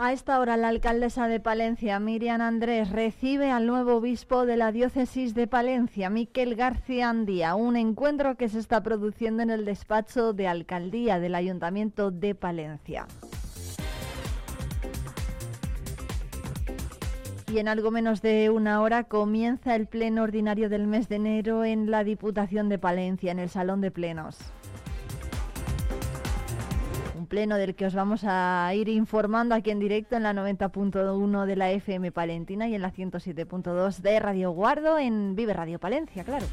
A 0.00 0.12
esta 0.12 0.38
hora, 0.38 0.56
la 0.56 0.68
alcaldesa 0.68 1.26
de 1.26 1.40
Palencia, 1.40 1.98
Miriam 1.98 2.40
Andrés, 2.40 2.90
recibe 2.90 3.50
al 3.50 3.66
nuevo 3.66 3.96
obispo 3.96 4.46
de 4.46 4.56
la 4.56 4.70
diócesis 4.70 5.34
de 5.34 5.48
Palencia, 5.48 6.08
Miquel 6.08 6.54
García 6.54 7.10
Andía, 7.10 7.56
un 7.56 7.76
encuentro 7.76 8.36
que 8.36 8.48
se 8.48 8.60
está 8.60 8.80
produciendo 8.84 9.42
en 9.42 9.50
el 9.50 9.64
despacho 9.64 10.34
de 10.34 10.46
alcaldía 10.46 11.18
del 11.18 11.34
Ayuntamiento 11.34 12.12
de 12.12 12.36
Palencia. 12.36 13.08
Y 17.52 17.58
en 17.58 17.68
algo 17.68 17.90
menos 17.90 18.20
de 18.20 18.50
una 18.50 18.82
hora 18.82 19.04
comienza 19.04 19.74
el 19.74 19.86
pleno 19.86 20.22
ordinario 20.22 20.68
del 20.68 20.86
mes 20.86 21.08
de 21.08 21.16
enero 21.16 21.64
en 21.64 21.90
la 21.90 22.04
Diputación 22.04 22.68
de 22.68 22.78
Palencia, 22.78 23.32
en 23.32 23.38
el 23.38 23.48
Salón 23.48 23.80
de 23.80 23.90
Plenos 23.90 24.52
pleno 27.28 27.56
del 27.56 27.74
que 27.74 27.86
os 27.86 27.94
vamos 27.94 28.24
a 28.24 28.72
ir 28.74 28.88
informando 28.88 29.54
aquí 29.54 29.70
en 29.70 29.78
directo 29.78 30.16
en 30.16 30.24
la 30.24 30.32
90.1 30.32 31.44
de 31.44 31.56
la 31.56 31.70
FM 31.70 32.10
Palentina 32.10 32.68
y 32.68 32.74
en 32.74 32.82
la 32.82 32.92
107.2 32.92 33.98
de 33.98 34.18
Radio 34.18 34.50
Guardo 34.50 34.98
en 34.98 35.36
Vive 35.36 35.52
Radio 35.52 35.78
Palencia, 35.78 36.24
claro. 36.24 36.46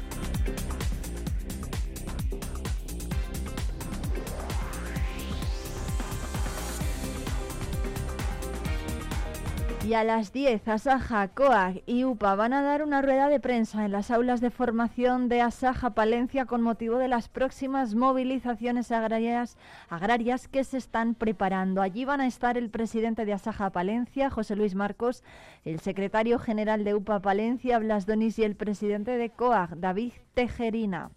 Y 9.86 9.94
a 9.94 10.02
las 10.02 10.32
10, 10.32 10.66
Asaja, 10.66 11.28
COAG 11.28 11.82
y 11.86 12.02
UPA 12.02 12.34
van 12.34 12.52
a 12.52 12.60
dar 12.60 12.82
una 12.82 13.02
rueda 13.02 13.28
de 13.28 13.38
prensa 13.38 13.84
en 13.84 13.92
las 13.92 14.10
aulas 14.10 14.40
de 14.40 14.50
formación 14.50 15.28
de 15.28 15.40
Asaja 15.40 15.90
Palencia 15.90 16.44
con 16.44 16.60
motivo 16.60 16.98
de 16.98 17.06
las 17.06 17.28
próximas 17.28 17.94
movilizaciones 17.94 18.90
agrarias, 18.90 19.56
agrarias 19.88 20.48
que 20.48 20.64
se 20.64 20.78
están 20.78 21.14
preparando. 21.14 21.82
Allí 21.82 22.04
van 22.04 22.20
a 22.20 22.26
estar 22.26 22.58
el 22.58 22.68
presidente 22.68 23.24
de 23.24 23.34
Asaja 23.34 23.70
Palencia, 23.70 24.28
José 24.28 24.56
Luis 24.56 24.74
Marcos, 24.74 25.22
el 25.64 25.78
secretario 25.78 26.40
general 26.40 26.82
de 26.82 26.96
UPA 26.96 27.20
Palencia, 27.20 27.78
Blas 27.78 28.06
Donis, 28.06 28.40
y 28.40 28.42
el 28.42 28.56
presidente 28.56 29.12
de 29.12 29.30
COAG, 29.30 29.76
David 29.76 30.14
Tejerina. 30.34 31.12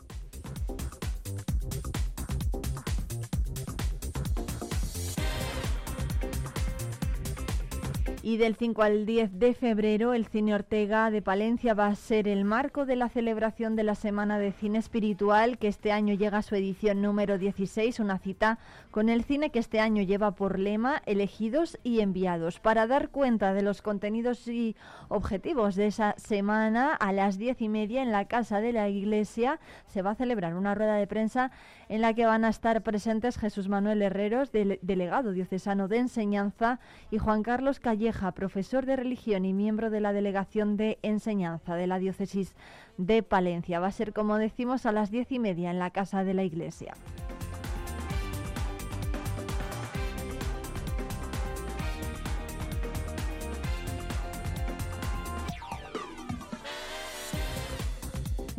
Y 8.22 8.36
del 8.36 8.56
5 8.56 8.82
al 8.82 9.06
10 9.06 9.40
de 9.40 9.54
febrero, 9.54 10.14
el 10.14 10.26
Cine 10.26 10.54
Ortega 10.54 11.10
de 11.10 11.22
Palencia 11.22 11.74
va 11.74 11.88
a 11.88 11.96
ser 11.96 12.28
el 12.28 12.44
marco 12.44 12.86
de 12.86 12.98
la 12.98 13.08
celebración 13.08 13.78
de 13.78 13.84
la 13.84 13.96
Semana 13.96 14.38
de 14.38 14.52
Cine 14.52 14.78
Espiritual, 14.78 15.58
que 15.58 15.70
este 15.70 15.94
año 15.94 16.14
llega 16.14 16.40
a 16.40 16.42
su 16.42 16.56
edición 16.56 17.02
número 17.02 17.38
16, 17.38 17.98
una 18.02 18.18
cita 18.18 18.60
con 18.92 19.08
el 19.08 19.24
cine 19.24 19.52
que 19.52 19.60
este 19.60 19.80
año 19.80 20.04
lleva 20.04 20.32
por 20.32 20.60
lema 20.60 21.02
Elegidos 21.06 21.80
y 21.82 22.02
Enviados. 22.02 22.60
Para 22.60 22.88
dar 22.88 23.08
cuenta 23.08 23.54
de 23.54 23.62
los 23.62 23.82
contenidos 23.82 24.46
y 24.50 24.76
objetivos 25.08 25.76
de 25.76 25.88
esa 25.88 26.14
semana, 26.18 26.96
a 26.96 27.14
las 27.14 27.38
diez 27.38 27.62
y 27.62 27.70
media 27.70 28.04
en 28.04 28.12
la 28.12 28.26
Casa 28.26 28.60
de 28.60 28.74
la 28.74 28.90
Iglesia 28.90 29.62
se 29.88 30.02
va 30.02 30.12
a 30.12 30.16
celebrar 30.16 30.56
una 30.56 30.76
rueda 30.76 30.96
de 30.96 31.08
prensa 31.08 31.52
en 31.90 32.02
la 32.02 32.14
que 32.14 32.26
van 32.26 32.46
a 32.46 32.50
estar 32.50 32.82
presentes 32.84 33.38
Jesús 33.38 33.68
Manuel 33.68 34.02
Herreros, 34.02 34.52
delegado 34.52 35.32
diocesano 35.32 35.88
de 35.88 35.98
enseñanza, 35.98 36.80
y 37.12 37.18
Juan 37.18 37.44
Carlos 37.44 37.80
Calleja, 37.80 38.32
profesor 38.32 38.86
de 38.86 38.96
religión 38.96 39.44
y 39.44 39.54
miembro 39.54 39.90
de 39.90 40.00
la 40.00 40.14
delegación 40.14 40.78
de 40.78 41.00
enseñanza 41.02 41.76
de 41.76 41.88
la 41.88 42.00
diócesis 42.00 42.56
de 42.98 43.24
Palencia. 43.24 43.80
Va 43.80 43.88
a 43.88 43.92
ser, 43.92 44.14
como 44.14 44.38
decimos, 44.38 44.86
a 44.86 44.92
las 44.92 45.10
diez 45.10 45.32
y 45.32 45.40
media 45.40 45.72
en 45.72 45.80
la 45.80 45.90
Casa 45.90 46.24
de 46.24 46.36
la 46.36 46.44
Iglesia. 46.44 46.94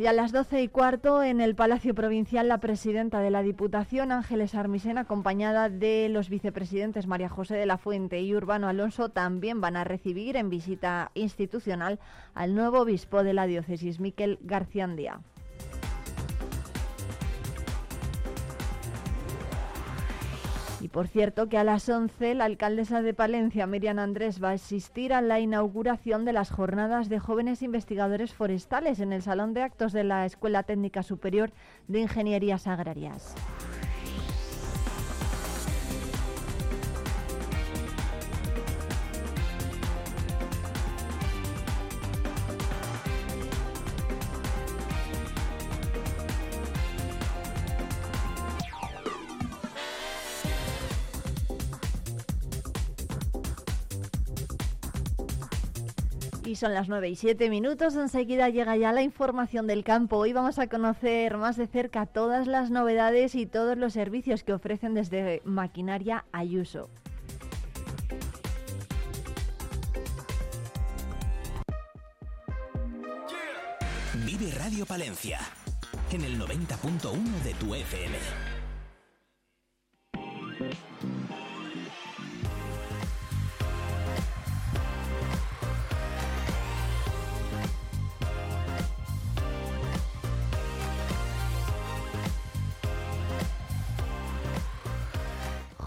Y 0.01 0.07
a 0.07 0.13
las 0.13 0.31
doce 0.31 0.63
y 0.63 0.67
cuarto 0.67 1.21
en 1.21 1.41
el 1.41 1.53
Palacio 1.53 1.93
Provincial 1.93 2.47
la 2.47 2.57
presidenta 2.57 3.19
de 3.19 3.29
la 3.29 3.43
Diputación, 3.43 4.11
Ángeles 4.11 4.55
Armisen, 4.55 4.97
acompañada 4.97 5.69
de 5.69 6.09
los 6.09 6.27
vicepresidentes 6.27 7.05
María 7.05 7.29
José 7.29 7.53
de 7.53 7.67
la 7.67 7.77
Fuente 7.77 8.19
y 8.19 8.33
Urbano 8.33 8.67
Alonso, 8.67 9.09
también 9.09 9.61
van 9.61 9.75
a 9.75 9.83
recibir 9.83 10.37
en 10.37 10.49
visita 10.49 11.11
institucional 11.13 11.99
al 12.33 12.55
nuevo 12.55 12.79
obispo 12.79 13.23
de 13.23 13.33
la 13.33 13.45
diócesis, 13.45 13.99
Miquel 13.99 14.39
García 14.41 14.85
Andía. 14.85 15.19
Y 20.81 20.87
por 20.87 21.07
cierto 21.07 21.47
que 21.47 21.59
a 21.59 21.63
las 21.63 21.87
11 21.87 22.33
la 22.33 22.45
alcaldesa 22.45 23.03
de 23.03 23.13
Palencia, 23.13 23.67
Miriam 23.67 23.99
Andrés, 23.99 24.43
va 24.43 24.49
a 24.49 24.53
asistir 24.53 25.13
a 25.13 25.21
la 25.21 25.39
inauguración 25.39 26.25
de 26.25 26.33
las 26.33 26.49
jornadas 26.49 27.07
de 27.07 27.19
jóvenes 27.19 27.61
investigadores 27.61 28.33
forestales 28.33 28.99
en 28.99 29.13
el 29.13 29.21
Salón 29.21 29.53
de 29.53 29.61
Actos 29.61 29.93
de 29.93 30.03
la 30.03 30.25
Escuela 30.25 30.63
Técnica 30.63 31.03
Superior 31.03 31.51
de 31.87 31.99
Ingenierías 31.99 32.65
Agrarias. 32.65 33.35
Son 56.55 56.73
las 56.73 56.89
9 56.89 57.09
y 57.09 57.15
7 57.15 57.49
minutos. 57.49 57.95
Enseguida 57.95 58.49
llega 58.49 58.75
ya 58.75 58.91
la 58.91 59.01
información 59.01 59.67
del 59.67 59.83
campo. 59.83 60.17
Hoy 60.17 60.33
vamos 60.33 60.59
a 60.59 60.67
conocer 60.67 61.37
más 61.37 61.57
de 61.57 61.67
cerca 61.67 62.05
todas 62.05 62.47
las 62.47 62.71
novedades 62.71 63.35
y 63.35 63.45
todos 63.45 63.77
los 63.77 63.93
servicios 63.93 64.43
que 64.43 64.53
ofrecen 64.53 64.93
desde 64.93 65.41
Maquinaria 65.45 66.25
Ayuso. 66.31 66.89
Vive 74.25 74.51
Radio 74.57 74.85
Palencia 74.85 75.39
en 76.11 76.23
el 76.23 76.39
90.1 76.39 77.43
de 77.43 77.53
tu 77.55 77.75
FM. 77.75 78.17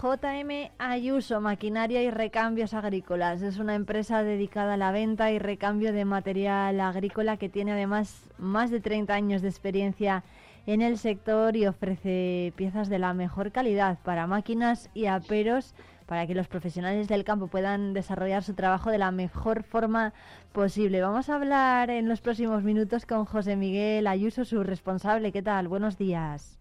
JM 0.05 0.69
Ayuso, 0.77 1.41
Maquinaria 1.41 2.03
y 2.03 2.11
Recambios 2.11 2.75
Agrícolas. 2.75 3.41
Es 3.41 3.57
una 3.57 3.73
empresa 3.73 4.21
dedicada 4.21 4.75
a 4.75 4.77
la 4.77 4.91
venta 4.91 5.31
y 5.31 5.39
recambio 5.39 5.93
de 5.93 6.05
material 6.05 6.79
agrícola 6.79 7.37
que 7.37 7.49
tiene 7.49 7.71
además 7.71 8.29
más 8.37 8.69
de 8.69 8.81
30 8.81 9.15
años 9.15 9.41
de 9.41 9.47
experiencia 9.47 10.23
en 10.67 10.83
el 10.83 10.99
sector 10.99 11.55
y 11.55 11.65
ofrece 11.65 12.53
piezas 12.55 12.87
de 12.87 12.99
la 12.99 13.15
mejor 13.15 13.51
calidad 13.51 13.97
para 14.03 14.27
máquinas 14.27 14.91
y 14.93 15.07
aperos 15.07 15.73
para 16.05 16.27
que 16.27 16.35
los 16.35 16.47
profesionales 16.47 17.07
del 17.07 17.23
campo 17.23 17.47
puedan 17.47 17.93
desarrollar 17.93 18.43
su 18.43 18.53
trabajo 18.53 18.91
de 18.91 18.99
la 18.99 19.09
mejor 19.09 19.63
forma 19.63 20.13
posible. 20.51 21.01
Vamos 21.01 21.29
a 21.29 21.35
hablar 21.35 21.89
en 21.89 22.07
los 22.07 22.21
próximos 22.21 22.61
minutos 22.61 23.07
con 23.07 23.25
José 23.25 23.55
Miguel 23.55 24.05
Ayuso, 24.05 24.45
su 24.45 24.61
responsable. 24.61 25.31
¿Qué 25.31 25.41
tal? 25.41 25.67
Buenos 25.67 25.97
días. 25.97 26.59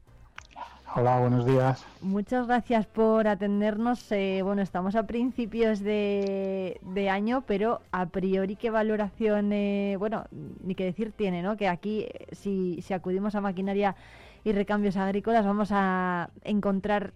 Hola, 0.96 1.18
buenos 1.18 1.44
días. 1.44 1.84
Muchas 2.02 2.46
gracias 2.46 2.86
por 2.86 3.26
atendernos. 3.26 4.12
Eh, 4.12 4.42
bueno, 4.44 4.62
estamos 4.62 4.94
a 4.94 5.02
principios 5.02 5.80
de, 5.80 6.78
año, 7.10 7.42
pero 7.48 7.80
a 7.90 8.06
priori, 8.06 8.54
¿qué 8.54 8.70
valoración, 8.70 9.52
eh, 9.52 9.96
bueno, 9.98 10.26
ni 10.62 10.76
qué 10.76 10.84
decir 10.84 11.10
tiene, 11.10 11.42
¿no? 11.42 11.56
Que 11.56 11.66
aquí, 11.66 12.02
eh, 12.02 12.28
si, 12.30 12.80
si 12.80 12.94
acudimos 12.94 13.34
a 13.34 13.40
maquinaria 13.40 13.96
y 14.44 14.52
recambios 14.52 14.96
agrícolas, 14.96 15.44
vamos 15.44 15.70
a 15.72 16.30
encontrar 16.44 17.12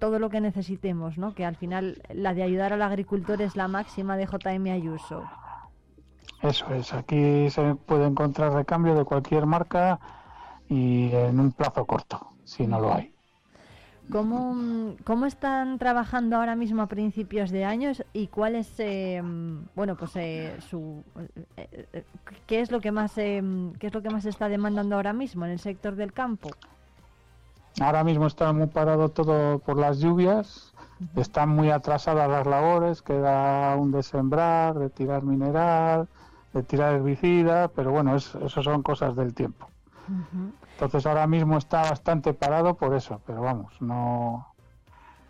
todo 0.00 0.18
lo 0.18 0.28
que 0.28 0.40
necesitemos, 0.40 1.16
¿no? 1.16 1.34
Que 1.34 1.44
al 1.44 1.54
final 1.54 2.02
la 2.12 2.34
de 2.34 2.42
ayudar 2.42 2.72
al 2.72 2.82
agricultor 2.82 3.40
es 3.42 3.54
la 3.54 3.68
máxima 3.68 4.16
de 4.16 4.26
JM 4.26 4.72
Ayuso. 4.72 5.22
Eso 6.42 6.66
es, 6.74 6.92
aquí 6.92 7.48
se 7.50 7.76
puede 7.76 8.06
encontrar 8.06 8.52
recambio 8.54 8.96
de 8.96 9.04
cualquier 9.04 9.46
marca 9.46 10.00
y 10.68 11.12
en 11.12 11.38
un 11.38 11.52
plazo 11.52 11.84
corto 11.84 12.33
si 12.44 12.66
no 12.66 12.80
lo 12.80 12.94
hay. 12.94 13.14
¿Cómo, 14.12 14.96
¿Cómo 15.04 15.24
están 15.24 15.78
trabajando 15.78 16.36
ahora 16.36 16.56
mismo 16.56 16.82
a 16.82 16.86
principios 16.86 17.50
de 17.50 17.64
años 17.64 18.04
y 18.12 18.26
cuál 18.26 18.54
es, 18.54 18.78
eh, 18.78 19.22
bueno, 19.74 19.96
pues 19.96 20.14
eh, 20.16 20.56
su, 20.68 21.02
eh, 21.56 22.04
qué 22.46 22.60
es 22.60 22.70
lo 22.70 22.80
que 22.80 22.92
más, 22.92 23.14
qué 23.14 23.74
es 23.80 23.94
lo 23.94 24.02
que 24.02 24.10
más 24.10 24.26
está 24.26 24.48
demandando 24.48 24.96
ahora 24.96 25.14
mismo 25.14 25.46
en 25.46 25.52
el 25.52 25.58
sector 25.58 25.96
del 25.96 26.12
campo? 26.12 26.50
Ahora 27.80 28.04
mismo 28.04 28.26
está 28.26 28.52
muy 28.52 28.66
parado 28.66 29.08
todo 29.08 29.58
por 29.58 29.78
las 29.78 29.98
lluvias, 29.98 30.74
están 31.16 31.48
muy 31.48 31.70
atrasadas 31.70 32.28
las 32.28 32.46
labores, 32.46 33.02
queda 33.02 33.74
un 33.74 33.90
de 33.90 34.02
sembrar, 34.02 34.78
de 34.78 34.90
tirar 34.90 35.22
mineral, 35.22 36.08
de 36.52 36.62
tirar 36.62 36.94
herbicida, 36.94 37.68
pero 37.68 37.90
bueno, 37.90 38.14
eso 38.14 38.62
son 38.62 38.82
cosas 38.82 39.16
del 39.16 39.34
tiempo. 39.34 39.66
Entonces 40.74 41.06
ahora 41.06 41.26
mismo 41.26 41.56
está 41.56 41.82
bastante 41.82 42.34
parado 42.34 42.74
por 42.74 42.94
eso, 42.94 43.20
pero 43.26 43.40
vamos, 43.40 43.80
no, 43.80 44.54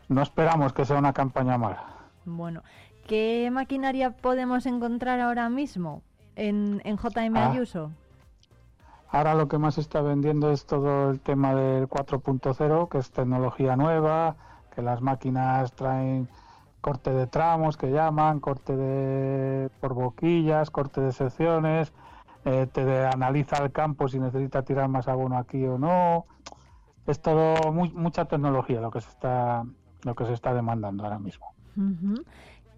no 0.08 0.22
esperamos 0.22 0.72
que 0.72 0.86
sea 0.86 0.98
una 0.98 1.12
campaña 1.12 1.58
mala. 1.58 1.84
Bueno, 2.24 2.62
¿qué 3.06 3.50
maquinaria 3.52 4.10
podemos 4.10 4.64
encontrar 4.64 5.20
ahora 5.20 5.50
mismo 5.50 6.02
en, 6.34 6.80
en 6.84 6.96
JM 6.96 7.36
ah. 7.36 7.50
Ayuso? 7.50 7.90
Ahora 9.10 9.34
lo 9.34 9.46
que 9.46 9.58
más 9.58 9.78
está 9.78 10.00
vendiendo 10.00 10.50
es 10.50 10.66
todo 10.66 11.10
el 11.10 11.20
tema 11.20 11.54
del 11.54 11.88
4.0, 11.88 12.88
que 12.88 12.98
es 12.98 13.10
tecnología 13.12 13.76
nueva, 13.76 14.34
que 14.74 14.82
las 14.82 15.02
máquinas 15.02 15.72
traen 15.72 16.28
corte 16.80 17.12
de 17.12 17.26
tramos, 17.26 17.76
que 17.76 17.90
llaman, 17.90 18.40
corte 18.40 18.76
de 18.76 19.70
por 19.80 19.94
boquillas, 19.94 20.70
corte 20.70 21.00
de 21.00 21.12
secciones, 21.12 21.92
eh, 22.44 22.66
te 22.72 23.06
analiza 23.06 23.62
el 23.62 23.72
campo 23.72 24.08
si 24.08 24.18
necesita 24.18 24.62
tirar 24.62 24.88
más 24.88 25.08
abono 25.08 25.38
aquí 25.38 25.64
o 25.64 25.78
no. 25.78 26.26
Es 27.06 27.20
todo 27.20 27.72
mucha 27.72 28.24
tecnología 28.26 28.80
lo 28.80 28.90
que 28.90 29.00
se 29.00 29.10
está 29.10 29.64
lo 30.02 30.14
que 30.14 30.26
se 30.26 30.34
está 30.34 30.54
demandando 30.54 31.04
ahora 31.04 31.18
mismo. 31.18 31.46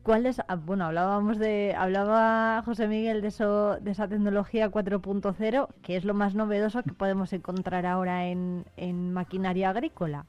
¿Cuál 0.02 0.26
es? 0.26 0.40
Ah, 0.46 0.54
bueno, 0.54 0.84
hablábamos 0.86 1.38
de 1.38 1.74
hablaba 1.76 2.62
José 2.64 2.86
Miguel 2.86 3.22
de 3.22 3.28
eso 3.28 3.76
de 3.80 3.90
esa 3.90 4.06
tecnología 4.06 4.70
4.0, 4.70 5.68
que 5.82 5.96
es 5.96 6.04
lo 6.04 6.14
más 6.14 6.36
novedoso 6.36 6.82
que 6.84 6.92
podemos 6.92 7.32
encontrar 7.32 7.86
ahora 7.86 8.26
en, 8.26 8.64
en 8.76 9.12
maquinaria 9.12 9.70
agrícola. 9.70 10.24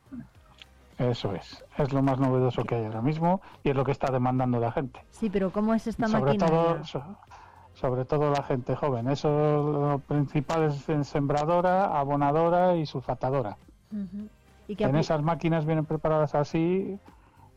Eso 0.97 1.33
es, 1.35 1.63
es 1.77 1.93
lo 1.93 2.01
más 2.01 2.17
novedoso 2.19 2.63
que 2.63 2.73
hay 2.73 2.85
ahora 2.85 3.03
mismo 3.03 3.41
y 3.63 3.69
es 3.69 3.75
lo 3.75 3.85
que 3.85 3.91
está 3.91 4.11
demandando 4.11 4.59
la 4.59 4.71
gente. 4.71 4.99
Sí, 5.11 5.29
pero 5.29 5.51
¿cómo 5.51 5.75
es 5.75 5.85
esta 5.85 6.07
maquinaria? 6.07 6.81
Sobre 7.79 8.05
todo 8.05 8.31
la 8.31 8.43
gente 8.43 8.75
joven. 8.75 9.07
Eso 9.07 9.29
lo 9.29 9.99
principal 9.99 10.63
es 10.63 10.89
en 10.89 11.03
sembradora, 11.03 11.97
abonadora 11.97 12.75
y 12.75 12.85
sulfatadora. 12.85 13.57
en 13.91 14.95
esas 14.95 15.21
máquinas 15.21 15.65
vienen 15.65 15.85
preparadas 15.85 16.35
así 16.35 16.99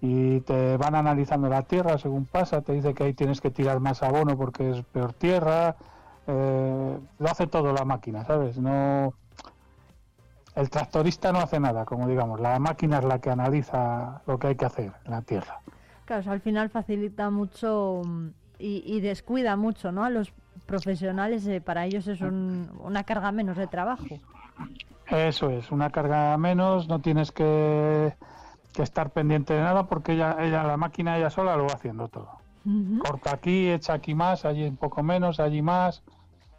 y 0.02 0.40
te 0.40 0.76
van 0.76 0.94
analizando 0.94 1.49
la 1.49 1.62
tierra 1.62 1.99
según 1.99 2.25
pasa, 2.26 2.62
te 2.62 2.72
dice 2.72 2.94
que 2.94 3.05
ahí 3.05 3.14
tienes 3.14 3.40
que 3.40 3.50
tirar 3.50 3.81
más 3.81 4.02
abono 4.02 4.37
porque 4.37 4.70
es 4.70 4.82
peor 4.84 5.12
tierra, 5.12 5.76
eh, 6.26 6.99
lo 7.19 7.28
hace 7.28 7.46
todo 7.46 7.73
la 7.73 7.84
máquina, 7.84 8.25
¿sabes? 8.25 8.58
No 8.58 9.14
el 10.55 10.69
tractorista 10.69 11.32
no 11.32 11.38
hace 11.38 11.61
nada, 11.61 11.84
como 11.84 12.08
digamos, 12.08 12.40
la 12.40 12.58
máquina 12.58 12.99
es 12.99 13.05
la 13.05 13.20
que 13.20 13.31
analiza 13.31 14.23
lo 14.26 14.38
que 14.38 14.49
hay 14.49 14.56
que 14.56 14.66
hacer 14.66 14.93
en 15.05 15.11
la 15.11 15.23
tierra. 15.23 15.61
Claro, 16.05 16.32
al 16.32 16.40
final 16.40 16.70
facilita 16.70 17.31
mucho 17.31 18.02
mm, 18.60 18.64
y, 18.64 19.00
descuida 19.00 19.56
mucho 19.56 19.92
¿no? 19.92 20.04
a 20.04 20.10
los 20.10 20.32
profesionales, 20.66 21.46
eh, 21.46 21.60
para 21.60 21.86
ellos 21.86 22.06
es 22.06 22.20
una 22.20 23.04
carga 23.04 23.32
menos 23.32 23.56
de 23.56 23.66
trabajo. 23.66 24.06
Eso 25.08 25.50
es, 25.50 25.72
una 25.72 25.90
carga 25.90 26.36
menos, 26.38 26.88
no 26.88 27.00
tienes 27.00 27.32
que, 27.32 28.14
estar 28.78 29.10
pendiente 29.10 29.52
de 29.52 29.60
nada 29.60 29.86
porque 29.86 30.12
ella, 30.12 30.36
ella, 30.40 30.62
la 30.62 30.76
máquina 30.76 31.18
ella 31.18 31.28
sola 31.28 31.56
lo 31.56 31.66
va 31.66 31.74
haciendo 31.74 32.08
todo. 32.08 32.40
Corta 33.00 33.34
aquí, 33.34 33.70
echa 33.70 33.94
aquí 33.94 34.14
más, 34.14 34.44
allí 34.44 34.64
un 34.64 34.76
poco 34.76 35.02
menos, 35.02 35.40
allí 35.40 35.62
más, 35.62 36.02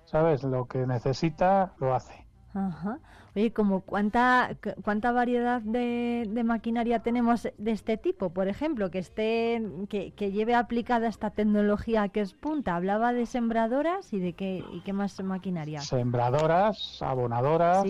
¿sabes? 0.05 0.43
Lo 0.43 0.65
que 0.65 0.85
necesita 0.85 1.73
lo 1.79 1.95
hace. 1.95 2.25
Ajá. 2.53 2.97
Oye, 3.33 3.53
como 3.53 3.81
cuánta 3.81 4.57
cuánta 4.83 5.13
variedad 5.13 5.61
de, 5.61 6.27
maquinaria 6.43 6.99
tenemos 6.99 7.47
de 7.57 7.71
este 7.71 7.95
tipo, 7.95 8.31
por 8.31 8.49
ejemplo, 8.49 8.91
que 8.91 8.99
esté 8.99 9.61
que, 9.87 10.31
lleve 10.31 10.53
aplicada 10.53 11.07
esta 11.07 11.29
tecnología 11.29 12.09
que 12.09 12.19
es 12.19 12.33
punta. 12.33 12.75
Hablaba 12.75 13.13
de 13.13 13.25
sembradoras 13.25 14.11
y 14.11 14.19
de 14.19 14.33
qué 14.33 14.63
y 14.73 14.81
qué 14.81 14.91
más 14.91 15.21
maquinaria. 15.23 15.79
Sembradoras, 15.79 17.01
abonadoras, 17.01 17.87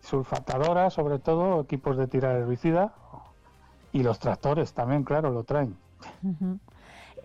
sulfatadoras, 0.00 0.94
sobre 0.94 1.18
todo 1.18 1.62
equipos 1.62 1.96
de 1.96 2.06
tirar 2.06 2.36
herbicida 2.36 2.94
y 3.92 4.02
los 4.02 4.18
tractores 4.18 4.72
también, 4.72 5.04
claro, 5.04 5.30
lo 5.30 5.44
traen. 5.44 5.76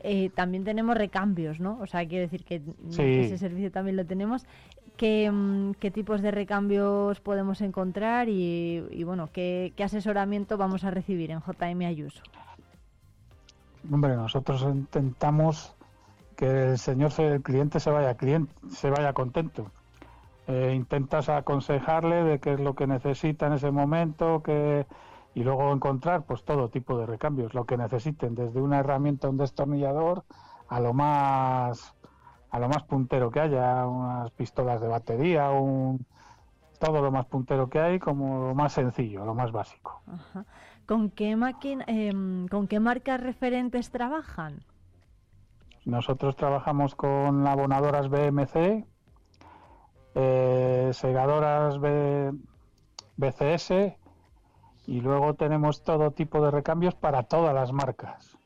Eh, 0.03 0.29
también 0.35 0.63
tenemos 0.63 0.95
recambios, 0.95 1.59
¿no? 1.59 1.79
O 1.81 1.87
sea, 1.87 2.07
quiere 2.07 2.27
decir 2.27 2.43
que, 2.43 2.61
ese 2.89 3.37
servicio 3.37 3.71
también 3.71 3.95
lo 3.95 4.05
tenemos. 4.05 4.45
¿Qué, 4.97 5.29
mm, 5.31 5.73
qué 5.79 5.91
tipos 5.91 6.21
de 6.21 6.31
recambios 6.31 7.19
podemos 7.19 7.61
encontrar 7.61 8.27
y, 8.29 9.03
bueno, 9.03 9.29
¿qué, 9.31 9.73
asesoramiento 9.83 10.57
vamos 10.57 10.83
a 10.83 10.91
recibir 10.91 11.31
en 11.31 11.39
JM 11.39 11.85
Ayuso? 11.85 12.21
Hombre, 13.91 14.15
nosotros 14.15 14.63
intentamos 14.63 15.75
que 16.35 16.71
el 16.71 16.77
señor, 16.77 17.11
el 17.19 17.41
cliente 17.41 17.79
se 17.79 17.89
vaya, 17.91 18.15
cliente, 18.15 18.53
se 18.69 18.89
vaya 18.89 19.13
contento. 19.13 19.71
Eh, 20.47 20.73
intentas 20.75 21.29
aconsejarle 21.29 22.23
de 22.23 22.39
qué 22.39 22.53
es 22.53 22.59
lo 22.59 22.73
que 22.73 22.87
necesita 22.87 23.47
en 23.47 23.53
ese 23.53 23.69
momento, 23.71 24.41
que 24.43 24.85
y 25.37 25.43
luego 25.43 25.71
encontrar 25.71 26.23
pues 26.23 26.43
todo 26.43 26.69
tipo 26.69 26.97
de 26.97 27.05
recambios, 27.05 27.53
lo 27.53 27.65
que 27.65 27.77
necesiten, 27.77 28.33
desde 28.33 28.59
una 28.59 28.79
herramienta, 28.79 29.29
un 29.29 29.37
destornillador, 29.37 30.23
a 30.67 30.79
lo 30.79 30.93
más 30.93 31.93
a 32.57 32.59
lo 32.59 32.69
más 32.69 32.83
puntero 32.83 33.29
que 33.29 33.39
haya, 33.39 33.85
unas 33.85 34.31
pistolas 34.31 34.81
de 34.81 34.87
batería, 34.87 35.51
un 35.51 36.03
todo 36.79 37.01
lo 37.01 37.11
más 37.11 37.25
puntero 37.27 37.69
que 37.69 37.79
hay, 37.79 37.99
como 37.99 38.47
lo 38.47 38.55
más 38.55 38.73
sencillo, 38.73 39.25
lo 39.25 39.35
más 39.35 39.51
básico. 39.51 40.01
¿Con 40.87 41.11
qué 41.11 41.35
máquina, 41.35 41.85
em, 41.87 42.47
con 42.47 42.67
qué 42.67 42.79
marcas 42.79 43.21
referentes 43.21 43.91
trabajan? 43.91 44.59
Nosotros 45.85 46.35
trabajamos 46.35 46.95
con 46.95 47.45
abonadoras 47.45 48.09
BMC, 48.09 48.85
eh, 50.15 50.89
segadoras 50.93 51.79
BCS 53.17 53.97
y 54.87 55.01
luego 55.01 55.35
tenemos 55.35 55.83
todo 55.83 56.11
tipo 56.11 56.41
de 56.41 56.51
recambios 56.51 56.95
para 56.95 57.23
todas 57.23 57.53
las 57.53 57.71
marcas. 57.71 58.37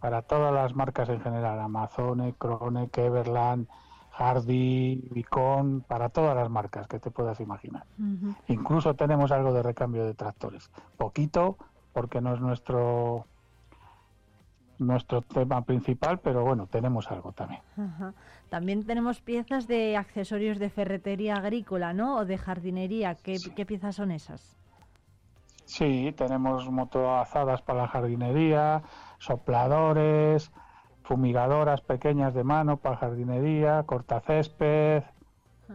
Para 0.00 0.22
todas 0.22 0.52
las 0.52 0.74
marcas 0.74 1.08
en 1.08 1.20
general, 1.20 1.58
Amazon, 1.60 2.32
Krone, 2.38 2.88
Everland, 2.94 3.68
Hardy, 4.12 5.08
Vicon, 5.12 5.84
para 5.86 6.08
todas 6.08 6.34
las 6.34 6.50
marcas 6.50 6.86
que 6.88 6.98
te 6.98 7.10
puedas 7.10 7.38
imaginar. 7.40 7.84
Incluso 8.48 8.94
tenemos 8.94 9.30
algo 9.30 9.52
de 9.52 9.62
recambio 9.62 10.04
de 10.04 10.14
tractores. 10.14 10.70
Poquito, 10.96 11.56
porque 11.92 12.20
no 12.20 12.34
es 12.34 12.40
nuestro 12.40 13.26
nuestro 14.78 15.22
tema 15.22 15.62
principal, 15.62 16.20
pero 16.20 16.44
bueno, 16.44 16.66
tenemos 16.66 17.10
algo 17.10 17.32
también. 17.32 17.60
También 18.48 18.86
tenemos 18.86 19.20
piezas 19.20 19.66
de 19.66 19.96
accesorios 19.96 20.58
de 20.58 20.70
ferretería 20.70 21.34
agrícola, 21.34 21.92
¿no? 21.92 22.18
O 22.18 22.24
de 22.24 22.38
jardinería. 22.38 23.16
¿Qué, 23.16 23.38
¿qué 23.56 23.66
piezas 23.66 23.96
son 23.96 24.12
esas? 24.12 24.56
Sí, 25.64 26.14
tenemos 26.16 26.70
motoazadas 26.70 27.60
para 27.60 27.82
la 27.82 27.88
jardinería, 27.88 28.82
sopladores, 29.18 30.50
fumigadoras 31.02 31.80
pequeñas 31.80 32.34
de 32.34 32.44
mano 32.44 32.76
para 32.76 32.96
jardinería, 32.96 33.82
cortacésped, 33.84 35.02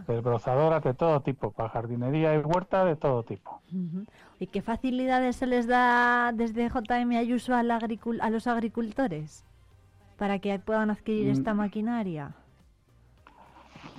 desbrozadoras 0.07 0.83
de 0.83 0.93
todo 0.93 1.21
tipo, 1.21 1.51
para 1.51 1.69
jardinería 1.69 2.35
y 2.35 2.39
huerta 2.39 2.85
de 2.85 2.95
todo 2.95 3.23
tipo. 3.23 3.61
¿Y 4.39 4.47
qué 4.47 4.61
facilidades 4.61 5.35
se 5.35 5.47
les 5.47 5.67
da 5.67 6.31
desde 6.33 6.69
JM 6.69 7.11
Ayuso 7.17 7.53
a, 7.53 7.59
a 7.59 8.29
los 8.29 8.47
agricultores 8.47 9.45
para 10.17 10.39
que 10.39 10.57
puedan 10.59 10.89
adquirir 10.89 11.29
esta 11.29 11.53
mm. 11.53 11.57
maquinaria? 11.57 12.35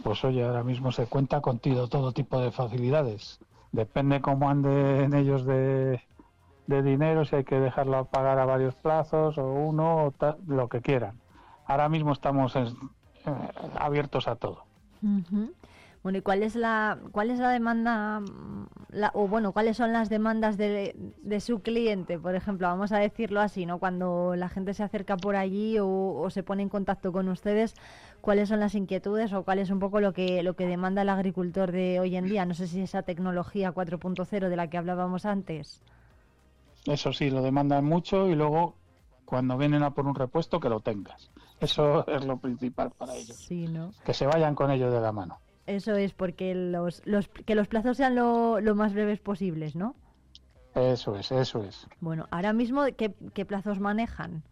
Pues 0.03 0.25
oye, 0.25 0.45
ahora 0.45 0.63
mismo 0.63 0.93
se 0.93 1.07
cuenta 1.07 1.41
contigo 1.41 1.89
todo 1.89 2.13
tipo 2.13 2.41
de 2.41 2.51
facilidades 2.51 3.41
depende 3.75 4.21
cómo 4.21 4.49
anden 4.49 5.15
ellos 5.15 5.45
de, 5.45 6.01
dinero, 6.67 7.25
si 7.25 7.37
hay 7.37 7.45
que 7.45 7.61
dejarlo 7.61 8.05
pagar 8.07 8.39
a 8.39 8.45
varios 8.45 8.75
plazos 8.75 9.39
o 9.39 9.53
uno, 9.53 10.07
o 10.07 10.15
lo 10.47 10.69
que 10.69 10.81
quieran. 10.81 11.19
Ahora 11.67 11.89
mismo 11.89 12.13
estamos 12.13 12.57
eh, 12.57 12.67
abiertos 13.77 14.29
a 14.29 14.37
todo. 14.37 14.65
Bueno, 16.05 16.19
¿y 16.19 16.21
cuál 16.21 16.43
es 16.43 16.55
la, 16.55 16.99
cuál 17.13 17.31
es 17.31 17.39
la 17.39 17.49
demanda, 17.49 18.21
o 19.15 19.27
bueno, 19.27 19.53
cuáles 19.53 19.79
son 19.79 19.95
las 19.95 20.11
demandas 20.11 20.59
de, 20.59 20.95
de, 21.23 21.41
su 21.41 21.63
cliente? 21.63 22.19
Por 22.19 22.35
ejemplo, 22.35 22.69
vamos 22.69 22.93
a 22.93 22.99
decirlo 22.99 23.41
así, 23.41 23.65
¿no? 23.65 23.79
Cuando 23.79 24.37
la 24.37 24.51
gente 24.51 24.75
se 24.75 24.83
acerca 24.83 25.17
por 25.17 25.35
allí 25.35 25.79
o, 25.81 26.27
se 26.29 26.43
pone 26.43 26.63
en 26.63 26.69
contacto 26.69 27.11
con 27.11 27.31
ustedes, 27.31 27.75
cuáles 28.21 28.51
son 28.51 28.61
las 28.61 28.75
inquietudes 28.75 29.33
o 29.33 29.45
cuál 29.45 29.61
es 29.61 29.71
un 29.71 29.79
poco 29.79 29.99
lo 30.01 30.13
que, 30.13 30.43
lo 30.43 30.57
que 30.57 30.67
demanda 30.67 31.01
el 31.01 31.09
agricultor 31.09 31.73
de 31.73 32.01
hoy 32.01 32.17
en 32.17 32.27
día. 32.27 32.45
No 32.45 32.53
sé 32.53 32.67
si 32.67 32.83
esa 32.83 33.03
tecnología 33.03 33.73
4.0 33.73 34.49
de 34.51 34.57
la 34.57 34.69
que 34.69 34.77
hablábamos 34.77 35.25
antes. 35.25 35.81
Eso 36.87 37.13
sí, 37.13 37.31
lo 37.31 37.43
demandan 37.43 37.85
mucho 37.85 38.29
y 38.29 38.35
luego 38.35 38.77
cuando 39.25 39.57
vienen 39.57 39.83
a 39.83 39.95
por 39.95 40.07
un 40.07 40.15
repuesto 40.15 40.61
que 40.61 40.69
lo 40.69 40.81
tengas. 40.81 41.31
Eso 41.61 42.07
es 42.09 42.25
lo 42.25 42.37
principal 42.39 42.91
para 42.91 43.15
ellos. 43.15 43.37
Sí, 43.37 43.67
¿no? 43.67 43.93
Que 44.05 44.15
se 44.15 44.27
vayan 44.27 44.55
con 44.55 44.71
ello 44.71 44.91
de 44.91 45.01
la 45.01 45.13
mano. 45.13 45.39
Eso 45.67 45.97
es 45.97 46.13
porque 46.13 46.55
los, 46.55 47.03
los 47.07 47.29
que 47.29 47.55
los 47.55 47.69
plazos 47.69 47.97
sean 47.97 48.15
lo, 48.15 48.61
lo 48.61 48.75
más 48.75 48.93
breves 48.93 49.21
posibles, 49.21 49.75
¿no? 49.75 49.95
Eso 50.75 51.17
es, 51.17 51.33
eso 51.33 51.63
es. 51.63 51.87
Bueno, 52.01 52.27
ahora 52.31 52.53
mismo, 52.53 52.85
¿qué, 52.97 53.15
qué 53.33 53.45
plazos 53.47 53.81
manejan 53.81 54.43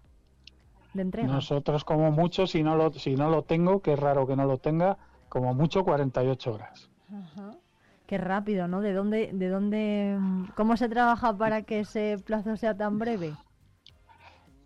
de 0.94 1.02
entrega? 1.02 1.28
Nosotros 1.28 1.84
como 1.84 2.12
mucho, 2.12 2.46
si 2.46 2.62
no, 2.62 2.76
lo, 2.76 2.92
si 2.92 3.14
no 3.14 3.28
lo 3.28 3.42
tengo, 3.42 3.82
que 3.82 3.92
es 3.94 3.98
raro 3.98 4.26
que 4.26 4.36
no 4.36 4.46
lo 4.46 4.58
tenga, 4.58 4.96
como 5.28 5.52
mucho 5.52 5.84
48 5.84 6.54
horas. 6.54 6.90
Ajá. 7.12 7.56
Qué 8.06 8.18
rápido, 8.18 8.68
¿no? 8.68 8.80
¿De 8.80 8.92
dónde, 8.92 9.30
de 9.32 9.48
dónde, 9.48 10.18
cómo 10.54 10.76
se 10.76 10.88
trabaja 10.88 11.36
para 11.36 11.62
que 11.62 11.80
ese 11.80 12.18
plazo 12.24 12.56
sea 12.56 12.76
tan 12.76 12.98
breve? 12.98 13.32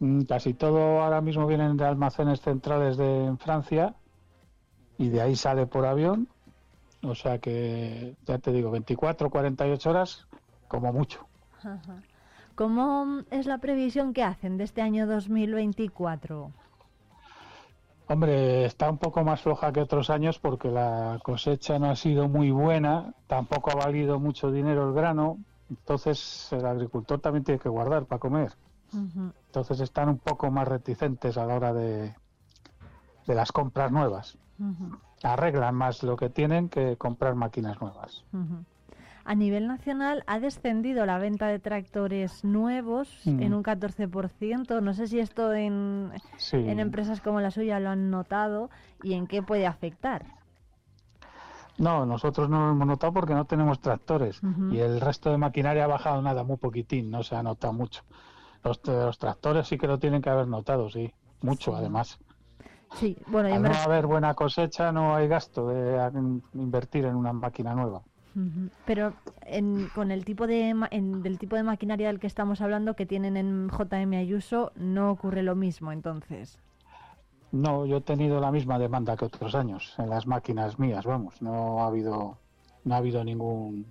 Mm, 0.00 0.22
Casi 0.22 0.54
todo 0.54 1.00
ahora 1.02 1.20
mismo 1.20 1.46
vienen 1.46 1.76
de 1.76 1.84
almacenes 1.84 2.40
centrales 2.40 2.96
de 2.96 3.26
en 3.26 3.38
Francia 3.38 3.94
y 4.98 5.08
de 5.08 5.20
ahí 5.20 5.36
sale 5.36 5.66
por 5.66 5.86
avión. 5.86 6.28
O 7.02 7.14
sea 7.14 7.38
que, 7.38 8.16
ya 8.26 8.38
te 8.38 8.52
digo, 8.52 8.70
24, 8.70 9.30
48 9.30 9.90
horas 9.90 10.26
como 10.66 10.92
mucho. 10.92 11.26
Ajá. 11.58 12.02
¿Cómo 12.54 13.22
es 13.30 13.46
la 13.46 13.58
previsión 13.58 14.12
que 14.12 14.22
hacen 14.22 14.56
de 14.56 14.64
este 14.64 14.80
año 14.82 15.06
2024? 15.06 16.50
Hombre, 18.08 18.64
está 18.64 18.88
un 18.88 18.98
poco 18.98 19.24
más 19.24 19.42
floja 19.42 19.72
que 19.72 19.80
otros 19.80 20.10
años 20.10 20.38
porque 20.38 20.70
la 20.70 21.18
cosecha 21.24 21.78
no 21.78 21.90
ha 21.90 21.96
sido 21.96 22.28
muy 22.28 22.52
buena, 22.52 23.14
tampoco 23.26 23.72
ha 23.72 23.74
valido 23.74 24.20
mucho 24.20 24.52
dinero 24.52 24.88
el 24.88 24.94
grano, 24.94 25.38
entonces 25.68 26.52
el 26.52 26.64
agricultor 26.64 27.20
también 27.20 27.42
tiene 27.42 27.58
que 27.58 27.68
guardar 27.68 28.06
para 28.06 28.20
comer. 28.20 28.52
Entonces 28.92 29.80
están 29.80 30.08
un 30.08 30.18
poco 30.18 30.50
más 30.50 30.68
reticentes 30.68 31.36
a 31.36 31.44
la 31.44 31.56
hora 31.56 31.72
de, 31.72 32.14
de 33.26 33.34
las 33.34 33.50
compras 33.50 33.90
nuevas. 33.90 34.38
Arreglan 35.24 35.74
más 35.74 36.02
lo 36.04 36.16
que 36.16 36.30
tienen 36.30 36.68
que 36.68 36.96
comprar 36.96 37.34
máquinas 37.34 37.80
nuevas. 37.80 38.24
A 39.28 39.34
nivel 39.34 39.66
nacional 39.66 40.22
ha 40.28 40.38
descendido 40.38 41.04
la 41.04 41.18
venta 41.18 41.48
de 41.48 41.58
tractores 41.58 42.44
nuevos 42.44 43.08
Mm. 43.24 43.42
en 43.42 43.54
un 43.54 43.62
14%. 43.64 44.80
No 44.80 44.94
sé 44.94 45.08
si 45.08 45.18
esto 45.18 45.52
en, 45.52 46.12
Sí. 46.36 46.56
en 46.56 46.78
empresas 46.78 47.20
como 47.20 47.40
la 47.40 47.50
suya 47.50 47.80
lo 47.80 47.90
han 47.90 48.08
notado 48.10 48.70
y 49.02 49.14
en 49.14 49.26
qué 49.26 49.42
puede 49.42 49.66
afectar. 49.66 50.26
No, 51.78 52.06
nosotros 52.06 52.48
no 52.48 52.66
lo 52.66 52.72
hemos 52.72 52.86
notado 52.86 53.12
porque 53.12 53.34
no 53.34 53.44
tenemos 53.44 53.80
tractores 53.80 54.40
y 54.70 54.78
el 54.78 55.00
resto 55.00 55.30
de 55.30 55.36
maquinaria 55.38 55.84
ha 55.84 55.88
bajado 55.88 56.22
nada, 56.22 56.42
muy 56.42 56.56
poquitín, 56.56 57.10
no 57.10 57.22
se 57.22 57.34
ha 57.36 57.42
notado 57.42 57.72
mucho. 57.74 58.02
Los, 58.64 58.80
los 58.86 59.18
tractores 59.18 59.66
sí 59.68 59.76
que 59.76 59.86
lo 59.86 59.98
tienen 59.98 60.22
que 60.22 60.30
haber 60.30 60.46
notado, 60.46 60.88
sí, 60.88 61.12
mucho 61.42 61.72
Sí. 61.72 61.76
además. 61.78 62.18
Sí, 62.94 63.18
bueno, 63.26 63.52
Al 63.52 63.60
no 63.62 63.70
haber 63.74 64.06
buena 64.06 64.32
cosecha 64.34 64.90
no 64.92 65.16
hay 65.16 65.26
gasto 65.28 65.68
de 65.68 66.40
invertir 66.54 67.04
en 67.04 67.16
una 67.16 67.32
máquina 67.32 67.74
nueva. 67.74 68.00
Pero 68.84 69.14
en- 69.46 69.88
con 69.94 70.10
el 70.10 70.24
tipo 70.24 70.46
de 70.46 70.74
ma- 70.74 70.88
en- 70.90 71.22
del 71.22 71.38
tipo 71.38 71.56
de 71.56 71.62
maquinaria 71.62 72.08
del 72.08 72.20
que 72.20 72.26
estamos 72.26 72.60
hablando 72.60 72.94
que 72.94 73.06
tienen 73.06 73.36
en 73.36 73.68
JM 73.68 74.16
Ayuso 74.16 74.72
no 74.76 75.10
ocurre 75.10 75.42
lo 75.42 75.54
mismo, 75.54 75.92
entonces. 75.92 76.58
No, 77.52 77.86
yo 77.86 77.98
he 77.98 78.00
tenido 78.02 78.40
la 78.40 78.50
misma 78.52 78.78
demanda 78.78 79.16
que 79.16 79.24
otros 79.24 79.54
años 79.54 79.94
en 79.98 80.10
las 80.10 80.26
máquinas 80.26 80.78
mías, 80.78 81.04
vamos, 81.06 81.40
no 81.40 81.80
ha 81.82 81.86
habido 81.86 82.36
no 82.84 82.94
ha 82.94 82.98
habido 82.98 83.24
ningún 83.24 83.86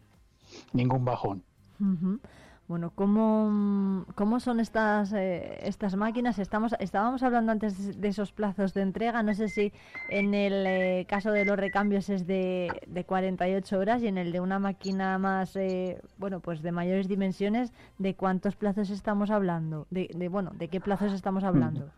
ningún 0.73 1.03
bajón. 1.05 1.41
Ujú. 1.79 2.19
Bueno, 2.67 2.91
¿cómo, 2.95 4.05
cómo 4.15 4.39
son 4.39 4.59
estas 4.59 5.13
eh, 5.13 5.59
estas 5.61 5.95
máquinas? 5.95 6.39
Estamos 6.39 6.73
estábamos 6.79 7.21
hablando 7.21 7.51
antes 7.51 8.01
de 8.01 8.07
esos 8.07 8.31
plazos 8.31 8.73
de 8.73 8.81
entrega. 8.81 9.21
No 9.21 9.35
sé 9.35 9.49
si 9.49 9.71
en 10.09 10.33
el 10.33 10.65
eh, 10.65 11.05
caso 11.07 11.31
de 11.31 11.45
los 11.45 11.57
recambios 11.57 12.09
es 12.09 12.25
de, 12.25 12.71
de 12.87 13.03
48 13.03 13.77
horas 13.77 14.01
y 14.01 14.07
en 14.07 14.17
el 14.17 14.31
de 14.31 14.39
una 14.39 14.57
máquina 14.57 15.19
más, 15.19 15.55
eh, 15.55 16.01
bueno, 16.17 16.39
pues 16.39 16.63
de 16.63 16.71
mayores 16.71 17.07
dimensiones, 17.07 17.71
¿de 17.99 18.15
cuántos 18.15 18.55
plazos 18.55 18.89
estamos 18.89 19.29
hablando? 19.29 19.85
De, 19.91 20.09
de, 20.15 20.27
bueno, 20.27 20.49
¿de 20.55 20.67
qué 20.67 20.81
plazos 20.81 21.13
estamos 21.13 21.43
hablando? 21.43 21.91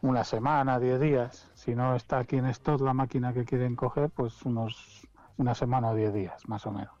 Una 0.00 0.22
semana, 0.22 0.78
diez 0.78 1.00
días. 1.00 1.48
Si 1.54 1.74
no 1.74 1.96
está 1.96 2.18
aquí 2.18 2.36
en 2.36 2.46
stock 2.46 2.80
la 2.82 2.94
máquina 2.94 3.32
que 3.32 3.44
quieren 3.44 3.74
coger, 3.74 4.10
pues 4.10 4.42
unos 4.44 5.08
una 5.38 5.56
semana 5.56 5.90
o 5.90 5.94
diez 5.96 6.14
días, 6.14 6.48
más 6.48 6.64
o 6.66 6.70
menos. 6.70 6.94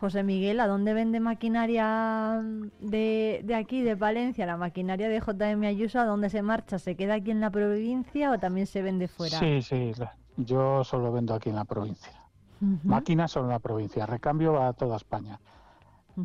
José 0.00 0.22
Miguel, 0.22 0.60
¿a 0.60 0.68
dónde 0.68 0.94
vende 0.94 1.18
maquinaria 1.18 2.40
de, 2.80 3.40
de 3.44 3.54
aquí, 3.56 3.82
de 3.82 3.96
Valencia? 3.96 4.46
La 4.46 4.56
maquinaria 4.56 5.08
de 5.08 5.20
JM 5.20 5.64
Ayuso, 5.66 5.98
¿a 5.98 6.04
dónde 6.04 6.30
se 6.30 6.40
marcha? 6.42 6.78
¿Se 6.78 6.94
queda 6.94 7.14
aquí 7.14 7.32
en 7.32 7.40
la 7.40 7.50
provincia 7.50 8.30
o 8.30 8.38
también 8.38 8.66
se 8.66 8.80
vende 8.82 9.08
fuera? 9.08 9.38
Sí, 9.40 9.60
sí, 9.62 9.92
yo 10.36 10.84
solo 10.84 11.10
vendo 11.10 11.34
aquí 11.34 11.48
en 11.48 11.56
la 11.56 11.64
provincia. 11.64 12.12
Ujú, 12.60 12.78
Máquinas 12.84 13.32
solo 13.32 13.46
en 13.46 13.52
la 13.52 13.58
provincia, 13.58 14.06
recambio 14.06 14.52
va 14.52 14.68
a 14.68 14.72
toda 14.72 14.96
España. 14.96 15.40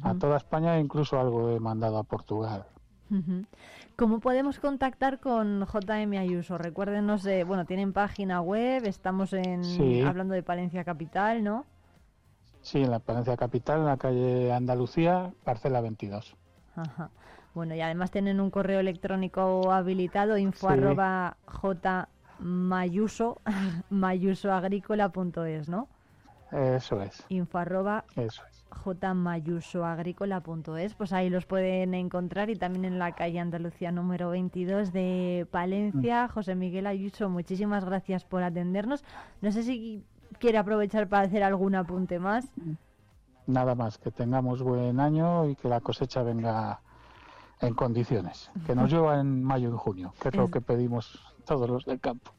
A 0.01 0.15
toda 0.15 0.38
España 0.38 0.80
incluso 0.80 1.20
algo 1.20 1.50
he 1.51 1.60
mandado 1.60 1.98
a 1.98 2.03
Portugal. 2.03 2.65
¿Cómo 3.96 4.20
podemos 4.20 4.60
contactar 4.60 5.20
con 5.20 5.65
JM 5.65 6.18
Ayuso? 6.18 6.58
Recuérdenos, 6.58 7.24
eh, 7.27 7.44
bueno, 7.44 7.65
tienen 7.65 7.94
página 7.94 8.42
web, 8.42 8.86
estamos 8.86 9.34
en, 9.34 9.63
Sí. 9.63 10.01
hablando 10.01 10.34
de 10.34 10.42
Palencia 10.42 10.84
Capital, 10.84 11.44
¿no? 11.44 11.65
Sí, 12.63 12.82
en 12.82 12.89
la 12.91 13.00
Palencia 13.00 13.38
Capital, 13.38 13.79
en 13.82 13.86
la 13.86 13.98
calle 13.98 14.51
Andalucía, 14.51 15.32
parcela 15.43 15.79
22. 15.82 16.36
Ajá. 16.75 17.10
Bueno, 17.53 17.75
y 17.75 17.82
además 17.82 18.10
tienen 18.10 18.39
un 18.39 18.50
correo 18.50 18.79
electrónico 18.79 19.72
habilitado, 19.72 20.38
info 20.38 20.67
Sí. 20.70 20.74
arroba 20.74 21.38
j 21.46 22.08
mayuso, 22.39 23.41
mayusoagrícola.es, 23.91 25.70
¿no? 25.70 25.88
Eso 26.51 27.01
es, 27.01 27.24
Info 27.29 27.58
arroba 27.58 28.05
eso 28.15 28.43
es. 28.50 28.63
jmayusoagrícola.es, 28.70 30.93
pues 30.96 31.12
ahí 31.13 31.29
los 31.29 31.46
pueden 31.46 31.93
encontrar 31.96 32.50
y 32.50 32.55
también 32.55 32.86
en 32.86 32.98
la 33.00 33.12
calle 33.13 33.39
Andalucía 33.39 33.91
número 33.91 34.29
22 34.29 34.93
de 34.93 35.48
Palencia. 35.51 36.27
José 36.27 36.55
Miguel 36.55 36.88
Ayuso, 36.88 37.29
muchísimas 37.29 37.86
gracias 37.86 38.24
por 38.24 38.43
atendernos. 38.43 39.03
No 39.41 39.51
sé 39.51 39.63
si 39.63 40.03
quiere 40.40 40.58
aprovechar 40.58 41.08
para 41.08 41.28
hacer 41.28 41.44
algún 41.44 41.75
apunte 41.75 42.20
más. 42.20 42.46
Nada 43.46 43.75
más, 43.75 43.98
que 43.98 44.12
tengamos 44.12 44.62
buen 44.62 45.00
año 45.00 45.50
y 45.50 45.56
que 45.56 45.68
la 45.68 45.82
cosecha 45.82 46.24
venga 46.24 46.80
en 47.60 47.74
condiciones. 47.74 48.52
Que 48.66 48.75
nos 48.75 48.92
llueva 48.92 49.20
en 49.20 49.44
mayo 49.44 49.70
y 49.70 49.78
junio, 49.78 50.13
que 50.20 50.30
es 50.30 50.36
lo 50.36 50.50
que 50.50 50.62
pedimos 50.62 51.20
todos 51.46 51.70
los 51.70 51.86
del 51.86 52.00
campo. 52.00 52.32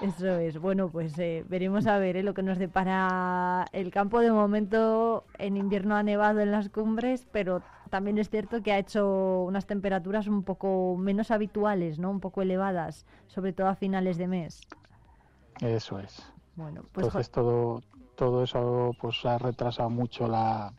Eso 0.00 0.28
es. 0.28 0.58
Bueno, 0.58 0.88
pues 0.88 1.18
eh, 1.18 1.44
veremos 1.48 1.86
a 1.86 1.98
ver 1.98 2.16
eh, 2.16 2.22
lo 2.22 2.34
que 2.34 2.42
nos 2.42 2.58
depara 2.58 3.66
el 3.72 3.90
campo. 3.90 4.20
De 4.20 4.30
momento, 4.30 5.24
en 5.38 5.56
invierno 5.56 5.96
ha 5.96 6.02
nevado 6.02 6.40
en 6.40 6.52
las 6.52 6.68
cumbres, 6.68 7.26
pero 7.32 7.62
también 7.90 8.18
es 8.18 8.28
cierto 8.28 8.62
que 8.62 8.72
ha 8.72 8.78
hecho 8.78 9.44
unas 9.44 9.66
temperaturas 9.66 10.26
un 10.26 10.42
poco 10.42 10.96
menos 10.98 11.30
habituales, 11.30 11.98
¿no? 11.98 12.10
Un 12.10 12.20
poco 12.20 12.42
elevadas, 12.42 13.06
sobre 13.26 13.52
todo 13.52 13.68
a 13.68 13.74
finales 13.74 14.18
de 14.18 14.28
mes. 14.28 14.60
Eso 15.60 15.98
es. 15.98 16.30
Bueno, 16.56 16.82
pues 16.92 17.06
Entonces 17.06 17.30
todo, 17.30 17.82
todo 18.16 18.42
eso 18.42 18.92
pues 19.00 19.24
ha 19.24 19.38
retrasado 19.38 19.90
mucho 19.90 20.26
la, 20.26 20.72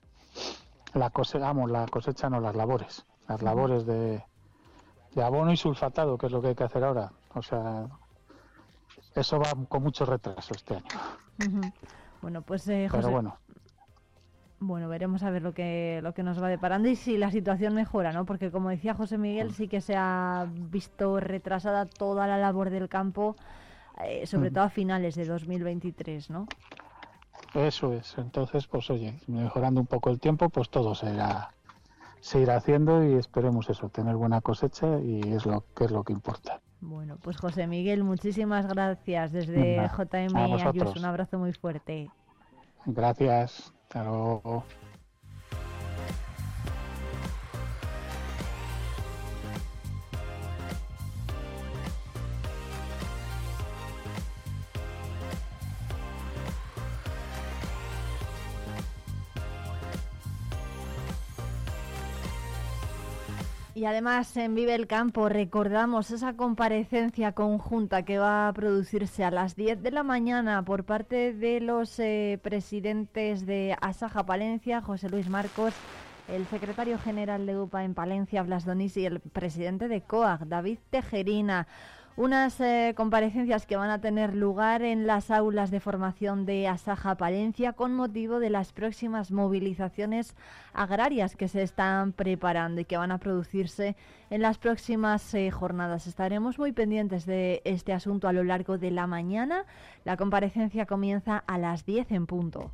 la 0.94 1.10
cosecha, 1.12 1.46
vamos, 1.46 1.70
la 1.72 1.86
cosecha 1.88 2.30
no, 2.30 2.40
las 2.40 2.56
labores. 2.56 3.06
Las 3.28 3.42
labores 3.42 3.86
de, 3.86 4.24
de 5.14 5.24
abono 5.24 5.52
y 5.52 5.58
sulfatado, 5.58 6.18
que 6.18 6.28
es 6.28 6.32
lo 6.32 6.42
que 6.42 6.50
hay 6.50 6.56
que 6.56 6.64
hacer 6.64 6.84
ahora. 6.84 7.12
O 7.34 7.42
sea, 7.42 7.88
eso 9.16 9.40
va 9.40 9.52
con 9.68 9.84
mucho 9.84 10.06
retraso 10.06 10.54
este 10.56 10.76
año. 10.76 11.72
Bueno, 12.22 12.42
pues 12.42 12.68
eh, 12.68 12.88
Pero 12.90 13.04
José, 13.04 13.14
bueno, 13.14 13.38
bueno, 14.60 14.90
veremos 14.90 15.22
a 15.22 15.30
ver 15.30 15.44
lo 15.44 15.54
que 15.54 16.00
lo 16.02 16.14
que 16.14 16.24
nos 16.24 16.42
va 16.42 16.48
deparando 16.48 16.88
y 16.90 16.96
si 16.96 17.18
la 17.18 17.30
situación 17.30 17.76
mejora, 17.76 18.12
¿no? 18.12 18.26
Porque 18.26 18.50
como 18.50 18.70
decía 18.70 18.96
José 18.96 19.18
Miguel, 19.18 19.54
sí 19.54 19.68
que 19.68 19.82
se 19.82 19.96
ha 19.96 20.48
visto 20.52 21.20
retrasada 21.20 21.86
toda 21.86 22.26
la 22.26 22.38
labor 22.38 22.72
del 22.72 22.90
campo, 22.90 23.36
eh, 24.04 24.26
sobre 24.26 24.48
Ujú. 24.48 24.56
todo 24.56 24.64
a 24.66 24.70
finales 24.70 25.16
de 25.16 25.26
2023, 25.26 26.30
¿no? 26.30 26.48
eso 27.54 27.94
es. 27.94 28.16
Entonces, 28.18 28.68
pues 28.68 28.90
oye, 28.90 29.20
mejorando 29.28 29.82
un 29.82 29.88
poco 29.88 30.10
el 30.10 30.20
tiempo, 30.20 30.50
pues 30.50 30.70
todo 30.70 30.94
se 30.96 31.14
irá, 31.14 31.52
se 32.20 32.40
irá 32.40 32.58
haciendo 32.58 33.04
y 33.04 33.14
esperemos 33.16 33.70
eso, 33.70 33.90
tener 33.90 34.16
buena 34.16 34.42
cosecha 34.42 35.00
y 35.00 35.22
es 35.34 35.46
lo 35.46 35.64
que 35.76 35.86
es 35.86 35.92
lo 35.92 36.04
que 36.04 36.14
importa. 36.14 36.62
Bueno, 36.80 37.18
pues 37.24 37.38
José 37.38 37.66
Miguel, 37.66 38.04
muchísimas 38.04 38.68
gracias 38.68 39.32
desde 39.32 39.88
JM 39.88 40.38
a 40.38 40.46
Ayuso. 40.46 40.48
vosotros. 40.48 40.96
Un 40.98 41.06
abrazo 41.06 41.40
muy 41.40 41.54
fuerte. 41.54 42.12
Gracias. 42.86 43.74
Hasta 43.90 44.04
luego. 44.04 44.64
Y 63.78 63.86
además 63.86 64.36
en 64.38 64.56
Vive 64.56 64.74
el 64.74 64.88
Campo 64.88 65.30
recordamos 65.30 66.10
esa 66.10 66.34
comparecencia 66.34 67.34
conjunta 67.34 68.02
que 68.02 68.18
va 68.18 68.48
a 68.48 68.54
producirse 68.54 69.24
a 69.24 69.30
las 69.30 69.56
10 69.56 69.84
de 69.84 69.92
la 69.92 70.02
mañana 70.02 70.66
por 70.66 70.84
parte 70.84 71.32
de 71.32 71.60
los 71.60 72.00
eh, 72.00 72.40
presidentes 72.42 73.46
de 73.46 73.78
Asaja 73.80 74.26
Palencia, 74.26 74.82
José 74.82 75.10
Luis 75.10 75.30
Marcos, 75.30 75.76
el 76.28 76.48
secretario 76.48 76.98
general 76.98 77.46
de 77.46 77.56
UPA 77.56 77.84
en 77.84 77.94
Palencia, 77.94 78.42
Blas 78.42 78.66
Donis, 78.66 78.98
y 78.98 79.06
el 79.06 79.20
presidente 79.20 79.88
de 79.88 80.02
COAG, 80.02 80.48
David 80.48 80.80
Tejerina 80.90 81.68
unas 82.18 82.60
eh, 82.60 82.94
comparecencias 82.98 83.68
que 83.68 83.78
van 83.78 83.92
a 83.92 84.02
tener 84.02 84.36
lugar 84.36 84.82
en 84.82 85.06
las 85.06 85.30
aulas 85.30 85.70
de 85.70 85.80
formación 85.80 86.48
de 86.48 86.68
Asaja 86.68 87.16
Palencia 87.16 87.74
con 87.74 87.94
motivo 87.94 88.40
de 88.40 88.50
las 88.50 88.74
próximas 88.74 89.32
movilizaciones 89.32 90.36
agrarias 90.74 91.36
que 91.36 91.48
se 91.48 91.62
están 91.62 92.14
preparando 92.14 92.82
y 92.82 92.86
que 92.86 92.98
van 92.98 93.12
a 93.12 93.20
producirse 93.20 93.96
en 94.32 94.42
las 94.42 94.58
próximas 94.58 95.32
eh, 95.36 95.52
jornadas. 95.52 96.08
Estaremos 96.08 96.58
muy 96.58 96.72
pendientes 96.72 97.28
de 97.28 97.62
este 97.66 97.94
asunto 97.94 98.28
a 98.28 98.34
lo 98.34 98.44
largo 98.44 98.80
de 98.80 98.90
la 98.90 99.06
mañana. 99.06 99.66
La 100.04 100.18
comparecencia 100.18 100.88
comienza 100.88 101.44
a 101.46 101.60
las 101.60 101.86
10 101.86 102.12
en 102.12 102.26
punto. 102.26 102.72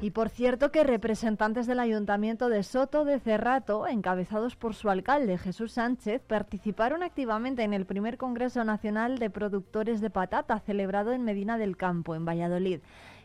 Y 0.00 0.12
por 0.12 0.28
cierto 0.28 0.70
que 0.70 0.84
representantes 0.84 1.66
del 1.66 1.80
Ayuntamiento 1.80 2.48
de 2.48 2.62
Soto 2.62 3.04
de 3.04 3.18
Cerrato, 3.18 3.88
encabezados 3.88 4.54
por 4.54 4.76
su 4.76 4.90
alcalde 4.90 5.38
Jesús 5.38 5.72
Sánchez, 5.72 6.22
participaron 6.22 7.02
activamente 7.02 7.64
en 7.64 7.74
el 7.74 7.84
primer 7.84 8.16
Congreso 8.16 8.62
Nacional 8.62 9.18
de 9.18 9.28
Productores 9.28 10.00
de 10.00 10.10
Patata 10.10 10.60
celebrado 10.60 11.10
en 11.12 11.24
Medina 11.24 11.58
del 11.58 11.76
Campo, 11.76 12.14
en 12.14 12.24
Valladolid. 12.24 12.78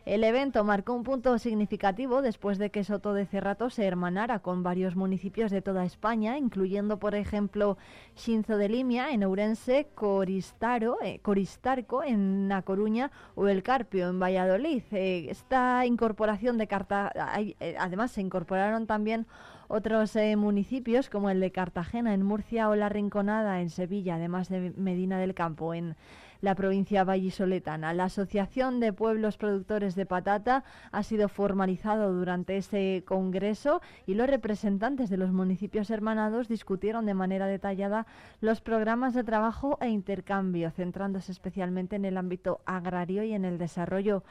El 0.04 0.22
evento 0.22 0.64
marcó 0.64 0.92
un 0.92 1.02
punto 1.02 1.38
significativo 1.38 2.20
después 2.20 2.58
de 2.58 2.70
que 2.70 2.84
Soto 2.84 3.14
de 3.14 3.24
Cerrato 3.24 3.70
se 3.70 3.86
hermanara 3.86 4.40
con 4.40 4.62
varios 4.62 4.96
municipios 4.96 5.50
de 5.50 5.62
toda 5.62 5.86
España, 5.86 6.36
incluyendo, 6.36 6.98
por 6.98 7.14
ejemplo, 7.14 7.78
Xinzo 8.14 8.58
de 8.58 8.68
Limia 8.68 9.12
en 9.12 9.24
Ourense, 9.24 9.88
Coristaro, 9.94 10.98
eh, 11.02 11.20
Coristarco 11.22 12.04
en 12.04 12.50
La 12.50 12.60
Coruña 12.60 13.12
o 13.34 13.48
El 13.48 13.62
Carpio 13.62 14.10
en 14.10 14.20
Valladolid. 14.20 14.82
Eh, 14.92 15.28
esta 15.30 15.86
incorporación 15.86 16.58
de 16.58 16.66
Cartagena, 16.66 17.40
eh, 17.40 17.74
además 17.78 18.10
se 18.10 18.20
incorporaron 18.20 18.86
también 18.86 19.26
otros 19.68 20.18
municipios 20.36 21.08
como 21.08 21.30
el 21.30 21.40
de 21.40 21.50
Cartagena 21.50 22.12
en 22.12 22.22
Murcia 22.22 22.68
o 22.68 22.74
La 22.74 22.90
Rinconada 22.90 23.62
en 23.62 23.70
Sevilla, 23.70 24.16
además 24.16 24.50
de 24.50 24.74
Medina 24.76 25.18
del 25.18 25.32
Campo 25.32 25.72
en 25.72 25.96
la 26.44 26.54
provincia 26.54 27.04
vallisoletana. 27.04 27.94
La 27.94 28.04
Asociación 28.04 28.78
de 28.78 28.92
Pueblos 28.92 29.38
Productores 29.38 29.94
de 29.94 30.04
Patata 30.04 30.62
ha 30.92 31.02
sido 31.02 31.28
formalizado 31.28 32.12
durante 32.12 32.58
ese 32.58 33.02
congreso 33.06 33.80
y 34.06 34.14
los 34.14 34.28
representantes 34.28 35.08
de 35.08 35.16
los 35.16 35.32
municipios 35.32 35.90
hermanados 35.90 36.46
discutieron 36.46 37.06
de 37.06 37.14
manera 37.14 37.46
detallada 37.46 38.06
los 38.40 38.60
programas 38.60 39.14
de 39.14 39.24
trabajo 39.24 39.78
e 39.80 39.88
intercambio, 39.88 40.70
centrándose 40.70 41.32
especialmente 41.32 41.96
en 41.96 42.04
el 42.04 42.18
ámbito 42.18 42.60
agrario 42.66 43.24
y 43.24 43.32
en 43.32 43.46
el 43.46 43.56
desarrollo 43.56 44.22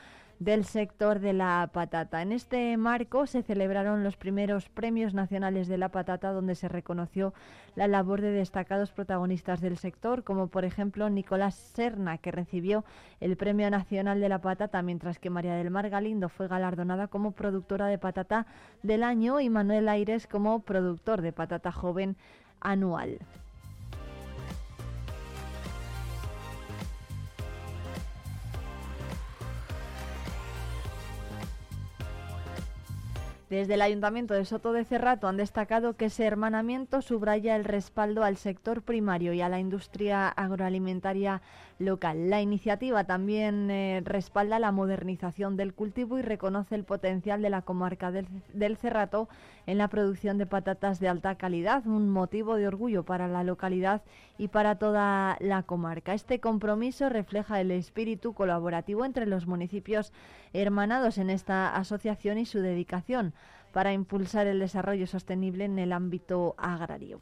del 0.43 0.65
sector 0.65 1.19
de 1.19 1.31
la 1.31 1.69
patata. 1.71 2.21
En 2.21 2.33
este 2.33 2.75
marco 2.75 3.27
se 3.27 3.43
celebraron 3.43 4.03
los 4.03 4.17
primeros 4.17 4.67
premios 4.67 5.13
nacionales 5.13 5.69
de 5.69 5.77
la 5.77 5.89
patata 5.89 6.33
donde 6.33 6.55
se 6.55 6.67
reconoció 6.67 7.33
la 7.75 7.88
labor 7.88 8.19
de 8.19 8.31
destacados 8.31 8.91
protagonistas 8.91 9.62
del 9.62 9.77
sector, 9.77 10.23
como 10.23 10.47
por 10.47 10.65
ejemplo 10.65 11.09
Nicolás 11.09 11.55
Serna, 11.55 12.17
que 12.17 12.31
recibió 12.31 12.83
el 13.21 13.38
Premio 13.38 13.69
Nacional 13.69 14.19
de 14.19 14.29
la 14.29 14.41
Patata, 14.41 14.81
mientras 14.81 15.17
que 15.17 15.29
María 15.29 15.55
del 15.55 15.71
Mar 15.71 15.89
Galindo 15.89 16.27
fue 16.27 16.50
galardonada 16.50 17.07
como 17.07 17.31
productora 17.31 17.88
de 17.88 17.97
patata 17.97 18.45
del 18.81 19.03
año 19.03 19.39
y 19.39 19.50
Manuel 19.50 19.88
Aires 19.88 20.27
como 20.27 20.59
productor 20.59 21.21
de 21.21 21.31
patata 21.31 21.71
joven 21.71 22.17
anual. 22.59 23.19
Desde 33.53 33.75
el 33.75 33.83
Ayuntamiento 33.83 34.33
de 34.33 34.46
Soto 34.46 34.74
de 34.74 34.83
Cerrato 34.83 35.27
han 35.27 35.37
destacado 35.37 35.96
que 35.96 36.05
ese 36.05 36.25
hermanamiento 36.25 37.03
subraya 37.03 37.55
el 37.55 37.66
respaldo 37.66 38.24
al 38.24 38.35
sector 38.35 38.81
primario 38.81 39.31
y 39.31 39.42
a 39.42 39.48
la 39.48 39.59
industria 39.59 40.27
agroalimentaria 40.27 41.44
local. 41.79 42.29
La 42.29 42.42
iniciativa 42.42 43.03
también 43.03 43.70
eh, 43.70 44.01
respalda 44.03 44.59
la 44.59 44.72
modernización 44.72 45.57
del 45.57 45.74
cultivo 45.74 46.18
y 46.18 46.22
reconoce 46.22 46.75
el 46.75 46.83
potencial 46.83 47.42
de 47.42 47.50
la 47.50 47.62
comarca 47.62 48.12
del, 48.12 48.27
del 48.53 48.77
Cerrato 48.77 49.29
en 49.66 49.77
la 49.77 49.88
producción 49.88 50.38
de 50.38 50.46
patatas 50.46 51.00
de 51.00 51.07
alta 51.07 51.36
calidad, 51.36 51.86
un 51.86 52.09
motivo 52.09 52.55
de 52.55 52.68
orgullo 52.68 53.03
para 53.03 53.27
la 53.27 53.44
localidad 53.44 54.01
y 54.38 54.50
para 54.50 54.75
toda 54.75 55.38
la 55.40 55.64
comarca. 55.64 56.14
Este 56.14 56.40
compromiso 56.40 57.09
refleja 57.09 57.62
el 57.62 57.72
espíritu 57.72 58.33
colaborativo 58.33 59.05
entre 59.05 59.25
los 59.25 59.48
municipios 59.48 60.12
hermanados 60.53 61.18
en 61.18 61.29
esta 61.29 61.75
asociación 61.75 62.38
y 62.38 62.46
su 62.46 62.59
dedicación 62.59 63.33
para 63.72 63.94
impulsar 63.94 64.48
el 64.48 64.59
desarrollo 64.59 65.07
sostenible 65.07 65.66
en 65.66 65.79
el 65.79 65.92
ámbito 65.92 66.55
agrario. 66.57 67.20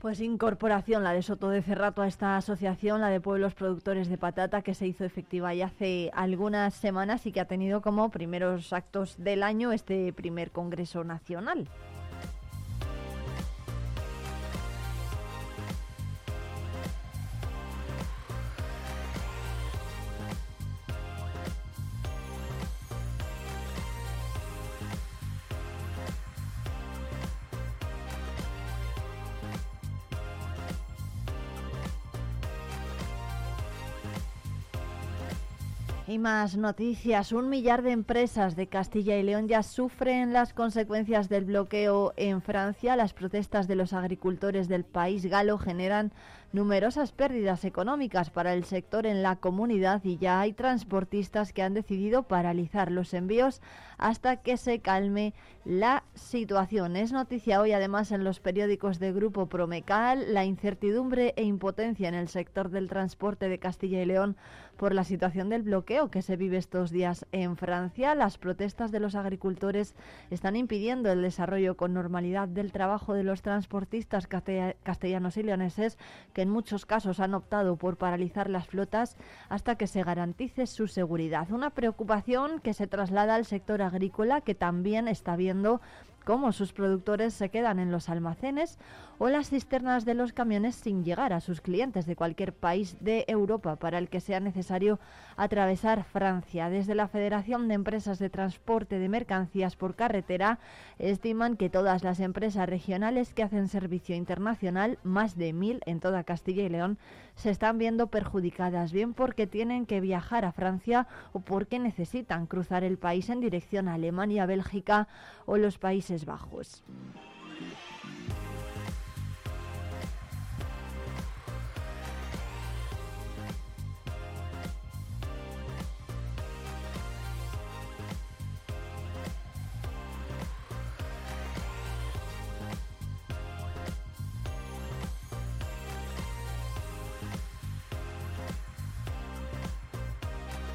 Pues 0.00 0.20
incorporación, 0.20 1.02
la 1.02 1.12
de 1.12 1.22
Soto 1.22 1.48
de 1.50 1.60
Cerrato 1.60 2.02
a 2.02 2.06
esta 2.06 2.36
asociación, 2.36 3.00
la 3.00 3.08
de 3.08 3.20
pueblos 3.20 3.54
productores 3.54 4.08
de 4.08 4.16
patata, 4.16 4.62
que 4.62 4.74
se 4.74 4.86
hizo 4.86 5.04
efectiva 5.04 5.52
ya 5.54 5.66
hace 5.66 6.12
algunas 6.14 6.74
semanas 6.74 7.26
y 7.26 7.32
que 7.32 7.40
ha 7.40 7.46
tenido 7.46 7.82
como 7.82 8.08
primeros 8.08 8.72
actos 8.72 9.16
del 9.18 9.42
año 9.42 9.72
este 9.72 10.12
primer 10.12 10.52
Congreso 10.52 11.02
Nacional. 11.02 11.68
Y 36.08 36.16
más 36.16 36.56
noticias. 36.56 37.32
Un 37.32 37.50
millar 37.50 37.82
de 37.82 37.90
empresas 37.90 38.56
de 38.56 38.66
Castilla 38.66 39.18
y 39.18 39.22
León 39.22 39.46
ya 39.46 39.62
sufren 39.62 40.32
las 40.32 40.54
consecuencias 40.54 41.28
del 41.28 41.44
bloqueo 41.44 42.14
en 42.16 42.40
Francia. 42.40 42.96
Las 42.96 43.12
protestas 43.12 43.68
de 43.68 43.74
los 43.74 43.92
agricultores 43.92 44.68
del 44.68 44.84
país 44.84 45.26
galo 45.26 45.58
generan 45.58 46.10
numerosas 46.52 47.12
pérdidas 47.12 47.66
económicas 47.66 48.30
para 48.30 48.54
el 48.54 48.64
sector 48.64 49.04
en 49.04 49.22
la 49.22 49.36
comunidad 49.36 50.02
y 50.02 50.16
ya 50.16 50.40
hay 50.40 50.54
transportistas 50.54 51.52
que 51.52 51.62
han 51.62 51.74
decidido 51.74 52.22
paralizar 52.22 52.90
los 52.90 53.12
envíos 53.12 53.60
hasta 53.98 54.36
que 54.36 54.56
se 54.56 54.78
calme 54.78 55.34
la 55.66 56.04
situación. 56.14 56.96
Es 56.96 57.12
noticia 57.12 57.60
hoy 57.60 57.72
además 57.72 58.12
en 58.12 58.24
los 58.24 58.40
periódicos 58.40 58.98
de 58.98 59.12
Grupo 59.12 59.46
Promecal 59.46 60.32
la 60.32 60.46
incertidumbre 60.46 61.34
e 61.36 61.42
impotencia 61.42 62.08
en 62.08 62.14
el 62.14 62.28
sector 62.28 62.70
del 62.70 62.88
transporte 62.88 63.50
de 63.50 63.58
Castilla 63.58 64.00
y 64.02 64.06
León 64.06 64.36
por 64.78 64.94
la 64.94 65.04
situación 65.04 65.48
del 65.48 65.62
bloqueo 65.62 66.10
que 66.10 66.22
se 66.22 66.36
vive 66.36 66.56
estos 66.56 66.90
días 66.90 67.26
en 67.32 67.56
Francia. 67.56 68.14
Las 68.14 68.38
protestas 68.38 68.92
de 68.92 69.00
los 69.00 69.16
agricultores 69.16 69.96
están 70.30 70.54
impidiendo 70.54 71.10
el 71.10 71.20
desarrollo 71.20 71.76
con 71.76 71.92
normalidad 71.92 72.48
del 72.48 72.70
trabajo 72.70 73.12
de 73.12 73.24
los 73.24 73.42
transportistas 73.42 74.28
castellanos 74.28 75.36
y 75.36 75.42
leoneses 75.42 75.98
que 76.32 76.42
en 76.42 76.50
muchos 76.50 76.86
casos 76.86 77.18
han 77.18 77.34
optado 77.34 77.76
por 77.76 77.96
paralizar 77.96 78.48
las 78.48 78.68
flotas 78.68 79.16
hasta 79.48 79.74
que 79.74 79.88
se 79.88 80.04
garantice 80.04 80.66
su 80.68 80.86
seguridad. 80.86 81.50
Una 81.50 81.70
preocupación 81.70 82.60
que 82.60 82.72
se 82.72 82.86
traslada 82.86 83.34
al 83.34 83.46
sector 83.46 83.82
agrícola 83.82 84.40
que 84.42 84.54
también 84.54 85.08
está 85.08 85.34
viendo 85.34 85.80
cómo 86.28 86.52
sus 86.52 86.74
productores 86.74 87.32
se 87.32 87.48
quedan 87.48 87.78
en 87.78 87.90
los 87.90 88.10
almacenes 88.10 88.78
o 89.16 89.30
las 89.30 89.48
cisternas 89.48 90.04
de 90.04 90.12
los 90.12 90.34
camiones 90.34 90.74
sin 90.74 91.02
llegar 91.02 91.32
a 91.32 91.40
sus 91.40 91.62
clientes 91.62 92.04
de 92.04 92.16
cualquier 92.16 92.52
país 92.52 92.98
de 93.00 93.24
Europa 93.28 93.76
para 93.76 93.96
el 93.96 94.10
que 94.10 94.20
sea 94.20 94.38
necesario 94.38 95.00
atravesar 95.38 96.04
Francia. 96.04 96.68
Desde 96.68 96.94
la 96.94 97.08
Federación 97.08 97.66
de 97.66 97.74
Empresas 97.74 98.18
de 98.18 98.28
Transporte 98.28 98.98
de 98.98 99.08
Mercancías 99.08 99.74
por 99.74 99.94
Carretera 99.94 100.58
estiman 100.98 101.56
que 101.56 101.70
todas 101.70 102.04
las 102.04 102.20
empresas 102.20 102.68
regionales 102.68 103.32
que 103.32 103.42
hacen 103.42 103.66
servicio 103.66 104.14
internacional, 104.14 104.98
más 105.02 105.34
de 105.34 105.54
mil 105.54 105.80
en 105.86 105.98
toda 105.98 106.24
Castilla 106.24 106.62
y 106.62 106.68
León, 106.68 106.98
se 107.36 107.50
están 107.50 107.78
viendo 107.78 108.08
perjudicadas, 108.08 108.92
bien 108.92 109.14
porque 109.14 109.46
tienen 109.46 109.86
que 109.86 110.00
viajar 110.00 110.44
a 110.44 110.52
Francia 110.52 111.06
o 111.32 111.40
porque 111.40 111.78
necesitan 111.78 112.46
cruzar 112.46 112.84
el 112.84 112.98
país 112.98 113.30
en 113.30 113.40
dirección 113.40 113.88
a 113.88 113.94
Alemania, 113.94 114.44
Bélgica 114.44 115.08
o 115.46 115.56
los 115.56 115.78
Países 115.78 116.17
Bajos. 116.24 116.82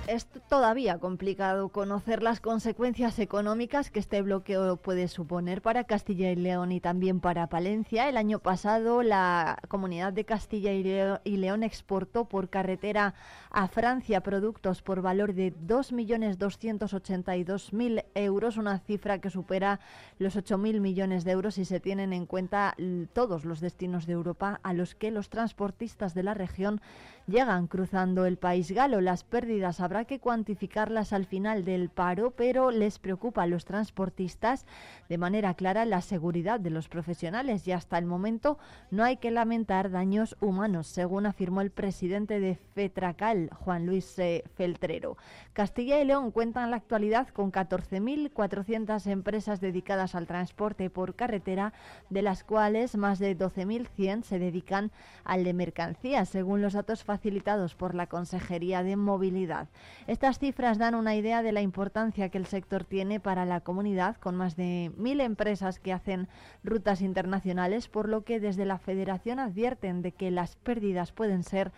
Es 0.07 0.25
todavía 0.49 0.97
complicado 0.99 1.69
conocer 1.69 2.21
las 2.23 2.41
consecuencias 2.41 3.19
económicas 3.19 3.89
que 3.89 3.99
este 3.99 4.21
bloqueo 4.21 4.75
puede 4.77 5.07
suponer 5.07 5.61
para 5.61 5.85
Castilla 5.85 6.31
y 6.31 6.35
León 6.35 6.71
y 6.71 6.79
también 6.79 7.19
para 7.19 7.47
Palencia. 7.47 8.09
El 8.09 8.17
año 8.17 8.39
pasado 8.39 9.03
la 9.03 9.59
comunidad 9.67 10.13
de 10.13 10.25
Castilla 10.25 10.71
y 10.73 11.37
León 11.37 11.63
exportó 11.63 12.25
por 12.25 12.49
carretera 12.49 13.13
a 13.49 13.67
Francia 13.67 14.21
productos 14.21 14.81
por 14.81 15.01
valor 15.01 15.33
de 15.33 15.53
2.282.000 15.55 18.05
euros, 18.15 18.57
una 18.57 18.79
cifra 18.79 19.19
que 19.19 19.29
supera 19.29 19.79
los 20.19 20.35
8.000 20.35 20.79
millones 20.79 21.23
de 21.23 21.31
euros 21.31 21.55
si 21.55 21.65
se 21.65 21.79
tienen 21.79 22.13
en 22.13 22.25
cuenta 22.25 22.75
todos 23.13 23.45
los 23.45 23.61
destinos 23.61 24.05
de 24.05 24.13
Europa 24.13 24.59
a 24.63 24.73
los 24.73 24.95
que 24.95 25.11
los 25.11 25.29
transportistas 25.29 26.13
de 26.13 26.23
la 26.23 26.33
región 26.33 26.81
llegan 27.27 27.67
cruzando 27.67 28.25
el 28.25 28.37
país 28.37 28.71
galo. 28.71 29.01
Las 29.01 29.23
pérdidas 29.23 29.79
habrá 29.79 30.05
que 30.05 30.19
cuantificarlas 30.19 31.13
al 31.13 31.25
final 31.25 31.65
del 31.65 31.89
paro, 31.89 32.31
pero 32.31 32.71
les 32.71 32.99
preocupa 32.99 33.43
a 33.43 33.47
los 33.47 33.65
transportistas 33.65 34.65
de 35.09 35.17
manera 35.17 35.53
clara 35.53 35.85
la 35.85 36.01
seguridad 36.01 36.59
de 36.59 36.69
los 36.69 36.89
profesionales 36.89 37.67
y 37.67 37.71
hasta 37.71 37.97
el 37.97 38.05
momento 38.05 38.57
no 38.91 39.03
hay 39.03 39.17
que 39.17 39.31
lamentar 39.31 39.91
daños 39.91 40.35
humanos, 40.41 40.87
según 40.87 41.25
afirmó 41.25 41.61
el 41.61 41.71
presidente 41.71 42.39
de 42.39 42.55
FETRACAL, 42.55 43.49
Juan 43.53 43.85
Luis 43.85 44.17
eh, 44.19 44.43
Feltrero. 44.55 45.17
Castilla 45.53 46.01
y 46.01 46.05
León 46.05 46.31
cuentan 46.31 46.65
en 46.65 46.71
la 46.71 46.77
actualidad 46.77 47.27
con 47.29 47.51
14.400 47.51 49.07
empresas 49.07 49.61
dedicadas 49.61 50.15
al 50.15 50.27
transporte 50.27 50.89
por 50.89 51.15
carretera, 51.15 51.73
de 52.09 52.21
las 52.21 52.43
cuales 52.43 52.95
más 52.97 53.19
de 53.19 53.37
12.100 53.37 54.23
se 54.23 54.39
dedican 54.39 54.91
al 55.23 55.43
de 55.43 55.53
mercancías, 55.53 56.29
según 56.29 56.61
los 56.61 56.73
datos 56.73 57.03
facilitados 57.13 57.75
por 57.75 57.93
la 57.93 58.07
Consejería 58.07 58.81
de 58.81 58.95
Movilidad. 58.95 59.67
Estas 60.07 60.39
cifras 60.39 60.79
dan 60.79 60.95
una 60.95 61.15
idea 61.15 61.43
de 61.43 61.51
la 61.51 61.61
importancia 61.61 62.29
que 62.29 62.39
el 62.39 62.47
sector 62.47 62.85
tiene 62.85 63.19
para 63.19 63.45
la 63.45 63.59
comunidad, 63.59 64.17
con 64.17 64.35
más 64.35 64.55
de 64.55 64.91
mil 64.97 65.21
empresas 65.21 65.77
que 65.77 65.93
hacen 65.93 66.27
rutas 66.63 67.01
internacionales, 67.01 67.87
por 67.87 68.09
lo 68.09 68.23
que 68.23 68.39
desde 68.39 68.65
la 68.65 68.79
Federación 68.79 69.37
advierten 69.37 70.01
de 70.01 70.11
que 70.11 70.31
las 70.31 70.55
pérdidas 70.55 71.11
pueden 71.11 71.43
ser 71.43 71.71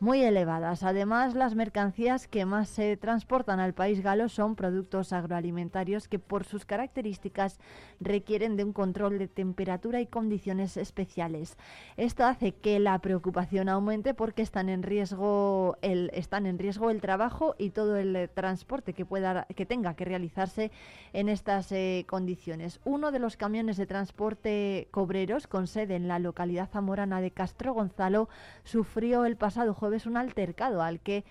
muy 0.00 0.22
elevadas. 0.22 0.82
Además, 0.82 1.34
las 1.34 1.54
mercancías 1.54 2.28
que 2.28 2.44
más 2.44 2.68
se 2.68 2.96
transportan 2.96 3.58
al 3.58 3.74
país 3.74 4.00
galo 4.00 4.28
son 4.28 4.54
productos 4.54 5.12
agroalimentarios 5.12 6.06
que 6.06 6.18
por 6.18 6.44
sus 6.44 6.64
características 6.64 7.58
requieren 8.00 8.56
de 8.56 8.64
un 8.64 8.72
control 8.72 9.18
de 9.18 9.26
temperatura 9.26 10.00
y 10.00 10.06
condiciones 10.06 10.76
especiales. 10.76 11.56
Esto 11.96 12.24
hace 12.24 12.52
que 12.52 12.78
la 12.78 12.98
preocupación 13.00 13.68
aumente 13.68 14.14
porque 14.14 14.42
están 14.42 14.68
en 14.68 14.82
riesgo 14.82 15.76
el, 15.82 16.10
están 16.14 16.46
en 16.46 16.58
riesgo 16.58 16.90
el 16.90 17.00
trabajo 17.00 17.56
y 17.58 17.70
todo 17.70 17.96
el 17.96 18.30
transporte 18.32 18.92
que 18.92 19.04
pueda 19.04 19.46
que 19.56 19.66
tenga 19.66 19.94
que 19.94 20.04
realizarse 20.04 20.70
en 21.12 21.28
estas 21.28 21.72
eh, 21.72 22.04
condiciones. 22.08 22.80
Uno 22.84 23.10
de 23.10 23.18
los 23.18 23.36
camiones 23.36 23.76
de 23.76 23.86
transporte 23.86 24.88
cobreros 24.90 25.46
con 25.46 25.66
sede 25.66 25.96
en 25.96 26.06
la 26.06 26.18
localidad 26.18 26.70
zamorana 26.70 27.20
de 27.20 27.30
Castro 27.30 27.72
Gonzalo 27.72 28.28
sufrió 28.64 29.24
el 29.24 29.36
pasado 29.36 29.74
jueves 29.74 29.87
es 29.96 30.06
un 30.06 30.16
altercado 30.16 30.82
al 30.82 31.00
que 31.00 31.24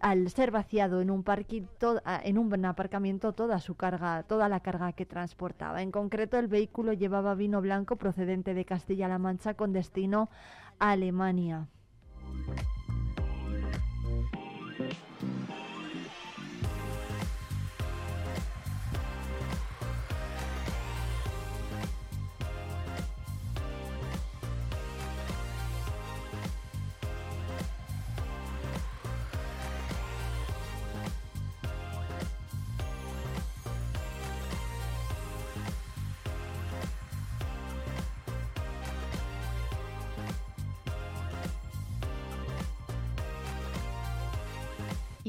al 0.00 0.28
ser 0.28 0.50
vaciado 0.50 1.00
en 1.00 1.10
un 1.10 1.24
en 2.24 2.38
un 2.38 2.64
aparcamiento 2.66 3.32
toda 3.32 3.58
su 3.60 3.74
carga, 3.74 4.22
toda 4.24 4.48
la 4.48 4.60
carga 4.60 4.92
que 4.92 5.06
transportaba. 5.06 5.80
En 5.80 5.90
concreto, 5.90 6.38
el 6.38 6.46
vehículo 6.46 6.92
llevaba 6.92 7.34
vino 7.34 7.62
blanco 7.62 7.96
procedente 7.96 8.52
de 8.52 8.64
Castilla-La 8.64 9.18
Mancha 9.18 9.54
con 9.54 9.72
destino 9.72 10.28
a 10.78 10.90
Alemania. 10.90 11.68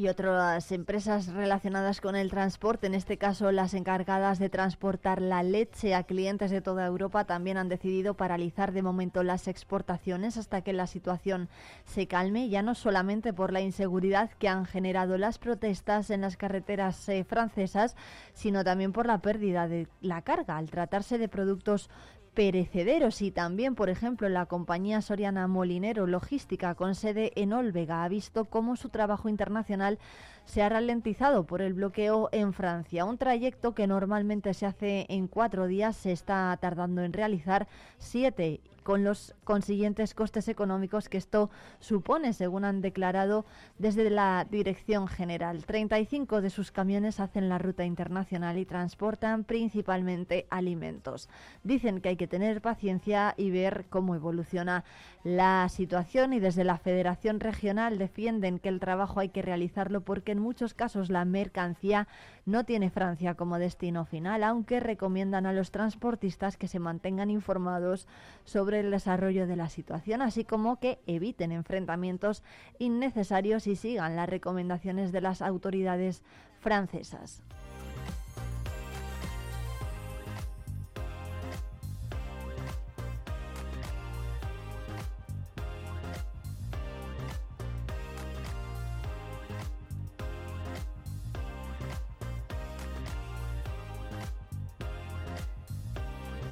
Y 0.06 0.08
otras 0.08 0.72
empresas 0.72 1.26
relacionadas 1.34 2.00
con 2.00 2.16
el 2.16 2.30
transporte, 2.30 2.86
en 2.86 2.94
este 2.94 3.18
caso 3.18 3.52
las 3.52 3.74
encargadas 3.74 4.38
de 4.38 4.50
transportar 4.50 5.20
la 5.20 5.42
leche 5.42 5.96
a 5.96 6.04
clientes 6.04 6.52
de 6.52 6.62
toda 6.62 6.86
Europa, 6.86 7.26
también 7.26 7.58
han 7.58 7.70
decidido 7.70 8.14
paralizar 8.14 8.72
de 8.72 8.84
momento 8.84 9.24
las 9.24 9.48
exportaciones 9.48 10.38
hasta 10.38 10.62
que 10.62 10.74
la 10.74 10.86
situación 10.86 11.50
se 11.86 12.06
calme, 12.06 12.50
ya 12.50 12.62
no 12.62 12.76
solamente 12.76 13.34
por 13.34 13.52
la 13.52 13.62
inseguridad 13.62 14.30
que 14.38 14.48
han 14.48 14.66
generado 14.66 15.18
las 15.18 15.40
protestas 15.40 16.12
en 16.12 16.22
las 16.22 16.38
carreteras 16.38 17.10
eh, 17.10 17.24
francesas, 17.24 17.96
sino 18.36 18.64
también 18.64 18.92
por 18.92 19.08
la 19.08 19.24
pérdida 19.24 19.68
de 19.68 19.88
la 20.02 20.22
carga. 20.22 20.58
Al 20.58 20.70
tratarse 20.70 21.18
de 21.18 21.30
productos 21.30 21.90
perecederos 22.36 23.22
y 23.22 23.32
también, 23.32 23.74
por 23.76 23.90
ejemplo, 23.90 24.30
la 24.30 24.46
compañía 24.46 25.02
Soriana 25.02 25.48
Molinero 25.48 26.06
Logística 26.06 26.76
con 26.76 26.94
sede 26.94 27.32
en 27.36 27.54
Olvega 27.54 28.04
ha 28.04 28.10
visto 28.10 28.46
cómo 28.46 28.76
su 28.76 28.90
trabajo 28.90 29.30
internacional 29.30 29.98
se 30.44 30.62
ha 30.62 30.70
ralentizado 30.70 31.46
por 31.46 31.62
el 31.62 31.74
bloqueo 31.74 32.30
en 32.34 32.54
Francia. 32.54 33.06
Un 33.06 33.18
trayecto 33.18 33.74
que 33.74 33.88
normalmente 33.88 34.54
se 34.54 34.66
hace 34.66 35.06
en 35.10 35.28
cuatro 35.28 35.66
días 35.66 35.96
se 35.96 36.12
está 36.12 36.56
tardando 36.62 37.02
en 37.02 37.14
realizar 37.14 37.68
siete 37.98 38.60
con 38.86 39.04
los 39.04 39.34
consiguientes 39.44 40.14
costes 40.14 40.48
económicos 40.48 41.10
que 41.10 41.18
esto 41.18 41.50
supone, 41.80 42.34
según 42.34 42.66
han 42.66 42.82
declarado 42.82 43.44
desde 43.80 44.12
la 44.12 44.46
Dirección 44.48 45.08
General. 45.08 45.66
35 45.66 46.40
de 46.40 46.52
sus 46.52 46.72
camiones 46.72 47.20
hacen 47.20 47.50
la 47.50 47.58
ruta 47.58 47.84
internacional 47.84 48.60
y 48.60 48.66
transportan 48.66 49.44
principalmente 49.44 50.46
alimentos. 50.52 51.30
Dicen 51.64 52.00
que 52.00 52.10
hay 52.10 52.16
que 52.16 52.28
tener 52.28 52.62
paciencia 52.62 53.34
y 53.38 53.50
ver 53.50 53.88
cómo 53.90 54.14
evoluciona 54.14 54.84
la 55.24 55.68
situación 55.70 56.34
y 56.34 56.40
desde 56.40 56.64
la 56.64 56.78
Federación 56.78 57.40
Regional 57.40 57.98
defienden 57.98 58.60
que 58.60 58.70
el 58.70 58.80
trabajo 58.80 59.20
hay 59.20 59.30
que 59.30 59.42
realizarlo 59.42 60.02
porque 60.02 60.34
en 60.34 60.40
muchos 60.40 60.76
casos 60.76 61.10
la 61.10 61.26
mercancía 61.26 62.08
no 62.46 62.66
tiene 62.66 62.92
Francia 62.92 63.34
como 63.34 63.58
destino 63.58 64.06
final, 64.06 64.44
aunque 64.44 64.80
recomiendan 64.80 65.48
a 65.48 65.54
los 65.54 65.72
transportistas 65.72 66.58
que 66.58 66.68
se 66.68 66.78
mantengan 66.78 67.32
informados 67.32 68.08
sobre 68.44 68.75
el 68.76 68.92
desarrollo 68.92 69.48
de 69.48 69.56
la 69.56 69.70
situación, 69.70 70.22
así 70.22 70.44
como 70.44 70.80
que 70.80 71.00
eviten 71.08 71.52
enfrentamientos 71.52 72.44
innecesarios 72.80 73.68
y 73.68 73.76
sigan 73.76 74.16
las 74.16 74.30
recomendaciones 74.30 75.12
de 75.12 75.22
las 75.22 75.42
autoridades 75.42 76.24
francesas. 76.60 77.42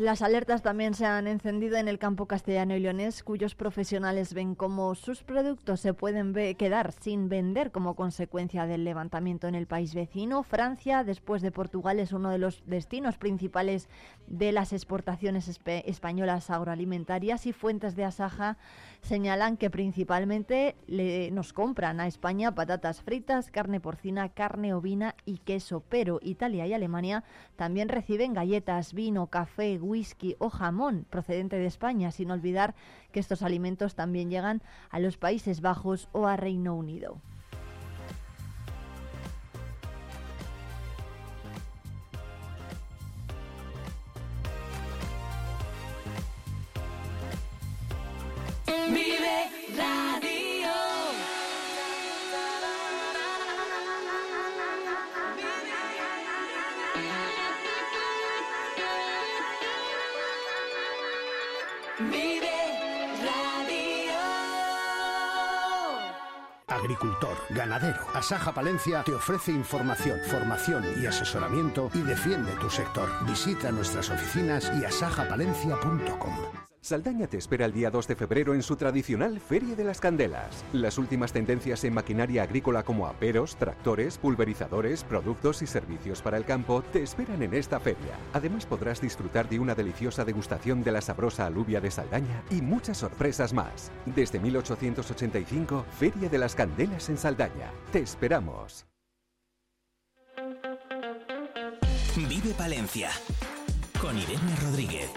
Las 0.04 0.22
alertas 0.22 0.62
también 0.62 0.96
se 0.96 1.06
han 1.06 1.28
encendido 1.28 1.78
en 1.78 1.88
el 1.88 1.98
campo 1.98 2.26
castellano 2.26 2.76
y 2.76 2.82
leonés, 2.82 3.24
cuyos 3.24 3.56
profesionales 3.56 4.34
ven 4.34 4.54
cómo 4.54 4.96
sus 4.96 5.24
productos 5.24 5.80
se 5.80 5.94
pueden 5.94 6.34
quedar 6.58 6.92
sin 6.92 7.30
vender 7.30 7.72
como 7.72 7.96
consecuencia 7.96 8.66
del 8.66 8.84
levantamiento 8.84 9.48
en 9.48 9.56
el 9.56 9.66
país 9.66 9.96
vecino. 9.96 10.44
Francia, 10.44 11.06
después 11.06 11.42
de 11.42 11.54
Portugal, 11.54 12.02
es 12.02 12.12
uno 12.12 12.32
de 12.32 12.38
los 12.38 12.63
destinos 12.66 13.18
principales 13.18 13.88
de 14.28 14.52
las 14.52 14.74
exportaciones 14.74 15.48
españolas 15.66 16.50
agroalimentarias 16.50 17.46
y 17.46 17.54
fuentes 17.54 17.96
de 17.96 18.04
Asaja 18.04 18.58
señalan 19.04 19.58
que 19.58 19.70
principalmente 19.70 20.76
nos 21.32 21.54
compran 21.54 22.00
a 22.00 22.08
España 22.08 22.56
patatas 22.56 23.02
fritas, 23.02 23.52
carne 23.52 23.80
porcina, 23.80 24.30
carne 24.30 24.74
ovina 24.74 25.16
y 25.26 25.39
queso, 25.39 25.84
pero 25.89 26.20
Italia 26.22 26.66
y 26.66 26.74
Alemania 26.74 27.24
también 27.58 27.89
reciben 27.89 28.34
galletas, 28.34 28.94
vino, 28.94 29.28
café, 29.28 29.78
whisky 29.80 30.36
o 30.39 30.50
jamón 30.50 31.06
procedente 31.10 31.58
de 31.58 31.66
España, 31.66 32.12
sin 32.12 32.32
olvidar 32.32 32.76
que 33.12 33.20
estos 33.20 33.44
alimentos 33.44 33.94
también 33.94 34.30
llegan 34.30 34.62
a 34.89 35.00
los 35.00 35.18
Países 35.18 35.60
Bajos 35.62 36.08
o 36.13 36.26
a 36.26 36.38
Reino 36.38 36.76
Unido. 36.76 37.22
Vive 49.04 49.50
Radio. 49.76 50.72
Vive 62.00 62.58
Radio. 63.26 64.13
Agricultor, 66.68 67.38
ganadero. 67.50 68.08
Asaja 68.13 68.54
Palencia 68.54 69.04
te 69.04 69.13
ofrece 69.13 69.52
información, 69.52 70.20
formación 70.30 70.86
y 71.02 71.08
asesoramiento 71.08 71.92
y 71.94 72.04
defiende 72.04 72.54
tu 72.54 72.70
sector. 72.70 73.10
Visita 73.26 73.70
nuestras 73.70 74.10
oficinas 74.10 74.72
y 74.80 74.86
asajapalencia.com. 74.86 76.73
Saldaña 76.84 77.28
te 77.28 77.38
espera 77.38 77.65
el 77.65 77.72
día 77.72 77.89
2 77.89 78.10
de 78.10 78.15
febrero 78.17 78.54
en 78.54 78.62
su 78.62 78.76
tradicional 78.76 79.39
Feria 79.39 79.74
de 79.74 79.86
las 79.86 80.02
Candelas. 80.02 80.65
Las 80.74 80.98
últimas 80.98 81.32
tendencias 81.32 81.82
en 81.86 81.93
maquinaria 81.93 82.43
agrícola 82.43 82.84
como 82.84 83.08
aperos, 83.08 83.56
tractores, 83.56 84.17
pulverizadores, 84.17 85.06
productos 85.06 85.62
y 85.62 85.65
servicios 85.65 86.22
para 86.22 86.36
el 86.36 86.43
campo 86.43 86.84
te 86.91 87.02
esperan 87.02 87.41
en 87.41 87.54
esta 87.54 87.80
feria. 87.80 88.17
Además 88.34 88.65
podrás 88.65 89.00
disfrutar 89.00 89.48
de 89.48 89.60
una 89.60 89.76
deliciosa 89.76 90.26
degustación 90.26 90.84
de 90.84 90.91
la 90.91 91.00
sabrosa 91.00 91.46
alubia 91.46 91.80
de 91.80 91.89
Saldaña 91.89 92.43
y 92.50 92.62
muchas 92.62 92.98
sorpresas 92.98 93.54
más. 93.54 93.89
Desde 94.06 94.41
1885, 94.41 95.86
Feria 95.98 96.28
de 96.28 96.38
las 96.38 96.54
Candelas 96.54 97.08
en 97.08 97.17
Saldaña. 97.17 97.72
Te 97.93 98.00
esperamos. 98.00 98.86
Vive 102.17 102.54
Palencia 102.58 103.10
con 104.02 104.17
Irene 104.17 104.54
Rodríguez. 104.62 105.10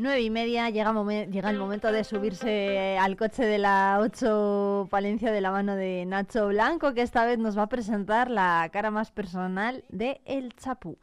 Nueve 0.00 0.20
y 0.20 0.30
media, 0.30 0.70
llega, 0.70 0.92
llega, 1.26 1.50
el 1.50 1.58
momento 1.58 1.90
de 1.90 2.04
subirse 2.04 2.96
al 3.00 3.16
coche 3.16 3.44
de 3.44 3.58
la 3.58 3.98
8 4.00 4.86
Palencia 4.88 5.32
de 5.32 5.40
la 5.40 5.50
mano 5.50 5.74
de 5.74 6.04
Nacho 6.06 6.46
Blanco, 6.46 6.94
que 6.94 7.02
esta 7.02 7.26
vez 7.26 7.38
nos 7.38 7.58
va 7.58 7.62
a 7.62 7.68
presentar 7.68 8.30
la 8.30 8.68
cara 8.72 8.92
más 8.92 9.10
personal 9.10 9.82
de 9.88 10.20
El 10.24 10.54
Chapú. 10.54 10.98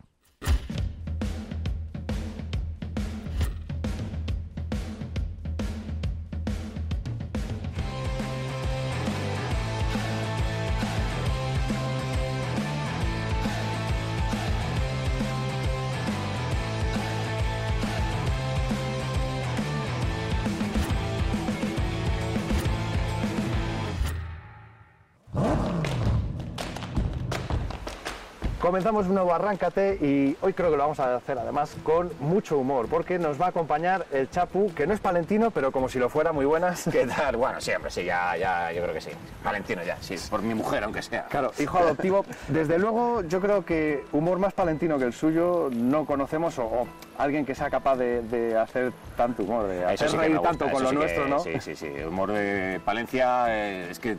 Comenzamos 28.65 29.05
un 29.05 29.13
nuevo 29.13 29.31
Arráncate 29.31 29.99
y 30.01 30.35
hoy 30.41 30.53
creo 30.53 30.71
que 30.71 30.75
lo 30.75 30.81
vamos 30.81 30.99
a 30.99 31.17
hacer 31.17 31.37
además 31.37 31.75
con 31.83 32.09
mucho 32.19 32.57
humor, 32.57 32.87
porque 32.89 33.19
nos 33.19 33.39
va 33.39 33.45
a 33.45 33.49
acompañar 33.49 34.07
el 34.11 34.27
Chapu, 34.27 34.73
que 34.73 34.87
no 34.87 34.93
es 34.95 34.99
palentino, 34.99 35.51
pero 35.51 35.71
como 35.71 35.87
si 35.87 35.99
lo 35.99 36.09
fuera, 36.09 36.31
muy 36.31 36.45
buenas. 36.45 36.89
¿Qué 36.91 37.05
tal? 37.05 37.37
Bueno, 37.37 37.61
siempre, 37.61 37.91
sí, 37.91 38.05
ya, 38.05 38.35
ya, 38.35 38.71
yo 38.71 38.81
creo 38.81 38.95
que 38.95 39.01
sí. 39.01 39.11
Palentino 39.43 39.83
ya, 39.83 40.01
sí, 40.01 40.15
por 40.31 40.41
mi 40.41 40.55
mujer, 40.55 40.83
aunque 40.83 41.03
sea. 41.03 41.25
Claro, 41.25 41.51
hijo 41.59 41.77
adoptivo. 41.77 42.25
Desde 42.47 42.79
luego, 42.79 43.21
yo 43.21 43.39
creo 43.39 43.63
que 43.63 44.03
humor 44.13 44.39
más 44.39 44.53
palentino 44.53 44.97
que 44.97 45.05
el 45.05 45.13
suyo 45.13 45.69
no 45.71 46.07
conocemos, 46.07 46.57
o, 46.57 46.87
alguien 47.17 47.45
que 47.45 47.55
sea 47.55 47.69
capaz 47.69 47.97
de, 47.97 48.57
hacer 48.57 48.93
tanto 49.15 49.43
humor, 49.43 49.67
de 49.67 49.85
hacer 49.85 50.11
reír 50.11 50.39
tanto 50.39 50.69
con 50.69 50.83
lo 50.83 50.91
nuestro, 50.91 51.27
¿no? 51.27 51.39
Sí, 51.39 51.53
sí, 51.59 51.75
sí. 51.75 51.87
El 51.87 52.07
humor 52.07 52.31
de 52.31 52.79
Palencia 52.83 53.45
eh, 53.49 53.87
es 53.89 53.99
que 53.99 54.17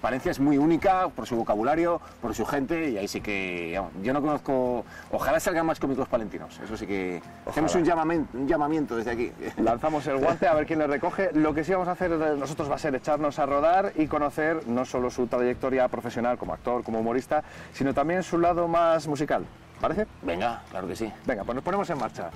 Palencia 0.00 0.30
es 0.30 0.38
muy 0.38 0.58
única 0.58 1.08
por 1.08 1.26
su 1.26 1.36
vocabulario, 1.36 2.00
por 2.20 2.34
su 2.34 2.44
gente, 2.44 2.90
y 2.90 2.98
ahí 2.98 3.08
sí 3.08 3.20
que 3.20 3.80
yo 4.02 4.12
no 4.12 4.20
conozco. 4.20 4.84
Ojalá 5.10 5.40
salgan 5.40 5.66
más 5.66 5.80
cómicos 5.80 6.08
palentinos. 6.08 6.60
Eso 6.62 6.76
sí 6.76 6.86
que. 6.86 7.22
Hacemos 7.46 7.74
un 7.74 7.84
llamamiento, 7.84 8.38
un 8.38 8.46
llamamiento 8.46 8.96
desde 8.96 9.10
aquí. 9.10 9.32
Lanzamos 9.56 10.06
el 10.06 10.18
guante 10.18 10.46
a 10.46 10.54
ver 10.54 10.66
quién 10.66 10.78
le 10.78 10.86
recoge. 10.86 11.30
Lo 11.32 11.54
que 11.54 11.64
sí 11.64 11.72
vamos 11.72 11.88
a 11.88 11.92
hacer 11.92 12.10
nosotros 12.10 12.70
va 12.70 12.76
a 12.76 12.78
ser 12.78 12.94
echarnos 12.94 13.38
a 13.38 13.46
rodar 13.46 13.92
y 13.96 14.06
conocer 14.06 14.66
no 14.68 14.84
solo 14.84 15.10
su 15.10 15.26
trayectoria 15.26 15.88
profesional 15.88 16.38
como 16.38 16.52
actor, 16.52 16.82
como 16.82 17.00
humorista, 17.00 17.42
sino 17.72 17.94
también 17.94 18.22
su 18.22 18.38
lado 18.38 18.68
más 18.68 19.06
musical. 19.08 19.44
¿Parece? 19.80 20.06
Venga, 20.22 20.62
claro 20.70 20.88
que 20.88 20.96
sí. 20.96 21.12
Venga, 21.26 21.44
pues 21.44 21.54
nos 21.54 21.64
ponemos 21.64 21.88
en 21.90 21.98
marcha. 21.98 22.30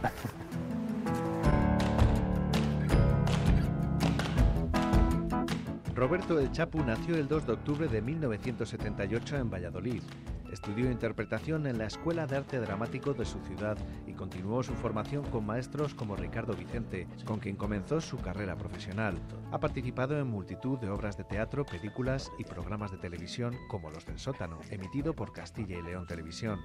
Roberto 5.94 6.38
El 6.38 6.50
Chapu 6.50 6.83
nació 6.83 7.16
el 7.16 7.29
2 7.29 7.46
de 7.46 7.53
octubre 7.53 7.87
de 7.88 8.00
1978 8.00 9.37
en 9.37 9.50
Valladolid. 9.50 10.03
Estudió 10.51 10.91
interpretación 10.91 11.67
en 11.67 11.79
la 11.79 11.87
Escuela 11.87 12.27
de 12.27 12.37
Arte 12.37 12.59
Dramático 12.59 13.15
de 13.15 13.25
su 13.25 13.39
ciudad 13.41 13.79
y 14.07 14.15
continuó 14.15 14.63
su 14.63 14.75
formación 14.75 15.25
con 15.25 15.47
maestros 15.47 15.95
como 15.95 16.17
Ricardo 16.17 16.55
Vicente, 16.55 17.07
con 17.25 17.39
quien 17.39 17.57
comenzó 17.57 18.01
su 18.01 18.19
carrera 18.19 18.57
profesional. 18.57 19.19
Ha 19.53 19.61
participado 19.61 20.19
en 20.19 20.27
multitud 20.27 20.79
de 20.79 20.91
obras 20.91 21.17
de 21.17 21.25
teatro, 21.25 21.65
películas 21.65 22.33
y 22.39 22.45
programas 22.45 22.91
de 22.91 22.99
televisión 22.99 23.57
como 23.69 23.91
Los 23.91 24.07
del 24.07 24.19
Sótano, 24.19 24.59
emitido 24.71 25.15
por 25.15 25.33
Castilla 25.33 25.79
y 25.79 25.83
León 25.83 26.07
Televisión, 26.07 26.61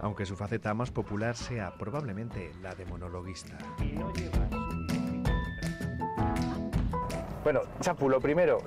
aunque 0.00 0.26
su 0.26 0.36
faceta 0.36 0.74
más 0.74 0.90
popular 0.90 1.36
sea 1.36 1.74
probablemente 1.78 2.52
la 2.62 2.74
de 2.74 2.84
monologuista. 2.84 3.56
Bueno, 7.42 7.62
Chapu, 7.80 8.08
lo 8.10 8.20
primero. 8.20 8.58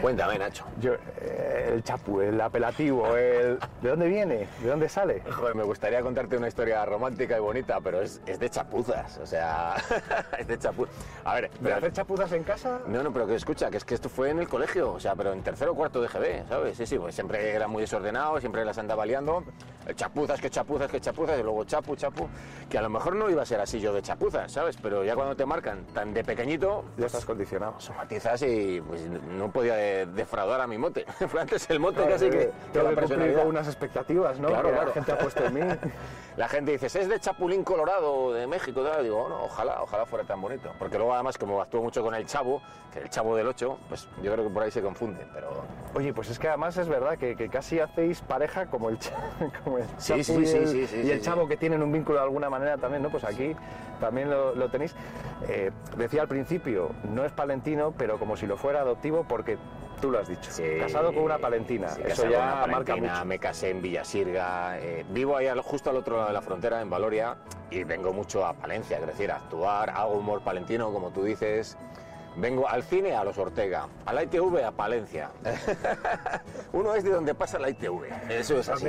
Cuéntame, 0.00 0.38
Nacho. 0.38 0.64
Yo, 0.80 0.94
eh, 1.20 1.72
el 1.74 1.82
Chapu, 1.82 2.20
el 2.22 2.40
apelativo, 2.40 3.14
el... 3.14 3.58
¿de 3.82 3.88
dónde 3.90 4.08
viene? 4.08 4.48
¿De 4.62 4.68
dónde 4.70 4.88
sale? 4.88 5.22
Joder, 5.30 5.54
me 5.54 5.64
gustaría 5.64 6.00
contarte 6.00 6.38
una 6.38 6.48
historia 6.48 6.82
romántica 6.86 7.36
y 7.36 7.40
bonita, 7.40 7.80
pero 7.82 8.00
es, 8.00 8.22
es 8.24 8.38
de 8.38 8.48
chapuzas, 8.48 9.18
o 9.18 9.26
sea, 9.26 9.74
es 10.38 10.46
de 10.46 10.58
chapuzas. 10.58 10.94
A 11.24 11.34
ver, 11.34 11.50
¿de 11.60 11.72
hacer 11.74 11.92
chapuzas 11.92 12.32
en 12.32 12.42
casa? 12.42 12.80
No, 12.86 13.02
no, 13.02 13.12
pero 13.12 13.26
que 13.26 13.34
escucha, 13.34 13.70
que 13.70 13.76
es 13.76 13.84
que 13.84 13.94
esto 13.94 14.08
fue 14.08 14.30
en 14.30 14.38
el 14.38 14.48
colegio, 14.48 14.92
o 14.92 15.00
sea, 15.00 15.14
pero 15.14 15.34
en 15.34 15.42
tercero 15.42 15.72
o 15.72 15.74
cuarto 15.74 16.00
de 16.00 16.08
GB, 16.08 16.48
¿sabes? 16.48 16.78
Sí, 16.78 16.86
sí, 16.86 16.98
pues 16.98 17.14
siempre 17.14 17.52
era 17.54 17.68
muy 17.68 17.82
desordenado, 17.82 18.40
siempre 18.40 18.64
las 18.64 18.78
andaba 18.78 19.04
liando. 19.04 19.44
Chapuzas, 19.94 20.40
que 20.40 20.48
chapuzas, 20.48 20.90
que 20.90 21.02
chapuzas, 21.02 21.38
y 21.38 21.42
luego 21.42 21.64
chapu, 21.64 21.94
chapu, 21.94 22.26
que 22.70 22.78
a 22.78 22.82
lo 22.82 22.88
mejor 22.88 23.14
no 23.14 23.28
iba 23.28 23.42
a 23.42 23.46
ser 23.46 23.60
así 23.60 23.78
yo 23.78 23.92
de 23.92 24.00
chapuzas, 24.00 24.50
¿sabes? 24.50 24.78
Pero 24.80 25.04
ya 25.04 25.14
cuando 25.14 25.36
te 25.36 25.44
marcan 25.44 25.84
tan 25.92 26.14
de 26.14 26.24
pequeñito... 26.24 26.84
Ya 26.96 27.06
estás 27.06 27.26
condicionado 27.26 27.73
somatizas 27.78 28.42
y 28.42 28.80
pues, 28.80 29.02
no 29.02 29.50
podía 29.50 29.74
defraudar 30.06 30.60
a 30.60 30.66
mi 30.66 30.78
mote. 30.78 31.04
Antes 31.38 31.68
el 31.70 31.80
mote 31.80 32.06
casi 32.06 32.30
que, 32.30 32.50
que 32.72 32.82
la 32.82 32.90
personalidad. 32.90 33.46
unas 33.46 33.66
expectativas, 33.66 34.38
¿no? 34.38 34.48
Claro, 34.48 34.70
claro. 34.70 34.86
La 34.88 34.92
gente 34.92 35.12
ha 35.12 35.18
puesto 35.18 35.44
en 35.44 35.54
mí. 35.54 35.60
la 36.36 36.48
gente 36.48 36.72
dice, 36.72 36.86
¿es 36.86 37.08
de 37.08 37.20
Chapulín 37.20 37.64
Colorado, 37.64 38.32
de 38.32 38.46
México? 38.46 38.84
Digo, 39.02 39.28
no, 39.28 39.44
ojalá, 39.44 39.82
ojalá 39.82 40.06
fuera 40.06 40.24
tan 40.24 40.40
bonito. 40.40 40.72
Porque 40.78 40.96
luego 40.96 41.14
además, 41.14 41.38
como 41.38 41.60
actúo 41.60 41.82
mucho 41.82 42.02
con 42.02 42.14
el 42.14 42.26
Chavo, 42.26 42.62
que 42.92 43.00
el 43.00 43.10
Chavo 43.10 43.36
del 43.36 43.46
8, 43.46 43.78
pues 43.88 44.08
yo 44.22 44.32
creo 44.32 44.44
que 44.46 44.50
por 44.52 44.62
ahí 44.62 44.70
se 44.70 44.82
confunde, 44.82 45.26
pero... 45.32 45.64
Oye, 45.94 46.12
pues 46.12 46.30
es 46.30 46.38
que 46.38 46.48
además 46.48 46.76
es 46.76 46.88
verdad 46.88 47.16
que, 47.18 47.48
casi 47.48 47.80
hacéis 47.80 48.20
pareja 48.20 48.66
como 48.66 48.88
el, 48.88 48.98
como 49.64 49.78
el 49.78 49.84
sí, 49.98 50.22
sí, 50.24 50.32
y 50.32 50.36
el, 50.36 50.68
sí, 50.68 50.86
sí, 50.86 51.02
y 51.04 51.10
el 51.10 51.20
Chavo, 51.20 51.46
que 51.46 51.56
tienen 51.56 51.82
un 51.82 51.92
vínculo 51.92 52.18
de 52.18 52.24
alguna 52.24 52.50
manera 52.50 52.76
también, 52.78 53.02
¿no? 53.02 53.10
Pues 53.10 53.24
aquí 53.24 53.54
también 54.00 54.30
lo, 54.30 54.68
tenéis. 54.68 54.94
Eh, 55.48 55.70
decía 55.96 56.22
al 56.22 56.28
principio, 56.28 56.90
no 57.04 57.24
es 57.24 57.32
palentino, 57.64 57.94
pero 57.96 58.18
como 58.18 58.36
si 58.36 58.46
lo 58.46 58.56
fuera 58.56 58.80
adoptivo, 58.80 59.24
porque 59.26 59.56
Tú 60.00 60.10
lo 60.10 60.18
has 60.18 60.28
dicho. 60.28 60.50
Sí. 60.50 60.64
Casado 60.80 61.14
con 61.14 61.22
una 61.22 61.38
palentina. 61.38 61.88
Sí, 61.88 62.02
Eso 62.04 62.28
ya 62.28 62.66
marca 62.68 62.94
mucho. 62.96 63.24
Me 63.24 63.38
casé 63.38 63.70
en 63.70 63.80
Villasirga, 63.80 64.78
eh, 64.78 65.06
vivo 65.08 65.36
ahí 65.36 65.46
justo 65.62 65.88
al 65.88 65.96
otro 65.96 66.16
lado 66.16 66.28
de 66.28 66.34
la 66.34 66.42
frontera, 66.42 66.82
en 66.82 66.90
Valoria, 66.90 67.36
y 67.70 67.84
vengo 67.84 68.12
mucho 68.12 68.44
a 68.44 68.52
Palencia, 68.52 68.98
es 68.98 69.06
decir, 69.06 69.30
a 69.30 69.36
actuar, 69.36 69.90
hago 69.90 70.14
humor 70.14 70.42
palentino, 70.42 70.92
como 70.92 71.10
tú 71.10 71.22
dices. 71.24 71.78
Vengo 72.36 72.68
al 72.68 72.82
cine 72.82 73.14
a 73.14 73.22
los 73.22 73.38
Ortega, 73.38 73.86
a 74.04 74.12
la 74.12 74.24
ITV 74.24 74.64
a 74.64 74.72
Palencia. 74.72 75.30
Uno 76.72 76.92
es 76.94 77.04
de 77.04 77.10
donde 77.10 77.32
pasa 77.34 77.58
la 77.60 77.70
ITV, 77.70 78.06
eso 78.28 78.58
es 78.58 78.68
así. 78.68 78.88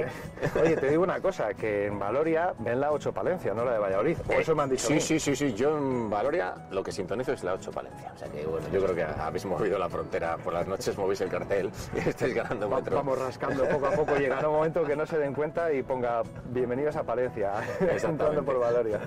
Oye, 0.60 0.76
te 0.76 0.90
digo 0.90 1.04
una 1.04 1.20
cosa, 1.22 1.54
que 1.54 1.86
en 1.86 2.00
Valoria 2.00 2.54
ven 2.58 2.80
la 2.80 2.92
8 2.92 3.14
Palencia, 3.14 3.54
no 3.54 3.64
la 3.64 3.74
de 3.74 3.78
Valladolid. 3.80 4.18
O 4.28 4.32
Eh, 4.32 4.38
eso 4.42 4.56
me 4.56 4.64
han 4.64 4.70
dicho. 4.70 4.88
Sí, 4.88 5.00
sí, 5.00 5.20
sí, 5.20 5.36
sí. 5.36 5.54
Yo 5.54 5.78
en 5.78 6.10
Valoria 6.10 6.56
lo 6.72 6.82
que 6.84 6.92
sintonizo 6.92 7.34
es 7.34 7.44
la 7.44 7.54
8 7.54 7.72
Palencia. 7.72 8.12
O 8.16 8.18
sea 8.18 8.28
que, 8.30 8.46
bueno, 8.48 8.68
yo 8.74 8.82
creo 8.84 8.96
que 8.96 9.04
habéis 9.04 9.46
movido 9.46 9.78
la 9.78 9.90
frontera. 9.90 10.38
Por 10.38 10.54
las 10.54 10.66
noches 10.68 10.98
movís 10.98 11.22
el 11.22 11.30
cartel 11.30 11.70
y 11.96 12.00
estáis 12.10 12.34
ganando 12.34 12.68
Va- 12.68 12.78
metro. 12.78 12.96
Vamos 12.96 13.20
rascando 13.20 13.64
poco 13.70 13.86
a 13.88 13.92
poco, 13.92 14.16
llegará 14.18 14.50
un 14.50 14.56
momento 14.56 14.84
que 14.84 14.96
no 14.96 15.06
se 15.06 15.20
den 15.20 15.34
cuenta 15.36 15.72
y 15.72 15.84
ponga 15.84 16.24
bienvenidos 16.46 16.96
a 16.96 17.04
Palencia, 17.04 17.52
entrando 17.80 18.44
por 18.44 18.60
Valoria. 18.60 19.00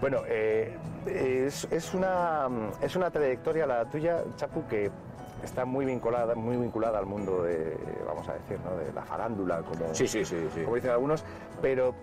Bueno, 0.00 0.22
eh, 0.26 0.76
es, 1.06 1.66
es 1.70 1.94
una, 1.94 2.48
es 2.80 2.96
una 2.96 3.10
trayectoria 3.10 3.66
la 3.66 3.84
tuya, 3.84 4.22
Chapu, 4.36 4.66
que 4.66 4.90
está 5.42 5.64
muy 5.64 5.84
vinculada, 5.84 6.34
muy 6.34 6.56
vinculada 6.56 6.98
al 6.98 7.06
mundo 7.06 7.42
de, 7.42 7.76
vamos 8.06 8.28
a 8.28 8.34
decir, 8.34 8.58
¿no? 8.64 8.76
de 8.76 8.92
la 8.92 9.02
farándula, 9.02 9.62
como, 9.62 9.94
Sí, 9.94 10.08
sí, 10.08 10.24
sí, 10.24 10.36
sí. 10.54 10.62
como 10.62 10.76
dicen 10.76 10.90
algunos, 10.90 11.24
pero 11.62 11.94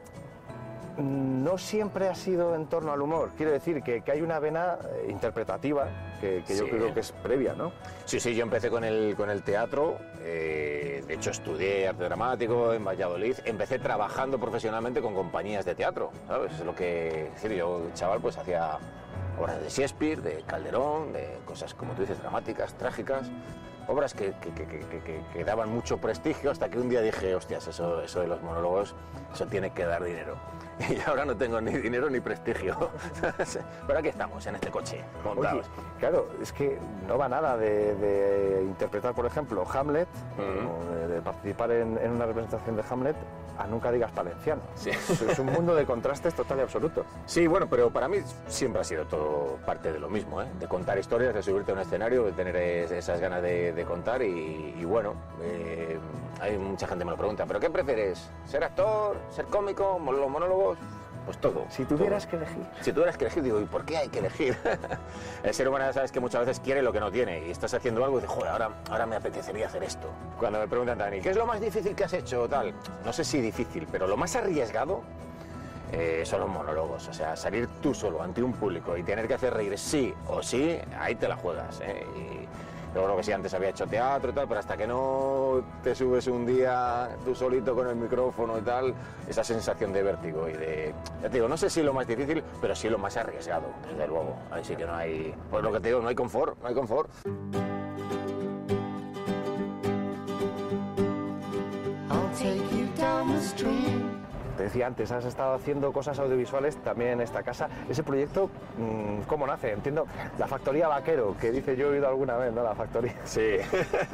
no 0.98 1.58
siempre 1.58 2.08
ha 2.08 2.16
sido 2.16 2.56
en 2.56 2.68
torno 2.68 2.94
al 2.94 3.02
humor. 3.02 3.32
Quiero 3.36 3.52
decir 3.52 3.82
que, 3.84 4.02
que 4.02 4.12
hay 4.12 4.22
una 4.22 4.40
vena 4.40 4.78
eh, 4.86 5.08
interpretativa 5.10 5.90
que, 6.22 6.44
que 6.48 6.56
yo 6.56 6.70
creo 6.70 6.94
que 6.94 7.02
es 7.02 7.12
previa, 7.12 7.54
¿no? 7.54 7.74
Sí, 8.06 8.20
sí, 8.20 8.34
yo 8.34 8.44
empecé 8.44 8.70
con 8.70 8.84
el, 8.86 9.14
con 9.18 9.30
el 9.30 9.44
teatro, 9.44 9.98
eh, 10.28 11.04
de 11.08 11.14
hecho 11.14 11.30
estudié 11.30 11.88
arte 11.88 12.04
dramático 12.04 12.74
en 12.74 12.84
Valladolid, 12.84 13.36
empecé 13.46 13.78
trabajando 13.78 14.40
profesionalmente 14.40 15.00
con 15.00 15.14
compañías 15.14 15.66
de 15.66 15.76
teatro, 15.76 16.12
¿sabes? 16.28 16.54
Es 16.54 16.66
lo 16.66 16.74
que, 16.74 17.30
yo, 17.56 17.84
chaval, 17.94 18.20
pues 18.22 18.36
hacía 18.36 18.80
obras 19.40 19.62
de 19.62 19.70
Shakespeare, 19.70 20.22
de 20.24 20.44
Calderón, 20.48 21.14
de 21.14 21.38
cosas, 21.46 21.76
como 21.76 21.94
tú 21.94 22.02
dices, 22.02 22.20
dramáticas, 22.20 22.74
trágicas, 22.74 23.30
obras 23.88 24.16
que 24.16 25.44
daban 25.46 25.70
mucho 25.70 26.00
prestigio 26.00 26.50
hasta 26.50 26.70
que 26.70 26.80
un 26.80 26.90
día 26.90 27.02
dije, 27.02 27.36
hostias, 27.36 27.68
eso, 27.68 28.02
eso 28.02 28.22
de 28.22 28.28
los 28.28 28.42
monólogos, 28.42 28.96
eso 29.32 29.46
tiene 29.46 29.74
que 29.74 29.86
dar 29.86 30.04
dinero. 30.04 30.38
Y 30.90 31.00
ahora 31.10 31.26
no 31.26 31.36
tengo 31.36 31.60
ni 31.62 31.72
dinero 31.78 32.10
ni 32.10 32.20
prestigio. 32.20 32.90
Pero 33.88 34.00
aquí 34.00 34.10
estamos, 34.10 34.46
en 34.46 34.56
este 34.56 34.70
coche, 34.70 35.04
Oye, 35.24 35.34
montados. 35.36 35.66
claro, 36.00 36.28
es 36.42 36.52
que 36.52 36.78
no 37.08 37.18
va 37.18 37.30
nada 37.30 37.58
de, 37.58 37.96
de 37.96 38.64
interpretar, 38.64 39.14
por 39.14 39.26
ejemplo, 39.26 39.64
Hamlet, 39.74 40.08
Ujú. 40.38 40.92
o 40.92 40.96
de, 40.96 41.08
de 41.08 41.22
participar 41.22 41.72
en, 41.72 41.98
en 41.98 42.12
una 42.12 42.26
representación 42.26 42.76
de 42.76 42.84
Hamlet, 42.90 43.16
a 43.58 43.68
nunca 43.68 43.90
digas 43.90 44.14
valenciano. 44.14 44.62
Sí. 44.76 44.90
Es, 44.90 45.40
un 45.40 45.46
mundo 45.46 45.74
de 45.76 45.86
contrastes 45.86 46.34
total 46.34 46.58
y 46.60 46.62
absoluto. 46.64 47.06
Sí, 47.26 47.48
bueno, 47.48 47.68
pero 47.70 47.90
para 47.90 48.10
mí 48.10 48.18
siempre 48.48 48.82
ha 48.82 48.84
sido 48.84 49.06
todo 49.06 49.58
parte 49.66 49.94
de 49.94 50.00
lo 50.00 50.10
mismo, 50.10 50.42
¿eh? 50.42 50.46
de 50.60 50.68
contar 50.68 50.98
historias, 51.00 51.34
de 51.34 51.42
subirte 51.42 51.72
a 51.72 51.76
un 51.76 51.80
escenario, 51.80 52.26
de 52.26 52.34
tener 52.34 52.54
es- 52.58 52.92
esas 52.92 53.18
ganas 53.22 53.42
de, 53.42 53.72
de 53.72 53.86
contar 53.86 54.22
y, 54.22 54.76
y 54.78 54.84
bueno, 54.84 55.14
eh, 55.42 55.98
hay 56.42 56.58
mucha 56.58 56.86
gente 56.86 57.06
me 57.06 57.12
lo 57.12 57.18
pregunta, 57.18 57.46
¿pero 57.46 57.62
qué 57.62 57.70
prefieres? 57.70 58.30
¿Ser 58.46 58.62
actor? 58.66 59.16
¿Ser 59.30 59.46
cómico? 59.46 60.00
¿Mon- 60.00 60.18
¿Los 60.20 60.30
monólogos? 60.30 60.65
Pues 61.26 61.40
todo. 61.40 61.66
Si 61.70 61.86
tuvieras 61.86 62.28
todo. 62.28 62.32
que 62.32 62.46
elegir. 62.46 62.66
Si 62.82 62.94
tuvieras 62.94 63.18
que 63.18 63.26
elegir, 63.26 63.44
digo, 63.44 63.60
¿y 63.60 63.66
por 63.66 63.84
qué 63.84 63.98
hay 63.98 64.10
que 64.10 64.20
elegir? 64.20 64.56
El 65.44 65.54
ser 65.54 65.68
humano 65.68 65.92
sabes 65.92 66.12
que 66.12 66.20
muchas 66.20 66.46
veces 66.46 66.60
quiere 66.60 66.82
lo 66.84 66.94
que 66.94 67.00
no 67.00 67.12
tiene 67.12 67.48
y 67.48 67.52
estás 67.52 67.74
haciendo 67.74 68.04
algo 68.06 68.20
y 68.20 68.22
dices, 68.22 68.36
joder, 68.36 68.52
ahora, 68.52 68.70
ahora 68.92 69.06
me 69.08 69.16
apetecería 69.16 69.66
hacer 69.66 69.84
esto. 69.84 70.08
Cuando 70.40 70.60
me 70.60 70.68
preguntan, 70.68 71.00
Dani, 71.00 71.22
¿qué 71.22 71.32
es 71.32 71.38
lo 71.38 71.48
más 71.48 71.60
difícil 71.60 71.96
que 71.96 72.04
has 72.04 72.14
hecho? 72.14 72.48
Tal, 72.48 72.74
no 73.04 73.12
sé 73.12 73.24
si 73.24 73.42
difícil, 73.42 73.88
pero 73.92 74.06
lo 74.08 74.18
más 74.18 74.36
arriesgado 74.36 75.02
eh, 75.92 76.24
son 76.26 76.42
los 76.42 76.50
monólogos. 76.50 77.08
O 77.08 77.14
sea, 77.14 77.36
salir 77.36 77.68
tú 77.82 77.94
solo 77.94 78.22
ante 78.22 78.44
un 78.44 78.54
público 78.54 78.98
y 78.98 79.04
tener 79.04 79.28
que 79.28 79.34
hacer 79.34 79.54
reír 79.54 79.78
sí 79.78 80.14
o 80.28 80.44
sí, 80.44 80.78
ahí 81.00 81.16
te 81.16 81.28
la 81.28 81.36
juegas. 81.36 81.82
¿eh? 81.82 82.06
Y 82.16 82.48
yo 82.96 83.04
creo 83.04 83.18
que 83.18 83.24
sí, 83.24 83.34
antes 83.34 83.54
había 83.54 83.70
hecho 83.70 83.86
teatro 83.86 84.32
y 84.32 84.34
tal, 84.34 84.48
pero 84.48 84.62
hasta 84.62 84.78
que 84.78 84.88
no 84.88 85.62
te 85.84 85.94
subes 85.94 86.28
un 86.28 86.46
día 86.46 87.10
tú 87.26 87.36
solito 87.36 87.76
con 87.76 87.90
el 87.90 87.98
micrófono 87.98 88.58
y 88.58 88.62
tal, 88.62 88.94
esa 89.28 89.44
sensación 89.44 89.92
de 89.92 90.02
vértigo 90.02 90.48
y 90.48 90.54
de... 90.54 90.96
Ya 91.22 91.30
te 91.30 91.36
digo, 91.36 91.50
no 91.50 91.58
sé 91.58 91.70
si 91.70 91.84
lo 91.84 91.94
más 91.94 92.08
difícil, 92.08 92.42
pero 92.62 92.74
sí 92.74 92.88
lo 92.88 92.98
más 92.98 93.18
arriesgado, 93.18 93.66
desde 93.86 94.08
luego. 94.08 94.38
Ahí 94.50 94.64
sí 94.64 94.78
que 94.78 94.86
no 94.86 94.96
hay... 94.96 95.36
Pues 95.52 95.62
lo 95.62 95.74
que 95.74 95.82
te 95.82 95.90
digo, 95.90 96.00
no 96.00 96.08
hay 96.08 96.16
confort, 96.16 96.58
no 96.62 96.70
hay 96.70 96.74
confort. 96.74 97.10
Te 104.58 104.64
decía 104.64 104.88
antes, 104.88 105.12
has 105.12 105.26
estado 105.26 105.54
haciendo 105.56 105.92
cosas 105.92 106.18
audiovisuales 106.20 106.78
también 106.78 107.12
en 107.12 107.22
esta 107.22 107.44
casa. 107.44 107.68
Ese 107.90 108.04
proyecto, 108.04 108.50
mm, 108.78 109.22
¿cómo 109.28 109.46
nace? 109.46 109.72
Entiendo, 109.74 110.08
la 110.40 110.48
factoría 110.48 110.88
vaquero, 110.88 111.36
que 111.40 111.52
dice 111.52 111.76
yo 111.76 111.88
he 111.88 111.96
oído 111.98 112.08
alguna 112.08 112.38
vez, 112.38 112.54
¿no? 112.54 112.64
La 112.64 112.74
factoría. 112.76 113.14
Sí. 113.26 113.58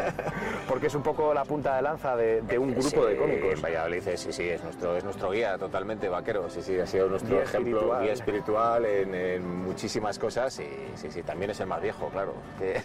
Porque 0.67 0.87
es 0.87 0.95
un 0.95 1.03
poco 1.03 1.33
la 1.33 1.43
punta 1.45 1.75
de 1.75 1.81
lanza 1.81 2.15
de, 2.15 2.41
de 2.41 2.57
un 2.57 2.73
grupo 2.73 3.05
de 3.05 3.17
cómicos. 3.17 3.53
en 3.55 3.61
Valladolid, 3.61 4.01
sí, 4.15 4.31
sí, 4.33 4.49
es 4.49 4.63
nuestro, 4.63 4.97
es 4.97 5.03
nuestro 5.03 5.31
guía 5.31 5.57
totalmente 5.57 6.09
vaquero. 6.09 6.49
Sí, 6.49 6.61
sí, 6.61 6.79
ha 6.79 6.87
sido 6.87 7.07
nuestro 7.07 7.35
Guía 7.35 7.43
ejemplo, 7.43 7.77
espiritual. 7.77 8.03
guía 8.03 8.13
espiritual 8.13 8.85
en, 8.85 9.15
en 9.15 9.55
muchísimas 9.63 10.17
cosas 10.17 10.57
y 10.59 10.67
sí, 10.95 11.11
sí, 11.11 11.21
también 11.23 11.51
es 11.51 11.59
el 11.59 11.67
más 11.67 11.81
viejo, 11.81 12.07
claro, 12.09 12.33
que- 12.57 12.81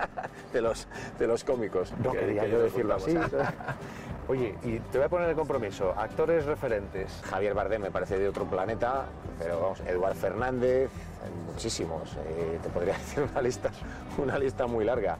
de, 0.52 0.60
los, 0.60 0.88
de 1.18 1.26
los 1.26 1.44
cómicos. 1.44 1.92
No 2.02 2.12
que- 2.12 2.18
quería 2.20 2.42
que 2.42 2.50
yo 2.50 2.62
decirlo 2.62 2.94
así. 2.94 3.16
Oye, 4.28 4.56
y 4.64 4.80
te 4.80 4.98
voy 4.98 5.04
a 5.06 5.08
poner 5.08 5.28
el 5.30 5.36
compromiso. 5.36 5.94
Actores 5.96 6.44
referentes. 6.46 6.95
Javier 7.30 7.54
Bardem 7.54 7.82
me 7.82 7.90
parece 7.90 8.18
de 8.18 8.28
otro 8.28 8.44
planeta, 8.44 9.04
pero 9.38 9.60
vamos, 9.60 9.80
Eduard 9.80 10.14
Fernández, 10.14 10.90
muchísimos. 11.46 12.16
eh, 12.26 12.58
te 12.62 12.68
podría 12.70 12.94
decir 12.98 13.22
una 13.30 13.42
lista, 13.42 13.70
una 14.18 14.38
lista 14.38 14.66
muy 14.66 14.84
larga. 14.84 15.18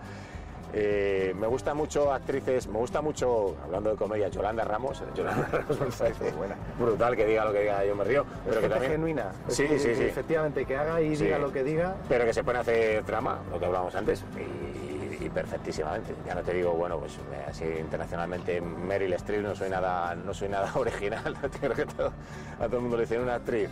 Eh, 0.79 1.33
me 1.39 1.47
gusta 1.47 1.73
mucho 1.75 2.13
actrices, 2.13 2.67
me 2.67 2.77
gusta 2.79 3.01
mucho, 3.01 3.55
hablando 3.65 3.91
de 3.91 3.97
comedia, 3.97 4.29
Yolanda 4.29 4.65
Ramos. 4.65 5.03
Yolanda 5.15 5.47
Ramos 5.51 5.81
me 5.81 5.87
parece 5.87 6.31
buena. 6.33 6.57
brutal 6.79 7.17
que 7.17 7.25
diga 7.25 7.45
lo 7.45 7.53
que 7.53 7.61
diga, 7.61 7.85
yo 7.85 7.95
me 7.97 8.05
río. 8.05 8.25
Pero 8.25 8.45
Pero 8.45 8.61
que 8.61 8.69
también. 8.69 8.93
genuina. 8.93 9.33
Es 9.49 9.55
Sí, 9.55 9.67
que- 9.67 9.79
sí, 9.79 9.95
sí. 9.95 10.03
Efectivamente, 10.05 10.67
que 10.67 10.77
haga 10.77 11.01
y 11.01 11.17
Sí. 11.17 11.25
diga 11.25 11.39
lo 11.39 11.53
que 11.53 11.63
diga. 11.65 11.95
Pero 12.09 12.25
que 12.27 12.35
se 12.35 12.45
pone 12.45 12.59
a 12.59 12.61
hacer 12.63 13.05
trama, 13.05 13.39
lo 13.51 13.59
que 13.59 13.65
hablábamos 13.67 13.95
antes, 13.95 14.25
y, 14.37 14.96
perfectísimamente. 15.29 16.15
Ya 16.27 16.35
no 16.35 16.43
te 16.43 16.53
digo, 16.55 16.73
bueno, 16.73 16.99
pues 16.99 17.15
eh, 17.33 17.45
así 17.49 17.65
internacionalmente 17.65 18.61
Meryl 18.61 19.13
Streep 19.15 19.43
no 19.43 19.55
soy 19.55 19.71
nada, 19.71 20.15
no 20.15 20.33
soy 20.35 20.49
nada 20.49 20.71
original. 20.75 21.37
Que 21.75 21.87
todo- 21.87 22.13
a 22.61 22.67
todo 22.67 22.77
el 22.77 22.83
mundo 22.83 22.97
le 22.97 23.03
dicen 23.05 23.21
una 23.23 23.35
actriz, 23.37 23.69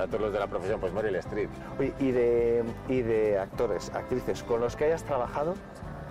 a 0.00 0.06
todos 0.06 0.20
los 0.20 0.32
de 0.32 0.38
la 0.40 0.46
profesión, 0.46 0.80
pues 0.80 0.92
Meryl 0.92 1.16
Streep. 1.16 1.50
Oye, 1.78 1.92
y 1.98 2.10
de, 2.10 2.64
y 2.88 3.02
de 3.02 3.38
actores, 3.38 3.90
actrices 3.94 4.42
con 4.42 4.60
los 4.60 4.76
que 4.76 4.84
hayas 4.86 5.02
trabajado, 5.04 5.54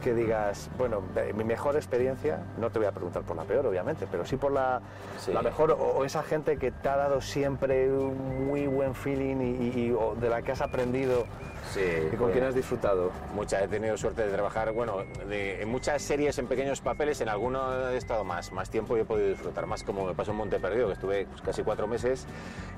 que 0.03 0.13
digas, 0.13 0.69
bueno, 0.77 1.01
eh, 1.15 1.31
mi 1.33 1.43
mejor 1.45 1.75
experiencia, 1.77 2.39
no 2.57 2.69
te 2.69 2.77
voy 2.79 2.87
a 2.87 2.91
preguntar 2.91 3.23
por 3.23 3.37
la 3.37 3.43
peor, 3.43 3.65
obviamente, 3.65 4.05
pero 4.11 4.25
sí 4.25 4.35
por 4.35 4.51
la, 4.51 4.81
Sí. 5.17 5.31
la 5.31 5.41
mejor, 5.41 5.71
o, 5.71 5.75
o 5.77 6.03
esa 6.05 6.21
gente 6.23 6.57
que 6.57 6.71
te 6.71 6.89
ha 6.89 6.97
dado 6.97 7.21
siempre 7.21 7.89
un 7.91 8.47
muy 8.47 8.67
buen 8.67 8.93
feeling 8.93 9.37
y, 9.37 9.79
y- 9.79 9.91
o 9.97 10.15
de 10.15 10.29
la 10.29 10.41
que 10.41 10.51
has 10.51 10.61
aprendido 10.61 11.25
Sí, 11.73 11.79
y 11.81 12.09
con 12.09 12.17
pues, 12.19 12.33
quien 12.33 12.43
has 12.43 12.53
disfrutado. 12.55 13.11
Muchas, 13.33 13.63
he 13.63 13.67
tenido 13.69 13.95
suerte 13.97 14.23
de 14.25 14.31
trabajar, 14.31 14.73
bueno, 14.73 14.97
de- 15.29 15.61
en 15.61 15.69
muchas 15.69 16.01
series, 16.01 16.37
en 16.37 16.47
pequeños 16.47 16.81
papeles, 16.81 17.21
en 17.21 17.29
alguno 17.29 17.89
he 17.89 17.97
estado 17.97 18.23
más, 18.25 18.51
más 18.51 18.69
tiempo 18.69 18.97
y 18.97 19.01
he 19.01 19.05
podido 19.05 19.29
disfrutar 19.29 19.65
más, 19.65 19.83
como 19.83 20.05
me 20.05 20.13
pasó 20.13 20.31
en 20.31 20.37
Monte 20.37 20.59
Perdido, 20.59 20.87
que 20.87 20.93
estuve 20.93 21.25
pues, 21.25 21.41
casi 21.41 21.63
cuatro 21.63 21.87
meses 21.87 22.27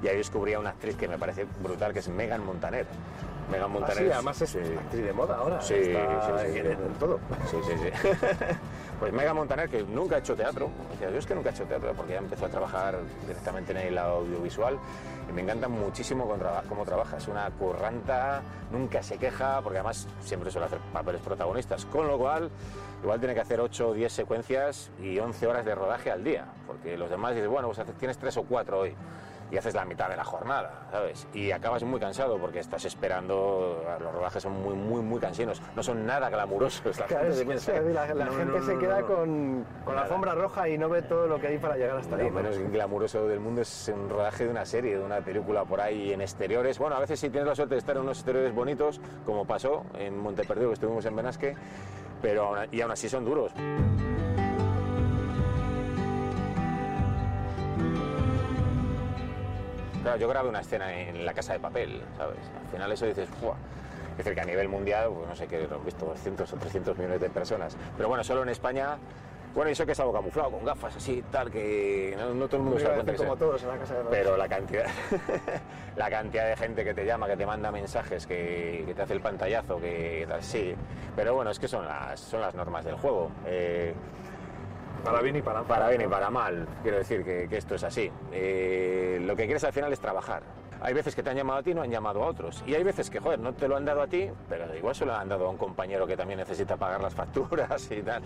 y 0.04 0.08
ahí 0.08 0.18
descubrí 0.18 0.54
a 0.54 0.60
una 0.60 0.70
actriz 0.70 0.96
que 0.96 1.08
me 1.08 1.18
parece 1.18 1.46
brutal, 1.64 1.92
que 1.92 2.00
es 2.00 2.08
Megan 2.08 2.46
Montaner. 2.46 2.86
Megan 3.52 3.66
Ah, 3.66 3.68
Montaner. 3.68 3.98
sí, 3.98 4.04
es- 4.06 4.14
además 4.14 4.42
es 4.42 4.50
sí. 4.50 4.60
actriz 4.60 5.06
de 5.06 5.14
moda 5.14 5.36
ahora. 5.38 5.62
Sí, 5.62 5.74
está 5.76 6.40
sí, 6.40 6.52
sí, 6.54 6.60
en, 6.60 6.66
sí. 6.66 6.72
en 6.72 6.94
todo. 6.96 7.20
Sí, 7.52 7.58
sí, 7.66 7.74
sí. 7.78 8.10
Pues 9.00 9.12
Megan 9.12 9.36
Montaner, 9.36 9.68
que 9.70 9.84
nunca 9.84 10.16
ha 10.16 10.20
hecho 10.20 10.38
teatro, 10.38 10.70
decía, 10.92 11.10
yo 11.10 11.18
es 11.18 11.26
que 11.26 11.36
nunca 11.36 11.50
he 11.50 11.52
hecho 11.52 11.66
teatro, 11.66 11.92
porque 11.98 12.14
ya 12.14 12.20
empezó 12.20 12.46
a 12.46 12.50
trabajar 12.50 12.98
directamente 13.24 13.74
en 13.74 13.80
el 13.80 13.98
audiovisual 13.98 14.80
y 15.30 15.34
me 15.34 15.42
encanta 15.42 15.68
muchísimo 15.68 16.24
cómo, 16.26 16.38
traba- 16.38 16.64
cómo 16.70 16.86
trabaja. 16.86 17.18
Es 17.18 17.28
una 17.28 17.52
curranta, 17.52 18.42
nunca 18.72 19.04
se 19.04 19.18
queja, 19.18 19.60
porque 19.62 19.80
además 19.80 20.08
siempre 20.22 20.50
suele 20.50 20.68
hacer 20.68 20.80
papeles 20.94 21.20
protagonistas, 21.22 21.84
con 21.88 22.08
lo 22.08 22.18
cual 22.18 22.50
igual 23.04 23.20
tiene 23.20 23.34
que 23.36 23.42
hacer 23.42 23.60
8 23.60 23.90
o 23.90 23.94
10 23.94 24.14
secuencias 24.14 24.90
y 25.02 25.20
11 25.20 25.46
horas 25.46 25.66
de 25.66 25.76
rodaje 25.76 26.10
al 26.10 26.24
día, 26.24 26.46
porque 26.66 26.96
los 26.98 27.10
demás 27.10 27.36
dices, 27.36 27.50
bueno, 27.50 27.70
pues 27.70 27.86
tienes 27.98 28.18
3 28.18 28.38
o 28.38 28.44
4 28.44 28.80
hoy 28.80 28.96
y 29.52 29.58
haces 29.58 29.74
la 29.76 29.86
mitad 29.86 30.10
de 30.10 30.16
la 30.18 30.24
jornada, 30.24 30.88
¿sabes? 30.92 31.28
Y 31.34 31.52
acabas 31.52 31.84
muy 31.84 32.00
cansado 32.00 32.38
porque 32.38 32.60
estás 32.60 32.84
esperando, 32.86 33.84
los 34.00 34.14
rodajes 34.14 34.42
son 34.44 34.54
muy, 34.54 34.74
muy, 34.76 35.02
muy 35.02 35.20
cansinos, 35.20 35.62
no 35.76 35.84
son 35.84 36.06
nada 36.06 36.30
glamurosos. 36.30 37.00
La 37.00 37.06
Claro, 37.06 37.34
gente 37.34 37.60
se 37.60 37.74
que 37.74 37.82
la, 37.94 38.14
la 38.14 38.26
no, 38.26 38.32
gente 38.34 38.60
no, 38.60 38.66
se 38.66 38.78
queda 38.78 39.02
con, 39.04 39.66
con 39.84 39.96
la 39.96 40.02
alfombra 40.04 40.34
roja 40.34 40.68
y 40.68 40.78
no 40.78 40.90
ve 40.90 41.02
todo 41.04 41.28
lo 41.28 41.40
que 41.40 41.48
hay 41.48 41.58
para 41.58 41.78
llegar 41.78 41.98
hasta 41.98 42.16
ahí. 42.16 42.24
Lo 42.24 42.30
¿no? 42.32 42.36
menos 42.42 42.58
glamuroso 42.72 43.28
del 43.28 43.40
mundo 43.40 43.62
es 43.62 43.92
un 43.94 44.10
rodaje 44.10 44.46
de 44.46 44.50
una 44.52 44.66
serie, 44.66 44.98
de 44.98 45.04
una 45.04 45.22
película 45.22 45.64
por 45.66 45.82
ahí 45.82 46.12
en 46.12 46.22
exteriores. 46.22 46.80
Bueno, 46.80 46.96
a 46.96 47.00
veces 47.00 47.20
si 47.20 47.30
tienes 47.30 47.48
la 47.48 47.56
suerte 47.56 47.76
de 47.76 47.80
estar 47.80 47.96
en 47.96 48.02
unos 48.04 48.18
exteriores 48.18 48.54
bonitos, 48.54 49.00
como 49.26 49.46
pasó 49.46 49.86
en 49.98 50.18
Monteperdido, 50.18 50.70
que 50.70 50.74
estuvimos 50.74 51.06
en 51.06 51.16
Benasque, 51.16 51.56
pero 52.22 52.56
y 52.72 52.82
aún 52.82 52.92
así 52.92 53.08
son 53.10 53.26
duros. 53.26 53.52
Claro, 60.06 60.20
yo 60.20 60.28
grabé 60.28 60.50
una 60.50 60.60
escena 60.60 60.96
en 60.96 61.26
la 61.26 61.34
casa 61.34 61.54
de 61.54 61.60
papel, 61.60 62.00
¿sabes? 62.16 62.38
Al 62.64 62.72
final 62.72 62.92
eso 62.92 63.08
dices, 63.08 63.28
¡fua! 63.42 63.56
Es 64.12 64.18
decir, 64.18 64.36
que 64.36 64.42
a 64.42 64.46
nivel 64.46 64.70
mundial, 64.70 65.10
pues 65.12 65.28
no 65.28 65.36
sé 65.36 65.48
qué, 65.48 65.68
lo 65.68 65.78
han 65.78 65.84
visto 65.84 66.06
200 66.06 66.54
o 66.54 66.58
300 66.58 66.96
millones 66.96 67.22
de 67.22 67.30
personas. 67.32 67.76
Pero 67.98 68.08
bueno, 68.08 68.24
solo 68.24 68.44
en 68.44 68.50
España, 68.50 69.00
bueno, 69.56 69.72
y 69.72 69.74
eso 69.74 69.84
que 69.84 69.94
es 69.94 70.00
algo 70.00 70.14
camuflado, 70.14 70.52
con 70.52 70.64
gafas 70.64 70.96
así, 70.98 71.24
tal, 71.32 71.50
que 71.50 72.16
no, 72.20 72.36
no 72.36 72.48
todo 72.48 72.58
el 72.58 72.64
mundo 72.66 72.78
se 72.78 72.86
da 72.86 72.94
cuenta 72.94 73.16
como 73.16 73.36
todos 73.36 73.64
en 73.64 73.68
la 73.70 73.78
casa 73.80 73.96
de 73.96 74.04
papel. 74.04 74.20
pero 74.22 74.38
la 74.38 74.48
cantidad, 74.48 74.86
la 75.96 76.10
cantidad 76.12 76.50
de 76.50 76.56
gente 76.56 76.84
que 76.84 76.94
te 76.94 77.04
llama, 77.04 77.26
que 77.26 77.38
te 77.38 77.46
manda 77.48 77.72
mensajes, 77.72 78.28
que, 78.28 78.84
que 78.86 78.94
te 78.94 79.02
hace 79.02 79.14
el 79.14 79.22
pantallazo, 79.22 79.82
que 79.82 80.28
tal, 80.30 80.44
sí. 80.44 80.76
Pero 81.16 81.34
bueno, 81.34 81.50
es 81.50 81.58
que 81.58 81.68
son 81.68 81.84
las, 81.84 82.20
son 82.20 82.42
las 82.42 82.54
normas 82.54 82.86
del 82.86 82.94
juego. 82.94 83.32
Eh, 83.48 83.96
Para 85.06 85.22
bien 85.22 85.36
y 85.36 85.42
para 85.44 85.60
mal. 85.60 85.68
para 85.68 85.90
bien 85.90 86.02
y 86.02 86.08
para 86.08 86.30
mal, 86.32 86.68
quiero 86.82 86.98
decir 86.98 87.24
que, 87.24 87.48
esto 87.56 87.76
es 87.76 87.84
así. 87.84 88.12
Eh, 88.32 89.22
lo 89.22 89.36
que 89.36 89.46
quieres 89.46 89.64
al 89.64 89.72
final 89.72 89.94
es 89.94 90.00
trabajar. 90.00 90.42
Hay 90.82 90.94
veces 90.96 91.16
que 91.16 91.22
te 91.22 91.30
han 91.30 91.38
llamado 91.38 91.60
a 91.60 91.64
ti, 91.64 91.76
no 91.76 91.84
han 91.84 91.92
llamado 91.92 92.24
a 92.24 92.28
otros. 92.28 92.64
Y 92.66 92.74
hay 92.74 92.84
veces 92.84 93.12
que, 93.12 93.20
joder, 93.20 93.40
no 93.40 93.54
te 93.54 93.68
lo 93.68 93.78
han 93.78 93.86
dado 93.86 94.02
a 94.02 94.08
ti, 94.08 94.30
pero 94.50 94.76
igual 94.76 94.96
se 94.96 95.06
lo 95.06 95.16
han 95.16 95.30
dado 95.30 95.46
a 95.46 95.50
un 95.52 95.58
compañero 95.58 96.08
que 96.08 96.18
también 96.18 96.40
necesita 96.40 96.76
pagar 96.76 97.02
las 97.02 97.14
facturas 97.14 97.90
y 97.92 98.02
tal. 98.02 98.24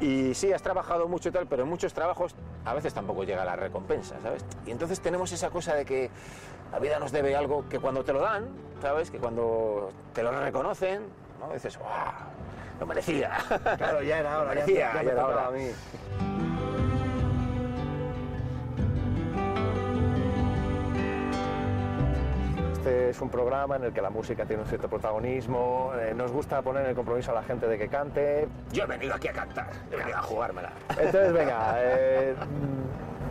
Y 0.00 0.32
sí, 0.34 0.52
has 0.52 0.62
trabajado 0.62 1.08
mucho 1.08 1.30
y 1.30 1.32
tal, 1.32 1.48
pero 1.48 1.64
en 1.64 1.68
muchos 1.68 1.92
trabajos 1.92 2.36
a 2.64 2.72
veces 2.72 2.94
tampoco 2.94 3.24
llega 3.24 3.44
la 3.44 3.56
recompensa, 3.56 4.14
¿sabes? 4.22 4.44
Y 4.64 4.70
entonces 4.70 5.00
tenemos 5.00 5.32
esa 5.32 5.50
cosa 5.50 5.74
de 5.74 5.84
que 5.84 6.10
la 6.70 6.78
vida 6.78 7.00
nos 7.00 7.10
debe 7.10 7.34
algo 7.34 7.68
que 7.68 7.80
cuando 7.80 8.04
te 8.04 8.12
lo 8.12 8.20
dan, 8.20 8.46
¿sabes? 8.80 9.10
Que 9.10 9.18
cuando 9.18 9.90
te 10.12 10.22
lo 10.22 10.30
reconocen, 10.30 11.02
¿no? 11.40 11.52
Dices, 11.52 11.78
¡guau! 11.78 12.35
Lo 12.80 12.86
merecía. 12.86 13.30
Claro, 13.78 14.02
ya 14.02 14.18
era 14.18 14.38
hora, 14.38 14.48
ya, 14.50 14.54
merecía, 14.54 14.92
ya 14.94 15.02
ya 15.02 15.12
era 15.12 15.26
hora. 15.26 15.46
a 15.46 15.50
mí. 15.50 15.70
Este 22.72 23.10
es 23.10 23.20
un 23.20 23.28
programa 23.30 23.76
en 23.76 23.84
el 23.84 23.92
que 23.92 24.00
la 24.00 24.10
música 24.10 24.44
tiene 24.46 24.62
un 24.62 24.68
cierto 24.68 24.88
protagonismo, 24.88 25.92
eh, 25.98 26.14
nos 26.14 26.30
gusta 26.30 26.62
poner 26.62 26.86
el 26.86 26.94
compromiso 26.94 27.32
a 27.32 27.34
la 27.34 27.42
gente 27.42 27.66
de 27.66 27.76
que 27.78 27.88
cante. 27.88 28.46
Yo 28.72 28.84
he 28.84 28.86
venido 28.86 29.14
aquí 29.14 29.26
a 29.26 29.32
cantar, 29.32 29.70
he 29.90 29.96
venido 29.96 30.16
a 30.16 30.22
jugármela. 30.22 30.70
Entonces, 30.90 31.32
venga, 31.32 31.74
eh, 31.78 32.34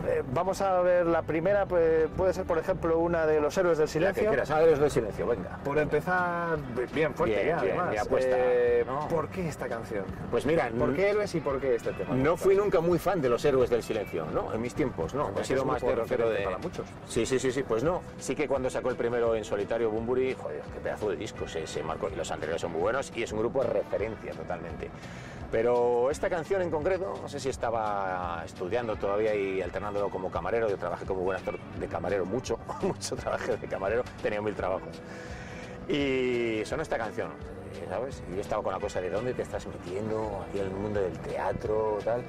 eh, 0.06 0.22
vamos 0.32 0.60
a 0.60 0.80
ver 0.80 1.06
la 1.06 1.22
primera, 1.22 1.66
pues, 1.66 2.08
puede 2.16 2.32
ser 2.32 2.44
por 2.44 2.58
ejemplo 2.58 2.98
una 2.98 3.26
de 3.26 3.40
los 3.40 3.56
héroes 3.58 3.78
del 3.78 3.86
La 3.86 3.88
que 3.88 3.92
silencio. 3.92 4.28
quieras, 4.28 4.50
héroes 4.50 4.78
del 4.78 4.90
silencio, 4.90 5.26
venga. 5.26 5.58
Por 5.64 5.78
empezar, 5.78 6.58
bien 6.94 7.14
fuerte 7.14 7.34
Bien, 7.42 7.48
ya, 7.56 7.62
bien, 7.62 7.74
además. 7.76 7.92
mi 7.92 7.98
apuesta, 7.98 8.36
Eh, 8.38 8.84
¿no? 8.86 9.08
¿Por 9.08 9.28
qué 9.28 9.48
esta 9.48 9.68
canción? 9.68 10.04
Pues 10.30 10.46
mira, 10.46 10.70
¿Por 10.78 10.94
qué 10.94 11.10
héroes 11.10 11.34
y 11.34 11.40
por 11.40 11.60
qué 11.60 11.74
este 11.74 11.92
tema? 11.92 12.14
No 12.14 12.36
fui 12.36 12.54
nunca 12.56 12.80
muy 12.80 12.98
fan 12.98 13.20
de 13.20 13.28
los 13.28 13.44
héroes 13.44 13.70
del 13.70 13.82
silencio, 13.82 14.26
¿no? 14.32 14.52
En 14.54 14.60
mis 14.60 14.74
tiempos, 14.74 15.14
no. 15.14 15.30
He 15.38 15.44
sido 15.44 15.64
más 15.64 15.82
de 15.82 15.94
rockero 15.94 16.30
de... 16.30 16.44
para 16.44 16.58
muchos. 16.58 16.86
Sí, 17.06 17.26
sí, 17.26 17.38
sí, 17.38 17.50
sí, 17.52 17.62
pues 17.62 17.82
no. 17.84 18.02
Sí 18.18 18.34
que 18.34 18.46
cuando 18.48 18.70
sacó 18.70 18.90
el 18.90 18.96
primero 18.96 19.34
en 19.34 19.44
solitario 19.44 19.90
Bumburi, 19.90 20.34
joder, 20.34 20.60
qué 20.72 20.80
pedazo 20.80 21.10
de 21.10 21.16
disco 21.16 21.46
se, 21.48 21.66
se 21.66 21.82
marcó. 21.82 22.08
Y 22.08 22.16
los 22.16 22.30
anteriores 22.30 22.60
son 22.62 22.72
muy 22.72 22.80
buenos 22.80 23.12
y 23.14 23.22
es 23.22 23.32
un 23.32 23.40
grupo 23.40 23.62
de 23.62 23.70
referencia 23.70 24.32
totalmente. 24.32 24.90
Pero 25.50 26.10
esta 26.10 26.28
canción 26.28 26.60
en 26.60 26.70
concreto, 26.70 27.14
no 27.22 27.28
sé 27.28 27.38
si 27.38 27.48
estaba 27.48 28.42
estudiando 28.44 28.96
todavía 28.96 29.32
y 29.34 29.62
como 30.10 30.30
camarero. 30.30 30.68
Yo 30.68 30.76
trabajé 30.76 31.04
como 31.04 31.20
buen 31.20 31.38
actor 31.38 31.58
de 31.78 31.88
camarero 31.88 32.24
mucho, 32.24 32.58
mucho 32.82 33.16
trabajé 33.16 33.56
de 33.56 33.66
camarero, 33.66 34.02
tenía 34.22 34.40
mil 34.40 34.54
trabajos. 34.54 35.00
Y 35.88 36.62
sonó 36.64 36.82
esta 36.82 36.98
canción, 36.98 37.30
¿sabes? 37.88 38.22
Y 38.30 38.34
yo 38.34 38.40
estaba 38.40 38.62
con 38.62 38.72
la 38.72 38.80
cosa 38.80 39.00
de 39.00 39.10
dónde 39.10 39.34
te 39.34 39.42
estás 39.42 39.66
metiendo, 39.66 40.44
aquí 40.48 40.58
en 40.58 40.64
el 40.66 40.72
mundo 40.72 41.00
del 41.00 41.16
teatro, 41.20 41.98
tal. 42.04 42.22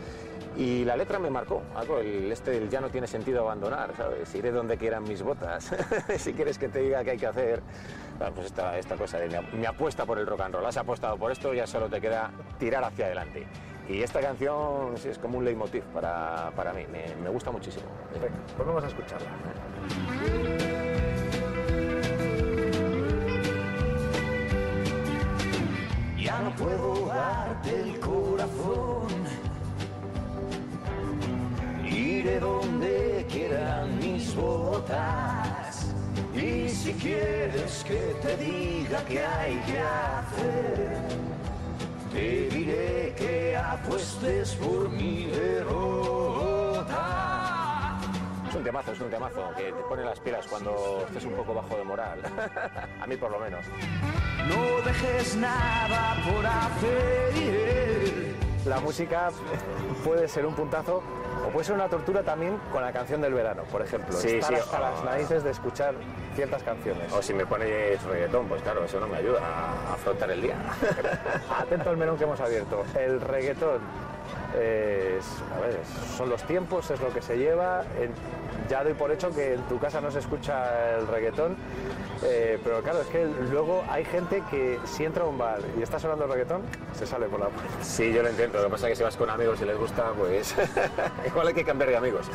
Y 0.56 0.86
la 0.86 0.96
letra 0.96 1.20
me 1.20 1.30
marcó, 1.30 1.62
algo, 1.76 2.00
el 2.00 2.32
este 2.32 2.52
del 2.52 2.70
ya 2.70 2.82
no 2.82 2.90
tiene 2.90 3.08
sentido 3.08 3.42
abandonar, 3.42 3.96
¿sabes? 3.96 4.34
Iré 4.34 4.52
donde 4.52 4.78
quieran 4.78 5.04
mis 5.04 5.22
botas, 5.22 5.72
si 6.18 6.34
quieres 6.34 6.58
que 6.58 6.68
te 6.68 6.80
diga 6.80 7.04
qué 7.04 7.12
hay 7.12 7.18
que 7.18 7.28
hacer. 7.28 7.62
Pues 8.34 8.48
esta, 8.48 8.78
esta 8.78 8.96
cosa 8.96 9.20
de 9.20 9.42
mi 9.54 9.66
apuesta 9.66 10.06
por 10.06 10.18
el 10.18 10.26
rock 10.26 10.42
and 10.42 10.56
roll, 10.56 10.66
has 10.66 10.78
apostado 10.78 11.18
por 11.18 11.32
esto, 11.32 11.54
ya 11.54 11.68
solo 11.68 11.88
te 11.88 12.02
queda 12.02 12.32
tirar 12.58 12.84
hacia 12.84 13.06
adelante. 13.06 13.46
Y 13.90 14.02
esta 14.02 14.20
canción 14.20 14.98
sí, 14.98 15.10
es 15.10 15.18
como 15.18 15.38
un 15.38 15.46
leitmotiv 15.46 15.84
para, 15.94 16.52
para 16.56 16.74
mí, 16.74 16.86
me, 16.92 17.16
me 17.24 17.30
gusta 17.30 17.52
muchísimo. 17.52 17.86
Venga, 18.14 18.36
pues 18.56 18.68
vamos 18.68 18.84
a 18.84 18.88
escucharla. 18.88 19.28
Ya 26.20 26.40
no 26.42 26.54
puedo 26.56 27.06
darte 27.08 27.82
el 27.82 28.00
corazón. 28.02 29.08
Iré 31.86 32.40
donde 32.42 33.26
quieran 33.30 33.98
mis 34.00 34.36
botas. 34.36 35.88
Y 36.36 36.68
si 36.68 36.92
quieres 36.94 37.84
que 37.88 38.16
te 38.22 38.36
diga 38.38 39.02
qué 39.08 39.26
hay 39.26 39.56
que 39.66 39.80
hacer, 39.80 40.98
te 42.18 42.50
diré 42.50 43.14
que 43.16 43.56
apuestes 43.56 44.56
por 44.56 44.90
mi 44.90 45.26
derrota. 45.26 46.96
Es 48.50 48.56
un 48.56 48.64
temazo, 48.64 48.92
es 48.94 49.00
un 49.02 49.10
temazo 49.12 49.54
que 49.56 49.66
te 49.66 49.84
pone 49.84 50.04
las 50.04 50.20
pilas 50.20 50.48
cuando 50.48 51.06
estés 51.08 51.26
un 51.26 51.34
poco 51.34 51.54
bajo 51.54 51.78
de 51.78 51.84
moral. 51.84 52.20
A 53.02 53.06
mí 53.06 53.16
por 53.18 53.30
lo 53.32 53.40
menos. 53.40 53.64
No 54.48 54.82
dejes 54.84 55.36
nada 55.36 56.16
por 56.26 56.44
hacer. 56.46 58.37
La 58.68 58.82
música 58.82 59.30
puede 60.04 60.28
ser 60.28 60.46
un 60.46 60.54
puntazo 60.54 61.02
o 61.46 61.50
puede 61.50 61.66
ser 61.66 61.76
una 61.76 61.88
tortura 61.88 62.22
también 62.24 62.58
con 62.72 62.82
la 62.82 62.92
canción 62.92 63.22
del 63.22 63.34
verano, 63.34 63.64
por 63.72 63.82
ejemplo. 63.82 64.16
Sí, 64.18 64.36
Estar 64.36 64.56
sí, 64.56 64.60
hasta 64.60 64.80
las 64.80 65.04
narices 65.06 65.44
de 65.44 65.52
escuchar 65.52 65.96
ciertas 66.36 66.64
canciones. 66.64 67.12
O 67.14 67.22
si 67.22 67.34
me 67.34 67.46
pones 67.46 68.04
reggaetón, 68.04 68.48
pues 68.48 68.62
claro, 68.62 68.84
eso 68.84 69.00
no 69.00 69.08
me 69.08 69.18
ayuda 69.18 69.40
a 69.40 69.94
afrontar 69.94 70.32
el 70.32 70.42
día. 70.42 70.56
Atento 71.58 71.90
al 71.90 71.98
melón 71.98 72.18
que 72.18 72.26
hemos 72.26 72.42
abierto. 72.42 72.84
El 73.00 73.22
reggaetón 73.22 73.80
es, 74.56 75.26
a 75.56 75.60
ver, 75.60 75.80
son 76.18 76.30
los 76.30 76.44
tiempos, 76.44 76.90
es 76.92 77.00
lo 77.02 77.10
que 77.14 77.22
se 77.22 77.38
lleva. 77.38 77.84
En- 78.00 78.14
ya 78.70 78.84
doy 78.84 78.94
por 78.94 79.12
hecho 79.12 79.34
que 79.34 79.54
en 79.54 79.62
tu 79.64 79.80
casa 79.80 80.02
no 80.02 80.12
se 80.12 80.20
escucha 80.20 80.98
el 80.98 81.08
reggaetón, 81.08 81.56
eh, 82.24 82.60
pero 82.64 82.82
claro, 82.82 83.00
es 83.02 83.08
que 83.08 83.26
luego 83.52 83.82
hay 83.90 84.04
gente 84.04 84.44
que 84.50 84.78
si 84.86 85.06
entra 85.06 85.24
a 85.24 85.28
un 85.28 85.38
bar 85.38 85.60
y 85.78 85.82
está 85.84 86.00
sonando 86.00 86.26
el 86.26 86.32
reggaetón, 86.32 86.64
se 86.94 87.06
sale 87.08 87.28
por 87.28 87.40
la 87.40 87.48
puerta. 87.48 87.72
Sí, 87.82 88.12
yo 88.12 88.22
lo 88.24 88.30
entiendo. 88.30 88.58
Lo 88.58 88.66
que 88.66 88.72
pasa 88.72 88.88
es 88.88 88.92
que 88.92 88.96
si 88.98 89.04
vas 89.04 89.16
con 89.16 89.30
amigos 89.30 89.62
y 89.62 89.66
les 89.66 89.78
gusta, 89.78 90.12
pues 90.18 90.54
igual 91.28 91.48
hay 91.48 91.54
que 91.54 91.64
cambiar 91.64 91.92
de 91.92 91.98
amigos. 91.98 92.30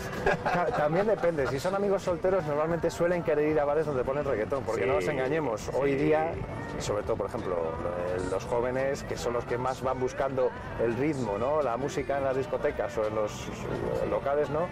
También 0.76 1.06
depende, 1.06 1.46
si 1.48 1.58
son 1.60 1.74
amigos 1.74 2.02
solteros 2.02 2.44
normalmente 2.46 2.88
suelen 2.90 3.22
querer 3.22 3.48
ir 3.50 3.60
a 3.60 3.64
bares 3.66 3.84
donde 3.84 4.02
ponen 4.04 4.24
reggaetón, 4.24 4.62
porque 4.64 4.82
Sí, 4.82 4.88
no 4.88 4.94
nos 4.94 5.08
engañemos, 5.08 5.70
hoy 5.74 5.94
día, 5.96 6.32
sobre 6.78 7.02
todo 7.02 7.16
por 7.16 7.26
ejemplo 7.26 7.56
eh, 7.56 8.20
los 8.30 8.44
jóvenes 8.46 9.02
que 9.02 9.16
son 9.18 9.34
los 9.34 9.44
que 9.44 9.58
más 9.58 9.82
van 9.82 9.98
buscando 10.00 10.50
el 10.82 10.96
ritmo, 10.96 11.36
¿no? 11.36 11.60
la 11.62 11.76
música 11.76 12.01
en 12.08 12.24
las 12.24 12.36
discotecas 12.36 12.96
o 12.98 13.06
en 13.06 13.14
los 13.14 13.48
eh, 13.48 14.06
locales, 14.10 14.50
¿no? 14.50 14.66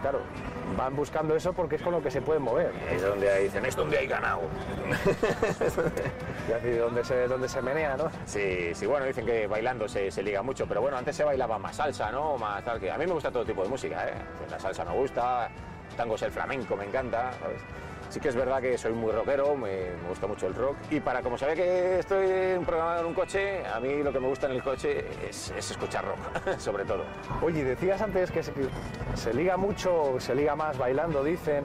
Claro, 0.00 0.20
van 0.76 0.94
buscando 0.94 1.34
eso 1.34 1.52
porque 1.52 1.76
es 1.76 1.82
con 1.82 1.92
lo 1.92 2.02
que 2.02 2.10
se 2.10 2.20
pueden 2.20 2.42
mover. 2.42 2.72
Es 2.90 3.02
donde 3.02 3.30
ahí 3.30 3.44
dicen, 3.44 3.64
es 3.64 3.76
donde 3.76 3.98
hay 3.98 4.06
ganado. 4.06 4.42
Y 6.46 6.52
así 6.52 6.70
donde 6.72 7.02
se, 7.02 7.26
donde 7.26 7.48
se 7.48 7.62
menea, 7.62 7.96
¿no? 7.96 8.10
Sí, 8.26 8.74
sí, 8.74 8.84
bueno, 8.84 9.06
dicen 9.06 9.24
que 9.24 9.46
bailando 9.46 9.88
se, 9.88 10.10
se 10.10 10.22
liga 10.22 10.42
mucho, 10.42 10.66
pero 10.66 10.82
bueno, 10.82 10.98
antes 10.98 11.16
se 11.16 11.24
bailaba 11.24 11.58
más 11.58 11.76
salsa, 11.76 12.12
¿no? 12.12 12.36
Más 12.36 12.62
tal, 12.62 12.78
que 12.78 12.90
a 12.90 12.98
mí 12.98 13.06
me 13.06 13.14
gusta 13.14 13.30
todo 13.30 13.46
tipo 13.46 13.62
de 13.62 13.70
música, 13.70 14.06
¿eh? 14.06 14.12
La 14.50 14.60
salsa 14.60 14.84
me 14.84 14.92
gusta, 14.92 15.48
tango 15.96 16.16
es 16.16 16.22
el 16.22 16.32
flamenco, 16.32 16.76
me 16.76 16.84
encanta, 16.84 17.32
¿sabes? 17.40 17.62
Sí 18.14 18.20
que 18.20 18.28
es 18.28 18.36
verdad 18.36 18.62
que 18.62 18.78
soy 18.78 18.92
muy 18.92 19.10
rockero, 19.10 19.56
me, 19.56 19.90
me 19.90 20.08
gusta 20.08 20.28
mucho 20.28 20.46
el 20.46 20.54
rock 20.54 20.76
y 20.88 21.00
para 21.00 21.20
como 21.20 21.36
sabe 21.36 21.56
que 21.56 21.98
estoy 21.98 22.30
en 22.30 22.58
un 22.58 22.64
programa 22.64 23.00
en 23.00 23.06
un 23.06 23.12
coche, 23.12 23.66
a 23.66 23.80
mí 23.80 24.04
lo 24.04 24.12
que 24.12 24.20
me 24.20 24.28
gusta 24.28 24.46
en 24.46 24.52
el 24.52 24.62
coche 24.62 25.04
es, 25.28 25.50
es 25.50 25.72
escuchar 25.72 26.04
rock, 26.04 26.56
sobre 26.58 26.84
todo. 26.84 27.02
Oye, 27.42 27.64
decías 27.64 28.00
antes 28.00 28.30
que 28.30 28.44
se, 28.44 28.52
que 28.52 28.68
se 29.14 29.34
liga 29.34 29.56
mucho, 29.56 30.14
se 30.20 30.32
liga 30.32 30.54
más 30.54 30.78
bailando, 30.78 31.24
dicen. 31.24 31.64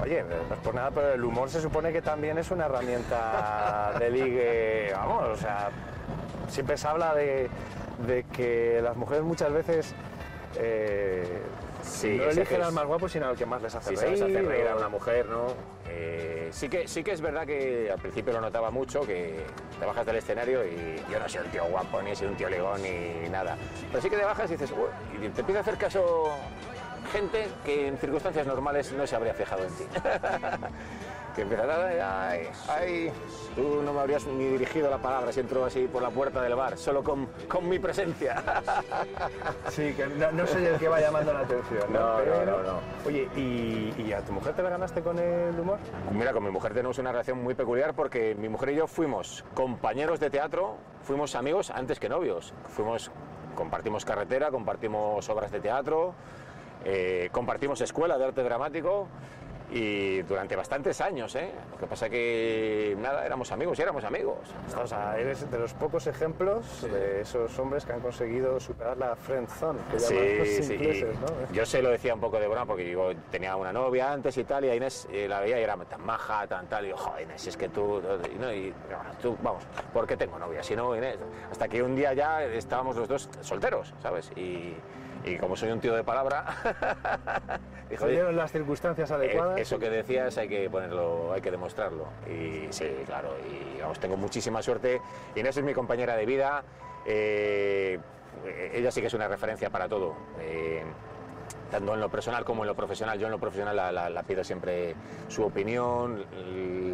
Oye, 0.00 0.22
no 0.22 0.54
es 0.54 0.60
por 0.62 0.74
nada, 0.74 0.90
pero 0.92 1.12
el 1.12 1.22
humor 1.22 1.50
se 1.50 1.60
supone 1.60 1.92
que 1.92 2.00
también 2.00 2.38
es 2.38 2.50
una 2.50 2.64
herramienta 2.64 3.92
de 3.98 4.10
ligue. 4.10 4.92
Vamos, 4.94 5.28
o 5.28 5.36
sea, 5.36 5.68
siempre 6.48 6.78
se 6.78 6.88
habla 6.88 7.14
de, 7.14 7.50
de 8.06 8.24
que 8.32 8.80
las 8.82 8.96
mujeres 8.96 9.24
muchas 9.24 9.52
veces 9.52 9.94
eh, 10.56 11.42
Sí, 11.82 12.16
no 12.16 12.24
eligen 12.30 12.60
es- 12.60 12.66
al 12.66 12.72
más 12.72 12.86
guapo, 12.86 13.08
sino 13.08 13.26
al 13.26 13.36
que 13.36 13.44
más 13.46 13.60
les 13.62 13.74
hace 13.74 13.90
Si 13.90 13.96
reír. 13.96 14.18
sabes 14.18 14.22
hacer 14.36 14.46
reír 14.48 14.68
a 14.68 14.76
una 14.76 14.88
mujer, 14.88 15.26
¿no? 15.26 15.46
Eh, 15.88 16.48
sí, 16.52 16.68
que, 16.68 16.86
sí 16.88 17.02
que 17.04 17.12
es 17.12 17.20
verdad 17.20 17.46
que 17.46 17.90
al 17.92 17.98
principio 17.98 18.32
lo 18.32 18.40
notaba 18.40 18.70
mucho, 18.70 19.00
que 19.02 19.44
te 19.78 19.84
bajas 19.86 20.06
del 20.06 20.16
escenario 20.16 20.64
y 20.64 21.02
yo 21.10 21.18
no 21.18 21.28
soy 21.28 21.40
un 21.44 21.50
tío 21.50 21.64
guapo, 21.64 22.00
ni 22.02 22.14
soy 22.16 22.28
un 22.28 22.36
tío 22.36 22.48
legón, 22.48 22.80
ni 22.82 23.28
nada. 23.28 23.56
Pero 23.90 24.00
sí 24.02 24.08
que 24.08 24.16
te 24.16 24.24
bajas 24.24 24.48
y 24.50 24.54
dices, 24.54 24.72
y 25.20 25.28
te 25.28 25.40
empieza 25.40 25.58
a 25.58 25.62
hacer 25.62 25.76
caso 25.76 26.30
gente 27.12 27.46
que 27.64 27.88
en 27.88 27.98
circunstancias 27.98 28.46
normales 28.46 28.92
no 28.92 29.06
se 29.06 29.16
habría 29.16 29.34
fijado 29.34 29.64
en 29.64 29.72
ti. 29.74 29.84
que 31.34 31.42
empieza, 31.42 31.64
ay, 32.28 32.48
ay, 32.68 33.12
tú 33.56 33.82
no 33.82 33.92
me 33.92 34.00
habrías 34.00 34.26
ni 34.26 34.44
dirigido 34.48 34.90
la 34.90 34.98
palabra 34.98 35.32
si 35.32 35.40
entro 35.40 35.64
así 35.64 35.86
por 35.88 36.02
la 36.02 36.10
puerta 36.10 36.42
del 36.42 36.54
bar, 36.54 36.76
solo 36.76 37.02
con, 37.02 37.26
con 37.48 37.68
mi 37.68 37.78
presencia. 37.78 38.42
Sí, 39.68 39.94
que 39.94 40.06
no, 40.06 40.30
no 40.32 40.46
soy 40.46 40.64
el 40.66 40.76
que 40.78 40.88
va 40.88 41.00
llamando 41.00 41.32
la 41.32 41.40
atención. 41.40 41.90
No, 41.92 42.00
no, 42.00 42.16
Pero- 42.18 42.44
no, 42.44 42.62
no. 42.62 42.78
Oye, 43.06 43.28
¿y, 43.36 43.94
y 43.98 44.12
a 44.12 44.20
tu 44.22 44.32
mujer 44.32 44.54
te 44.54 44.62
la 44.62 44.70
ganaste 44.70 45.00
con 45.02 45.18
el 45.18 45.58
humor? 45.58 45.78
Mira, 46.12 46.32
con 46.32 46.44
mi 46.44 46.50
mujer 46.50 46.74
tenemos 46.74 46.98
una 46.98 47.12
relación 47.12 47.42
muy 47.42 47.54
peculiar 47.54 47.94
porque 47.94 48.34
mi 48.34 48.48
mujer 48.48 48.70
y 48.70 48.74
yo 48.76 48.86
fuimos 48.86 49.44
compañeros 49.54 50.20
de 50.20 50.28
teatro, 50.30 50.76
fuimos 51.02 51.34
amigos 51.34 51.70
antes 51.70 51.98
que 51.98 52.08
novios. 52.08 52.52
Fuimos, 52.68 53.10
compartimos 53.54 54.04
carretera, 54.04 54.50
compartimos 54.50 55.28
obras 55.30 55.50
de 55.50 55.60
teatro, 55.60 56.14
eh, 56.84 57.28
compartimos 57.32 57.80
escuela 57.80 58.18
de 58.18 58.24
arte 58.26 58.42
dramático 58.42 59.08
y 59.72 60.22
durante 60.22 60.54
bastantes 60.54 61.00
años, 61.00 61.34
¿eh? 61.34 61.50
Lo 61.70 61.78
que 61.78 61.86
pasa 61.86 62.10
que, 62.10 62.94
nada, 63.00 63.24
éramos 63.24 63.50
amigos 63.52 63.78
y 63.78 63.82
éramos 63.82 64.04
amigos. 64.04 64.38
O 64.76 64.86
sea, 64.86 65.18
eres 65.18 65.50
de 65.50 65.58
los 65.58 65.72
pocos 65.72 66.06
ejemplos 66.06 66.82
de 66.82 67.22
esos 67.22 67.58
hombres 67.58 67.86
que 67.86 67.92
han 67.92 68.00
conseguido 68.00 68.60
superar 68.60 68.98
la 68.98 69.16
friend 69.16 69.48
zone, 69.48 69.78
que 69.90 69.98
llaman 69.98 70.38
los 70.38 70.48
Sí, 70.48 70.62
sí, 70.62 70.74
ingleses, 70.74 71.18
¿no? 71.20 71.52
yo 71.52 71.64
se 71.64 71.80
lo 71.80 71.90
decía 71.90 72.14
un 72.14 72.20
poco 72.20 72.38
de 72.38 72.48
broma 72.48 72.66
porque 72.66 72.90
yo 72.90 73.12
tenía 73.30 73.56
una 73.56 73.72
novia 73.72 74.12
antes 74.12 74.36
y 74.36 74.44
tal, 74.44 74.64
y 74.66 74.68
a 74.68 74.74
Inés 74.74 75.08
eh, 75.10 75.26
la 75.26 75.40
veía 75.40 75.58
y 75.58 75.62
era 75.62 75.76
tan 75.76 76.04
maja, 76.04 76.46
tan 76.46 76.66
tal, 76.66 76.84
y 76.86 76.90
yo, 76.90 76.96
joder, 76.96 77.22
Inés, 77.22 77.46
es 77.46 77.56
que 77.56 77.68
tú, 77.70 78.02
y, 78.30 78.38
no, 78.38 78.52
y, 78.52 78.74
tú, 79.22 79.36
vamos, 79.42 79.64
¿por 79.92 80.06
qué 80.06 80.16
tengo 80.16 80.38
novia? 80.38 80.62
Si 80.62 80.76
no, 80.76 80.94
Inés, 80.94 81.16
hasta 81.50 81.66
que 81.66 81.82
un 81.82 81.96
día 81.96 82.12
ya 82.12 82.44
estábamos 82.44 82.96
los 82.96 83.08
dos 83.08 83.28
solteros, 83.40 83.94
¿sabes? 84.02 84.30
Y, 84.36 84.74
y 85.24 85.36
como 85.36 85.56
soy 85.56 85.70
un 85.70 85.80
tío 85.80 85.94
de 85.94 86.02
palabra, 86.04 86.44
dijo, 87.90 88.00
Se 88.00 88.04
"Oye, 88.06 88.14
dieron 88.14 88.36
las 88.36 88.50
circunstancias 88.52 89.10
eh, 89.10 89.14
adecuadas. 89.14 89.60
eso 89.60 89.78
que 89.78 89.88
decías 89.90 90.36
hay 90.38 90.48
que 90.48 90.68
ponerlo, 90.70 91.32
hay 91.32 91.40
que 91.40 91.50
demostrarlo. 91.50 92.06
Y 92.26 92.66
sí, 92.72 92.86
claro, 93.06 93.30
y 93.48 93.80
vamos, 93.80 93.98
tengo 94.00 94.16
muchísima 94.16 94.62
suerte. 94.62 95.00
Inés 95.36 95.56
es 95.56 95.64
mi 95.64 95.74
compañera 95.74 96.16
de 96.16 96.26
vida. 96.26 96.62
eh, 97.06 97.98
ella 98.72 98.90
sí 98.90 99.00
que 99.00 99.06
es 99.08 99.14
una 99.14 99.28
referencia 99.28 99.70
para 99.70 99.88
todo. 99.88 100.14
eh, 100.40 100.82
tanto 101.70 101.94
en 101.94 102.00
lo 102.00 102.10
personal 102.10 102.44
como 102.44 102.64
en 102.64 102.68
lo 102.68 102.74
profesional. 102.74 103.18
Yo 103.18 103.26
en 103.26 103.30
lo 103.32 103.38
profesional 103.38 103.74
la, 103.74 103.90
la- 103.90 104.10
la 104.10 104.22
pido 104.24 104.44
siempre 104.44 104.94
su 105.28 105.42
opinión, 105.42 106.22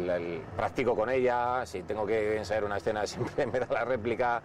la- 0.07 0.17
practico 0.55 0.95
con 0.95 1.09
ella, 1.09 1.65
si 1.65 1.83
tengo 1.83 2.05
que 2.05 2.37
ensayar 2.37 2.63
una 2.63 2.77
escena 2.77 3.05
siempre 3.07 3.45
me 3.45 3.59
da 3.59 3.67
la 3.69 3.83
réplica 3.83 4.41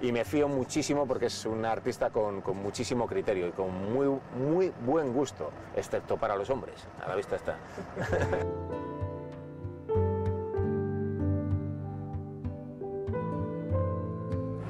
y 0.00 0.12
me 0.12 0.24
fío 0.24 0.48
muchísimo 0.48 1.06
porque 1.06 1.26
es 1.26 1.46
una 1.46 1.72
artista 1.72 2.10
con, 2.10 2.40
con 2.40 2.56
muchísimo 2.56 3.06
criterio 3.06 3.48
y 3.48 3.52
con 3.52 3.92
muy, 3.92 4.18
muy 4.38 4.72
buen 4.84 5.12
gusto, 5.12 5.50
excepto 5.74 6.16
para 6.16 6.36
los 6.36 6.50
hombres. 6.50 6.86
A 7.04 7.08
la 7.08 7.16
vista 7.16 7.36
está. 7.36 7.56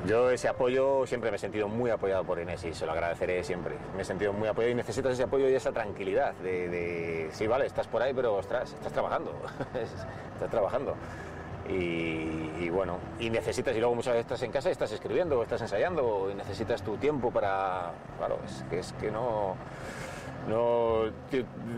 Yo 0.06 0.30
ese 0.30 0.46
apoyo 0.46 1.04
siempre 1.04 1.32
me 1.32 1.36
he 1.36 1.38
sentido 1.38 1.66
muy 1.66 1.90
apoyado 1.90 2.22
por 2.22 2.38
Inés 2.38 2.62
y 2.64 2.72
se 2.72 2.86
lo 2.86 2.92
agradeceré 2.92 3.42
siempre. 3.42 3.74
Me 3.96 4.02
he 4.02 4.04
sentido 4.04 4.32
muy 4.32 4.46
apoyado 4.46 4.70
y 4.70 4.76
necesitas 4.76 5.14
ese 5.14 5.24
apoyo 5.24 5.48
y 5.48 5.54
esa 5.54 5.72
tranquilidad 5.72 6.32
de, 6.34 6.68
de, 6.68 7.28
sí, 7.32 7.48
vale, 7.48 7.66
estás 7.66 7.88
por 7.88 8.02
ahí, 8.02 8.14
pero 8.14 8.36
ostras, 8.36 8.72
estás 8.72 8.92
trabajando, 8.92 9.34
estás 10.34 10.48
trabajando. 10.48 10.94
Y, 11.68 12.52
y 12.60 12.70
bueno, 12.70 12.98
y 13.18 13.28
necesitas, 13.30 13.74
y 13.74 13.80
luego 13.80 13.94
muchas 13.94 14.14
veces 14.14 14.26
estás 14.26 14.42
en 14.42 14.52
casa 14.52 14.68
y 14.68 14.72
estás 14.72 14.92
escribiendo, 14.92 15.42
estás 15.42 15.60
ensayando, 15.60 16.28
y 16.30 16.34
necesitas 16.34 16.82
tu 16.82 16.96
tiempo 16.96 17.30
para, 17.30 17.92
claro, 18.18 18.38
es 18.46 18.64
que, 18.70 18.78
es 18.78 18.92
que 18.94 19.10
no, 19.10 19.56
no, 20.48 21.02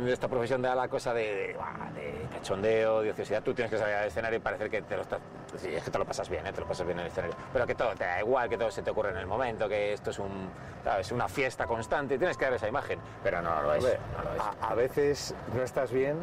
esta 0.07 0.29
profesión 0.29 0.61
da 0.61 0.75
la 0.75 0.89
cosa 0.89 1.15
de, 1.15 1.23
de, 1.23 1.47
de 1.95 2.29
cachondeo, 2.35 3.01
de 3.01 3.11
ociosidad. 3.13 3.43
Tú 3.43 3.55
tienes 3.55 3.73
que 3.73 3.79
salir 3.79 3.95
al 3.95 4.09
escenario 4.09 4.39
y 4.39 4.41
parecer 4.41 4.69
que 4.69 4.83
te 4.83 4.97
lo 4.97 5.03
estás. 5.03 5.21
Es 5.55 5.83
que 5.83 5.91
te 5.91 5.99
lo 5.99 6.05
pasas 6.05 6.29
bien, 6.29 6.47
¿eh? 6.47 6.53
te 6.53 6.61
lo 6.61 6.67
pasas 6.67 6.87
bien 6.87 6.99
en 6.99 7.07
el 7.07 7.11
escenario. 7.11 7.35
Pero 7.53 7.67
que 7.67 7.75
todo 7.75 7.95
te 7.95 8.05
da 8.05 8.21
igual, 8.21 8.49
que 8.51 8.59
todo 8.59 8.71
se 8.71 8.83
te 8.83 8.91
ocurre 8.91 9.11
en 9.11 9.17
el 9.17 9.27
momento, 9.27 9.69
que 9.69 9.95
esto 9.95 10.11
es 10.11 10.19
un, 10.19 10.51
¿sabes? 10.85 11.11
una 11.13 11.29
fiesta 11.29 11.67
constante. 11.67 12.19
Tienes 12.19 12.37
que 12.37 12.45
dar 12.45 12.53
esa 12.55 12.69
imagen. 12.69 12.99
Pero 13.23 13.41
no, 13.41 13.55
no 13.55 13.63
lo 13.63 13.75
es. 13.75 13.85
No 13.85 13.89
lo 14.23 14.35
es. 14.35 14.41
a, 14.61 14.69
a 14.69 14.75
veces 14.75 15.35
no 15.55 15.63
estás 15.63 15.91
bien, 15.91 16.19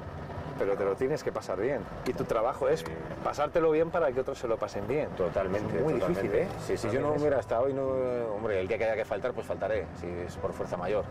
pero 0.57 0.75
te 0.75 0.85
lo 0.85 0.95
tienes 0.95 1.23
que 1.23 1.31
pasar 1.31 1.59
bien. 1.59 1.81
Y 2.05 2.13
tu 2.13 2.23
trabajo 2.23 2.67
es 2.69 2.83
pasártelo 3.23 3.71
bien 3.71 3.89
para 3.89 4.11
que 4.11 4.19
otros 4.19 4.37
se 4.37 4.47
lo 4.47 4.57
pasen 4.57 4.87
bien. 4.87 5.09
Totalmente. 5.09 5.77
Es 5.77 5.83
muy 5.83 5.93
totalmente. 5.93 6.21
difícil, 6.21 6.41
¿eh? 6.41 6.47
Sí, 6.65 6.77
si 6.77 6.89
yo 6.89 7.01
no 7.01 7.13
hubiera 7.13 7.39
estado 7.39 7.63
hoy, 7.65 7.73
no, 7.73 7.87
hombre, 8.35 8.59
el 8.59 8.67
día 8.67 8.77
que 8.77 8.85
haya 8.85 8.95
que 8.95 9.05
faltar, 9.05 9.33
pues 9.33 9.45
faltaré, 9.45 9.85
si 9.99 10.07
es 10.07 10.35
por 10.37 10.53
fuerza 10.53 10.77
mayor. 10.77 11.03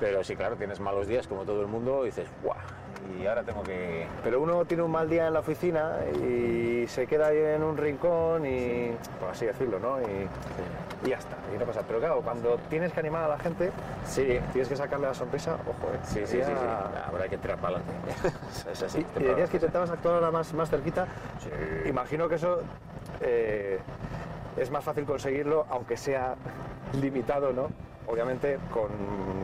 Pero 0.00 0.22
sí, 0.22 0.36
claro, 0.36 0.56
tienes 0.56 0.78
malos 0.80 1.08
días 1.08 1.26
como 1.26 1.42
todo 1.42 1.60
el 1.60 1.66
mundo 1.66 2.02
y 2.04 2.06
dices, 2.06 2.28
¡guau! 2.42 2.56
Y 3.20 3.26
ahora 3.26 3.42
tengo 3.42 3.62
que. 3.62 4.06
Pero 4.22 4.40
uno 4.40 4.64
tiene 4.64 4.82
un 4.82 4.90
mal 4.90 5.08
día 5.08 5.26
en 5.26 5.32
la 5.34 5.40
oficina 5.40 5.96
y 6.24 6.86
se 6.88 7.06
queda 7.06 7.28
ahí 7.28 7.38
en 7.38 7.62
un 7.62 7.76
rincón 7.76 8.46
y, 8.46 8.92
por 9.20 9.30
así 9.30 9.46
decirlo, 9.46 9.78
¿no? 9.78 10.00
Y, 10.00 11.06
y 11.06 11.10
ya 11.10 11.18
está, 11.18 11.36
y 11.54 11.58
no 11.58 11.64
pasa. 11.64 11.82
Pero 11.86 11.98
claro, 12.00 12.20
cuando 12.22 12.58
tienes 12.70 12.92
que 12.92 13.00
animar 13.00 13.24
a 13.24 13.28
la 13.28 13.38
gente, 13.38 13.70
Sí, 14.04 14.38
tienes 14.52 14.68
que 14.68 14.76
sacarle 14.76 15.06
la 15.06 15.14
sonrisa, 15.14 15.54
ojo, 15.54 15.92
¿eh? 15.94 15.98
sí, 16.02 16.20
sí, 16.20 16.26
sí, 16.26 16.38
Ya- 16.38 16.46
sí. 16.46 16.54
Habrá 17.06 17.28
que 17.28 17.38
tirar 17.38 17.58
para 17.58 17.76
adelante. 17.76 17.92
es 18.72 18.82
así. 18.82 19.04
Y, 19.18 19.22
y 19.22 19.26
decías 19.26 19.50
que 19.50 19.56
intentabas 19.58 19.90
actuar 19.90 20.14
ahora 20.16 20.30
más, 20.30 20.52
más 20.54 20.70
cerquita. 20.70 21.06
Sí. 21.40 21.50
Imagino 21.88 22.28
que 22.28 22.34
eso 22.36 22.60
eh, 23.20 23.78
es 24.56 24.70
más 24.70 24.82
fácil 24.84 25.04
conseguirlo, 25.04 25.66
aunque 25.70 25.96
sea 25.96 26.34
limitado, 27.00 27.52
¿no? 27.52 27.68
Obviamente 28.08 28.58
con 28.72 28.88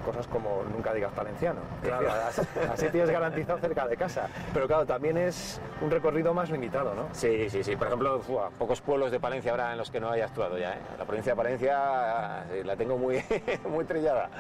cosas 0.05 0.27
como 0.27 0.63
nunca 0.73 0.95
digas 0.95 1.15
valenciano. 1.15 1.61
Claro. 1.83 2.09
Así, 2.27 2.41
así 2.73 2.89
tienes 2.89 3.11
garantizado 3.11 3.59
cerca 3.59 3.87
de 3.87 3.97
casa. 3.97 4.29
Pero 4.55 4.67
claro, 4.67 4.87
también 4.87 5.19
es 5.19 5.61
un 5.83 5.91
recorrido 5.91 6.33
más 6.33 6.51
limitado, 6.51 6.95
¿no? 6.95 7.09
Sí, 7.13 7.51
sí, 7.51 7.63
sí. 7.63 7.77
Por 7.77 7.89
ejemplo, 7.89 8.23
pocos 8.59 8.81
pueblos 8.81 9.11
de 9.11 9.21
Palencia 9.21 9.51
habrá 9.51 9.73
en 9.73 9.79
los 9.79 9.91
que 9.91 10.01
no 10.01 10.11
haya 10.11 10.25
actuado 10.25 10.57
ya. 10.57 10.73
¿eh? 10.73 10.79
La 10.99 11.05
provincia 11.05 11.33
de 11.33 11.37
Palencia 11.37 12.45
sí, 12.51 12.65
la 12.65 12.75
tengo 12.77 12.97
muy, 12.97 13.23
muy 13.69 13.85
trillada. 13.85 14.31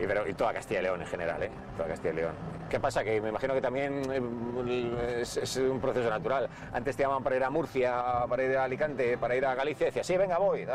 Y, 0.00 0.06
pero, 0.06 0.28
y 0.28 0.34
toda 0.34 0.52
Castilla 0.52 0.80
y 0.80 0.82
León 0.82 1.02
en 1.02 1.06
general, 1.06 1.40
¿eh? 1.44 1.50
Toda 1.76 1.88
Castilla 1.88 2.12
y 2.12 2.16
León. 2.16 2.34
¿Qué 2.68 2.80
pasa? 2.80 3.04
Que 3.04 3.20
me 3.20 3.28
imagino 3.28 3.54
que 3.54 3.60
también 3.60 4.02
eh, 4.10 5.20
es, 5.20 5.36
es 5.36 5.56
un 5.58 5.80
proceso 5.80 6.10
natural. 6.10 6.48
Antes 6.72 6.96
te 6.96 7.04
llamaban 7.04 7.22
para 7.22 7.36
ir 7.36 7.44
a 7.44 7.50
Murcia, 7.50 8.02
para 8.28 8.42
ir 8.42 8.56
a 8.56 8.64
Alicante, 8.64 9.16
para 9.16 9.36
ir 9.36 9.46
a 9.46 9.54
Galicia, 9.54 9.84
y 9.84 9.86
decías, 9.86 10.06
sí, 10.06 10.16
venga, 10.16 10.38
voy. 10.38 10.66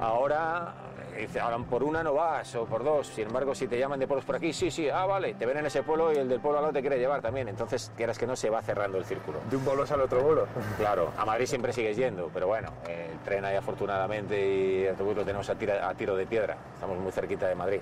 Ahora, 0.00 0.72
dice, 1.20 1.40
ahora 1.40 1.58
por 1.58 1.82
una 1.82 2.02
no 2.02 2.14
vas 2.14 2.54
o 2.54 2.64
por 2.64 2.84
dos. 2.84 3.06
Sin 3.08 3.26
embargo, 3.26 3.54
si 3.54 3.66
te 3.66 3.78
llaman 3.78 3.98
de 4.00 4.06
pueblos 4.06 4.24
por 4.24 4.36
aquí, 4.36 4.52
sí, 4.52 4.70
sí, 4.70 4.88
ah, 4.88 5.06
vale, 5.06 5.34
te 5.34 5.46
ven 5.46 5.58
en 5.58 5.66
ese 5.66 5.82
pueblo 5.82 6.12
y 6.12 6.16
el 6.16 6.28
del 6.28 6.40
pueblo 6.40 6.58
al 6.58 6.62
lado 6.64 6.74
te 6.74 6.80
quiere 6.80 6.98
llevar 6.98 7.20
también. 7.20 7.48
Entonces, 7.48 7.92
quieras 7.96 8.18
que 8.18 8.26
no, 8.26 8.36
se 8.36 8.50
va 8.50 8.62
cerrando 8.62 8.98
el 8.98 9.04
círculo. 9.04 9.40
De 9.50 9.56
un 9.56 9.64
bolo 9.64 9.84
al 9.88 10.00
otro 10.00 10.22
bolo. 10.22 10.46
Claro, 10.78 11.12
a 11.16 11.24
Madrid 11.24 11.46
siempre 11.46 11.72
sigues 11.72 11.96
yendo, 11.96 12.30
pero 12.32 12.46
bueno, 12.46 12.70
el 12.88 13.18
tren 13.20 13.44
ahí 13.44 13.56
afortunadamente 13.56 14.38
y 14.38 14.82
el 14.84 14.90
autobús 14.90 15.16
lo 15.16 15.24
tenemos 15.24 15.48
a, 15.50 15.52
a 15.52 15.94
tiro 15.94 16.16
de 16.16 16.26
piedra. 16.26 16.56
Estamos 16.74 16.98
muy 16.98 17.10
cerquita 17.10 17.48
de 17.48 17.54
Madrid. 17.54 17.80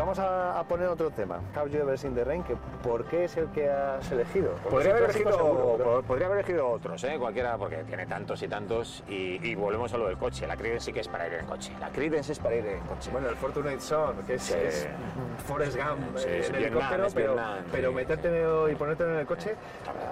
Vamos 0.00 0.18
a, 0.18 0.58
a 0.58 0.64
poner 0.64 0.88
otro 0.88 1.10
tema. 1.10 1.40
You 1.70 1.78
ever 1.80 1.98
seen 1.98 2.14
the 2.14 2.24
rain? 2.24 2.42
Que 2.42 2.56
¿Por 2.82 3.04
qué 3.04 3.24
es 3.24 3.36
el 3.36 3.46
que 3.50 3.68
has 3.70 4.10
elegido? 4.10 4.52
Podría 4.68 4.92
haber, 4.92 5.04
elegido, 5.04 5.32
seguro, 5.32 5.74
pero- 5.76 6.00
po- 6.00 6.02
podría 6.02 6.26
haber 6.26 6.38
elegido 6.38 6.68
otros, 6.68 7.04
¿eh? 7.04 7.16
cualquiera, 7.18 7.56
porque 7.58 7.76
tiene 7.84 8.06
tantos 8.06 8.42
y 8.42 8.48
tantos. 8.48 9.04
Y, 9.08 9.38
y 9.46 9.54
volvemos 9.54 9.92
a 9.92 9.98
lo 9.98 10.08
del 10.08 10.16
coche. 10.16 10.46
La 10.46 10.56
Creedence 10.56 10.86
sí 10.86 10.92
que 10.92 11.00
es 11.00 11.08
para 11.08 11.26
ir 11.26 11.34
en 11.34 11.46
coche. 11.46 11.72
La 11.78 11.90
Creedence 11.90 12.32
es 12.32 12.38
para 12.38 12.56
ir 12.56 12.66
en 12.66 12.80
coche. 12.80 13.10
Bueno, 13.12 13.28
el 13.28 13.36
Fortunate 13.36 13.80
Son, 13.80 14.16
que 14.26 14.34
es, 14.34 14.42
Sí. 14.42 14.54
es 14.56 14.88
Forrest 15.46 15.76
Gump 15.76 16.16
Sí, 16.16 16.24
eh, 16.28 16.38
es 16.40 16.48
en 16.48 16.54
helicóptero, 16.56 17.06
pero, 17.14 17.34
Vietnam, 17.34 17.58
pero 17.70 17.92
meterte 17.92 18.42
y 18.72 18.74
ponerte 18.74 19.04
en 19.04 19.10
el 19.16 19.26
coche, 19.26 19.54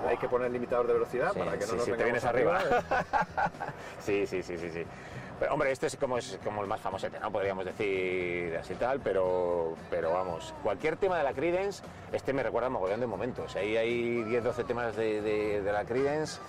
hay 0.07 0.17
que 0.19 0.29
poner 0.29 0.51
limitador 0.51 0.87
de 0.87 0.93
velocidad 0.93 1.33
para 1.33 1.59
que 1.59 1.67
no 1.67 1.75
nos 1.75 1.85
sí, 1.85 1.93
te 1.93 2.05
vienes 2.05 2.25
arriba. 2.25 2.59
sí, 4.01 4.27
sí, 4.27 4.43
sí, 4.43 4.59
sí, 4.59 4.71
sí. 4.71 4.85
Pero, 5.39 5.53
hombre, 5.55 5.71
este 5.71 5.87
es 5.87 5.97
como, 5.97 6.19
es 6.19 6.39
como 6.43 6.63
el 6.63 6.67
más 6.69 6.81
famosete, 6.81 7.21
¿no? 7.21 7.31
Podríamos 7.31 7.65
decir 7.65 8.57
así 8.61 8.75
tal, 8.75 8.99
pero, 9.01 9.75
pero 9.89 10.13
vamos, 10.13 10.53
cualquier 10.63 10.97
tema 10.97 11.17
de 11.19 11.23
la 11.25 11.33
Creedence, 11.33 11.83
este 12.13 12.33
me 12.33 12.43
recuerda 12.43 12.67
a 12.67 12.71
mogollón 12.71 12.99
de 13.01 13.07
momentos. 13.07 13.55
Ahí 13.55 13.77
hay 13.77 14.23
10, 14.25 14.43
12 14.43 14.65
temas 14.65 14.97
de, 14.97 15.23
de- 15.23 15.63
de 15.63 15.73
la 15.73 15.85
Creedence, 15.85 16.41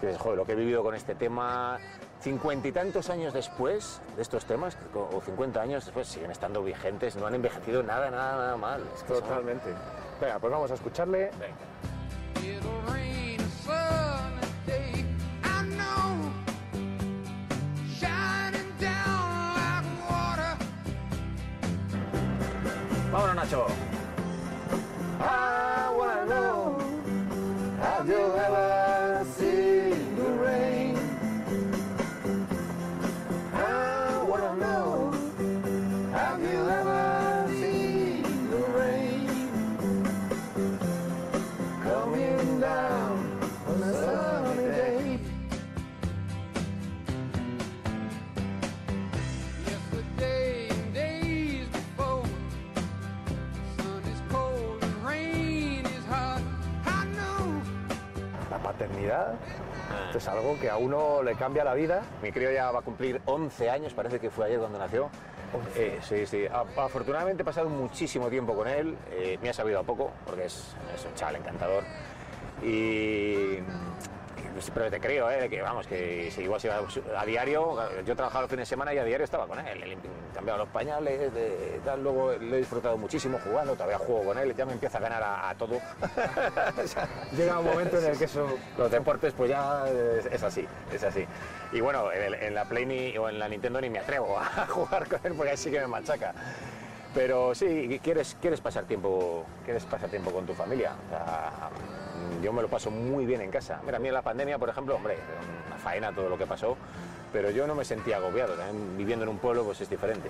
que 0.00 0.06
dices, 0.06 0.22
joder, 0.22 0.38
lo 0.38 0.44
que 0.46 0.52
he 0.52 0.54
vivido 0.54 0.82
con 0.84 0.94
este 0.94 1.14
tema, 1.16 1.78
cincuenta 2.20 2.68
y 2.68 2.72
tantos 2.72 3.10
años 3.10 3.34
después 3.34 4.00
de 4.14 4.22
estos 4.22 4.44
temas, 4.44 4.76
o 4.94 5.20
50 5.20 5.60
años 5.60 5.84
después, 5.84 6.06
siguen 6.06 6.30
estando 6.30 6.62
vigentes, 6.62 7.16
no 7.16 7.26
han 7.26 7.34
envejecido 7.34 7.82
nada, 7.82 8.10
nada, 8.10 8.36
nada 8.36 8.56
mal. 8.56 8.82
Es 8.94 9.02
que 9.02 9.14
son- 9.14 9.22
Totalmente. 9.24 9.70
Venga, 10.20 10.38
pues 10.38 10.52
vamos 10.52 10.70
a 10.70 10.74
escucharle. 10.74 11.30
Venga. 11.38 12.99
Vámonos, 23.10 23.34
Nacho. 23.34 23.99
Esto 59.06 60.18
es 60.18 60.28
algo 60.28 60.58
que 60.60 60.70
a 60.70 60.76
uno 60.76 61.22
le 61.22 61.34
cambia 61.34 61.64
la 61.64 61.74
vida. 61.74 62.02
Mi 62.22 62.32
crío 62.32 62.50
ya 62.52 62.70
va 62.70 62.80
a 62.80 62.82
cumplir 62.82 63.20
11 63.26 63.70
años, 63.70 63.94
parece 63.94 64.18
que 64.20 64.30
fue 64.30 64.46
ayer 64.46 64.58
cuando 64.58 64.78
nació. 64.78 65.08
Eh, 65.76 65.98
sí, 66.02 66.26
sí. 66.26 66.46
Afortunadamente 66.76 67.42
he 67.42 67.44
pasado 67.44 67.68
muchísimo 67.68 68.28
tiempo 68.28 68.54
con 68.54 68.68
él. 68.68 68.96
eh, 69.10 69.38
me 69.42 69.50
ha 69.50 69.52
sabido 69.52 69.80
a 69.80 69.82
poco, 69.82 70.10
porque 70.24 70.44
es, 70.44 70.76
es 70.94 71.04
un 71.04 71.14
chaval 71.14 71.36
encantador. 71.36 71.84
Y. 72.62 73.58
Pero 74.74 74.90
te 74.90 75.00
creo, 75.00 75.30
¿eh? 75.30 75.48
que 75.48 75.62
vamos, 75.62 75.86
que 75.86 76.30
si 76.30 76.42
igual 76.42 76.60
se 76.60 76.66
iba 76.68 76.80
a 77.16 77.24
diario, 77.24 77.78
yo 78.04 78.14
trabajaba 78.14 78.42
los 78.42 78.50
fines 78.50 78.68
de 78.68 78.70
semana 78.70 78.92
y 78.92 78.98
a 78.98 79.04
diario 79.04 79.24
estaba 79.24 79.46
con 79.46 79.58
él. 79.66 79.80
Le 79.80 79.96
cambiaba 80.34 80.58
los 80.58 80.68
pañales, 80.68 81.32
de, 81.32 81.80
tal, 81.84 82.02
luego 82.02 82.32
le 82.32 82.56
he 82.56 82.58
disfrutado 82.58 82.96
muchísimo 82.98 83.38
jugando, 83.42 83.74
todavía 83.74 83.98
juego 83.98 84.24
con 84.24 84.38
él, 84.38 84.54
ya 84.54 84.66
me 84.66 84.72
empieza 84.72 84.98
a 84.98 85.00
ganar 85.00 85.22
a, 85.22 85.48
a 85.50 85.54
todo. 85.54 85.78
Llega 87.36 87.58
un 87.58 87.66
momento 87.66 87.98
en 87.98 88.04
el 88.06 88.18
que 88.18 88.24
eso... 88.24 88.46
los 88.76 88.90
deportes 88.90 89.32
pues 89.32 89.50
ya 89.50 89.84
es, 89.88 90.26
es 90.26 90.42
así, 90.42 90.66
es 90.92 91.02
así. 91.02 91.26
Y 91.72 91.80
bueno, 91.80 92.12
en, 92.12 92.54
la 92.54 92.64
Play 92.64 92.86
ni- 92.86 93.16
o 93.16 93.28
en 93.28 93.38
la 93.38 93.48
Nintendo 93.48 93.80
ni 93.80 93.88
me 93.90 93.98
atrevo 94.00 94.38
a 94.38 94.66
jugar 94.68 95.08
con 95.08 95.20
él 95.24 95.34
porque 95.34 95.52
ahí 95.52 95.56
sí 95.56 95.70
que 95.70 95.80
me 95.80 95.86
machaca. 95.86 96.34
Pero 97.14 97.54
sí, 97.56 98.00
quieres, 98.02 98.36
quieres 98.40 98.60
pasar 98.60 98.84
tiempo, 98.84 99.44
quieres 99.64 99.84
pasar 99.84 100.08
tiempo 100.10 100.30
con 100.30 100.46
tu 100.46 100.54
familia. 100.54 100.92
O 101.06 101.10
sea, 101.10 101.70
yo 102.42 102.52
me 102.52 102.62
lo 102.62 102.68
paso 102.68 102.90
muy 102.90 103.26
bien 103.26 103.40
en 103.40 103.50
casa. 103.50 103.80
Mira, 103.84 103.96
a 103.98 104.00
mí 104.00 104.08
en 104.08 104.14
la 104.14 104.22
pandemia, 104.22 104.58
por 104.58 104.68
ejemplo, 104.68 104.96
hombre, 104.96 105.16
una 105.66 105.76
faena 105.76 106.12
todo 106.12 106.28
lo 106.28 106.38
que 106.38 106.46
pasó, 106.46 106.76
pero 107.32 107.50
yo 107.50 107.66
no 107.66 107.74
me 107.74 107.84
sentía 107.84 108.16
agobiado. 108.16 108.54
También 108.54 108.96
viviendo 108.96 109.24
en 109.24 109.28
un 109.28 109.38
pueblo 109.38 109.64
pues 109.64 109.80
es 109.80 109.88
diferente. 109.90 110.28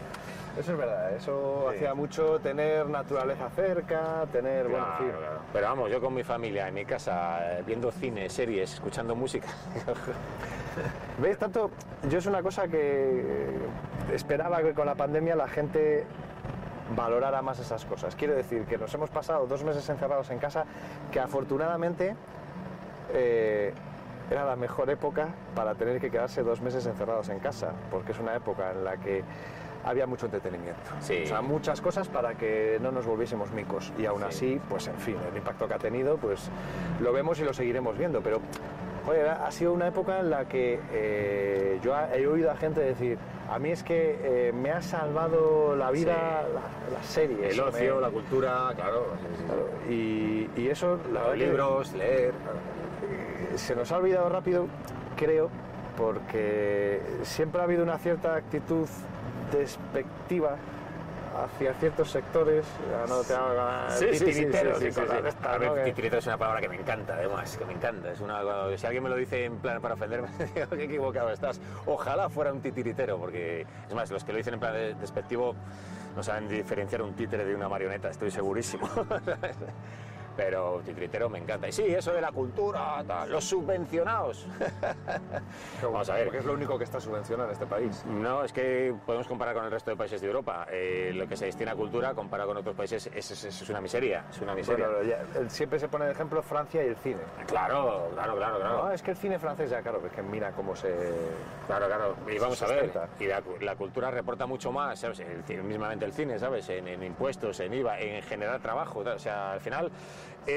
Eso 0.58 0.72
es 0.72 0.78
verdad, 0.78 1.12
eso 1.14 1.66
Sí. 1.70 1.76
hacía 1.76 1.94
mucho 1.94 2.40
tener 2.40 2.86
naturaleza 2.88 3.48
cerca, 3.50 4.26
tener... 4.32 4.66
bueno. 4.68 4.86
Claro. 4.98 5.40
Pero 5.52 5.66
vamos, 5.68 5.90
yo 5.90 6.00
con 6.00 6.12
mi 6.12 6.24
familia, 6.24 6.66
en 6.68 6.74
mi 6.74 6.84
casa, 6.84 7.58
eh, 7.58 7.62
viendo 7.66 7.90
cine, 7.92 8.28
series, 8.28 8.74
escuchando 8.74 9.14
música. 9.14 9.46
¿Ves? 11.22 11.38
Tanto, 11.38 11.70
yo 12.08 12.18
es 12.18 12.26
una 12.26 12.42
cosa 12.42 12.68
que 12.68 13.48
esperaba 14.12 14.62
que 14.62 14.74
con 14.74 14.86
la 14.86 14.94
pandemia 14.94 15.36
la 15.36 15.48
gente 15.48 16.04
valorara 16.94 17.42
más 17.42 17.58
esas 17.58 17.84
cosas. 17.84 18.14
Quiero 18.14 18.34
decir 18.34 18.64
que 18.64 18.78
nos 18.78 18.92
hemos 18.94 19.10
pasado 19.10 19.46
dos 19.46 19.64
meses 19.64 19.88
encerrados 19.88 20.30
en 20.30 20.38
casa, 20.38 20.64
que 21.10 21.20
afortunadamente 21.20 22.16
eh, 23.12 23.72
era 24.30 24.44
la 24.44 24.56
mejor 24.56 24.90
época 24.90 25.28
para 25.54 25.74
tener 25.74 26.00
que 26.00 26.10
quedarse 26.10 26.42
dos 26.42 26.60
meses 26.60 26.86
encerrados 26.86 27.28
en 27.28 27.40
casa, 27.40 27.72
porque 27.90 28.12
es 28.12 28.18
una 28.18 28.34
época 28.34 28.70
en 28.72 28.84
la 28.84 28.96
que 28.96 29.24
había 29.84 30.06
mucho 30.06 30.26
entretenimiento. 30.26 30.80
Sí. 31.00 31.22
O 31.24 31.26
sea, 31.26 31.40
muchas 31.42 31.80
cosas 31.80 32.08
para 32.08 32.34
que 32.34 32.78
no 32.82 32.90
nos 32.92 33.06
volviésemos 33.06 33.50
micos. 33.52 33.92
Y 33.98 34.06
aún 34.06 34.20
Sí. 34.20 34.26
así, 34.28 34.60
pues 34.68 34.86
en 34.88 34.96
fin, 34.96 35.16
el 35.30 35.36
impacto 35.36 35.66
que 35.68 35.74
ha 35.74 35.78
tenido, 35.78 36.16
pues 36.16 36.50
lo 37.00 37.12
vemos 37.12 37.38
y 37.40 37.44
lo 37.44 37.52
seguiremos 37.54 37.96
viendo. 37.96 38.20
Pero, 38.20 38.40
joder, 39.06 39.28
ha 39.28 39.50
sido 39.50 39.72
una 39.72 39.88
época 39.88 40.20
en 40.20 40.30
la 40.30 40.44
que 40.46 40.78
eh, 40.92 41.78
yo 41.82 41.94
he 42.14 42.26
oído 42.26 42.50
a 42.50 42.56
gente 42.56 42.80
decir, 42.80 43.18
a 43.50 43.58
mí 43.58 43.70
es 43.70 43.82
que 43.82 44.18
eh, 44.22 44.52
me 44.52 44.70
ha 44.70 44.82
salvado 44.82 45.74
la 45.74 45.90
vida 45.90 46.14
Sí. 46.14 46.52
la, 46.92 46.98
la 46.98 47.02
serie. 47.04 47.48
El 47.48 47.60
ocio, 47.60 48.00
la 48.00 48.10
cultura, 48.10 48.70
claro. 48.76 49.06
Y, 49.88 50.48
y 50.56 50.68
eso, 50.68 50.98
la 51.12 51.20
Los 51.20 51.22
verdad 51.22 51.30
que- 51.32 51.36
libros, 51.38 51.92
leer. 51.94 52.32
se 53.56 53.74
nos 53.74 53.90
ha 53.90 53.96
olvidado 53.96 54.28
rápido, 54.28 54.66
creo, 55.16 55.50
porque 55.96 57.00
siempre 57.22 57.60
ha 57.60 57.64
habido 57.64 57.82
una 57.82 57.98
cierta 57.98 58.34
actitud 58.36 58.86
despectiva 59.52 60.56
hacia 61.44 61.72
ciertos 61.74 62.10
sectores, 62.10 62.64
ya 62.90 63.06
no 63.06 63.22
te 63.22 63.34
titiriteros 64.10 64.82
y 64.82 64.88
cosas 64.88 65.22
de 65.22 65.28
estas, 65.28 65.46
A 65.46 65.58
¿no? 65.58 65.74
ver, 65.74 65.84
Que- 65.84 65.90
es 66.18 66.26
una 66.26 66.36
palabra 66.36 66.60
que 66.60 66.68
me 66.68 66.74
encanta, 66.76 67.14
además, 67.14 67.56
que 67.56 67.64
me 67.64 67.72
encanta. 67.72 68.10
Es 68.12 68.20
una, 68.20 68.40
si 68.76 68.84
alguien 68.86 69.02
me 69.04 69.08
lo 69.08 69.16
dice 69.16 69.44
en 69.44 69.56
plan 69.58 69.80
para 69.80 69.94
ofenderme, 69.94 70.28
digo, 70.54 70.68
qué 70.70 70.84
equivocado 70.84 71.30
estás. 71.30 71.60
Ojalá 71.86 72.28
fuera 72.28 72.52
un 72.52 72.60
titiritero, 72.60 73.16
porque, 73.16 73.64
es 73.88 73.94
más, 73.94 74.10
los 74.10 74.24
que 74.24 74.32
lo 74.32 74.38
dicen 74.38 74.54
en 74.54 74.60
plan 74.60 74.72
de- 74.74 74.94
despectivo 74.94 75.54
no 76.16 76.22
saben 76.22 76.48
diferenciar 76.48 77.00
un 77.02 77.14
títere 77.14 77.44
de 77.44 77.54
una 77.54 77.68
marioneta, 77.68 78.10
estoy 78.10 78.30
segurísimo. 78.32 78.88
Pero 80.36 80.80
titiritero 80.84 81.28
me 81.28 81.38
encanta. 81.38 81.68
Y 81.68 81.72
sí, 81.72 81.82
eso 81.84 82.12
de 82.12 82.20
la 82.20 82.32
cultura, 82.32 83.02
tal, 83.06 83.30
los 83.30 83.44
subvencionados. 83.44 84.46
Vamos 85.82 86.08
a 86.08 86.14
ver. 86.14 86.24
Porque 86.24 86.38
es 86.38 86.44
lo 86.44 86.52
único 86.54 86.78
que 86.78 86.84
está 86.84 87.00
subvencionado 87.00 87.48
en 87.48 87.52
este 87.52 87.66
país. 87.66 88.04
No, 88.06 88.44
es 88.44 88.52
que 88.52 88.94
podemos 89.06 89.26
comparar 89.26 89.54
con 89.54 89.64
el 89.64 89.70
resto 89.70 89.90
de 89.90 89.96
países 89.96 90.20
de 90.20 90.26
Europa. 90.26 90.66
Eh, 90.70 91.12
lo 91.14 91.26
que 91.26 91.36
se 91.36 91.46
destina 91.46 91.72
a 91.72 91.74
cultura, 91.74 92.14
comparado 92.14 92.48
con 92.48 92.56
otros 92.58 92.74
países, 92.76 93.10
es, 93.14 93.30
es- 93.30 93.44
es 93.44 93.68
una 93.70 93.80
miseria. 93.80 94.24
Es 94.30 94.40
una 94.40 94.54
miseria. 94.54 94.86
Bueno, 94.88 95.02
ya- 95.02 95.48
siempre 95.50 95.78
se 95.78 95.88
pone 95.88 96.06
de 96.06 96.12
ejemplo 96.12 96.42
Francia 96.42 96.82
y 96.84 96.88
el 96.88 96.96
cine. 96.96 97.20
Claro, 97.46 98.10
claro, 98.14 98.36
claro, 98.36 98.58
claro. 98.58 98.84
No, 98.84 98.90
es 98.92 99.02
que 99.02 99.10
el 99.10 99.16
cine 99.16 99.38
francés 99.38 99.70
ya, 99.70 99.82
claro, 99.82 100.00
es 100.06 100.12
que 100.12 100.22
mira 100.22 100.52
cómo 100.52 100.74
se... 100.76 100.88
Claro, 101.66 101.86
claro. 101.86 102.14
Y 102.32 102.38
vamos 102.38 102.60
a 102.62 102.66
ver, 102.66 102.90
y 103.18 103.26
la, 103.26 103.42
la 103.60 103.76
cultura 103.76 104.10
reporta 104.10 104.46
mucho 104.46 104.72
más, 104.72 104.98
¿sabes? 105.00 105.20
El 105.20 105.62
mismamente 105.64 106.04
el 106.04 106.12
cine, 106.12 106.38
¿sabes? 106.38 106.68
En, 106.68 106.86
en 106.88 107.02
impuestos, 107.02 107.60
en 107.60 107.74
IVA, 107.74 107.98
en 108.00 108.22
generar 108.22 108.60
trabajo. 108.60 109.02
tal. 109.02 109.16
O 109.16 109.18
sea, 109.18 109.52
al 109.52 109.60
final 109.60 109.90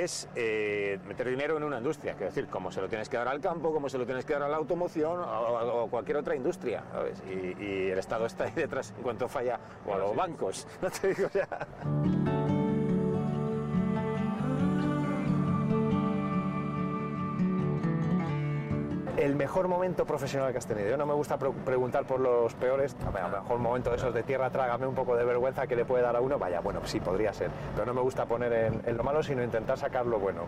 es 0.02 0.28
eh, 0.36 1.00
meter 1.08 1.30
dinero 1.30 1.58
en 1.58 1.64
una 1.64 1.78
industria. 1.78 2.14
Quiero 2.14 2.28
decir, 2.28 2.48
como 2.48 2.72
se 2.72 2.82
lo 2.82 2.88
tienes 2.90 3.10
que 3.10 3.18
dar 3.18 3.28
al 3.28 3.40
campo, 3.42 3.72
como 3.74 3.90
se 3.90 3.98
lo 3.98 4.06
tienes 4.06 4.26
que 4.26 4.34
dar 4.34 4.44
a 4.44 4.48
la 4.50 4.58
automoción 4.58 5.20
o, 5.20 5.24
o- 5.24 5.84
o 5.84 5.90
cualquier 5.90 6.18
otra 6.18 6.36
industria, 6.36 6.84
¿sabes? 6.92 7.22
Y, 7.30 7.64
y 7.64 7.90
el 7.92 8.00
Estado 8.00 8.26
está 8.26 8.46
ahí 8.46 8.52
detrás 8.56 8.94
en 8.98 9.04
cuanto 9.04 9.28
falla, 9.28 9.60
o 9.86 9.94
a 9.94 9.98
los 9.98 10.16
bancos. 10.16 10.68
No 10.82 10.90
te 10.90 11.14
digo 11.14 11.30
ya. 11.34 11.48
El 19.18 19.36
mejor 19.36 19.68
momento 19.68 20.06
profesional 20.06 20.52
que 20.52 20.58
has 20.58 20.66
tenido. 20.66 20.90
Yo 20.90 20.98
no 20.98 21.06
me 21.06 21.14
gusta 21.14 21.38
pre- 21.38 21.52
preguntar 21.52 22.06
por 22.06 22.20
los 22.20 22.54
peores, 22.56 22.96
a 23.06 23.12
ver, 23.12 23.24
mejor 23.32 23.60
momento 23.60 23.90
de 23.92 23.98
esos 23.98 24.14
de 24.14 24.24
tierra, 24.24 24.50
trágame 24.50 24.88
un 24.88 24.96
poco 24.96 25.16
de 25.16 25.24
vergüenza 25.24 25.68
que 25.68 25.76
le 25.76 25.86
puede 25.86 26.04
dar 26.04 26.16
a 26.16 26.22
uno, 26.22 26.40
vaya, 26.40 26.60
bueno, 26.62 26.82
sí, 26.86 27.00
podría 27.00 27.32
ser, 27.34 27.50
pero 27.76 27.86
no 27.86 27.94
me 27.94 28.02
gusta 28.02 28.26
poner 28.26 28.52
en, 28.54 28.82
en 28.86 28.98
lo 28.98 29.04
malo, 29.04 29.22
sino 29.22 29.44
intentar 29.44 29.78
sacar 29.78 30.06
lo 30.06 30.20
bueno. 30.20 30.42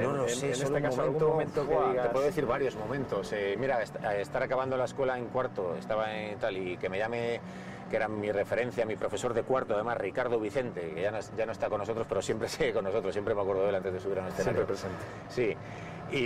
No 0.00 0.12
lo 0.12 0.22
en- 0.24 0.28
sé, 0.30 0.46
en 0.46 0.52
este 0.52 0.66
un 0.72 0.82
caso, 0.82 1.02
algún 1.02 1.22
momento 1.22 1.68
que 1.68 1.74
digas- 1.74 2.06
Te 2.06 2.12
puedo 2.12 2.24
decir 2.26 2.46
varios 2.46 2.74
momentos. 2.74 3.32
Eh, 3.32 3.54
mira, 3.58 3.76
a 3.76 4.14
estar 4.16 4.42
acabando 4.42 4.76
la 4.76 4.86
escuela 4.86 5.16
en 5.18 5.26
cuarto, 5.26 5.76
estaba 5.78 6.12
en 6.16 6.38
tal, 6.38 6.56
y 6.56 6.76
que 6.78 6.88
me 6.88 6.98
llame, 6.98 7.40
que 7.90 7.96
era 7.96 8.08
mi 8.08 8.32
referencia, 8.32 8.84
mi 8.86 8.96
profesor 8.96 9.34
de 9.34 9.42
cuarto, 9.44 9.74
además, 9.74 9.98
Ricardo 9.98 10.40
Vicente, 10.40 10.90
que 10.94 11.02
ya 11.02 11.12
no, 11.12 11.18
ya 11.36 11.46
no 11.46 11.52
está 11.52 11.68
con 11.68 11.78
nosotros, 11.78 12.06
pero 12.08 12.22
siempre 12.22 12.48
sigue 12.48 12.72
con 12.72 12.82
nosotros, 12.84 13.12
siempre 13.12 13.34
me 13.36 13.42
acuerdo 13.42 13.62
de 13.62 13.68
él 13.68 13.74
antes 13.76 13.92
de 13.92 14.00
subir 14.00 14.18
a 14.18 14.26
escenario. 14.28 14.42
Siempre 14.42 14.64
presente. 14.64 15.04
Sí. 15.28 15.56
Y, 16.12 16.16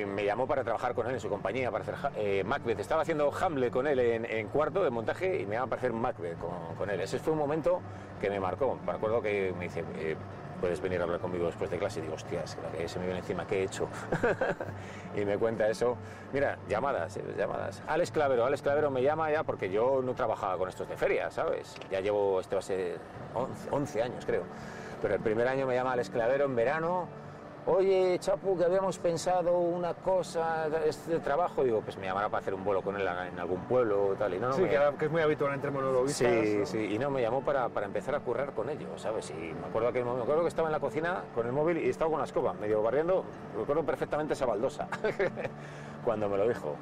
y 0.00 0.04
me 0.06 0.24
llamó 0.24 0.46
para 0.46 0.62
trabajar 0.64 0.94
con 0.94 1.06
él 1.06 1.14
en 1.14 1.20
su 1.20 1.28
compañía, 1.28 1.70
para 1.70 1.82
hacer 1.82 1.94
Ha- 1.94 2.12
eh, 2.16 2.42
Macbeth. 2.44 2.80
Estaba 2.80 3.02
haciendo 3.02 3.32
Hamlet 3.32 3.72
con 3.72 3.86
él 3.86 3.98
en, 3.98 4.24
en 4.24 4.48
cuarto 4.48 4.82
de 4.84 4.90
montaje 4.90 5.40
y 5.40 5.46
me 5.46 5.54
llama 5.54 5.68
para 5.68 5.80
hacer 5.80 5.92
Macbeth 5.92 6.38
con, 6.38 6.74
con 6.76 6.90
él. 6.90 7.00
Ese 7.00 7.18
fue 7.18 7.32
un 7.32 7.38
momento 7.38 7.80
que 8.20 8.28
me 8.30 8.40
marcó. 8.40 8.78
Me 8.84 8.92
acuerdo 8.92 9.22
que 9.22 9.54
me 9.58 9.64
dice, 9.64 9.84
eh, 9.96 10.16
puedes 10.60 10.80
venir 10.82 11.00
a 11.00 11.04
hablar 11.04 11.20
conmigo 11.20 11.46
después 11.46 11.70
de 11.70 11.78
clase. 11.78 12.00
Y 12.00 12.02
digo, 12.02 12.14
hostias, 12.16 12.58
se 12.86 12.98
me 12.98 13.04
viene 13.06 13.20
encima, 13.20 13.46
¿qué 13.46 13.60
he 13.60 13.62
hecho? 13.64 13.88
y 15.16 15.24
me 15.24 15.38
cuenta 15.38 15.68
eso. 15.68 15.96
Mira, 16.32 16.58
llamadas, 16.68 17.16
eh, 17.16 17.22
llamadas. 17.38 17.82
Alex 17.86 18.10
Clavero, 18.10 18.44
Alex 18.44 18.60
Clavero 18.62 18.90
me 18.90 19.02
llama 19.02 19.30
ya 19.30 19.44
porque 19.44 19.70
yo 19.70 20.02
no 20.02 20.14
trabajaba 20.14 20.58
con 20.58 20.68
estos 20.68 20.88
de 20.88 20.96
feria, 20.96 21.30
¿sabes? 21.30 21.76
Ya 21.90 22.00
llevo, 22.00 22.40
este 22.40 22.54
va 22.56 22.58
a 22.58 22.62
ser 22.62 22.98
11, 23.34 23.68
11 23.70 24.02
años 24.02 24.26
creo. 24.26 24.42
Pero 25.00 25.14
el 25.14 25.20
primer 25.20 25.46
año 25.46 25.64
me 25.66 25.74
llama 25.76 25.92
Alex 25.92 26.10
Clavero 26.10 26.44
en 26.46 26.56
verano. 26.56 27.06
Oye, 27.70 28.18
Chapu, 28.18 28.56
que 28.56 28.64
habíamos 28.64 28.98
pensado 28.98 29.58
una 29.58 29.92
cosa 29.92 30.70
de 30.70 30.88
este 30.88 31.18
trabajo. 31.18 31.62
Digo, 31.62 31.82
pues 31.82 31.98
me 31.98 32.06
llamará 32.06 32.30
para 32.30 32.40
hacer 32.40 32.54
un 32.54 32.64
vuelo 32.64 32.80
con 32.80 32.96
él 32.98 33.06
en 33.06 33.38
algún 33.38 33.60
pueblo 33.64 34.06
o 34.06 34.14
tal. 34.14 34.32
Y 34.32 34.38
no, 34.38 34.48
no 34.48 34.54
Sí, 34.54 34.62
me- 34.62 34.70
que, 34.70 35.04
es 35.04 35.10
muy 35.10 35.20
habitual 35.20 35.52
entre 35.52 35.70
monologuistas. 35.70 36.46
Sí, 36.46 36.56
¿no? 36.60 36.64
sí, 36.66 36.78
y 36.94 36.98
no, 36.98 37.10
me 37.10 37.20
llamó 37.20 37.42
para, 37.42 37.68
para 37.68 37.84
empezar 37.84 38.14
a 38.14 38.20
currar 38.20 38.52
con 38.54 38.70
ellos, 38.70 38.88
¿sabes? 39.02 39.30
Y 39.32 39.52
me 39.52 39.66
acuerdo, 39.66 39.92
que, 39.92 40.02
me 40.02 40.10
acuerdo 40.22 40.40
que 40.42 40.48
estaba 40.48 40.68
en 40.68 40.72
la 40.72 40.80
cocina 40.80 41.24
con 41.34 41.44
el 41.46 41.52
móvil 41.52 41.76
y 41.76 41.90
estaba 41.90 42.10
con 42.10 42.20
la 42.20 42.24
escoba, 42.24 42.54
medio 42.54 42.82
barriendo, 42.82 43.22
recuerdo 43.54 43.84
perfectamente 43.84 44.32
esa 44.32 44.46
baldosa, 44.46 44.88
cuando 46.06 46.26
me 46.30 46.38
lo 46.38 46.48
dijo. 46.48 46.74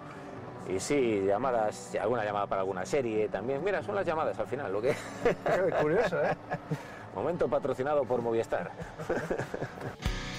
Y 0.69 0.79
sí, 0.79 1.25
llamadas, 1.27 1.97
alguna 2.01 2.25
llamada 2.25 2.47
para 2.47 2.61
alguna 2.61 2.87
serie 2.87 3.29
también. 3.29 3.61
Mira, 3.65 3.83
son 3.83 3.97
las 3.97 4.07
llamadas 4.07 4.39
al 4.39 4.47
final, 4.47 4.73
lo 4.73 4.81
que... 4.81 4.95
Curioso, 5.83 6.23
¿eh? 6.23 6.37
Momento 7.17 7.49
patrocinado 7.49 8.05
por 8.05 8.23
Movistar. 8.23 8.71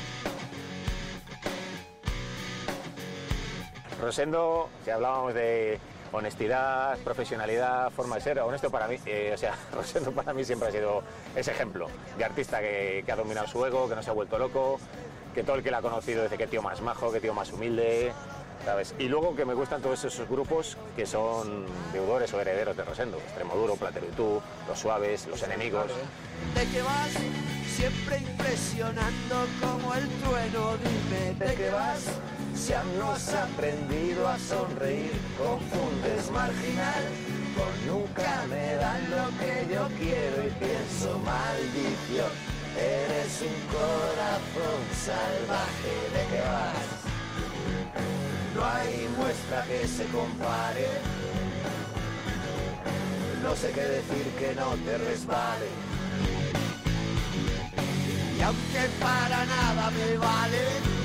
Rosendo, 4.02 4.70
si 4.84 4.92
hablábamos 4.92 5.34
de 5.34 5.80
honestidad, 6.12 6.98
profesionalidad, 7.00 7.90
forma 7.92 8.16
de 8.16 8.22
ser, 8.22 8.40
honesto 8.40 8.70
para 8.70 8.88
mí, 8.88 8.98
eh, 9.06 9.32
o 9.34 9.38
sea, 9.38 9.56
Rosendo 9.74 10.12
para 10.12 10.34
mí 10.34 10.44
siempre 10.44 10.70
ha 10.70 10.72
sido 10.72 11.04
ese 11.36 11.52
ejemplo 11.52 11.88
de 12.18 12.24
artista 12.24 12.60
que, 12.60 13.04
que 13.06 13.12
ha 13.12 13.16
dominado 13.16 13.48
su 13.48 13.66
ego, 13.66 13.90
que 13.90 13.96
no 13.96 14.04
se 14.04 14.10
ha 14.10 14.14
vuelto 14.14 14.38
loco, 14.38 14.80
que 15.34 15.44
todo 15.44 15.58
el 15.58 15.64
que 15.64 15.72
la 15.72 15.80
ha 15.80 15.82
conocido 15.82 16.24
dice 16.24 16.38
que 16.38 16.48
tío 16.48 16.62
más 16.62 16.82
majo, 16.82 17.12
que 17.12 17.20
tío 17.20 17.34
más 17.34 17.52
humilde, 17.52 18.14
¿sabes? 18.64 18.96
Y 19.00 19.08
luego 19.08 19.36
que 19.36 19.46
me 19.46 19.54
gustan 19.54 19.82
todos 19.82 20.04
esos 20.04 20.28
grupos 20.28 20.78
que 20.96 21.06
son 21.06 21.66
deudores 21.92 22.34
o 22.34 22.42
herederos 22.42 22.78
de 22.78 22.84
Rosendo, 22.84 23.18
Extremoduro, 23.18 23.76
Platero 23.76 24.08
y 24.08 24.16
tú, 24.16 24.42
Los 24.68 24.80
Suaves, 24.80 25.28
Los 25.28 25.44
Enemigos. 25.44 25.92
¿De 26.56 26.66
qué 26.72 26.82
vas? 26.82 27.18
siempre 27.78 28.18
impresionando 28.18 29.46
como 29.62 29.94
el 29.94 30.08
trueno. 30.10 30.78
Dime 30.78 31.46
de 31.46 31.56
qué 31.56 31.70
vas, 31.70 32.06
si 32.58 32.74
aún 32.74 32.98
no 32.98 33.12
has 33.12 33.34
aprendido 33.34 34.28
a 34.28 34.38
sonreír, 34.40 35.14
confundes 35.38 36.32
marginal 36.32 37.04
con 37.56 37.88
nunca 37.88 38.46
me 38.50 38.76
dan 38.76 39.10
lo 39.10 39.26
que 39.40 39.74
yo 39.74 39.88
quiero 39.98 40.48
y 40.48 40.52
pienso 40.52 41.20
maldición. 41.20 42.32
Eres 42.78 43.42
un 43.42 43.58
corazón 43.74 44.80
salvaje, 45.06 45.94
¿de 46.14 46.24
qué 46.30 46.42
vas? 46.42 46.98
No 48.56 48.66
hay 48.66 49.08
muestra 49.18 49.64
que 49.66 49.88
se 49.88 50.06
compare. 50.06 50.88
No 53.44 53.56
sé 53.56 53.72
qué 53.72 53.82
decir 53.82 54.26
que 54.40 54.56
no 54.56 54.76
te 54.86 54.98
resbale. 54.98 55.68
Y 58.38 58.42
aunque 58.42 58.84
para 59.00 59.46
nada 59.46 59.92
me 59.92 60.18
vale, 60.18 60.97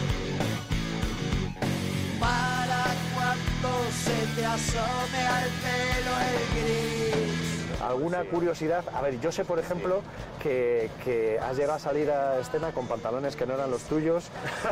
para 2.23 2.85
cuando 3.15 3.91
se 3.91 4.41
te 4.41 4.47
asome 4.47 5.27
al 5.27 5.49
pelo 5.61 6.13
el 6.31 6.63
gris. 6.63 7.83
¿Alguna 7.83 8.23
curiosidad? 8.25 8.85
A 8.95 9.01
ver, 9.03 9.19
yo 9.21 9.33
sé, 9.33 9.45
por 9.45 9.59
ejemplo, 9.59 10.03
que, 10.41 10.89
que 11.05 11.41
has 11.41 11.57
llegado 11.57 11.75
a 11.75 11.79
salir 11.81 12.09
a 12.13 12.39
escena 12.39 12.71
con 12.71 12.87
pantalones 12.87 13.35
que 13.35 13.45
no 13.45 13.55
eran 13.55 13.73
los 13.73 13.83
tuyos, 13.83 14.27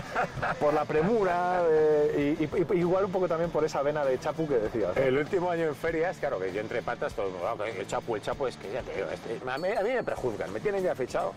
por 0.61 0.73
la 0.73 0.85
premura, 0.85 1.61
eh, 1.69 2.37
y, 2.39 2.45
y- 2.45 2.67
y- 2.73 2.79
igual 2.79 3.07
un 3.07 3.11
poco 3.13 3.27
también 3.27 3.51
por 3.51 3.65
esa 3.65 3.83
vena 3.83 4.05
de 4.05 4.19
chapu 4.21 4.47
que 4.47 4.55
decías. 4.59 4.95
¿no? 4.95 5.03
El 5.03 5.19
último 5.19 5.51
año 5.51 5.65
en 5.65 5.75
ferias, 5.75 6.19
claro, 6.19 6.39
que 6.39 6.53
yo 6.53 6.61
entre 6.61 6.83
patas, 6.83 7.13
todo, 7.15 7.31
claro, 7.33 7.65
que 7.65 7.81
el 7.81 7.87
chapo, 7.89 8.15
el 8.15 8.23
chapo 8.23 8.47
es 8.47 8.57
que 8.57 8.71
ya 8.71 8.81
te 8.83 8.95
digo, 8.95 9.09
este- 9.13 9.41
a, 9.51 9.59
mí, 9.59 9.69
a 9.77 9.83
mí 9.83 9.91
me 9.93 10.05
prejuzgan, 10.05 10.53
me 10.53 10.61
tienen 10.61 10.85
ya 10.85 10.95
fichado. 10.95 11.35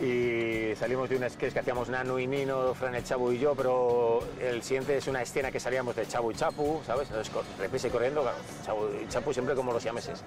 Y 0.00 0.74
salimos 0.76 1.08
de 1.08 1.16
un 1.16 1.30
sketch 1.30 1.52
que 1.52 1.60
hacíamos 1.60 1.88
Nano 1.88 2.18
y 2.18 2.26
Nino, 2.26 2.74
Fran 2.74 2.94
el 2.94 3.04
Chabu 3.04 3.30
y 3.32 3.38
yo, 3.38 3.54
pero 3.54 4.20
el 4.40 4.62
siguiente 4.62 4.96
es 4.96 5.06
una 5.06 5.22
escena 5.22 5.52
que 5.52 5.60
salíamos 5.60 5.94
de 5.94 6.06
Chabu 6.06 6.32
y 6.32 6.34
Chapu, 6.34 6.80
¿sabes? 6.84 7.08
Entonces, 7.08 7.92
corriendo, 7.92 8.22
claro, 8.22 8.90
y 9.00 9.06
Chapu 9.08 9.32
siempre 9.32 9.54
como 9.54 9.72
los 9.72 9.82
siameses. 9.82 10.24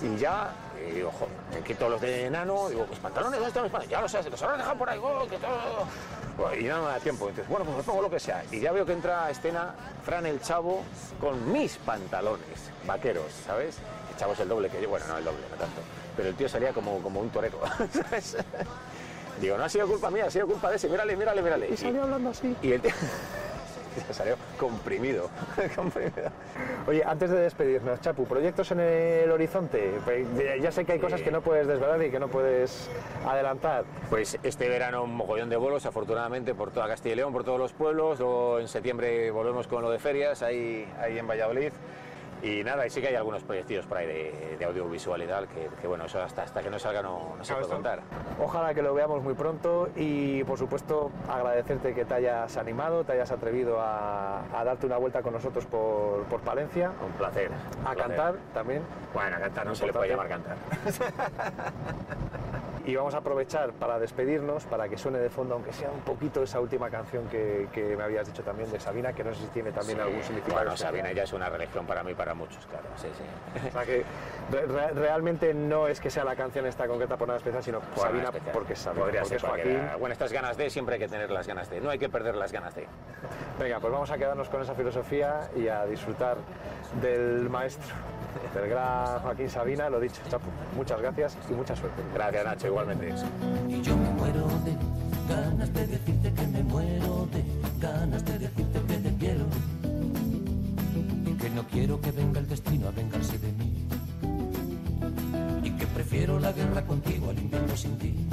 Y 0.00 0.16
ya, 0.16 0.52
y 0.88 0.92
digo, 0.92 1.10
jo, 1.10 1.26
me 1.52 1.60
quito 1.62 1.88
los 1.88 2.00
de 2.00 2.26
enano, 2.26 2.68
digo, 2.68 2.86
mis 2.88 3.00
pantalones, 3.00 3.40
¿dónde 3.40 3.48
están 3.48 3.62
mis 3.64 3.72
pantalones? 3.72 3.90
Ya 3.90 4.00
los 4.00 4.12
sé, 4.12 4.30
los 4.30 4.42
habrás 4.42 4.58
dejado 4.58 4.78
por 4.78 4.90
ahí, 4.90 5.00
oh, 5.02 5.26
que 5.28 5.38
todo... 5.38 6.54
Y 6.56 6.64
no 6.64 6.82
me 6.82 6.88
da 6.88 7.00
tiempo, 7.00 7.28
entonces, 7.28 7.48
bueno, 7.48 7.64
pues 7.64 7.78
me 7.78 7.82
pongo 7.82 8.02
lo 8.02 8.10
que 8.10 8.20
sea. 8.20 8.44
Y 8.52 8.60
ya 8.60 8.70
veo 8.70 8.86
que 8.86 8.92
entra 8.92 9.24
a 9.24 9.30
escena 9.30 9.74
Fran 10.04 10.24
el 10.24 10.40
Chavo 10.40 10.84
con 11.20 11.50
mis 11.52 11.76
pantalones 11.78 12.70
vaqueros, 12.86 13.32
¿sabes? 13.44 13.78
El 14.12 14.16
Chavo 14.16 14.34
es 14.34 14.40
el 14.40 14.48
doble 14.48 14.68
que 14.68 14.80
yo, 14.80 14.88
bueno, 14.88 15.06
no 15.08 15.18
el 15.18 15.24
doble, 15.24 15.40
no 15.50 15.56
tanto. 15.56 15.80
Pero 16.18 16.30
el 16.30 16.34
tío 16.34 16.48
salía 16.48 16.72
como, 16.72 16.98
como 17.00 17.20
un 17.20 17.30
torero, 17.30 17.60
¿sabes? 17.92 18.36
Digo, 19.40 19.56
no 19.56 19.62
ha 19.62 19.68
sido 19.68 19.86
culpa 19.86 20.10
mía, 20.10 20.24
ha 20.26 20.30
sido 20.32 20.48
culpa 20.48 20.68
de 20.68 20.74
ese, 20.74 20.88
mírale, 20.88 21.16
mírale, 21.16 21.40
mírale. 21.40 21.68
Y 21.70 21.76
salió 21.76 22.02
hablando 22.02 22.30
así. 22.30 22.56
Y 22.60 22.72
el 22.72 22.80
tío... 22.80 22.90
se 24.04 24.12
salió 24.14 24.34
comprimido, 24.58 25.30
comprimido. 25.76 26.32
Oye, 26.88 27.04
antes 27.04 27.30
de 27.30 27.36
despedirnos, 27.36 28.00
Chapu, 28.00 28.24
¿proyectos 28.24 28.72
en 28.72 28.80
el 28.80 29.30
horizonte? 29.30 29.92
Pues, 30.04 30.26
Ya 30.60 30.72
sé 30.72 30.84
que 30.84 30.94
hay 30.94 30.98
cosas 30.98 31.22
que 31.22 31.30
no 31.30 31.40
puedes 31.40 31.68
desvelar 31.68 32.02
y 32.02 32.10
que 32.10 32.18
no 32.18 32.26
puedes 32.26 32.90
adelantar. 33.24 33.84
Pues 34.10 34.36
este 34.42 34.68
verano 34.68 35.04
un 35.04 35.14
mogollón 35.14 35.48
de 35.48 35.56
bolos, 35.56 35.86
afortunadamente, 35.86 36.52
por 36.52 36.72
toda 36.72 36.88
Castilla 36.88 37.12
y 37.12 37.16
León, 37.18 37.32
por 37.32 37.44
todos 37.44 37.60
los 37.60 37.72
pueblos. 37.72 38.18
Luego 38.18 38.58
en 38.58 38.66
septiembre 38.66 39.30
volvemos 39.30 39.68
con 39.68 39.82
lo 39.82 39.90
de 39.92 40.00
ferias 40.00 40.42
ahí, 40.42 40.84
ahí 41.00 41.16
en 41.16 41.28
Valladolid. 41.28 41.70
Y 42.42 42.62
nada, 42.62 42.86
y 42.86 42.90
sí 42.90 43.00
que 43.00 43.08
hay 43.08 43.16
algunos 43.16 43.42
proyectos 43.42 43.86
por 43.86 43.98
ahí 43.98 44.06
de, 44.06 44.56
de 44.58 44.64
audiovisual 44.64 45.20
y 45.22 45.26
tal, 45.26 45.48
que, 45.48 45.68
que, 45.80 45.88
bueno, 45.88 46.04
eso 46.04 46.22
hasta, 46.22 46.42
hasta 46.42 46.62
que 46.62 46.70
no 46.70 46.78
salga 46.78 47.02
no, 47.02 47.34
no 47.36 47.44
se 47.44 47.54
puede 47.54 47.66
contar. 47.66 48.00
Ojalá 48.40 48.74
que 48.74 48.82
lo 48.82 48.94
veamos 48.94 49.22
muy 49.22 49.34
pronto 49.34 49.88
y, 49.96 50.44
por 50.44 50.58
supuesto, 50.58 51.10
agradecerte 51.28 51.94
que 51.94 52.04
te 52.04 52.14
hayas 52.14 52.56
animado, 52.56 53.04
te 53.04 53.12
hayas 53.12 53.32
atrevido 53.32 53.80
a, 53.80 54.42
a 54.56 54.64
darte 54.64 54.86
una 54.86 54.98
vuelta 54.98 55.22
con 55.22 55.32
nosotros 55.32 55.66
por, 55.66 56.24
por 56.24 56.40
Palencia. 56.40 56.92
Un 57.04 57.12
placer. 57.12 57.50
A 57.84 57.94
cantar 57.96 58.36
también. 58.54 58.82
Bueno, 59.12 59.36
a 59.36 59.40
cantar 59.40 59.66
no 59.66 59.74
se 59.74 59.86
le 59.86 59.92
puede 59.92 60.08
llamar 60.08 60.28
cantar. 60.28 60.56
Y 62.88 62.96
vamos 62.96 63.12
a 63.14 63.18
aprovechar 63.18 63.72
para 63.74 63.98
despedirnos, 63.98 64.64
para 64.64 64.88
que 64.88 64.96
suene 64.96 65.18
de 65.18 65.28
fondo, 65.28 65.52
aunque 65.56 65.74
sea 65.74 65.90
un 65.90 66.00
poquito 66.00 66.42
esa 66.42 66.58
última 66.58 66.88
canción 66.88 67.28
que, 67.28 67.68
que 67.70 67.94
me 67.94 68.02
habías 68.02 68.26
dicho 68.26 68.42
también 68.42 68.72
de 68.72 68.80
Sabina, 68.80 69.12
que 69.12 69.22
no 69.22 69.34
sé 69.34 69.42
si 69.42 69.46
tiene 69.48 69.72
también 69.72 69.98
Sí. 69.98 70.04
algún 70.04 70.22
significado. 70.22 70.54
Bueno, 70.54 70.70
especial. 70.72 70.90
Sabina 70.94 71.12
ya 71.12 71.24
es 71.24 71.32
una 71.34 71.50
religión 71.50 71.84
para 71.84 72.02
mí, 72.02 72.14
para 72.14 72.32
muchos, 72.32 72.64
claro. 72.64 72.86
Sí, 72.96 73.08
sí. 73.14 73.60
O 73.68 73.72
sea 73.72 73.84
que 73.84 74.04
re- 74.50 74.64
re- 74.66 74.92
realmente 74.94 75.52
no 75.52 75.86
es 75.86 76.00
que 76.00 76.08
sea 76.08 76.24
la 76.24 76.34
canción 76.34 76.64
esta 76.64 76.86
concreta 76.88 77.18
por 77.18 77.28
nada 77.28 77.36
especial, 77.36 77.62
sino 77.62 77.80
Por 77.80 78.04
Sabina 78.04 78.24
especial. 78.24 78.52
porque 78.54 78.72
es 78.72 78.78
Sabina, 78.78 79.04
Podría 79.04 79.20
porque 79.20 79.38
ser 79.38 79.48
Joaquín. 79.50 79.80
Bueno, 80.00 80.12
estas 80.14 80.32
ganas 80.32 80.56
de 80.56 80.70
siempre 80.70 80.94
hay 80.94 81.00
que 81.00 81.08
tener 81.08 81.30
las 81.30 81.46
ganas 81.46 81.68
de. 81.68 81.82
No 81.82 81.90
hay 81.90 81.98
que 81.98 82.08
perder 82.08 82.36
las 82.36 82.52
ganas 82.52 82.74
de. 82.74 82.86
Venga, 83.60 83.80
pues 83.80 83.92
vamos 83.92 84.10
a 84.10 84.16
quedarnos 84.16 84.48
con 84.48 84.62
esa 84.62 84.72
filosofía 84.74 85.50
y 85.54 85.68
a 85.68 85.84
disfrutar 85.84 86.38
del 87.02 87.50
maestro, 87.50 87.94
del 88.54 88.68
gran 88.68 89.20
Joaquín 89.20 89.50
Sabina. 89.50 89.88
Lo 89.90 90.00
dicho, 90.00 90.20
Chapu, 90.28 90.48
muchas 90.76 91.00
gracias 91.00 91.36
y 91.50 91.54
mucha 91.54 91.74
suerte. 91.76 92.02
Gracias, 92.14 92.44
Nacho, 92.44 92.66
igualmente. 92.68 93.14
Y 93.68 93.82
yo 93.82 93.96
me 93.96 94.10
muero 94.10 94.48
de 94.64 94.76
ganas 95.28 95.72
de 95.74 95.86
decirte 95.86 96.32
que 96.32 96.46
me 96.46 96.62
muero 96.62 97.28
de 97.32 97.44
ganas 97.80 98.24
de 98.24 98.38
decirte 98.38 98.80
que 98.80 98.94
te 98.94 99.16
quiero. 99.16 99.44
Y 101.26 101.32
que 101.34 101.50
no 101.50 101.62
quiero 101.64 102.00
que 102.00 102.10
venga 102.12 102.40
el 102.40 102.48
destino 102.48 102.88
a 102.88 102.90
vengarse 102.90 103.38
de 103.38 103.52
mí. 103.52 103.86
Y 105.62 105.70
que 105.70 105.86
prefiero 105.86 106.38
la 106.38 106.52
guerra 106.52 106.82
contigo 106.82 107.30
al 107.30 107.38
invierno 107.38 107.76
sin 107.76 107.98
ti. 107.98 108.28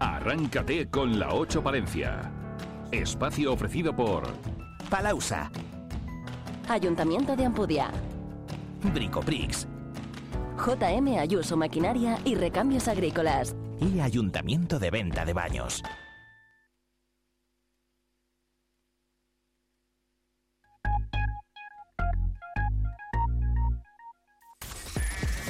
Arráncate 0.00 0.88
con 0.88 1.18
la 1.18 1.34
8 1.34 1.62
Palencia. 1.62 2.30
Espacio 2.90 3.52
ofrecido 3.52 3.94
por 3.94 4.24
Palausa, 4.88 5.50
Ayuntamiento 6.68 7.36
de 7.36 7.44
Ampudia. 7.44 7.90
Bricoprix 8.94 9.66
JM 10.56 11.18
Ayuso 11.18 11.56
Maquinaria 11.56 12.18
y 12.24 12.34
Recambios 12.34 12.88
Agrícolas. 12.88 13.54
y 13.80 14.00
Ayuntamiento 14.00 14.78
de 14.78 14.90
Venta 14.90 15.24
de 15.24 15.32
Baños. 15.32 15.82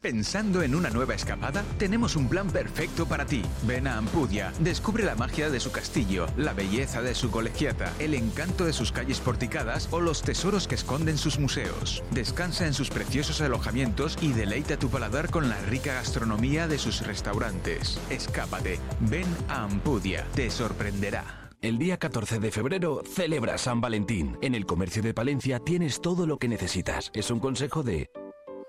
Pensando 0.00 0.62
en 0.62 0.74
una 0.74 0.90
nueva 0.90 1.14
escapada, 1.14 1.64
tenemos 1.78 2.16
un 2.16 2.28
plan 2.28 2.48
perfecto 2.48 3.06
para 3.06 3.26
ti. 3.26 3.42
Ven 3.66 3.86
a 3.86 3.96
Ampudia, 3.96 4.52
descubre 4.60 5.04
la 5.04 5.16
magia 5.16 5.50
de 5.50 5.58
su 5.58 5.72
castillo, 5.72 6.26
la 6.36 6.52
belleza 6.52 7.02
de 7.02 7.14
su 7.14 7.30
colegiata, 7.30 7.92
el 7.98 8.14
encanto 8.14 8.64
de 8.64 8.72
sus 8.72 8.92
calles 8.92 9.20
porticadas 9.20 9.88
o 9.90 10.00
los 10.00 10.22
tesoros 10.22 10.68
que 10.68 10.74
esconden 10.76 11.18
sus 11.18 11.38
museos. 11.38 12.04
Descansa 12.12 12.66
en 12.66 12.74
sus 12.74 12.90
preciosos 12.90 13.40
alojamientos 13.40 14.16
y 14.20 14.32
deleita 14.32 14.76
tu 14.76 14.90
paladar 14.90 15.30
con 15.30 15.48
la 15.48 15.60
rica 15.62 15.94
gastronomía 15.94 16.68
de 16.68 16.78
sus 16.78 17.04
restaurantes. 17.06 17.98
Escápate, 18.10 18.78
ven 19.00 19.26
a 19.48 19.64
Ampudia, 19.64 20.26
te 20.34 20.50
sorprenderá. 20.50 21.50
El 21.62 21.78
día 21.78 21.96
14 21.96 22.38
de 22.38 22.50
febrero 22.52 23.02
celebra 23.04 23.58
San 23.58 23.80
Valentín. 23.80 24.36
En 24.42 24.54
el 24.54 24.66
comercio 24.66 25.02
de 25.02 25.14
Palencia 25.14 25.58
tienes 25.58 26.00
todo 26.00 26.26
lo 26.26 26.38
que 26.38 26.48
necesitas. 26.48 27.10
Es 27.14 27.30
un 27.30 27.40
consejo 27.40 27.82
de 27.82 28.10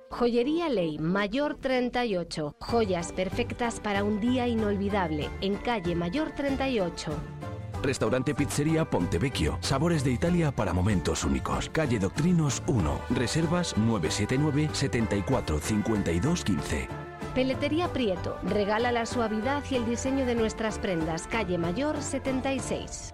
Joyería 0.10 0.70
Ley, 0.70 0.98
Mayor 1.00 1.58
38. 1.60 2.56
Joyas 2.60 3.12
perfectas 3.12 3.80
para 3.80 4.04
un 4.04 4.20
día 4.20 4.48
inolvidable, 4.48 5.30
en 5.42 5.56
calle 5.56 5.96
Mayor 5.96 6.32
38. 6.32 7.12
Restaurante 7.84 8.34
Pizzería 8.34 8.90
Pontevecchio. 8.90 9.58
Sabores 9.62 10.04
de 10.04 10.12
Italia 10.12 10.52
para 10.52 10.74
momentos 10.74 11.24
únicos. 11.24 11.70
Calle 11.70 12.00
Doctrinos 12.00 12.64
1. 12.68 13.02
Reservas 13.12 13.78
979 13.78 14.70
74 14.74 15.60
52 15.60 16.44
15. 16.44 16.88
Peletería 17.36 17.92
Prieto. 17.94 18.38
Regala 18.44 18.92
la 18.92 19.06
suavidad 19.06 19.64
y 19.70 19.76
el 19.76 19.86
diseño 19.86 20.26
de 20.26 20.36
nuestras 20.36 20.80
prendas. 20.80 21.28
Calle 21.28 21.58
Mayor 21.58 22.02
76. 22.02 23.14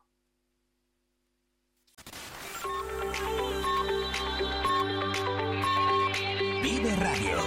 Vive 6.61 6.95
Radio. 6.95 7.37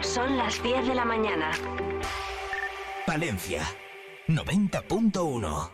Son 0.00 0.36
las 0.36 0.62
10 0.62 0.88
de 0.88 0.94
la 0.94 1.04
mañana. 1.04 1.50
Palencia 3.06 3.62
90.1. 4.28 5.70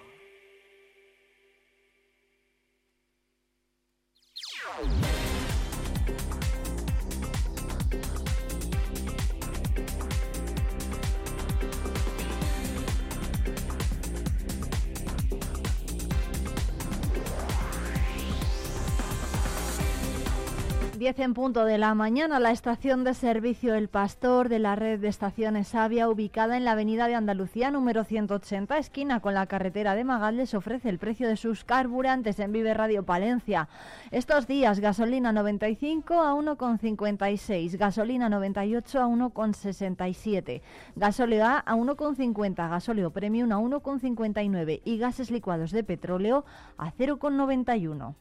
Diez 21.07 21.21
en 21.21 21.35
punto 21.35 21.65
de 21.65 21.79
la 21.79 21.95
mañana, 21.95 22.41
la 22.41 22.51
estación 22.51 23.05
de 23.05 23.15
servicio 23.15 23.77
El 23.77 23.87
Pastor 23.87 24.49
de 24.49 24.59
la 24.59 24.75
red 24.75 24.99
de 24.99 25.07
estaciones 25.07 25.73
Avia, 25.77 26.09
ubicada 26.09 26.57
en 26.57 26.65
la 26.65 26.73
avenida 26.73 27.07
de 27.07 27.15
Andalucía 27.15 27.71
número 27.71 28.03
180, 28.03 28.77
esquina 28.77 29.21
con 29.21 29.33
la 29.33 29.47
carretera 29.47 29.95
de 29.95 30.03
Magalles, 30.03 30.53
ofrece 30.55 30.89
el 30.89 30.99
precio 30.99 31.29
de 31.29 31.37
sus 31.37 31.63
carburantes 31.63 32.41
en 32.41 32.51
Vive 32.51 32.75
Radio 32.75 33.05
Palencia. 33.05 33.69
Estos 34.11 34.49
días, 34.49 34.81
gasolina 34.81 35.31
95 35.31 36.23
a 36.23 36.35
1,56, 36.35 37.79
gasolina 37.79 38.29
98 38.29 39.01
a 39.01 39.07
1,67, 39.07 40.61
gasóleo 40.97 41.45
A 41.45 41.59
a 41.59 41.77
1,50, 41.77 42.69
gasóleo 42.69 43.11
premium 43.13 43.53
a 43.53 43.59
1,59 43.59 44.81
y 44.85 44.99
gases 44.99 45.31
licuados 45.31 45.71
de 45.71 45.85
petróleo 45.85 46.45
a 46.77 46.91
0,91. 46.91 48.17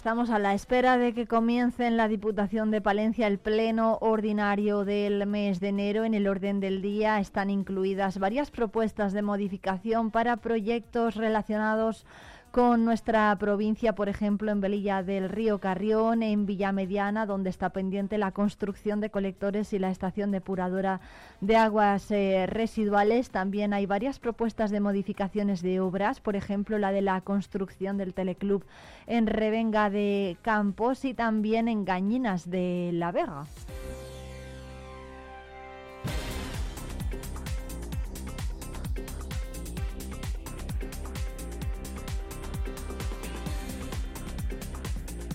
Estamos 0.00 0.30
a 0.30 0.38
la 0.38 0.54
espera 0.54 0.96
de 0.96 1.12
que 1.12 1.26
comience 1.26 1.86
en 1.86 1.98
la 1.98 2.08
Diputación 2.08 2.70
de 2.70 2.80
Palencia 2.80 3.26
el 3.26 3.36
pleno 3.38 3.98
ordinario 4.00 4.86
del 4.86 5.26
mes 5.26 5.60
de 5.60 5.68
enero. 5.68 6.04
En 6.04 6.14
el 6.14 6.26
orden 6.26 6.58
del 6.58 6.80
día 6.80 7.20
están 7.20 7.50
incluidas 7.50 8.18
varias 8.18 8.50
propuestas 8.50 9.12
de 9.12 9.20
modificación 9.20 10.10
para 10.10 10.38
proyectos 10.38 11.16
relacionados 11.16 12.06
con 12.06 12.29
nuestra 12.56 13.36
provincia, 13.38 13.94
por 13.94 14.08
ejemplo, 14.08 14.50
en 14.50 14.60
Velilla 14.60 15.02
del 15.02 15.28
Río 15.28 15.58
Carrión, 15.58 16.22
en 16.22 16.46
Villamediana, 16.46 17.24
donde 17.24 17.48
está 17.48 17.70
pendiente 17.70 18.18
la 18.18 18.32
construcción 18.32 19.00
de 19.00 19.10
colectores 19.10 19.72
y 19.72 19.78
la 19.78 19.90
estación 19.90 20.32
depuradora 20.32 21.00
de 21.40 21.56
aguas 21.56 22.10
eh, 22.10 22.46
residuales. 22.48 23.30
También 23.30 23.72
hay 23.72 23.86
varias 23.86 24.18
propuestas 24.18 24.70
de 24.70 24.80
modificaciones 24.80 25.62
de 25.62 25.80
obras, 25.80 26.20
por 26.20 26.34
ejemplo, 26.34 26.78
la 26.78 26.92
de 26.92 27.02
la 27.02 27.20
construcción 27.20 27.96
del 27.96 28.14
teleclub 28.14 28.64
en 29.06 29.26
Revenga 29.26 29.88
de 29.88 30.36
Campos 30.42 31.04
y 31.04 31.14
también 31.14 31.68
en 31.68 31.84
Gañinas 31.84 32.50
de 32.50 32.90
La 32.92 33.12
Vega. 33.12 33.46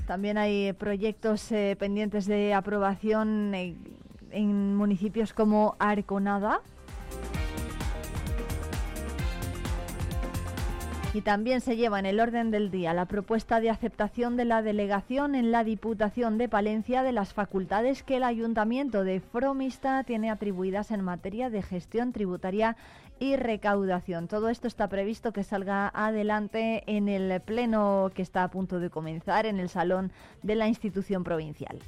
También 0.06 0.38
hay 0.38 0.74
proyectos 0.74 1.51
eh, 1.51 1.76
pendientes 1.80 2.28
de 2.28 2.53
aprobación 2.53 3.53
eh, 3.56 3.76
en 4.32 4.76
municipios 4.76 5.34
como 5.34 5.76
Arconada. 5.80 6.62
Y 11.16 11.22
también 11.22 11.62
se 11.62 11.78
lleva 11.78 11.97
en 11.97 12.06
el 12.06 12.20
orden 12.20 12.51
del 12.51 12.70
día 12.70 12.93
la 12.93 13.06
propuesta 13.06 13.62
de 13.62 13.70
aceptación 13.70 14.36
de 14.36 14.43
la 14.43 14.62
delegación 14.62 15.34
en 15.34 15.49
la 15.49 15.64
Diputación 15.64 16.38
de 16.38 16.49
Palencia 16.49 17.03
de 17.03 17.14
las 17.14 17.34
facultades 17.34 18.03
que 18.03 18.18
el 18.18 18.24
Ayuntamiento 18.24 19.06
de 19.06 19.22
Fromista 19.22 20.03
tiene 20.03 20.30
atribuidas 20.30 20.91
en 20.91 21.01
materia 21.01 21.49
de 21.49 21.62
gestión 21.62 22.12
tributaria 22.12 22.76
y 23.20 23.36
recaudación. 23.36 24.28
Todo 24.28 24.49
esto 24.49 24.68
está 24.68 24.89
previsto 24.89 25.32
que 25.32 25.43
salga 25.43 25.91
adelante 25.93 26.84
en 26.88 27.07
el 27.07 27.41
pleno 27.41 28.11
que 28.13 28.22
está 28.22 28.43
a 28.43 28.51
punto 28.51 28.80
de 28.80 28.89
comenzar 28.89 29.45
en 29.45 29.59
el 29.59 29.70
salón 29.70 30.11
de 30.43 30.55
la 30.55 30.68
institución 30.68 31.24
provincial. 31.24 31.80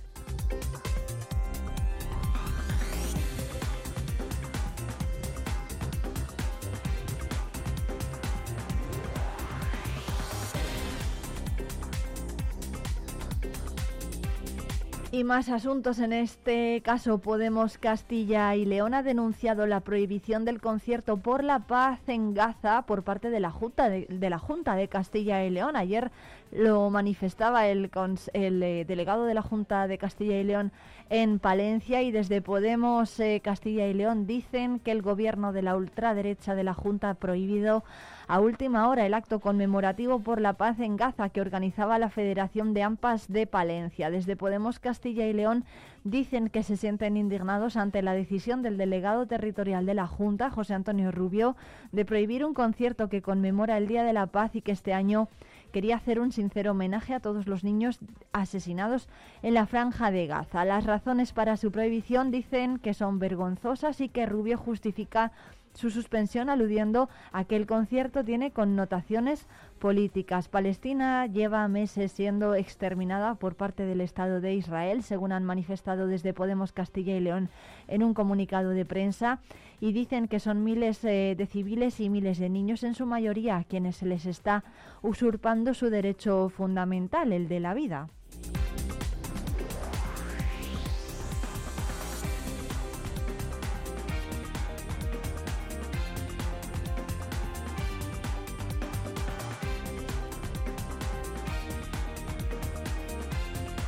Y 15.09 15.23
más 15.23 15.47
asuntos, 15.47 15.99
en 15.99 16.11
este 16.11 16.81
caso 16.83 17.19
Podemos 17.19 17.77
Castilla 17.77 18.53
y 18.55 18.65
León 18.65 18.93
ha 18.93 19.03
denunciado 19.03 19.65
la 19.65 19.79
prohibición 19.79 20.43
del 20.43 20.59
concierto 20.59 21.15
por 21.15 21.45
la 21.45 21.59
paz 21.59 22.01
en 22.07 22.33
Gaza 22.33 22.81
por 22.81 23.03
parte 23.03 23.29
de 23.29 23.39
la 23.39 23.49
Junta 23.49 23.87
de, 23.89 24.05
la 24.29 24.37
Junta 24.37 24.75
de 24.75 24.89
Castilla 24.89 25.45
y 25.45 25.49
León. 25.49 25.77
Ayer 25.77 26.11
lo 26.51 26.89
manifestaba 26.89 27.67
el, 27.67 27.89
el 28.33 28.63
eh, 28.63 28.83
delegado 28.85 29.23
de 29.23 29.33
la 29.33 29.41
Junta 29.41 29.87
de 29.87 29.97
Castilla 29.97 30.41
y 30.41 30.43
León 30.43 30.73
en 31.09 31.39
Palencia 31.39 32.01
y 32.01 32.11
desde 32.11 32.41
Podemos 32.41 33.19
eh, 33.19 33.41
Castilla 33.43 33.87
y 33.87 33.93
León 33.93 34.27
dicen 34.27 34.79
que 34.79 34.91
el 34.91 35.01
gobierno 35.01 35.53
de 35.53 35.61
la 35.61 35.75
ultraderecha 35.75 36.55
de 36.55 36.63
la 36.63 36.73
Junta 36.73 37.09
ha 37.09 37.13
prohibido 37.13 37.83
a 38.27 38.39
última 38.39 38.89
hora 38.89 39.05
el 39.05 39.13
acto 39.13 39.39
conmemorativo 39.39 40.19
por 40.19 40.41
la 40.41 40.53
paz 40.53 40.79
en 40.79 40.97
Gaza 40.97 41.29
que 41.29 41.39
organizaba 41.39 41.97
la 41.97 42.09
Federación 42.09 42.73
de 42.73 42.83
AMPAS 42.83 43.27
de 43.29 43.47
Palencia. 43.47 44.09
Desde 44.09 44.35
Podemos 44.35 44.79
Castilla 44.79 45.25
y 45.25 45.33
León 45.33 45.63
dicen 46.03 46.49
que 46.49 46.63
se 46.63 46.75
sienten 46.75 47.15
indignados 47.15 47.77
ante 47.77 48.01
la 48.01 48.13
decisión 48.13 48.61
del 48.61 48.77
delegado 48.77 49.27
territorial 49.27 49.85
de 49.85 49.93
la 49.93 50.07
Junta, 50.07 50.49
José 50.49 50.73
Antonio 50.73 51.11
Rubio, 51.11 51.55
de 51.91 52.05
prohibir 52.05 52.43
un 52.43 52.53
concierto 52.53 53.07
que 53.07 53.21
conmemora 53.21 53.77
el 53.77 53.87
Día 53.87 54.03
de 54.03 54.13
la 54.13 54.27
Paz 54.27 54.55
y 54.55 54.61
que 54.61 54.73
este 54.73 54.93
año 54.93 55.29
quería 55.77 55.97
hacer 55.97 56.19
un 56.19 56.31
sincero 56.31 56.71
homenaje 56.71 57.13
a 57.13 57.19
todos 57.19 57.45
los 57.45 57.63
niños 57.63 57.99
asesinados 58.33 59.07
en 59.43 59.53
la 59.53 59.67
franja 59.67 60.09
de 60.09 60.25
Gaza. 60.25 60.65
Las 60.65 60.87
razones 60.87 61.33
para 61.33 61.55
su 61.55 61.71
prohibición 61.71 62.31
dicen 62.31 62.79
que 62.79 62.95
son 62.95 63.19
vergonzosas 63.19 64.01
y 64.01 64.09
que 64.09 64.25
Rubio 64.25 64.57
justifica 64.57 65.31
su 65.77 65.91
suspensión 65.91 66.49
aludiendo 66.49 67.07
a 67.31 67.43
que 67.43 67.55
el 67.55 67.67
concierto 67.67 68.25
tiene 68.25 68.49
connotaciones 68.49 69.45
políticas. 69.77 70.47
Palestina 70.47 71.27
lleva 71.27 71.67
meses 71.67 72.11
siendo 72.11 72.55
exterminada 72.55 73.35
por 73.35 73.53
parte 73.53 73.85
del 73.85 74.01
Estado 74.01 74.41
de 74.41 74.55
Israel, 74.55 75.03
según 75.03 75.31
han 75.31 75.45
manifestado 75.45 76.07
desde 76.07 76.33
Podemos 76.33 76.71
Castilla 76.71 77.15
y 77.15 77.19
León 77.19 77.49
en 77.87 78.01
un 78.01 78.15
comunicado 78.15 78.71
de 78.71 78.85
prensa, 78.85 79.39
y 79.79 79.91
dicen 79.91 80.27
que 80.27 80.39
son 80.39 80.63
miles 80.63 81.03
eh, 81.03 81.35
de 81.37 81.45
civiles 81.45 81.99
y 81.99 82.09
miles 82.09 82.39
de 82.39 82.49
niños, 82.49 82.83
en 82.83 82.95
su 82.95 83.05
mayoría, 83.05 83.63
quienes 83.69 83.97
se 83.97 84.07
les 84.07 84.25
está 84.25 84.63
usurpando 85.03 85.75
su 85.75 85.91
derecho 85.91 86.49
fundamental, 86.49 87.31
el 87.31 87.47
de 87.47 87.59
la 87.59 87.75
vida. 87.75 88.09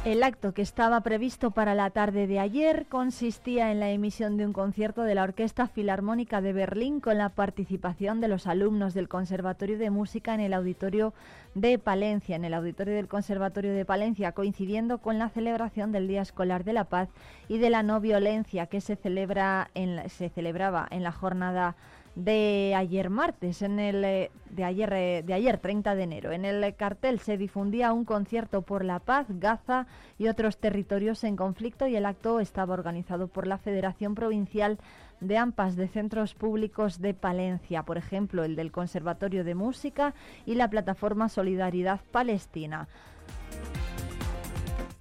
El 0.09 0.23
acto 0.23 0.55
que 0.55 0.63
estaba 0.63 1.01
previsto 1.01 1.51
para 1.51 1.75
la 1.75 1.91
tarde 1.91 2.25
de 2.25 2.39
ayer 2.39 2.87
consistía 2.89 3.71
en 3.71 3.79
la 3.79 3.91
emisión 3.91 4.37
de 4.37 4.45
un 4.47 4.53
concierto 4.53 5.03
de 5.03 5.13
la 5.13 5.21
Orquesta 5.21 5.67
Filarmónica 5.67 6.41
de 6.41 6.51
Berlín 6.51 6.99
con 6.99 7.19
la 7.19 7.29
participación 7.29 8.19
de 8.19 8.27
los 8.27 8.47
alumnos 8.47 8.95
del 8.95 9.07
Conservatorio 9.07 9.77
de 9.77 9.91
Música 9.91 10.33
en 10.33 10.39
el 10.39 10.55
Auditorio 10.55 11.13
de 11.53 11.77
Palencia, 11.77 12.35
en 12.35 12.43
el 12.43 12.55
Auditorio 12.55 12.95
del 12.95 13.07
Conservatorio 13.07 13.71
de 13.71 13.85
Palencia, 13.85 14.31
coincidiendo 14.31 14.97
con 14.97 15.19
la 15.19 15.29
celebración 15.29 15.91
del 15.91 16.07
Día 16.07 16.23
Escolar 16.23 16.63
de 16.63 16.73
la 16.73 16.85
Paz 16.85 17.09
y 17.47 17.59
de 17.59 17.69
la 17.69 17.83
No 17.83 18.01
Violencia 18.01 18.65
que 18.65 18.81
se, 18.81 18.95
celebra 18.95 19.69
se 20.07 20.29
celebraba 20.29 20.87
en 20.89 21.03
la 21.03 21.11
jornada 21.11 21.75
de 22.19 22.73
ayer 22.75 23.09
martes, 23.09 23.61
en 23.61 23.79
el 23.79 24.03
eh, 24.03 24.31
de 24.49 24.63
ayer 24.63 24.91
eh, 24.93 25.23
de 25.25 25.33
ayer 25.33 25.57
30 25.57 25.95
de 25.95 26.03
enero. 26.03 26.31
En 26.31 26.43
el 26.43 26.75
cartel 26.75 27.19
se 27.19 27.37
difundía 27.37 27.93
un 27.93 28.03
concierto 28.03 28.61
por 28.61 28.83
la 28.83 28.99
paz, 28.99 29.27
Gaza 29.29 29.87
y 30.17 30.27
otros 30.27 30.57
territorios 30.57 31.23
en 31.23 31.35
conflicto 31.35 31.87
y 31.87 31.95
el 31.95 32.05
acto 32.05 32.39
estaba 32.39 32.73
organizado 32.73 33.27
por 33.27 33.47
la 33.47 33.57
Federación 33.57 34.15
Provincial 34.15 34.79
de 35.21 35.37
AMPAS 35.37 35.75
de 35.75 35.87
Centros 35.87 36.33
Públicos 36.33 36.99
de 37.01 37.13
Palencia, 37.13 37.83
por 37.83 37.97
ejemplo, 37.97 38.43
el 38.43 38.55
del 38.55 38.71
Conservatorio 38.71 39.43
de 39.43 39.55
Música 39.55 40.13
y 40.45 40.55
la 40.55 40.69
plataforma 40.69 41.29
Solidaridad 41.29 42.01
Palestina. 42.11 42.87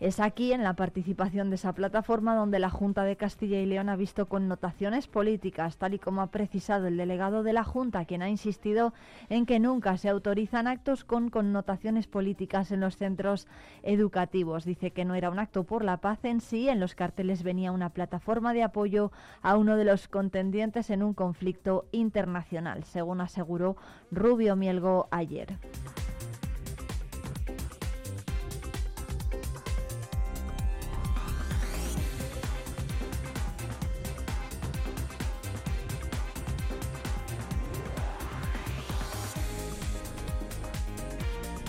Es 0.00 0.20
aquí, 0.20 0.52
en 0.52 0.62
la 0.62 0.74
participación 0.74 1.50
de 1.50 1.56
esa 1.56 1.72
plataforma, 1.72 2.36
donde 2.36 2.60
la 2.60 2.70
Junta 2.70 3.02
de 3.02 3.16
Castilla 3.16 3.58
y 3.58 3.66
León 3.66 3.88
ha 3.88 3.96
visto 3.96 4.26
connotaciones 4.26 5.08
políticas, 5.08 5.76
tal 5.76 5.94
y 5.94 5.98
como 5.98 6.22
ha 6.22 6.28
precisado 6.28 6.86
el 6.86 6.96
delegado 6.96 7.42
de 7.42 7.52
la 7.52 7.64
Junta, 7.64 8.04
quien 8.04 8.22
ha 8.22 8.28
insistido 8.28 8.94
en 9.28 9.44
que 9.44 9.58
nunca 9.58 9.96
se 9.96 10.08
autorizan 10.08 10.68
actos 10.68 11.04
con 11.04 11.30
connotaciones 11.30 12.06
políticas 12.06 12.70
en 12.70 12.78
los 12.78 12.96
centros 12.96 13.48
educativos. 13.82 14.64
Dice 14.64 14.92
que 14.92 15.04
no 15.04 15.16
era 15.16 15.30
un 15.30 15.40
acto 15.40 15.64
por 15.64 15.84
la 15.84 15.96
paz 15.96 16.24
en 16.24 16.40
sí, 16.40 16.68
en 16.68 16.78
los 16.78 16.94
carteles 16.94 17.42
venía 17.42 17.72
una 17.72 17.90
plataforma 17.90 18.54
de 18.54 18.62
apoyo 18.62 19.10
a 19.42 19.56
uno 19.56 19.76
de 19.76 19.84
los 19.84 20.06
contendientes 20.06 20.90
en 20.90 21.02
un 21.02 21.12
conflicto 21.12 21.86
internacional, 21.90 22.84
según 22.84 23.20
aseguró 23.20 23.76
Rubio 24.12 24.54
Mielgo 24.54 25.08
ayer. 25.10 25.58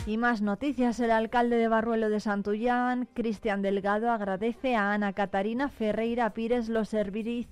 Y 0.09 0.17
más 0.17 0.41
noticias. 0.41 0.99
El 0.99 1.11
alcalde 1.11 1.57
de 1.57 1.67
Barruelo 1.67 2.09
de 2.09 2.19
Santullán, 2.19 3.07
Cristian 3.13 3.61
Delgado, 3.61 4.09
agradece 4.09 4.75
a 4.75 4.91
Ana 4.91 5.13
Catarina 5.13 5.69
Ferreira 5.69 6.31
Pires 6.33 6.67
los, 6.67 6.95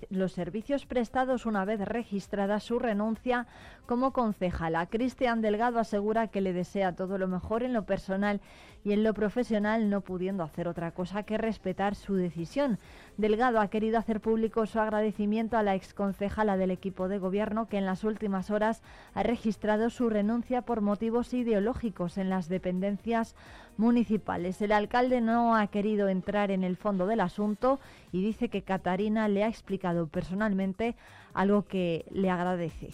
los 0.10 0.32
servicios 0.32 0.88
prestados 0.88 1.46
una 1.46 1.66
vez 1.66 1.82
registrada 1.82 2.60
su 2.60 2.80
renuncia 2.80 3.46
como 3.88 4.14
concejala. 4.14 4.86
Cristian 4.86 5.42
Delgado 5.42 5.80
asegura 5.80 6.28
que 6.28 6.42
le 6.42 6.54
desea 6.54 6.96
todo 6.96 7.18
lo 7.18 7.28
mejor 7.28 7.64
en 7.64 7.74
lo 7.74 7.86
personal 7.86 8.42
y 8.84 8.92
en 8.92 9.04
lo 9.04 9.14
profesional, 9.14 9.90
no 9.90 10.02
pudiendo 10.02 10.44
hacer 10.44 10.68
otra 10.68 10.92
cosa 10.92 11.24
que 11.24 11.38
respetar 11.38 11.96
su 11.96 12.14
decisión. 12.14 12.78
Delgado 13.18 13.60
ha 13.60 13.70
querido 13.70 13.98
hacer 13.98 14.22
público 14.22 14.66
su 14.66 14.80
agradecimiento 14.80 15.58
a 15.58 15.64
la 15.64 15.74
exconcejala 15.74 16.58
del 16.58 16.72
equipo 16.72 17.08
de 17.08 17.18
gobierno 17.18 17.68
que 17.68 17.78
en 17.78 17.86
las 17.86 18.04
últimas 18.04 18.52
horas 18.52 18.84
ha 19.14 19.24
registrado 19.24 19.90
su 19.90 20.10
renuncia 20.10 20.62
por 20.62 20.82
motivos 20.82 21.34
ideológicos 21.34 22.18
en 22.18 22.30
las 22.30 22.50
dependencias 22.50 23.36
municipales. 23.78 24.62
El 24.62 24.72
alcalde 24.72 25.22
no 25.22 25.56
ha 25.56 25.68
querido 25.68 26.10
entrar 26.10 26.52
en 26.52 26.64
el 26.64 26.78
fondo 26.78 27.08
del 27.08 27.22
asunto 27.22 27.80
y 28.12 28.22
dice 28.22 28.50
que 28.50 28.62
Catarina 28.62 29.28
le 29.28 29.44
ha 29.44 29.48
explicado 29.48 30.08
personalmente 30.08 30.96
algo 31.34 31.64
que 31.66 32.06
le 32.12 32.30
agradece. 32.30 32.92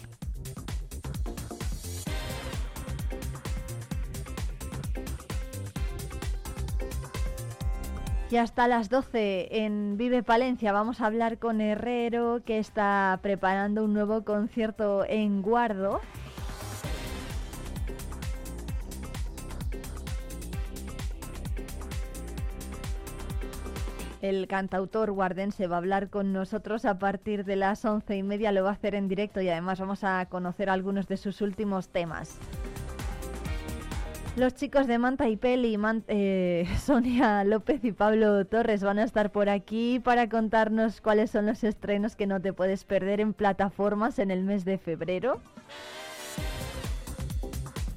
Y 8.34 8.36
hasta 8.36 8.66
las 8.66 8.88
12 8.88 9.64
en 9.64 9.96
Vive 9.96 10.24
Palencia 10.24 10.72
vamos 10.72 11.00
a 11.00 11.06
hablar 11.06 11.38
con 11.38 11.60
Herrero 11.60 12.42
que 12.44 12.58
está 12.58 13.16
preparando 13.22 13.84
un 13.84 13.94
nuevo 13.94 14.24
concierto 14.24 15.04
en 15.08 15.40
Guardo. 15.40 16.00
El 24.20 24.48
cantautor 24.48 25.12
guardense 25.12 25.68
va 25.68 25.76
a 25.76 25.78
hablar 25.78 26.10
con 26.10 26.32
nosotros 26.32 26.84
a 26.86 26.98
partir 26.98 27.44
de 27.44 27.54
las 27.54 27.84
once 27.84 28.16
y 28.16 28.24
media, 28.24 28.50
lo 28.50 28.64
va 28.64 28.70
a 28.70 28.72
hacer 28.72 28.96
en 28.96 29.06
directo 29.06 29.42
y 29.42 29.48
además 29.48 29.78
vamos 29.78 30.02
a 30.02 30.26
conocer 30.26 30.70
algunos 30.70 31.06
de 31.06 31.18
sus 31.18 31.40
últimos 31.40 31.86
temas. 31.86 32.40
Los 34.36 34.54
chicos 34.54 34.88
de 34.88 34.98
Manta 34.98 35.28
y 35.28 35.36
Peli, 35.36 35.78
eh, 36.08 36.66
Sonia 36.84 37.44
López 37.44 37.84
y 37.84 37.92
Pablo 37.92 38.44
Torres 38.44 38.82
van 38.82 38.98
a 38.98 39.04
estar 39.04 39.30
por 39.30 39.48
aquí 39.48 40.00
para 40.00 40.28
contarnos 40.28 41.00
cuáles 41.00 41.30
son 41.30 41.46
los 41.46 41.62
estrenos 41.62 42.16
que 42.16 42.26
no 42.26 42.40
te 42.40 42.52
puedes 42.52 42.84
perder 42.84 43.20
en 43.20 43.32
plataformas 43.32 44.18
en 44.18 44.32
el 44.32 44.42
mes 44.42 44.64
de 44.64 44.76
febrero. 44.78 45.40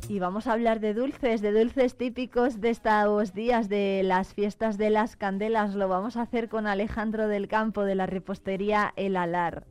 Y 0.07 0.19
vamos 0.19 0.45
a 0.45 0.53
hablar 0.53 0.79
de 0.79 0.93
dulces, 0.93 1.41
de 1.41 1.51
dulces 1.51 1.97
típicos 1.97 2.61
de 2.61 2.69
estos 2.69 3.33
días 3.33 3.67
de 3.67 4.03
las 4.03 4.35
fiestas 4.35 4.77
de 4.77 4.91
las 4.91 5.15
candelas. 5.15 5.73
Lo 5.73 5.87
vamos 5.87 6.17
a 6.17 6.21
hacer 6.21 6.49
con 6.49 6.67
Alejandro 6.67 7.27
del 7.27 7.47
Campo 7.47 7.83
de 7.83 7.95
la 7.95 8.05
repostería 8.05 8.93
El 8.95 9.17
Alar. 9.17 9.65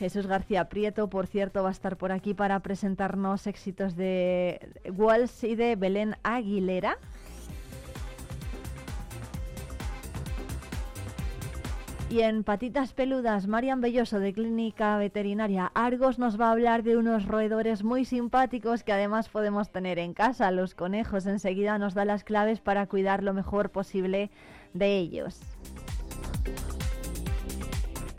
Jesús 0.00 0.26
García 0.26 0.70
Prieto, 0.70 1.10
por 1.10 1.26
cierto, 1.26 1.62
va 1.62 1.68
a 1.68 1.72
estar 1.72 1.98
por 1.98 2.10
aquí 2.10 2.32
para 2.32 2.58
presentarnos 2.60 3.46
éxitos 3.46 3.96
de 3.96 4.58
Walls 4.96 5.44
y 5.44 5.56
de 5.56 5.76
Belén 5.76 6.16
Aguilera. 6.22 6.96
Y 12.08 12.22
en 12.22 12.44
Patitas 12.44 12.94
Peludas, 12.94 13.46
Marian 13.46 13.82
Belloso 13.82 14.20
de 14.20 14.32
Clínica 14.32 14.96
Veterinaria 14.96 15.70
Argos 15.74 16.18
nos 16.18 16.40
va 16.40 16.48
a 16.48 16.52
hablar 16.52 16.82
de 16.82 16.96
unos 16.96 17.26
roedores 17.26 17.84
muy 17.84 18.06
simpáticos 18.06 18.82
que 18.82 18.94
además 18.94 19.28
podemos 19.28 19.70
tener 19.70 19.98
en 19.98 20.14
casa, 20.14 20.50
los 20.50 20.74
conejos. 20.74 21.26
Enseguida 21.26 21.76
nos 21.76 21.92
da 21.92 22.06
las 22.06 22.24
claves 22.24 22.60
para 22.60 22.86
cuidar 22.86 23.22
lo 23.22 23.34
mejor 23.34 23.68
posible 23.68 24.30
de 24.72 24.96
ellos. 24.96 25.40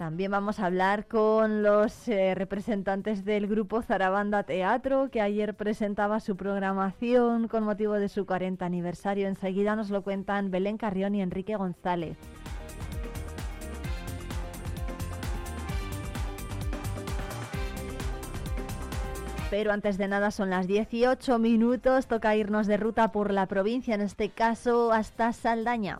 También 0.01 0.31
vamos 0.31 0.59
a 0.59 0.65
hablar 0.65 1.05
con 1.05 1.61
los 1.61 2.07
eh, 2.07 2.33
representantes 2.33 3.23
del 3.23 3.45
grupo 3.45 3.83
Zarabanda 3.83 4.41
Teatro, 4.41 5.11
que 5.11 5.21
ayer 5.21 5.53
presentaba 5.53 6.19
su 6.19 6.35
programación 6.35 7.47
con 7.47 7.63
motivo 7.63 7.93
de 7.93 8.09
su 8.09 8.25
40 8.25 8.65
aniversario. 8.65 9.27
Enseguida 9.27 9.75
nos 9.75 9.91
lo 9.91 10.01
cuentan 10.01 10.49
Belén 10.49 10.79
Carrión 10.79 11.13
y 11.13 11.21
Enrique 11.21 11.55
González. 11.55 12.17
Pero 19.51 19.71
antes 19.71 19.99
de 19.99 20.07
nada 20.07 20.31
son 20.31 20.49
las 20.49 20.65
18 20.65 21.37
minutos, 21.37 22.07
toca 22.07 22.35
irnos 22.35 22.65
de 22.65 22.77
ruta 22.77 23.11
por 23.11 23.31
la 23.31 23.45
provincia, 23.45 23.93
en 23.93 24.01
este 24.01 24.29
caso 24.29 24.91
hasta 24.93 25.31
Saldaña. 25.31 25.99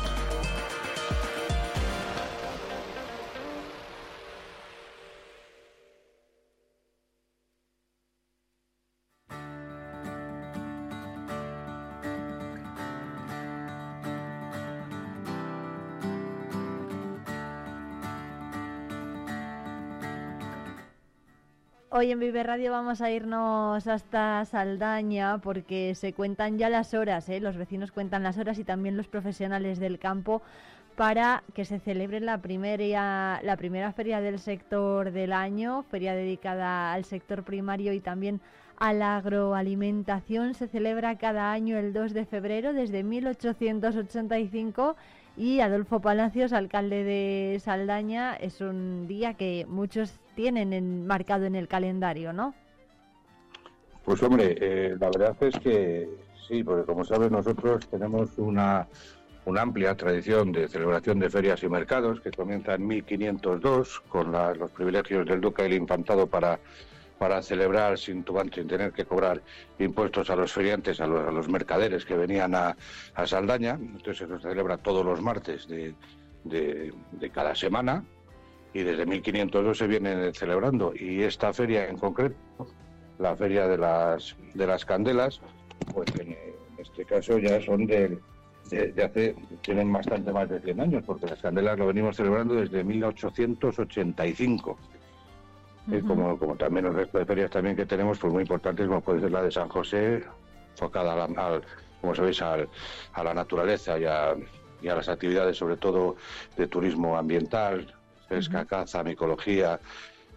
Hoy 21.93 22.09
en 22.09 22.19
Vive 22.19 22.41
Radio 22.41 22.71
vamos 22.71 23.01
a 23.01 23.11
irnos 23.11 23.85
hasta 23.85 24.45
Saldaña 24.45 25.39
porque 25.39 25.93
se 25.93 26.13
cuentan 26.13 26.57
ya 26.57 26.69
las 26.69 26.93
horas, 26.93 27.27
¿eh? 27.27 27.41
los 27.41 27.57
vecinos 27.57 27.91
cuentan 27.91 28.23
las 28.23 28.37
horas 28.37 28.57
y 28.59 28.63
también 28.63 28.95
los 28.95 29.09
profesionales 29.09 29.77
del 29.77 29.99
campo 29.99 30.41
para 30.95 31.43
que 31.53 31.65
se 31.65 31.79
celebre 31.79 32.21
la 32.21 32.37
primera, 32.37 33.41
la 33.43 33.57
primera 33.57 33.91
feria 33.91 34.21
del 34.21 34.39
sector 34.39 35.11
del 35.11 35.33
año, 35.33 35.83
feria 35.91 36.15
dedicada 36.15 36.93
al 36.93 37.03
sector 37.03 37.43
primario 37.43 37.91
y 37.91 37.99
también 37.99 38.39
a 38.77 38.93
la 38.93 39.17
agroalimentación. 39.17 40.53
Se 40.53 40.69
celebra 40.69 41.17
cada 41.17 41.51
año 41.51 41.77
el 41.77 41.91
2 41.91 42.13
de 42.13 42.25
febrero 42.25 42.71
desde 42.71 43.03
1885 43.03 44.95
y 45.37 45.59
Adolfo 45.61 46.01
Palacios, 46.01 46.53
alcalde 46.53 47.03
de 47.03 47.59
Saldaña, 47.59 48.35
es 48.35 48.61
un 48.61 49.07
día 49.07 49.33
que 49.33 49.65
muchos 49.67 50.19
tienen 50.35 51.07
marcado 51.07 51.45
en 51.45 51.55
el 51.55 51.67
calendario, 51.67 52.33
¿no? 52.33 52.53
Pues 54.03 54.21
hombre, 54.23 54.55
eh, 54.59 54.95
la 54.99 55.09
verdad 55.09 55.35
es 55.41 55.57
que 55.59 56.09
sí, 56.47 56.63
porque 56.63 56.85
como 56.85 57.05
sabes 57.05 57.31
nosotros 57.31 57.87
tenemos 57.87 58.37
una, 58.37 58.87
una 59.45 59.61
amplia 59.61 59.95
tradición 59.95 60.51
de 60.51 60.67
celebración 60.67 61.19
de 61.19 61.29
ferias 61.29 61.63
y 61.63 61.69
mercados 61.69 62.19
que 62.19 62.31
comienza 62.31 62.73
en 62.75 62.87
1502 62.87 64.01
con 64.09 64.31
los 64.31 64.71
privilegios 64.71 65.25
del 65.27 65.39
duque 65.39 65.63
y 65.63 65.65
el 65.67 65.73
infantado 65.73 66.27
para, 66.27 66.59
para 67.21 67.43
celebrar 67.43 67.99
sin, 67.99 68.25
sin 68.51 68.67
tener 68.67 68.93
que 68.93 69.05
cobrar 69.05 69.43
impuestos 69.77 70.31
a 70.31 70.35
los 70.35 70.51
feriantes, 70.51 70.99
a 70.99 71.05
los, 71.05 71.47
mercaderes 71.47 72.03
que 72.03 72.15
venían 72.15 72.55
a, 72.55 72.75
a, 73.13 73.27
Saldaña. 73.27 73.77
Entonces 73.79 74.27
se 74.27 74.39
celebra 74.39 74.77
todos 74.77 75.05
los 75.05 75.21
martes 75.21 75.67
de, 75.67 75.93
de, 76.45 77.29
cada 77.31 77.53
semana 77.53 78.03
y 78.73 78.81
desde 78.81 79.05
1502 79.05 79.77
se 79.77 79.85
viene 79.85 80.33
celebrando. 80.33 80.93
Y 80.95 81.21
esta 81.21 81.53
feria 81.53 81.87
en 81.87 81.99
concreto, 81.99 82.35
la 83.19 83.35
feria 83.35 83.67
de 83.67 83.77
las, 83.77 84.35
de 84.55 84.65
las 84.65 84.83
candelas, 84.83 85.41
pues 85.93 86.09
en, 86.19 86.35
este 86.79 87.05
caso 87.05 87.37
ya 87.37 87.61
son 87.61 87.85
de, 87.85 88.17
de, 88.71 89.03
hace, 89.03 89.35
tienen 89.61 89.93
bastante 89.93 90.33
más 90.33 90.49
de 90.49 90.59
100 90.59 90.81
años, 90.81 91.03
porque 91.05 91.27
las 91.27 91.39
candelas 91.39 91.77
lo 91.77 91.85
venimos 91.85 92.15
celebrando 92.15 92.55
desde 92.55 92.83
1885. 92.83 94.79
Y 95.87 96.01
como, 96.01 96.37
como 96.37 96.55
también 96.55 96.85
el 96.85 96.93
resto 96.93 97.17
de 97.17 97.25
ferias 97.25 97.49
también 97.49 97.75
que 97.75 97.85
tenemos, 97.85 98.19
pues 98.19 98.31
muy 98.31 98.43
importantes, 98.43 98.87
como 98.87 99.01
puede 99.01 99.21
ser 99.21 99.31
la 99.31 99.41
de 99.41 99.51
San 99.51 99.67
José, 99.67 100.23
enfocada 100.71 101.23
al, 101.23 101.63
como 101.99 102.15
sabéis, 102.15 102.41
al, 102.41 102.69
a 103.13 103.23
la 103.23 103.33
naturaleza 103.33 103.97
y 103.99 104.05
a, 104.05 104.35
y 104.81 104.87
a 104.87 104.95
las 104.95 105.09
actividades, 105.09 105.57
sobre 105.57 105.77
todo 105.77 106.15
de 106.55 106.67
turismo 106.67 107.17
ambiental, 107.17 107.93
pesca, 108.27 108.65
caza, 108.65 109.03
micología, 109.03 109.79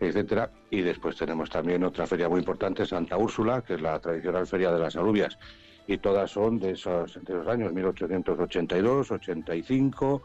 etcétera. 0.00 0.50
Y 0.70 0.82
después 0.82 1.16
tenemos 1.16 1.50
también 1.50 1.84
otra 1.84 2.06
feria 2.06 2.28
muy 2.28 2.40
importante, 2.40 2.86
Santa 2.86 3.16
Úrsula, 3.16 3.62
que 3.62 3.74
es 3.74 3.80
la 3.80 3.98
tradicional 4.00 4.46
feria 4.46 4.72
de 4.72 4.78
las 4.78 4.96
alubias. 4.96 5.38
Y 5.86 5.98
todas 5.98 6.30
son 6.30 6.58
de 6.58 6.72
esos, 6.72 7.22
de 7.22 7.34
los 7.34 7.46
años 7.46 7.72
1882, 7.72 9.10
85 9.10 10.22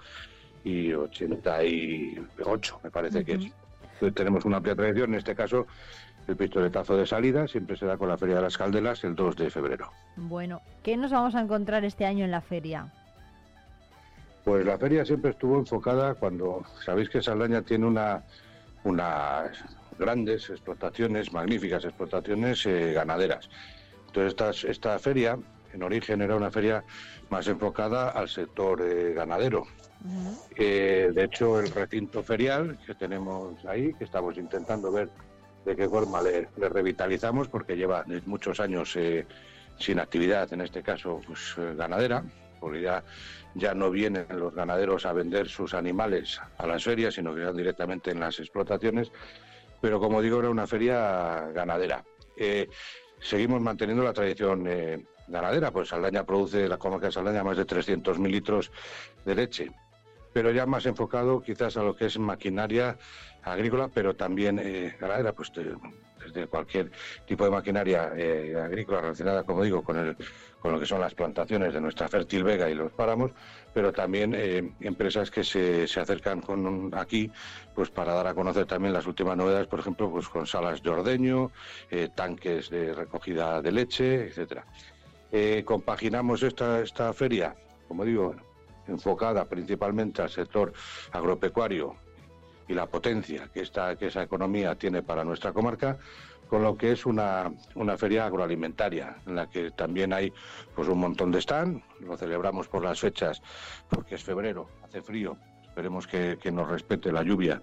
y 0.63 0.93
88, 0.93 2.79
me 2.83 2.91
parece 2.91 3.25
que 3.25 3.33
es. 3.33 3.51
Tenemos 4.15 4.45
una 4.45 4.57
amplia 4.57 4.75
tradición, 4.75 5.11
en 5.13 5.19
este 5.19 5.35
caso 5.35 5.67
el 6.27 6.35
pistoletazo 6.35 6.95
de 6.95 7.07
salida 7.07 7.47
siempre 7.47 7.75
se 7.75 7.85
da 7.85 7.97
con 7.97 8.07
la 8.07 8.17
Feria 8.17 8.35
de 8.35 8.43
las 8.43 8.57
Caldelas 8.57 9.03
el 9.03 9.15
2 9.15 9.35
de 9.35 9.49
febrero. 9.49 9.91
Bueno, 10.15 10.61
¿qué 10.83 10.95
nos 10.95 11.11
vamos 11.11 11.35
a 11.35 11.41
encontrar 11.41 11.83
este 11.85 12.05
año 12.05 12.23
en 12.23 12.31
la 12.31 12.41
feria? 12.41 12.91
Pues 14.43 14.65
la 14.65 14.77
feria 14.77 15.05
siempre 15.05 15.31
estuvo 15.31 15.57
enfocada 15.57 16.15
cuando 16.15 16.63
sabéis 16.85 17.09
que 17.09 17.21
Saldaña 17.21 17.61
tiene 17.61 17.85
una, 17.85 18.23
unas 18.83 19.57
grandes 19.97 20.49
explotaciones, 20.49 21.33
magníficas 21.33 21.83
explotaciones 21.83 22.65
eh, 22.65 22.93
ganaderas. 22.93 23.49
Entonces 24.07 24.29
esta, 24.29 24.69
esta 24.69 24.99
feria 24.99 25.37
en 25.73 25.83
origen 25.83 26.21
era 26.21 26.35
una 26.35 26.51
feria 26.51 26.83
más 27.29 27.47
enfocada 27.47 28.09
al 28.09 28.29
sector 28.29 28.81
eh, 28.81 29.13
ganadero. 29.13 29.65
Eh, 30.55 31.11
de 31.13 31.23
hecho, 31.23 31.59
el 31.59 31.69
recinto 31.71 32.23
ferial 32.23 32.79
que 32.85 32.95
tenemos 32.95 33.63
ahí, 33.65 33.93
que 33.93 34.05
estamos 34.05 34.37
intentando 34.37 34.91
ver 34.91 35.09
de 35.65 35.75
qué 35.75 35.89
forma 35.89 36.21
le, 36.21 36.47
revitalizamos, 36.57 37.49
porque 37.49 37.75
lleva 37.75 38.05
muchos 38.25 38.59
años 38.59 38.97
sin 39.77 39.99
actividad, 39.99 40.51
en 40.53 40.61
este 40.61 40.81
caso 40.81 41.19
pues, 41.27 41.55
ganadera, 41.75 42.23
porque 42.59 42.81
ya 42.81 43.03
ya 43.55 43.73
no 43.73 43.89
vienen 43.89 44.25
los 44.29 44.53
ganaderos 44.53 45.05
a 45.05 45.13
vender 45.13 45.47
sus 45.47 45.73
animales 45.73 46.39
a 46.57 46.67
las 46.67 46.83
ferias, 46.83 47.15
sino 47.15 47.33
que 47.33 47.41
están 47.41 47.57
directamente 47.57 48.11
en 48.11 48.19
las 48.19 48.39
explotaciones. 48.39 49.11
Pero 49.81 49.99
como 49.99 50.21
digo, 50.21 50.39
era 50.39 50.49
una 50.49 50.67
feria 50.67 51.49
ganadera. 51.53 52.03
Eh, 52.35 52.69
seguimos 53.19 53.61
manteniendo 53.61 54.03
la 54.03 54.13
tradición 54.13 54.65
eh, 54.67 55.03
ganadera, 55.27 55.71
pues 55.71 55.89
Saldaña 55.89 56.25
produce, 56.25 56.67
la 56.67 56.77
comarca 56.77 57.07
de 57.07 57.11
Saldaña, 57.11 57.43
más 57.43 57.57
de 57.57 57.65
300.000 57.65 58.29
litros 58.29 58.71
de 59.25 59.35
leche, 59.35 59.71
pero 60.33 60.51
ya 60.51 60.65
más 60.65 60.85
enfocado 60.85 61.41
quizás 61.41 61.77
a 61.77 61.83
lo 61.83 61.95
que 61.95 62.05
es 62.05 62.17
maquinaria 62.19 62.97
agrícola, 63.43 63.89
pero 63.93 64.15
también 64.15 64.59
eh, 64.61 64.95
pues 65.35 65.51
desde 65.53 66.47
cualquier 66.47 66.91
tipo 67.25 67.45
de 67.45 67.51
maquinaria 67.51 68.03
agrícola 68.63 69.01
relacionada, 69.01 69.43
como 69.43 69.63
digo, 69.63 69.83
con 69.83 69.97
el 69.97 70.17
con 70.59 70.73
lo 70.73 70.79
que 70.79 70.85
son 70.85 70.99
las 70.99 71.13
plantaciones 71.13 71.73
de 71.73 71.81
nuestra 71.81 72.07
fértil 72.07 72.43
vega 72.43 72.69
y 72.69 72.75
los 72.75 72.91
páramos, 72.91 73.31
pero 73.73 73.93
también 73.93 74.33
eh, 74.35 74.71
empresas 74.81 75.31
que 75.31 75.43
se, 75.43 75.87
se 75.87 75.99
acercan 75.99 76.41
con 76.41 76.91
aquí 76.95 77.31
pues 77.73 77.89
para 77.89 78.13
dar 78.13 78.27
a 78.27 78.33
conocer 78.33 78.65
también 78.65 78.93
las 78.93 79.07
últimas 79.07 79.37
novedades, 79.37 79.67
por 79.67 79.79
ejemplo, 79.79 80.09
pues 80.11 80.27
con 80.27 80.45
salas 80.45 80.83
de 80.83 80.89
ordeño, 80.89 81.51
eh, 81.89 82.09
tanques 82.13 82.69
de 82.69 82.93
recogida 82.93 83.61
de 83.61 83.71
leche, 83.71 84.27
etcétera. 84.27 84.65
Eh, 85.31 85.63
compaginamos 85.65 86.43
esta, 86.43 86.81
esta 86.81 87.13
feria, 87.13 87.55
como 87.87 88.03
digo, 88.03 88.35
enfocada 88.89 89.45
principalmente 89.45 90.21
al 90.21 90.29
sector 90.29 90.73
agropecuario 91.11 91.95
y 92.67 92.73
la 92.73 92.85
potencia 92.85 93.49
que, 93.53 93.61
esta, 93.61 93.95
que 93.95 94.07
esa 94.07 94.23
economía 94.23 94.75
tiene 94.75 95.01
para 95.01 95.23
nuestra 95.23 95.51
comarca, 95.51 95.97
con 96.47 96.63
lo 96.63 96.77
que 96.77 96.91
es 96.91 97.05
una, 97.05 97.51
una, 97.75 97.97
feria 97.97 98.25
agroalimentaria, 98.25 99.17
en 99.25 99.35
la 99.35 99.49
que 99.49 99.71
también 99.71 100.13
hay 100.13 100.33
pues 100.75 100.87
un 100.87 100.99
montón 100.99 101.31
de 101.31 101.39
stand, 101.39 101.81
lo 101.99 102.17
celebramos 102.17 102.67
por 102.67 102.83
las 102.83 102.99
fechas, 102.99 103.41
porque 103.89 104.15
es 104.15 104.23
febrero, 104.23 104.67
hace 104.83 105.01
frío, 105.01 105.37
esperemos 105.63 106.07
que, 106.07 106.51
nos 106.51 106.69
respete 106.69 107.11
la 107.11 107.23
lluvia. 107.23 107.61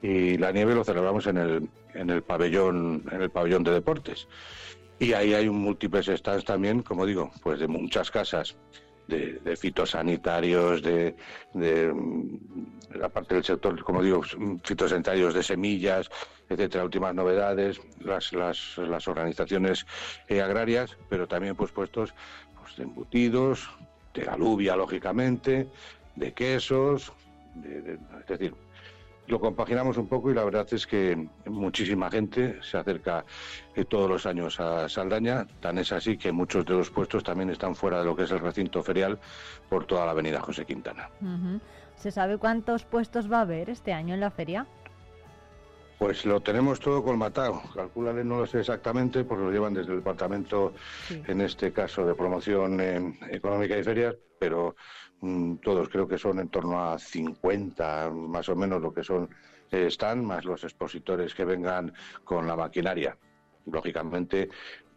Y 0.00 0.36
la 0.36 0.50
nieve 0.50 0.74
lo 0.74 0.82
celebramos 0.82 1.26
en 1.28 1.36
el, 1.36 1.68
en 1.94 2.10
el 2.10 2.22
pabellón, 2.22 3.04
en 3.12 3.22
el 3.22 3.30
pabellón 3.30 3.62
de 3.62 3.72
deportes. 3.72 4.26
Y 4.98 5.12
ahí 5.12 5.32
hay 5.34 5.48
un 5.48 5.60
múltiples 5.60 6.06
stands 6.06 6.44
también, 6.44 6.82
como 6.82 7.06
digo, 7.06 7.30
pues 7.42 7.60
de 7.60 7.68
muchas 7.68 8.10
casas 8.10 8.56
de, 9.12 9.56
fitosanitarios, 9.56 10.82
de, 10.82 11.14
la 12.94 13.08
parte 13.08 13.34
del 13.34 13.44
sector, 13.44 13.82
como 13.84 14.02
digo, 14.02 14.22
fitosanitarios 14.64 15.34
de 15.34 15.42
semillas, 15.42 16.10
etcétera, 16.48 16.84
últimas 16.84 17.14
novedades, 17.14 17.80
las, 18.00 18.32
las, 18.32 18.78
las 18.78 19.08
organizaciones 19.08 19.86
eh, 20.28 20.42
agrarias, 20.42 20.96
pero 21.08 21.26
también 21.26 21.54
pues 21.56 21.72
puestos 21.72 22.14
pues, 22.60 22.76
de 22.76 22.84
embutidos, 22.84 23.68
de 24.14 24.28
alubia, 24.28 24.76
lógicamente, 24.76 25.68
de 26.16 26.32
quesos, 26.32 27.12
es 27.64 28.26
decir, 28.26 28.54
lo 29.26 29.40
compaginamos 29.40 29.96
un 29.96 30.08
poco 30.08 30.30
y 30.30 30.34
la 30.34 30.44
verdad 30.44 30.66
es 30.72 30.86
que 30.86 31.28
muchísima 31.46 32.10
gente 32.10 32.58
se 32.62 32.76
acerca 32.76 33.24
eh, 33.74 33.84
todos 33.84 34.08
los 34.08 34.26
años 34.26 34.58
a 34.60 34.88
Saldaña, 34.88 35.46
tan 35.60 35.78
es 35.78 35.92
así 35.92 36.16
que 36.16 36.32
muchos 36.32 36.64
de 36.64 36.74
los 36.74 36.90
puestos 36.90 37.22
también 37.22 37.50
están 37.50 37.74
fuera 37.74 38.00
de 38.00 38.04
lo 38.04 38.16
que 38.16 38.24
es 38.24 38.30
el 38.30 38.40
recinto 38.40 38.82
ferial 38.82 39.18
por 39.68 39.86
toda 39.86 40.04
la 40.06 40.12
avenida 40.12 40.40
José 40.40 40.64
Quintana. 40.64 41.08
¿Se 41.96 42.10
sabe 42.10 42.38
cuántos 42.38 42.84
puestos 42.84 43.30
va 43.30 43.38
a 43.38 43.42
haber 43.42 43.70
este 43.70 43.92
año 43.92 44.14
en 44.14 44.20
la 44.20 44.30
feria? 44.30 44.66
Pues 45.98 46.26
lo 46.26 46.40
tenemos 46.40 46.80
todo 46.80 47.04
colmatado. 47.04 47.62
Calculale, 47.72 48.24
no 48.24 48.40
lo 48.40 48.46
sé 48.46 48.58
exactamente, 48.58 49.22
porque 49.22 49.44
lo 49.44 49.52
llevan 49.52 49.72
desde 49.72 49.92
el 49.92 49.98
departamento, 49.98 50.74
en 51.08 51.40
este 51.40 51.72
caso 51.72 52.04
de 52.04 52.16
promoción 52.16 52.80
eh, 52.80 53.18
económica 53.30 53.78
y 53.78 53.84
ferias, 53.84 54.16
pero 54.40 54.74
todos 55.62 55.88
creo 55.88 56.08
que 56.08 56.18
son 56.18 56.40
en 56.40 56.48
torno 56.48 56.82
a 56.82 56.98
50, 56.98 58.10
más 58.10 58.48
o 58.48 58.56
menos 58.56 58.82
lo 58.82 58.92
que 58.92 59.04
son 59.04 59.28
eh, 59.70 59.86
están, 59.86 60.24
más 60.24 60.44
los 60.44 60.64
expositores 60.64 61.34
que 61.34 61.44
vengan 61.44 61.92
con 62.24 62.46
la 62.46 62.56
maquinaria. 62.56 63.16
Lógicamente, 63.66 64.48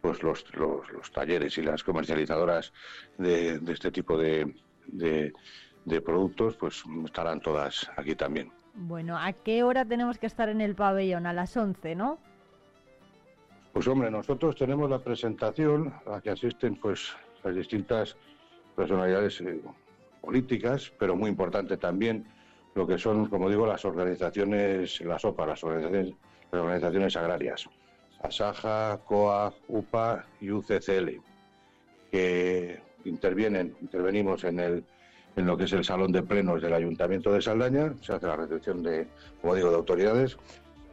pues 0.02 0.24
los, 0.24 0.46
los, 0.56 1.12
talleres 1.12 1.58
y 1.58 1.62
las 1.62 1.84
comercializadoras 1.84 2.74
de, 3.18 3.62
este 3.68 3.92
tipo 3.92 4.18
de, 4.18 4.54
de 4.88 6.02
productos, 6.02 6.58
pues 6.58 6.84
estarán 7.06 7.40
todas 7.42 7.90
aquí 7.96 8.16
también. 8.16 8.52
Bueno, 8.74 9.18
¿a 9.18 9.32
qué 9.32 9.64
hora 9.64 9.86
tenemos 9.86 10.18
que 10.18 10.26
estar 10.26 10.50
en 10.50 10.60
el 10.60 10.76
pabellón? 10.76 11.28
A 11.28 11.34
las 11.34 11.56
11, 11.56 11.96
¿no? 11.96 12.18
Pues 13.72 13.88
hombre, 13.88 14.12
nosotros 14.12 14.56
tenemos 14.56 14.90
la 14.90 15.00
presentación 15.00 15.94
a 16.06 16.12
la 16.12 16.22
que 16.22 16.32
asisten 16.32 16.76
pues 16.76 17.16
las 17.44 17.56
distintas 17.56 18.18
personalidades 18.76 19.40
eh, 19.42 19.62
políticas, 20.26 20.92
pero 20.98 21.16
muy 21.16 21.30
importante 21.30 21.78
también 21.78 22.26
lo 22.74 22.86
que 22.86 22.98
son, 22.98 23.28
como 23.28 23.50
digo, 23.50 23.66
las 23.66 23.86
organizaciones, 23.86 25.00
las 25.02 25.24
OPA, 25.24 25.46
las 25.46 25.64
organizaciones, 25.64 27.16
agrarias, 27.16 27.70
ASAJA, 28.22 29.00
COA, 29.06 29.54
UPA 29.68 30.26
y 30.42 30.52
UCCL, 30.52 31.22
que 32.12 32.80
intervienen, 33.06 33.76
intervenimos 33.82 34.44
en 34.44 34.60
el 34.60 34.84
en 35.36 35.46
lo 35.46 35.58
que 35.58 35.66
es 35.66 35.74
el 35.74 35.84
salón 35.84 36.12
de 36.12 36.24
plenos 36.24 36.62
del 36.62 36.74
Ayuntamiento 36.74 37.32
de 37.32 37.42
Saldaña, 37.42 37.94
se 38.02 38.14
hace 38.14 38.26
la 38.26 38.38
recepción 38.38 38.82
de, 38.82 39.06
como 39.42 39.56
digo, 39.56 39.70
de 39.70 39.76
autoridades, 39.76 40.38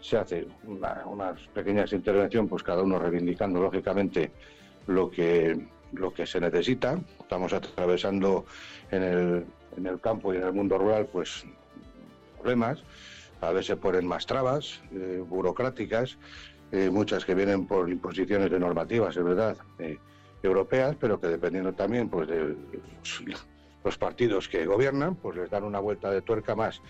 se 0.01 0.17
hace 0.17 0.47
unas 0.65 1.41
pequeñas 1.55 1.93
intervenciones, 1.93 2.51
pues 2.51 2.63
cada 2.65 2.83
uno 2.83 2.99
reivindicando 2.99 3.61
lógicamente 3.61 4.33
lo 4.89 5.09
que, 5.11 5.57
lo 5.93 6.13
que 6.13 6.27
se 6.27 6.41
necesita. 6.41 6.99
Estamos 7.21 7.53
atravesando 7.53 8.47
en 8.91 9.03
el, 9.03 9.47
en 9.77 9.87
el 9.87 10.01
campo 10.01 10.33
y 10.33 10.37
en 10.37 10.45
el 10.45 10.53
mundo 10.53 10.79
rural, 10.79 11.07
pues 11.07 11.45
problemas, 12.39 12.83
a 13.41 13.51
veces 13.53 13.77
ponen 13.77 14.07
más 14.07 14.27
trabas 14.27 14.81
eh, 14.93 15.23
burocráticas, 15.27 16.19
eh, 16.71 16.91
muchas 16.91 17.25
que 17.25 17.35
vienen 17.35 17.67
por 17.67 17.89
imposiciones 17.91 18.51
de 18.51 18.59
normativas, 18.59 19.17
es 19.17 19.25
verdad, 19.25 19.57
eh, 19.79 19.99
europeas, 20.43 20.97
pero 20.99 21.21
que 21.21 21.29
dependiendo 21.29 21.73
también 21.73 22.09
pues 22.09 22.29
de 22.29 22.57
los 23.85 23.99
partidos 23.99 24.49
que 24.49 24.67
gobiernan, 24.67 25.17
pues 25.17 25.37
les 25.37 25.51
dan 25.51 25.65
una 25.65 25.81
vuelta 25.81 26.11
de 26.11 26.23
tuerca 26.23 26.55
más. 26.55 26.81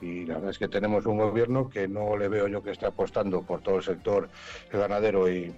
Y 0.00 0.26
la 0.26 0.34
verdad 0.34 0.50
es 0.50 0.58
que 0.58 0.68
tenemos 0.68 1.06
un 1.06 1.18
gobierno 1.18 1.68
que 1.68 1.88
no 1.88 2.16
le 2.16 2.28
veo 2.28 2.46
yo 2.46 2.62
que 2.62 2.70
esté 2.70 2.86
apostando 2.86 3.42
por 3.42 3.60
todo 3.62 3.76
el 3.76 3.82
sector 3.82 4.28
ganadero 4.72 5.28
y, 5.30 5.54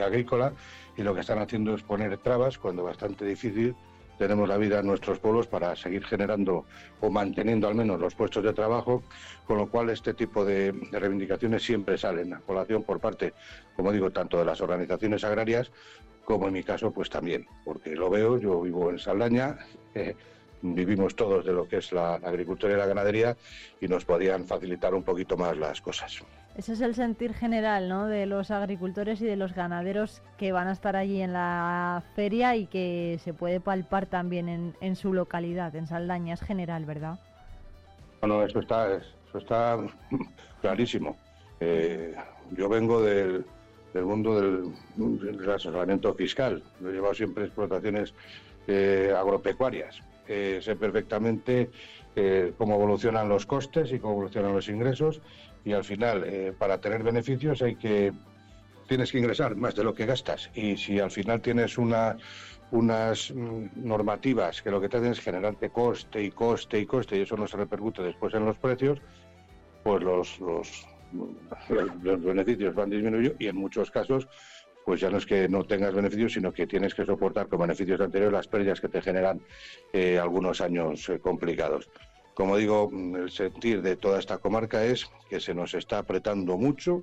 agrícola, 0.00 0.52
y 0.96 1.02
lo 1.02 1.14
que 1.14 1.20
están 1.20 1.38
haciendo 1.38 1.74
es 1.74 1.82
poner 1.82 2.18
trabas 2.18 2.58
cuando 2.58 2.84
bastante 2.84 3.24
difícil 3.24 3.74
tenemos 4.18 4.48
la 4.48 4.56
vida 4.56 4.80
en 4.80 4.86
nuestros 4.86 5.20
pueblos 5.20 5.46
para 5.46 5.74
seguir 5.76 6.04
generando 6.04 6.66
o 7.00 7.08
manteniendo 7.08 7.68
al 7.68 7.76
menos 7.76 8.00
los 8.00 8.14
puestos 8.14 8.42
de 8.42 8.52
trabajo, 8.52 9.02
con 9.46 9.58
lo 9.58 9.68
cual 9.68 9.90
este 9.90 10.12
tipo 10.12 10.44
de, 10.44 10.72
reivindicaciones 10.90 11.62
siempre 11.62 11.96
salen 11.96 12.34
a 12.34 12.40
colación 12.40 12.82
por 12.82 12.98
parte, 13.00 13.32
como 13.76 13.92
digo, 13.92 14.10
tanto 14.10 14.38
de 14.38 14.44
las 14.44 14.60
organizaciones 14.60 15.22
agrarias 15.24 15.70
como 16.28 16.46
en 16.46 16.52
mi 16.52 16.62
caso, 16.62 16.90
pues 16.90 17.08
también, 17.08 17.46
porque 17.64 17.96
lo 17.96 18.10
veo, 18.10 18.38
yo 18.38 18.60
vivo 18.60 18.90
en 18.90 18.98
Saldaña, 18.98 19.56
eh, 19.94 20.14
vivimos 20.62 21.14
todos 21.14 21.44
de 21.44 21.52
lo 21.52 21.68
que 21.68 21.78
es 21.78 21.92
la, 21.92 22.14
agricultura 22.14 22.74
y 22.74 22.76
la 22.76 22.86
ganadería 22.86 23.36
y 23.80 23.88
nos 23.88 24.04
podían 24.04 24.44
facilitar 24.46 24.94
un 24.94 25.02
poquito 25.02 25.36
más 25.36 25.56
las 25.56 25.80
cosas. 25.80 26.22
Ese 26.56 26.72
es 26.72 26.80
el 26.80 26.94
sentir 26.94 27.34
general 27.34 27.88
¿no? 27.88 28.06
de 28.06 28.26
los 28.26 28.50
agricultores 28.50 29.20
y 29.20 29.26
de 29.26 29.36
los 29.36 29.54
ganaderos 29.54 30.22
que 30.36 30.50
van 30.50 30.66
a 30.66 30.72
estar 30.72 30.96
allí 30.96 31.22
en 31.22 31.32
la 31.32 32.02
feria 32.16 32.56
y 32.56 32.66
que 32.66 33.20
se 33.22 33.32
puede 33.32 33.60
palpar 33.60 34.06
también 34.06 34.74
en, 34.80 34.96
su 34.96 35.14
localidad, 35.14 35.76
en 35.76 35.86
Saldaña, 35.86 36.34
es 36.34 36.40
general, 36.40 36.84
¿verdad? 36.84 37.20
Bueno, 38.20 38.42
eso 38.42 38.58
está, 38.58 38.92
eso 38.94 39.38
está 39.38 39.78
clarísimo. 40.60 41.16
Eh, 41.60 42.14
yo 42.56 42.68
vengo 42.68 43.02
del, 43.02 43.44
del 43.94 44.04
mundo 44.04 44.40
del, 44.40 45.50
asesoramiento 45.50 46.14
fiscal. 46.14 46.62
He 46.80 46.92
llevado 46.92 47.14
siempre 47.14 47.44
explotaciones 47.44 48.14
eh, 48.66 49.14
agropecuarias. 49.16 50.02
Eh, 50.28 50.60
sé 50.62 50.76
perfectamente 50.76 51.70
eh, 52.14 52.52
cómo 52.56 52.74
evolucionan 52.74 53.28
los 53.28 53.46
costes 53.46 53.92
y 53.92 53.98
cómo 53.98 54.14
evolucionan 54.14 54.52
los 54.52 54.68
ingresos. 54.68 55.20
Y 55.64 55.72
al 55.72 55.84
final 55.84 56.54
para 56.58 56.80
tener 56.80 57.02
beneficios 57.02 57.60
hay 57.62 57.76
que 57.76 58.12
tienes 58.86 59.12
que 59.12 59.18
ingresar 59.18 59.54
más 59.56 59.74
de 59.74 59.84
lo 59.84 59.94
que 59.94 60.06
gastas. 60.06 60.50
Y 60.54 60.76
si 60.76 60.98
al 60.98 61.10
final 61.10 61.42
tienes 61.42 61.76
una 61.76 62.16
unas 62.70 63.32
mm, 63.34 63.66
normativas 63.76 64.62
que 64.62 64.70
lo 64.70 64.80
que 64.80 64.88
te 64.88 64.98
hacen 64.98 65.12
es 65.12 65.20
generarte 65.20 65.70
coste 65.70 66.22
y 66.22 66.30
coste 66.30 66.78
y 66.78 66.86
coste 66.86 67.16
y 67.16 67.22
eso 67.22 67.36
no 67.36 67.46
se 67.46 67.56
repercute 67.56 68.02
después 68.02 68.34
en 68.34 68.44
los 68.44 68.58
precios, 68.58 69.00
pues 69.82 70.02
los, 70.02 70.38
los, 70.40 70.86
los 72.02 72.22
beneficios 72.22 72.74
van 72.74 72.90
disminuyendo 72.90 73.36
y 73.38 73.46
en 73.46 73.56
muchos 73.56 73.90
casos 73.90 74.28
pues 74.88 75.02
ya 75.02 75.10
no 75.10 75.18
es 75.18 75.26
que 75.26 75.50
no 75.50 75.64
tengas 75.64 75.92
beneficios, 75.92 76.32
sino 76.32 76.50
que 76.50 76.66
tienes 76.66 76.94
que 76.94 77.04
soportar 77.04 77.46
con 77.46 77.60
beneficios 77.60 78.00
anteriores 78.00 78.32
las 78.32 78.48
pérdidas 78.48 78.80
que 78.80 78.88
te 78.88 79.02
generan 79.02 79.38
eh, 79.92 80.18
algunos 80.18 80.62
años 80.62 81.06
eh, 81.10 81.18
complicados. 81.18 81.90
Como 82.32 82.56
digo, 82.56 82.88
mm, 82.90 83.16
el 83.16 83.30
sentir 83.30 83.82
de 83.82 83.96
toda 83.96 84.18
esta 84.18 84.38
comarca 84.38 84.86
es 84.86 85.04
que 85.28 85.40
se 85.40 85.52
nos 85.52 85.74
está 85.74 85.98
apretando 85.98 86.56
mucho 86.56 87.02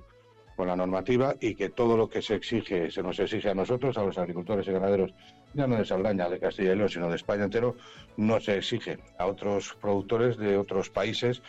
con 0.56 0.66
la 0.66 0.74
normativa 0.74 1.36
y 1.38 1.54
que 1.54 1.68
todo 1.68 1.96
lo 1.96 2.08
que 2.08 2.22
se 2.22 2.34
exige, 2.34 2.90
se 2.90 3.04
nos 3.04 3.20
exige 3.20 3.50
a 3.50 3.54
nosotros, 3.54 3.96
a 3.96 4.02
los 4.02 4.18
agricultores 4.18 4.66
y 4.66 4.72
ganaderos, 4.72 5.14
ya 5.54 5.68
no 5.68 5.76
de 5.76 5.84
Saldaña, 5.84 6.28
de 6.28 6.40
Castilla 6.40 6.72
y 6.72 6.76
León, 6.76 6.88
sino 6.88 7.08
de 7.08 7.14
España 7.14 7.44
entero, 7.44 7.76
no 8.16 8.40
se 8.40 8.56
exige 8.56 8.98
a 9.16 9.26
otros 9.26 9.76
productores 9.80 10.36
de 10.38 10.58
otros 10.58 10.90
países 10.90 11.40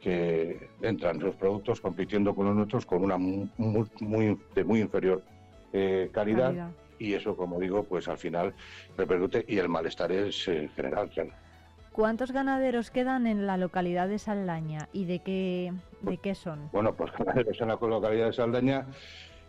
que 0.00 0.70
entran 0.80 1.20
los 1.20 1.36
productos 1.36 1.82
compitiendo 1.82 2.34
con 2.34 2.46
los 2.46 2.56
nuestros 2.56 2.86
con 2.86 3.04
una 3.04 3.18
muy, 3.18 4.38
de 4.54 4.64
muy 4.64 4.80
inferior 4.80 5.22
eh, 5.72 6.10
calidad, 6.12 6.70
y 6.98 7.14
eso, 7.14 7.36
como 7.36 7.58
digo, 7.58 7.82
pues 7.82 8.08
al 8.08 8.18
final 8.18 8.54
repercute 8.96 9.44
y 9.48 9.58
el 9.58 9.68
malestar 9.68 10.12
es 10.12 10.46
eh, 10.48 10.70
general. 10.74 11.10
¿Cuántos 11.92 12.32
ganaderos 12.32 12.90
quedan 12.90 13.26
en 13.26 13.46
la 13.46 13.56
localidad 13.56 14.08
de 14.08 14.18
Saldaña 14.18 14.88
y 14.92 15.04
de 15.04 15.18
qué, 15.18 15.72
de 16.00 16.16
qué 16.16 16.34
son? 16.34 16.70
Bueno, 16.72 16.94
pues 16.94 17.12
ganaderos 17.18 17.60
en 17.60 17.68
la 17.68 17.78
localidad 17.80 18.26
de 18.26 18.32
Saldaña, 18.32 18.86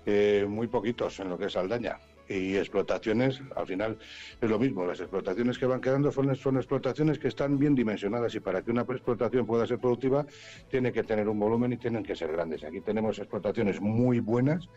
eh, 0.06 0.46
muy 0.50 0.68
poquitos 0.68 1.20
en 1.20 1.30
lo 1.30 1.38
que 1.38 1.46
es 1.46 1.54
Saldaña 1.54 2.00
y 2.28 2.56
explotaciones, 2.56 3.42
al 3.56 3.68
final 3.68 3.98
es 4.42 4.50
lo 4.50 4.58
mismo, 4.58 4.86
las 4.86 5.00
explotaciones 5.00 5.58
que 5.58 5.66
van 5.66 5.82
quedando 5.82 6.12
son, 6.12 6.36
son 6.36 6.58
explotaciones 6.58 7.20
que 7.20 7.28
están 7.28 7.58
bien 7.58 7.76
dimensionadas 7.76 8.34
y 8.36 8.40
para 8.40 8.62
que 8.62 8.72
una 8.72 8.82
explotación 8.82 9.46
pueda 9.46 9.68
ser 9.68 9.80
productiva 9.80 10.26
tiene 10.70 10.92
que 10.92 11.04
tener 11.04 11.28
un 11.28 11.40
volumen 11.40 11.74
y 11.74 11.78
tienen 11.78 12.04
que 12.04 12.16
ser 12.16 12.32
grandes. 12.32 12.64
Aquí 12.64 12.82
tenemos 12.82 13.20
explotaciones 13.20 13.82
muy 13.82 14.20
buenas, 14.20 14.70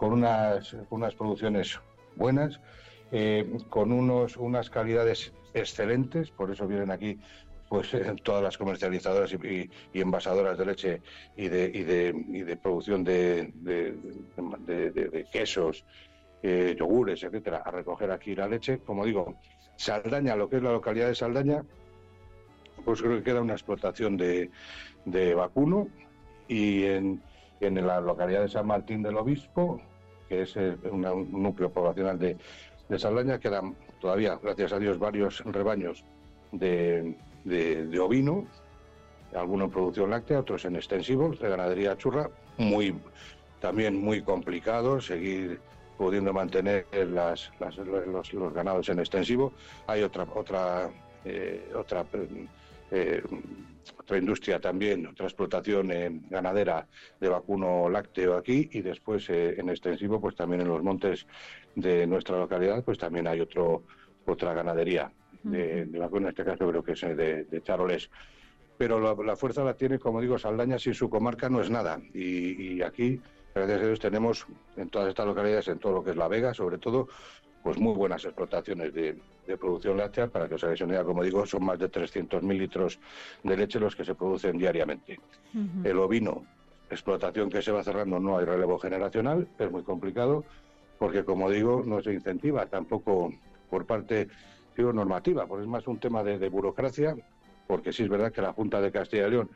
con 0.00 0.14
unas, 0.14 0.74
unas 0.88 1.14
producciones 1.14 1.78
buenas, 2.16 2.58
eh, 3.12 3.58
con 3.68 3.92
unos, 3.92 4.38
unas 4.38 4.70
calidades 4.70 5.34
excelentes, 5.52 6.30
por 6.30 6.50
eso 6.50 6.66
vienen 6.66 6.90
aquí 6.90 7.18
pues 7.68 7.90
todas 8.24 8.42
las 8.42 8.56
comercializadoras 8.56 9.34
y, 9.34 9.70
envasadoras 9.92 10.56
de 10.56 10.64
leche 10.64 11.02
y 11.36 11.48
de, 11.48 11.70
y 11.72 11.82
de, 11.82 12.14
y 12.28 12.56
producción 12.56 13.04
de, 13.04 13.52
quesos 15.30 15.84
eh, 16.42 16.74
yogures, 16.78 17.22
etcétera, 17.22 17.58
a 17.58 17.70
recoger 17.70 18.10
aquí 18.10 18.34
la 18.34 18.48
leche. 18.48 18.78
Como 18.78 19.04
digo, 19.04 19.34
Saldaña, 19.76 20.34
lo 20.34 20.48
que 20.48 20.56
es 20.56 20.62
la 20.62 20.72
localidad 20.72 21.08
de 21.08 21.14
Saldaña, 21.14 21.62
pues 22.86 23.02
creo 23.02 23.18
que 23.18 23.22
queda 23.22 23.42
una 23.42 23.52
explotación 23.52 24.16
de, 24.16 24.50
vacuno 25.34 25.88
y 26.48 26.84
en, 26.84 27.20
la 27.60 28.00
localidad 28.00 28.40
de 28.40 28.48
San 28.48 28.66
Martín 28.66 29.02
del 29.02 29.18
Obispo, 29.18 29.82
que 30.30 30.42
es 30.42 30.56
eh, 30.56 30.76
un 30.90 31.02
núcleo 31.42 31.70
poblacional 31.70 32.16
de, 32.16 32.36
de, 32.88 32.98
Saldaña, 32.98 33.40
quedan 33.40 33.74
todavía, 34.00 34.38
gracias 34.40 34.72
a 34.72 34.78
Dios, 34.78 34.96
varios 34.96 35.44
rebaños 35.44 36.04
de, 36.52 37.16
de, 37.44 37.98
ovino, 37.98 38.46
algunos 39.34 39.66
en 39.66 39.72
producción 39.72 40.10
láctea, 40.10 40.38
otros 40.38 40.64
en 40.64 40.76
extensivos, 40.76 41.40
de 41.40 41.48
ganadería 41.48 41.98
churra, 41.98 42.30
muy 42.58 42.94
también 43.60 44.00
muy 44.00 44.22
complicado 44.22 45.00
seguir 45.00 45.60
pudiendo 45.98 46.32
mantener 46.32 46.86
las, 46.92 47.50
los, 48.32 48.54
ganados 48.54 48.88
en 48.88 49.00
extensivo. 49.00 49.52
Hay 49.86 50.02
otra 50.02 50.26
otra 50.34 50.88
eh, 51.24 51.70
otra 51.74 52.06
eh, 52.90 53.22
otra 54.10 54.18
industria 54.18 54.60
también, 54.60 55.06
otra 55.06 55.26
explotación 55.26 55.92
eh, 55.92 56.10
ganadera 56.28 56.88
de 57.20 57.28
vacuno 57.28 57.88
lácteo 57.88 58.36
aquí 58.36 58.68
y 58.72 58.80
después 58.80 59.30
eh, 59.30 59.54
en 59.56 59.68
extensivo 59.68 60.20
pues 60.20 60.34
también 60.34 60.62
en 60.62 60.66
los 60.66 60.82
montes 60.82 61.28
de 61.76 62.08
nuestra 62.08 62.36
localidad 62.36 62.82
pues 62.82 62.98
también 62.98 63.28
hay 63.28 63.40
otro 63.40 63.84
otra 64.26 64.52
ganadería 64.52 65.12
de, 65.44 65.86
vacuno, 65.96 66.26
en 66.26 66.30
este 66.30 66.44
caso 66.44 66.68
creo 66.68 66.82
que 66.82 66.92
es 66.92 67.00
de, 67.00 67.44
de 67.44 67.62
charoles. 67.62 68.10
Pero 68.76 69.22
la, 69.22 69.36
fuerza 69.36 69.62
la 69.62 69.74
tiene, 69.74 70.00
como 70.00 70.20
digo, 70.20 70.38
Saldaña 70.38 70.78
sin 70.78 70.94
su 70.94 71.08
comarca 71.08 71.48
no 71.48 71.60
es 71.60 71.70
nada. 71.70 72.00
Y, 72.12 72.78
y 72.78 72.82
aquí, 72.82 73.20
gracias 73.54 73.80
a 73.80 73.86
Dios, 73.86 74.00
tenemos 74.00 74.46
en 74.76 74.88
todas 74.88 75.08
estas 75.08 75.26
localidades, 75.26 75.68
en 75.68 75.78
todo 75.78 75.92
lo 75.92 76.04
que 76.04 76.10
es 76.10 76.16
La 76.16 76.28
Vega, 76.28 76.54
sobre 76.54 76.78
todo, 76.78 77.08
pues 77.62 77.78
muy 77.78 77.94
buenas 77.94 78.24
explotaciones 78.24 78.92
de, 78.94 79.18
producción 79.56 79.96
láctea. 79.96 80.28
Para 80.28 80.48
que 80.48 80.54
os 80.54 80.64
hagáis 80.64 80.80
una 80.80 80.94
idea, 80.94 81.04
como 81.04 81.22
digo, 81.22 81.46
son 81.46 81.64
más 81.64 81.78
de 81.78 81.90
300.000 81.90 82.58
litros 82.58 82.98
de 83.42 83.56
leche 83.56 83.80
los 83.80 83.96
que 83.96 84.04
se 84.04 84.14
producen 84.14 84.58
diariamente. 84.58 85.18
El 85.84 85.98
ovino, 85.98 86.44
explotación 86.90 87.50
que 87.50 87.62
se 87.62 87.72
va 87.72 87.82
cerrando, 87.82 88.18
no 88.18 88.38
hay 88.38 88.44
relevo 88.44 88.78
generacional, 88.78 89.48
es 89.58 89.70
muy 89.70 89.82
complicado, 89.82 90.44
porque 90.98 91.24
como 91.24 91.50
digo, 91.50 91.82
no 91.84 92.02
se 92.02 92.12
incentiva 92.12 92.66
tampoco 92.66 93.32
por 93.68 93.86
parte 93.86 94.28
digo, 94.76 94.92
normativa, 94.92 95.46
pues 95.46 95.62
es 95.62 95.68
más 95.68 95.86
un 95.86 95.98
tema 95.98 96.22
de, 96.22 96.38
de 96.38 96.48
burocracia, 96.48 97.14
porque 97.66 97.92
sí 97.92 98.02
es 98.02 98.08
verdad 98.08 98.32
que 98.32 98.42
la 98.42 98.52
Junta 98.52 98.80
de 98.80 98.90
Castilla 98.90 99.28
y 99.28 99.30
León 99.30 99.50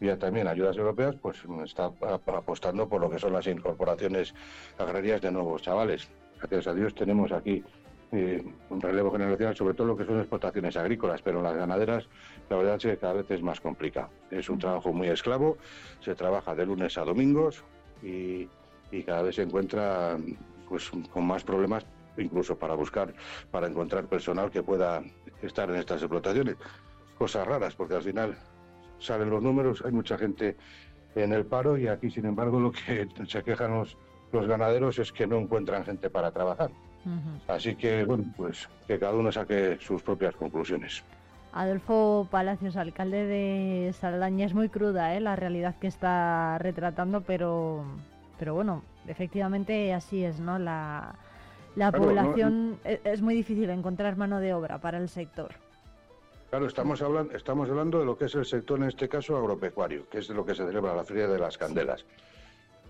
vía 0.00 0.18
también 0.18 0.48
ayudas 0.48 0.76
europeas, 0.76 1.14
pues 1.20 1.36
está 1.64 1.92
apostando 2.06 2.88
por 2.88 3.02
lo 3.02 3.10
que 3.10 3.18
son 3.18 3.34
las 3.34 3.46
incorporaciones 3.46 4.34
agrarias 4.78 5.20
de 5.20 5.30
nuevos 5.30 5.60
chavales 5.60 6.08
gracias 6.40 6.66
a 6.66 6.74
Dios 6.74 6.94
tenemos 6.94 7.32
aquí 7.32 7.62
un 8.12 8.80
relevo 8.80 9.12
generacional, 9.12 9.56
sobre 9.56 9.74
todo 9.74 9.86
lo 9.86 9.96
que 9.96 10.04
son 10.04 10.18
explotaciones 10.18 10.76
agrícolas, 10.76 11.22
pero 11.22 11.38
en 11.38 11.44
las 11.44 11.54
ganaderas 11.54 12.08
la 12.48 12.56
verdad 12.56 12.76
es 12.76 12.82
que 12.82 12.96
cada 12.96 13.12
vez 13.14 13.30
es 13.30 13.42
más 13.42 13.60
complicado. 13.60 14.10
Es 14.30 14.48
un 14.48 14.58
trabajo 14.58 14.92
muy 14.92 15.08
esclavo, 15.08 15.58
se 16.00 16.14
trabaja 16.14 16.54
de 16.54 16.66
lunes 16.66 16.98
a 16.98 17.04
domingos 17.04 17.64
y, 18.02 18.48
cada 19.06 19.22
vez 19.22 19.36
se 19.36 19.42
encuentra 19.42 20.18
pues, 20.68 20.90
con 21.12 21.24
más 21.24 21.44
problemas 21.44 21.86
incluso 22.16 22.58
para 22.58 22.74
buscar, 22.74 23.14
para 23.52 23.68
encontrar 23.68 24.06
personal 24.06 24.50
que 24.50 24.64
pueda 24.64 25.02
estar 25.42 25.70
en 25.70 25.76
estas 25.76 26.02
explotaciones. 26.02 26.56
Cosas 27.16 27.46
raras, 27.46 27.76
porque 27.76 27.94
al 27.94 28.02
final 28.02 28.36
salen 28.98 29.30
los 29.30 29.42
números, 29.42 29.82
hay 29.84 29.92
mucha 29.92 30.18
gente 30.18 30.56
en 31.14 31.32
el 31.32 31.46
paro 31.46 31.76
y 31.76 31.86
aquí, 31.86 32.10
sin 32.10 32.26
embargo, 32.26 32.58
lo 32.58 32.72
que 32.72 33.08
se 33.26 33.42
quejan 33.44 33.74
los, 33.74 33.96
los 34.32 34.46
ganaderos 34.48 34.98
es 34.98 35.12
que 35.12 35.26
no 35.26 35.38
encuentran 35.38 35.84
gente 35.84 36.10
para 36.10 36.32
trabajar. 36.32 36.70
Así 37.48 37.74
que, 37.76 38.04
bueno, 38.04 38.24
pues 38.36 38.68
que 38.86 38.98
cada 38.98 39.14
uno 39.14 39.32
saque 39.32 39.78
sus 39.80 40.02
propias 40.02 40.34
conclusiones. 40.36 41.02
Adolfo 41.52 42.28
Palacios, 42.30 42.76
alcalde 42.76 43.26
de 43.26 43.92
Saldaña, 43.92 44.46
es 44.46 44.54
muy 44.54 44.68
cruda 44.68 45.16
¿eh? 45.16 45.20
la 45.20 45.34
realidad 45.34 45.76
que 45.80 45.88
está 45.88 46.58
retratando, 46.58 47.22
pero, 47.22 47.84
pero 48.38 48.54
bueno, 48.54 48.84
efectivamente 49.08 49.92
así 49.92 50.24
es, 50.24 50.38
¿no? 50.38 50.58
La, 50.58 51.14
la 51.74 51.90
población 51.90 52.78
e, 52.84 53.00
es, 53.04 53.20
muy 53.20 53.34
difícil 53.34 53.68
encontrar 53.70 54.16
mano 54.16 54.38
de 54.38 54.54
obra 54.54 54.78
para 54.78 54.98
el 54.98 55.08
sector. 55.08 55.54
Claro, 56.50 56.66
estamos 56.66 57.00
hablando, 57.02 57.34
estamos 57.36 57.68
hablando 57.68 57.98
de 58.00 58.04
lo 58.04 58.16
que 58.16 58.26
es 58.26 58.34
el 58.34 58.44
sector, 58.44 58.78
en 58.78 58.88
este 58.88 59.08
caso 59.08 59.36
agropecuario, 59.36 60.08
que 60.08 60.18
es 60.18 60.28
de 60.28 60.34
lo 60.34 60.44
que 60.44 60.54
se 60.54 60.64
celebra 60.64 60.94
la 60.94 61.04
Feria 61.04 61.28
de 61.28 61.38
las 61.38 61.56
Candelas. 61.58 62.04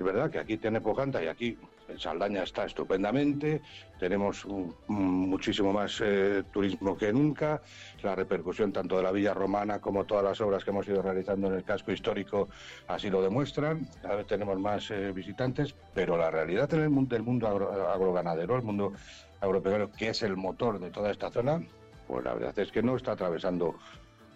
Es 0.01 0.07
verdad 0.07 0.31
que 0.31 0.39
aquí 0.39 0.57
tiene 0.57 0.81
Pojanta 0.81 1.23
y 1.23 1.27
aquí 1.27 1.59
en 1.87 1.99
Saldaña 1.99 2.45
está 2.45 2.65
estupendamente, 2.65 3.61
tenemos 3.99 4.47
muchísimo 4.89 5.75
más 5.75 6.01
eh, 6.03 6.43
turismo 6.51 6.97
que 6.97 7.13
nunca, 7.13 7.61
la 8.03 8.15
repercusión 8.15 8.73
tanto 8.73 8.97
de 8.97 9.03
la 9.03 9.13
Villa 9.13 9.35
Romana 9.35 9.79
como 9.79 10.07
todas 10.07 10.25
las 10.25 10.41
obras 10.41 10.65
que 10.65 10.71
hemos 10.71 10.89
ido 10.89 11.03
realizando 11.03 11.49
en 11.49 11.57
el 11.57 11.65
casco 11.65 11.93
histórico 11.93 12.49
así 12.89 13.11
lo 13.11 13.21
demuestran, 13.21 13.87
cada 14.01 14.15
vez 14.15 14.27
tenemos 14.27 14.59
más 14.59 14.91
eh, 14.91 15.13
visitantes, 15.13 15.75
pero 15.93 16.17
la 16.17 16.31
realidad 16.31 16.73
en 16.73 16.81
el 16.81 16.89
mundo, 16.89 17.15
del 17.15 17.23
mundo 17.23 17.47
agroganadero, 17.49 18.57
el 18.57 18.63
mundo 18.63 18.95
agropecuario, 19.43 19.93
que 19.93 20.09
es 20.09 20.23
el 20.23 20.35
motor 20.35 20.81
de 20.81 20.91
toda 20.91 21.11
esta 21.11 21.31
zona, 21.31 21.63
pues 22.09 22.25
la 22.25 22.33
verdad 22.33 22.59
es 22.59 22.73
que 22.73 22.83
no 22.83 22.97
está 22.97 23.13
atravesando 23.13 23.75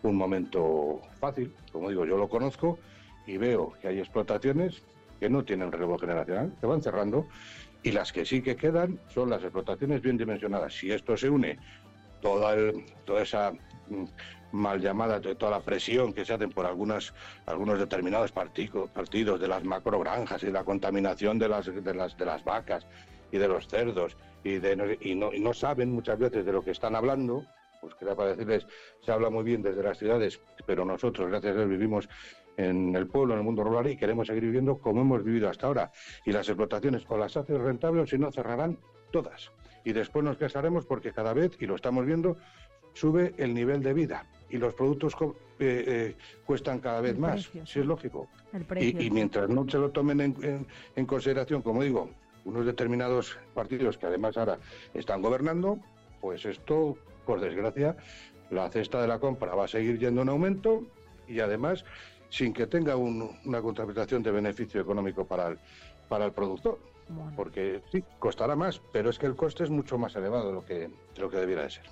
un 0.03 0.15
momento 0.15 1.01
fácil, 1.19 1.55
como 1.73 1.89
digo, 1.89 2.05
yo 2.05 2.19
lo 2.19 2.29
conozco 2.29 2.79
y 3.27 3.39
veo 3.39 3.73
que 3.81 3.89
hay 3.89 3.99
explotaciones 4.01 4.83
que 5.21 5.29
no 5.29 5.45
tienen 5.45 5.73
relevo 5.73 5.99
generacional, 5.99 6.55
que 6.61 6.67
van 6.67 6.83
cerrando, 6.83 7.27
y 7.83 7.93
las 7.93 8.13
que 8.13 8.25
sí 8.25 8.43
que 8.43 8.57
quedan 8.57 8.99
son 9.09 9.31
las 9.31 9.43
explotaciones 9.43 10.01
bien 10.01 10.17
dimensionadas. 10.17 10.73
Si 10.73 10.91
esto 10.91 11.17
se 11.17 11.29
une, 11.29 11.59
toda, 12.21 12.57
toda 13.05 13.23
esa 13.23 13.53
mm, 13.89 14.05
mal 14.53 14.81
llamada, 14.81 15.21
toda 15.21 15.51
la 15.51 15.61
presión 15.61 16.13
que 16.13 16.25
se 16.25 16.33
hacen 16.33 16.51
por 16.51 16.65
algunas, 16.65 17.13
algunos 17.45 17.79
determinados 17.79 18.33
partidos, 18.33 19.41
de 19.41 19.49
las 19.49 19.65
macrogranjas 19.65 20.43
y 20.45 20.51
la 20.51 20.65
contaminación 20.65 21.39
de 21.39 21.49
las, 21.49 21.67
de 21.67 21.95
las, 21.95 22.17
de 22.17 22.25
las 22.25 22.45
vacas 22.45 22.87
y 23.33 23.39
de 23.39 23.49
los 23.49 23.67
cerdos, 23.69 24.17
y, 24.45 24.59
de, 24.59 24.99
y, 25.01 25.15
no, 25.15 25.55
saben 25.55 25.93
muchas 25.93 26.19
veces 26.19 26.47
de 26.47 26.53
lo 26.53 26.63
que 26.63 26.71
están 26.71 26.95
hablando, 26.95 27.45
pues 27.81 27.95
quería 27.97 28.15
para 28.15 28.31
decirles, 28.31 28.67
se 29.05 29.11
habla 29.11 29.29
muy 29.29 29.43
bien 29.43 29.61
desde 29.63 29.83
las 29.83 29.99
ciudades, 29.99 30.41
pero 30.67 30.85
nosotros, 30.85 31.29
gracias 31.29 31.55
a 31.55 31.59
Dios, 31.59 31.69
vivimos 31.69 32.09
en 32.57 32.95
el 32.95 33.07
pueblo, 33.07 33.35
en 33.35 33.41
el 33.41 33.45
mundo 33.45 33.65
rural 33.65 33.89
y 33.89 33.97
queremos 33.97 34.27
seguir 34.27 34.45
viviendo 34.45 34.79
como 34.79 35.01
hemos 35.01 35.25
vivido 35.25 35.49
hasta 35.49 35.67
ahora. 35.67 35.93
Y 36.25 36.33
las 36.33 36.49
explotaciones 36.49 37.05
o 37.09 37.17
las 37.17 37.37
hacen 37.37 37.63
rentables 37.63 38.05
o 38.05 38.07
si 38.07 38.19
no 38.19 38.31
cerrarán 38.31 38.79
todas. 39.11 39.51
Y 39.85 39.93
después 39.93 40.25
nos 40.25 40.37
quejaremos 40.37 40.87
porque 40.87 41.13
cada 41.13 41.35
vez, 41.35 41.53
y 41.61 41.67
lo 41.67 41.75
estamos 41.75 42.07
viendo, 42.07 42.37
sube 42.95 43.35
el 43.39 43.55
nivel 43.55 43.83
de 43.83 43.93
vida 43.93 44.27
y 44.49 44.59
los 44.59 44.75
productos 44.75 45.15
eh, 45.21 45.35
eh, 45.59 46.17
cuestan 46.47 46.79
cada 46.79 47.01
vez 47.01 47.19
más. 47.19 47.51
si 47.65 47.81
es 47.81 47.87
lógico. 47.87 48.29
y, 48.81 49.11
mientras 49.11 49.49
no 49.49 49.69
se 49.69 49.79
lo 49.79 49.91
tomen 49.91 50.21
en, 50.21 50.67
en 50.95 51.07
consideración, 51.07 51.63
como 51.63 51.83
digo, 51.83 52.11
unos 52.45 52.65
determinados 52.65 53.39
partidos 53.55 53.99
que 53.99 54.07
además 54.07 54.37
ahora 54.37 54.59
están 54.95 55.23
gobernando, 55.23 55.79
pues 56.21 56.45
esto, 56.45 56.97
por 57.27 57.41
desgracia, 57.41 57.97
la 58.51 58.71
cesta 58.71 59.01
de 59.01 59.09
la 59.09 59.19
compra 59.19 59.55
va 59.55 59.65
a 59.65 59.69
seguir 59.69 59.99
yendo 59.99 60.23
en 60.23 60.29
aumento 60.29 60.85
y 61.27 61.41
además 61.41 61.85
sin 62.35 62.53
que 62.53 62.67
tenga 62.67 62.97
una 62.97 63.63
contraprestación 63.63 64.23
de 64.23 64.33
beneficio 64.33 64.81
económico 64.81 65.25
para 65.25 65.49
el, 65.49 65.59
para 66.09 66.25
el 66.25 66.33
productor. 66.33 66.79
Porque 67.37 67.83
sí, 67.93 68.03
costará 68.19 68.57
más, 68.57 68.81
pero 68.93 69.11
es 69.11 69.19
que 69.19 69.27
el 69.27 69.37
coste 69.37 69.63
es 69.63 69.71
mucho 69.71 69.99
más 69.99 70.17
elevado 70.17 70.49
de 70.49 70.53
lo 70.53 70.65
que, 70.65 70.75
de 70.75 71.21
lo 71.21 71.31
que 71.31 71.37
debiera 71.37 71.63
de 71.63 71.71
ser. 71.71 71.85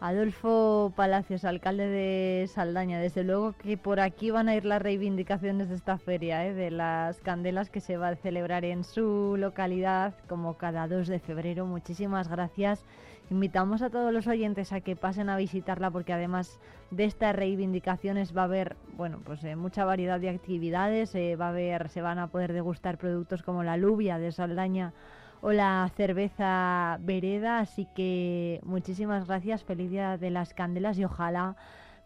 Adolfo 0.00 0.92
Palacios, 0.94 1.44
alcalde 1.44 1.88
de 1.88 2.46
Saldaña, 2.46 3.00
desde 3.00 3.24
luego 3.24 3.54
que 3.54 3.76
por 3.76 3.98
aquí 3.98 4.30
van 4.30 4.48
a 4.48 4.54
ir 4.54 4.64
las 4.64 4.80
reivindicaciones 4.80 5.68
de 5.68 5.74
esta 5.74 5.98
feria, 5.98 6.46
¿eh? 6.46 6.54
de 6.54 6.70
las 6.70 7.18
candelas 7.18 7.68
que 7.68 7.80
se 7.80 7.96
va 7.96 8.10
a 8.10 8.14
celebrar 8.14 8.64
en 8.64 8.84
su 8.84 9.34
localidad 9.36 10.14
como 10.28 10.56
cada 10.56 10.86
2 10.86 11.08
de 11.08 11.18
febrero. 11.18 11.66
Muchísimas 11.66 12.28
gracias 12.28 12.84
Invitamos 13.30 13.82
a 13.82 13.90
todos 13.90 14.10
los 14.12 14.26
oyentes 14.26 14.72
a 14.72 14.80
que 14.80 14.96
pasen 14.96 15.28
a 15.28 15.36
visitarla 15.36 15.90
porque 15.90 16.14
además 16.14 16.58
de 16.90 17.04
estas 17.04 17.36
reivindicaciones 17.36 18.34
va 18.34 18.42
a 18.42 18.44
haber, 18.44 18.76
bueno, 18.96 19.20
pues 19.22 19.44
eh, 19.44 19.54
mucha 19.54 19.84
variedad 19.84 20.18
de 20.18 20.30
actividades, 20.30 21.14
eh, 21.14 21.36
va 21.36 21.46
a 21.46 21.50
haber, 21.50 21.90
se 21.90 22.00
van 22.00 22.18
a 22.18 22.28
poder 22.28 22.54
degustar 22.54 22.96
productos 22.96 23.42
como 23.42 23.62
la 23.62 23.76
lubia 23.76 24.18
de 24.18 24.32
Saldaña 24.32 24.94
o 25.42 25.52
la 25.52 25.90
cerveza 25.94 26.98
vereda, 27.00 27.58
así 27.58 27.86
que 27.94 28.60
muchísimas 28.64 29.26
gracias, 29.26 29.62
feliz 29.62 29.90
día 29.90 30.16
de 30.16 30.30
las 30.30 30.54
candelas 30.54 30.98
y 30.98 31.04
ojalá 31.04 31.54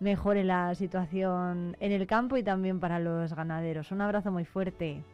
mejore 0.00 0.42
la 0.42 0.74
situación 0.74 1.76
en 1.78 1.92
el 1.92 2.08
campo 2.08 2.36
y 2.36 2.42
también 2.42 2.80
para 2.80 2.98
los 2.98 3.32
ganaderos. 3.32 3.92
Un 3.92 4.00
abrazo 4.00 4.32
muy 4.32 4.44
fuerte. 4.44 5.04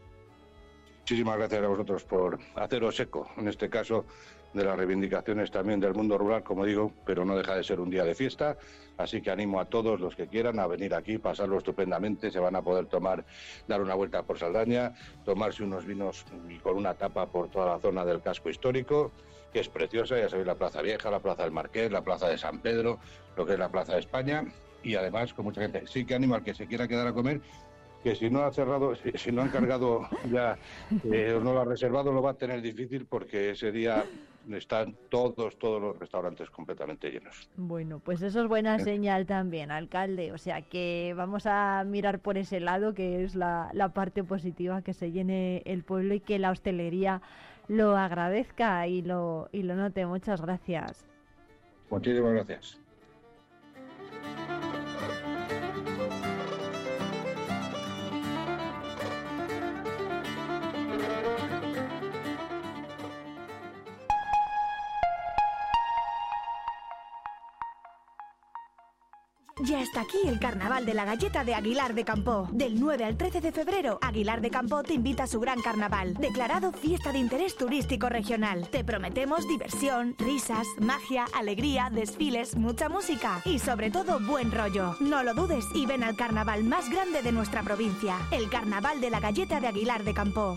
Muchísimas 1.01 1.37
gracias 1.37 1.63
a 1.63 1.69
vosotros 1.69 2.05
por 2.05 2.39
haceros 2.57 2.99
eco, 2.99 3.31
en 3.37 3.49
este 3.49 3.69
caso 3.69 4.07
de 4.53 4.65
las 4.65 4.77
reivindicaciones 4.77 5.51
también 5.51 5.81
del 5.81 5.95
mundo 5.95 6.17
rural, 6.17 6.43
como 6.43 6.65
digo, 6.65 6.93
pero 7.05 7.25
no 7.25 7.37
deja 7.37 7.55
de 7.55 7.65
ser 7.65 7.81
un 7.81 7.91
día 7.91 8.05
de 8.05 8.15
fiesta, 8.15 8.57
así 8.97 9.21
que 9.21 9.31
animo 9.31 9.61
a 9.61 9.67
todos 9.67 10.01
los 10.01 10.17
que 10.17 10.27
quieran 10.27 10.59
a 10.59 10.67
venir 10.67 10.95
aquí, 10.95 11.19
pasarlo 11.19 11.59
estupendamente, 11.59 12.31
se 12.31 12.39
van 12.39 12.57
a 12.57 12.63
poder 12.63 12.87
tomar, 12.87 13.25
dar 13.67 13.83
una 13.83 13.95
vuelta 13.95 14.23
por 14.23 14.39
Saldaña, 14.39 14.95
tomarse 15.25 15.63
unos 15.63 15.85
vinos 15.85 16.25
con 16.63 16.77
una 16.77 16.95
tapa 16.95 17.27
por 17.27 17.51
toda 17.51 17.67
la 17.67 17.79
zona 17.79 18.05
del 18.05 18.23
casco 18.23 18.49
histórico, 18.49 19.13
que 19.53 19.61
es 19.61 19.69
preciosa, 19.69 20.19
ya 20.19 20.29
sabéis, 20.29 20.47
la 20.47 20.55
Plaza 20.55 20.83
Vieja, 20.83 21.11
la 21.11 21.21
Plaza 21.21 21.43
del 21.43 21.53
Marqués, 21.53 21.91
la 21.91 22.03
Plaza 22.03 22.29
de 22.29 22.39
San 22.39 22.61
Pedro, 22.61 22.99
lo 23.37 23.47
que 23.47 23.53
es 23.53 23.59
la 23.59 23.71
Plaza 23.71 23.95
de 23.95 24.01
España, 24.01 24.45
y 24.83 24.95
además 24.95 25.35
con 25.35 25.45
mucha 25.45 25.61
gente. 25.61 25.87
Sí 25.87 26.05
que 26.05 26.15
animo 26.15 26.35
al 26.35 26.43
que 26.43 26.55
se 26.55 26.67
quiera 26.67 26.87
quedar 26.87 27.07
a 27.07 27.13
comer, 27.13 27.41
que 28.03 28.15
si 28.15 28.31
no 28.31 28.43
ha 28.43 28.53
cerrado, 28.53 28.95
si, 28.95 29.33
no 29.33 29.43
han 29.43 29.49
cargado 29.49 30.09
ya 30.31 30.57
eh, 31.13 31.35
o 31.37 31.41
no 31.41 31.53
lo 31.53 31.61
ha 31.61 31.65
reservado, 31.65 32.13
lo 32.13 32.23
va 32.23 32.33
a 32.33 32.35
tener 32.35 32.63
difícil 32.63 33.07
porque 33.07 33.51
ese 33.51 33.73
día 33.73 34.05
están 34.57 34.97
todos, 35.09 35.59
todos 35.59 35.81
los 35.81 35.99
restaurantes 35.99 36.51
completamente 36.51 37.11
llenos. 37.11 37.49
Bueno, 37.57 38.01
pues 38.01 38.23
eso 38.23 38.43
es 38.43 38.49
buena 38.49 38.77
eh. 38.77 38.81
señal 38.81 39.27
también, 39.27 39.71
alcalde. 39.71 40.33
O 40.33 40.39
sea 40.39 40.63
que 40.63 41.15
vamos 41.17 41.47
a 41.47 41.85
mirar 41.85 42.21
por 42.21 42.39
ese 42.39 42.61
lado, 42.61 42.95
que 42.95 43.23
es 43.25 43.35
la, 43.35 43.71
la 43.73 43.91
parte 43.91 44.25
positiva, 44.25 44.83
que 44.83 44.95
se 44.95 45.13
llene 45.13 45.63
el 45.67 45.85
pueblo 45.85 46.15
y 46.15 46.21
que 46.21 46.39
la 46.39 46.51
hostelería 46.51 47.23
lo 47.69 47.97
agradezca 47.97 48.87
y 48.87 49.03
lo, 49.03 49.49
y 49.53 49.63
lo 49.63 49.77
note. 49.77 50.07
Muchas 50.07 50.41
gracias. 50.41 51.07
Muchísimas 51.91 52.33
gracias. 52.33 52.81
Ya 69.65 69.83
está 69.83 70.03
aquí 70.03 70.19
el 70.25 70.39
Carnaval 70.39 70.87
de 70.87 70.95
la 70.95 71.05
Galleta 71.05 71.43
de 71.43 71.55
Aguilar 71.55 71.93
de 71.95 72.05
Campo. 72.05 72.49
Del 72.53 72.79
9 72.79 73.05
al 73.05 73.17
13 73.17 73.41
de 73.41 73.51
febrero, 73.51 73.99
Aguilar 74.01 74.41
de 74.41 74.51
Campo 74.51 74.85
te 74.85 74.95
invita 74.95 75.25
a 75.25 75.27
su 75.27 75.41
gran 75.41 75.61
carnaval, 75.61 76.15
declarado 76.15 76.73
fiesta 76.73 77.11
de 77.11 77.19
interés 77.19 77.57
turístico 77.57 78.09
regional. 78.09 78.69
Te 78.69 78.85
prometemos 78.85 79.49
diversión, 79.49 80.15
risas, 80.19 80.67
magia, 80.79 81.25
alegría, 81.35 81.91
desfiles, 81.91 82.57
mucha 82.57 82.89
música 82.89 83.43
y 83.45 83.59
sobre 83.59 83.91
todo 83.91 84.21
buen 84.21 84.53
rollo. 84.53 84.95
No 85.01 85.25
lo 85.25 85.35
dudes 85.35 85.65
y 85.75 85.87
ven 85.87 86.05
al 86.05 86.17
carnaval 86.17 86.63
más 86.63 86.89
grande 86.89 87.23
de 87.23 87.33
nuestra 87.33 87.63
provincia, 87.63 88.17
el 88.31 88.49
Carnaval 88.49 89.01
de 89.01 89.11
la 89.11 89.19
Galleta 89.19 89.61
de 89.61 89.67
Aguilar 89.67 90.05
de 90.05 90.15
Campo. 90.15 90.57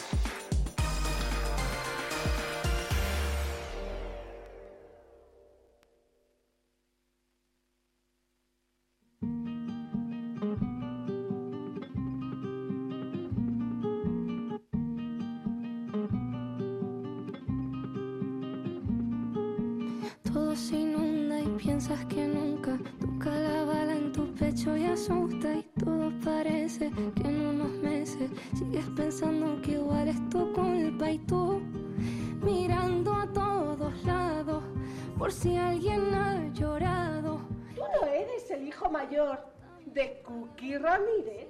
De 39.85 40.21
Cookie 40.21 40.77
Ramírez? 40.77 41.47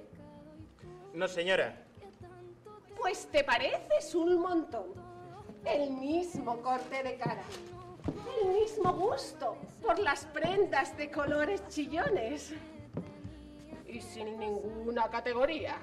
No, 1.14 1.28
señora. 1.28 1.76
Pues 2.96 3.26
te 3.26 3.44
pareces 3.44 4.14
un 4.14 4.40
montón. 4.40 4.86
El 5.64 5.90
mismo 5.90 6.60
corte 6.60 7.02
de 7.02 7.16
cara. 7.16 7.42
El 8.40 8.48
mismo 8.48 8.92
gusto 8.94 9.56
por 9.82 9.98
las 9.98 10.24
prendas 10.26 10.96
de 10.96 11.10
colores 11.10 11.66
chillones. 11.68 12.54
Y 13.86 14.00
sin 14.00 14.38
ninguna 14.38 15.08
categoría. 15.08 15.76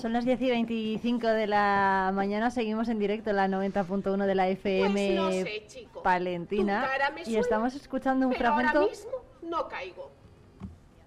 Son 0.00 0.12
las 0.12 0.24
10 0.24 0.40
y 0.40 0.50
25 0.50 1.26
de 1.28 1.46
la 1.46 2.10
mañana, 2.14 2.50
seguimos 2.50 2.88
en 2.88 2.98
directo 2.98 3.30
en 3.30 3.36
la 3.36 3.48
90.1 3.48 4.24
de 4.24 4.34
la 4.34 4.48
FM 4.48 4.92
Pues 4.92 5.14
no 5.14 5.30
sé, 5.30 5.64
chico. 5.66 6.02
Palentina 6.02 6.82
Tu 6.82 6.88
cara 6.88 7.10
me 7.10 7.20
y 7.20 7.24
suena, 7.24 7.40
estamos 7.40 7.74
escuchando 7.74 8.26
un 8.28 8.32
pero 8.32 8.48
ahora 8.48 8.70
fragmento 8.70 8.88
mismo 8.90 9.10
no 9.42 9.68
caigo. 9.68 10.10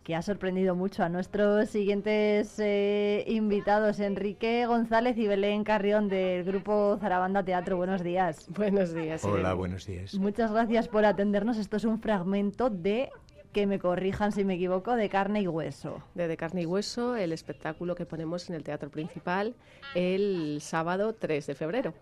que 0.04 0.16
ha 0.16 0.22
sorprendido 0.22 0.76
mucho 0.76 1.02
a 1.04 1.10
nuestros 1.10 1.70
siguientes 1.70 2.60
eh, 2.60 3.24
invitados, 3.28 4.00
Enrique 4.00 4.66
González 4.66 5.18
y 5.18 5.28
Belén 5.28 5.64
Carrión 5.64 6.10
del 6.10 6.44
grupo 6.44 6.98
Zarabanda 7.00 7.42
Teatro. 7.44 7.78
Buenos 7.78 8.04
días. 8.04 8.46
Buenos 8.50 8.94
días. 8.94 9.24
Hola, 9.24 9.54
buenos 9.54 9.86
días. 9.86 10.14
Muchas 10.16 10.52
gracias 10.52 10.88
por 10.90 11.06
atendernos. 11.06 11.58
Esto 11.58 11.78
es 11.78 11.86
un 11.86 12.00
fragmento 12.02 12.70
de, 12.70 13.10
que 13.54 13.68
me 13.68 13.80
corrijan 13.80 14.32
si 14.32 14.44
me 14.44 14.56
equivoco, 14.56 14.96
de 14.96 15.08
carne 15.10 15.42
y 15.42 15.48
hueso. 15.48 16.04
De, 16.16 16.28
de 16.28 16.36
carne 16.36 16.64
y 16.64 16.66
hueso, 16.66 17.16
el 17.16 17.32
espectáculo 17.32 17.96
que 17.96 18.06
ponemos 18.06 18.50
en 18.50 18.56
el 18.56 18.64
Teatro 18.64 18.90
Principal 18.90 19.56
el 19.96 20.60
sábado 20.60 21.14
3 21.14 21.48
de 21.48 21.56
febrero. 21.56 21.94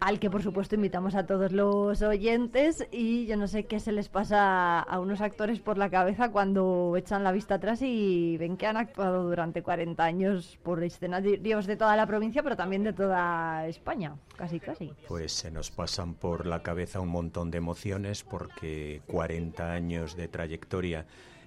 Al 0.00 0.18
que 0.18 0.30
por 0.30 0.42
supuesto 0.42 0.74
invitamos 0.74 1.14
a 1.14 1.26
todos 1.26 1.52
los 1.52 2.02
oyentes 2.02 2.86
y 2.90 3.26
yo 3.26 3.36
no 3.36 3.46
sé 3.46 3.64
qué 3.64 3.80
se 3.80 3.92
les 3.92 4.08
pasa 4.08 4.80
a 4.80 5.00
unos 5.00 5.20
actores 5.20 5.60
por 5.60 5.78
la 5.78 5.90
cabeza 5.90 6.30
cuando 6.30 6.94
echan 6.96 7.24
la 7.24 7.32
vista 7.32 7.56
atrás 7.56 7.80
y 7.82 8.36
ven 8.38 8.56
que 8.56 8.66
han 8.66 8.76
actuado 8.76 9.24
durante 9.24 9.62
40 9.62 10.02
años 10.02 10.58
por 10.62 10.82
escenarios 10.82 11.66
de 11.66 11.76
toda 11.76 11.96
la 11.96 12.06
provincia, 12.06 12.42
pero 12.42 12.56
también 12.56 12.84
de 12.84 12.92
toda 12.92 13.66
España, 13.66 14.16
casi 14.36 14.60
casi. 14.60 14.92
Pues 15.08 15.32
se 15.32 15.50
nos 15.50 15.70
pasan 15.70 16.14
por 16.14 16.46
la 16.46 16.62
cabeza 16.62 17.00
un 17.00 17.08
montón 17.08 17.50
de 17.50 17.58
emociones 17.58 18.22
porque 18.24 19.02
40 19.06 19.72
años 19.72 20.16
de 20.16 20.28
trayectoria 20.28 21.06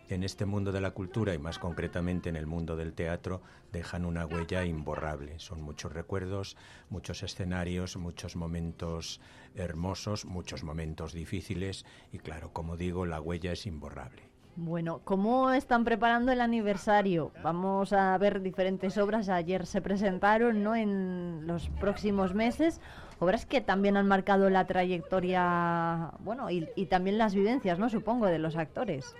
en 0.09 0.23
este 0.23 0.45
mundo 0.45 0.71
de 0.71 0.81
la 0.81 0.91
cultura 0.91 1.33
y 1.33 1.37
más 1.37 1.59
concretamente 1.59 2.29
en 2.29 2.35
el 2.35 2.45
mundo 2.45 2.75
del 2.75 2.93
teatro 2.93 3.41
dejan 3.71 4.05
una 4.05 4.25
huella 4.25 4.65
imborrable. 4.65 5.39
Son 5.39 5.61
muchos 5.61 5.93
recuerdos, 5.93 6.57
muchos 6.89 7.23
escenarios, 7.23 7.97
muchos 7.97 8.35
momentos 8.35 9.19
hermosos, 9.55 10.25
muchos 10.25 10.63
momentos 10.63 11.13
difíciles 11.13 11.85
y 12.11 12.19
claro, 12.19 12.53
como 12.53 12.77
digo, 12.77 13.05
la 13.05 13.21
huella 13.21 13.51
es 13.51 13.65
imborrable. 13.65 14.23
Bueno, 14.59 15.01
¿cómo 15.03 15.51
están 15.51 15.83
preparando 15.83 16.31
el 16.31 16.41
aniversario? 16.41 17.31
Vamos 17.43 17.93
a 17.93 18.17
ver 18.17 18.41
diferentes 18.41 18.97
obras. 18.97 19.29
Ayer 19.29 19.67
se 19.67 19.83
presentaron, 19.83 20.63
¿no? 20.63 20.75
En 20.75 21.45
los 21.45 21.69
próximos 21.69 22.33
meses. 22.33 22.81
Obras 23.19 23.45
que 23.45 23.61
también 23.61 23.97
han 23.97 24.07
marcado 24.07 24.49
la 24.49 24.65
trayectoria, 24.65 26.11
bueno, 26.21 26.49
y, 26.49 26.67
y 26.75 26.87
también 26.87 27.19
las 27.19 27.35
vivencias, 27.35 27.77
¿no? 27.77 27.87
Supongo, 27.89 28.25
de 28.25 28.39
los 28.39 28.55
actores. 28.55 29.15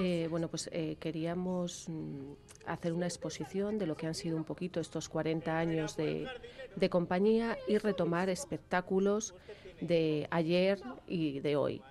Eh, 0.00 0.28
bueno, 0.30 0.46
pues 0.46 0.70
eh, 0.72 0.96
queríamos 1.00 1.88
mm, 1.88 2.32
hacer 2.66 2.92
una 2.92 3.06
exposición 3.06 3.80
de 3.80 3.86
lo 3.88 3.96
que 3.96 4.06
han 4.06 4.14
sido 4.14 4.36
un 4.36 4.44
poquito 4.44 4.78
estos 4.78 5.08
40 5.08 5.58
años 5.58 5.96
de, 5.96 6.28
de 6.76 6.88
compañía 6.88 7.58
y 7.66 7.78
retomar 7.78 8.28
espectáculos 8.28 9.34
de 9.80 10.28
ayer 10.30 10.80
y 11.08 11.40
de 11.40 11.56
hoy. 11.56 11.82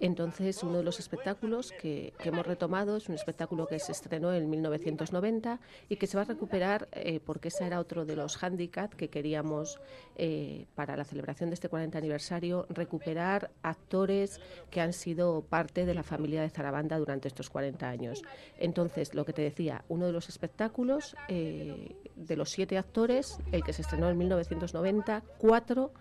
Entonces, 0.00 0.62
uno 0.62 0.78
de 0.78 0.84
los 0.84 1.00
espectáculos 1.00 1.72
que, 1.72 2.12
hemos 2.24 2.46
retomado 2.46 2.96
es 2.96 3.08
un 3.08 3.14
espectáculo 3.14 3.66
que 3.66 3.78
se 3.78 3.92
estrenó 3.92 4.32
en 4.32 4.50
1990 4.50 5.60
y 5.88 5.96
que 5.96 6.06
se 6.06 6.16
va 6.16 6.22
a 6.22 6.26
recuperar 6.26 6.88
eh, 6.92 7.20
porque 7.24 7.48
ese 7.48 7.64
era 7.64 7.78
otro 7.78 8.04
de 8.04 8.16
los 8.16 8.42
handicaps 8.42 8.96
que 8.96 9.08
queríamos 9.08 9.80
eh, 10.16 10.66
para 10.74 10.96
la 10.96 11.04
celebración 11.04 11.50
de 11.50 11.54
este 11.54 11.68
40 11.68 11.96
aniversario, 11.98 12.66
recuperar 12.68 13.50
actores 13.62 14.40
que 14.70 14.80
han 14.80 14.92
sido 14.92 15.42
parte 15.42 15.86
de 15.86 15.94
la 15.94 16.02
familia 16.02 16.42
de 16.42 16.50
Zarabanda 16.50 16.98
durante 16.98 17.28
estos 17.28 17.48
40 17.48 17.88
años. 17.88 18.22
Entonces, 18.58 19.14
lo 19.14 19.24
que 19.24 19.32
te 19.32 19.42
decía, 19.42 19.84
uno 19.88 20.06
de 20.06 20.12
los 20.12 20.28
espectáculos 20.28 21.16
eh, 21.28 21.96
de 22.16 22.36
los 22.36 22.50
siete 22.50 22.78
actores, 22.78 23.38
el 23.52 23.62
que 23.62 23.72
se 23.72 23.82
estrenó 23.82 24.10
en 24.10 24.18
1990, 24.18 25.22
cuatro 25.38 25.92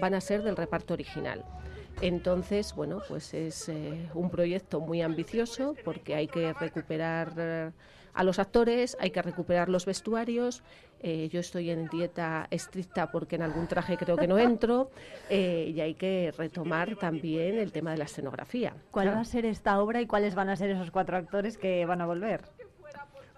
van 0.00 0.14
a 0.14 0.20
ser 0.20 0.42
del 0.42 0.56
reparto 0.56 0.94
original. 0.94 1.44
Entonces, 2.00 2.74
bueno, 2.74 3.00
pues 3.08 3.34
es 3.34 3.68
eh, 3.68 4.08
un 4.14 4.30
proyecto 4.30 4.80
muy 4.80 5.02
ambicioso 5.02 5.74
porque 5.84 6.14
hay 6.14 6.28
que 6.28 6.52
recuperar 6.52 7.32
eh, 7.36 7.70
a 8.12 8.24
los 8.24 8.38
actores, 8.38 8.96
hay 9.00 9.10
que 9.10 9.22
recuperar 9.22 9.68
los 9.68 9.86
vestuarios. 9.86 10.62
Eh, 11.00 11.28
yo 11.30 11.40
estoy 11.40 11.70
en 11.70 11.88
dieta 11.88 12.46
estricta 12.50 13.10
porque 13.10 13.36
en 13.36 13.42
algún 13.42 13.66
traje 13.68 13.96
creo 13.96 14.16
que 14.16 14.26
no 14.26 14.38
entro 14.38 14.90
y 15.30 15.78
hay 15.80 15.94
que 15.94 16.32
retomar 16.36 16.96
también 16.96 17.58
el 17.58 17.72
tema 17.72 17.90
de 17.90 17.98
la 17.98 18.04
escenografía. 18.04 18.74
¿Cuál 18.90 19.08
va 19.08 19.20
a 19.20 19.24
ser 19.24 19.44
esta 19.44 19.80
obra 19.80 20.00
y 20.00 20.06
cuáles 20.06 20.34
van 20.34 20.48
a 20.48 20.56
ser 20.56 20.70
esos 20.70 20.90
cuatro 20.90 21.16
actores 21.16 21.58
que 21.58 21.84
van 21.84 22.00
a 22.00 22.06
volver? 22.06 22.42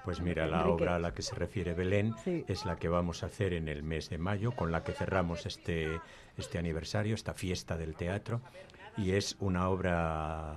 Pues 0.07 0.21
mira, 0.21 0.47
la 0.47 0.59
Enrique. 0.59 0.85
obra 0.85 0.95
a 0.95 0.99
la 1.01 1.13
que 1.13 1.23
se 1.23 1.35
refiere 1.35 1.75
Belén 1.75 2.15
sí. 2.23 2.45
es 2.47 2.65
la 2.65 2.77
que 2.77 2.89
vamos 2.89 3.25
a 3.25 3.27
hacer 3.27 3.53
en 3.53 3.69
el 3.69 3.83
mes 3.83 4.09
de 4.09 4.19
mayo, 4.19 4.53
con 4.53 4.71
la 4.71 4.85
que 4.85 4.93
cerramos 4.93 5.47
este, 5.47 6.01
este 6.37 6.59
aniversario, 6.59 7.15
esta 7.15 7.35
fiesta 7.35 7.77
del 7.77 7.95
teatro. 7.95 8.41
Y 8.97 9.13
es 9.13 9.37
una 9.41 9.69
obra 9.69 10.55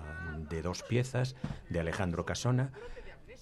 de 0.49 0.61
dos 0.61 0.83
piezas 0.83 1.35
de 1.69 1.79
Alejandro 1.79 2.25
Casona, 2.25 2.71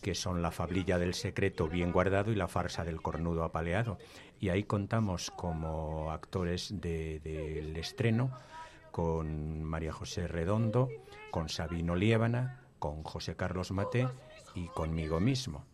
que 0.01 0.15
son 0.15 0.41
La 0.41 0.51
fablilla 0.51 0.97
del 0.97 1.14
secreto 1.14 1.68
bien 1.68 1.91
guardado 1.91 2.31
y 2.31 2.35
La 2.35 2.47
farsa 2.47 2.84
del 2.84 3.01
cornudo 3.01 3.43
apaleado. 3.43 3.97
Y 4.39 4.49
ahí 4.49 4.64
contamos 4.64 5.31
como 5.31 6.11
actores 6.11 6.69
del 6.69 7.22
de, 7.22 7.80
estreno 7.80 8.31
con 8.91 9.64
María 9.64 9.91
José 9.91 10.27
Redondo, 10.27 10.89
con 11.30 11.49
Sabino 11.49 11.95
Liébana, 11.95 12.61
con 12.80 13.03
José 13.03 13.35
Carlos 13.35 13.72
Mate 13.72 14.07
y 14.55 14.68
conmigo 14.69 15.19
mismo. 15.19 15.65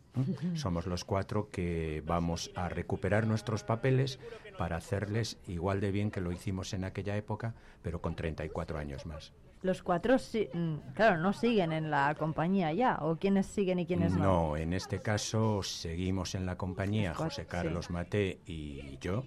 Somos 0.54 0.86
los 0.86 1.06
cuatro 1.06 1.50
que 1.50 2.04
vamos 2.06 2.52
a 2.56 2.70
recuperar 2.70 3.26
nuestros 3.26 3.64
papeles 3.64 4.20
para 4.58 4.78
hacerles 4.78 5.38
igual 5.48 5.82
de 5.82 5.92
bien 5.92 6.12
que 6.12 6.22
lo 6.22 6.32
hicimos 6.32 6.74
en 6.74 6.84
aquella 6.84 7.16
época, 7.18 7.56
pero 7.82 8.02
con 8.02 8.16
34 8.16 8.78
años 8.78 9.06
más. 9.06 9.34
Los 9.64 9.82
cuatro, 9.82 10.18
mm, 10.18 10.76
claro, 10.94 11.18
no 11.18 11.32
siguen 11.32 11.72
en 11.72 11.90
la 11.90 12.14
compañía 12.16 12.74
ya, 12.74 12.98
o 13.02 13.16
quiénes 13.16 13.46
siguen 13.48 13.80
y 13.80 13.86
quiénes 13.86 14.12
no. 14.12 14.50
No, 14.50 14.58
en 14.58 14.74
este 14.74 15.00
caso 15.00 15.64
seguimos 15.64 16.36
en 16.36 16.46
la 16.46 16.58
compañía, 16.58 17.14
José 17.14 17.46
Carlos 17.46 17.90
Mate 17.90 18.42
y 18.46 18.98
yo. 19.00 19.24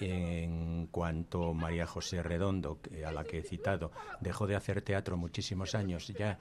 En 0.00 0.86
cuanto 0.88 1.54
María 1.54 1.86
José 1.86 2.22
Redondo, 2.22 2.78
a 3.04 3.10
la 3.10 3.24
que 3.24 3.38
he 3.38 3.42
citado, 3.42 3.90
dejó 4.20 4.46
de 4.46 4.54
hacer 4.54 4.82
teatro 4.82 5.16
muchísimos 5.16 5.74
años 5.74 6.08
ya 6.08 6.38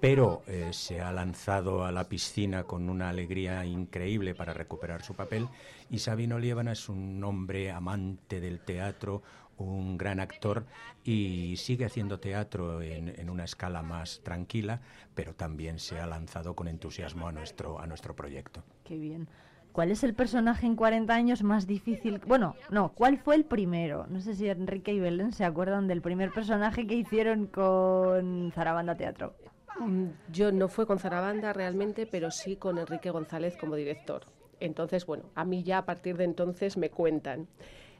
pero 0.00 0.42
eh, 0.46 0.68
se 0.72 1.00
ha 1.00 1.12
lanzado 1.12 1.84
a 1.84 1.92
la 1.92 2.08
piscina 2.08 2.64
con 2.64 2.88
una 2.88 3.08
alegría 3.08 3.64
increíble 3.64 4.34
para 4.34 4.52
recuperar 4.52 5.02
su 5.02 5.14
papel. 5.14 5.48
Y 5.90 5.98
Sabino 5.98 6.38
Liébana 6.38 6.72
es 6.72 6.88
un 6.88 7.22
hombre 7.24 7.70
amante 7.70 8.40
del 8.40 8.60
teatro, 8.60 9.22
un 9.56 9.98
gran 9.98 10.20
actor 10.20 10.66
y 11.02 11.56
sigue 11.56 11.84
haciendo 11.84 12.20
teatro 12.20 12.80
en, 12.80 13.28
una 13.28 13.44
escala 13.44 13.82
más 13.82 14.20
tranquila, 14.22 14.80
pero 15.14 15.34
también 15.34 15.80
se 15.80 15.98
ha 15.98 16.06
lanzado 16.06 16.54
con 16.54 16.68
entusiasmo 16.68 17.26
a 17.26 17.32
nuestro, 17.32 17.80
a 17.80 17.86
nuestro 17.86 18.14
proyecto. 18.14 18.62
Qué 18.84 18.96
bien. 18.96 19.28
¿Cuál 19.72 19.90
es 19.90 20.02
el 20.02 20.14
personaje 20.14 20.66
en 20.66 20.76
40 20.76 21.12
años 21.12 21.42
más 21.42 21.66
difícil? 21.66 22.20
Bueno, 22.26 22.56
no, 22.70 22.90
¿cuál 22.90 23.18
fue 23.18 23.36
el 23.36 23.44
primero? 23.44 24.06
No 24.08 24.20
sé 24.20 24.34
si 24.34 24.48
Enrique 24.48 24.92
y 24.92 25.00
Belén 25.00 25.32
se 25.32 25.44
acuerdan 25.44 25.86
del 25.86 26.02
primer 26.02 26.32
personaje 26.32 26.86
que 26.86 26.94
hicieron 26.94 27.46
con 27.46 28.50
Zarabanda 28.54 28.96
Teatro. 28.96 29.34
Mm, 29.78 30.08
yo 30.32 30.52
no 30.52 30.68
fue 30.68 30.86
con 30.86 30.98
Zarabanda 30.98 31.52
realmente, 31.52 32.06
pero 32.06 32.30
sí 32.30 32.56
con 32.56 32.78
Enrique 32.78 33.10
González 33.10 33.56
como 33.56 33.76
director. 33.76 34.22
Entonces, 34.60 35.06
bueno, 35.06 35.24
a 35.34 35.44
mí 35.44 35.62
ya 35.62 35.78
a 35.78 35.86
partir 35.86 36.16
de 36.16 36.24
entonces 36.24 36.76
me 36.76 36.90
cuentan. 36.90 37.46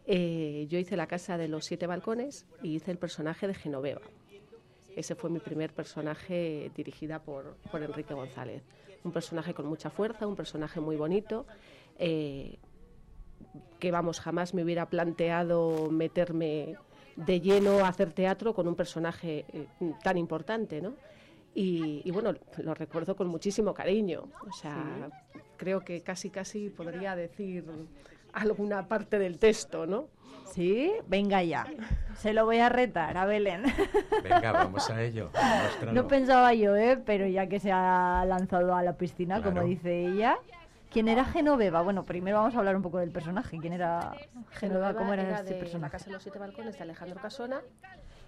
Eh, 0.07 0.67
yo 0.69 0.79
hice 0.79 0.97
la 0.97 1.07
casa 1.07 1.39
de 1.39 1.49
los 1.49 1.67
siete 1.67 1.87
balcones 1.87 2.47
y 2.63 2.75
hice 2.75 2.91
el 2.91 2.99
personaje 2.99 3.47
de 3.47 3.55
Genoveva. 3.55 4.01
Ese 4.97 5.15
fue 5.15 5.31
mi 5.31 5.39
primer 5.39 5.73
personaje 5.73 6.73
dirigida 6.75 7.21
por, 7.21 7.57
por 7.71 7.83
Enrique 7.83 8.15
González. 8.15 8.63
Un 9.05 9.13
personaje 9.13 9.55
con 9.55 9.67
mucha 9.67 9.91
fuerza, 9.91 10.27
un 10.27 10.35
personaje 10.35 10.81
muy 10.81 10.97
bonito, 10.97 11.47
eh, 11.99 12.59
que 13.79 13.93
vamos, 13.93 14.19
jamás 14.19 14.55
me 14.55 14.65
hubiera 14.65 14.87
planteado 14.87 15.89
meterme 15.91 16.77
de 17.15 17.41
lleno 17.41 17.85
a 17.85 17.89
hacer 17.89 18.13
teatro 18.13 18.55
con 18.55 18.67
un 18.67 18.75
personaje 18.75 19.45
eh, 19.53 19.67
tan 20.03 20.19
importante, 20.19 20.81
¿no? 20.81 20.95
Y, 21.55 22.09
bueno, 22.13 22.35
lo 22.59 22.75
recuerdo 22.75 23.17
con 23.17 23.27
muchísimo 23.27 23.75
cariño. 23.75 24.29
O 24.49 24.53
sea, 24.53 25.11
creo 25.57 25.81
que 25.81 26.03
casi, 26.03 26.31
casi 26.31 26.71
podría 26.71 27.17
decir 27.17 27.65
alguna 28.33 28.87
parte 28.87 29.19
del 29.19 29.39
texto, 29.39 29.87
¿no? 29.87 30.09
Sí, 30.53 30.93
venga 31.07 31.43
ya. 31.43 31.67
Se 32.17 32.33
lo 32.33 32.45
voy 32.45 32.59
a 32.59 32.69
retar 32.69 33.17
a 33.17 33.27
Belén. 33.27 33.65
Venga, 34.23 34.53
vamos 34.53 34.89
a 34.89 35.03
ello. 35.03 35.31
No 35.93 36.07
pensaba 36.07 36.55
yo, 36.55 36.75
¿eh? 36.77 36.97
Pero 37.05 37.27
ya 37.27 37.49
que 37.49 37.61
se 37.61 37.71
ha 37.73 38.25
lanzado 38.27 38.75
a 38.75 38.83
la 38.83 38.97
piscina, 38.97 39.43
como 39.43 39.63
dice 39.63 40.07
ella. 40.07 40.39
¿Quién 40.91 41.09
era 41.09 41.25
Genoveva? 41.25 41.83
Bueno, 41.83 42.05
primero 42.05 42.39
vamos 42.39 42.55
a 42.55 42.59
hablar 42.61 42.75
un 42.75 42.83
poco 42.83 42.99
del 42.99 43.11
personaje. 43.11 43.59
¿Quién 43.59 43.75
era 43.75 44.17
Genoveva? 44.53 44.95
¿Cómo 44.95 45.13
era, 45.13 45.41
este 45.41 45.55
personaje? 45.55 45.83
La 45.83 45.91
Casa 45.91 46.07
de 46.07 46.13
los 46.13 46.23
Siete 46.23 46.39
Balcones 46.39 46.79
de 46.79 46.83
Alejandro 46.83 47.21
Casona. 47.21 47.61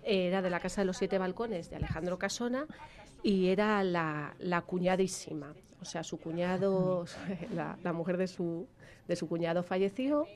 Era 0.02 0.42
de 0.42 0.50
la 0.50 0.60
Casa 0.60 0.82
de 0.82 0.84
los 0.84 0.98
Siete 0.98 1.18
Balcones 1.18 1.70
de 1.70 1.76
Alejandro 1.76 2.18
Casona 2.18 2.66
y 3.22 3.48
era 3.48 3.82
la, 3.84 4.62
cuñadísima. 4.66 5.54
O 5.80 5.84
sea, 5.84 6.02
su 6.04 6.18
cuñado, 6.18 7.04
la, 7.54 7.92
mujer 7.92 8.16
de 8.16 8.26
su, 8.26 8.66
de 9.08 9.16
su 9.16 9.28
cuñado 9.28 9.62
falleció. 9.62 10.26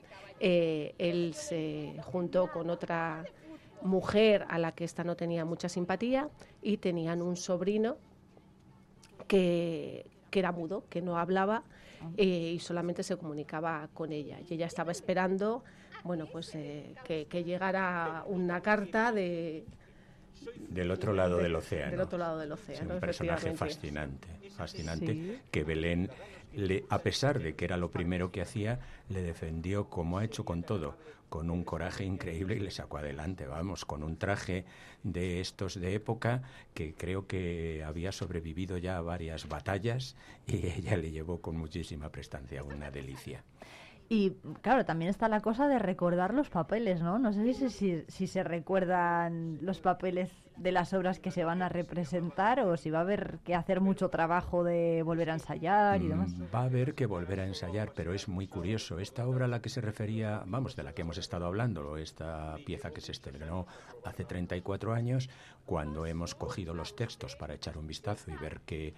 Eh, 0.40 0.94
él 0.98 1.34
se 1.34 1.96
juntó 2.02 2.50
con 2.50 2.70
otra 2.70 3.24
mujer 3.82 4.46
a 4.48 4.58
la 4.58 4.72
que 4.72 4.84
ésta 4.84 5.04
no 5.04 5.14
tenía 5.14 5.44
mucha 5.44 5.68
simpatía 5.68 6.28
y 6.62 6.78
tenían 6.78 7.22
un 7.22 7.36
sobrino 7.36 7.96
que, 9.28 10.06
era 10.32 10.50
mudo, 10.50 10.84
que 10.88 11.00
no 11.00 11.16
hablaba 11.16 11.62
eh, 12.16 12.54
y 12.56 12.58
solamente 12.58 13.04
se 13.04 13.16
comunicaba 13.16 13.88
con 13.94 14.10
ella. 14.10 14.38
Y 14.48 14.54
ella 14.54 14.66
estaba 14.66 14.90
esperando, 14.90 15.62
bueno, 16.02 16.26
pues 16.26 16.54
eh, 16.56 16.94
que, 17.04 17.26
que, 17.26 17.44
llegara 17.44 18.24
una 18.26 18.60
carta 18.60 19.12
de, 19.12 19.64
del 20.68 20.90
otro 20.90 21.12
lado 21.12 21.38
del 21.38 21.54
océano. 21.54 21.90
Del 21.92 22.00
otro 22.00 22.18
lado 22.18 22.38
del 22.38 22.52
océano. 22.52 22.94
un 22.94 23.00
personaje 23.00 23.52
fascinante, 23.54 24.28
fascinante 24.56 25.40
que 25.50 25.64
Belén, 25.64 26.10
le, 26.54 26.84
a 26.88 26.98
pesar 26.98 27.40
de 27.40 27.54
que 27.54 27.64
era 27.64 27.76
lo 27.76 27.90
primero 27.90 28.30
que 28.30 28.40
hacía, 28.40 28.80
le 29.08 29.22
defendió 29.22 29.88
como 29.88 30.18
ha 30.18 30.24
hecho 30.24 30.44
con 30.44 30.62
todo, 30.62 30.96
con 31.28 31.50
un 31.50 31.64
coraje 31.64 32.04
increíble 32.04 32.54
y 32.56 32.60
le 32.60 32.70
sacó 32.70 32.98
adelante, 32.98 33.46
vamos, 33.46 33.84
con 33.84 34.02
un 34.02 34.16
traje 34.16 34.64
de 35.02 35.40
estos 35.40 35.78
de 35.80 35.94
época 35.94 36.42
que 36.74 36.94
creo 36.94 37.26
que 37.26 37.82
había 37.84 38.12
sobrevivido 38.12 38.78
ya 38.78 38.96
a 38.98 39.00
varias 39.00 39.48
batallas 39.48 40.16
y 40.46 40.66
ella 40.66 40.96
le 40.96 41.10
llevó 41.10 41.40
con 41.40 41.56
muchísima 41.56 42.10
prestancia, 42.10 42.62
una 42.62 42.90
delicia. 42.90 43.42
Y 44.08 44.32
claro, 44.60 44.84
también 44.84 45.10
está 45.10 45.28
la 45.28 45.40
cosa 45.40 45.66
de 45.68 45.78
recordar 45.78 46.34
los 46.34 46.50
papeles, 46.50 47.00
¿no? 47.02 47.18
No 47.18 47.32
sé 47.32 47.54
si, 47.54 47.70
si, 47.70 48.04
si, 48.08 48.26
se 48.26 48.44
recuerdan 48.44 49.58
los 49.62 49.80
papeles 49.80 50.30
de 50.56 50.72
las 50.72 50.92
obras 50.92 51.18
que 51.18 51.30
se 51.30 51.44
van 51.44 51.62
a 51.62 51.68
representar 51.68 52.60
o 52.60 52.76
si 52.76 52.90
va 52.90 52.98
a 52.98 53.02
haber 53.02 53.38
que 53.44 53.54
hacer 53.54 53.80
mucho 53.80 54.08
trabajo 54.08 54.62
de 54.62 55.02
volver 55.02 55.30
a 55.30 55.34
ensayar 55.34 56.00
y 56.02 56.08
demás. 56.08 56.32
Mm, 56.32 56.54
va 56.54 56.60
a 56.60 56.64
haber 56.64 56.94
que 56.94 57.06
volver 57.06 57.40
a 57.40 57.46
ensayar, 57.46 57.92
pero 57.94 58.14
es 58.14 58.28
muy 58.28 58.46
curioso. 58.46 58.98
Esta 58.98 59.26
obra 59.26 59.46
a 59.46 59.48
la 59.48 59.60
que 59.60 59.68
se 59.68 59.80
refería, 59.80 60.42
vamos, 60.46 60.76
de 60.76 60.84
la 60.84 60.92
que 60.92 61.02
hemos 61.02 61.18
estado 61.18 61.46
hablando, 61.46 61.96
esta 61.96 62.56
pieza 62.64 62.90
que 62.90 63.00
se 63.00 63.12
estrenó 63.12 63.66
hace 64.04 64.24
34 64.24 64.92
años, 64.92 65.28
cuando 65.66 66.06
hemos 66.06 66.34
cogido 66.34 66.74
los 66.74 66.94
textos 66.94 67.36
para 67.36 67.54
echar 67.54 67.78
un 67.78 67.86
vistazo 67.86 68.30
y 68.30 68.36
ver 68.36 68.60
qué, 68.66 68.94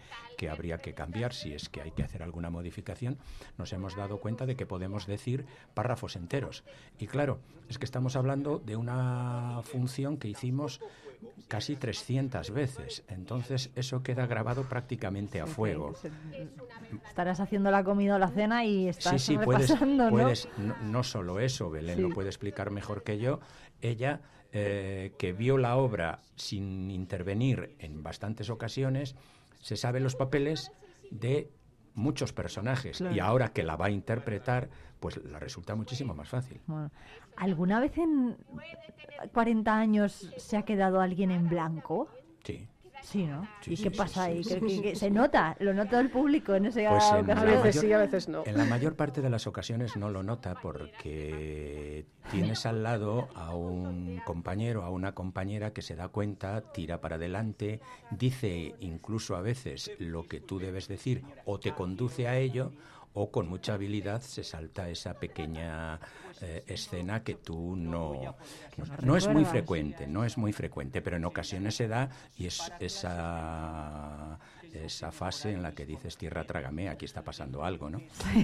habría 0.51 0.79
que 0.79 0.95
cambiar, 0.95 1.33
si 1.33 1.53
es 1.53 1.69
que 1.69 1.81
hay 1.81 1.93
que 1.93 2.03
hacer 2.03 2.23
alguna 2.23 2.51
modificación, 2.51 3.19
nos 3.57 3.73
hemos 3.73 3.97
dado 3.97 4.19
cuenta 4.19 4.47
de 4.47 4.57
que 4.57 4.67
podemos 4.67 5.07
decir 5.07 5.47
párrafos 5.75 6.17
enteros. 6.17 6.65
Y 6.99 7.07
claro, 7.07 7.39
es 7.69 7.79
que 7.79 7.85
estamos 7.85 8.17
hablando 8.17 8.59
de 8.59 8.77
una 8.77 9.61
función 9.65 10.17
que 10.17 10.29
hicimos 10.29 10.81
casi 11.49 11.77
300 11.77 12.51
veces. 12.51 13.05
Entonces 13.09 13.71
eso 13.75 14.03
queda 14.03 14.27
grabado 14.27 14.65
prácticamente 14.65 15.41
a 15.41 15.47
fuego. 15.47 15.95
Estarás 17.09 17.41
haciendo 17.41 17.71
la 17.71 17.85
comida 17.85 18.17
o 18.17 18.19
la 18.19 18.29
cena 18.29 18.65
y 18.65 18.89
estás 18.89 19.23
sí, 19.23 19.35
sí, 19.35 19.37
repasando, 19.37 20.11
puedes, 20.11 20.49
¿no? 20.59 20.77
no, 20.83 21.03
solo 21.03 21.41
eso, 21.41 21.71
Belén 21.71 22.03
lo 22.03 22.11
puede 22.11 22.29
explicar 22.29 22.71
mejor 22.71 23.03
que 23.03 23.19
yo. 23.19 23.41
Ella 23.81 24.21
eh, 24.53 25.13
que 25.19 25.33
vio 25.33 25.59
la 25.59 25.77
obra 25.77 26.21
sin 26.37 26.91
intervenir 26.91 27.77
en 27.79 28.03
bastantes 28.03 28.49
ocasiones, 28.49 29.15
se 29.61 29.77
sabe 29.77 30.01
los 30.01 30.17
papeles 30.17 30.73
de 31.11 31.51
muchos 31.97 32.33
personajes 32.33 33.01
y 33.01 33.19
ahora 33.19 33.49
que 33.49 33.65
la 33.65 33.75
va 33.75 33.87
a 33.87 33.91
interpretar, 33.91 34.69
pues 35.01 35.17
la 35.25 35.41
resulta 35.41 35.75
muchísimo 35.75 36.15
más 36.15 36.29
fácil. 36.29 36.61
¿Alguna 37.37 37.81
vez 37.81 37.97
en 37.99 38.37
40 39.33 39.77
años 39.77 40.33
se 40.37 40.57
ha 40.57 40.63
quedado 40.63 41.01
alguien 41.01 41.31
en 41.31 41.49
blanco? 41.49 42.09
Sí. 42.45 42.69
Sí, 43.03 43.25
¿no? 43.25 43.47
¿Y 43.67 43.77
qué 43.77 43.91
pasa 43.91 44.25
ahí? 44.25 44.43
se 44.95 45.11
nota, 45.11 45.57
lo 45.61 45.73
nota 45.73 46.01
el 46.01 46.11
público 46.11 46.55
en 46.55 46.67
ese 46.67 46.87
pues 46.89 47.05
A 47.05 47.45
veces 47.45 47.81
sí, 47.81 47.93
a 47.93 47.99
veces 47.99 48.29
no. 48.29 48.43
En 48.47 48.57
la 48.57 48.65
mayor 48.65 48.97
parte 48.97 49.23
de 49.23 49.31
las 49.31 49.47
ocasiones 49.47 49.97
no 49.97 50.11
lo 50.11 50.23
nota 50.23 50.55
porque 50.61 52.07
tienes 52.31 52.67
al 52.67 52.83
lado 52.83 53.29
a 53.35 53.55
un 53.55 54.21
compañero, 54.25 54.83
a 54.83 54.91
una 54.91 55.15
compañera 55.15 55.73
que 55.73 55.83
se 55.83 55.97
da 55.97 56.09
cuenta, 56.09 56.73
tira 56.73 57.01
para 57.01 57.17
adelante, 57.17 57.81
dice 58.11 58.75
incluso 58.81 59.37
a 59.37 59.41
veces 59.41 59.93
lo 59.99 60.27
que 60.27 60.41
tú 60.41 60.59
debes 60.59 60.89
decir 60.89 61.23
o 61.45 61.61
te 61.61 61.73
conduce 61.73 62.29
a 62.29 62.39
ello 62.39 62.73
o 63.19 63.31
con 63.31 63.49
mucha 63.49 63.75
habilidad 63.75 64.21
se 64.21 64.45
salta 64.45 64.91
esa 64.91 65.15
pequeña 65.15 66.01
eh, 66.41 66.65
escena 66.67 67.23
que 67.23 67.35
tú 67.35 67.77
no, 67.77 68.37
no, 69.03 69.17
es 69.17 69.29
muy 69.29 69.45
frecuente, 69.45 70.07
no 70.07 70.25
es 70.25 70.37
muy 70.37 70.53
frecuente, 70.53 71.01
pero 71.01 71.17
en 71.17 71.25
ocasiones 71.25 71.77
se 71.77 71.89
da 71.89 72.11
y 72.37 72.47
es 72.47 72.71
esa 72.81 74.39
esa 74.85 75.13
fase 75.13 75.53
en 75.53 75.63
la 75.63 75.73
que 75.73 75.87
dices 75.87 76.17
tierra 76.17 76.45
trágame, 76.45 76.89
aquí 76.89 77.05
está 77.05 77.23
pasando 77.23 77.65
algo, 77.65 77.91
¿no? 77.91 78.01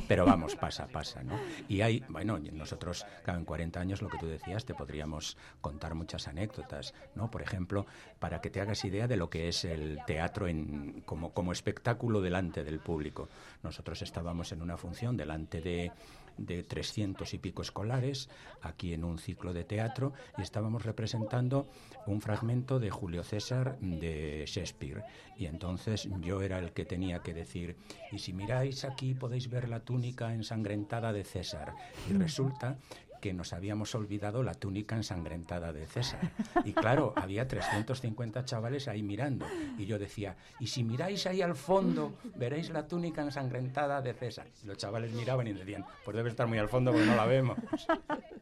Pero 0.09 0.25
vamos, 0.25 0.57
pasa, 0.57 0.87
pasa, 0.87 1.23
¿no? 1.23 1.39
Y 1.69 1.81
hay, 1.81 2.05
bueno, 2.09 2.39
nosotros, 2.39 3.07
cada 3.25 3.39
en 3.39 3.45
40 3.45 3.81
años, 3.81 4.03
lo 4.03 4.09
que 4.09 4.19
tú 4.19 4.27
decías, 4.27 4.65
te 4.65 4.75
podríamos 4.75 5.37
contar 5.61 5.95
muchas 5.95 6.29
anécdotas, 6.29 6.95
¿no? 7.15 7.31
Por 7.31 7.43
ejemplo, 7.43 7.87
para 8.19 8.41
que 8.41 8.51
te 8.51 8.61
hagas 8.61 8.85
idea 8.85 9.07
de 9.07 9.17
lo 9.17 9.31
que 9.31 9.49
es 9.49 9.65
el 9.65 9.99
teatro 10.07 10.49
en, 10.49 11.03
como, 11.05 11.33
como 11.33 11.53
espectáculo 11.53 12.21
delante 12.21 12.65
del 12.65 12.79
público. 12.79 13.29
Nosotros 13.63 14.03
estábamos 14.03 14.53
en 14.53 14.63
una 14.63 14.77
función 14.77 15.17
delante 15.17 15.61
de 15.61 15.93
de 16.37 16.63
300 16.63 17.35
y 17.35 17.39
pico 17.39 17.63
escolares 17.63 18.29
aquí 18.61 18.93
en 18.93 19.05
un 19.05 19.19
ciclo 19.19 19.53
de 19.53 19.65
teatro 19.65 20.13
y 20.39 20.43
estábamos 20.43 20.85
representando 20.85 21.69
un 22.07 22.21
fragmento 22.21 22.79
de 22.79 22.91
Julio 22.91 23.23
César 23.23 23.79
de 23.81 24.45
Shakespeare. 24.47 25.05
Y 25.37 25.47
entonces 25.47 26.09
yo 26.21 26.43
era 26.43 26.59
el 26.59 26.73
que 26.73 26.85
tenía 26.85 27.21
que 27.21 27.35
decir, 27.35 27.77
y 28.11 28.19
si 28.19 28.33
miráis 28.33 28.85
aquí 28.85 29.15
podéis 29.15 29.49
ver 29.49 29.69
la 29.69 29.81
túnica 29.81 30.33
ensangrentada 30.35 31.13
de 31.13 31.25
César. 31.25 31.75
Y 32.09 32.15
mm. 32.15 32.21
resulta 32.21 32.79
que 33.23 33.33
nos 33.33 33.53
habíamos 33.53 33.95
olvidado 33.95 34.43
la 34.43 34.53
túnica 34.53 34.97
ensangrentada 34.97 35.73
de 35.73 35.87
César. 35.87 36.19
Y 36.65 36.73
claro, 36.73 37.13
había 37.15 37.47
350 37.47 38.45
chavales 38.45 38.89
ahí 38.89 39.05
mirando. 39.05 39.47
Y 39.79 39.87
yo 39.87 39.97
decía, 39.97 40.35
y 40.59 40.67
si 40.67 40.83
miráis 40.83 41.25
ahí 41.29 41.41
al 41.41 41.55
fondo, 41.55 42.15
veréis 42.35 42.71
la 42.71 42.89
túnica 42.89 43.23
ensangrentada 43.23 44.03
de 44.03 44.13
César. 44.13 44.49
Y 44.65 44.67
los 44.67 44.77
chavales 44.77 45.13
miraban 45.13 45.47
y 45.47 45.53
decían, 45.53 45.85
pues 46.05 46.17
debe 46.17 46.31
estar 46.31 46.49
muy 46.49 46.59
al 46.59 46.69
fondo 46.69 46.91
porque 46.91 47.07
no 47.07 47.15
la 47.15 47.27
vemos. 47.27 47.57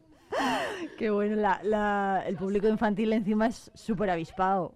Qué 0.97 1.11
bueno, 1.11 1.35
el 2.25 2.35
público 2.37 2.67
infantil 2.67 3.13
encima 3.13 3.47
es 3.47 3.69
súper 3.75 4.09
avispado. 4.09 4.73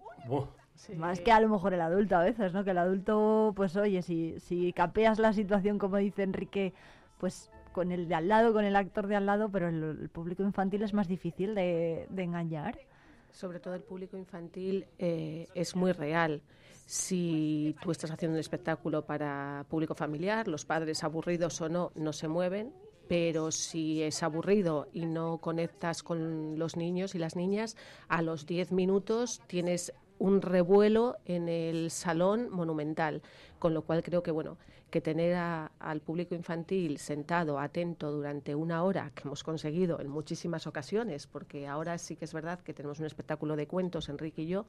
Más 0.96 1.20
que 1.20 1.32
a 1.32 1.40
lo 1.40 1.48
mejor 1.48 1.74
el 1.74 1.80
adulto 1.80 2.14
a 2.16 2.22
veces, 2.22 2.52
¿no? 2.52 2.62
Que 2.62 2.70
el 2.70 2.78
adulto, 2.78 3.52
pues 3.56 3.74
oye, 3.74 4.02
si, 4.02 4.38
si 4.38 4.72
capeas 4.72 5.18
la 5.18 5.32
situación, 5.32 5.78
como 5.78 5.96
dice 5.96 6.22
Enrique, 6.22 6.74
pues 7.18 7.50
con 7.76 7.92
el 7.92 8.08
de 8.08 8.14
al 8.14 8.26
lado, 8.26 8.54
con 8.54 8.64
el 8.64 8.74
actor 8.74 9.06
de 9.06 9.16
al 9.16 9.26
lado, 9.26 9.50
pero 9.50 9.68
el, 9.68 10.08
público 10.08 10.42
infantil 10.42 10.82
es 10.82 10.94
más 10.94 11.08
difícil 11.08 11.54
de, 11.54 12.08
engañar. 12.16 12.78
Sobre 13.30 13.60
todo 13.60 13.74
el 13.74 13.82
público 13.82 14.16
infantil 14.16 14.86
eh, 14.98 15.46
es 15.54 15.76
muy 15.76 15.92
real. 15.92 16.40
Si 16.86 17.76
tú 17.82 17.90
estás 17.90 18.10
haciendo 18.10 18.36
un 18.36 18.40
espectáculo 18.40 19.04
para 19.04 19.66
público 19.68 19.94
familiar, 19.94 20.48
los 20.48 20.64
padres 20.64 21.04
aburridos 21.04 21.60
o 21.60 21.68
no, 21.68 21.92
no 21.94 22.14
se 22.14 22.28
mueven, 22.28 22.72
pero 23.08 23.52
si 23.52 24.02
es 24.02 24.22
aburrido 24.22 24.88
y 24.94 25.04
no 25.04 25.36
conectas 25.36 26.02
con 26.02 26.58
los 26.58 26.78
niños 26.78 27.14
y 27.14 27.18
las 27.18 27.36
niñas, 27.36 27.76
a 28.08 28.22
los 28.22 28.46
10 28.46 28.72
minutos 28.72 29.42
tienes 29.48 29.92
un 30.18 30.40
revuelo 30.40 31.16
en 31.26 31.50
el 31.50 31.90
salón 31.90 32.48
monumental, 32.48 33.20
con 33.58 33.74
lo 33.74 33.82
cual 33.82 34.02
creo 34.02 34.22
que 34.22 34.30
bueno 34.30 34.56
que 34.90 35.00
tener 35.00 35.34
al 35.34 36.00
público 36.00 36.34
infantil 36.34 36.98
sentado, 36.98 37.58
atento 37.58 38.12
durante 38.12 38.54
una 38.54 38.84
hora, 38.84 39.10
que 39.14 39.22
hemos 39.24 39.42
conseguido 39.42 40.00
en 40.00 40.08
muchísimas 40.08 40.66
ocasiones, 40.66 41.26
porque 41.26 41.66
ahora 41.66 41.98
sí 41.98 42.14
que 42.16 42.24
es 42.24 42.32
verdad 42.32 42.60
que 42.60 42.72
tenemos 42.72 43.00
un 43.00 43.06
espectáculo 43.06 43.56
de 43.56 43.66
cuentos, 43.66 44.08
Enrique 44.08 44.42
y 44.42 44.46
yo, 44.46 44.66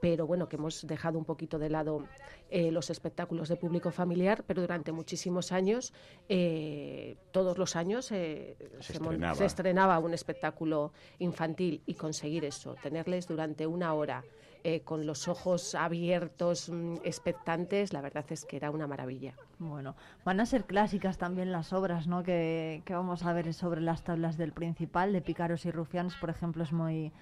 pero 0.00 0.26
bueno, 0.26 0.48
que 0.48 0.56
hemos 0.56 0.86
dejado 0.86 1.18
un 1.18 1.24
poquito 1.24 1.58
de 1.58 1.70
lado 1.70 2.04
eh, 2.50 2.70
los 2.70 2.88
espectáculos 2.88 3.48
de 3.48 3.56
público 3.56 3.90
familiar, 3.90 4.44
pero 4.46 4.62
durante 4.62 4.92
muchísimos 4.92 5.50
años, 5.50 5.92
eh, 6.28 7.16
todos 7.32 7.58
los 7.58 7.74
años 7.74 8.12
eh, 8.12 8.56
se, 8.80 8.94
se 9.34 9.44
estrenaba 9.44 9.98
un 9.98 10.14
espectáculo 10.14 10.92
infantil 11.18 11.82
y 11.84 11.94
conseguir 11.94 12.44
eso, 12.44 12.76
tenerles 12.80 13.26
durante 13.26 13.66
una 13.66 13.92
hora 13.92 14.24
eh, 14.68 14.82
con 14.82 15.06
los 15.06 15.28
ojos 15.28 15.74
abiertos, 15.74 16.68
mm, 16.68 16.96
expectantes, 17.02 17.94
la 17.94 18.02
verdad 18.02 18.26
es 18.28 18.44
que 18.44 18.58
era 18.58 18.70
una 18.70 18.86
maravilla. 18.86 19.32
Bueno, 19.58 19.96
van 20.26 20.40
a 20.40 20.46
ser 20.46 20.64
clásicas 20.64 21.16
también 21.16 21.52
las 21.52 21.72
obras 21.72 22.06
¿no? 22.06 22.22
que, 22.22 22.82
vamos 22.90 23.24
a 23.24 23.32
ver 23.32 23.54
sobre 23.54 23.80
las 23.80 24.04
tablas 24.04 24.36
del 24.36 24.52
Principal, 24.52 25.14
de 25.14 25.22
Pícaros 25.22 25.64
y 25.64 25.70
Rufianes, 25.70 26.16
por 26.16 26.28
ejemplo, 26.28 26.62
es 26.62 26.72
muy 26.72 27.12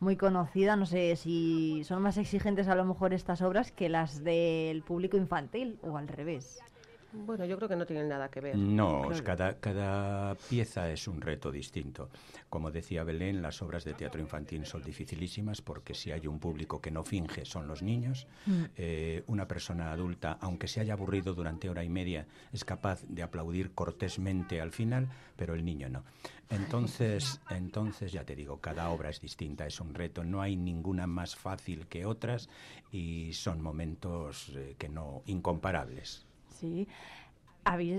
muy 0.00 0.16
conocida. 0.16 0.74
No 0.74 0.84
sé 0.84 1.14
si 1.14 1.84
son 1.84 2.02
más 2.02 2.16
exigentes 2.18 2.66
a 2.66 2.74
lo 2.74 2.84
mejor 2.84 3.14
estas 3.14 3.40
obras 3.40 3.70
que 3.70 3.88
las 3.88 4.24
del 4.24 4.82
público 4.82 5.16
infantil 5.16 5.78
o 5.82 5.96
al 5.96 6.08
revés. 6.08 6.60
Bueno, 7.12 7.44
yo 7.44 7.56
creo 7.56 7.68
que 7.68 7.76
no 7.76 7.86
tienen 7.86 8.08
nada 8.08 8.28
que 8.30 8.40
ver. 8.40 8.56
No, 8.56 9.08
cada, 9.24 9.58
cada 9.58 10.34
pieza 10.34 10.90
es 10.90 11.08
un 11.08 11.20
reto 11.20 11.50
distinto. 11.50 12.10
Como 12.48 12.70
decía 12.70 13.04
Belén, 13.04 13.42
las 13.42 13.62
obras 13.62 13.84
de 13.84 13.94
teatro 13.94 14.20
infantil 14.20 14.66
son 14.66 14.82
dificilísimas 14.82 15.62
porque 15.62 15.94
si 15.94 16.10
hay 16.12 16.26
un 16.26 16.38
público 16.38 16.80
que 16.80 16.90
no 16.90 17.04
finge 17.04 17.44
son 17.44 17.66
los 17.66 17.82
niños. 17.82 18.26
Mm. 18.46 18.64
Eh, 18.76 19.24
una 19.26 19.48
persona 19.48 19.92
adulta, 19.92 20.38
aunque 20.40 20.68
se 20.68 20.80
haya 20.80 20.94
aburrido 20.94 21.34
durante 21.34 21.70
hora 21.70 21.84
y 21.84 21.88
media, 21.88 22.26
es 22.52 22.64
capaz 22.64 23.02
de 23.08 23.22
aplaudir 23.22 23.72
cortésmente 23.72 24.60
al 24.60 24.72
final, 24.72 25.08
pero 25.36 25.54
el 25.54 25.64
niño 25.64 25.88
no. 25.88 26.04
Entonces, 26.50 27.40
entonces 27.50 28.12
ya 28.12 28.24
te 28.24 28.36
digo, 28.36 28.60
cada 28.60 28.90
obra 28.90 29.10
es 29.10 29.20
distinta, 29.20 29.66
es 29.66 29.80
un 29.80 29.94
reto. 29.94 30.24
No 30.24 30.42
hay 30.42 30.56
ninguna 30.56 31.06
más 31.06 31.36
fácil 31.36 31.86
que 31.86 32.04
otras 32.06 32.48
y 32.92 33.32
son 33.32 33.60
momentos 33.62 34.50
eh, 34.54 34.74
que 34.78 34.88
no 34.88 35.22
incomparables. 35.26 36.25
Sí. 36.60 36.88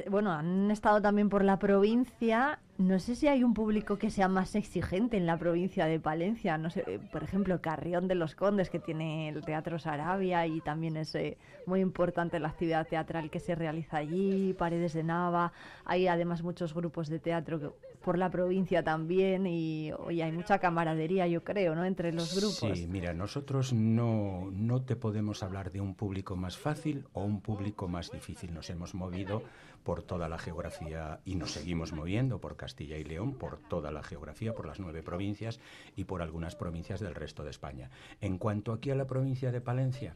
bueno, 0.10 0.32
han 0.32 0.72
estado 0.72 1.02
también 1.02 1.30
por 1.30 1.44
la 1.44 1.60
provincia. 1.60 2.60
No 2.78 3.00
sé 3.00 3.16
si 3.16 3.28
hay 3.28 3.44
un 3.44 3.56
público 3.56 3.98
que 3.98 4.12
sea 4.12 4.28
más 4.28 4.54
exigente 4.54 5.18
en 5.18 5.26
la 5.26 5.38
provincia 5.38 5.88
de 5.88 6.00
Palencia. 6.00 6.60
No 6.60 6.70
sé, 6.70 6.84
eh, 6.86 7.00
por 7.12 7.24
ejemplo, 7.24 7.60
Carrión 7.60 8.08
de 8.08 8.14
los 8.14 8.36
Condes, 8.36 8.70
que 8.70 8.78
tiene 8.78 9.30
el 9.30 9.44
Teatro 9.44 9.80
Sarabia 9.80 10.46
y 10.46 10.62
también 10.62 10.96
es 10.96 11.16
eh, 11.16 11.38
muy 11.66 11.80
importante 11.80 12.40
la 12.40 12.50
actividad 12.50 12.88
teatral 12.88 13.32
que 13.32 13.40
se 13.40 13.56
realiza 13.56 13.98
allí. 13.98 14.54
Paredes 14.54 14.94
de 14.94 15.04
Nava. 15.04 15.54
Hay 15.86 16.08
además 16.08 16.44
muchos 16.44 16.76
grupos 16.76 17.10
de 17.10 17.18
teatro 17.18 17.74
por 18.04 18.20
la 18.20 18.30
provincia 18.30 18.84
también 18.84 19.48
y 19.48 19.92
hoy 19.98 20.22
hay 20.22 20.32
mucha 20.32 20.60
camaradería, 20.60 21.28
yo 21.28 21.44
creo, 21.44 21.76
¿no? 21.76 21.84
Entre 21.84 22.14
los 22.14 22.36
grupos. 22.36 22.78
Sí, 22.78 22.88
mira, 22.88 23.12
nosotros 23.14 23.74
no, 23.74 24.50
no 24.54 24.84
te 24.84 24.96
podemos 24.96 25.42
hablar 25.42 25.72
de 25.72 25.82
un 25.82 25.96
público 25.96 26.36
más 26.36 26.58
fácil 26.58 27.06
o 27.14 27.24
un 27.24 27.42
público 27.42 27.88
más 27.88 28.12
difícil. 28.12 28.54
Nos 28.54 28.70
hemos 28.70 28.94
movido 28.94 29.42
por 29.84 30.04
toda 30.04 30.28
la 30.30 30.38
geografía 30.38 31.20
y 31.26 31.36
nos 31.36 31.52
seguimos 31.52 31.94
moviendo 31.94 32.40
por 32.40 32.58
Castilla 32.58 32.98
y 32.98 33.04
León, 33.04 33.34
por 33.36 33.60
toda 33.60 33.92
la 33.92 34.04
geografía, 34.04 34.54
por 34.54 34.68
las 34.68 34.80
nueve 34.80 35.04
provincias 35.04 35.60
y 35.96 36.04
por 36.04 36.22
algunas 36.22 36.56
provincias 36.56 37.00
del 37.00 37.16
resto 37.16 37.44
de 37.44 37.52
España. 37.52 37.90
En 38.22 38.38
cuanto 38.38 38.74
aquí 38.74 38.92
a 38.92 38.96
la 38.96 39.08
provincia 39.08 39.52
de 39.52 39.62
Palencia, 39.62 40.16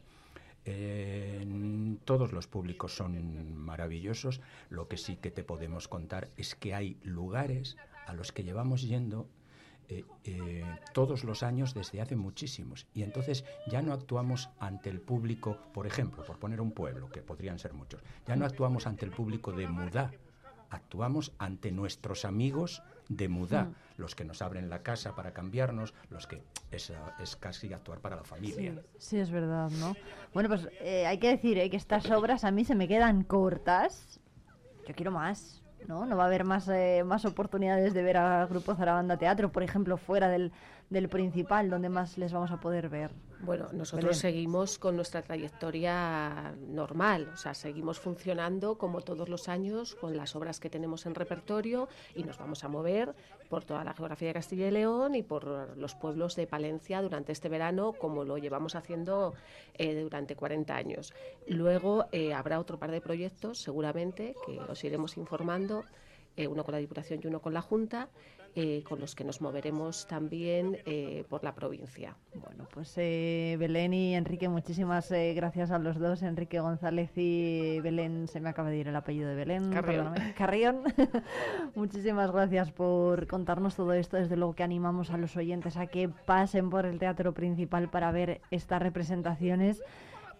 todos 2.04 2.32
los 2.32 2.46
públicos 2.46 2.94
son 2.94 3.56
maravillosos. 3.56 4.40
Lo 4.68 4.86
que 4.88 4.96
sí 4.96 5.16
que 5.16 5.30
te 5.30 5.42
podemos 5.42 5.88
contar 5.88 6.30
es 6.36 6.54
que 6.54 6.74
hay 6.74 6.98
lugares 7.02 7.76
a 8.06 8.14
los 8.14 8.32
que 8.32 8.44
llevamos 8.44 8.82
yendo 8.82 9.28
eh, 9.88 10.04
eh, 10.24 10.64
todos 10.92 11.24
los 11.24 11.42
años 11.42 11.74
desde 11.74 12.00
hace 12.00 12.16
muchísimos. 12.16 12.86
Y 12.94 13.02
entonces 13.02 13.44
ya 13.66 13.82
no 13.82 13.92
actuamos 13.92 14.50
ante 14.58 14.90
el 14.90 15.00
público, 15.00 15.58
por 15.72 15.86
ejemplo, 15.86 16.24
por 16.24 16.38
poner 16.38 16.60
un 16.60 16.72
pueblo, 16.72 17.10
que 17.10 17.22
podrían 17.22 17.58
ser 17.58 17.72
muchos, 17.74 18.02
ya 18.26 18.36
no 18.36 18.44
actuamos 18.44 18.86
ante 18.86 19.04
el 19.04 19.10
público 19.10 19.52
de 19.52 19.68
Mudá, 19.68 20.10
actuamos 20.70 21.32
ante 21.38 21.70
nuestros 21.70 22.24
amigos 22.24 22.82
de 23.08 23.28
Mudá, 23.28 23.64
mm. 23.64 23.74
los 23.98 24.14
que 24.14 24.24
nos 24.24 24.42
abren 24.42 24.70
la 24.70 24.82
casa 24.82 25.14
para 25.14 25.32
cambiarnos, 25.32 25.94
los 26.08 26.26
que 26.26 26.42
es, 26.70 26.92
es 27.20 27.36
casi 27.36 27.72
actuar 27.72 28.00
para 28.00 28.16
la 28.16 28.24
familia. 28.24 28.82
Sí, 28.98 29.18
es 29.18 29.30
verdad, 29.30 29.70
¿no? 29.70 29.94
Bueno, 30.32 30.48
pues 30.48 30.68
eh, 30.80 31.06
hay 31.06 31.18
que 31.18 31.28
decir 31.28 31.58
eh, 31.58 31.68
que 31.68 31.76
estas 31.76 32.10
obras 32.10 32.44
a 32.44 32.50
mí 32.50 32.64
se 32.64 32.74
me 32.74 32.88
quedan 32.88 33.24
cortas. 33.24 34.20
Yo 34.86 34.94
quiero 34.94 35.10
más. 35.10 35.61
¿No? 35.86 36.06
No 36.06 36.16
va 36.16 36.24
a 36.24 36.26
haber 36.26 36.44
más, 36.44 36.68
eh, 36.68 37.02
más 37.04 37.24
oportunidades 37.24 37.94
de 37.94 38.02
ver 38.02 38.16
a 38.16 38.46
Grupo 38.46 38.74
Zarabanda 38.74 39.16
Teatro, 39.16 39.50
por 39.52 39.62
ejemplo, 39.62 39.96
fuera 39.96 40.28
del, 40.28 40.52
del 40.90 41.08
principal, 41.08 41.70
donde 41.70 41.88
más 41.88 42.18
les 42.18 42.32
vamos 42.32 42.50
a 42.50 42.60
poder 42.60 42.88
ver. 42.88 43.10
Bueno, 43.42 43.68
nosotros 43.72 44.18
seguimos 44.18 44.78
con 44.78 44.94
nuestra 44.94 45.20
trayectoria 45.20 46.54
normal, 46.68 47.28
o 47.34 47.36
sea, 47.36 47.54
seguimos 47.54 47.98
funcionando 47.98 48.78
como 48.78 49.00
todos 49.00 49.28
los 49.28 49.48
años 49.48 49.96
con 49.96 50.16
las 50.16 50.36
obras 50.36 50.60
que 50.60 50.70
tenemos 50.70 51.06
en 51.06 51.16
repertorio 51.16 51.88
y 52.14 52.22
nos 52.22 52.38
vamos 52.38 52.62
a 52.62 52.68
mover 52.68 53.16
por 53.48 53.64
toda 53.64 53.82
la 53.82 53.94
geografía 53.94 54.28
de 54.28 54.34
Castilla 54.34 54.68
y 54.68 54.70
León 54.70 55.16
y 55.16 55.24
por 55.24 55.76
los 55.76 55.96
pueblos 55.96 56.36
de 56.36 56.46
Palencia 56.46 57.02
durante 57.02 57.32
este 57.32 57.48
verano, 57.48 57.94
como 57.94 58.24
lo 58.24 58.38
llevamos 58.38 58.76
haciendo 58.76 59.34
eh, 59.74 60.00
durante 60.00 60.36
40 60.36 60.76
años. 60.76 61.12
Luego 61.48 62.06
eh, 62.12 62.34
habrá 62.34 62.60
otro 62.60 62.78
par 62.78 62.92
de 62.92 63.00
proyectos, 63.00 63.58
seguramente, 63.58 64.36
que 64.46 64.60
os 64.60 64.84
iremos 64.84 65.16
informando, 65.16 65.84
eh, 66.36 66.46
uno 66.46 66.62
con 66.62 66.72
la 66.72 66.78
Diputación 66.78 67.20
y 67.22 67.26
uno 67.26 67.40
con 67.40 67.52
la 67.52 67.60
Junta 67.60 68.08
eh, 68.54 68.82
con 68.88 69.00
los 69.00 69.14
que 69.14 69.24
nos 69.24 69.40
moveremos 69.40 70.06
también 70.06 70.78
eh, 70.84 71.24
por 71.28 71.42
la 71.44 71.54
provincia. 71.54 72.16
Bueno, 72.34 72.66
pues 72.72 72.92
eh, 72.96 73.56
Belén 73.58 73.94
y 73.94 74.14
Enrique, 74.14 74.48
muchísimas 74.48 75.10
gracias 75.10 75.70
a 75.70 75.78
los 75.78 75.98
dos, 75.98 76.22
Enrique 76.22 76.60
González 76.60 77.10
y 77.16 77.80
Belén, 77.80 78.28
se 78.28 78.40
me 78.40 78.48
acaba 78.48 78.70
de 78.70 78.78
ir 78.78 78.88
el 78.88 78.96
apellido 78.96 79.28
de 79.28 79.34
Belén, 79.34 79.70
Carrión. 79.72 80.14
Carrión. 80.36 80.82
muchísimas 81.74 82.30
gracias 82.30 82.70
por 82.72 83.26
contarnos 83.26 83.76
todo 83.76 83.92
esto, 83.92 84.16
desde 84.16 84.36
luego 84.36 84.54
que 84.54 84.62
animamos 84.62 85.10
a 85.10 85.16
los 85.16 85.36
oyentes 85.36 85.76
a 85.76 85.86
que 85.86 86.08
pasen 86.08 86.70
por 86.70 86.86
el 86.86 86.98
teatro 86.98 87.32
principal 87.34 87.90
para 87.90 88.12
ver 88.12 88.40
estas 88.50 88.82
representaciones 88.82 89.82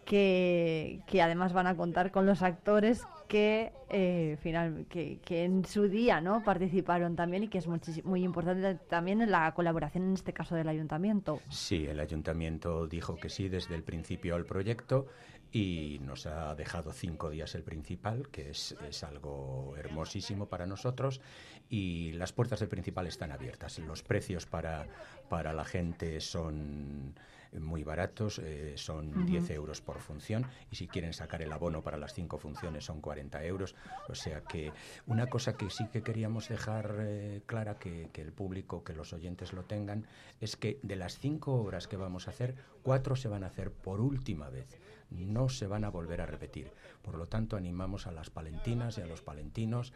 que, 0.05 1.01
que, 1.07 1.23
además 1.23 1.53
van 1.53 1.67
a 1.67 1.77
contar 1.77 2.11
con 2.11 2.27
los 2.27 2.43
actores 2.43 3.03
que, 3.29 3.73
eh, 3.89 4.37
final, 4.43 4.87
que, 4.89 5.19
que, 5.25 5.45
en 5.45 5.65
su 5.65 5.89
día 5.89 6.21
¿no? 6.21 6.43
participaron 6.43 7.17
también 7.17 7.45
y 7.45 7.49
que 7.49 7.59
es 7.59 7.67
muy, 7.67 7.81
muy 8.05 8.25
importante 8.25 8.75
también 8.89 9.31
la 9.31 9.53
colaboración 9.55 10.05
en 10.05 10.15
este 10.15 10.33
caso 10.33 10.55
del 10.55 10.69
ayuntamiento. 10.69 11.41
Sí, 11.49 11.87
el 11.87 12.01
ayuntamiento 12.01 12.87
dijo 12.87 13.17
que 13.17 13.29
sí 13.29 13.49
desde 13.49 13.75
el 13.75 13.83
principio 13.83 14.35
al 14.35 14.45
proyecto 14.45 15.07
y 15.53 16.01
nos 16.03 16.27
ha 16.27 16.55
dejado 16.55 16.93
cinco 16.93 17.29
días 17.29 17.55
el 17.55 17.63
principal, 17.63 18.29
que 18.31 18.51
es, 18.51 18.75
es, 18.89 19.05
algo 19.05 19.75
hermosísimo 19.77 20.47
para 20.47 20.67
nosotros, 20.67 21.21
y 21.69 22.13
las 22.13 22.33
puertas 22.33 22.61
del 22.61 22.71
principal 22.71 23.07
están 23.07 23.33
abiertas. 23.33 23.79
Los 23.81 24.03
precios 24.03 24.47
para, 24.47 24.87
para 25.29 25.53
la 25.53 25.67
gente 25.67 26.21
son 26.21 27.15
muy 27.61 27.85
baratos, 27.85 28.39
eh, 28.39 28.75
son 28.77 29.09
uh 29.09 29.21
-huh. 29.23 29.25
10 29.25 29.51
euros 29.51 29.81
por 29.81 29.99
función 30.01 30.47
y 30.71 30.77
si 30.77 30.89
quieren 30.89 31.13
sacar 31.13 31.43
el 31.43 31.53
abono 31.53 31.83
para 31.83 31.97
las 31.97 32.15
cinco 32.15 32.39
funciones 32.39 32.85
son 32.85 33.01
40 33.01 33.45
euros. 33.45 33.75
O 34.09 34.15
sea 34.15 34.43
que 34.43 34.73
una 35.07 35.27
cosa 35.27 35.57
que 35.57 35.71
sí 35.71 35.87
que 35.93 36.03
queríamos 36.03 36.49
dejar 36.49 36.97
eh, 37.01 37.43
clara, 37.47 37.79
que, 37.79 38.09
que, 38.13 38.23
el 38.23 38.33
público, 38.33 38.85
que 38.85 38.95
los 38.95 39.13
oyentes 39.13 39.53
lo 39.53 39.65
tengan, 39.65 40.07
es 40.41 40.57
que 40.57 40.79
de 40.83 40.97
las 40.97 41.19
cinco 41.19 41.55
obras 41.55 41.89
que 41.89 41.97
vamos 41.97 42.27
a 42.27 42.31
hacer, 42.31 42.55
cuatro 42.83 43.17
se 43.17 43.29
van 43.29 43.45
a 43.45 43.49
hacer 43.49 43.71
por 43.71 44.01
última 44.01 44.49
vez 44.49 44.79
no 45.13 45.49
se 45.49 45.67
van 45.67 45.85
a 45.85 45.91
volver 45.91 46.21
a 46.21 46.27
repetir. 46.27 46.73
Por 47.03 47.17
lo 47.17 47.27
tanto, 47.27 47.57
animamos 47.57 48.07
a 48.07 48.13
las 48.13 48.31
palentinas 48.31 48.99
y 48.99 49.03
a 49.03 49.07
los 49.07 49.23
palentinos 49.23 49.93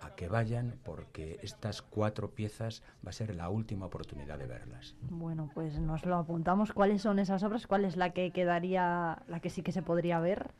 a 0.00 0.14
que 0.14 0.28
vayan 0.28 0.78
porque 0.84 1.38
estas 1.42 1.82
cuatro 1.82 2.30
piezas 2.30 2.82
va 3.04 3.10
a 3.10 3.12
ser 3.12 3.34
la 3.34 3.48
última 3.48 3.86
oportunidad 3.86 4.38
de 4.38 4.46
verlas. 4.46 4.94
Bueno, 5.02 5.50
pues 5.54 5.78
nos 5.78 6.04
lo 6.06 6.16
apuntamos. 6.16 6.72
¿Cuáles 6.72 7.02
son 7.02 7.18
esas 7.18 7.42
obras? 7.42 7.66
¿Cuál 7.66 7.84
es 7.84 7.96
la 7.96 8.10
que 8.10 8.30
quedaría, 8.32 9.22
la 9.28 9.40
que 9.40 9.50
sí 9.50 9.62
que 9.62 9.72
se 9.72 9.82
podría 9.82 10.20
ver? 10.20 10.50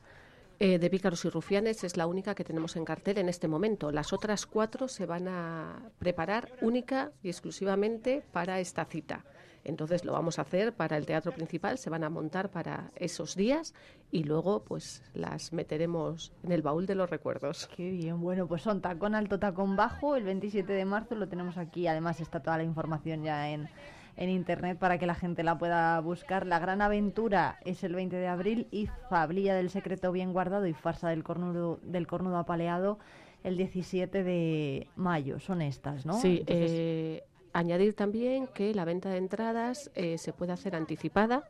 Eh, 0.63 0.79
de 0.79 0.91
Pícaros 0.91 1.25
y 1.25 1.31
Rufianes 1.31 1.85
es 1.85 1.97
la 1.97 2.07
única 2.07 2.35
que 2.35 2.45
tenemos 2.45 2.77
en 2.77 2.85
cartel 2.85 3.17
en 3.17 3.31
este 3.31 3.49
momento. 3.49 3.91
Las 3.93 4.13
otras 4.13 4.45
cuatro 4.45 4.89
se 4.89 5.07
van 5.07 5.27
a 5.27 5.91
preparar 5.99 6.53
única 6.61 7.13
y 7.23 7.31
exclusivamente 7.31 8.23
para 8.31 8.61
esta 8.61 8.85
cita. 8.85 9.25
Entonces 9.65 10.05
lo 10.05 10.13
vamos 10.13 10.39
a 10.39 10.43
hacer 10.43 10.73
para 10.73 10.97
el 10.97 11.07
teatro 11.07 11.33
principal, 11.33 11.79
se 11.79 11.91
van 11.91 12.05
a 12.05 12.11
montar 12.11 12.51
para 12.51 12.91
esos 12.97 13.37
días 13.37 13.75
y 14.11 14.25
luego 14.25 14.65
pues 14.65 15.03
las 15.15 15.53
meteremos 15.53 16.33
en 16.43 16.53
el 16.53 16.63
baúl 16.63 16.87
de 16.87 16.95
los 16.95 17.11
recuerdos. 17.11 17.69
Qué 17.77 17.91
bien, 17.91 18.21
bueno, 18.21 18.47
pues 18.47 18.63
son 18.63 18.81
tacón 18.81 19.15
alto, 19.15 19.39
tacón 19.39 19.77
bajo, 19.77 20.17
el 20.17 20.25
27 20.25 20.73
de 20.73 20.85
marzo 20.85 21.15
lo 21.15 21.29
tenemos 21.29 21.59
aquí, 21.59 21.87
además 21.87 22.21
está 22.21 22.41
toda 22.41 22.57
la 22.57 22.65
información 22.65 23.23
ya 23.23 23.51
en, 23.51 23.69
en 24.17 24.31
internet 24.31 24.79
para 24.79 24.99
que 24.99 25.07
la 25.07 25.15
gente 25.15 25.43
la 25.43 25.59
pueda 25.59 26.01
buscar. 26.01 26.47
La 26.47 26.59
gran 26.59 26.83
aventura 26.83 27.59
es 27.65 27.85
el 27.85 27.95
20 27.95 28.17
de 28.17 28.29
abril 28.29 28.69
y 28.71 28.89
Fablilla 29.09 29.55
del 29.55 29.71
secreto 29.71 30.13
bien 30.13 30.33
guardado 30.33 30.67
y 30.67 30.75
Farsa 30.75 31.09
del 31.09 31.23
cornudo, 31.23 31.81
del 31.83 32.07
cornudo 32.07 32.39
apaleado 32.39 32.99
el 33.43 33.57
17 33.57 34.23
de 34.23 34.89
mayo. 34.97 35.41
Son 35.41 35.63
estas, 35.63 36.05
¿no? 36.05 36.15
Sí, 36.21 36.39
Entonces, 36.41 36.71
eh, 36.73 37.25
Añadir 37.53 37.95
también 37.95 38.47
que 38.47 38.75
la 38.75 38.85
venta 38.85 39.11
de 39.11 39.19
entradas 39.19 39.91
eh, 39.95 40.19
se 40.19 40.33
puede 40.33 40.53
hacer 40.53 40.77
anticipada 40.77 41.45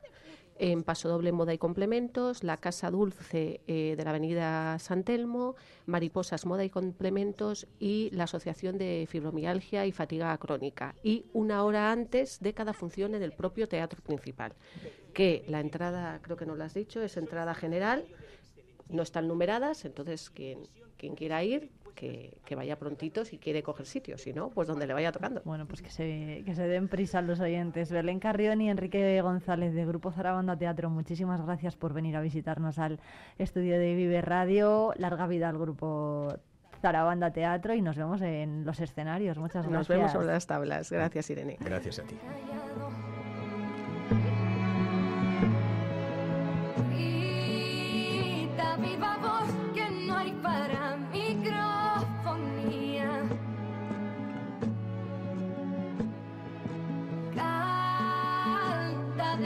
en 0.60 0.82
Paso 0.82 1.08
Doble 1.08 1.32
Moda 1.32 1.54
y 1.54 1.58
Complementos, 1.58 2.44
la 2.44 2.58
Casa 2.58 2.90
Dulce 2.90 3.62
eh, 3.66 3.94
de 3.96 4.04
la 4.04 4.10
Avenida 4.10 4.78
San 4.78 5.04
Telmo, 5.04 5.56
Mariposas 5.86 6.44
Moda 6.44 6.64
y 6.64 6.70
Complementos 6.70 7.66
y 7.78 8.10
la 8.12 8.24
Asociación 8.24 8.76
de 8.76 9.06
Fibromialgia 9.08 9.86
y 9.86 9.92
Fatiga 9.92 10.36
Crónica. 10.36 10.94
Y 11.02 11.24
una 11.32 11.64
hora 11.64 11.90
antes 11.90 12.40
de 12.40 12.52
cada 12.52 12.74
función 12.74 13.14
en 13.14 13.22
el 13.22 13.32
propio 13.32 13.68
teatro 13.68 14.02
principal. 14.02 14.52
Que 15.14 15.44
la 15.48 15.60
entrada, 15.60 16.20
creo 16.20 16.36
que 16.36 16.44
no 16.44 16.54
lo 16.54 16.64
has 16.64 16.74
dicho, 16.74 17.02
es 17.02 17.16
entrada 17.16 17.54
general, 17.54 18.04
no 18.90 19.02
están 19.02 19.28
numeradas, 19.28 19.86
entonces 19.86 20.28
quien, 20.28 20.60
quien 20.98 21.14
quiera 21.14 21.42
ir 21.42 21.70
que, 22.00 22.38
que, 22.46 22.56
vaya 22.56 22.78
prontito 22.78 23.26
si 23.26 23.36
quiere 23.36 23.62
coger 23.62 23.84
sitio, 23.84 24.16
si 24.16 24.32
no, 24.32 24.48
pues 24.48 24.66
donde 24.66 24.86
le 24.86 24.94
vaya 24.94 25.12
tocando. 25.12 25.42
Bueno, 25.44 25.66
pues 25.66 25.82
que 25.82 25.90
se, 25.90 26.42
que 26.46 26.54
se 26.54 26.66
den 26.66 26.88
prisa 26.88 27.20
los 27.20 27.40
oyentes. 27.40 27.92
Belén 27.92 28.20
Carrión 28.20 28.62
y 28.62 28.70
Enrique 28.70 29.20
González 29.20 29.74
de 29.74 29.84
Grupo 29.84 30.10
Zarabanda 30.10 30.56
Teatro, 30.56 30.88
muchísimas 30.88 31.42
gracias 31.44 31.76
por 31.76 31.92
venir 31.92 32.16
a 32.16 32.22
visitarnos 32.22 32.78
al 32.78 33.00
estudio 33.36 33.78
de 33.78 33.94
Vive 33.94 34.22
Radio. 34.22 34.94
Larga 34.96 35.26
vida 35.26 35.50
al 35.50 35.58
Grupo 35.58 36.38
Zarabanda 36.80 37.32
Teatro 37.32 37.74
y 37.74 37.82
nos 37.82 37.98
vemos 37.98 38.22
en 38.22 38.64
los 38.64 38.80
escenarios. 38.80 39.36
Muchas 39.36 39.66
gracias. 39.66 39.72
Nos 39.72 39.88
vemos 39.88 40.12
sobre 40.12 40.28
las 40.28 40.46
tablas. 40.46 40.90
Gracias, 40.90 41.28
Irene. 41.28 41.58
Gracias 41.60 41.98
a 41.98 42.04
ti. 42.04 42.16
viva 48.80 49.16
voz 49.18 49.50
que 49.74 49.90
no 50.06 50.16
hay 50.16 50.32
para 50.42 50.96
microfonía. 50.96 51.09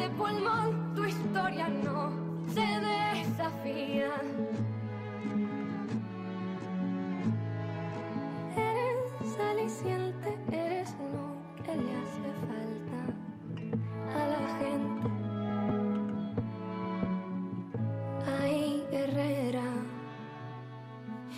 De 0.05 0.11
pulmón, 0.11 0.95
tu 0.95 1.05
historia 1.05 1.69
no 1.69 2.13
se 2.55 2.67
desafía. 2.91 4.13
Eres 8.55 9.39
aliciente, 9.51 10.39
eres 10.53 10.95
lo 11.15 11.27
que 11.65 11.75
le 11.77 11.91
hace 12.01 12.29
falta 12.49 13.01
a 14.19 14.23
la 14.35 14.43
gente. 14.61 15.09
Ay, 18.43 18.85
guerrera, 18.91 19.69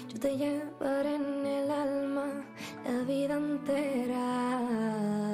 yo 0.08 0.16
te 0.18 0.36
llevaré 0.36 1.14
en 1.14 1.46
el 1.46 1.70
alma 1.70 2.26
la 2.84 2.98
vida 3.04 3.34
entera. 3.34 5.25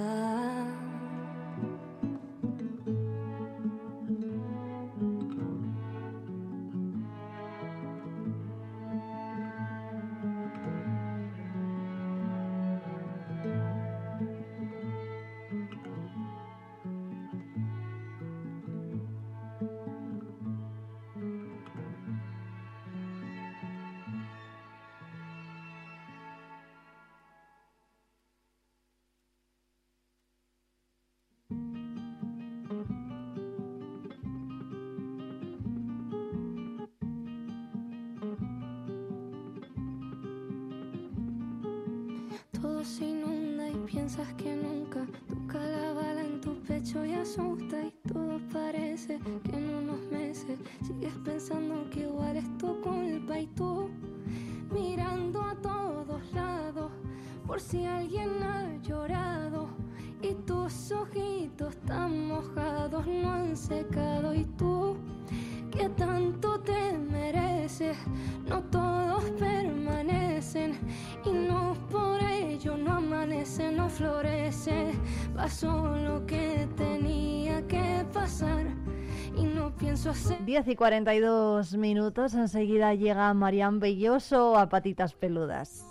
10 80.64 80.74
y 80.74 80.76
42 80.76 81.76
minutos. 81.76 82.34
Enseguida 82.34 82.94
llega 82.94 83.34
Marian 83.34 83.80
Belloso 83.80 84.56
a 84.56 84.68
patitas 84.68 85.12
peludas. 85.12 85.84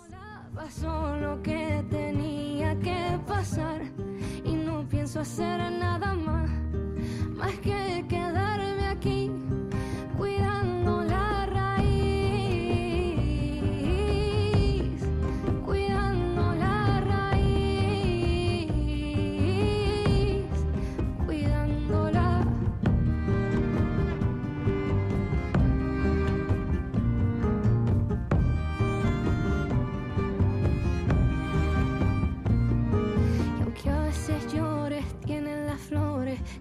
Pasó 0.54 1.16
lo 1.16 1.42
que 1.42 1.84
tenía 1.90 2.78
que 2.78 3.18
pasar 3.26 3.82
y 4.44 4.52
no 4.52 4.86
pienso 4.88 5.20
hacer 5.20 5.58
nada 5.72 6.14
más 6.14 6.50
más 7.34 7.52
que 7.58 8.04
quedarme 8.08 8.86
aquí 8.88 9.30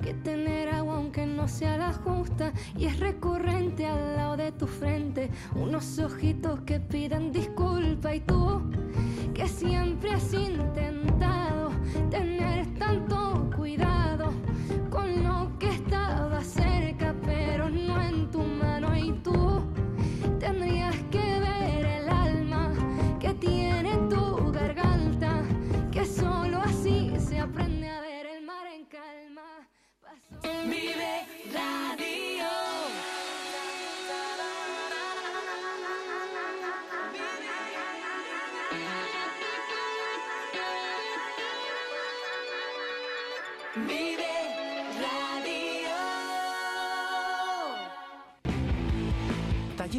que 0.01 0.13
tener 0.13 0.69
agua 0.69 0.95
aunque 0.95 1.25
no 1.25 1.47
sea 1.47 1.77
la 1.77 1.93
justa 1.93 2.51
y 2.77 2.85
es 2.85 2.99
recurrente 2.99 3.85
al 3.85 4.15
lado 4.15 4.37
de 4.37 4.51
tu 4.51 4.67
frente 4.67 5.29
unos 5.55 5.99
ojitos 5.99 6.61
que 6.61 6.79
pidan 6.79 7.31
disculpa 7.31 8.15
y 8.15 8.19
tú 8.21 8.61
que 9.33 9.47
siempre 9.47 10.11
has 10.11 10.33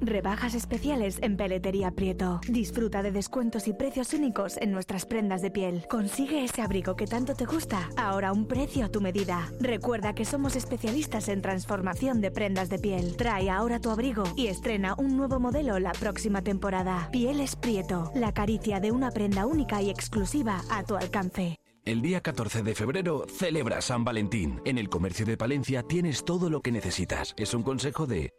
Rebajas 0.00 0.54
especiales 0.54 1.18
en 1.22 1.36
Peletería 1.36 1.90
Prieto. 1.90 2.40
Disfruta 2.48 3.02
de 3.02 3.12
descuentos 3.12 3.66
y 3.66 3.72
precios 3.72 4.12
únicos 4.12 4.56
en 4.58 4.72
nuestras 4.72 5.06
prendas 5.06 5.42
de 5.42 5.50
piel. 5.50 5.86
Consigue 5.88 6.44
ese 6.44 6.62
abrigo 6.62 6.96
que 6.96 7.06
tanto 7.06 7.34
te 7.34 7.46
gusta, 7.46 7.90
ahora 7.96 8.32
un 8.32 8.46
precio 8.46 8.84
a 8.84 8.88
tu 8.88 9.00
medida. 9.00 9.50
Recuerda 9.60 10.14
que 10.14 10.24
somos 10.24 10.56
especialistas 10.56 11.28
en 11.28 11.42
transformación 11.42 12.20
de 12.20 12.30
prendas 12.30 12.68
de 12.68 12.78
piel. 12.78 13.16
Trae 13.16 13.50
ahora 13.50 13.80
tu 13.80 13.90
abrigo 13.90 14.24
y 14.36 14.48
estrena 14.48 14.94
un 14.98 15.16
nuevo 15.16 15.40
modelo 15.40 15.78
la 15.78 15.92
próxima 15.92 16.42
temporada. 16.42 17.08
Pieles 17.10 17.56
Prieto, 17.56 18.12
la 18.14 18.32
caricia 18.32 18.80
de 18.80 18.92
una 18.92 19.10
prenda 19.10 19.46
única 19.46 19.82
y 19.82 19.90
exclusiva 19.90 20.62
a 20.70 20.82
tu 20.82 20.96
alcance. 20.96 21.56
El 21.84 22.02
día 22.02 22.20
14 22.20 22.64
de 22.64 22.74
febrero 22.74 23.26
celebra 23.28 23.80
San 23.80 24.04
Valentín. 24.04 24.60
En 24.64 24.76
el 24.76 24.88
comercio 24.88 25.24
de 25.24 25.36
Palencia 25.36 25.84
tienes 25.84 26.24
todo 26.24 26.50
lo 26.50 26.60
que 26.60 26.72
necesitas. 26.72 27.32
Es 27.38 27.54
un 27.54 27.62
consejo 27.62 28.08
de 28.08 28.34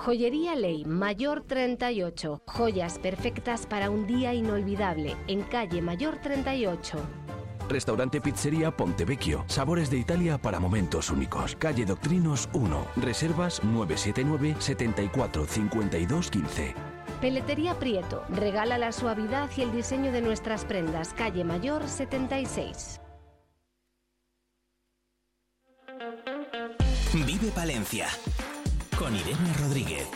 Joyería 0.00 0.54
Ley, 0.56 0.86
Mayor 0.86 1.44
38. 1.46 2.40
Joyas 2.46 2.98
perfectas 2.98 3.66
para 3.66 3.90
un 3.90 4.06
día 4.06 4.32
inolvidable, 4.32 5.14
en 5.26 5.42
calle 5.42 5.82
Mayor 5.82 6.16
38. 6.22 6.98
Restaurante 7.68 8.18
Pizzería 8.22 8.74
Pontevecchio. 8.74 9.44
Sabores 9.46 9.90
de 9.90 9.98
Italia 9.98 10.38
para 10.38 10.58
momentos 10.58 11.10
únicos. 11.10 11.54
Calle 11.54 11.84
Doctrinos 11.84 12.48
1. 12.54 12.86
Reservas 12.96 13.62
979 13.62 14.56
74 14.58 15.44
52 15.44 16.30
15. 16.30 16.74
Peletería 17.20 17.78
Prieto, 17.78 18.24
regala 18.30 18.78
la 18.78 18.92
suavidad 18.92 19.50
y 19.54 19.60
el 19.60 19.70
diseño 19.70 20.12
de 20.12 20.22
nuestras 20.22 20.64
prendas, 20.64 21.12
calle 21.12 21.44
Mayor 21.44 21.86
76. 21.86 23.02
Vive 27.12 27.50
Palencia. 27.54 28.06
Con 29.00 29.16
Irene 29.16 29.54
Rodríguez. 29.58 30.06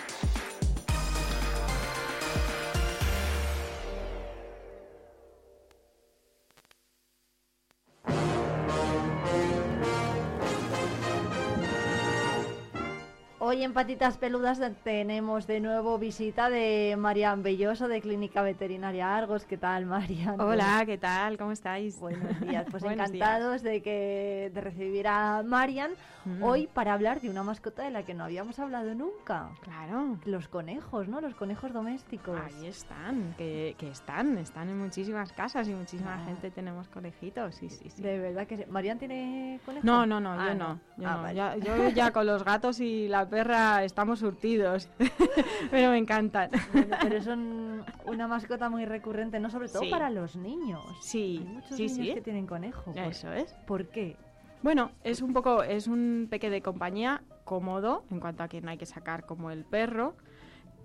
Hoy 13.39 13.63
en 13.63 13.73
Patitas 13.73 14.19
Peludas 14.19 14.61
tenemos 14.83 15.47
de 15.47 15.61
nuevo 15.61 15.99
visita 15.99 16.51
de 16.51 16.95
Marian 16.99 17.43
Belloso 17.43 17.89
de 17.89 18.03
Clínica 18.03 18.43
Veterinaria 18.43 19.17
Argos. 19.17 19.47
¿Qué 19.47 19.57
tal, 19.57 19.87
Marian? 19.87 20.39
Hola, 20.39 20.83
¿qué 20.85 20.99
tal? 20.99 21.39
¿Cómo 21.39 21.53
estáis? 21.53 21.99
Buenos 22.01 22.39
días. 22.41 22.67
Pues 22.71 22.83
Buenos 22.83 23.09
encantados 23.09 23.63
de 23.63 23.81
que 23.81 24.51
de 24.53 24.61
recibir 24.61 25.09
a 25.09 25.43
Marian 25.43 25.93
Mm. 26.25 26.43
hoy 26.43 26.67
para 26.73 26.93
hablar 26.95 27.21
de 27.21 27.29
una 27.31 27.43
mascota 27.43 27.83
de 27.83 27.91
la 27.91 28.03
que 28.03 28.15
no 28.15 28.25
habíamos 28.25 28.59
hablado 28.59 28.95
nunca. 28.95 29.51
Claro. 29.63 30.19
Los 30.25 30.49
conejos, 30.49 31.09
¿no? 31.09 31.21
Los 31.21 31.35
conejos 31.35 31.73
domésticos. 31.73 32.41
Ahí 32.41 32.67
están, 32.67 33.35
que, 33.37 33.75
que 33.79 33.89
están, 33.91 34.39
están 34.39 34.69
en 34.71 34.79
muchísimas 34.79 35.33
casas 35.33 35.69
y 35.69 35.75
muchísima 35.75 36.15
Ah. 36.15 36.25
gente 36.27 36.51
tenemos 36.51 36.89
conejitos, 36.89 37.55
sí, 37.57 37.69
sí, 37.69 37.91
sí. 37.91 38.03
De 38.03 38.19
verdad 38.19 38.47
que 38.47 38.57
sí. 38.59 38.65
¿Marian 38.71 38.99
tiene 38.99 39.61
conejos? 39.65 39.85
No, 39.85 40.07
no, 40.07 40.21
no, 40.21 40.33
Ah, 40.33 40.49
yo 40.49 40.55
no. 40.55 40.81
Yo, 40.97 41.09
Ah, 41.09 41.17
no. 41.17 41.23
vale. 41.23 41.35
Ya, 41.35 41.57
yo 41.57 41.89
ya 41.91 42.11
con 42.13 42.27
los 42.27 42.45
gatos 42.45 42.81
y 42.81 43.09
la 43.09 43.29
perra 43.29 43.85
estamos 43.85 44.19
surtidos, 44.21 44.89
pero 45.71 45.91
me 45.91 45.99
encantan. 45.99 46.51
Bueno, 46.73 46.97
pero 47.03 47.23
son 47.23 47.85
una 48.07 48.27
mascota 48.29 48.69
muy 48.71 48.85
recurrente, 48.85 49.41
no 49.41 49.51
sobre 49.51 49.69
todo 49.69 49.83
Sí. 49.83 49.91
para 49.91 50.11
los 50.11 50.37
niños. 50.37 50.83
Sí, 51.03 51.39
Hay 51.41 51.53
muchos 51.55 51.77
sí, 51.77 51.83
niños 51.87 52.07
sí. 52.09 52.15
que 52.15 52.21
tienen 52.23 52.47
conejo. 52.47 52.93
¿Por- 52.93 52.99
Eso 53.03 53.33
es. 53.33 53.53
¿Por 53.67 53.89
qué? 53.89 54.17
Bueno, 54.65 54.93
es 55.03 55.21
un 55.21 55.35
poco, 55.35 55.63
es 55.63 55.89
un 55.89 56.27
peque 56.31 56.49
de 56.49 56.63
compañía 56.63 57.23
cómodo 57.45 58.03
en 58.11 58.19
cuanto 58.19 58.45
a 58.45 58.49
que 58.49 58.63
no 58.63 58.71
hay 58.71 58.79
que 58.79 58.87
sacar 58.87 59.27
como 59.27 59.51
el 59.51 59.63
perro. 59.63 60.15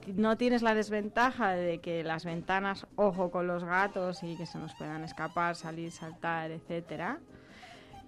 No 0.05 0.35
tienes 0.35 0.61
la 0.63 0.75
desventaja 0.75 1.51
de 1.51 1.77
que 1.79 2.03
las 2.03 2.25
ventanas, 2.25 2.87
ojo 2.97 3.31
con 3.31 3.47
los 3.47 3.63
gatos 3.63 4.21
y 4.21 4.35
que 4.35 4.45
se 4.45 4.59
nos 4.59 4.75
puedan 4.75 5.05
escapar, 5.05 5.55
salir, 5.55 5.93
saltar, 5.93 6.51
etcétera. 6.51 7.19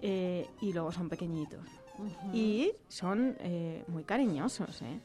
Eh, 0.02 0.46
y 0.60 0.74
luego 0.74 0.92
son 0.92 1.08
pequeñitos. 1.08 1.66
Y 2.34 2.72
son 2.88 3.34
eh, 3.40 3.82
muy 3.88 4.04
cariñosos, 4.04 4.82
¿eh? 4.82 5.00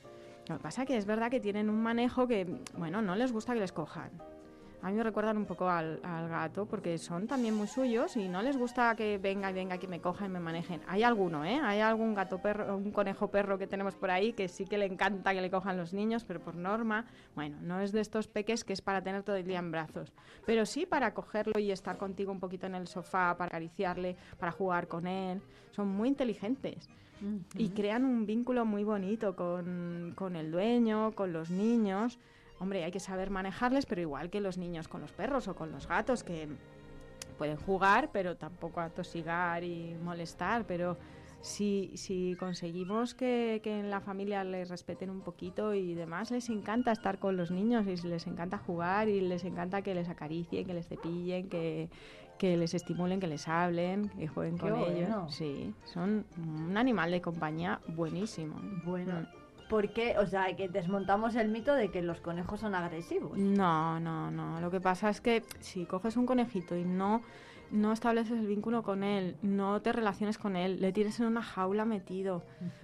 Lo 0.49 0.57
que 0.57 0.63
pasa 0.63 0.85
que 0.85 0.97
es 0.97 1.05
verdad 1.05 1.31
que 1.31 1.39
tienen 1.39 1.69
un 1.69 1.81
manejo 1.81 2.27
que, 2.27 2.45
bueno, 2.77 3.01
no 3.01 3.15
les 3.15 3.31
gusta 3.31 3.53
que 3.53 3.61
les 3.61 3.71
cojan. 3.71 4.11
A 4.87 4.89
mí 4.89 4.95
me 4.95 5.03
recuerdan 5.03 5.35
un 5.35 5.45
poco 5.45 5.67
al, 5.67 5.99
al 6.01 6.29
gato 6.29 6.65
porque 6.65 6.97
son 6.97 7.27
también 7.27 7.53
muy 7.53 7.67
suyos 7.67 8.15
y 8.15 8.29
no 8.29 8.41
les 8.41 8.55
gusta 8.55 8.95
que 8.95 9.17
venga 9.17 9.51
y 9.51 9.53
venga, 9.53 9.77
que 9.77 9.85
me 9.85 9.99
coja 9.99 10.27
y 10.27 10.29
me 10.29 10.39
manejen. 10.39 10.79
Hay 10.87 11.03
alguno, 11.03 11.43
¿eh? 11.43 11.59
Hay 11.61 11.81
algún 11.81 12.13
gato 12.13 12.41
perro, 12.41 12.77
un 12.77 12.93
conejo 12.93 13.27
perro 13.27 13.57
que 13.57 13.67
tenemos 13.67 13.95
por 13.95 14.11
ahí 14.11 14.31
que 14.31 14.47
sí 14.47 14.63
que 14.63 14.77
le 14.77 14.85
encanta 14.85 15.33
que 15.33 15.41
le 15.41 15.51
cojan 15.51 15.75
los 15.75 15.91
niños, 15.91 16.23
pero 16.23 16.39
por 16.39 16.55
norma, 16.55 17.05
bueno, 17.35 17.57
no 17.61 17.81
es 17.81 17.91
de 17.91 17.99
estos 17.99 18.29
peques 18.29 18.63
que 18.63 18.71
es 18.71 18.81
para 18.81 19.01
tener 19.01 19.23
todo 19.23 19.35
el 19.35 19.45
día 19.45 19.59
en 19.59 19.71
brazos, 19.71 20.13
pero 20.45 20.65
sí 20.65 20.85
para 20.85 21.13
cogerlo 21.13 21.59
y 21.59 21.71
estar 21.71 21.97
contigo 21.97 22.31
un 22.31 22.39
poquito 22.39 22.65
en 22.65 22.75
el 22.75 22.87
sofá, 22.87 23.35
para 23.37 23.47
acariciarle, 23.47 24.15
para 24.39 24.53
jugar 24.53 24.87
con 24.87 25.05
él. 25.05 25.41
Son 25.71 25.89
muy 25.89 26.07
inteligentes 26.07 26.87
y 27.55 27.69
crean 27.71 28.05
un 28.05 28.25
vínculo 28.25 28.63
muy 28.63 28.85
bonito 28.85 29.35
con, 29.35 30.13
con 30.15 30.37
el 30.37 30.49
dueño, 30.49 31.11
con 31.11 31.33
los 31.33 31.49
niños. 31.49 32.19
Hombre, 32.59 32.83
hay 32.83 32.91
que 32.91 32.99
saber 32.99 33.29
manejarles, 33.29 33.85
pero 33.85 34.01
igual 34.01 34.29
que 34.29 34.41
los 34.41 34.57
niños 34.57 34.87
con 34.87 35.01
los 35.01 35.11
perros 35.11 35.47
o 35.47 35.55
con 35.55 35.71
los 35.71 35.87
gatos, 35.87 36.23
que 36.23 36.47
pueden 37.37 37.57
jugar, 37.57 38.09
pero 38.11 38.35
tampoco 38.35 38.79
atosigar 38.81 39.63
y 39.63 39.95
molestar, 40.03 40.65
pero 40.65 40.97
si, 41.41 41.91
si 41.95 42.35
conseguimos 42.39 43.13
que, 43.13 43.61
que 43.63 43.79
en 43.79 43.91
la 43.91 44.01
familia 44.01 44.43
les 44.43 44.69
respeten 44.69 45.09
un 45.09 45.21
poquito 45.21 45.73
y 45.75 45.93
demás, 45.93 46.31
les 46.31 46.49
encanta 46.49 46.91
estar 46.91 47.19
con 47.19 47.37
los 47.37 47.51
niños 47.51 47.85
y 47.87 48.07
les 48.07 48.25
encanta 48.25 48.57
jugar 48.57 49.07
y 49.07 49.21
les 49.21 49.43
encanta 49.43 49.83
que 49.83 49.93
les 49.93 50.09
acaricien, 50.09 50.65
que 50.65 50.73
les 50.73 50.87
cepillen, 50.87 51.47
que, 51.47 51.89
que 52.39 52.57
les 52.57 52.73
estimulen, 52.73 53.19
que 53.19 53.27
les 53.27 53.47
hablen, 53.47 54.09
que 54.09 54.27
jueguen 54.27 54.55
Qué 54.57 54.69
con 54.69 54.79
bueno. 54.79 54.97
ellos. 54.97 55.35
Sí, 55.35 55.73
son 55.85 56.25
un 56.37 56.75
animal 56.75 57.11
de 57.11 57.21
compañía 57.21 57.81
buenísimo. 57.87 58.59
Bueno, 58.83 59.27
¿por 59.69 59.89
qué? 59.89 60.17
O 60.17 60.25
sea, 60.25 60.55
que 60.55 60.69
desmontamos 60.69 61.35
el 61.35 61.49
mito 61.49 61.73
de 61.73 61.89
que 61.89 62.01
los 62.01 62.19
conejos 62.21 62.59
son 62.59 62.75
agresivos. 62.75 63.37
No, 63.37 63.99
no, 63.99 64.31
no. 64.31 64.59
Lo 64.61 64.71
que 64.71 64.79
pasa 64.81 65.09
es 65.09 65.21
que 65.21 65.43
si 65.59 65.85
coges 65.85 66.17
un 66.17 66.25
conejito 66.25 66.75
y 66.75 66.85
no, 66.85 67.21
no 67.71 67.91
estableces 67.91 68.39
el 68.39 68.47
vínculo 68.47 68.83
con 68.83 69.03
él, 69.03 69.35
no 69.41 69.81
te 69.81 69.91
relaciones 69.91 70.37
con 70.37 70.55
él, 70.55 70.79
le 70.81 70.91
tienes 70.91 71.19
en 71.19 71.27
una 71.27 71.41
jaula 71.41 71.85
metido, 71.85 72.43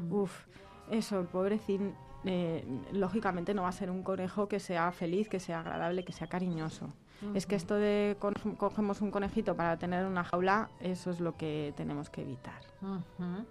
uf, 0.10 0.46
eso, 0.90 1.20
el 1.20 1.28
pobrecín, 1.28 1.94
eh, 2.26 2.66
lógicamente 2.92 3.54
no 3.54 3.64
va 3.64 3.70
a 3.70 3.74
ser 3.74 3.90
un 3.90 4.04
conejo 4.04 4.48
que 4.48 4.60
sea 4.60 4.92
feliz, 4.92 5.30
que 5.30 5.40
sea 5.40 5.60
agradable, 5.62 6.04
que 6.04 6.14
sea 6.14 6.28
cariñoso. 6.28 6.94
Es 7.34 7.46
que 7.46 7.56
esto 7.56 7.76
de 7.76 8.16
co- 8.20 8.32
cogemos 8.58 9.02
un 9.02 9.12
conejito 9.12 9.56
para 9.56 9.78
tener 9.78 10.06
una 10.06 10.24
jaula, 10.24 10.70
eso 10.80 11.10
es 11.12 11.20
lo 11.20 11.36
que 11.38 11.74
tenemos 11.76 12.10
que 12.10 12.22
evitar. 12.22 12.62
Ujú. 12.82 13.46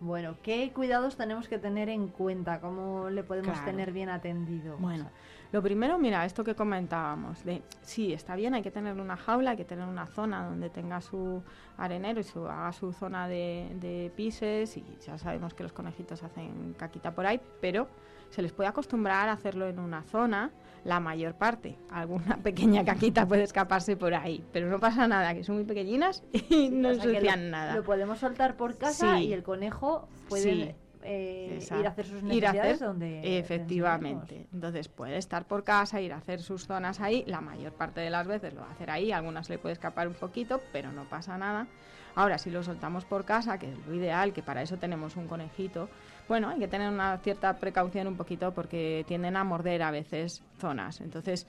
Bueno, 0.00 0.36
¿qué 0.42 0.72
cuidados 0.72 1.16
tenemos 1.16 1.48
que 1.48 1.58
tener 1.58 1.88
en 1.88 2.08
cuenta? 2.08 2.60
¿Cómo 2.60 3.08
le 3.10 3.22
podemos 3.22 3.52
Claro. 3.52 3.64
tener 3.70 3.92
bien 3.92 4.08
atendido? 4.08 4.76
Bueno, 4.78 5.08
lo 5.52 5.62
primero, 5.62 5.98
mira, 5.98 6.24
esto 6.24 6.42
que 6.42 6.54
comentábamos, 6.54 7.44
de 7.44 7.62
sí, 7.82 8.12
está 8.12 8.34
bien, 8.34 8.54
hay 8.54 8.62
que 8.62 8.70
tener 8.70 8.98
una 9.00 9.16
jaula, 9.16 9.50
hay 9.52 9.56
que 9.56 9.64
tener 9.64 9.86
una 9.86 10.06
zona 10.06 10.46
donde 10.46 10.70
tenga 10.70 11.00
su 11.00 11.42
arenero 11.76 12.20
y 12.20 12.24
su, 12.24 12.46
haga 12.46 12.72
su 12.72 12.92
zona 12.92 13.28
de, 13.28 13.70
de 13.80 14.10
pises, 14.16 14.76
y 14.76 14.84
ya 15.06 15.16
sabemos 15.18 15.54
que 15.54 15.62
los 15.62 15.72
conejitos 15.72 16.22
hacen 16.22 16.74
caquita 16.78 17.14
por 17.14 17.26
ahí, 17.26 17.40
pero 17.60 17.86
se 18.32 18.42
les 18.42 18.52
puede 18.52 18.68
acostumbrar 18.68 19.28
a 19.28 19.32
hacerlo 19.32 19.68
en 19.68 19.78
una 19.78 20.02
zona, 20.02 20.50
la 20.84 20.98
mayor 20.98 21.34
parte. 21.34 21.78
Alguna 21.90 22.36
pequeña 22.42 22.84
caquita 22.84 23.26
puede 23.28 23.44
escaparse 23.44 23.96
por 23.96 24.14
ahí, 24.14 24.44
pero 24.52 24.68
no 24.68 24.80
pasa 24.80 25.06
nada, 25.06 25.32
que 25.34 25.44
son 25.44 25.54
muy 25.54 25.64
pequeñitas 25.64 26.24
y 26.32 26.70
no 26.70 26.90
ensucian 26.90 27.50
nada. 27.50 27.76
Lo 27.76 27.84
podemos 27.84 28.18
soltar 28.18 28.56
por 28.56 28.76
casa 28.76 29.16
Sí. 29.18 29.26
y 29.28 29.32
el 29.32 29.42
conejo 29.44 30.08
puede 30.28 30.42
Sí. 30.42 30.74
eh, 31.04 31.58
ir 31.78 31.86
a 31.86 31.90
hacer 31.90 32.06
sus 32.06 32.22
Ir 32.22 32.46
a 32.46 32.52
necesidades 32.52 32.74
hacer- 32.76 32.86
donde 32.88 33.38
efectivamente 33.38 34.46
entonces 34.52 34.88
puede 34.88 35.16
estar 35.18 35.46
por 35.46 35.64
casa 35.64 36.00
ir 36.00 36.12
a 36.12 36.16
hacer 36.16 36.40
sus 36.40 36.66
zonas 36.66 37.00
ahí 37.00 37.24
la 37.26 37.40
mayor 37.40 37.72
parte 37.72 38.00
de 38.00 38.08
las 38.10 38.26
veces 38.26 38.54
lo 38.54 38.60
va 38.60 38.68
a 38.68 38.72
hacer 38.72 38.88
ahí 38.90 39.10
algunas 39.12 39.48
le 39.50 39.58
puede 39.58 39.72
escapar 39.72 40.06
un 40.08 40.14
poquito 40.14 40.60
pero 40.72 40.92
no 40.92 41.02
pasa 41.08 41.36
nada 41.36 41.66
ahora 42.14 42.38
si 42.38 42.50
lo 42.50 42.62
soltamos 42.62 43.04
por 43.04 43.24
casa 43.24 43.58
que 43.58 43.72
es 43.72 43.78
lo 43.86 43.94
ideal 43.94 44.32
que 44.32 44.42
para 44.44 44.62
eso 44.62 44.76
tenemos 44.76 45.16
un 45.16 45.26
conejito 45.26 45.88
bueno 46.28 46.48
hay 46.48 46.58
que 46.58 46.68
tener 46.68 46.90
una 46.90 47.18
cierta 47.18 47.56
precaución 47.58 48.06
un 48.06 48.16
poquito 48.16 48.52
porque 48.52 49.04
tienden 49.06 49.36
a 49.36 49.44
morder 49.44 49.82
a 49.82 49.90
veces 49.90 50.42
zonas. 50.58 51.00
Entonces 51.00 51.46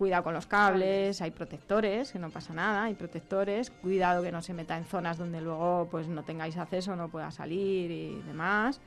Cuidado 0.00 0.24
con 0.24 0.32
los 0.32 0.46
cables, 0.46 1.20
hay 1.20 1.30
protectores, 1.30 2.10
que 2.10 2.18
no 2.18 2.30
pasa 2.30 2.54
nada, 2.54 2.84
hay 2.84 2.94
protectores, 2.94 3.70
cuidado 3.70 4.22
que 4.22 4.32
no 4.32 4.40
se 4.40 4.54
meta 4.54 4.78
en 4.78 4.86
zonas 4.86 5.18
donde 5.18 5.42
luego 5.42 5.88
pues 5.90 6.08
no 6.08 6.22
tengáis 6.22 6.56
acceso, 6.56 6.96
no 6.96 7.10
pueda 7.10 7.30
salir 7.30 7.90
y 7.90 8.22
demás. 8.22 8.80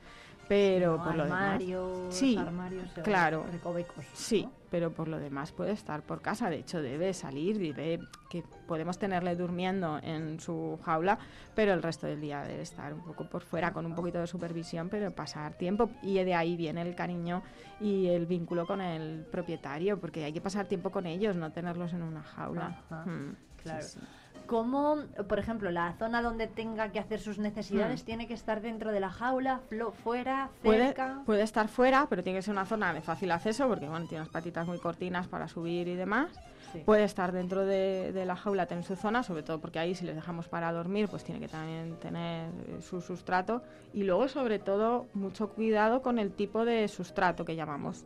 Pero 0.47 0.97
No, 0.97 1.03
por 1.03 1.15
lo 1.15 1.23
demás. 1.23 1.61
Sí, 2.09 2.37
armarios, 2.37 2.85
eh, 2.97 3.01
claro. 3.01 3.45
recovecos, 3.51 4.05
Sí, 4.13 4.47
pero 4.69 4.91
por 4.91 5.07
lo 5.07 5.17
demás 5.17 5.51
puede 5.51 5.71
estar 5.71 6.01
por 6.03 6.21
casa. 6.21 6.49
De 6.49 6.57
hecho, 6.57 6.81
debe 6.81 7.13
salir, 7.13 7.57
debe 7.57 7.99
que 8.29 8.43
podemos 8.67 8.97
tenerle 8.97 9.35
durmiendo 9.35 9.99
en 10.03 10.39
su 10.39 10.79
jaula, 10.83 11.17
pero 11.55 11.73
el 11.73 11.81
resto 11.81 12.07
del 12.07 12.19
día 12.19 12.41
debe 12.43 12.61
estar 12.61 12.93
un 12.93 13.01
poco 13.01 13.25
por 13.25 13.41
fuera 13.43 13.71
con 13.71 13.85
un 13.85 13.95
poquito 13.95 14.19
de 14.19 14.27
supervisión, 14.27 14.89
pero 14.89 15.11
pasar 15.11 15.53
tiempo. 15.53 15.89
Y 16.01 16.15
de 16.21 16.35
ahí 16.35 16.57
viene 16.57 16.81
el 16.81 16.93
cariño 16.95 17.41
y 17.79 18.07
el 18.07 18.25
vínculo 18.25 18.67
con 18.67 18.81
el 18.81 19.25
propietario, 19.31 19.99
porque 19.99 20.25
hay 20.25 20.33
que 20.33 20.41
pasar 20.41 20.65
tiempo 20.67 20.91
con 20.91 21.05
ellos, 21.05 21.35
no 21.35 21.51
tenerlos 21.51 21.93
en 21.93 22.03
una 22.03 22.21
jaula. 22.21 22.81
Ajá, 22.89 23.05
Mm, 23.05 23.35
claro. 23.61 23.83
sí, 23.83 23.99
sí. 23.99 24.05
¿Cómo, 24.45 24.97
por 25.27 25.39
ejemplo, 25.39 25.71
la 25.71 25.93
zona 25.93 26.21
donde 26.21 26.47
tenga 26.47 26.91
que 26.91 26.99
hacer 26.99 27.19
sus 27.19 27.39
necesidades 27.39 28.01
Hmm. 28.03 28.05
tiene 28.05 28.27
que 28.27 28.33
estar 28.33 28.61
dentro 28.61 28.91
de 28.91 28.99
la 28.99 29.09
jaula, 29.09 29.61
flo- 29.69 29.93
fuera, 29.93 30.49
cerca? 30.61 31.21
puede 31.25 31.43
estar 31.43 31.67
fuera, 31.69 32.07
pero 32.09 32.23
tiene 32.23 32.39
que 32.39 32.43
ser 32.43 32.51
una 32.51 32.65
zona 32.65 32.93
de 32.93 33.01
fácil 33.01 33.31
acceso 33.31 33.67
porque 33.67 33.87
bueno, 33.87 34.05
tiene 34.07 34.21
unas 34.21 34.33
patitas 34.33 34.67
muy 34.67 34.79
cortinas 34.79 35.27
para 35.27 35.47
subir 35.47 35.87
y 35.87 35.95
demás. 35.95 36.39
Sí. 36.73 36.81
Puede 36.85 37.03
estar 37.03 37.31
dentro 37.31 37.65
de, 37.65 38.11
de 38.13 38.25
la 38.25 38.35
jaula, 38.35 38.65
tener 38.65 38.83
su 38.83 38.95
zona, 38.95 39.23
sobre 39.23 39.43
todo 39.43 39.59
porque 39.61 39.79
ahí 39.79 39.93
si 39.95 40.05
les 40.05 40.15
dejamos 40.15 40.47
para 40.47 40.71
dormir, 40.71 41.07
pues 41.07 41.23
tiene 41.23 41.39
que 41.39 41.47
también 41.47 41.97
tener 41.99 42.49
eh, 42.67 42.81
su 42.81 42.99
sustrato. 42.99 43.61
Y 43.93 44.03
luego, 44.03 44.27
sobre 44.27 44.59
todo, 44.59 45.05
mucho 45.13 45.49
cuidado 45.49 46.01
con 46.01 46.17
el 46.19 46.31
tipo 46.31 46.65
de 46.65 46.87
sustrato 46.87 47.45
que 47.45 47.55
llamamos, 47.55 48.05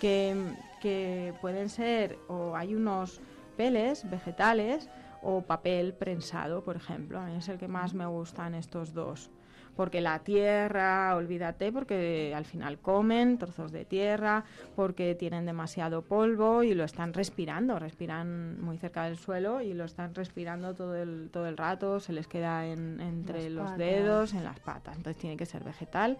que, 0.00 0.36
que 0.80 1.32
pueden 1.40 1.68
ser, 1.68 2.18
o 2.28 2.56
hay 2.56 2.74
unos 2.74 3.20
peles 3.56 4.08
vegetales 4.10 4.90
o 5.24 5.42
papel 5.42 5.94
prensado, 5.94 6.62
por 6.62 6.76
ejemplo. 6.76 7.18
A 7.18 7.26
mí 7.26 7.36
es 7.36 7.48
el 7.48 7.58
que 7.58 7.68
más 7.68 7.94
me 7.94 8.06
gustan 8.06 8.54
estos 8.54 8.92
dos. 8.94 9.30
Porque 9.74 10.00
la 10.00 10.20
tierra, 10.20 11.16
olvídate, 11.16 11.72
porque 11.72 12.32
al 12.36 12.44
final 12.44 12.78
comen 12.78 13.38
trozos 13.38 13.72
de 13.72 13.84
tierra, 13.84 14.44
porque 14.76 15.16
tienen 15.16 15.46
demasiado 15.46 16.02
polvo 16.02 16.62
y 16.62 16.74
lo 16.74 16.84
están 16.84 17.12
respirando, 17.12 17.80
respiran 17.80 18.60
muy 18.60 18.78
cerca 18.78 19.02
del 19.04 19.16
suelo 19.18 19.62
y 19.62 19.74
lo 19.74 19.84
están 19.84 20.14
respirando 20.14 20.74
todo 20.74 20.94
el, 20.94 21.28
todo 21.32 21.48
el 21.48 21.56
rato, 21.56 21.98
se 21.98 22.12
les 22.12 22.28
queda 22.28 22.66
en- 22.66 23.00
entre 23.00 23.44
Las 23.44 23.52
los 23.52 23.64
patas. 23.64 23.78
dedos, 23.78 24.34
en 24.34 24.44
las 24.44 24.60
patas. 24.60 24.96
Entonces 24.96 25.20
tiene 25.20 25.36
que 25.36 25.46
ser 25.46 25.64
vegetal 25.64 26.18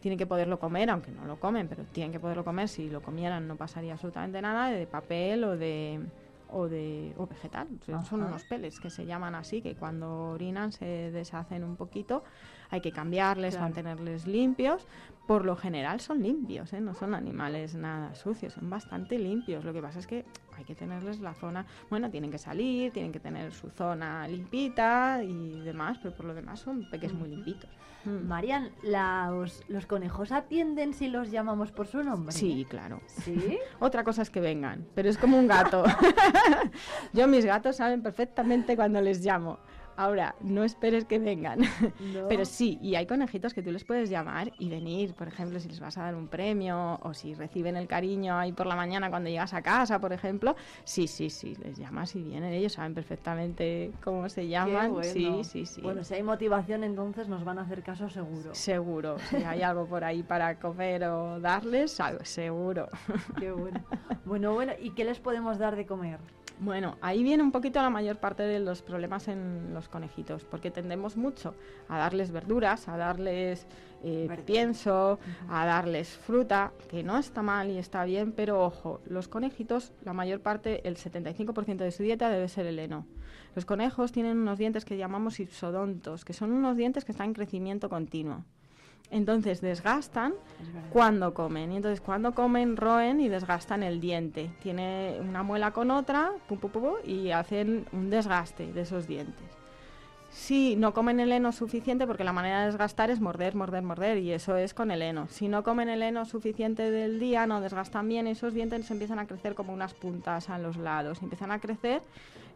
tienen 0.00 0.18
que 0.18 0.26
poderlo 0.26 0.58
comer, 0.58 0.90
aunque 0.90 1.12
no 1.12 1.24
lo 1.26 1.38
comen, 1.38 1.68
pero 1.68 1.84
tienen 1.84 2.10
que 2.10 2.18
poderlo 2.18 2.42
comer. 2.44 2.66
Si 2.68 2.90
lo 2.90 3.00
comieran 3.02 3.46
no 3.46 3.54
pasaría 3.54 3.92
absolutamente 3.92 4.42
nada 4.42 4.68
de 4.72 4.84
papel 4.84 5.44
o 5.44 5.56
de 5.56 6.00
o 6.52 6.68
de 6.68 7.14
o 7.16 7.26
vegetal. 7.26 7.68
Son 7.84 7.96
Ajá. 7.96 8.16
unos 8.16 8.44
peles 8.44 8.78
que 8.78 8.90
se 8.90 9.06
llaman 9.06 9.34
así, 9.34 9.62
que 9.62 9.74
cuando 9.74 10.30
orinan 10.30 10.72
se 10.72 11.10
deshacen 11.10 11.64
un 11.64 11.76
poquito. 11.76 12.22
Hay 12.72 12.80
que 12.80 12.90
cambiarles, 12.90 13.54
Claro. 13.54 13.66
mantenerles 13.66 14.26
limpios. 14.26 14.86
Por 15.26 15.44
lo 15.44 15.54
general 15.54 16.00
son 16.00 16.20
limpios, 16.20 16.72
¿eh? 16.72 16.80
no 16.80 16.94
son 16.94 17.14
animales 17.14 17.76
nada 17.76 18.12
sucios, 18.16 18.54
son 18.54 18.68
bastante 18.68 19.16
limpios. 19.20 19.64
Lo 19.64 19.72
que 19.72 19.80
pasa 19.80 20.00
es 20.00 20.06
que 20.08 20.24
hay 20.58 20.64
que 20.64 20.74
tenerles 20.74 21.20
la 21.20 21.32
zona, 21.34 21.64
bueno, 21.90 22.10
tienen 22.10 22.32
que 22.32 22.38
salir, 22.38 22.92
tienen 22.92 23.12
que 23.12 23.20
tener 23.20 23.52
su 23.52 23.70
zona 23.70 24.26
limpita 24.26 25.22
y 25.22 25.60
demás, 25.60 25.98
pero 26.02 26.16
por 26.16 26.26
lo 26.26 26.34
demás 26.34 26.58
son 26.58 26.90
peques 26.90 27.12
muy 27.14 27.28
limpitos. 27.28 27.70
Mm. 28.04 28.26
Marian, 28.26 28.70
¿los, 28.82 29.62
¿los 29.68 29.86
conejos 29.86 30.32
atienden 30.32 30.92
si 30.92 31.06
los 31.06 31.30
llamamos 31.30 31.70
por 31.70 31.86
su 31.86 32.02
nombre? 32.02 32.32
Sí, 32.32 32.66
claro. 32.68 33.00
¿Sí? 33.06 33.58
Otra 33.78 34.02
cosa 34.02 34.22
es 34.22 34.30
que 34.30 34.40
vengan, 34.40 34.84
pero 34.94 35.08
es 35.08 35.18
como 35.18 35.38
un 35.38 35.46
gato. 35.46 35.84
Yo 37.12 37.28
mis 37.28 37.44
gatos 37.44 37.76
saben 37.76 38.02
perfectamente 38.02 38.74
cuando 38.76 39.00
les 39.00 39.24
llamo. 39.24 39.58
Ahora, 39.96 40.34
no 40.40 40.64
esperes 40.64 41.04
que 41.04 41.18
vengan. 41.18 41.60
No. 42.12 42.28
Pero 42.28 42.44
sí, 42.44 42.78
y 42.82 42.94
hay 42.96 43.06
conejitos 43.06 43.54
que 43.54 43.62
tú 43.62 43.70
les 43.70 43.84
puedes 43.84 44.10
llamar 44.10 44.52
y 44.58 44.68
venir, 44.68 45.14
por 45.14 45.28
ejemplo, 45.28 45.60
si 45.60 45.68
les 45.68 45.80
vas 45.80 45.96
a 45.98 46.02
dar 46.02 46.14
un 46.14 46.26
premio 46.26 46.98
o 47.02 47.14
si 47.14 47.34
reciben 47.34 47.76
el 47.76 47.86
cariño 47.86 48.36
ahí 48.36 48.52
por 48.52 48.66
la 48.66 48.76
mañana 48.76 49.08
cuando 49.08 49.30
llegas 49.30 49.54
a 49.54 49.62
casa, 49.62 49.98
por 50.00 50.12
ejemplo. 50.12 50.56
Sí, 50.84 51.06
sí, 51.06 51.30
sí, 51.30 51.56
les 51.62 51.78
llamas 51.78 52.14
y 52.16 52.22
vienen. 52.22 52.52
Ellos 52.52 52.72
saben 52.72 52.94
perfectamente 52.94 53.92
cómo 54.02 54.28
se 54.28 54.48
llaman. 54.48 54.92
bueno. 54.92 55.12
Sí, 55.12 55.44
sí, 55.44 55.66
sí. 55.66 55.80
Bueno, 55.80 56.02
si 56.04 56.14
hay 56.14 56.22
motivación, 56.22 56.84
entonces 56.84 57.28
nos 57.28 57.44
van 57.44 57.58
a 57.58 57.62
hacer 57.62 57.82
caso 57.82 58.08
seguro. 58.10 58.54
Seguro, 58.54 59.16
si 59.30 59.36
hay 59.36 59.62
algo 59.62 59.86
por 59.86 60.04
ahí 60.04 60.22
para 60.22 60.58
comer 60.58 61.04
o 61.04 61.40
darles, 61.40 61.98
algo, 62.00 62.24
seguro. 62.24 62.88
Qué 63.38 63.52
bueno. 63.52 63.80
Bueno, 64.24 64.54
bueno, 64.54 64.72
¿y 64.80 64.90
qué 64.90 65.04
les 65.04 65.18
podemos 65.20 65.58
dar 65.58 65.76
de 65.76 65.86
comer? 65.86 66.18
Bueno, 66.62 66.96
ahí 67.00 67.24
viene 67.24 67.42
un 67.42 67.50
poquito 67.50 67.82
la 67.82 67.90
mayor 67.90 68.18
parte 68.18 68.44
de 68.44 68.60
los 68.60 68.82
problemas 68.82 69.26
en 69.26 69.74
los 69.74 69.88
conejitos, 69.88 70.44
porque 70.44 70.70
tendemos 70.70 71.16
mucho 71.16 71.56
a 71.88 71.98
darles 71.98 72.30
verduras, 72.30 72.86
a 72.86 72.96
darles 72.96 73.66
eh, 74.04 74.28
pienso, 74.46 75.18
a 75.48 75.66
darles 75.66 76.10
fruta, 76.10 76.72
que 76.88 77.02
no 77.02 77.18
está 77.18 77.42
mal 77.42 77.68
y 77.68 77.78
está 77.78 78.04
bien, 78.04 78.30
pero 78.30 78.64
ojo, 78.64 79.00
los 79.06 79.26
conejitos, 79.26 79.92
la 80.04 80.12
mayor 80.12 80.38
parte, 80.38 80.86
el 80.86 80.96
75% 80.96 81.78
de 81.78 81.90
su 81.90 82.04
dieta 82.04 82.30
debe 82.30 82.48
ser 82.48 82.66
el 82.66 82.78
heno. 82.78 83.06
Los 83.56 83.64
conejos 83.64 84.12
tienen 84.12 84.38
unos 84.38 84.56
dientes 84.56 84.84
que 84.84 84.96
llamamos 84.96 85.40
ipsodontos, 85.40 86.24
que 86.24 86.32
son 86.32 86.52
unos 86.52 86.76
dientes 86.76 87.04
que 87.04 87.10
están 87.10 87.30
en 87.30 87.34
crecimiento 87.34 87.88
continuo. 87.88 88.44
Entonces 89.12 89.60
desgastan 89.60 90.32
cuando 90.90 91.34
comen. 91.34 91.70
Y 91.70 91.76
entonces 91.76 92.00
cuando 92.00 92.34
comen 92.34 92.76
roen 92.76 93.20
y 93.20 93.28
desgastan 93.28 93.82
el 93.82 94.00
diente. 94.00 94.50
Tiene 94.62 95.18
una 95.20 95.42
muela 95.42 95.70
con 95.70 95.90
otra 95.90 96.32
pum, 96.48 96.58
pum, 96.58 96.70
pum, 96.70 96.82
pum, 96.82 96.94
y 97.04 97.30
hacen 97.30 97.86
un 97.92 98.10
desgaste 98.10 98.72
de 98.72 98.80
esos 98.80 99.06
dientes. 99.06 99.51
Sí, 100.32 100.76
no 100.76 100.94
comen 100.94 101.20
el 101.20 101.30
heno 101.30 101.52
suficiente 101.52 102.06
porque 102.06 102.24
la 102.24 102.32
manera 102.32 102.60
de 102.60 102.66
desgastar 102.66 103.10
es 103.10 103.20
morder, 103.20 103.54
morder, 103.54 103.82
morder 103.82 104.16
y 104.16 104.32
eso 104.32 104.56
es 104.56 104.72
con 104.72 104.90
el 104.90 105.02
heno. 105.02 105.28
Si 105.28 105.46
no 105.46 105.62
comen 105.62 105.90
el 105.90 106.02
heno 106.02 106.24
suficiente 106.24 106.90
del 106.90 107.20
día, 107.20 107.46
no 107.46 107.60
desgastan 107.60 108.08
bien, 108.08 108.26
esos 108.26 108.54
dientes 108.54 108.90
empiezan 108.90 109.18
a 109.18 109.26
crecer 109.26 109.54
como 109.54 109.74
unas 109.74 109.92
puntas 109.92 110.48
a 110.48 110.58
los 110.58 110.78
lados, 110.78 111.20
empiezan 111.22 111.52
a 111.52 111.60
crecer 111.60 112.00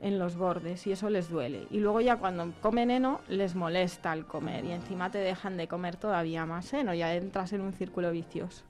en 0.01 0.19
los 0.19 0.37
bordes 0.37 0.87
y 0.87 0.93
eso 0.93 1.11
les 1.11 1.29
duele. 1.29 1.67
Y 1.71 1.79
luego 1.79 2.01
ya 2.01 2.17
cuando 2.17 2.51
comen 2.63 2.91
heno 2.91 3.21
les 3.29 3.55
molesta 3.55 4.13
el 4.15 4.25
comer 4.25 4.65
y 4.65 4.73
encima 4.73 5.11
te 5.11 5.19
dejan 5.19 5.59
de 5.59 5.69
comer 5.69 5.97
todavía 5.97 6.47
más 6.47 6.73
heno, 6.73 6.95
ya 6.95 7.15
entras 7.15 7.53
en 7.53 7.61
un 7.61 7.75
círculo 7.75 8.11
vicioso. 8.11 8.65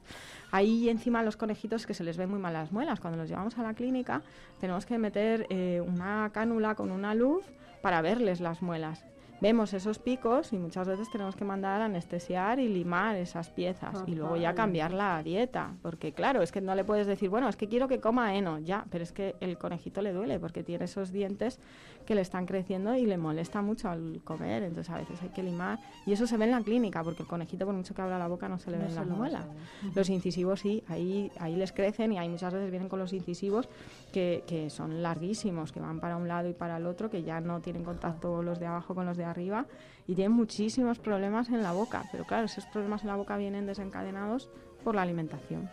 Ahí 0.50 0.88
encima 0.88 1.22
los 1.22 1.36
conejitos 1.36 1.86
que 1.86 1.94
se 1.94 2.02
les 2.02 2.16
ven 2.16 2.28
muy 2.28 2.40
mal 2.40 2.52
las 2.52 2.72
muelas. 2.72 3.00
Cuando 3.00 3.18
los 3.18 3.28
llevamos 3.28 3.56
a 3.56 3.62
la 3.62 3.74
clínica 3.74 4.22
tenemos 4.60 4.84
que 4.84 4.98
meter 4.98 5.46
eh, 5.48 5.80
una 5.80 6.30
cánula 6.32 6.74
con 6.74 6.90
una 6.90 7.14
luz 7.14 7.44
para 7.86 8.02
verles 8.02 8.40
las 8.40 8.62
muelas. 8.62 9.06
Vemos 9.40 9.74
esos 9.74 9.98
picos 9.98 10.52
y 10.52 10.58
muchas 10.58 10.88
veces 10.88 11.10
tenemos 11.10 11.36
que 11.36 11.44
mandar 11.44 11.82
a 11.82 11.86
anestesiar 11.86 12.58
y 12.58 12.68
limar 12.68 13.16
esas 13.16 13.50
piezas 13.50 14.02
y 14.06 14.14
luego 14.14 14.36
ya 14.36 14.54
cambiar 14.54 14.92
la 14.92 15.22
dieta, 15.22 15.74
porque 15.82 16.12
claro, 16.12 16.42
es 16.42 16.52
que 16.52 16.60
no 16.60 16.74
le 16.74 16.84
puedes 16.84 17.06
decir, 17.06 17.28
bueno, 17.28 17.48
es 17.48 17.56
que 17.56 17.68
quiero 17.68 17.86
que 17.86 18.00
coma 18.00 18.34
heno, 18.34 18.58
ya, 18.58 18.86
pero 18.90 19.04
es 19.04 19.12
que 19.12 19.36
el 19.40 19.58
conejito 19.58 20.00
le 20.00 20.12
duele 20.12 20.40
porque 20.40 20.62
tiene 20.62 20.86
esos 20.86 21.12
dientes 21.12 21.60
que 22.06 22.14
le 22.14 22.20
están 22.22 22.46
creciendo 22.46 22.94
y 22.94 23.04
le 23.04 23.18
molesta 23.18 23.60
mucho 23.60 23.90
al 23.90 24.22
comer, 24.24 24.62
entonces 24.62 24.90
a 24.94 24.98
veces 24.98 25.20
hay 25.22 25.30
que 25.30 25.42
limar. 25.42 25.78
Y 26.06 26.12
eso 26.12 26.26
se 26.26 26.36
ve 26.36 26.44
en 26.44 26.52
la 26.52 26.62
clínica 26.62 27.02
porque 27.02 27.22
el 27.22 27.28
conejito 27.28 27.66
por 27.66 27.74
mucho 27.74 27.94
que 27.94 28.02
abra 28.02 28.18
la 28.18 28.28
boca 28.28 28.48
no 28.48 28.58
se 28.58 28.70
le 28.70 28.78
ven 28.78 28.94
las 28.94 29.06
muelas. 29.06 29.46
Los 29.94 30.08
incisivos 30.08 30.60
sí, 30.60 30.82
ahí 30.88 31.30
ahí 31.38 31.56
les 31.56 31.72
crecen 31.72 32.12
y 32.12 32.18
hay 32.18 32.28
muchas 32.28 32.54
veces 32.54 32.70
vienen 32.70 32.88
con 32.88 32.98
los 32.98 33.12
incisivos 33.12 33.68
que, 34.12 34.44
que 34.46 34.70
son 34.70 35.02
larguísimos, 35.02 35.72
que 35.72 35.80
van 35.80 36.00
para 36.00 36.16
un 36.16 36.28
lado 36.28 36.48
y 36.48 36.52
para 36.54 36.76
el 36.76 36.86
otro, 36.86 37.10
que 37.10 37.22
ya 37.22 37.40
no 37.40 37.60
tienen 37.60 37.84
contacto 37.84 38.42
los 38.42 38.60
de 38.60 38.66
abajo 38.66 38.94
con 38.94 39.04
los 39.04 39.16
de 39.16 39.25
arriba 39.26 39.66
y 40.06 40.14
tienen 40.14 40.32
muchísimos 40.32 40.98
problemas 40.98 41.48
en 41.48 41.62
la 41.62 41.72
boca. 41.72 42.04
Pero 42.12 42.24
claro, 42.24 42.44
esos 42.46 42.64
problemas 42.66 43.02
en 43.02 43.08
la 43.08 43.16
boca 43.16 43.36
vienen 43.36 43.66
desencadenados 43.66 44.48
por 44.84 44.94
la 44.94 45.02
alimentación. 45.02 45.68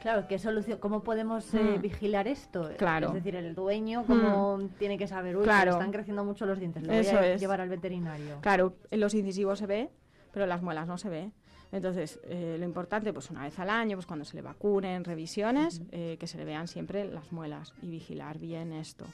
Claro, 0.00 0.26
¿qué 0.28 0.38
solución? 0.38 0.78
¿Cómo 0.78 1.02
podemos 1.02 1.52
eh, 1.54 1.78
Mm. 1.78 1.80
vigilar 1.82 2.28
esto? 2.28 2.70
Claro. 2.78 3.08
Es 3.08 3.14
decir, 3.14 3.34
el 3.34 3.54
dueño, 3.54 4.04
¿cómo 4.06 4.58
Mm. 4.58 4.68
tiene 4.78 4.98
que 4.98 5.08
saber? 5.08 5.36
Uy, 5.36 5.44
Claro. 5.44 5.72
están 5.72 5.90
creciendo 5.90 6.24
mucho 6.24 6.46
los 6.46 6.58
dientes, 6.60 6.82
lo 6.82 6.90
voy 6.90 6.98
Eso 6.98 7.18
a 7.18 7.26
es. 7.26 7.40
llevar 7.40 7.60
al 7.60 7.68
veterinario. 7.68 8.38
Claro, 8.40 8.74
en 8.90 9.00
los 9.00 9.14
incisivos 9.14 9.58
se 9.58 9.66
ve, 9.66 9.90
pero 10.32 10.46
las 10.46 10.62
muelas 10.62 10.86
no 10.86 10.96
se 10.96 11.08
ve. 11.08 11.32
Entonces, 11.72 12.20
eh, 12.24 12.56
lo 12.58 12.64
importante, 12.64 13.12
pues 13.12 13.30
una 13.30 13.42
vez 13.42 13.58
al 13.58 13.68
año, 13.68 13.96
pues 13.96 14.06
cuando 14.06 14.24
se 14.24 14.36
le 14.36 14.42
vacunen, 14.42 15.02
revisiones, 15.02 15.82
eh, 15.90 16.16
que 16.20 16.26
se 16.28 16.38
le 16.38 16.44
vean 16.44 16.68
siempre 16.68 17.04
las 17.06 17.32
muelas 17.32 17.74
y 17.82 17.90
vigilar 17.90 18.38
bien 18.38 18.72
esto. 18.72 19.04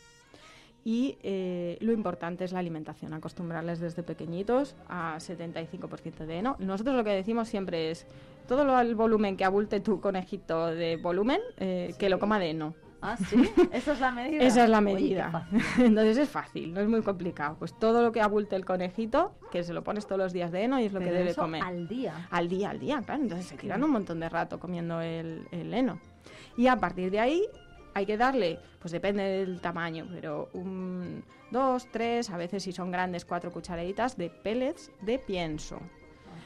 Y 0.84 1.16
eh, 1.22 1.78
lo 1.80 1.92
importante 1.92 2.44
es 2.44 2.52
la 2.52 2.58
alimentación, 2.58 3.14
acostumbrarles 3.14 3.78
desde 3.78 4.02
pequeñitos 4.02 4.74
a 4.88 5.16
75% 5.18 6.26
de 6.26 6.38
heno. 6.38 6.56
Nosotros 6.58 6.96
lo 6.96 7.04
que 7.04 7.10
decimos 7.10 7.48
siempre 7.48 7.90
es, 7.92 8.06
todo 8.48 8.64
lo, 8.64 8.78
el 8.80 8.94
volumen 8.96 9.36
que 9.36 9.44
abulte 9.44 9.78
tu 9.80 10.00
conejito 10.00 10.66
de 10.66 10.96
volumen, 10.96 11.40
eh, 11.58 11.94
que 11.98 12.08
lo 12.10 12.18
coma 12.18 12.38
de 12.40 12.50
heno. 12.50 12.74
Ah, 13.04 13.16
sí, 13.16 13.50
esa 13.72 13.92
es 13.92 14.00
la 14.00 14.10
medida. 14.12 14.42
Esa 14.44 14.64
es 14.64 14.70
la 14.70 14.78
Oye, 14.78 14.94
medida. 14.94 15.30
fácil. 15.30 15.62
Entonces 15.86 16.18
es 16.18 16.28
fácil, 16.28 16.72
no 16.74 16.80
es 16.80 16.88
muy 16.88 17.02
complicado. 17.02 17.56
Pues 17.58 17.76
todo 17.78 18.02
lo 18.02 18.10
que 18.12 18.20
abulte 18.20 18.54
el 18.56 18.64
conejito, 18.64 19.32
que 19.50 19.62
se 19.64 19.72
lo 19.72 19.82
pones 19.84 20.06
todos 20.06 20.18
los 20.20 20.32
días 20.32 20.50
de 20.52 20.62
heno 20.64 20.80
y 20.80 20.84
es 20.84 20.92
lo 20.92 20.98
que 21.00 21.06
Pero 21.06 21.18
debe 21.18 21.30
eso 21.30 21.42
comer. 21.42 21.62
al 21.62 21.88
día. 21.88 22.28
Al 22.30 22.48
día, 22.48 22.70
al 22.70 22.78
día, 22.80 23.02
claro. 23.04 23.22
Entonces 23.22 23.46
se 23.46 23.56
tiran 23.56 23.82
un 23.84 23.90
montón 23.90 24.18
de 24.20 24.28
rato 24.28 24.58
comiendo 24.60 25.00
el, 25.00 25.46
el 25.52 25.72
heno. 25.74 25.98
Y 26.56 26.66
a 26.68 26.76
partir 26.76 27.10
de 27.10 27.18
ahí 27.18 27.44
hay 27.94 28.06
que 28.06 28.16
darle, 28.16 28.58
pues 28.78 28.92
depende 28.92 29.22
del 29.22 29.60
tamaño, 29.60 30.06
pero 30.10 30.48
un, 30.54 31.24
dos, 31.50 31.86
tres, 31.90 32.30
a 32.30 32.36
veces 32.36 32.62
si 32.62 32.72
son 32.72 32.90
grandes, 32.90 33.24
cuatro 33.24 33.52
cucharaditas 33.52 34.16
de 34.16 34.30
pellets 34.30 34.90
de 35.02 35.18
pienso. 35.18 35.78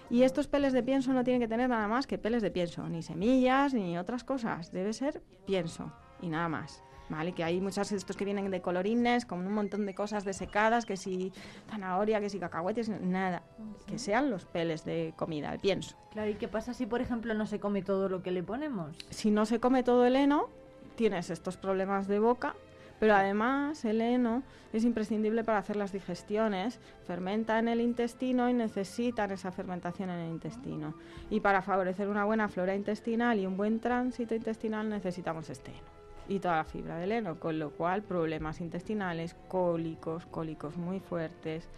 Y 0.09 0.23
estos 0.23 0.47
peles 0.47 0.73
de 0.73 0.83
pienso 0.83 1.13
no 1.13 1.25
tienen 1.25 1.41
que 1.41 1.49
tener 1.49 1.69
nada 1.69 1.89
más 1.89 2.07
que 2.07 2.19
peles 2.19 2.43
de 2.43 2.51
pienso, 2.51 2.89
ni 2.89 3.03
semillas, 3.03 3.75
ni 3.75 3.99
otras 3.99 4.23
cosas. 4.23 4.71
Debe 4.71 4.93
ser 4.93 5.23
pienso 5.47 5.93
y 6.21 6.29
nada 6.29 6.49
más. 6.49 6.83
¿Vale? 7.09 7.33
Que 7.33 7.45
hay 7.45 7.61
muchos 7.61 7.91
de 7.91 7.97
estos 7.97 8.17
que 8.17 8.25
vienen 8.25 8.51
de 8.51 8.61
colorines, 8.61 9.27
con 9.27 9.47
un 9.47 9.53
montón 9.53 9.87
de 9.87 9.95
cosas 9.95 10.25
desecadas, 10.25 10.87
que 10.87 10.97
si 10.97 11.33
zanahoria, 11.71 12.21
que 12.21 12.29
si 12.29 12.41
cacahuetes, 12.41 12.89
nada. 12.89 13.45
Que 13.87 14.01
sean 14.01 14.29
los 14.29 14.45
peles 14.45 14.85
de 14.85 15.15
comida, 15.17 15.53
de 15.53 15.61
pienso. 15.61 15.97
Claro, 16.11 16.31
¿y 16.31 16.35
qué 16.35 16.49
pasa 16.49 16.75
si, 16.75 16.85
por 16.85 17.01
ejemplo, 17.01 17.33
no 17.35 17.47
se 17.47 17.61
come 17.61 17.83
todo 17.83 18.09
lo 18.09 18.25
que 18.25 18.33
le 18.33 18.43
ponemos? 18.43 18.97
Si 19.11 19.31
no 19.31 19.47
se 19.47 19.61
come 19.61 19.85
todo 19.85 20.05
el 20.05 20.17
heno, 20.17 20.51
tienes 20.97 21.31
estos 21.31 21.57
problemas 21.57 22.09
de 22.09 22.19
boca, 22.19 22.55
pero 22.99 23.15
además 23.15 23.85
el 23.85 24.01
heno 24.01 24.43
es 24.73 24.85
imprescindible 24.85 25.45
para 25.45 25.59
hacer 25.59 25.77
las 25.77 25.93
digestiones, 25.93 26.81
fermenta 27.07 27.59
en 27.59 27.69
el 27.69 27.81
intestino 27.81 28.49
y 28.49 28.55
necesitan 28.55 29.31
esa 29.31 29.53
fermentación 29.53 30.11
en 30.11 30.21
el 30.21 30.31
intestino. 30.31 30.95
Y 31.31 31.41
para 31.41 31.63
favorecer 31.63 32.09
una 32.09 32.25
buena 32.25 32.49
flora 32.49 32.75
intestinal 32.75 33.39
y 33.39 33.47
un 33.47 33.57
buen 33.57 33.81
tránsito 33.81 34.35
intestinal 34.35 34.89
necesitamos 34.89 35.51
este 35.51 35.73
heno 35.73 35.96
y 36.29 36.39
toda 36.41 36.57
la 36.57 36.65
fibra 36.65 36.97
del 36.99 37.13
heno, 37.13 37.39
con 37.39 37.59
lo 37.59 37.71
cual 37.71 38.03
problemas 38.03 38.61
intestinales, 38.61 39.35
cólicos, 39.49 40.27
cólicos 40.27 40.77
muy 40.77 41.01
fuertes 41.01 41.69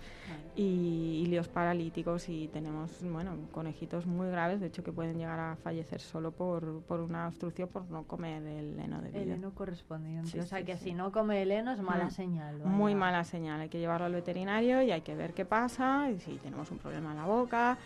y 0.57 1.23
ilíos 1.25 1.49
paralíticos 1.49 2.29
y 2.29 2.49
tenemos, 2.49 2.91
bueno, 3.03 3.37
conejitos 3.53 4.07
muy 4.07 4.29
graves, 4.29 4.61
de 4.61 4.67
hecho 4.67 4.83
que 4.85 4.93
pueden 4.93 5.17
llegar 5.19 5.39
a 5.39 5.57
fallecer 5.57 6.01
solo 6.01 6.33
por, 6.33 6.81
por 6.83 7.01
una 7.01 7.29
obstrucción 7.29 7.69
por 7.69 7.89
no 7.91 8.03
comer 8.05 8.43
el 8.43 8.79
heno 8.79 9.01
de 9.01 9.23
El 9.23 9.31
heno 9.33 9.53
correspondiente. 9.55 10.31
Sí, 10.31 10.39
o 10.39 10.47
sea 10.47 10.59
sí, 10.59 10.65
que 10.65 10.77
sí. 10.77 10.85
si 10.85 10.95
no 10.95 11.13
come 11.13 11.43
el 11.43 11.51
heno 11.53 11.73
es 11.73 11.81
mala 11.81 12.07
Mm. 12.07 12.11
señal. 12.11 12.59
Muy 12.65 12.95
mala 12.95 13.25
señal, 13.25 13.61
hay 13.61 13.69
que 13.69 13.79
llevarlo 13.79 14.07
al 14.07 14.13
veterinario 14.13 14.83
y 14.83 14.91
hay 14.91 15.01
que 15.03 15.15
ver 15.15 15.33
qué 15.33 15.45
pasa, 15.45 16.11
y 16.11 16.19
si 16.21 16.37
tenemos 16.37 16.71
un 16.71 16.79
problema 16.79 17.13
en 17.13 17.17
la 17.19 17.25
boca, 17.27 17.79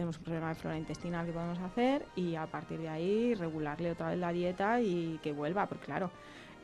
tenemos 0.00 0.16
un 0.16 0.24
problema 0.24 0.48
de 0.48 0.54
flora 0.54 0.78
intestinal 0.78 1.26
que 1.26 1.32
podemos 1.32 1.58
hacer 1.58 2.06
y 2.16 2.34
a 2.34 2.46
partir 2.46 2.80
de 2.80 2.88
ahí 2.88 3.34
regularle 3.34 3.90
otra 3.90 4.08
vez 4.08 4.18
la 4.18 4.32
dieta 4.32 4.80
y 4.80 5.20
que 5.22 5.30
vuelva, 5.30 5.66
porque 5.66 5.84
claro, 5.84 6.10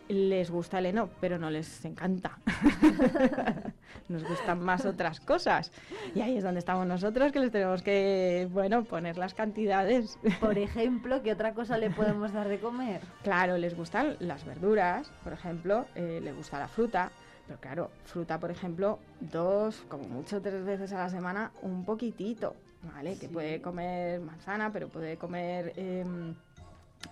les 0.09 0.51
gusta 0.51 0.79
el 0.79 0.87
heno, 0.87 1.11
pero 1.21 1.37
no 1.37 1.51
les 1.51 1.85
encanta. 1.85 2.39
Nos 4.09 4.25
gustan 4.25 4.65
más 4.65 4.87
otras 4.87 5.21
cosas. 5.21 5.71
Y 6.15 6.23
ahí 6.23 6.39
es 6.39 6.45
donde 6.45 6.61
estamos 6.61 6.87
nosotros, 6.87 7.31
que 7.31 7.41
les 7.41 7.53
tenemos 7.53 7.83
que, 7.83 8.49
bueno, 8.53 8.85
poner 8.85 9.19
las 9.19 9.35
cantidades. 9.35 10.19
Por 10.41 10.57
ejemplo, 10.57 11.23
¿qué 11.23 11.33
otra 11.33 11.53
cosa 11.53 11.77
le 11.77 11.91
podemos 11.91 12.33
dar 12.33 12.49
de 12.49 12.59
comer? 12.59 13.03
Claro, 13.23 13.59
les 13.59 13.77
gustan 13.77 14.17
las 14.19 14.47
verduras, 14.47 15.13
por 15.23 15.35
ejemplo, 15.35 15.85
eh, 15.95 16.21
les 16.23 16.35
gusta 16.35 16.59
la 16.59 16.69
fruta, 16.69 17.11
pero 17.47 17.61
claro, 17.61 17.91
fruta, 18.05 18.41
por 18.41 18.51
ejemplo, 18.51 18.99
dos, 19.21 19.85
como 19.89 20.05
mucho 20.05 20.41
tres 20.41 20.65
veces 20.65 20.91
a 20.95 20.99
la 20.99 21.11
semana, 21.11 21.53
un 21.61 21.85
poquitito, 21.85 22.57
¿vale? 22.93 23.17
Que 23.19 23.29
puede 23.29 23.61
comer 23.61 24.21
manzana, 24.21 24.73
pero 24.73 24.89
puede 24.89 25.17
comer... 25.17 25.73
em, 25.77 26.35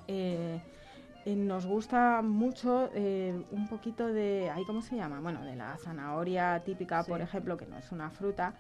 eh, 0.09 0.61
eh, 1.27 1.37
nos 1.37 1.65
gusta 1.65 2.21
mucho 2.23 2.91
eh, 2.95 3.35
un 3.51 3.67
poquito 3.67 4.07
de, 4.07 4.51
¿ahí 4.51 4.65
cómo 4.67 4.83
se 4.83 4.97
llama? 4.97 5.21
Bueno, 5.21 5.43
de 5.43 5.57
la 5.57 5.77
zanahoria 5.79 6.63
típica, 6.65 7.03
por 7.03 7.23
ejemplo, 7.23 7.57
que 7.57 7.65
no 7.65 7.79
es 7.79 7.91
una 7.93 8.11
fruta, 8.11 8.53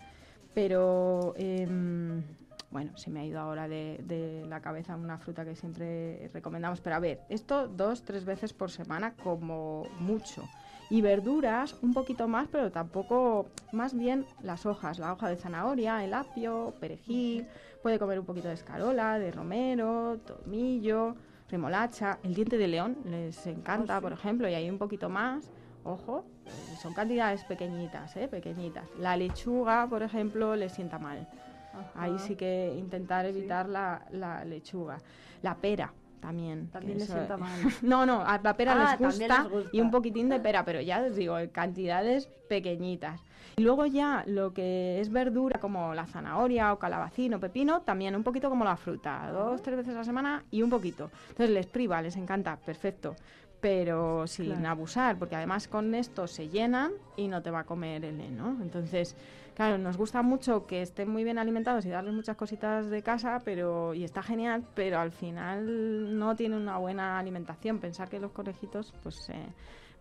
pero 0.54 1.34
em, 1.36 2.22
bueno, 2.70 2.96
se 2.96 3.10
me 3.10 3.20
ha 3.20 3.24
ido 3.26 3.38
ahora 3.38 3.68
de, 3.68 4.00
de 4.04 4.46
la 4.48 4.60
cabeza 4.60 4.96
una 4.96 5.18
fruta 5.18 5.44
que 5.44 5.56
siempre 5.56 6.30
recomendamos. 6.32 6.80
Pero 6.80 6.96
a 6.96 7.00
ver, 7.00 7.20
esto 7.28 7.68
dos, 7.68 8.02
tres 8.02 8.24
veces 8.24 8.54
por 8.54 8.70
semana 8.70 9.14
como 9.22 9.86
mucho. 10.00 10.42
Y 10.90 11.00
verduras 11.00 11.76
un 11.82 11.94
poquito 11.94 12.28
más, 12.28 12.48
pero 12.50 12.70
tampoco, 12.70 13.46
más 13.72 13.96
bien 13.96 14.26
las 14.42 14.66
hojas, 14.66 14.98
la 14.98 15.12
hoja 15.12 15.28
de 15.28 15.36
zanahoria, 15.36 16.04
el 16.04 16.12
apio, 16.12 16.74
perejil, 16.78 17.46
puede 17.82 17.98
comer 17.98 18.20
un 18.20 18.26
poquito 18.26 18.48
de 18.48 18.54
escarola, 18.54 19.18
de 19.18 19.30
romero, 19.30 20.18
tomillo, 20.26 21.16
remolacha, 21.48 22.18
el 22.22 22.34
diente 22.34 22.58
de 22.58 22.68
león 22.68 22.98
les 23.04 23.46
encanta, 23.46 24.00
por 24.00 24.12
ejemplo, 24.12 24.48
y 24.48 24.54
hay 24.54 24.68
un 24.68 24.78
poquito 24.78 25.08
más. 25.08 25.50
Ojo, 25.84 26.24
son 26.80 26.94
cantidades 26.94 27.44
pequeñitas, 27.44 28.16
¿eh? 28.16 28.26
pequeñitas. 28.28 28.88
La 28.98 29.16
lechuga, 29.16 29.86
por 29.86 30.02
ejemplo, 30.02 30.56
les 30.56 30.72
sienta 30.72 30.98
mal. 30.98 31.28
Ahí 31.94 32.18
sí 32.18 32.36
que 32.36 32.74
intentar 32.78 33.26
evitar 33.26 33.68
la, 33.68 34.06
la 34.10 34.44
lechuga. 34.44 34.98
La 35.42 35.56
pera 35.56 35.92
también. 36.28 36.68
También 36.70 36.94
les 36.98 37.04
eso- 37.08 37.14
sienta 37.14 37.36
mal. 37.36 37.50
No, 37.82 38.06
no, 38.06 38.22
a 38.24 38.38
la 38.42 38.56
pera 38.56 38.72
Ah, 38.72 38.96
les, 38.98 38.98
gusta 38.98 39.42
les 39.42 39.50
gusta. 39.52 39.68
y 39.72 39.80
un 39.80 39.90
poquitín 39.90 40.28
de 40.30 40.40
pera, 40.40 40.64
pero 40.64 40.80
ya 40.80 41.02
os 41.02 41.14
digo, 41.16 41.36
cantidades 41.52 42.28
pequeñitas. 42.48 43.20
Y 43.56 43.62
luego 43.62 43.84
ya 43.86 44.24
lo 44.26 44.52
que 44.54 45.00
es 45.00 45.10
verdura 45.10 45.60
como 45.60 45.94
la 45.94 46.06
zanahoria 46.06 46.72
o 46.72 46.78
calabacín 46.78 47.34
o 47.34 47.40
pepino, 47.40 47.82
también 47.82 48.16
un 48.16 48.24
poquito 48.24 48.48
como 48.48 48.64
la 48.64 48.76
fruta, 48.76 49.30
dos, 49.32 49.62
tres 49.62 49.76
veces 49.76 49.94
a 49.94 49.98
la 49.98 50.04
semana 50.04 50.44
y 50.50 50.62
un 50.62 50.70
poquito. 50.70 51.10
Entonces 51.28 51.50
les 51.50 51.66
priva, 51.66 52.00
les 52.02 52.16
encanta, 52.16 52.56
perfecto, 52.56 53.14
pero 53.60 54.26
sin 54.26 54.46
Claro. 54.56 54.68
abusar, 54.70 55.16
porque 55.18 55.36
además 55.36 55.68
con 55.68 55.94
esto 55.94 56.26
se 56.26 56.48
llenan 56.48 56.92
y 57.16 57.28
no 57.28 57.42
te 57.42 57.50
va 57.50 57.60
a 57.60 57.64
comer 57.64 58.04
el 58.04 58.20
heno. 58.20 58.56
Entonces, 58.60 59.14
claro, 59.54 59.78
nos 59.78 59.96
gusta 59.96 60.22
mucho 60.22 60.66
que 60.66 60.82
estén 60.82 61.08
muy 61.08 61.24
bien 61.24 61.38
alimentados 61.38 61.84
y 61.86 61.90
darles 61.90 62.14
muchas 62.14 62.36
cositas 62.36 62.90
de 62.90 63.02
casa, 63.02 63.40
pero 63.44 63.94
y 63.94 64.04
está 64.04 64.22
genial, 64.22 64.64
pero 64.74 64.98
al 64.98 65.12
final 65.12 66.18
no 66.18 66.36
tienen 66.36 66.60
una 66.60 66.78
buena 66.78 67.18
alimentación. 67.18 67.78
Pensar 67.78 68.08
que 68.08 68.20
los 68.20 68.32
conejitos, 68.32 68.92
pues 69.02 69.28
eh, 69.30 69.46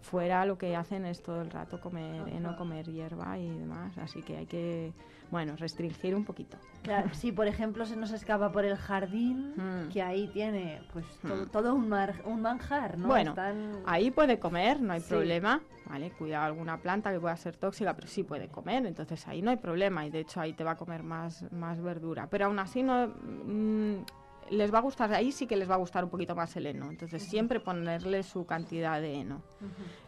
fuera 0.01 0.45
lo 0.45 0.57
que 0.57 0.75
hacen 0.75 1.05
es 1.05 1.23
todo 1.23 1.41
el 1.41 1.49
rato 1.49 1.79
comer 1.79 2.27
heno, 2.29 2.55
comer 2.55 2.91
hierba 2.91 3.37
y 3.37 3.49
demás, 3.49 3.97
así 3.97 4.21
que 4.21 4.37
hay 4.37 4.45
que, 4.45 4.91
bueno, 5.31 5.55
restringir 5.55 6.15
un 6.15 6.25
poquito. 6.25 6.57
Claro, 6.83 7.13
si 7.13 7.31
por 7.31 7.47
ejemplo 7.47 7.85
se 7.85 7.95
nos 7.95 8.11
escapa 8.11 8.51
por 8.51 8.65
el 8.65 8.75
jardín, 8.77 9.53
Mm. 9.55 9.89
que 9.89 10.01
ahí 10.01 10.27
tiene 10.27 10.81
pues 10.91 11.05
todo, 11.21 11.45
Mm. 11.45 11.49
todo 11.49 11.73
un, 11.75 11.89
mar- 11.89 12.21
un 12.25 12.41
manjar, 12.41 12.97
¿no? 12.97 13.07
Bueno, 13.07 13.31
Están- 13.31 13.81
ahí 13.85 14.11
puede 14.11 14.37
comer, 14.39 14.81
no 14.81 14.93
hay 14.93 15.01
Sí. 15.01 15.09
problema, 15.09 15.61
¿vale? 15.85 16.11
Cuidado 16.11 16.45
alguna 16.45 16.77
planta 16.77 17.11
que 17.11 17.19
pueda 17.19 17.35
ser 17.37 17.55
tóxica, 17.55 17.95
pero 17.95 18.07
sí 18.07 18.23
puede 18.23 18.49
comer, 18.49 18.85
entonces 18.85 19.27
ahí 19.27 19.41
no 19.41 19.49
hay 19.51 19.57
problema 19.57 20.05
y 20.05 20.09
de 20.09 20.19
hecho 20.19 20.41
ahí 20.41 20.53
te 20.53 20.63
va 20.63 20.71
a 20.71 20.77
comer 20.77 21.03
más, 21.03 21.45
más 21.51 21.81
verdura. 21.81 22.27
Pero 22.29 22.45
aún 22.45 22.59
así 22.59 22.83
no 22.83 23.07
mm, 23.07 24.03
les 24.51 24.73
va 24.73 24.79
a 24.79 24.81
gustar, 24.81 25.13
ahí 25.13 25.31
sí 25.31 25.47
que 25.47 25.55
les 25.55 25.69
va 25.69 25.75
a 25.75 25.77
gustar 25.77 26.03
un 26.03 26.09
poquito 26.09 26.35
más 26.35 26.53
el 26.57 26.65
heno, 26.65 26.89
entonces 26.89 27.23
siempre 27.23 27.61
ponerle 27.61 28.23
su 28.23 28.45
cantidad 28.45 28.99
de 28.99 29.15
heno. 29.21 29.41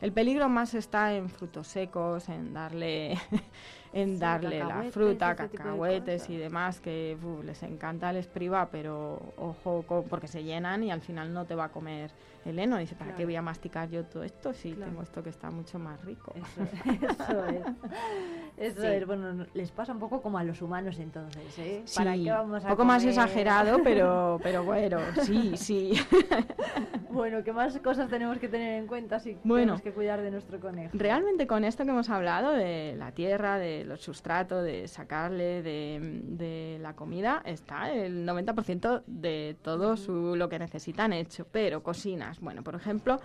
El 0.01 0.11
peligro 0.11 0.49
más 0.49 0.73
está 0.73 1.13
en 1.13 1.29
frutos 1.29 1.67
secos, 1.67 2.27
en 2.27 2.53
darle, 2.53 3.17
en 3.95 4.19
darle 4.19 4.59
la 4.59 4.83
fruta, 4.91 5.29
de 5.29 5.35
cacahuetes 5.47 6.29
y 6.29 6.35
demás, 6.35 6.81
que 6.81 7.17
uf, 7.23 7.45
les 7.45 7.63
encanta, 7.63 8.11
les 8.11 8.27
priva, 8.27 8.67
pero 8.69 9.33
ojo, 9.37 9.85
porque 10.09 10.27
se 10.27 10.43
llenan 10.43 10.83
y 10.83 10.91
al 10.91 10.99
final 10.99 11.33
no 11.33 11.45
te 11.45 11.55
va 11.55 11.65
a 11.65 11.69
comer 11.69 12.11
el 12.43 12.59
heno. 12.59 12.77
Dice, 12.77 12.95
¿para 12.95 13.15
qué 13.15 13.23
voy 13.23 13.37
a 13.37 13.41
masticar 13.41 13.89
yo 13.89 14.03
todo 14.03 14.23
esto 14.23 14.53
si 14.53 14.73
Claro. 14.73 14.91
tengo 14.91 15.01
esto 15.03 15.23
que 15.23 15.29
está 15.29 15.49
mucho 15.49 15.79
más 15.79 16.03
rico? 16.03 16.33
Eso 16.35 17.45
es. 17.45 17.65
Eso 18.57 18.81
Sí. 18.81 18.87
es, 18.87 19.05
bueno, 19.05 19.33
no- 19.33 19.45
les 19.53 19.71
pasa 19.71 19.91
un 19.93 19.99
poco 19.99 20.21
como 20.21 20.37
a 20.37 20.43
los 20.43 20.61
humanos 20.61 20.97
entonces, 20.99 21.57
¿eh? 21.59 21.81
Sí, 21.85 21.95
¿Para 21.95 22.13
qué 22.15 22.31
vamos 22.31 22.63
a 22.63 22.67
un 22.67 22.73
poco 22.73 22.85
más 22.85 23.03
exagerado, 23.03 23.79
pero, 23.83 24.39
pero 24.43 24.63
bueno, 24.63 24.99
sí, 25.23 25.55
sí. 25.57 25.93
Bueno, 27.09 27.43
¿qué 27.45 27.53
más 27.53 27.77
cosas 27.79 28.09
tenemos 28.09 28.39
que 28.39 28.49
tener 28.49 28.77
en 28.79 28.87
cuenta 28.87 29.19
si 29.19 29.33
Bueno. 29.43 29.61
tenemos 29.61 29.81
que 29.81 29.91
cuidar 29.93 30.21
de 30.21 30.31
nuestro 30.31 30.59
conejo? 30.59 30.91
Realmente 30.97 31.47
con 31.47 31.63
esto 31.63 31.85
que 31.85 31.91
hemos 31.91 32.09
hablado 32.09 32.51
de 32.51 32.95
la 32.97 33.13
tierra, 33.13 33.57
de 33.57 33.84
los 33.85 34.01
sustratos, 34.01 34.63
de 34.63 34.87
sacarle 34.87 35.61
de, 35.61 36.21
de 36.23 36.77
la 36.81 36.95
comida, 36.95 37.41
está 37.45 37.91
el 37.91 38.27
90% 38.27 39.03
de 39.07 39.55
todo 39.61 39.97
su, 39.97 40.35
lo 40.35 40.49
que 40.49 40.59
necesitan 40.59 41.13
hecho. 41.13 41.45
Pero 41.51 41.83
cocinas, 41.83 42.39
bueno, 42.39 42.63
por 42.63 42.75
ejemplo, 42.75 43.19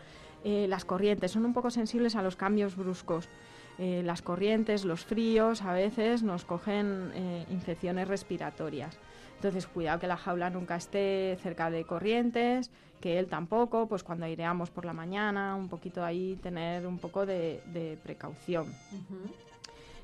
eh, 0.45 0.67
las 0.69 0.85
corrientes 0.85 1.33
son 1.33 1.45
un 1.45 1.53
poco 1.53 1.71
sensibles 1.71 2.17
a 2.17 2.23
los 2.23 2.37
cambios 2.37 2.77
bruscos. 2.77 3.29
Eh, 3.79 4.03
las 4.05 4.23
corrientes, 4.23 4.85
los 4.85 5.05
fríos, 5.05 5.63
a 5.63 5.73
veces 5.73 6.23
nos 6.23 6.45
cogen 6.45 7.11
eh, 7.15 7.47
infecciones 7.51 8.09
respiratorias. 8.09 8.99
Entonces, 9.37 9.67
cuidado 9.67 10.01
que 10.01 10.07
la 10.07 10.19
jaula 10.19 10.51
nunca 10.51 10.77
esté 10.77 11.39
cerca 11.43 11.71
de 11.71 11.85
corrientes, 11.85 12.71
que 13.01 13.19
él 13.19 13.27
tampoco, 13.29 13.89
pues 13.89 14.03
cuando 14.03 14.27
aireamos 14.27 14.71
por 14.71 14.85
la 14.85 14.93
mañana, 14.93 15.57
un 15.57 15.71
poquito 15.71 16.05
ahí, 16.05 16.39
tener 16.43 16.87
un 16.87 16.99
poco 16.99 17.25
de, 17.25 17.63
de 17.73 17.99
precaución. 18.03 18.67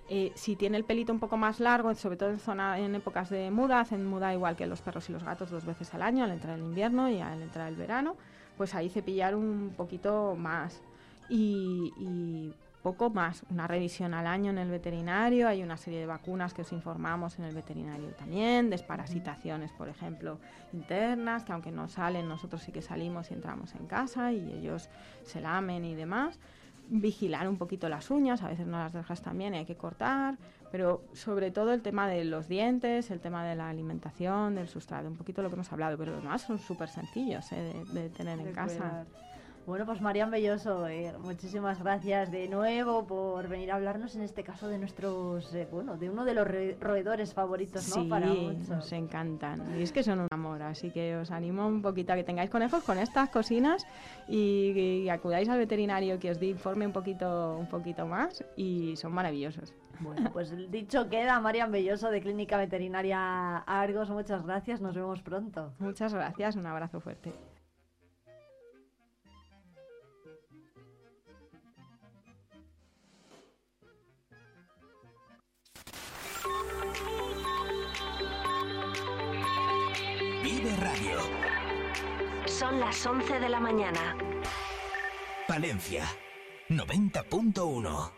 Eh, 0.09 0.33
si 0.37 0.55
tiene 0.55 0.77
el 0.77 0.85
pelito 0.85 1.13
un 1.13 1.19
poco 1.19 1.37
más 1.37 1.59
largo, 1.59 1.93
sobre 1.95 2.17
todo 2.17 2.31
en, 2.31 2.39
zona, 2.39 2.79
en 2.79 2.95
épocas 2.95 3.29
de 3.29 3.51
muda, 3.51 3.81
hacen 3.81 4.07
muda 4.07 4.33
igual 4.33 4.55
que 4.55 4.67
los 4.67 4.81
perros 4.81 5.09
y 5.11 5.13
los 5.13 5.25
gatos 5.25 5.51
dos 5.51 5.65
veces 5.65 5.93
al 5.95 6.03
año, 6.03 6.23
al 6.23 6.31
entrar 6.31 6.59
el 6.59 6.65
invierno 6.65 7.11
y 7.11 7.21
al 7.21 7.43
entrar 7.43 7.69
el 7.69 7.77
verano, 7.77 8.17
pues 8.57 8.75
ahí 8.75 8.89
cepillar 8.89 9.35
un 9.35 9.75
poquito 9.77 10.37
más. 10.37 10.81
Y, 11.29 12.53
poco 12.85 13.11
más, 13.11 13.43
una 13.51 13.67
revisión 13.67 14.15
al 14.15 14.29
año 14.29 14.53
en 14.53 14.59
el 14.59 14.71
veterinario, 14.71 15.49
hay 15.49 15.61
una 15.61 15.77
serie 15.77 15.99
de 15.99 16.07
vacunas 16.07 16.55
que 16.55 16.63
os 16.63 16.71
informamos 16.71 17.37
en 17.41 17.47
el 17.47 17.53
veterinario 17.53 18.11
también, 18.11 18.71
desparasitaciones, 18.71 19.73
por 19.73 19.89
ejemplo, 19.89 20.39
internas, 20.73 21.43
que 21.43 21.51
aunque 21.51 21.73
no 21.73 21.89
salen, 21.89 22.29
nosotros 22.29 22.63
sí 22.63 22.71
que 22.71 22.83
salimos 22.83 23.33
y 23.33 23.35
entramos 23.35 23.75
en 23.75 23.89
casa 23.89 24.31
y 24.31 24.53
ellos 24.53 24.89
se 25.25 25.41
lamen 25.41 25.85
y 25.85 25.97
demás 25.97 26.39
vigilar 26.89 27.49
un 27.49 27.57
poquito 27.57 27.89
las 27.89 28.11
uñas, 28.11 28.43
a 28.43 28.49
veces 28.49 28.67
no 28.67 28.79
las 28.79 28.93
dejas 28.93 29.23
también 29.23 29.55
y 29.55 29.59
hay 29.59 29.65
que 29.65 29.77
cortar, 29.77 30.39
pero 30.71 31.05
sobre 31.13 31.51
todo 31.51 31.73
el 31.73 31.83
tema 31.83 32.09
de 32.09 32.25
los 32.25 32.49
dientes, 32.49 33.11
el 33.11 33.21
tema 33.21 33.45
de 33.45 33.55
la 33.57 33.69
alimentación, 33.69 34.55
del 34.55 34.69
sustrato, 34.69 35.09
un 35.09 35.17
poquito 35.17 35.43
lo 35.43 35.49
que 35.49 35.55
hemos 35.55 35.73
hablado, 35.73 35.97
pero 35.97 36.13
los 36.13 36.23
demás 36.23 36.43
son 36.43 36.59
súper 36.59 36.89
sencillos 36.89 37.51
¿eh? 37.53 37.85
de, 37.93 38.03
de 38.03 38.09
tener 38.11 38.39
De 38.39 38.49
en 38.49 38.55
casa. 38.55 39.05
Bueno, 39.67 39.85
pues 39.85 40.01
Marian 40.01 40.31
Belloso, 40.31 40.87
eh, 40.87 41.13
muchísimas 41.19 41.83
gracias 41.83 42.31
de 42.31 42.47
nuevo 42.49 43.05
por 43.05 43.49
venir 43.49 43.73
a 43.73 43.75
hablarnos 43.75 44.15
en 44.15 44.23
este 44.23 44.45
caso 44.45 44.69
de 44.69 44.79
nuestros, 44.79 45.53
eh, 45.55 45.67
bueno, 45.69 45.97
de 45.97 46.09
uno 46.09 46.25
de 46.25 46.35
los 46.35 46.47
re- 46.47 46.77
roedores 46.81 47.35
favoritos, 47.35 47.89
¿no? 47.89 48.03
Sí, 48.03 48.09
Para 48.09 48.29
muchos. 48.29 48.69
nos 48.69 48.93
encantan. 48.93 49.77
Y 49.77 49.83
es 49.83 49.91
que 49.91 50.05
son 50.05 50.21
un 50.21 50.29
amor, 50.31 50.63
así 50.63 50.93
que 50.93 51.17
os 51.17 51.33
animo 51.33 51.67
un 51.67 51.83
poquito 51.83 52.13
a 52.13 52.17
que 52.17 52.23
tengáis 52.23 52.49
conejos 52.49 52.85
con 52.85 52.97
estas 52.99 53.29
cocinas 53.31 53.85
y, 54.29 54.71
y 55.05 55.09
acudáis 55.09 55.49
al 55.49 55.59
veterinario 55.59 56.21
que 56.21 56.31
os 56.31 56.39
dé 56.39 56.47
informe 56.47 56.87
un 56.87 56.93
poquito, 56.93 57.57
un 57.59 57.67
poquito 57.69 58.07
más 58.07 58.45
y 58.57 58.95
son 58.95 59.13
maravillosos. 59.13 59.75
Bueno, 59.99 60.31
pues 60.33 60.55
dicho 60.71 61.09
queda, 61.09 61.41
Marian 61.41 61.73
Belloso 61.73 62.11
de 62.13 62.21
Clínica 62.21 62.57
Veterinaria 62.57 63.59
Argos, 63.59 64.11
muchas 64.11 64.45
gracias, 64.47 64.81
nos 64.81 64.95
vemos 64.95 65.23
pronto. 65.23 65.73
Muchas 65.81 66.15
gracias, 66.15 66.55
un 66.55 66.67
abrazo 66.67 67.01
fuerte. 67.01 67.33
Las 82.87 83.05
11 83.05 83.41
de 83.41 83.49
la 83.49 83.59
mañana. 83.59 84.17
Palencia. 85.49 86.05
90.1. 86.69 88.13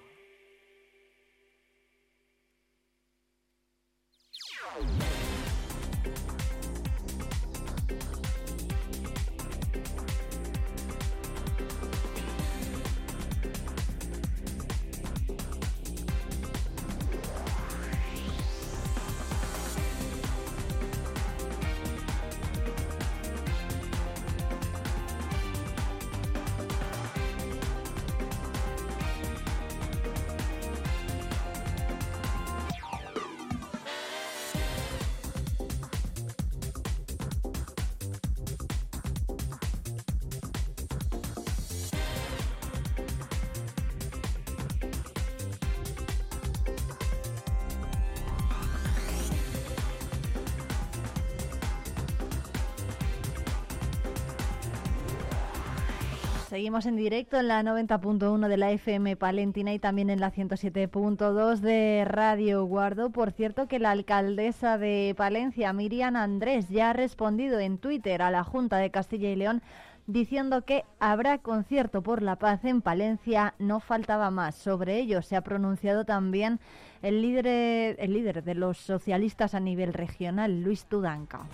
Seguimos 56.69 56.85
en 56.85 56.97
directo 56.97 57.39
en 57.39 57.49
la 57.49 57.63
90.1 57.63 58.47
de 58.47 58.57
la 58.59 58.71
FM 58.71 59.17
Palentina 59.17 59.73
y 59.73 59.79
también 59.79 60.11
en 60.11 60.21
la 60.21 60.31
107.2 60.31 61.61
de 61.61 62.05
Radio 62.07 62.63
Guardo. 62.67 63.09
Por 63.09 63.33
cierto 63.33 63.69
que 63.69 63.79
la 63.79 63.93
alcaldesa 63.93 64.77
de 64.77 65.15
Palencia, 65.17 65.73
Miriam 65.73 66.15
Andrés, 66.17 66.69
ya 66.69 66.91
ha 66.91 66.93
respondido 66.93 67.59
en 67.59 67.79
Twitter 67.79 68.21
a 68.21 68.31
la 68.31 68.45
Junta 68.45 68.77
de 68.77 68.91
Castilla 68.91 69.31
y 69.31 69.37
León 69.37 69.63
diciendo 70.07 70.67
que 70.67 70.85
habrá 71.01 71.39
concierto 71.39 72.03
por 72.03 72.21
la 72.21 72.37
paz 72.37 72.63
en 72.67 72.83
Palencia, 72.83 73.55
no 73.59 73.81
faltaba 73.81 74.31
más. 74.31 74.55
Sobre 74.55 74.99
ello 74.99 75.23
se 75.23 75.37
ha 75.37 75.41
pronunciado 75.41 76.05
también 76.05 76.61
el 77.01 77.23
líder, 77.23 77.97
el 77.99 78.13
líder 78.13 78.45
de 78.45 78.55
los 78.55 78.77
socialistas 78.77 79.55
a 79.55 79.61
nivel 79.61 79.95
regional, 79.95 80.61
Luis 80.61 80.85
Tudanca. 80.85 81.47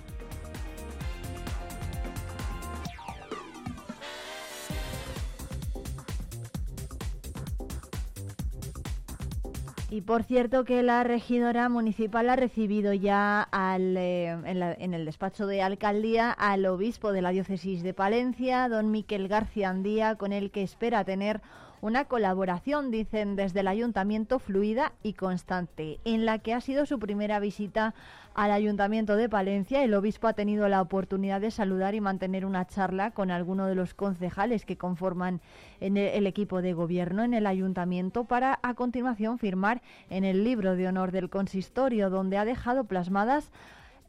Y 9.94 10.00
por 10.00 10.24
cierto 10.24 10.64
que 10.64 10.82
la 10.82 11.04
regidora 11.04 11.68
municipal 11.68 12.28
ha 12.28 12.34
recibido 12.34 12.92
ya 12.94 13.42
al, 13.42 13.96
eh, 13.96 14.30
en, 14.44 14.58
la- 14.58 14.72
en 14.72 14.92
el 14.92 15.04
despacho 15.04 15.46
de 15.46 15.62
alcaldía 15.62 16.32
al 16.32 16.66
obispo 16.66 17.12
de 17.12 17.22
la 17.22 17.30
diócesis 17.30 17.84
de 17.84 17.94
Palencia, 17.94 18.68
don 18.68 18.90
Miquel 18.90 19.28
García 19.28 19.70
Andía, 19.70 20.16
con 20.16 20.32
el 20.32 20.50
que 20.50 20.64
espera 20.64 21.04
tener 21.04 21.40
Una 21.80 22.06
colaboración, 22.06 22.90
dicen 22.90 23.36
desde 23.36 23.60
el 23.60 23.68
ayuntamiento, 23.68 24.38
fluida 24.38 24.94
y 25.02 25.12
constante, 25.12 26.00
en 26.06 26.24
la 26.24 26.38
que 26.38 26.54
ha 26.54 26.60
sido 26.62 26.86
su 26.86 26.98
primera 26.98 27.38
visita 27.40 27.94
al 28.34 28.50
Ayuntamiento 28.50 29.16
de 29.16 29.28
Palencia. 29.28 29.82
El 29.82 29.94
obispo 29.94 30.26
ha 30.26 30.32
tenido 30.32 30.68
la 30.68 30.82
oportunidad 30.82 31.40
de 31.40 31.50
saludar 31.50 31.94
y 31.94 32.00
mantener 32.00 32.44
una 32.44 32.66
charla 32.66 33.12
con 33.12 33.30
alguno 33.30 33.66
de 33.66 33.76
los 33.76 33.94
concejales 33.94 34.64
que 34.64 34.76
conforman 34.76 35.40
en 35.80 35.96
el, 35.96 36.26
equipo 36.26 36.60
de 36.60 36.72
gobierno 36.72 37.22
en 37.22 37.34
el 37.34 37.46
Ayuntamiento 37.46 38.24
para 38.24 38.58
a 38.62 38.74
continuación 38.74 39.38
firmar 39.38 39.82
en 40.10 40.24
el 40.24 40.44
libro 40.44 40.74
de 40.74 40.88
honor 40.88 41.12
del 41.12 41.30
consistorio, 41.30 42.10
donde 42.10 42.36
ha 42.36 42.44
dejado 42.44 42.84
plasmadas 42.84 43.50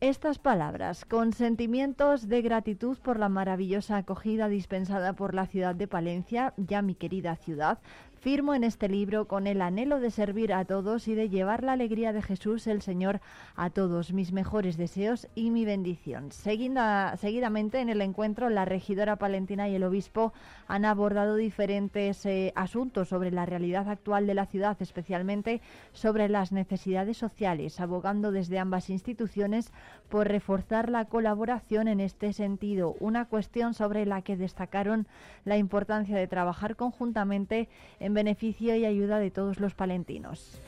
estas 0.02 0.40
palabras, 0.40 1.06
con 1.06 1.32
sentimientos 1.32 2.28
de 2.28 2.42
gratitud 2.42 2.98
por 2.98 3.18
la 3.18 3.30
maravillosa 3.30 3.98
acogida 3.98 4.50
dispensada 4.50 5.14
por 5.14 5.34
la 5.34 5.46
ciudad 5.46 5.74
de 5.74 5.88
Palencia, 5.88 6.54
ya 6.58 6.82
mi 6.82 6.96
querida 6.96 7.38
ciudad, 7.38 7.80
Firmo 8.26 8.56
en 8.56 8.64
este 8.64 8.90
libro 8.90 9.28
con 9.28 9.46
el 9.46 9.62
anhelo 9.62 10.00
de 10.00 10.10
servir 10.10 10.52
a 10.52 10.66
todos 10.66 11.08
y 11.08 11.14
de 11.14 11.30
llevar 11.30 11.64
la 11.64 11.74
alegría 11.74 12.12
de 12.12 12.24
Jesús 12.24 12.66
el 12.66 12.82
Señor 12.82 13.22
a 13.56 13.70
todos. 13.70 14.14
Mis 14.14 14.32
mejores 14.32 14.78
deseos 14.78 15.28
y 15.36 15.52
mi 15.52 15.64
bendición. 15.64 16.32
seguidamente 16.32 17.82
en 17.82 17.90
el 17.90 18.02
encuentro, 18.02 18.50
la 18.50 18.66
regidora 18.66 19.18
palentina 19.18 19.70
y 19.70 19.76
el 19.76 19.84
obispo 19.84 20.34
han 20.68 20.86
abordado 20.86 21.36
diferentes 21.36 22.26
eh, 22.26 22.52
asuntos 22.56 23.10
sobre 23.10 23.30
la 23.30 23.46
realidad 23.46 23.88
actual 23.88 24.26
de 24.26 24.34
la 24.34 24.48
ciudad, 24.48 24.76
especialmente 24.80 25.62
sobre 25.94 26.28
las 26.28 26.52
necesidades 26.52 27.18
sociales, 27.18 27.80
abogando 27.80 28.32
desde 28.32 28.58
ambas 28.58 28.90
instituciones 28.90 29.72
por 30.10 30.28
reforzar 30.28 30.90
la 30.90 31.06
colaboración 31.06 31.88
en 31.88 32.00
este 32.00 32.34
sentido. 32.34 32.96
Una 33.00 33.26
cuestión 33.26 33.76
sobre 33.76 34.08
la 34.08 34.24
que 34.24 34.36
destacaron 34.36 35.06
la 35.44 35.58
importancia 35.58 36.18
de 36.18 36.28
trabajar 36.28 36.76
conjuntamente 36.76 37.70
en 38.00 38.15
beneficio 38.16 38.76
y 38.76 38.86
ayuda 38.86 39.20
de 39.20 39.30
todos 39.30 39.60
los 39.60 39.76
palentinos. 39.76 40.60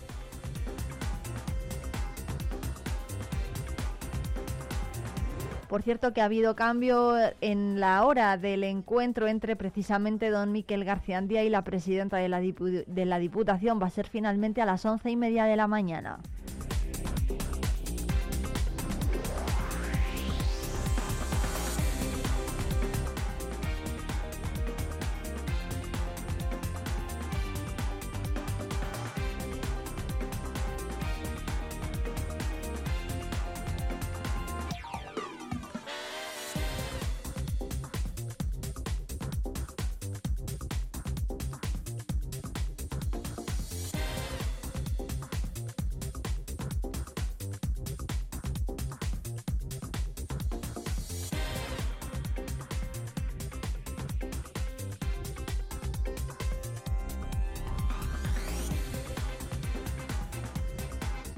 Por 5.68 5.82
cierto 5.82 6.14
que 6.14 6.22
ha 6.22 6.26
habido 6.26 6.56
cambio 6.56 7.16
en 7.42 7.82
la 7.82 8.06
hora 8.06 8.38
del 8.38 8.64
encuentro 8.64 9.28
entre 9.28 9.58
precisamente 9.58 10.30
don 10.30 10.54
Miquel 10.54 10.86
García 10.86 11.18
Andía 11.18 11.44
y 11.44 11.50
la 11.50 11.64
presidenta 11.64 12.18
de 12.18 12.30
la, 12.30 12.40
de 12.40 13.06
la 13.06 13.20
Diputación. 13.20 13.82
Va 13.82 13.88
a 13.88 13.90
ser 13.90 14.08
finalmente 14.08 14.62
a 14.62 14.66
las 14.66 14.86
once 14.86 15.10
y 15.10 15.18
media 15.18 15.44
de 15.44 15.58
la 15.58 15.68
mañana. 15.68 16.20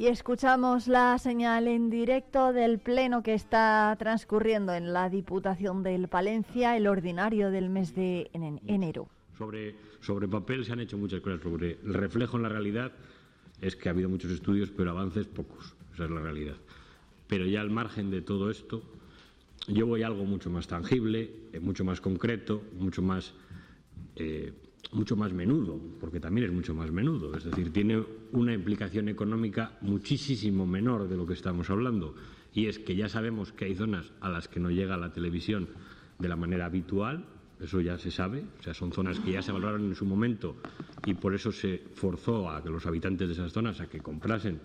Escuchamos 0.10 0.88
la 0.88 1.18
señal 1.20 1.68
en 1.68 1.92
directo 1.92 2.52
del 2.52 2.80
pleno 2.80 3.22
que 3.22 3.36
está 3.36 3.96
transcurriendo 4.00 4.74
en 4.74 4.92
la 4.92 5.08
Diputación 5.10 5.84
del 5.84 6.08
Palencia, 6.08 6.76
el 6.76 6.88
ordinario 6.88 7.52
del 7.52 7.70
mes 7.70 7.94
de 7.94 8.30
enero. 8.34 9.08
Sobre, 9.38 9.76
sobre 10.02 10.28
papel 10.28 10.66
se 10.66 10.74
han 10.74 10.80
hecho 10.80 10.98
muchas 10.98 11.22
cosas, 11.22 11.42
sobre 11.42 11.78
el 11.84 11.94
reflejo 11.94 12.38
en 12.38 12.44
la 12.44 12.50
realidad 12.50 12.92
es 13.62 13.76
que 13.76 13.90
ha 13.90 13.92
habido 13.92 14.10
muchos 14.10 14.32
estudios, 14.32 14.72
pero 14.72 14.90
avances 14.92 15.28
pocos, 15.28 15.76
esa 15.94 16.06
es 16.06 16.12
la 16.12 16.22
realidad. 16.22 16.56
Pero 17.28 17.46
ya 17.46 17.62
al 17.62 17.70
margen 17.70 18.10
de 18.10 18.22
todo 18.22 18.50
esto, 18.50 18.82
yo 19.68 19.86
voy 19.86 20.02
a 20.02 20.08
algo 20.08 20.26
mucho 20.26 20.50
más 20.50 20.68
tangible, 20.68 21.30
eh, 21.54 21.60
mucho 21.60 21.86
más 21.86 22.02
concreto, 22.02 22.64
mucho 22.80 23.04
más 23.04 23.34
eh, 24.16 24.54
mucho 24.92 25.16
más 25.16 25.34
menudo, 25.34 25.80
porque 26.00 26.20
también 26.20 26.48
es 26.48 26.54
mucho 26.54 26.74
más 26.74 26.92
menudo, 26.92 27.36
es 27.36 27.44
decir, 27.44 27.72
tiene 27.72 28.04
una 28.32 28.54
implicación 28.54 29.08
económica 29.08 29.78
muchísimo 29.82 30.66
menor 30.66 31.08
de 31.08 31.16
lo 31.16 31.28
que 31.28 31.34
estamos 31.34 31.70
hablando, 31.70 32.16
y 32.54 32.66
es 32.66 32.80
que 32.80 32.96
ya 32.96 33.08
sabemos 33.08 33.52
que 33.52 33.66
hay 33.66 33.76
zonas 33.76 34.12
a 34.20 34.30
las 34.30 34.48
que 34.48 34.60
no 34.60 34.72
llega 34.72 34.98
la 34.98 35.14
televisión 35.14 35.68
de 36.18 36.28
la 36.28 36.36
manera 36.36 36.66
habitual, 36.66 37.26
eso 37.60 37.82
ya 37.82 37.98
se 37.98 38.10
sabe, 38.10 38.46
o 38.60 38.64
sea, 38.64 38.74
son 38.74 38.92
zonas 38.92 39.20
que 39.20 39.34
ya 39.34 39.42
se 39.42 39.52
valoraron 39.52 39.86
en 39.86 39.96
su 39.96 40.06
momento 40.06 40.56
y 41.06 41.14
por 41.14 41.36
eso 41.36 41.52
se 41.52 41.84
forzó 41.94 42.50
a 42.50 42.64
que 42.64 42.70
los 42.70 42.86
habitantes 42.86 43.28
de 43.28 43.34
esas 43.34 43.52
zonas 43.52 43.82
a 43.82 43.88
que 43.88 44.00
comprasen 44.00 44.60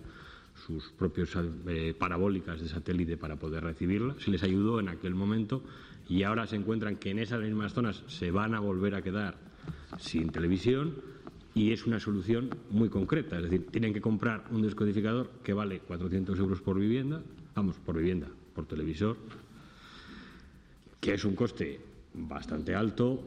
sus 0.65 0.91
propios 0.91 1.37
eh, 1.67 1.93
parabólicas 1.97 2.61
de 2.61 2.69
satélite 2.69 3.17
para 3.17 3.35
poder 3.35 3.63
recibirla, 3.63 4.15
se 4.19 4.31
les 4.31 4.41
ayudó 4.43 4.79
en 4.79 4.87
aquel 4.87 5.13
momento 5.13 5.61
y 6.07 6.23
ahora 6.23 6.47
se 6.47 6.55
encuentran 6.55 6.95
que 6.95 7.11
en 7.11 7.19
esas 7.19 7.41
mismas 7.41 7.73
zonas 7.73 8.03
se 8.07 8.31
van 8.31 8.55
a 8.55 8.61
volver 8.61 8.95
a 8.95 9.01
quedar 9.01 9.37
sin 9.97 10.29
televisión 10.29 10.95
y 11.53 11.71
es 11.71 11.85
una 11.85 11.99
solución 11.99 12.49
muy 12.69 12.89
concreta. 12.89 13.37
Es 13.37 13.43
decir, 13.43 13.67
tienen 13.67 13.93
que 13.93 14.01
comprar 14.01 14.45
un 14.51 14.61
descodificador 14.61 15.29
que 15.43 15.53
vale 15.53 15.79
400 15.79 16.37
euros 16.37 16.61
por 16.61 16.77
vivienda, 16.77 17.21
vamos, 17.55 17.77
por 17.77 17.97
vivienda, 17.97 18.27
por 18.53 18.65
televisor, 18.65 19.17
que 20.99 21.13
es 21.13 21.23
un 21.23 21.35
coste 21.35 21.79
bastante 22.13 22.75
alto 22.75 23.23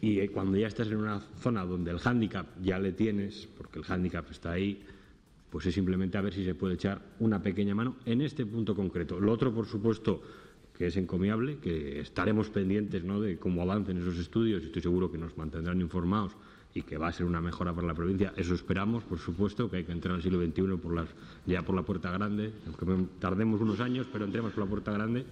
y 0.00 0.20
eh, 0.20 0.28
cuando 0.28 0.56
ya 0.56 0.68
estás 0.68 0.88
en 0.88 0.96
una 0.96 1.20
zona 1.40 1.64
donde 1.64 1.90
el 1.90 1.98
hándicap 1.98 2.46
ya 2.62 2.78
le 2.78 2.92
tienes, 2.92 3.48
porque 3.56 3.78
el 3.78 3.84
hándicap 3.84 4.30
está 4.30 4.52
ahí, 4.52 4.82
pues 5.50 5.66
es 5.66 5.74
simplemente 5.74 6.18
a 6.18 6.20
ver 6.20 6.34
si 6.34 6.44
se 6.44 6.54
puede 6.54 6.74
echar 6.74 7.00
una 7.20 7.42
pequeña 7.42 7.74
mano 7.74 7.96
en 8.04 8.20
este 8.20 8.44
punto 8.44 8.74
concreto. 8.74 9.18
Lo 9.18 9.32
otro, 9.32 9.54
por 9.54 9.66
supuesto, 9.66 10.20
que 10.84 10.88
es 10.88 10.98
encomiable, 10.98 11.56
que 11.60 11.98
estaremos 12.00 12.50
pendientes 12.50 13.04
¿no? 13.04 13.18
de 13.18 13.38
cómo 13.38 13.62
avancen 13.62 13.96
esos 13.96 14.18
estudios 14.18 14.62
y 14.62 14.66
estoy 14.66 14.82
seguro 14.82 15.10
que 15.10 15.16
nos 15.16 15.34
mantendrán 15.38 15.80
informados 15.80 16.36
y 16.74 16.82
que 16.82 16.98
va 16.98 17.08
a 17.08 17.12
ser 17.12 17.24
una 17.24 17.40
mejora 17.40 17.72
para 17.72 17.86
la 17.86 17.94
provincia. 17.94 18.34
Eso 18.36 18.52
esperamos, 18.52 19.02
por 19.02 19.18
supuesto, 19.18 19.70
que 19.70 19.78
hay 19.78 19.84
que 19.84 19.92
entrar 19.92 20.14
al 20.14 20.22
siglo 20.22 20.44
XXI 20.44 20.76
por 20.76 20.94
las, 20.94 21.08
ya 21.46 21.62
por 21.62 21.74
la 21.74 21.84
puerta 21.84 22.10
grande, 22.10 22.52
aunque 22.66 23.06
tardemos 23.18 23.62
unos 23.62 23.80
años, 23.80 24.06
pero 24.12 24.26
entremos 24.26 24.52
por 24.52 24.64
la 24.64 24.68
puerta 24.68 24.92
grande. 24.92 25.24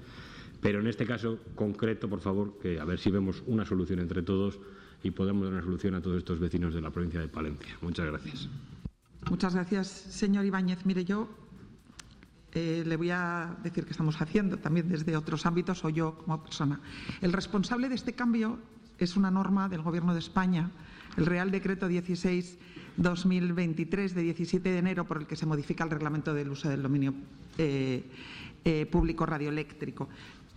Pero 0.62 0.80
en 0.80 0.86
este 0.86 1.04
caso 1.04 1.38
concreto, 1.54 2.08
por 2.08 2.20
favor, 2.20 2.58
que 2.58 2.80
a 2.80 2.86
ver 2.86 2.98
si 2.98 3.10
vemos 3.10 3.42
una 3.46 3.66
solución 3.66 3.98
entre 3.98 4.22
todos 4.22 4.58
y 5.02 5.10
podemos 5.10 5.44
dar 5.44 5.52
una 5.52 5.62
solución 5.62 5.94
a 5.96 6.00
todos 6.00 6.16
estos 6.16 6.38
vecinos 6.38 6.72
de 6.72 6.80
la 6.80 6.88
provincia 6.88 7.20
de 7.20 7.28
Palencia. 7.28 7.76
Muchas 7.82 8.06
gracias. 8.06 8.48
Muchas 9.28 9.54
gracias, 9.54 9.88
señor 9.88 10.46
Ibáñez. 10.46 10.86
Mire, 10.86 11.04
yo 11.04 11.28
eh, 12.54 12.84
le 12.86 12.96
voy 12.96 13.10
a 13.10 13.56
decir 13.62 13.84
que 13.84 13.90
estamos 13.92 14.20
haciendo 14.20 14.58
también 14.58 14.86
desde 14.88 15.16
otros 15.16 15.46
ámbitos 15.46 15.84
o 15.84 15.88
yo 15.88 16.18
como 16.18 16.42
persona. 16.42 16.80
El 17.20 17.32
responsable 17.32 17.88
de 17.88 17.94
este 17.94 18.12
cambio 18.12 18.58
es 18.98 19.16
una 19.16 19.30
norma 19.30 19.70
del 19.70 19.82
Gobierno 19.82 20.12
de 20.12 20.18
España, 20.18 20.70
el 21.16 21.24
Real 21.26 21.50
Decreto 21.50 21.88
16-2023 21.88 24.12
de 24.12 24.22
17 24.22 24.68
de 24.68 24.78
enero 24.78 25.06
por 25.06 25.16
el 25.18 25.26
que 25.26 25.36
se 25.36 25.46
modifica 25.46 25.84
el 25.84 25.90
reglamento 25.90 26.34
del 26.34 26.50
uso 26.50 26.68
del 26.68 26.82
dominio 26.82 27.14
eh, 27.58 28.04
eh, 28.64 28.86
público 28.86 29.26
radioeléctrico. 29.26 30.08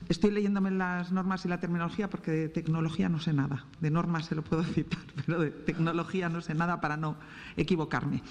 Estoy 0.08 0.30
leyéndome 0.30 0.70
las 0.70 1.12
normas 1.12 1.46
y 1.46 1.48
la 1.48 1.60
terminología 1.60 2.08
porque 2.10 2.30
de 2.30 2.50
tecnología 2.50 3.10
no 3.10 3.20
sé 3.20 3.34
nada. 3.34 3.66
De 3.82 3.90
normas 3.90 4.26
se 4.26 4.36
lo 4.36 4.44
puedo 4.44 4.64
citar, 4.64 5.02
pero 5.26 5.40
de 5.40 5.50
tecnología 5.50 6.30
no 6.30 6.42
sé 6.42 6.54
nada 6.54 6.80
para 6.80 6.96
no 6.96 7.16
equivocarme. 7.58 8.22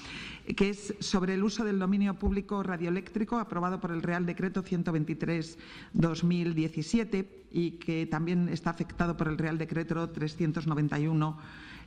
Que 0.57 0.71
es 0.71 0.95
sobre 1.01 1.35
el 1.35 1.43
uso 1.43 1.65
del 1.65 1.81
dominio 1.81 2.15
público 2.15 2.63
radioeléctrico 2.63 3.39
aprobado 3.39 3.81
por 3.81 3.91
el 3.91 4.03
Real 4.03 4.25
Decreto 4.25 4.63
123-2017 4.63 7.27
y 7.51 7.73
que 7.73 8.07
también 8.07 8.49
está 8.49 8.71
afectado 8.71 9.17
por 9.17 9.27
el 9.27 9.37
Real 9.37 9.59
Decreto 9.59 10.09
391. 10.11 11.39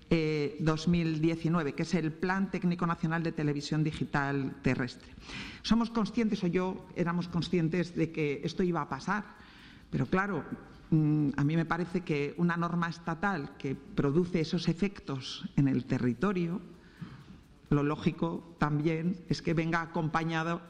2019, 0.09 1.73
que 1.73 1.84
es 1.84 1.93
el 1.93 2.14
Plan 2.14 2.49
Técnico 2.49 2.88
Nacional 2.88 3.23
de 3.23 3.34
Televisión 3.34 3.84
Digital 3.84 4.55
Terrestre. 4.61 5.14
Somos 5.64 5.89
conscientes, 5.89 6.41
o 6.45 6.47
yo 6.47 6.88
éramos 6.95 7.27
conscientes, 7.27 7.93
de 7.93 8.14
que 8.14 8.39
esto 8.45 8.64
iba 8.64 8.80
a 8.80 8.88
pasar 8.88 9.26
pero 9.89 10.05
claro, 10.05 10.43
mm, 10.91 11.30
a 11.38 11.43
mí 11.43 11.55
me 11.55 11.65
parece 11.65 12.01
que 12.01 12.34
una 12.38 12.57
norma 12.57 12.89
estatal 12.89 13.57
que 13.57 13.76
produce 13.76 14.41
esos 14.41 14.68
efectos 14.68 15.45
en 15.55 15.68
el 15.68 15.85
territorio, 15.85 16.61
lo 17.69 17.84
lógico 17.84 18.55
también 18.59 19.18
es 19.30 19.41
que 19.41 19.53
venga 19.53 19.81
acompañado 19.81 20.61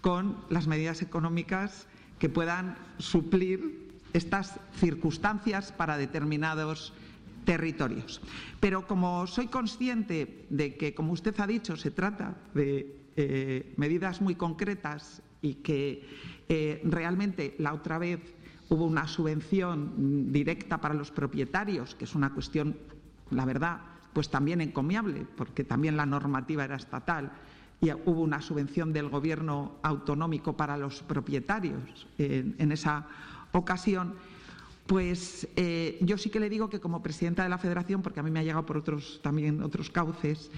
con 0.00 0.36
las 0.50 0.66
medidas 0.66 1.00
económicas 1.00 1.86
que 2.18 2.28
puedan 2.28 2.76
suplir 2.98 3.90
estas 4.12 4.60
circunstancias 4.76 5.72
para 5.72 5.96
determinados 5.96 6.92
territorios. 7.44 8.20
Pero 8.60 8.86
como 8.86 9.26
soy 9.26 9.46
consciente 9.46 10.46
de 10.50 10.76
que, 10.76 10.94
como 10.94 11.12
usted 11.12 11.34
ha 11.40 11.46
dicho, 11.46 11.76
se 11.76 11.90
trata 11.90 12.36
de 12.54 12.94
eh, 13.16 13.72
medidas 13.76 14.20
muy 14.20 14.34
concretas 14.34 15.22
y 15.40 15.54
que 15.54 16.04
eh, 16.48 16.80
realmente 16.84 17.54
la 17.58 17.74
otra 17.74 17.98
vez 17.98 18.20
hubo 18.72 18.86
una 18.86 19.06
subvención 19.06 20.32
directa 20.32 20.80
para 20.80 20.94
los 20.94 21.10
propietarios, 21.10 21.94
que 21.94 22.04
es 22.04 22.14
una 22.14 22.32
cuestión, 22.32 22.74
la 23.30 23.44
verdad, 23.44 23.80
pues 24.14 24.30
también 24.30 24.62
encomiable, 24.62 25.26
porque 25.36 25.62
también 25.62 25.96
la 25.96 26.06
normativa 26.06 26.64
era 26.64 26.76
estatal 26.76 27.32
y 27.82 27.90
hubo 27.92 28.22
una 28.22 28.40
subvención 28.40 28.94
del 28.94 29.10
gobierno 29.10 29.72
autonómico 29.82 30.56
para 30.56 30.78
los 30.78 31.02
propietarios 31.02 32.06
en 32.16 32.72
esa 32.72 33.06
ocasión. 33.52 34.14
Pues 34.86 35.48
eh, 35.56 35.98
yo 36.00 36.16
sí 36.16 36.30
que 36.30 36.40
le 36.40 36.48
digo 36.48 36.70
que 36.70 36.80
como 36.80 37.02
presidenta 37.02 37.42
de 37.42 37.50
la 37.50 37.58
Federación, 37.58 38.00
porque 38.00 38.20
a 38.20 38.22
mí 38.22 38.30
me 38.30 38.40
ha 38.40 38.42
llegado 38.42 38.64
por 38.64 38.78
otros 38.78 39.20
también 39.22 39.62
otros 39.62 39.90
cauces, 39.90 40.50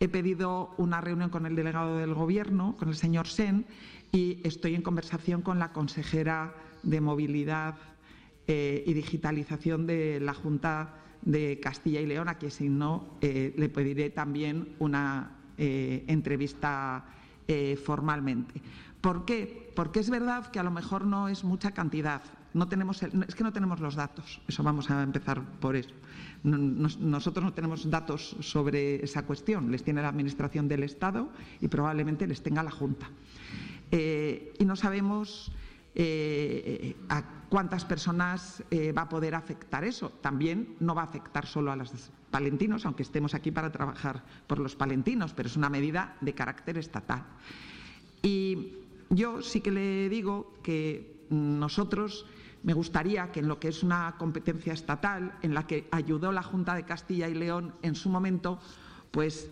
he 0.00 0.08
pedido 0.08 0.74
una 0.76 1.00
reunión 1.00 1.30
con 1.30 1.46
el 1.46 1.54
delegado 1.54 1.98
del 1.98 2.14
Gobierno, 2.14 2.76
con 2.78 2.88
el 2.88 2.96
señor 2.96 3.28
Sen, 3.28 3.64
y 4.10 4.40
estoy 4.42 4.74
en 4.74 4.82
conversación 4.82 5.42
con 5.42 5.58
la 5.58 5.72
consejera 5.72 6.54
de 6.82 7.00
Movilidad 7.00 7.76
eh, 8.46 8.82
y 8.86 8.92
Digitalización 8.92 9.86
de 9.86 10.20
la 10.20 10.34
Junta 10.34 10.96
de 11.22 11.60
Castilla 11.60 12.00
y 12.00 12.06
León, 12.06 12.28
a 12.28 12.38
quien 12.38 12.50
si 12.50 12.68
no 12.68 13.18
eh, 13.20 13.54
le 13.56 13.68
pediré 13.68 14.10
también 14.10 14.74
una 14.78 15.36
entrevista 15.62 17.04
formalmente. 17.84 18.62
¿Por 19.02 19.26
qué? 19.26 19.72
Porque 19.76 20.00
es 20.00 20.08
verdad 20.08 20.50
que 20.50 20.58
a 20.58 20.62
lo 20.62 20.70
mejor 20.70 21.06
no 21.06 21.28
es 21.28 21.44
mucha 21.44 21.72
cantidad, 21.72 22.22
no 22.52 22.68
tenemos 22.68 23.02
es 23.02 23.34
que 23.34 23.44
no 23.44 23.52
tenemos 23.52 23.80
los 23.80 23.94
datos, 23.94 24.40
eso 24.48 24.62
vamos 24.62 24.90
a 24.90 25.02
empezar 25.02 25.42
por 25.60 25.76
eso. 25.76 25.94
nosotros 26.42 27.44
no 27.44 27.52
tenemos 27.52 27.88
datos 27.88 28.36
sobre 28.40 29.04
esa 29.04 29.24
cuestión, 29.24 29.70
les 29.70 29.84
tiene 29.84 30.02
la 30.02 30.08
Administración 30.08 30.68
del 30.68 30.82
Estado 30.82 31.30
y 31.60 31.68
probablemente 31.68 32.26
les 32.26 32.42
tenga 32.42 32.62
la 32.62 32.70
Junta. 32.70 33.08
Eh, 33.90 34.52
y 34.58 34.64
no 34.64 34.76
sabemos 34.76 35.52
eh, 35.94 36.96
a 37.08 37.24
cuántas 37.48 37.84
personas 37.84 38.62
eh, 38.70 38.92
va 38.92 39.02
a 39.02 39.08
poder 39.08 39.34
afectar 39.34 39.84
eso. 39.84 40.10
También 40.20 40.76
no 40.80 40.94
va 40.94 41.02
a 41.02 41.06
afectar 41.06 41.46
solo 41.46 41.72
a 41.72 41.76
los 41.76 41.92
palentinos, 42.30 42.86
aunque 42.86 43.02
estemos 43.02 43.34
aquí 43.34 43.50
para 43.50 43.72
trabajar 43.72 44.22
por 44.46 44.58
los 44.58 44.76
palentinos, 44.76 45.34
pero 45.34 45.48
es 45.48 45.56
una 45.56 45.68
medida 45.68 46.16
de 46.20 46.32
carácter 46.32 46.78
estatal. 46.78 47.24
Y 48.22 48.74
yo 49.10 49.42
sí 49.42 49.60
que 49.60 49.72
le 49.72 50.08
digo 50.08 50.54
que 50.62 51.26
nosotros 51.30 52.26
me 52.62 52.72
gustaría 52.72 53.32
que 53.32 53.40
en 53.40 53.48
lo 53.48 53.58
que 53.58 53.68
es 53.68 53.82
una 53.82 54.14
competencia 54.18 54.72
estatal, 54.72 55.38
en 55.42 55.54
la 55.54 55.66
que 55.66 55.88
ayudó 55.90 56.30
la 56.30 56.42
Junta 56.42 56.74
de 56.74 56.84
Castilla 56.84 57.28
y 57.28 57.34
León 57.34 57.74
en 57.82 57.94
su 57.94 58.10
momento, 58.10 58.60
pues 59.10 59.50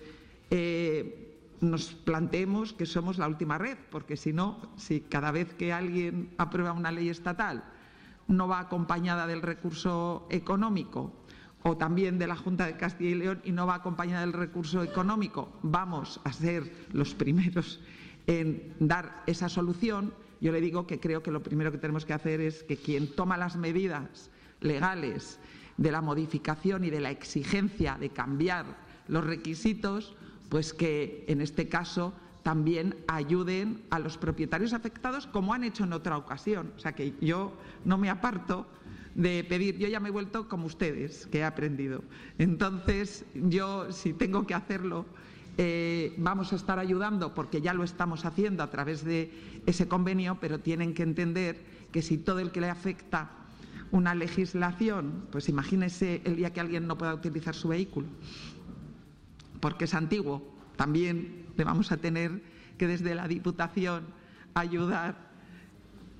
eh, 0.51 1.28
nos 1.61 1.93
planteemos 1.93 2.73
que 2.73 2.87
somos 2.87 3.19
la 3.19 3.29
última 3.29 3.59
red, 3.59 3.79
porque 3.91 4.17
si 4.17 4.33
no, 4.33 4.59
si 4.77 5.01
cada 5.01 5.31
vez 5.31 5.55
que 5.55 5.73
alguien 5.73 6.31
aprueba 6.39 6.73
una 6.73 6.93
ley 6.93 7.09
estatal 7.09 7.65
no 8.29 8.47
va 8.47 8.61
acompañada 8.61 9.27
del 9.27 9.43
recurso 9.43 10.27
económico 10.31 11.13
o 11.63 11.77
también 11.77 12.19
de 12.19 12.27
la 12.27 12.37
Junta 12.37 12.67
de 12.67 12.77
Castilla 12.77 13.11
y 13.11 13.15
León 13.15 13.41
y 13.45 13.53
no 13.53 13.67
va 13.67 13.77
acompañada 13.77 14.21
del 14.21 14.33
recurso 14.33 14.83
económico, 14.83 15.51
vamos 15.63 16.21
a 16.25 16.33
ser 16.33 16.71
los 16.93 17.15
primeros 17.15 17.81
en 18.27 18.75
dar 18.79 19.23
esa 19.27 19.49
solución. 19.49 20.13
Yo 20.41 20.53
le 20.53 20.61
digo 20.61 20.87
que 20.87 21.01
creo 21.01 21.23
que 21.23 21.33
lo 21.33 21.43
primero 21.43 21.73
que 21.73 21.79
tenemos 21.79 22.05
que 22.05 22.13
hacer 22.13 22.41
es 22.41 22.63
que 22.63 22.77
quien 22.77 23.15
toma 23.17 23.37
las 23.37 23.57
medidas 23.57 24.31
legales 24.61 25.41
de 25.79 25.91
la 25.91 26.03
modificación 26.03 26.85
y 26.85 26.91
de 26.91 27.01
la 27.01 27.11
exigencia 27.11 27.97
de 27.99 28.11
cambiar 28.11 28.67
los 29.09 29.25
requisitos, 29.25 30.15
pues 30.49 30.73
que 30.73 31.25
en 31.29 31.41
este 31.41 31.69
caso 31.69 32.13
también 32.43 32.97
ayuden 33.09 33.83
a 33.91 33.99
los 33.99 34.17
propietarios 34.17 34.73
afectados 34.73 35.27
como 35.27 35.53
han 35.53 35.65
hecho 35.65 35.85
en 35.85 35.93
otra 35.93 36.17
ocasión. 36.17 36.73
O 36.77 36.79
sea 36.79 36.93
que 36.93 37.15
yo 37.21 37.53
no 37.85 37.99
me 37.99 38.09
aparto 38.09 38.67
de 39.15 39.45
pedir, 39.45 39.77
yo 39.79 39.89
ya 39.89 40.01
me 40.01 40.09
he 40.09 40.13
vuelto 40.13 40.49
como 40.49 40.67
ustedes, 40.67 41.27
que 41.27 41.39
he 41.39 41.45
aprendido. 41.45 42.05
Entonces, 42.39 43.25
yo 43.35 43.93
si 43.93 44.13
tengo 44.13 44.47
que 44.47 44.55
hacerlo 44.55 45.07
eh, 45.61 46.15
vamos 46.19 46.53
a 46.53 46.57
estar 46.57 46.79
ayudando 46.79 47.35
porque 47.35 47.61
ya 47.61 47.75
lo 47.75 47.83
estamos 47.83 48.25
haciendo 48.25 48.63
a 48.63 48.71
través 48.71 49.05
de 49.05 49.33
ese 49.67 49.89
convenio, 49.89 50.39
pero 50.41 50.61
tienen 50.61 50.95
que 50.95 51.03
entender 51.03 51.61
que 51.91 52.01
si 52.01 52.17
todo 52.17 52.39
el 52.39 52.53
que 52.53 52.61
le 52.61 52.71
afecta 52.71 53.33
una 53.91 54.15
legislación, 54.15 55.27
pues 55.33 55.49
imagínese 55.49 56.23
el 56.25 56.37
día 56.37 56.53
que 56.53 56.61
alguien 56.61 56.87
no 56.87 56.97
pueda 56.97 57.13
utilizar 57.13 57.57
su 57.57 57.67
vehículo, 57.67 58.07
porque 59.61 59.85
es 59.85 59.95
antiguo, 59.95 60.43
también 60.77 61.47
le 61.57 61.65
vamos 61.65 61.91
a 61.93 61.97
tener 61.97 62.43
que 62.77 62.87
desde 62.87 63.15
la 63.15 63.29
Diputación 63.29 64.07
ayudar. 64.55 65.29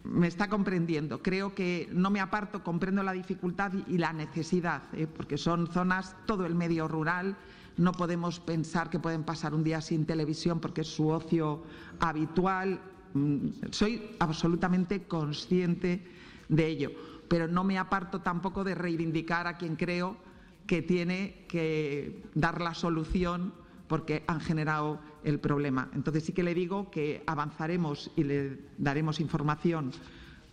Me 0.05 0.27
está 0.27 0.49
comprendiendo. 0.49 1.23
Creo 1.23 1.55
que 1.55 1.89
no 1.93 2.11
me 2.11 2.21
aparto, 2.21 2.65
comprendo 2.65 3.03
la 3.03 3.13
dificultad 3.13 3.73
y 3.87 3.99
la 3.99 4.13
necesidad, 4.13 4.83
¿eh? 4.95 5.07
porque 5.07 5.37
son 5.37 5.67
zonas, 5.67 6.17
todo 6.27 6.47
el 6.47 6.55
medio 6.55 6.89
rural, 6.89 7.37
no 7.77 7.93
podemos 7.93 8.41
pensar 8.41 8.91
que 8.91 8.99
pueden 8.99 9.23
pasar 9.23 9.55
un 9.55 9.63
día 9.63 9.81
sin 9.81 10.05
televisión 10.05 10.61
porque 10.61 10.81
es 10.81 10.89
su 10.89 11.09
ocio 11.09 11.63
habitual. 12.01 12.81
Mm, 13.15 13.49
soy 13.71 14.17
absolutamente 14.19 15.05
consciente 15.05 16.05
de 16.49 16.67
ello, 16.67 16.91
pero 17.29 17.47
no 17.47 17.63
me 17.63 17.79
aparto 17.79 18.21
tampoco 18.21 18.65
de 18.65 18.75
reivindicar 18.75 19.47
a 19.47 19.57
quien 19.57 19.77
creo 19.77 20.17
que 20.69 20.83
tiene 20.83 21.47
que 21.49 22.23
dar 22.35 22.61
la 22.61 22.75
solución 22.75 23.55
porque 23.89 24.23
han 24.27 24.41
generado 24.41 25.01
el 25.25 25.41
problema. 25.41 25.89
Entonces 25.95 26.23
sí 26.23 26.35
que 26.35 26.43
le 26.43 26.55
digo 26.55 26.91
que 26.91 27.23
avanzaremos 27.27 28.13
y 28.17 28.25
le 28.25 28.59
daremos 28.77 29.19
información 29.19 29.93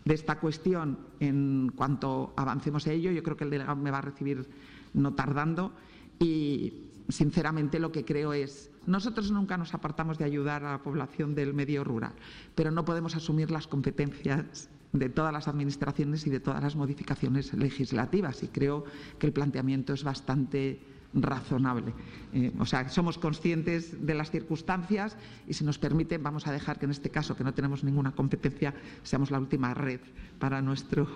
de 0.06 0.14
esta 0.14 0.40
cuestión 0.40 0.98
en 1.20 1.74
cuanto 1.76 2.34
avancemos 2.38 2.88
en 2.88 2.94
ello. 2.94 3.12
Yo 3.12 3.24
creo 3.24 3.36
que 3.36 3.44
el 3.44 3.50
delegado 3.50 3.76
me 3.76 3.92
va 3.92 3.98
a 3.98 4.02
recibir 4.02 4.48
no 4.94 5.14
tardando 5.14 5.74
y 6.18 6.86
sinceramente 7.10 7.78
lo 7.80 7.92
que 7.92 8.06
creo 8.06 8.32
es, 8.32 8.72
nosotros 8.88 9.32
nunca 9.32 9.58
nos 9.58 9.74
apartamos 9.74 10.18
de 10.18 10.24
ayudar 10.24 10.64
a 10.64 10.72
la 10.72 10.82
población 10.82 11.36
del 11.36 11.54
medio 11.54 11.84
rural, 11.84 12.14
pero 12.56 12.72
no 12.72 12.86
podemos 12.86 13.18
asumir 13.18 13.52
las 13.52 13.68
competencias 13.68 14.70
de 15.00 15.10
todas 15.10 15.34
las 15.34 15.48
administraciones 15.48 16.26
y 16.26 16.30
de 16.30 16.40
todas 16.40 16.64
las 16.64 16.76
modificaciones 16.76 17.54
legislativas 17.54 18.44
y 18.44 18.48
creo 18.48 18.86
que 19.20 19.28
el 19.28 19.34
planteamiento 19.34 19.94
es 19.94 20.04
bastante 20.04 20.80
razonable. 21.16 21.94
Eh, 22.34 22.52
o 22.60 22.66
sea, 22.66 22.90
somos 22.90 23.18
conscientes 23.18 24.06
de 24.06 24.14
las 24.14 24.32
circunstancias 24.32 25.18
y 25.48 25.54
si 25.54 25.64
nos 25.64 25.80
permiten 25.80 26.22
vamos 26.22 26.46
a 26.46 26.52
dejar 26.52 26.78
que 26.78 26.86
en 26.86 26.92
este 26.92 27.10
caso, 27.10 27.36
que 27.36 27.44
no 27.44 27.54
tenemos 27.54 27.84
ninguna 27.84 28.12
competencia, 28.12 28.74
seamos 29.04 29.32
la 29.32 29.40
última 29.40 29.74
red 29.74 30.02
para, 30.40 30.62
nuestro, 30.62 31.08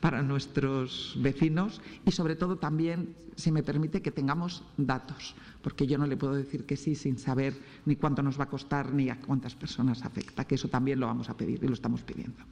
para 0.00 0.22
nuestros 0.22 1.16
vecinos 1.20 1.80
y 2.04 2.10
sobre 2.10 2.34
todo 2.34 2.56
también, 2.56 3.14
si 3.36 3.52
me 3.52 3.62
permite, 3.62 4.02
que 4.02 4.10
tengamos 4.10 4.64
datos, 4.76 5.36
porque 5.62 5.86
yo 5.86 5.96
no 5.96 6.06
le 6.06 6.16
puedo 6.16 6.34
decir 6.34 6.66
que 6.66 6.76
sí 6.76 6.96
sin 6.96 7.18
saber 7.18 7.54
ni 7.84 7.94
cuánto 7.94 8.22
nos 8.22 8.38
va 8.38 8.44
a 8.44 8.48
costar 8.48 8.92
ni 8.92 9.10
a 9.10 9.20
cuántas 9.20 9.54
personas 9.54 10.04
afecta, 10.04 10.44
que 10.44 10.56
eso 10.56 10.68
también 10.68 10.98
lo 10.98 11.06
vamos 11.06 11.30
a 11.30 11.36
pedir 11.36 11.62
y 11.62 11.68
lo 11.68 11.74
estamos 11.74 12.02
pidiendo. 12.02 12.42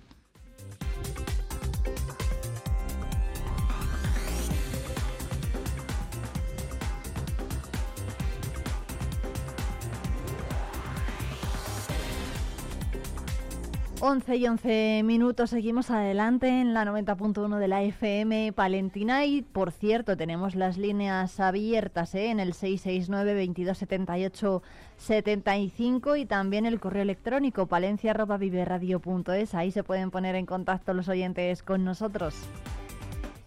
11 14.07 14.37
y 14.37 14.47
11 14.47 15.03
minutos, 15.03 15.49
seguimos 15.49 15.91
adelante 15.91 16.47
en 16.47 16.75
la 16.75 16.85
90.1 16.85 17.57
de 17.57 17.69
la 17.69 17.83
FM 17.85 18.53
Palentina 18.53 19.25
y 19.25 19.41
por 19.41 19.73
cierto 19.73 20.15
tenemos 20.15 20.55
las 20.55 20.77
líneas 20.77 21.41
abiertas 21.41 22.15
¿eh? 22.15 22.29
en 22.29 22.39
el 22.39 22.53
669 22.53 23.33
2278 23.33 24.63
75 24.99 26.17
y 26.17 26.27
también 26.27 26.67
el 26.67 26.81
correo 26.81 27.01
electrónico 27.01 27.65
palencia.viveradio.es, 27.65 29.55
ahí 29.55 29.71
se 29.71 29.83
pueden 29.83 30.11
poner 30.11 30.35
en 30.35 30.45
contacto 30.45 30.93
los 30.93 31.09
oyentes 31.09 31.63
con 31.63 31.83
nosotros. 31.83 32.35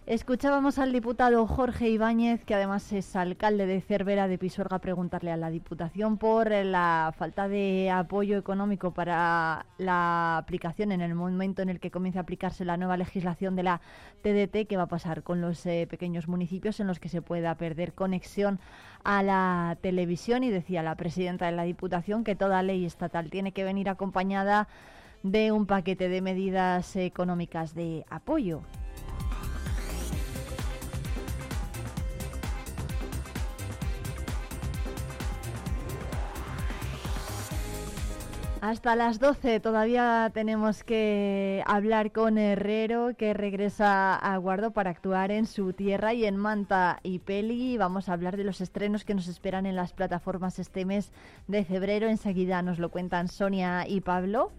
Escuchábamos 0.08 0.78
al 0.78 0.94
diputado 0.94 1.46
Jorge 1.46 1.90
Ibáñez, 1.90 2.42
que 2.42 2.54
además 2.54 2.94
es 2.94 3.14
alcalde 3.14 3.66
de 3.66 3.82
Cervera 3.82 4.26
de 4.26 4.38
Pisuerga, 4.38 4.78
preguntarle 4.78 5.30
a 5.30 5.36
la 5.36 5.50
Diputación 5.50 6.16
por 6.16 6.50
la 6.50 7.12
falta 7.14 7.46
de 7.46 7.90
apoyo 7.90 8.38
económico 8.38 8.94
para 8.94 9.66
la 9.76 10.38
aplicación 10.38 10.92
en 10.92 11.02
el 11.02 11.14
momento 11.14 11.60
en 11.60 11.68
el 11.68 11.78
que 11.78 11.90
comience 11.90 12.18
a 12.18 12.22
aplicarse 12.22 12.64
la 12.64 12.78
nueva 12.78 12.96
legislación 12.96 13.54
de 13.54 13.64
la 13.64 13.82
TDT, 14.22 14.66
qué 14.66 14.78
va 14.78 14.84
a 14.84 14.88
pasar 14.88 15.22
con 15.22 15.42
los 15.42 15.66
eh, 15.66 15.86
pequeños 15.90 16.26
municipios 16.26 16.80
en 16.80 16.86
los 16.86 17.00
que 17.00 17.10
se 17.10 17.20
pueda 17.20 17.54
perder 17.56 17.92
conexión 17.92 18.60
a 19.04 19.22
la 19.22 19.76
televisión. 19.82 20.42
Y 20.42 20.48
decía 20.48 20.82
la 20.82 20.94
presidenta 20.94 21.44
de 21.44 21.52
la 21.52 21.64
Diputación 21.64 22.24
que 22.24 22.34
toda 22.34 22.62
ley 22.62 22.86
estatal 22.86 23.28
tiene 23.28 23.52
que 23.52 23.62
venir 23.62 23.90
acompañada 23.90 24.68
de 25.22 25.52
un 25.52 25.66
paquete 25.66 26.08
de 26.08 26.22
medidas 26.22 26.96
económicas 26.96 27.74
de 27.74 28.06
apoyo. 28.08 28.62
Hasta 38.60 38.96
las 38.96 39.20
12 39.20 39.60
todavía 39.60 40.32
tenemos 40.34 40.82
que 40.82 41.62
hablar 41.64 42.10
con 42.10 42.38
Herrero 42.38 43.14
que 43.16 43.32
regresa 43.32 44.16
a 44.16 44.36
Guardo 44.36 44.72
para 44.72 44.90
actuar 44.90 45.30
en 45.30 45.46
su 45.46 45.72
tierra 45.72 46.12
y 46.12 46.24
en 46.24 46.36
Manta 46.36 46.98
y 47.04 47.20
Peli. 47.20 47.78
Vamos 47.78 48.08
a 48.08 48.14
hablar 48.14 48.36
de 48.36 48.42
los 48.42 48.60
estrenos 48.60 49.04
que 49.04 49.14
nos 49.14 49.28
esperan 49.28 49.64
en 49.64 49.76
las 49.76 49.92
plataformas 49.92 50.58
este 50.58 50.84
mes 50.84 51.12
de 51.46 51.64
febrero. 51.64 52.08
Enseguida 52.08 52.60
nos 52.62 52.80
lo 52.80 52.90
cuentan 52.90 53.28
Sonia 53.28 53.86
y 53.86 54.00
Pablo. 54.00 54.50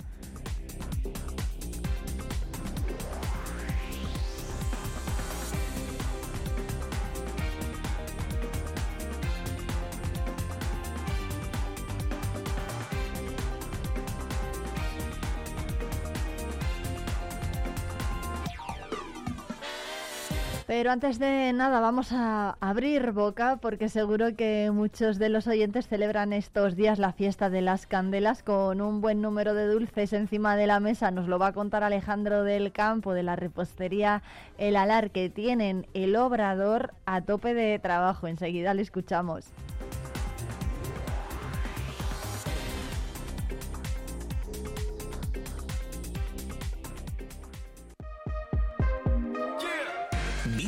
Pero 20.69 20.91
antes 20.91 21.17
de 21.17 21.51
nada 21.51 21.79
vamos 21.79 22.11
a 22.11 22.55
abrir 22.59 23.11
boca 23.11 23.57
porque 23.59 23.89
seguro 23.89 24.35
que 24.35 24.69
muchos 24.71 25.17
de 25.17 25.29
los 25.29 25.47
oyentes 25.47 25.87
celebran 25.87 26.31
estos 26.31 26.75
días 26.75 26.99
la 26.99 27.11
fiesta 27.11 27.49
de 27.49 27.61
las 27.61 27.87
candelas 27.87 28.43
con 28.43 28.79
un 28.79 29.01
buen 29.01 29.19
número 29.19 29.55
de 29.55 29.65
dulces 29.65 30.13
encima 30.13 30.55
de 30.55 30.67
la 30.67 30.79
mesa. 30.79 31.09
Nos 31.09 31.27
lo 31.27 31.39
va 31.39 31.47
a 31.47 31.53
contar 31.53 31.83
Alejandro 31.83 32.43
del 32.43 32.71
Campo 32.71 33.15
de 33.15 33.23
la 33.23 33.35
repostería 33.35 34.21
El 34.59 34.75
Alar 34.75 35.09
que 35.09 35.31
tienen 35.31 35.87
el 35.95 36.15
obrador 36.15 36.93
a 37.07 37.21
tope 37.21 37.55
de 37.55 37.79
trabajo. 37.79 38.27
Enseguida 38.27 38.75
le 38.75 38.83
escuchamos. 38.83 39.51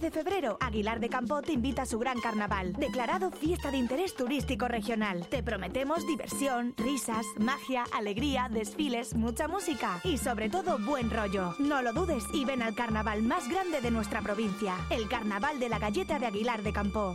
de 0.00 0.10
febrero, 0.10 0.58
Aguilar 0.60 1.00
de 1.00 1.08
Campo 1.08 1.40
te 1.40 1.52
invita 1.52 1.82
a 1.82 1.86
su 1.86 1.98
gran 1.98 2.20
carnaval, 2.20 2.74
declarado 2.74 3.30
fiesta 3.30 3.70
de 3.70 3.78
interés 3.78 4.14
turístico 4.14 4.68
regional. 4.68 5.26
Te 5.28 5.42
prometemos 5.42 6.06
diversión, 6.06 6.74
risas, 6.76 7.24
magia, 7.38 7.84
alegría, 7.92 8.48
desfiles, 8.50 9.14
mucha 9.14 9.48
música 9.48 10.00
y 10.04 10.18
sobre 10.18 10.50
todo 10.50 10.78
buen 10.78 11.10
rollo. 11.10 11.54
No 11.58 11.80
lo 11.80 11.92
dudes 11.92 12.24
y 12.34 12.44
ven 12.44 12.62
al 12.62 12.74
carnaval 12.74 13.22
más 13.22 13.48
grande 13.48 13.80
de 13.80 13.90
nuestra 13.90 14.20
provincia, 14.20 14.74
el 14.90 15.08
Carnaval 15.08 15.58
de 15.58 15.68
la 15.70 15.78
Galleta 15.78 16.18
de 16.18 16.26
Aguilar 16.26 16.62
de 16.62 16.72
Campo. 16.72 17.14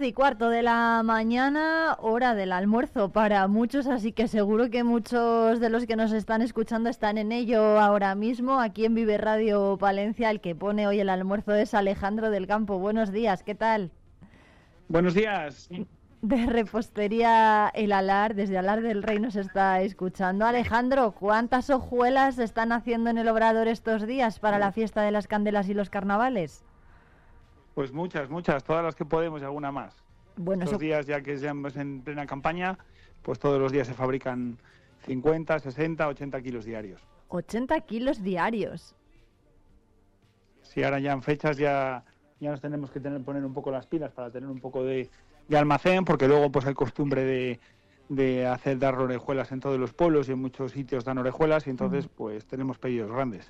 Once 0.00 0.08
y 0.08 0.12
cuarto 0.14 0.48
de 0.48 0.62
la 0.62 1.02
mañana, 1.04 1.98
hora 2.00 2.34
del 2.34 2.52
almuerzo 2.52 3.12
para 3.12 3.46
muchos, 3.48 3.86
así 3.86 4.12
que 4.12 4.28
seguro 4.28 4.70
que 4.70 4.82
muchos 4.82 5.60
de 5.60 5.68
los 5.68 5.84
que 5.84 5.94
nos 5.94 6.12
están 6.12 6.40
escuchando 6.40 6.88
están 6.88 7.18
en 7.18 7.32
ello 7.32 7.78
ahora 7.78 8.14
mismo. 8.14 8.60
Aquí 8.60 8.86
en 8.86 8.94
Vive 8.94 9.18
Radio 9.18 9.76
Palencia, 9.78 10.30
el 10.30 10.40
que 10.40 10.54
pone 10.54 10.86
hoy 10.86 11.00
el 11.00 11.10
almuerzo 11.10 11.52
es 11.54 11.74
Alejandro 11.74 12.30
del 12.30 12.46
Campo. 12.46 12.78
Buenos 12.78 13.12
días, 13.12 13.42
¿qué 13.42 13.54
tal? 13.54 13.90
Buenos 14.88 15.12
días. 15.12 15.68
De 16.22 16.46
repostería 16.46 17.70
El 17.74 17.92
Alar, 17.92 18.34
desde 18.34 18.56
Alar 18.56 18.80
del 18.80 19.02
Rey 19.02 19.20
nos 19.20 19.36
está 19.36 19.82
escuchando. 19.82 20.46
Alejandro, 20.46 21.12
¿cuántas 21.12 21.68
hojuelas 21.68 22.38
están 22.38 22.72
haciendo 22.72 23.10
en 23.10 23.18
el 23.18 23.28
obrador 23.28 23.68
estos 23.68 24.06
días 24.06 24.38
para 24.38 24.58
la 24.58 24.72
fiesta 24.72 25.02
de 25.02 25.10
las 25.10 25.26
candelas 25.26 25.68
y 25.68 25.74
los 25.74 25.90
carnavales? 25.90 26.64
Pues 27.74 27.92
muchas, 27.92 28.28
muchas, 28.30 28.64
todas 28.64 28.84
las 28.84 28.94
que 28.94 29.04
podemos 29.04 29.40
y 29.40 29.44
alguna 29.44 29.70
más. 29.72 29.94
Bueno, 30.36 30.64
Estos 30.64 30.74
eso- 30.76 30.78
días, 30.84 31.06
ya 31.06 31.20
que 31.22 31.34
estamos 31.34 31.76
en 31.76 32.02
plena 32.02 32.26
campaña, 32.26 32.78
pues 33.22 33.38
todos 33.38 33.60
los 33.60 33.72
días 33.72 33.86
se 33.86 33.94
fabrican 33.94 34.58
50, 35.06 35.58
60, 35.58 36.08
80 36.08 36.40
kilos 36.42 36.64
diarios. 36.64 37.02
80 37.28 37.80
kilos 37.82 38.22
diarios. 38.22 38.94
Si 40.62 40.82
ahora 40.82 40.98
ya 40.98 41.12
en 41.12 41.22
fechas 41.22 41.56
ya, 41.56 42.04
ya 42.40 42.50
nos 42.50 42.60
tenemos 42.60 42.90
que 42.90 43.00
tener, 43.00 43.22
poner 43.22 43.44
un 43.44 43.54
poco 43.54 43.70
las 43.70 43.86
pilas 43.86 44.12
para 44.12 44.30
tener 44.30 44.48
un 44.48 44.60
poco 44.60 44.82
de, 44.84 45.08
de 45.48 45.58
almacén, 45.58 46.04
porque 46.04 46.28
luego 46.28 46.50
pues 46.50 46.66
hay 46.66 46.74
costumbre 46.74 47.24
de, 47.24 47.60
de 48.08 48.46
hacer 48.46 48.78
dar 48.78 48.94
orejuelas 48.98 49.52
en 49.52 49.60
todos 49.60 49.78
los 49.78 49.92
pueblos 49.92 50.28
y 50.28 50.32
en 50.32 50.40
muchos 50.40 50.72
sitios 50.72 51.04
dan 51.04 51.18
orejuelas 51.18 51.66
y 51.66 51.70
entonces 51.70 52.06
Ujú. 52.06 52.14
pues 52.16 52.46
tenemos 52.46 52.78
pedidos 52.78 53.10
grandes. 53.10 53.46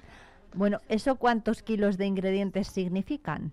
Bueno, 0.55 0.78
¿eso 0.88 1.16
cuántos 1.16 1.62
kilos 1.62 1.97
de 1.97 2.06
ingredientes 2.06 2.68
significan? 2.68 3.52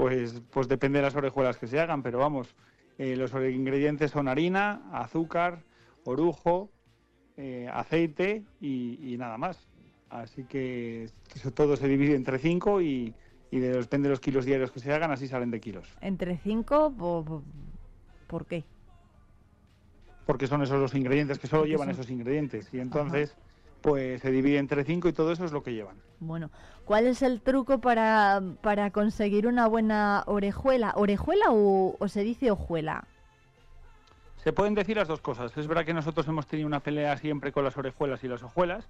Pues, 0.00 0.40
pues 0.50 0.66
depende 0.66 0.98
de 0.98 1.02
las 1.04 1.14
orejuelas 1.14 1.58
que 1.58 1.66
se 1.66 1.78
hagan, 1.78 2.02
pero 2.02 2.18
vamos, 2.18 2.48
eh, 2.96 3.16
los 3.16 3.32
ingredientes 3.34 4.10
son 4.10 4.28
harina, 4.28 4.80
azúcar, 4.92 5.62
orujo, 6.04 6.70
eh, 7.36 7.68
aceite 7.70 8.42
y, 8.60 9.12
y 9.12 9.18
nada 9.18 9.36
más. 9.36 9.58
Así 10.08 10.44
que 10.44 11.10
eso 11.34 11.50
todo 11.52 11.76
se 11.76 11.86
divide 11.86 12.14
entre 12.16 12.38
cinco 12.38 12.80
y, 12.80 13.14
y 13.50 13.58
de- 13.58 13.74
depende 13.74 14.08
de 14.08 14.12
los 14.14 14.20
kilos 14.20 14.46
diarios 14.46 14.70
que 14.72 14.80
se 14.80 14.90
hagan, 14.92 15.10
así 15.10 15.28
salen 15.28 15.50
de 15.50 15.60
kilos. 15.60 15.86
¿Entre 16.00 16.38
5? 16.38 17.42
¿Por 18.26 18.46
qué? 18.46 18.64
Porque 20.26 20.46
son 20.46 20.62
esos 20.62 20.80
los 20.80 20.94
ingredientes 20.94 21.38
que 21.38 21.46
solo 21.46 21.66
llevan 21.66 21.88
son- 21.88 21.94
esos 21.94 22.10
ingredientes. 22.10 22.72
Y 22.72 22.80
entonces, 22.80 23.36
pues 23.80 24.20
se 24.20 24.30
divide 24.30 24.58
entre 24.58 24.84
cinco 24.84 25.08
y 25.08 25.12
todo 25.12 25.32
eso 25.32 25.44
es 25.44 25.52
lo 25.52 25.62
que 25.62 25.72
llevan. 25.72 25.96
Bueno, 26.20 26.50
¿cuál 26.84 27.06
es 27.06 27.22
el 27.22 27.40
truco 27.40 27.80
para, 27.80 28.42
para 28.62 28.90
conseguir 28.90 29.46
una 29.46 29.66
buena 29.66 30.22
orejuela? 30.26 30.92
¿Orejuela 30.96 31.46
o, 31.50 31.96
o 31.98 32.08
se 32.08 32.22
dice 32.22 32.50
hojuela? 32.50 33.04
Se 34.36 34.52
pueden 34.52 34.74
decir 34.74 34.96
las 34.96 35.08
dos 35.08 35.20
cosas. 35.20 35.56
Es 35.56 35.66
verdad 35.66 35.84
que 35.84 35.94
nosotros 35.94 36.26
hemos 36.28 36.46
tenido 36.46 36.66
una 36.66 36.80
pelea 36.80 37.16
siempre 37.18 37.52
con 37.52 37.64
las 37.64 37.76
orejuelas 37.76 38.24
y 38.24 38.28
las 38.28 38.42
hojuelas. 38.42 38.88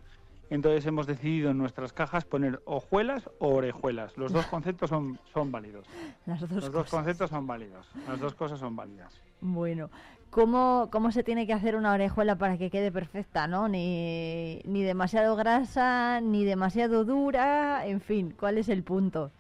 Entonces 0.49 0.85
hemos 0.87 1.07
decidido 1.07 1.51
en 1.51 1.59
nuestras 1.59 1.93
cajas 1.93 2.25
poner 2.25 2.61
hojuelas 2.65 3.31
o 3.39 3.55
orejuelas. 3.55 4.17
Los 4.17 4.33
dos 4.33 4.47
conceptos 4.51 4.91
son, 4.91 5.19
son 5.33 5.53
válidos. 5.53 5.87
Las 6.27 6.41
dos 6.41 6.51
Los 6.51 6.73
dos 6.73 6.91
conceptos 6.91 7.31
son 7.31 7.47
válidos. 7.47 7.89
Las 8.09 8.19
dos 8.19 8.35
cosas 8.35 8.59
son 8.59 8.75
válidas. 8.75 9.21
Bueno, 9.41 9.91
¿cómo, 10.31 10.89
¿cómo 10.91 11.13
se 11.13 11.23
tiene 11.23 11.47
que 11.47 11.53
hacer 11.53 11.77
una 11.77 11.93
orejuela 11.93 12.37
para 12.37 12.57
que 12.57 12.71
quede 12.71 12.91
perfecta, 12.91 13.47
no? 13.47 13.69
Ni, 13.69 14.61
ni 14.65 14.83
demasiado 14.83 15.37
grasa, 15.37 16.21
ni 16.21 16.45
demasiado 16.45 17.05
dura, 17.05 17.87
en 17.87 18.01
fin, 18.01 18.35
¿cuál 18.39 18.59
es 18.59 18.69
el 18.69 18.83
punto? 18.83 19.31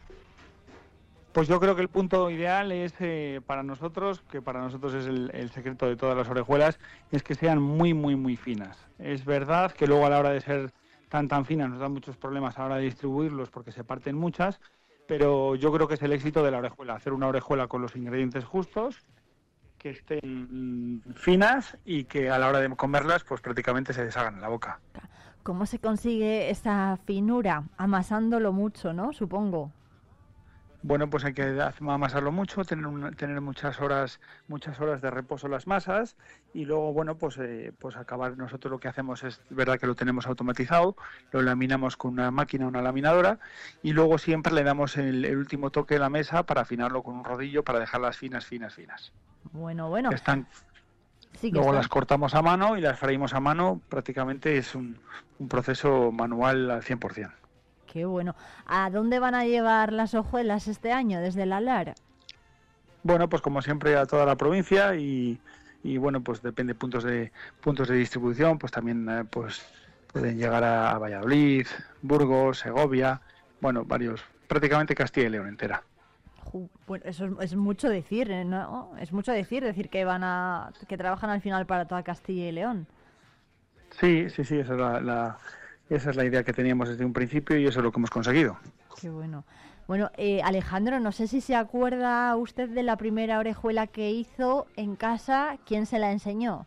Pues 1.32 1.46
yo 1.46 1.60
creo 1.60 1.76
que 1.76 1.82
el 1.82 1.88
punto 1.88 2.28
ideal 2.28 2.72
es 2.72 2.92
eh, 2.98 3.40
para 3.46 3.62
nosotros, 3.62 4.20
que 4.30 4.42
para 4.42 4.60
nosotros 4.60 4.94
es 4.94 5.06
el, 5.06 5.30
el, 5.32 5.50
secreto 5.50 5.86
de 5.86 5.94
todas 5.94 6.16
las 6.16 6.28
orejuelas, 6.28 6.80
es 7.12 7.22
que 7.22 7.36
sean 7.36 7.62
muy, 7.62 7.94
muy, 7.94 8.16
muy 8.16 8.36
finas. 8.36 8.76
Es 8.98 9.24
verdad 9.24 9.70
que 9.70 9.86
luego 9.86 10.06
a 10.06 10.10
la 10.10 10.18
hora 10.18 10.30
de 10.30 10.40
ser 10.40 10.72
tan, 11.08 11.28
tan 11.28 11.44
finas 11.44 11.70
nos 11.70 11.78
dan 11.78 11.92
muchos 11.92 12.16
problemas 12.16 12.56
a 12.56 12.60
la 12.60 12.66
hora 12.66 12.76
de 12.76 12.84
distribuirlos 12.84 13.48
porque 13.50 13.70
se 13.70 13.84
parten 13.84 14.16
muchas, 14.16 14.60
pero 15.06 15.54
yo 15.54 15.72
creo 15.72 15.86
que 15.86 15.94
es 15.94 16.02
el 16.02 16.12
éxito 16.12 16.42
de 16.42 16.50
la 16.50 16.58
orejuela, 16.58 16.94
hacer 16.94 17.12
una 17.12 17.28
orejuela 17.28 17.68
con 17.68 17.82
los 17.82 17.94
ingredientes 17.94 18.44
justos, 18.44 19.04
que 19.80 19.90
estén 19.90 21.02
finas 21.16 21.76
y 21.84 22.04
que 22.04 22.30
a 22.30 22.38
la 22.38 22.48
hora 22.48 22.60
de 22.60 22.68
comerlas 22.76 23.24
pues 23.24 23.40
prácticamente 23.40 23.92
se 23.92 24.04
deshagan 24.04 24.34
en 24.34 24.42
la 24.42 24.48
boca. 24.48 24.78
¿Cómo 25.42 25.64
se 25.64 25.78
consigue 25.78 26.50
esa 26.50 26.98
finura? 27.06 27.64
Amasándolo 27.78 28.52
mucho, 28.52 28.92
¿no? 28.92 29.12
Supongo. 29.14 29.72
Bueno, 30.82 31.10
pues 31.10 31.24
hay 31.24 31.34
que 31.34 31.60
amasarlo 31.80 32.32
mucho, 32.32 32.64
tener, 32.64 33.14
tener 33.14 33.40
muchas 33.42 33.80
horas, 33.80 34.18
muchas 34.48 34.80
horas 34.80 35.02
de 35.02 35.10
reposo 35.10 35.46
las 35.46 35.66
masas 35.66 36.16
y 36.54 36.64
luego, 36.64 36.94
bueno, 36.94 37.18
pues, 37.18 37.36
eh, 37.38 37.72
pues 37.78 37.96
acabar. 37.96 38.36
Nosotros 38.38 38.70
lo 38.70 38.80
que 38.80 38.88
hacemos 38.88 39.22
es, 39.22 39.42
verdad 39.50 39.78
que 39.78 39.86
lo 39.86 39.94
tenemos 39.94 40.26
automatizado, 40.26 40.96
lo 41.32 41.42
laminamos 41.42 41.98
con 41.98 42.12
una 42.12 42.30
máquina, 42.30 42.66
una 42.66 42.80
laminadora 42.80 43.38
y 43.82 43.92
luego 43.92 44.16
siempre 44.16 44.54
le 44.54 44.62
damos 44.62 44.96
el, 44.96 45.36
último 45.36 45.70
toque 45.70 45.94
de 45.94 46.00
la 46.00 46.08
mesa 46.08 46.44
para 46.44 46.62
afinarlo 46.62 47.02
con 47.02 47.14
un 47.14 47.24
rodillo 47.24 47.62
para 47.62 47.78
dejarlas 47.78 48.16
finas, 48.16 48.46
finas, 48.46 48.74
finas. 48.74 49.12
Bueno, 49.52 49.88
bueno. 49.88 50.10
Están, 50.10 50.46
luego 51.42 51.72
las 51.72 51.88
cortamos 51.88 52.34
a 52.34 52.42
mano 52.42 52.76
y 52.76 52.80
las 52.80 52.98
freímos 52.98 53.34
a 53.34 53.40
mano. 53.40 53.80
Prácticamente 53.88 54.56
es 54.58 54.74
un, 54.74 54.98
un 55.38 55.48
proceso 55.48 56.12
manual 56.12 56.70
al 56.70 56.82
100%. 56.82 57.32
Qué 57.92 58.04
bueno. 58.04 58.36
¿A 58.66 58.88
dónde 58.90 59.18
van 59.18 59.34
a 59.34 59.44
llevar 59.44 59.92
las 59.92 60.14
hojuelas 60.14 60.68
este 60.68 60.92
año 60.92 61.20
desde 61.20 61.44
la 61.44 61.60
LAR? 61.60 61.94
Bueno, 63.02 63.28
pues 63.28 63.42
como 63.42 63.62
siempre 63.62 63.96
a 63.96 64.06
toda 64.06 64.26
la 64.26 64.36
provincia 64.36 64.94
y, 64.94 65.40
bueno, 65.98 66.20
pues 66.22 66.42
depende 66.42 66.74
puntos 66.74 67.02
de 67.02 67.32
puntos 67.60 67.88
de 67.88 67.96
distribución, 67.96 68.58
pues 68.58 68.70
también 68.70 69.08
eh, 69.08 69.24
pues 69.24 69.62
pueden 70.12 70.38
llegar 70.38 70.62
a, 70.62 70.98
Valladolid, 70.98 71.66
Burgos, 72.02 72.58
Segovia, 72.58 73.20
bueno, 73.60 73.84
varios, 73.84 74.22
prácticamente 74.46 74.94
Castilla 74.94 75.28
y 75.28 75.30
León 75.30 75.48
entera. 75.48 75.82
Bueno, 76.86 77.04
eso 77.06 77.40
es, 77.40 77.54
mucho 77.54 77.88
decir, 77.88 78.30
¿eh? 78.30 78.44
¿no? 78.44 78.92
Es 78.98 79.12
mucho 79.12 79.32
decir, 79.32 79.62
decir 79.62 79.88
que 79.88 80.04
van 80.04 80.24
a 80.24 80.72
que 80.88 80.96
trabajan 80.96 81.30
al 81.30 81.40
final 81.40 81.66
para 81.66 81.86
toda 81.86 82.02
Castilla 82.02 82.48
y 82.48 82.52
León. 82.52 82.86
Sí, 84.00 84.30
sí, 84.30 84.44
sí, 84.44 84.58
esa 84.58 84.74
es 84.74 85.04
la 85.04 85.38
esa 85.90 86.10
es 86.10 86.16
la 86.16 86.24
idea 86.24 86.44
que 86.44 86.52
teníamos 86.52 86.88
desde 86.88 87.04
un 87.04 87.12
principio 87.12 87.56
y 87.56 87.66
eso 87.66 87.80
es 87.80 87.84
lo 87.84 87.90
que 87.90 87.98
hemos 87.98 88.10
conseguido. 88.10 88.56
Qué 89.00 89.10
bueno. 89.10 89.44
Bueno, 89.88 90.10
eh, 90.16 90.40
Alejandro, 90.42 91.00
no 91.00 91.10
sé 91.10 91.26
si 91.26 91.40
se 91.40 91.56
acuerda 91.56 92.36
usted 92.36 92.68
de 92.68 92.84
la 92.84 92.96
primera 92.96 93.40
orejuela 93.40 93.88
que 93.88 94.10
hizo 94.12 94.68
en 94.76 94.94
casa, 94.94 95.58
¿quién 95.66 95.86
se 95.86 95.98
la 95.98 96.12
enseñó? 96.12 96.66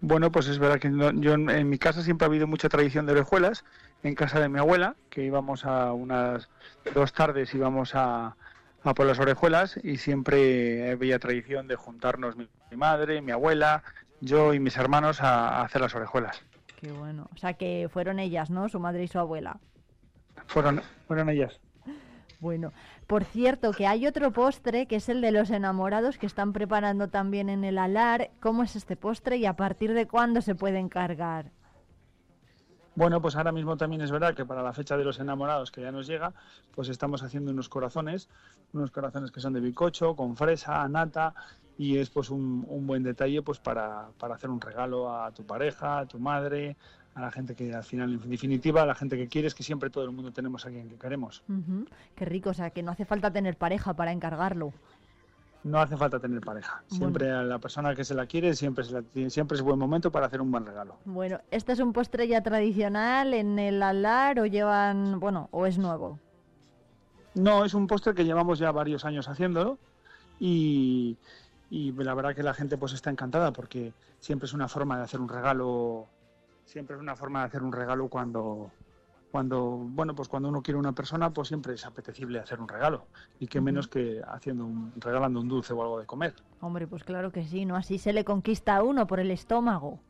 Bueno, 0.00 0.32
pues 0.32 0.48
es 0.48 0.58
verdad 0.58 0.80
que 0.80 0.90
yo 0.90 1.34
en 1.34 1.68
mi 1.68 1.78
casa 1.78 2.02
siempre 2.02 2.24
ha 2.24 2.28
habido 2.28 2.48
mucha 2.48 2.68
tradición 2.68 3.06
de 3.06 3.12
orejuelas. 3.12 3.64
En 4.02 4.14
casa 4.14 4.40
de 4.40 4.48
mi 4.48 4.58
abuela, 4.58 4.96
que 5.10 5.22
íbamos 5.22 5.66
a 5.66 5.92
unas 5.92 6.48
dos 6.94 7.12
tardes, 7.12 7.54
íbamos 7.54 7.94
a, 7.94 8.34
a 8.82 8.94
por 8.94 9.06
las 9.06 9.18
orejuelas 9.18 9.78
y 9.82 9.96
siempre 9.96 10.90
había 10.90 11.18
tradición 11.18 11.68
de 11.68 11.76
juntarnos 11.76 12.36
mi, 12.36 12.48
madre, 12.76 13.20
mi 13.20 13.32
abuela, 13.32 13.82
yo 14.20 14.54
y 14.54 14.60
mis 14.60 14.76
hermanos 14.76 15.20
a 15.20 15.62
hacer 15.62 15.80
las 15.80 15.94
orejuelas. 15.94 16.42
Qué 16.80 16.92
bueno. 16.92 17.28
O 17.34 17.36
sea 17.36 17.54
que 17.54 17.88
fueron 17.92 18.18
ellas, 18.18 18.50
¿no? 18.50 18.68
Su 18.68 18.80
madre 18.80 19.04
y 19.04 19.08
su 19.08 19.18
abuela. 19.18 19.58
Fueron, 20.46 20.80
fueron 21.06 21.28
ellas. 21.28 21.60
Bueno, 22.40 22.72
por 23.06 23.24
cierto, 23.24 23.72
que 23.72 23.86
hay 23.86 24.06
otro 24.06 24.32
postre 24.32 24.86
que 24.86 24.96
es 24.96 25.10
el 25.10 25.20
de 25.20 25.30
los 25.30 25.50
enamorados 25.50 26.16
que 26.16 26.26
están 26.26 26.54
preparando 26.54 27.08
también 27.08 27.50
en 27.50 27.64
el 27.64 27.76
alar. 27.76 28.30
¿Cómo 28.40 28.62
es 28.62 28.76
este 28.76 28.96
postre 28.96 29.36
y 29.36 29.44
a 29.44 29.56
partir 29.56 29.92
de 29.92 30.06
cuándo 30.06 30.40
se 30.40 30.54
puede 30.54 30.78
encargar? 30.78 31.50
Bueno, 32.96 33.22
pues 33.22 33.36
ahora 33.36 33.52
mismo 33.52 33.76
también 33.76 34.02
es 34.02 34.10
verdad 34.10 34.34
que 34.34 34.44
para 34.44 34.62
la 34.62 34.72
fecha 34.72 34.96
de 34.96 35.04
los 35.04 35.20
enamorados 35.20 35.70
que 35.70 35.80
ya 35.80 35.92
nos 35.92 36.06
llega, 36.06 36.32
pues 36.74 36.88
estamos 36.88 37.22
haciendo 37.22 37.50
unos 37.52 37.68
corazones, 37.68 38.28
unos 38.72 38.90
corazones 38.90 39.30
que 39.30 39.40
son 39.40 39.52
de 39.52 39.60
bicocho, 39.60 40.16
con 40.16 40.36
fresa, 40.36 40.86
nata, 40.88 41.34
y 41.78 41.98
es 41.98 42.10
pues 42.10 42.30
un, 42.30 42.66
buen 42.86 43.02
detalle 43.02 43.42
pues 43.42 43.58
para, 43.58 44.08
para, 44.18 44.34
hacer 44.34 44.50
un 44.50 44.60
regalo 44.60 45.14
a 45.14 45.30
tu 45.30 45.46
pareja, 45.46 46.00
a 46.00 46.06
tu 46.06 46.18
madre, 46.18 46.76
a 47.14 47.20
la 47.20 47.30
gente 47.30 47.54
que 47.54 47.74
al 47.74 47.84
final, 47.84 48.12
en 48.12 48.30
definitiva, 48.30 48.82
a 48.82 48.86
la 48.86 48.94
gente 48.94 49.16
que 49.16 49.28
quieres, 49.28 49.54
que 49.54 49.62
siempre 49.62 49.90
todo 49.90 50.04
el 50.04 50.10
mundo 50.10 50.32
tenemos 50.32 50.64
a 50.64 50.68
alguien 50.68 50.88
que 50.88 50.96
queremos. 50.96 51.42
Qué 52.14 52.24
rico, 52.24 52.50
o 52.50 52.54
sea, 52.54 52.70
que 52.70 52.82
no 52.82 52.90
hace 52.90 53.04
falta 53.04 53.32
tener 53.32 53.56
pareja 53.56 53.94
para 53.94 54.12
encargarlo. 54.12 54.72
No 55.62 55.78
hace 55.78 55.96
falta 55.96 56.18
tener 56.18 56.40
pareja. 56.40 56.82
Siempre 56.86 57.30
a 57.30 57.42
la 57.42 57.58
persona 57.58 57.94
que 57.94 58.04
se 58.04 58.14
la 58.14 58.26
quiere, 58.26 58.54
siempre, 58.54 58.84
siempre 59.28 59.56
es 59.56 59.62
buen 59.62 59.78
momento 59.78 60.10
para 60.10 60.26
hacer 60.26 60.40
un 60.40 60.50
buen 60.50 60.64
regalo. 60.64 60.96
Bueno, 61.04 61.38
¿este 61.50 61.72
es 61.72 61.80
un 61.80 61.92
postre 61.92 62.26
ya 62.26 62.42
tradicional 62.42 63.34
en 63.34 63.58
el 63.58 63.82
alar 63.82 64.40
o 64.40 64.46
llevan, 64.46 65.20
bueno, 65.20 65.48
o 65.50 65.66
es 65.66 65.76
nuevo? 65.76 66.18
No, 67.34 67.64
es 67.64 67.74
un 67.74 67.86
postre 67.86 68.14
que 68.14 68.24
llevamos 68.24 68.58
ya 68.58 68.72
varios 68.72 69.04
años 69.04 69.28
haciéndolo 69.28 69.78
y, 70.38 71.16
y 71.70 71.92
la 71.92 72.14
verdad 72.14 72.34
que 72.34 72.42
la 72.42 72.54
gente 72.54 72.76
pues 72.76 72.92
está 72.92 73.10
encantada 73.10 73.52
porque 73.52 73.92
siempre 74.18 74.46
es 74.46 74.52
una 74.52 74.66
forma 74.66 74.96
de 74.96 75.04
hacer 75.04 75.20
un 75.20 75.28
regalo 75.28 76.06
siempre 76.64 76.96
es 76.96 77.02
una 77.02 77.16
forma 77.16 77.40
de 77.40 77.46
hacer 77.46 77.62
un 77.62 77.72
regalo 77.72 78.08
cuando 78.08 78.70
cuando 79.30 79.60
bueno 79.60 80.14
pues 80.14 80.28
cuando 80.28 80.48
uno 80.48 80.62
quiere 80.62 80.78
una 80.78 80.92
persona 80.92 81.30
pues 81.30 81.48
siempre 81.48 81.74
es 81.74 81.86
apetecible 81.86 82.40
hacer 82.40 82.60
un 82.60 82.68
regalo 82.68 83.06
y 83.38 83.46
qué 83.46 83.60
menos 83.60 83.88
que 83.88 84.20
haciendo 84.26 84.66
un, 84.66 84.92
regalando 84.96 85.40
un 85.40 85.48
dulce 85.48 85.72
o 85.72 85.82
algo 85.82 86.00
de 86.00 86.06
comer 86.06 86.34
hombre 86.60 86.86
pues 86.86 87.04
claro 87.04 87.30
que 87.30 87.44
sí 87.44 87.64
no 87.64 87.76
así 87.76 87.98
se 87.98 88.12
le 88.12 88.24
conquista 88.24 88.76
a 88.76 88.82
uno 88.82 89.06
por 89.06 89.20
el 89.20 89.30
estómago 89.30 90.00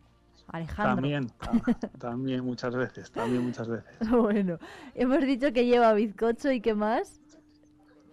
Alejandro. 0.52 0.96
También, 0.96 1.30
también 1.98 2.44
muchas 2.44 2.74
veces, 2.74 3.10
también 3.12 3.44
muchas 3.44 3.68
veces. 3.68 4.10
Bueno, 4.10 4.58
hemos 4.94 5.20
dicho 5.20 5.52
que 5.52 5.66
lleva 5.66 5.92
bizcocho 5.92 6.50
y 6.50 6.60
qué 6.60 6.74
más. 6.74 7.19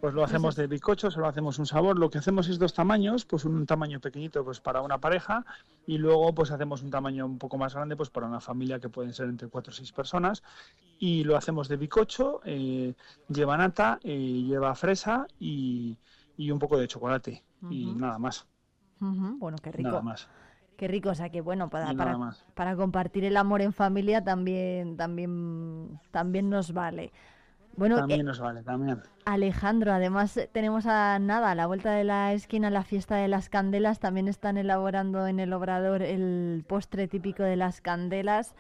Pues 0.08 0.16
lo 0.16 0.24
hacemos 0.24 0.56
de 0.56 0.68
bicocho, 0.68 1.12
se 1.12 1.20
lo 1.20 1.28
hacemos 1.28 1.60
un 1.60 1.66
sabor. 1.66 2.00
Lo 2.00 2.10
que 2.10 2.18
hacemos 2.18 2.48
es 2.48 2.58
dos 2.58 2.74
tamaños, 2.74 3.26
pues 3.26 3.44
un 3.44 3.66
tamaño 3.66 4.00
pequeñito 4.00 4.42
pues 4.42 4.62
para 4.62 4.82
una 4.82 5.00
pareja 5.00 5.44
y 5.86 5.98
luego 5.98 6.34
pues 6.34 6.50
hacemos 6.50 6.82
un 6.82 6.90
tamaño 6.90 7.26
un 7.26 7.38
poco 7.38 7.58
más 7.58 7.76
grande 7.76 7.98
pues 7.98 8.10
para 8.10 8.26
una 8.26 8.40
familia 8.40 8.80
que 8.80 8.88
pueden 8.88 9.12
ser 9.12 9.28
entre 9.28 9.50
cuatro 9.50 9.72
o 9.72 9.76
seis 9.76 9.92
personas 9.92 10.44
y 10.98 11.26
lo 11.26 11.36
hacemos 11.36 11.68
de 11.68 11.76
bicocho, 11.76 12.40
eh, 12.46 12.94
lleva 13.28 13.58
nata, 13.58 14.00
eh, 14.02 14.44
lleva 14.48 14.74
fresa 14.76 15.28
y, 15.42 15.98
un 16.38 16.58
poco 16.58 16.78
de 16.78 16.88
chocolate 16.88 17.44
y 17.70 17.88
nada 17.88 18.18
más. 18.18 18.48
Bueno, 19.00 19.58
qué 19.62 19.74
rico. 19.74 19.90
Nada 19.90 20.04
más. 20.04 20.30
Qué 20.78 20.88
rico, 20.88 21.10
o 21.10 21.16
sea 21.16 21.30
que 21.32 21.42
bueno, 21.42 21.70
para, 21.70 21.94
para, 21.96 22.18
para, 22.54 22.78
compartir 22.78 23.26
el 23.26 23.36
amor 23.36 23.62
en 23.62 23.74
familia 23.74 24.24
también, 24.24 24.96
también, 24.96 26.00
también 26.12 26.50
nos 26.50 26.72
vale. 26.72 27.12
Bueno, 27.78 27.96
también 27.96 28.22
eh, 28.22 28.24
nos 28.24 28.40
vale, 28.40 28.64
también. 28.64 29.02
Alejandro, 29.26 29.94
además 29.94 30.36
eh, 30.36 30.50
tenemos 30.52 30.88
a 30.88 31.20
nada, 31.20 31.52
a 31.52 31.56
la 31.56 31.68
vuelta 31.68 31.92
de 31.92 32.04
la 32.04 32.34
esquina, 32.34 32.70
la 32.72 32.84
fiesta 32.84 33.16
de 33.16 33.28
las 33.28 33.50
candelas. 33.50 34.00
También 34.00 34.28
están 34.28 34.58
elaborando 34.58 35.28
en 35.28 35.40
el 35.40 35.54
obrador 35.54 36.02
el 36.02 36.66
postre 36.68 37.08
típico 37.08 37.44
de 37.44 37.56
las 37.56 37.80
candelas. 37.80 38.56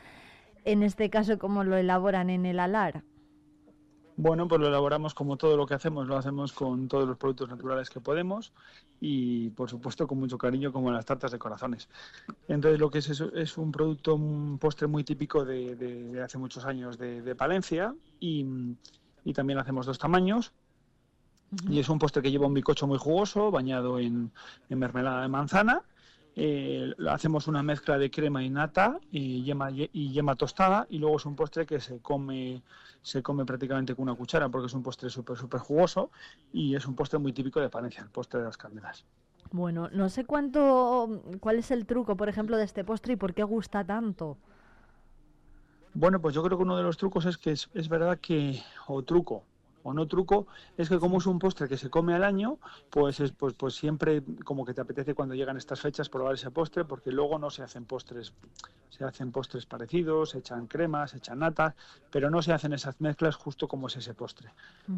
En 0.65 0.83
este 0.83 1.09
caso, 1.09 1.39
¿cómo 1.39 1.63
lo 1.63 1.77
elaboran 1.77 2.29
en 2.29 2.45
el 2.45 2.59
alar? 2.59 3.03
Bueno, 4.19 4.47
pues 4.47 4.59
lo 4.59 4.67
elaboramos 4.67 5.13
como 5.13 5.37
todo 5.37 5.55
lo 5.55 5.67
que 5.67 5.75
hacemos, 5.75 6.07
lo 6.07 6.17
hacemos 6.17 6.51
con 6.51 6.87
todos 6.87 7.07
los 7.07 7.17
productos 7.17 7.49
naturales 7.49 7.91
que 7.91 8.01
podemos 8.01 8.51
y 8.99 9.51
por 9.51 9.69
supuesto 9.69 10.07
con 10.07 10.17
mucho 10.17 10.39
cariño 10.39 10.73
como 10.73 10.91
las 10.91 11.05
tartas 11.05 11.31
de 11.31 11.37
corazones. 11.37 11.87
Entonces 12.47 12.79
lo 12.79 12.89
que 12.89 12.97
es 12.97 13.09
eso 13.09 13.31
es 13.35 13.59
un 13.59 13.71
producto, 13.71 14.15
un 14.15 14.57
postre 14.57 14.87
muy 14.87 15.03
típico 15.03 15.45
de, 15.45 16.19
hace 16.25 16.39
muchos 16.39 16.65
años 16.65 16.97
de, 16.97 17.35
Palencia 17.35 17.93
y, 18.19 18.43
y 19.27 19.33
también 19.33 19.59
hacemos 19.59 19.85
dos 19.85 19.99
tamaños. 19.99 20.53
Y 21.69 21.79
es 21.79 21.89
un 21.89 21.99
postre 21.99 22.21
que 22.21 22.31
lleva 22.31 22.47
un 22.47 22.53
bicocho 22.53 22.87
muy 22.87 22.97
jugoso, 22.97 23.51
bañado 23.51 23.99
en, 23.99 24.31
mermelada 24.69 25.21
de 25.21 25.27
manzana. 25.27 25.81
Eh, 26.35 26.93
hacemos 27.09 27.47
una 27.47 27.61
mezcla 27.61 27.97
de 27.97 28.09
crema 28.09 28.41
y 28.41 28.49
nata 28.49 28.99
y 29.11 29.43
yema, 29.43 29.71
y 29.71 30.11
yema 30.11 30.35
tostada 30.35 30.85
y 30.89 30.99
luego 30.99 31.17
es 31.17 31.25
un 31.25 31.35
postre 31.35 31.65
que 31.65 31.79
se 31.79 31.99
come 31.99 32.61
se 33.01 33.23
come 33.23 33.43
prácticamente 33.43 33.95
con 33.95 34.03
una 34.03 34.13
cuchara 34.13 34.47
porque 34.47 34.67
es 34.67 34.73
un 34.73 34.83
postre 34.83 35.09
súper 35.09 35.35
súper 35.35 35.59
jugoso 35.61 36.11
y 36.53 36.75
es 36.75 36.85
un 36.85 36.93
postre 36.93 37.17
muy 37.17 37.33
típico 37.33 37.59
de 37.59 37.69
Palencia, 37.69 38.03
el 38.03 38.09
postre 38.09 38.39
de 38.39 38.45
las 38.45 38.57
candelas. 38.57 39.03
Bueno, 39.51 39.89
no 39.91 40.09
sé 40.09 40.25
cuánto, 40.25 41.23
cuál 41.39 41.57
es 41.57 41.71
el 41.71 41.87
truco, 41.87 42.15
por 42.15 42.29
ejemplo, 42.29 42.55
de 42.55 42.65
este 42.65 42.83
postre 42.83 43.13
y 43.13 43.15
por 43.15 43.33
qué 43.33 43.43
gusta 43.43 43.83
tanto. 43.83 44.37
Bueno, 45.99 46.21
pues 46.21 46.35
yo 46.35 46.43
creo 46.43 46.59
que 46.59 46.63
uno 46.63 46.77
de 46.77 46.83
los 46.83 46.95
trucos 46.95 47.25
es 47.25 47.39
que 47.39 47.49
es, 47.49 47.89
verdad 47.89 48.19
que, 48.19 48.61
o 48.85 49.01
truco, 49.01 49.41
o 49.87 49.93
no 49.93 50.05
truco 50.07 50.47
es 50.77 50.89
que 50.89 50.99
como 50.99 51.17
es 51.19 51.25
un 51.25 51.39
postre 51.39 51.67
que 51.67 51.77
se 51.77 51.89
come 51.89 52.13
al 52.13 52.23
año, 52.23 52.59
pues, 52.89 53.19
es, 53.19 53.31
pues, 53.31 53.53
pues 53.53 53.75
siempre 53.75 54.21
como 54.43 54.65
que 54.65 54.73
te 54.73 54.81
apetece 54.81 55.13
cuando 55.13 55.33
llegan 55.33 55.57
estas 55.57 55.79
fechas 55.79 56.09
probar 56.09 56.35
ese 56.35 56.51
postre, 56.51 56.83
porque 56.83 57.11
luego 57.11 57.39
no 57.39 57.49
se 57.49 57.63
hacen 57.63 57.85
postres, 57.85 58.33
se 58.89 59.05
hacen 59.05 59.31
postres 59.31 59.65
parecidos, 59.65 60.31
se 60.31 60.39
echan 60.39 60.67
cremas, 60.67 61.11
se 61.11 61.17
echan 61.17 61.39
natas, 61.39 61.73
pero 62.11 62.29
no 62.29 62.41
se 62.41 62.51
hacen 62.51 62.73
esas 62.73 62.99
mezclas 62.99 63.35
justo 63.35 63.67
como 63.67 63.87
es 63.87 63.95
ese 63.95 64.13
postre. 64.13 64.51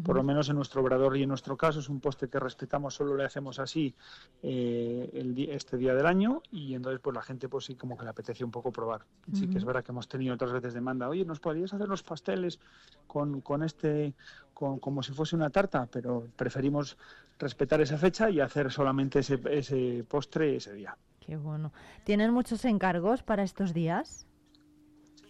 Por 0.04 0.16
lo 0.16 0.22
menos 0.22 0.48
en 0.48 0.56
nuestro 0.56 0.82
obrador 0.82 1.16
y 1.16 1.22
en 1.22 1.28
nuestro 1.28 1.56
caso 1.56 1.80
es 1.80 1.88
un 1.88 2.00
postre 2.00 2.28
que 2.28 2.40
respetamos, 2.40 2.94
solo 2.94 3.16
le 3.16 3.24
hacemos 3.24 3.58
así 3.58 3.94
eh, 4.42 5.10
el 5.12 5.38
este 5.50 5.76
día 5.76 5.94
del 5.94 6.06
año 6.06 6.42
y 6.50 6.74
entonces 6.74 7.00
pues 7.00 7.14
la 7.14 7.22
gente 7.22 7.48
pues 7.48 7.64
sí 7.64 7.76
como 7.76 7.96
que 7.96 8.04
le 8.04 8.10
apetece 8.10 8.44
un 8.44 8.50
poco 8.50 8.72
probar. 8.72 9.02
Sí 9.32 9.48
que 9.48 9.58
es 9.58 9.64
verdad 9.64 9.84
que 9.84 9.92
hemos 9.92 10.08
tenido 10.08 10.34
otras 10.34 10.52
veces 10.52 10.74
demanda, 10.74 11.08
oye, 11.08 11.24
¿nos 11.24 11.38
podrías 11.38 11.72
hacer 11.72 11.88
los 11.88 12.02
pasteles 12.02 12.58
con, 13.06 13.40
con 13.40 13.62
este, 13.62 14.14
con, 14.60 14.78
como 14.78 15.02
si 15.02 15.12
fuese 15.12 15.34
una 15.34 15.48
tarta? 15.48 15.88
Pero 15.90 16.28
preferimos 16.36 16.98
respetar 17.38 17.80
esa 17.80 17.96
fecha 17.96 18.28
y 18.28 18.40
hacer 18.40 18.70
solamente 18.70 19.20
ese, 19.20 19.40
ese 19.50 20.04
postre 20.06 20.56
ese 20.56 20.74
día. 20.74 20.96
Qué 21.18 21.36
bueno. 21.36 21.72
¿Tienen 22.04 22.32
muchos 22.32 22.64
encargos 22.66 23.22
para 23.22 23.42
estos 23.42 23.72
días? 23.72 24.26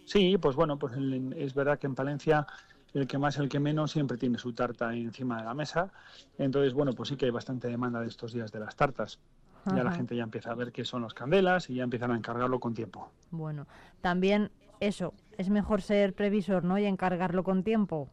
Sí, 0.05 0.37
pues 0.37 0.55
bueno, 0.57 0.77
pues 0.77 0.93
es 1.37 1.53
verdad 1.53 1.79
que 1.79 1.87
en 1.87 1.95
Palencia 1.95 2.45
el 2.93 3.07
que 3.07 3.17
más, 3.17 3.37
el 3.37 3.47
que 3.47 3.61
menos, 3.61 3.91
siempre 3.91 4.17
tiene 4.17 4.37
su 4.37 4.51
tarta 4.51 4.93
encima 4.93 5.37
de 5.37 5.45
la 5.45 5.53
mesa. 5.53 5.93
Entonces, 6.37 6.73
bueno, 6.73 6.91
pues 6.91 7.07
sí 7.07 7.15
que 7.15 7.25
hay 7.25 7.31
bastante 7.31 7.69
demanda 7.69 8.01
de 8.01 8.07
estos 8.07 8.33
días 8.33 8.51
de 8.51 8.59
las 8.59 8.75
tartas. 8.75 9.19
Ya 9.67 9.83
la 9.83 9.91
gente 9.91 10.15
ya 10.15 10.23
empieza 10.23 10.51
a 10.51 10.55
ver 10.55 10.71
qué 10.71 10.83
son 10.83 11.03
las 11.03 11.13
candelas 11.13 11.69
y 11.69 11.75
ya 11.75 11.83
empiezan 11.83 12.11
a 12.11 12.17
encargarlo 12.17 12.59
con 12.59 12.73
tiempo. 12.73 13.11
Bueno, 13.29 13.67
también 14.01 14.51
eso, 14.79 15.13
es 15.37 15.49
mejor 15.49 15.83
ser 15.83 16.13
previsor, 16.13 16.63
¿no? 16.63 16.79
Y 16.79 16.85
encargarlo 16.85 17.43
con 17.43 17.63
tiempo. 17.63 18.09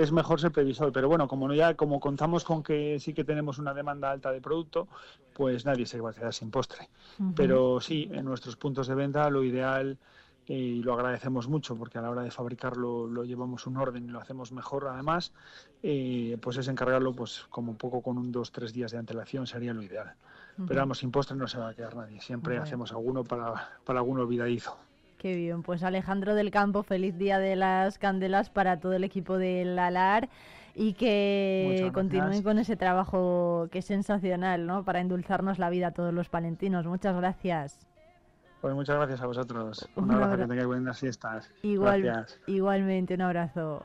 Es 0.00 0.12
mejor 0.12 0.40
ser 0.40 0.50
previsor, 0.50 0.92
pero 0.92 1.08
bueno, 1.08 1.28
como 1.28 1.52
ya 1.52 1.74
como 1.74 2.00
contamos 2.00 2.42
con 2.44 2.62
que 2.62 2.98
sí 2.98 3.12
que 3.12 3.22
tenemos 3.22 3.58
una 3.58 3.74
demanda 3.74 4.10
alta 4.10 4.32
de 4.32 4.40
producto, 4.40 4.88
pues 5.34 5.66
nadie 5.66 5.84
se 5.84 6.00
va 6.00 6.10
a 6.10 6.12
quedar 6.14 6.32
sin 6.32 6.50
postre. 6.50 6.88
Pero 7.36 7.80
sí, 7.82 8.08
en 8.10 8.24
nuestros 8.24 8.56
puntos 8.56 8.86
de 8.86 8.94
venta 8.94 9.28
lo 9.28 9.44
ideal 9.44 9.98
y 10.46 10.82
lo 10.82 10.94
agradecemos 10.94 11.48
mucho 11.48 11.76
porque 11.76 11.98
a 11.98 12.02
la 12.02 12.10
hora 12.10 12.22
de 12.22 12.30
fabricarlo 12.30 13.06
lo 13.06 13.24
llevamos 13.24 13.66
un 13.66 13.76
orden 13.76 14.06
y 14.06 14.08
lo 14.08 14.20
hacemos 14.20 14.52
mejor 14.52 14.88
además, 14.88 15.32
eh, 15.82 16.38
pues 16.40 16.56
es 16.56 16.68
encargarlo 16.68 17.12
pues 17.12 17.46
como 17.50 17.76
poco 17.76 18.00
con 18.00 18.16
un 18.16 18.32
dos, 18.32 18.50
tres 18.52 18.72
días 18.72 18.92
de 18.92 18.98
antelación 18.98 19.46
sería 19.46 19.74
lo 19.74 19.82
ideal. 19.82 20.14
Pero 20.66 20.80
vamos, 20.80 20.98
sin 20.98 21.10
postre 21.10 21.36
no 21.36 21.46
se 21.46 21.58
va 21.58 21.68
a 21.68 21.74
quedar 21.74 21.94
nadie, 21.94 22.20
siempre 22.20 22.58
hacemos 22.58 22.90
alguno 22.92 23.22
para, 23.22 23.78
para 23.84 24.00
algún 24.00 24.18
olvidadizo. 24.18 24.76
Qué 25.20 25.36
bien, 25.36 25.62
pues 25.62 25.82
Alejandro 25.82 26.34
del 26.34 26.50
Campo, 26.50 26.82
feliz 26.82 27.18
día 27.18 27.38
de 27.38 27.54
las 27.54 27.98
candelas 27.98 28.48
para 28.48 28.80
todo 28.80 28.94
el 28.94 29.04
equipo 29.04 29.36
del 29.36 29.78
Alar 29.78 30.30
y 30.74 30.94
que 30.94 31.90
continúen 31.92 32.42
con 32.42 32.58
ese 32.58 32.74
trabajo 32.74 33.68
que 33.70 33.80
es 33.80 33.84
sensacional, 33.84 34.66
¿no? 34.66 34.82
Para 34.82 35.02
endulzarnos 35.02 35.58
la 35.58 35.68
vida 35.68 35.88
a 35.88 35.90
todos 35.90 36.14
los 36.14 36.30
palentinos. 36.30 36.86
Muchas 36.86 37.14
gracias. 37.14 37.86
Pues 38.62 38.72
muchas 38.72 38.96
gracias 38.96 39.20
a 39.20 39.26
vosotros. 39.26 39.90
Un, 39.94 40.10
abrazo, 40.10 40.38
que 40.38 40.46
tengáis 40.46 40.66
buenas 40.66 40.96
siestas. 40.96 41.50
Igual, 41.62 42.00
gracias. 42.00 42.40
Igualmente, 42.46 43.12
un 43.12 43.20
abrazo. 43.20 43.84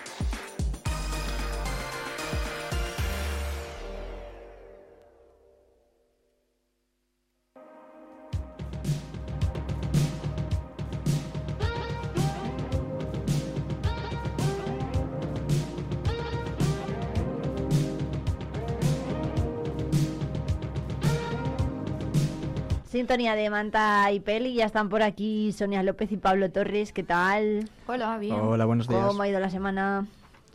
Sintonía 23.01 23.33
de 23.35 23.49
Manta 23.49 24.11
y 24.11 24.19
Peli, 24.19 24.53
ya 24.53 24.65
están 24.65 24.87
por 24.87 25.01
aquí 25.01 25.51
Sonia 25.53 25.81
López 25.81 26.11
y 26.11 26.17
Pablo 26.17 26.51
Torres, 26.51 26.93
¿qué 26.93 27.01
tal? 27.01 27.67
Hola, 27.87 28.19
bien. 28.19 28.35
Hola, 28.39 28.65
buenos 28.65 28.87
días. 28.87 29.03
¿Cómo 29.07 29.23
ha 29.23 29.27
ido 29.27 29.39
la 29.39 29.49
semana? 29.49 30.05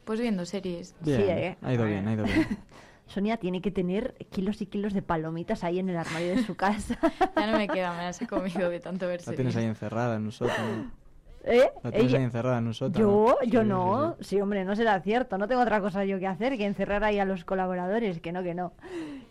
Pues 0.05 0.21
viendo 0.21 0.47
series. 0.47 0.95
Bien, 1.01 1.21
Sí, 1.23 1.27
¿eh? 1.29 1.57
ha 1.61 1.73
ido 1.75 1.85
bien, 1.87 2.07
ha 2.07 2.13
ido 2.13 2.23
bien. 2.23 2.47
Sonia 3.09 3.37
tiene 3.39 3.61
que 3.61 3.73
tener 3.73 4.15
kilos 4.31 4.63
y 4.63 4.67
kilos 4.67 4.93
de 4.95 5.03
palomitas 5.03 5.65
ahí 5.65 5.81
en 5.81 5.89
el 5.89 5.97
armario 5.97 6.37
de 6.37 6.45
su 6.45 6.55
casa. 6.57 6.97
Ya 7.35 7.51
no 7.51 7.59
me 7.59 7.67
queda, 7.67 7.91
me 7.97 8.05
las 8.05 8.23
he 8.23 8.29
comido 8.29 8.71
de 8.71 8.79
tanto 8.79 9.09
ver 9.09 9.19
La 9.19 9.25
series. 9.25 9.37
tienes 9.39 9.57
ahí 9.57 9.65
encerrada 9.65 10.15
en 10.15 10.23
un 10.27 10.31
sótano. 10.33 10.93
¿Eh? 11.43 11.69
La 11.83 11.91
tienes 11.91 12.11
Ella- 12.13 12.19
ahí 12.19 12.25
encerrada 12.27 12.59
en 12.59 12.67
un 12.69 12.75
sótano. 12.75 13.01
Yo, 13.05 13.39
yo 13.45 13.61
Sí, 13.63 13.67
sí, 13.67 13.69
no. 13.69 14.17
Sí, 14.21 14.41
hombre, 14.41 14.65
no 14.65 14.77
será 14.77 15.01
cierto. 15.01 15.37
No 15.37 15.49
tengo 15.49 15.63
otra 15.63 15.81
cosa 15.81 16.05
yo 16.05 16.21
que 16.21 16.29
hacer 16.29 16.57
que 16.57 16.65
encerrar 16.65 17.03
ahí 17.03 17.19
a 17.19 17.25
los 17.25 17.45
colaboradores. 17.45 18.21
Que 18.21 18.31
no, 18.31 18.45
que 18.45 18.55
no. 18.55 18.73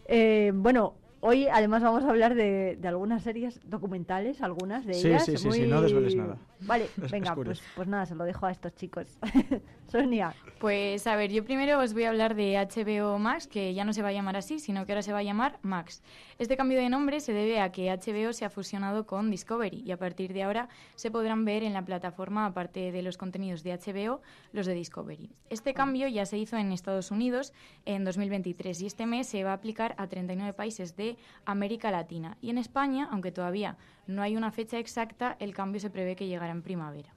Eh, 0.05 0.51
bueno, 0.53 0.95
hoy 1.25 1.47
además 1.47 1.81
vamos 1.83 2.03
a 2.03 2.09
hablar 2.09 2.35
de, 2.35 2.77
de 2.79 2.87
algunas 2.87 3.23
series 3.23 3.59
documentales, 3.69 4.41
algunas 4.41 4.85
de 4.85 4.93
Sí, 4.93 5.07
ellas. 5.07 5.25
sí, 5.25 5.37
sí, 5.37 5.47
muy- 5.47 5.57
sí, 5.57 5.67
no 5.67 5.81
desveles 5.81 6.15
nada. 6.15 6.37
Vale, 6.59 6.87
venga, 7.11 7.35
pues, 7.35 7.61
pues 7.75 7.87
nada, 7.87 8.05
se 8.05 8.15
lo 8.15 8.23
dejo 8.23 8.45
a 8.45 8.51
estos 8.51 8.73
chicos. 8.75 9.17
Sonia. 9.87 10.33
Pues 10.59 11.05
a 11.05 11.15
ver, 11.15 11.31
yo 11.31 11.43
primero 11.43 11.79
os 11.79 11.93
voy 11.93 12.05
a 12.05 12.09
hablar 12.09 12.33
de 12.33 12.55
HBO 12.55 13.19
Max, 13.19 13.45
que 13.45 13.73
ya 13.73 13.83
no 13.83 13.93
se 13.93 14.01
va 14.01 14.07
a 14.07 14.13
llamar 14.13 14.37
así, 14.37 14.59
sino 14.59 14.85
que 14.85 14.93
ahora 14.93 15.01
se 15.01 15.11
va 15.11 15.19
a 15.19 15.23
llamar 15.23 15.59
Max. 15.61 16.01
Este 16.39 16.55
cambio 16.55 16.79
de 16.79 16.89
nombre 16.89 17.19
se 17.19 17.33
debe 17.33 17.59
a 17.59 17.71
que 17.71 17.91
HBO 17.91 18.31
se 18.33 18.45
ha 18.45 18.49
fusionado 18.49 19.05
con 19.05 19.29
Discovery 19.29 19.83
y 19.85 19.91
a 19.91 19.97
partir 19.97 20.33
de 20.33 20.43
ahora 20.43 20.69
se 20.95 21.11
podrán 21.11 21.43
ver 21.45 21.63
en 21.63 21.73
la 21.73 21.83
plataforma, 21.83 22.45
aparte 22.45 22.91
de 22.91 23.01
los 23.01 23.17
contenidos 23.17 23.63
de 23.63 23.77
HBO, 23.77 24.21
los 24.53 24.65
de 24.65 24.73
Discovery. 24.73 25.29
Este 25.49 25.73
cambio 25.73 26.07
ya 26.07 26.25
se 26.25 26.37
hizo 26.37 26.57
en 26.57 26.71
Estados 26.71 27.11
Unidos 27.11 27.53
en 27.85 28.05
2023 28.05 28.81
y 28.81 28.85
este 28.85 29.05
mes 29.05 29.27
se 29.27 29.43
va 29.43 29.51
a 29.51 29.55
aplicar 29.55 29.93
a 29.97 30.07
39 30.07 30.53
países 30.53 30.95
de 30.95 31.17
América 31.45 31.91
Latina. 31.91 32.37
Y 32.41 32.49
en 32.49 32.57
España, 32.57 33.09
aunque 33.11 33.31
todavía 33.31 33.77
no 34.07 34.21
hay 34.21 34.37
una 34.37 34.51
fecha 34.51 34.79
exacta, 34.79 35.35
el 35.39 35.53
cambio 35.53 35.81
se 35.81 35.89
prevé 35.89 36.15
que 36.15 36.27
llegará 36.27 36.53
en 36.53 36.61
primavera. 36.61 37.13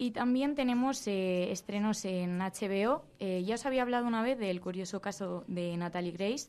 Y 0.00 0.12
también 0.12 0.54
tenemos 0.54 1.06
eh, 1.08 1.52
estrenos 1.52 2.06
en 2.06 2.38
HBO. 2.38 3.04
Eh, 3.18 3.44
ya 3.44 3.56
os 3.56 3.66
había 3.66 3.82
hablado 3.82 4.06
una 4.06 4.22
vez 4.22 4.38
del 4.38 4.58
curioso 4.62 5.02
caso 5.02 5.44
de 5.46 5.76
Natalie 5.76 6.12
Grace, 6.12 6.48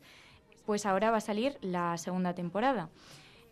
pues 0.66 0.86
ahora 0.86 1.12
va 1.12 1.18
a 1.18 1.20
salir 1.20 1.58
la 1.60 1.98
segunda 1.98 2.34
temporada. 2.34 2.88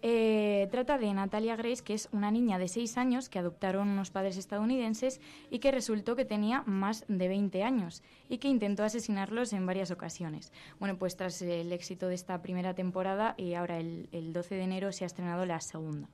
Eh, 0.01 0.69
trata 0.71 0.97
de 0.97 1.13
Natalia 1.13 1.57
Grace, 1.57 1.83
que 1.83 1.95
es 1.95 2.07
una 2.13 2.31
niña 2.31 2.57
de 2.57 2.69
6 2.69 2.97
años 2.97 3.27
que 3.27 3.39
adoptaron 3.39 3.89
unos 3.89 4.09
padres 4.09 4.37
estadounidenses 4.37 5.19
y 5.51 5.59
que 5.59 5.69
resultó 5.69 6.15
que 6.15 6.23
tenía 6.23 6.63
más 6.65 7.03
de 7.09 7.27
20 7.27 7.61
años 7.63 8.01
y 8.29 8.37
que 8.37 8.47
intentó 8.47 8.85
asesinarlos 8.85 9.51
en 9.51 9.65
varias 9.65 9.91
ocasiones. 9.91 10.53
Bueno, 10.79 10.97
pues 10.97 11.17
tras 11.17 11.41
el 11.41 11.73
éxito 11.73 12.07
de 12.07 12.15
esta 12.15 12.41
primera 12.41 12.73
temporada, 12.73 13.35
y 13.35 13.53
ahora 13.55 13.77
el, 13.77 14.07
el 14.13 14.31
12 14.31 14.55
de 14.55 14.63
enero 14.63 14.93
se 14.93 15.03
ha 15.03 15.07
estrenado 15.07 15.45
la 15.45 15.59
segunda. 15.59 16.07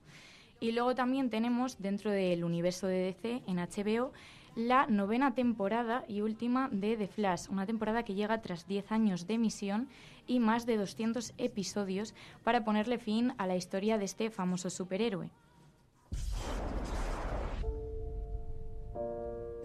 Y 0.59 0.72
luego 0.72 0.95
también 0.95 1.30
tenemos 1.30 1.77
dentro 1.80 2.11
del 2.11 2.43
universo 2.43 2.88
de 2.88 3.00
DC 3.00 3.43
en 3.48 3.58
HBO 3.58 4.11
la 4.56 4.88
novena 4.88 5.35
temporada 5.35 6.06
y 6.08 6.22
última 6.22 6.69
de 6.72 6.95
The 6.95 7.08
Flash, 7.08 7.50
una 7.50 7.66
temporada 7.66 8.03
que 8.03 8.16
llega 8.16 8.42
tras 8.42 8.66
10 8.67 8.92
años 8.92 9.27
de 9.27 9.34
emisión 9.34 9.90
y 10.27 10.40
más 10.40 10.66
de 10.66 10.77
200 10.77 11.34
episodios 11.38 12.16
para 12.43 12.64
ponerle 12.64 12.98
fin 12.98 13.34
a 13.38 13.48
la 13.48 13.58
historia 13.58 13.98
de 13.98 14.06
este 14.06 14.30
famoso 14.30 14.69
superhéroe. 14.69 15.30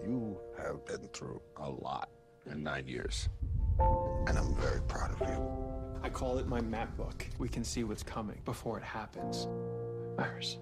You 0.03 0.37
have 0.57 0.83
been 0.85 1.07
through 1.13 1.41
a 1.55 1.69
lot 1.69 2.09
in 2.45 2.63
nine 2.63 2.85
years, 2.87 3.29
and 4.27 4.37
I'm 4.37 4.53
very 4.55 4.81
proud 4.87 5.11
of 5.11 5.21
you. 5.21 5.71
I 6.03 6.09
call 6.09 6.39
it 6.39 6.47
my 6.47 6.59
map 6.59 6.97
book. 6.97 7.25
We 7.39 7.47
can 7.47 7.63
see 7.63 7.83
what's 7.83 8.03
coming 8.03 8.41
before 8.43 8.77
it 8.77 8.83
happens. 8.83 9.47
Iris, 10.21 10.57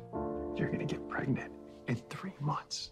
you're 0.56 0.70
gonna 0.70 0.86
get 0.86 1.08
pregnant 1.10 1.52
in 1.88 1.96
three 2.10 2.36
months. 2.40 2.92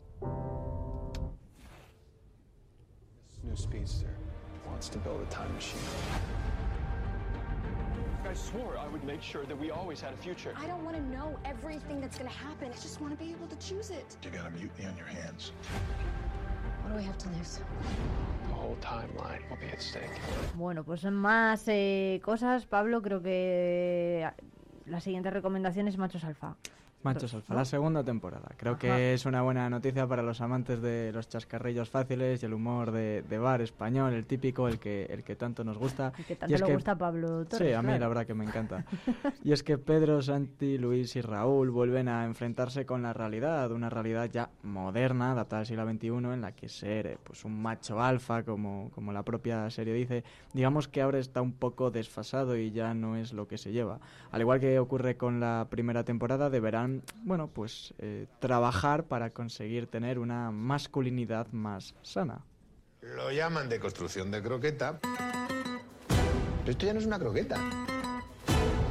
New 3.44 3.56
speedster 3.56 4.14
wants 4.68 4.90
to 4.90 4.98
build 4.98 5.22
a 5.22 5.26
time 5.28 5.54
machine. 5.54 5.80
I 8.28 8.34
swore 8.34 8.78
I 8.78 8.88
would 8.90 9.04
make 9.06 9.22
sure 9.22 9.46
that 9.46 9.58
we 9.58 9.72
always 9.72 10.02
had 10.02 10.14
a 10.14 10.18
future. 10.18 10.54
I 10.58 10.68
don't 10.68 10.84
want 10.84 10.98
to 10.98 11.04
know 11.04 11.40
everything 11.46 12.02
that's 12.02 12.18
going 12.18 12.30
to 12.30 12.38
happen. 12.38 12.70
I 12.70 12.74
just 12.74 13.00
want 13.00 13.18
to 13.18 13.24
be 13.24 13.32
able 13.32 13.48
to 13.48 13.56
choose 13.66 13.90
it. 13.90 14.18
You 14.22 14.32
got 14.32 14.48
a 14.48 14.50
mutiny 14.50 14.86
on 14.86 14.98
your 14.98 15.08
hands. 15.08 15.54
What 16.82 16.92
do 16.92 16.98
we 16.98 17.06
have 17.06 17.18
to 17.20 17.30
lose? 17.30 17.62
The 18.50 18.54
whole 18.54 18.76
timeline 18.82 19.50
will 19.50 19.58
be 19.62 19.68
at 19.68 19.82
stake. 19.82 20.12
Bueno, 20.56 20.84
pues 20.84 21.06
más 21.06 21.64
eh, 21.68 22.20
cosas, 22.22 22.66
Pablo. 22.66 23.02
Creo 23.02 23.24
que 23.24 24.30
la 24.88 25.00
siguiente 25.02 25.30
recomendación 25.30 25.88
es 25.88 25.98
Machos 25.98 26.24
Alfa. 26.24 26.56
Machos 27.14 27.34
Alfa, 27.34 27.54
¿no? 27.54 27.60
la 27.60 27.66
segunda 27.66 28.04
temporada. 28.04 28.50
Creo 28.58 28.74
Ajá. 28.74 28.80
que 28.82 29.14
es 29.14 29.26
una 29.26 29.42
buena 29.42 29.70
noticia 29.70 30.08
para 30.08 30.22
los 30.24 30.42
amantes 30.42 30.82
de 30.82 31.12
los 31.14 31.28
chascarrillos 31.30 31.90
fáciles 31.90 32.42
y 32.44 32.46
el 32.46 32.54
humor 32.54 32.92
de, 32.92 33.24
de 33.28 33.38
bar 33.38 33.62
español, 33.62 34.14
el 34.14 34.26
típico, 34.26 34.68
el 34.68 34.80
que, 34.80 35.06
el 35.06 35.24
que 35.24 35.36
tanto 35.36 35.64
nos 35.64 35.78
gusta. 35.78 36.12
Que 36.28 36.34
Y 36.34 36.36
tanto 36.36 36.56
es 36.56 36.62
le 36.62 36.68
que- 36.68 36.74
gusta 36.74 36.92
a 36.92 36.98
Pablo 36.98 37.46
Torres. 37.46 37.68
Sí, 37.70 37.74
a 37.74 37.82
mí 37.82 37.88
claro. 37.88 38.00
la 38.02 38.08
verdad 38.08 38.26
que 38.26 38.34
me 38.34 38.46
encanta. 38.46 38.86
y 39.44 39.52
es 39.52 39.64
que 39.64 39.78
Pedro, 39.78 40.22
Santi, 40.22 40.78
Luis 40.78 41.16
y 41.16 41.22
Raúl 41.22 41.70
vuelven 41.72 42.08
a 42.10 42.26
enfrentarse 42.26 42.86
con 42.86 43.02
la 43.04 43.14
realidad, 43.14 43.72
una 43.72 43.90
realidad 43.90 44.30
ya 44.32 44.50
moderna, 44.64 45.32
adaptada 45.32 45.62
al 45.62 45.66
siglo 45.66 45.86
XXI, 45.90 46.08
en 46.08 46.42
la 46.42 46.52
que 46.52 46.70
ser 46.70 47.08
eh, 47.08 47.18
pues 47.24 47.46
un 47.46 47.62
macho 47.62 48.02
alfa, 48.02 48.44
como, 48.44 48.92
como 48.94 49.12
la 49.12 49.24
propia 49.24 49.70
serie 49.70 49.94
dice, 49.94 50.24
digamos 50.54 50.88
que 50.88 51.02
ahora 51.02 51.20
está 51.20 51.42
un 51.42 51.54
poco 51.54 51.92
desfasado 51.92 52.58
y 52.58 52.72
ya 52.72 52.94
no 52.94 53.16
es 53.16 53.34
lo 53.34 53.48
que 53.48 53.58
se 53.58 53.72
lleva. 53.72 54.00
Al 54.32 54.42
igual 54.42 54.60
que 54.60 54.78
ocurre 54.80 55.18
con 55.18 55.40
la 55.40 55.68
primera 55.70 56.04
temporada, 56.04 56.50
deberán, 56.50 56.97
bueno, 57.24 57.48
pues 57.48 57.94
eh, 58.00 58.28
trabajar 58.40 59.04
para 59.06 59.30
conseguir 59.30 59.88
tener 59.88 60.20
una 60.20 60.52
masculinidad 60.52 61.48
más 61.52 61.96
sana. 62.02 62.42
Lo 63.02 63.32
llaman 63.32 63.70
de 63.70 63.80
construcción 63.80 64.32
de 64.32 64.42
croqueta. 64.42 65.00
Pero 66.10 66.72
esto 66.72 66.86
ya 66.86 66.94
no 66.94 67.00
es 67.00 67.06
una 67.06 67.20
croqueta. 67.20 67.60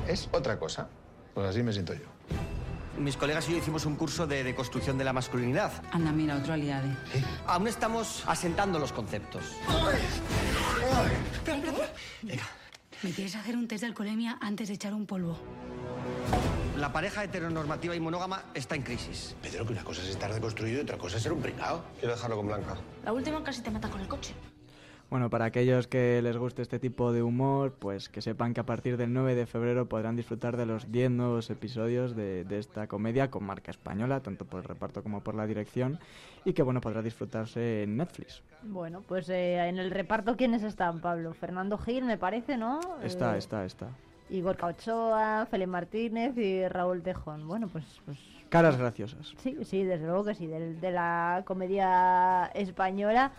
Es 0.08 0.28
otra 0.32 0.58
cosa. 0.58 0.88
Pues 1.34 1.48
así 1.48 1.62
me 1.62 1.72
siento 1.72 1.92
yo. 1.92 2.06
Mis 2.98 3.16
colegas 3.16 3.46
y 3.48 3.52
yo 3.52 3.58
hicimos 3.58 3.84
un 3.84 3.96
curso 3.96 4.26
de, 4.26 4.42
de 4.42 4.54
construcción 4.54 4.96
de 4.96 5.04
la 5.04 5.12
masculinidad. 5.12 5.70
Anda, 5.92 6.12
mira, 6.12 6.36
otro 6.36 6.54
aliade. 6.54 6.96
Aún 7.46 7.68
estamos 7.68 8.24
asentando 8.26 8.78
los 8.78 8.92
conceptos. 8.92 9.42
¿Me 13.02 13.10
quieres 13.10 13.36
hacer 13.36 13.54
un 13.56 13.68
test 13.68 13.82
de 13.82 13.88
alcoholemia 13.88 14.38
antes 14.40 14.68
de 14.68 14.74
echar 14.74 14.94
un 14.94 15.04
polvo? 15.04 15.38
La 16.78 16.92
pareja 16.92 17.24
heteronormativa 17.24 17.94
y 17.96 18.00
monógama 18.00 18.42
está 18.54 18.74
en 18.74 18.82
crisis. 18.82 19.34
Pedro, 19.42 19.66
que 19.66 19.72
una 19.72 19.82
cosa 19.84 20.02
es 20.02 20.08
estar 20.10 20.32
deconstruido 20.32 20.78
y 20.78 20.82
otra 20.82 20.98
cosa 20.98 21.16
es 21.16 21.22
ser 21.22 21.32
un 21.32 21.40
pringao. 21.40 21.82
Quiero 21.98 22.14
dejarlo 22.14 22.36
con 22.36 22.46
Blanca. 22.46 22.76
La 23.04 23.12
última 23.12 23.42
casi 23.42 23.62
te 23.62 23.70
mata 23.70 23.88
con 23.88 24.00
el 24.00 24.08
coche. 24.08 24.34
Bueno, 25.08 25.30
para 25.30 25.44
aquellos 25.44 25.86
que 25.86 26.20
les 26.20 26.36
guste 26.36 26.62
este 26.62 26.80
tipo 26.80 27.12
de 27.12 27.22
humor, 27.22 27.72
pues 27.78 28.08
que 28.08 28.20
sepan 28.20 28.52
que 28.54 28.60
a 28.60 28.66
partir 28.66 28.96
del 28.96 29.12
9 29.12 29.36
de 29.36 29.46
febrero 29.46 29.88
podrán 29.88 30.16
disfrutar 30.16 30.56
de 30.56 30.66
los 30.66 30.90
10 30.90 31.12
nuevos 31.12 31.48
episodios 31.48 32.16
de, 32.16 32.44
de 32.44 32.58
esta 32.58 32.88
comedia 32.88 33.30
con 33.30 33.44
marca 33.44 33.70
española, 33.70 34.20
tanto 34.20 34.44
por 34.46 34.60
el 34.60 34.64
reparto 34.64 35.04
como 35.04 35.22
por 35.22 35.36
la 35.36 35.46
dirección, 35.46 36.00
y 36.44 36.54
que 36.54 36.62
bueno, 36.62 36.80
podrá 36.80 37.02
disfrutarse 37.02 37.84
en 37.84 37.96
Netflix. 37.96 38.42
Bueno, 38.64 39.00
pues 39.06 39.28
eh, 39.28 39.68
en 39.68 39.78
el 39.78 39.92
reparto, 39.92 40.36
¿quiénes 40.36 40.64
están, 40.64 41.00
Pablo? 41.00 41.32
Fernando 41.34 41.78
Gil, 41.78 42.04
me 42.04 42.18
parece, 42.18 42.56
¿no? 42.56 42.80
Está, 43.00 43.36
Eh, 43.36 43.38
está, 43.38 43.64
está. 43.64 43.90
Igor 44.30 44.56
Ochoa, 44.62 45.46
Félix 45.50 45.68
Martínez 45.68 46.36
y 46.36 46.66
Raúl 46.68 47.02
Tejón. 47.02 47.46
Bueno, 47.46 47.68
pues, 47.68 47.84
pues 48.04 48.18
Caras 48.48 48.76
graciosas. 48.76 49.34
sí, 49.38 49.56
sí, 49.64 49.82
desde 49.82 50.06
luego 50.06 50.24
que 50.24 50.34
sí, 50.34 50.46
de, 50.46 50.90
la 50.90 51.42
comedia 51.44 52.46
española. 52.54 53.32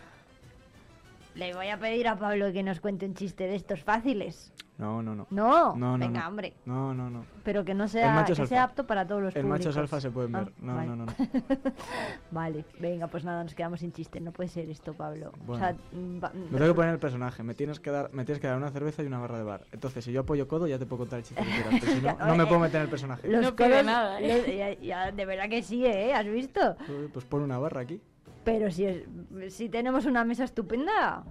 Le 1.35 1.53
voy 1.53 1.67
a 1.67 1.77
pedir 1.77 2.07
a 2.07 2.17
Pablo 2.17 2.51
que 2.51 2.64
nos 2.64 2.80
cuente 2.80 3.06
un 3.06 3.14
chiste 3.14 3.45
de 3.45 3.56
estos 3.56 3.83
fáciles. 3.83 4.51
No, 4.77 5.01
no, 5.01 5.15
no. 5.15 5.25
No, 5.31 5.75
no, 5.75 5.97
no, 5.97 6.06
venga, 6.06 6.22
no. 6.22 6.27
hombre. 6.27 6.53
No, 6.65 6.93
no, 6.93 7.09
no. 7.09 7.25
Pero 7.43 7.65
que 7.65 7.73
no 7.73 7.88
sea, 7.88 8.23
que 8.25 8.35
sea 8.45 8.64
apto 8.64 8.85
para 8.85 9.07
todos 9.07 9.23
los 9.23 9.35
El 9.35 9.41
públicos. 9.43 9.65
macho 9.67 9.80
alfa 9.80 9.99
se 9.99 10.11
pueden 10.11 10.35
Ah, 10.35 10.39
ver. 10.43 10.53
No, 10.61 10.75
vale. 10.75 10.88
no, 10.89 10.95
no, 10.97 11.06
no. 11.06 11.14
Vale, 12.31 12.65
venga, 12.80 13.07
pues 13.07 13.23
nada, 13.23 13.43
nos 13.43 13.56
quedamos 13.56 13.80
sin 13.80 13.91
chiste. 13.91 14.19
No 14.19 14.31
puede 14.31 14.49
ser 14.49 14.69
esto, 14.69 14.93
Pablo. 14.93 15.31
O 15.41 15.45
Bueno. 15.45 15.65
sea, 15.65 15.75
mm, 15.93 16.23
va- 16.23 16.31
Me 16.33 16.57
tengo 16.57 16.67
que 16.67 16.73
poner 16.75 16.93
el 16.93 16.99
personaje. 16.99 17.41
Me 17.43 17.56
tienes 17.56 17.80
que 17.80 17.89
dar, 17.89 18.11
me 18.14 18.23
tienes 18.25 18.39
que 18.39 18.47
dar 18.47 18.57
una 18.57 18.69
cerveza 18.69 19.01
y 19.01 19.07
una 19.07 19.19
barra 19.19 19.38
de 19.39 19.43
bar. 19.43 19.65
Entonces, 19.72 20.03
si 20.06 20.11
yo 20.11 20.22
apoyo 20.22 20.47
codo, 20.47 20.67
ya 20.67 20.77
te 20.77 20.85
puedo 20.85 20.99
contar 20.99 21.19
el 21.19 21.25
chiste 21.25 21.41
que 21.43 21.49
quieras. 21.49 21.73
Pero 21.81 21.91
si 21.93 22.01
no, 22.01 22.17
no 22.27 22.35
me 22.35 22.45
puedo 22.45 22.59
meter 22.59 22.75
en 22.77 22.83
el 22.83 22.89
personaje. 22.89 23.27
Los 23.27 23.41
No 23.41 23.56
codos- 23.56 23.83
nada, 23.85 24.19
¿eh? 24.22 24.38
los- 24.38 24.56
ya- 24.56 24.80
ya, 24.80 25.11
de 25.11 25.25
verdad 25.25 25.49
que 25.49 25.64
sí, 25.64 25.85
¿eh? 25.85 26.14
¿Has 26.14 26.25
visto? 26.27 26.75
Uy, 26.88 27.07
Pues 27.11 27.25
pon 27.25 27.41
una 27.41 27.57
barra 27.57 27.81
aquí. 27.81 27.99
Pero 28.43 28.69
si, 28.72 28.85
es- 28.85 29.03
si 29.49 29.69
tenemos 29.69 30.06
una 30.06 30.23
mesa 30.23 30.43
estupenda, 30.43 31.23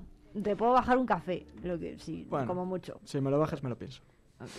te 0.42 0.56
puedo 0.56 0.72
bajar 0.72 0.98
un 0.98 1.06
café, 1.06 1.46
lo 1.62 1.78
que 1.78 1.98
sí, 1.98 2.26
Bueno. 2.28 2.46
como 2.46 2.64
mucho. 2.66 3.00
Si 3.04 3.20
me 3.20 3.30
lo 3.30 3.38
bajas, 3.38 3.62
me 3.62 3.68
lo 3.70 3.76
pienso. 3.78 4.02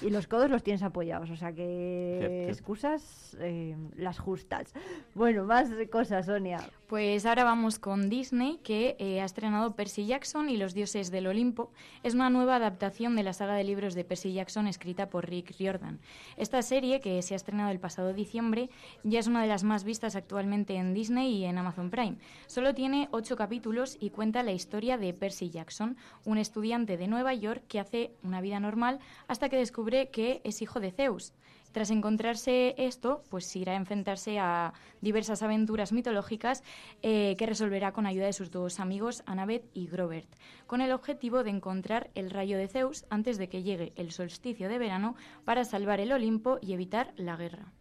Y 0.01 0.09
los 0.09 0.25
codos 0.25 0.49
los 0.49 0.63
tienes 0.63 0.81
apoyados, 0.81 1.29
o 1.29 1.35
sea 1.35 1.53
que 1.53 2.17
Cierto, 2.19 2.33
cierto. 2.35 2.51
excusas 2.51 3.37
eh, 3.39 3.75
las 3.95 4.17
justas. 4.17 4.73
Bueno, 5.13 5.43
más 5.45 5.69
cosas, 5.91 6.25
Sonia. 6.25 6.59
Pues 6.87 7.25
ahora 7.25 7.43
vamos 7.43 7.77
con 7.77 8.09
Disney, 8.09 8.59
que 8.63 8.95
eh, 8.97 9.21
ha 9.21 9.25
estrenado 9.25 9.75
Percy 9.75 10.07
Jackson 10.07 10.49
y 10.49 10.57
los 10.57 10.73
dioses 10.73 11.11
del 11.11 11.27
Olimpo. 11.27 11.71
Es 12.01 12.15
una 12.15 12.29
nueva 12.29 12.55
adaptación 12.55 13.15
de 13.15 13.23
la 13.23 13.33
saga 13.33 13.55
de 13.55 13.63
libros 13.65 13.93
de 13.93 14.03
Percy 14.03 14.33
Jackson 14.33 14.67
escrita 14.67 15.09
por 15.09 15.29
Rick 15.29 15.55
Riordan. 15.59 15.99
Esta 16.37 16.61
serie, 16.61 16.99
que 16.99 17.21
se 17.21 17.35
ha 17.35 17.37
estrenado 17.37 17.69
el 17.69 17.79
pasado 17.79 18.13
diciembre, 18.13 18.69
ya 19.03 19.19
es 19.19 19.27
una 19.27 19.41
de 19.41 19.47
las 19.47 19.63
más 19.63 19.83
vistas 19.83 20.15
actualmente 20.15 20.75
en 20.75 20.93
Disney 20.93 21.35
y 21.35 21.45
en 21.45 21.57
Amazon 21.57 21.91
Prime. 21.91 22.17
Solo 22.47 22.73
tiene 22.73 23.09
ocho 23.11 23.35
capítulos 23.35 23.97
y 23.99 24.09
cuenta 24.09 24.41
la 24.41 24.53
historia 24.53 24.97
de 24.97 25.13
Percy 25.13 25.49
Jackson, 25.49 25.97
un 26.25 26.37
estudiante 26.37 26.97
de 26.97 27.07
Nueva 27.07 27.33
York 27.33 27.63
que 27.67 27.79
hace 27.79 28.11
una 28.23 28.41
vida 28.41 28.59
normal 28.59 28.99
hasta 29.27 29.49
que 29.49 29.66
descubre 29.67 30.09
que 30.11 30.39
es 30.45 30.61
hijo 30.61 30.79
de 30.79 30.91
Zeus. 30.91 31.33
Tras 31.73 31.91
encontrarse 31.91 32.73
esto, 32.77 33.21
pues 33.29 33.53
irá 33.57 33.73
a 33.73 33.75
enfrentarse 33.75 34.39
a 34.39 34.73
diversas 35.01 35.43
aventuras 35.43 35.91
mitológicas 35.91 36.63
eh, 37.01 37.35
que 37.37 37.45
resolverá 37.45 37.91
con 37.91 38.05
ayuda 38.05 38.27
de 38.27 38.33
sus 38.33 38.49
dos 38.49 38.79
amigos, 38.79 39.23
Annabeth 39.25 39.65
y 39.73 39.87
Grobert, 39.87 40.29
con 40.67 40.79
el 40.79 40.93
objetivo 40.93 41.43
de 41.43 41.49
encontrar 41.49 42.09
el 42.15 42.29
rayo 42.31 42.57
de 42.57 42.69
Zeus 42.69 43.05
antes 43.09 43.37
de 43.37 43.49
que 43.49 43.61
llegue 43.61 43.91
el 43.97 44.11
solsticio 44.11 44.69
de 44.69 44.79
verano 44.79 45.15
para 45.43 45.65
salvar 45.65 45.99
el 45.99 46.13
Olimpo 46.13 46.59
y 46.61 46.71
evitar 46.71 47.13
la 47.17 47.35
guerra. 47.35 47.73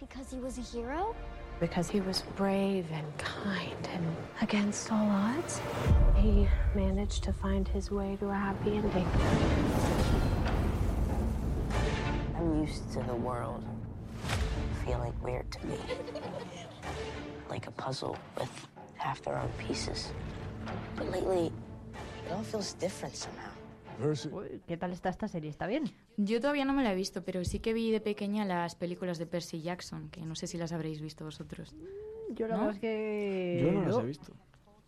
Because 0.00 0.34
he 0.34 0.40
was 0.40 0.58
a 0.58 0.62
hero? 0.62 1.14
Because 1.60 1.92
he 1.92 2.00
was 2.00 2.24
brave 2.36 2.86
and 2.90 3.06
kind 3.18 3.88
and 3.94 4.04
against 4.40 4.90
all 4.90 5.08
odds, 5.10 5.60
he 6.16 6.48
managed 6.74 7.22
to 7.24 7.32
find 7.32 7.68
his 7.68 7.90
way 7.90 8.16
to 8.16 8.30
a 8.30 8.34
happy 8.34 8.78
ending. 8.78 10.33
I'm 12.44 12.62
used 12.62 12.92
to 12.92 13.00
the 13.06 13.14
world 13.14 13.62
feeling 14.84 15.14
weird 15.22 15.50
to 15.52 15.66
me. 15.66 15.76
Like 17.48 17.66
a 17.66 17.70
puzzle 17.70 18.16
with 18.38 18.50
half 18.96 19.22
their 19.22 19.38
own 19.38 19.48
pieces. 19.66 20.12
But 20.96 21.10
lately, 21.10 21.46
it 22.26 22.32
all 22.32 22.42
feels 22.42 22.74
different 22.74 23.16
somehow. 23.16 23.50
Uy, 24.32 24.60
¿Qué 24.66 24.76
tal 24.76 24.92
está 24.92 25.08
esta 25.08 25.28
serie? 25.28 25.48
¿Está 25.48 25.66
bien? 25.66 25.84
Yo 26.18 26.40
todavía 26.40 26.64
no 26.64 26.74
me 26.74 26.82
la 26.82 26.92
he 26.92 26.96
visto, 26.96 27.22
pero 27.24 27.44
sí 27.44 27.60
que 27.60 27.72
vi 27.72 27.92
de 27.92 28.00
pequeña 28.00 28.44
las 28.44 28.74
películas 28.74 29.18
de 29.18 29.26
Percy 29.26 29.62
Jackson, 29.62 30.10
que 30.10 30.26
no 30.26 30.34
sé 30.34 30.46
si 30.46 30.58
las 30.58 30.72
habréis 30.72 31.00
visto 31.00 31.24
vosotros. 31.24 31.74
Yo 32.30 32.48
la 32.48 32.56
¿No? 32.56 32.60
verdad 32.66 32.74
es 32.74 32.80
que... 32.80 33.60
Yo 33.64 33.72
no 33.72 33.82
las 33.86 33.98
he 33.98 34.06
visto. 34.06 34.32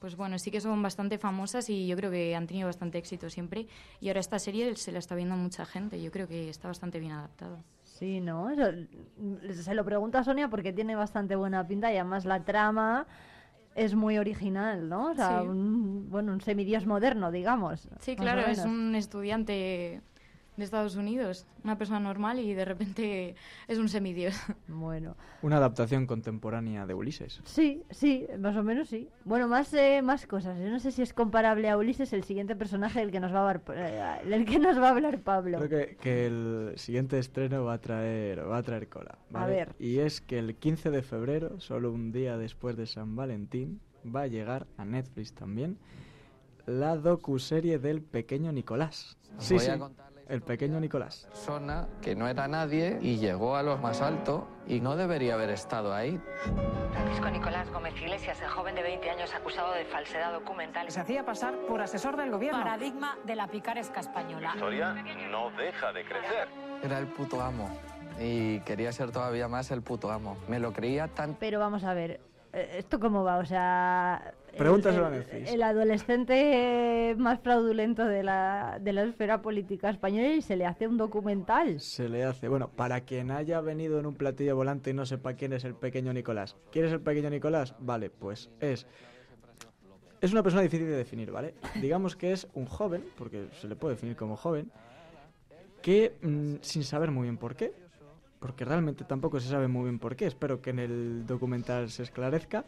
Pues 0.07 0.15
bueno, 0.17 0.39
sí 0.39 0.53
que 0.53 0.61
son 0.61 0.81
bastante 0.85 1.19
famosas 1.19 1.69
y 1.69 1.89
yo 1.89 1.97
creo 1.97 2.13
que 2.13 2.37
han 2.37 2.47
tenido 2.47 2.69
bastante 2.69 2.97
éxito 2.97 3.29
siempre. 3.29 3.67
Y 4.01 4.07
ahora 4.07 4.21
esta 4.21 4.39
serie 4.39 4.77
se 4.77 4.93
la 4.93 5.01
está 5.01 5.17
viendo 5.17 5.35
mucha 5.35 5.67
gente. 5.67 6.01
Yo 6.01 6.13
creo 6.13 6.29
que 6.29 6.49
está 6.49 6.69
bastante 6.69 7.01
bien 7.01 7.11
adaptada. 7.11 7.65
Sí, 7.83 8.21
¿no? 8.21 8.49
Eso, 8.49 8.63
mm, 9.19 9.51
se 9.51 9.75
lo 9.75 9.85
pregunto 9.85 10.17
a 10.19 10.23
Sonia 10.23 10.49
porque 10.49 10.73
tiene 10.73 10.95
bastante 10.95 11.35
buena 11.35 11.67
pinta 11.67 11.93
y 11.93 11.97
además 11.97 12.25
la 12.25 12.45
trama 12.45 13.09
es 13.75 13.97
muy 13.97 14.17
original, 14.17 14.89
¿no? 14.89 15.11
O 15.11 15.15
sea, 15.17 15.41
Sí. 15.43 15.49
un, 15.49 16.09
bueno, 16.09 16.31
un 16.35 16.41
semidios 16.41 16.87
moderno, 16.87 17.33
digamos. 17.33 17.89
Sí, 17.99 18.15
claro, 18.15 18.43
es 18.47 18.61
un 18.61 18.95
estudiante 18.95 20.03
de 20.57 20.65
Estados 20.65 20.97
Unidos, 20.97 21.47
una 21.65 21.77
persona 21.79 22.01
normal 22.01 22.39
y 22.39 22.55
de 22.55 22.65
repente 22.65 23.35
es 23.69 23.79
un 23.79 23.89
semidios. 23.89 24.35
Bueno, 24.69 25.17
Una 25.43 25.57
adaptación 25.57 26.07
contemporánea 26.07 26.87
de 26.87 26.95
Ulises. 26.95 27.41
sí, 27.45 27.83
sí, 27.91 28.27
más 28.39 28.57
o 28.57 28.63
menos 28.63 28.89
sí. 28.89 29.09
Bueno, 29.25 29.49
más, 29.49 29.73
eh, 29.75 30.03
más 30.03 30.27
cosas. 30.27 30.59
Yo 30.59 30.69
no 30.71 30.79
sé 30.81 30.91
si 30.93 31.03
es 31.03 31.13
comparable 31.13 31.69
a 31.69 31.77
Ulises, 31.77 32.13
el 32.13 32.25
siguiente 32.25 32.57
personaje 32.57 33.01
del 33.01 33.11
que 33.11 33.21
nos 33.21 33.33
va 33.33 33.39
a 33.39 33.51
hablar, 33.51 33.63
eh, 33.75 34.27
del 34.29 34.45
que 34.45 34.59
nos 34.59 34.79
va 34.79 34.89
a 34.89 34.91
hablar 34.91 35.21
Pablo. 35.21 35.59
Creo 35.59 35.69
que, 35.89 35.97
que 35.97 36.27
el 36.27 36.73
siguiente 36.77 37.19
estreno 37.19 37.65
va 37.65 37.75
a 37.75 37.81
traer, 37.81 38.49
va 38.49 38.59
a 38.59 38.63
traer 38.63 38.89
cola. 38.89 39.19
A 39.31 39.41
¿vale? 39.41 39.53
ver. 39.55 39.75
Y 39.79 39.99
es 39.99 40.21
que 40.21 40.39
el 40.39 40.57
15 40.57 40.91
de 40.91 41.03
febrero, 41.03 41.61
solo 41.61 41.93
un 41.93 42.13
día 42.13 42.37
después 42.39 42.77
de 42.77 42.87
San 42.87 43.17
Valentín, 43.17 43.81
va 44.05 44.23
a 44.23 44.27
llegar 44.27 44.67
a 44.77 44.85
Netflix 44.85 45.33
también 45.33 45.79
la 46.67 46.97
docuserie 46.97 47.79
del 47.79 48.03
pequeño 48.03 48.53
Nicolás. 48.53 49.17
Sí, 49.39 49.55
Voy 49.55 49.65
sí. 49.65 49.71
a 49.71 49.79
contar 49.79 50.06
el 50.29 50.43
pequeño 50.43 50.81
Nicolás. 50.81 51.27
Persona 51.31 51.87
que 52.03 52.17
no 52.17 52.29
era 52.29 52.49
nadie 52.49 52.99
y 53.01 53.19
llegó 53.19 53.57
a 53.57 53.63
lo 53.63 53.79
más 53.79 54.01
alto 54.01 54.49
y 54.67 54.81
no 54.81 54.97
debería 54.97 55.35
haber 55.35 55.51
estado 55.51 55.95
ahí. 55.95 56.21
Francisco 56.93 57.31
Nicolás 57.31 57.71
Gómez 57.71 57.95
Iglesias, 58.01 58.41
el 58.41 58.49
joven 58.49 58.75
de 58.75 58.83
20 58.83 59.11
años 59.11 59.35
acusado 59.35 59.73
de 59.73 59.85
falsedad 59.85 60.33
documental. 60.33 60.91
Se 60.91 61.01
hacía 61.01 61.25
pasar 61.25 61.55
por 61.69 61.81
asesor 61.81 62.17
del 62.17 62.31
gobierno. 62.31 62.59
Paradigma 62.59 63.17
de 63.25 63.37
la 63.37 63.47
picaresca 63.47 64.01
española. 64.01 64.49
La 64.49 64.55
historia 64.55 64.93
no 65.31 65.51
deja 65.53 65.93
de 65.93 66.05
crecer. 66.05 66.49
Era 66.83 66.99
el 66.99 67.07
puto 67.07 67.41
amo 67.41 67.71
y 68.19 68.61
quería 68.61 68.93
ser 68.93 69.13
todavía 69.13 69.49
más 69.49 69.71
el 69.71 69.83
puto 69.83 70.11
amo. 70.11 70.37
Me 70.49 70.59
lo 70.59 70.73
creía 70.73 71.09
tan... 71.09 71.35
Pero 71.35 71.61
vamos 71.61 71.85
a 71.85 71.95
ver, 71.95 72.21
eh, 72.53 72.77
¿esto 72.79 72.99
cómo 72.99 73.25
va? 73.25 73.39
O 73.39 73.45
sea... 73.45 74.35
el- 74.57 74.63
Pregúntaselo 74.63 75.05
a 75.07 75.09
el, 75.09 75.15
Netflix. 75.19 75.51
el 75.53 75.63
adolescente 75.63 77.15
más 77.19 77.41
fraudulento 77.41 78.05
de 78.07 78.23
la, 78.23 78.79
de 78.81 78.93
la 78.93 79.03
esfera 79.05 79.43
política 79.43 79.91
española 79.91 80.29
y 80.29 80.43
se 80.43 80.57
le 80.57 80.65
hace 80.67 80.89
un 80.89 80.97
documental. 80.97 81.79
Se 81.81 82.09
le 82.09 82.25
hace, 82.25 82.49
bueno, 82.49 82.69
para 82.69 83.03
quien 83.03 83.31
haya 83.31 83.61
venido 83.61 83.99
en 84.01 84.07
un 84.07 84.15
platillo 84.15 84.57
volante 84.57 84.91
y 84.91 84.95
no 84.95 85.05
sepa 85.07 85.35
quién 85.35 85.53
es 85.53 85.65
el 85.65 85.75
pequeño 85.75 86.13
Nicolás. 86.13 86.57
¿Quién 86.73 86.87
es 86.87 86.93
el 86.93 87.01
pequeño 87.01 87.31
Nicolás? 87.31 87.75
Vale, 87.81 88.11
pues 88.11 88.51
es... 88.61 88.87
Es 90.23 90.33
una 90.33 90.43
persona 90.43 90.63
difícil 90.63 90.87
de 90.87 90.97
definir, 90.97 91.31
¿vale? 91.31 91.55
Digamos 91.81 92.17
que 92.17 92.33
es 92.33 92.49
un 92.55 92.65
joven, 92.65 93.05
porque 93.19 93.49
se 93.61 93.69
le 93.69 93.77
puede 93.77 93.95
definir 93.95 94.17
como 94.17 94.35
joven, 94.37 94.71
que 95.83 96.15
mm, 96.23 96.55
sin 96.63 96.83
saber 96.85 97.11
muy 97.11 97.25
bien 97.25 97.37
por 97.37 97.55
qué, 97.55 97.73
porque 98.41 98.65
realmente 98.65 99.05
tampoco 99.05 99.39
se 99.41 99.49
sabe 99.51 99.69
muy 99.69 99.85
bien 99.85 99.99
por 99.99 100.17
qué, 100.17 100.25
espero 100.27 100.63
que 100.63 100.71
en 100.71 100.79
el 100.79 101.27
documental 101.27 101.91
se 101.91 102.03
esclarezca, 102.03 102.65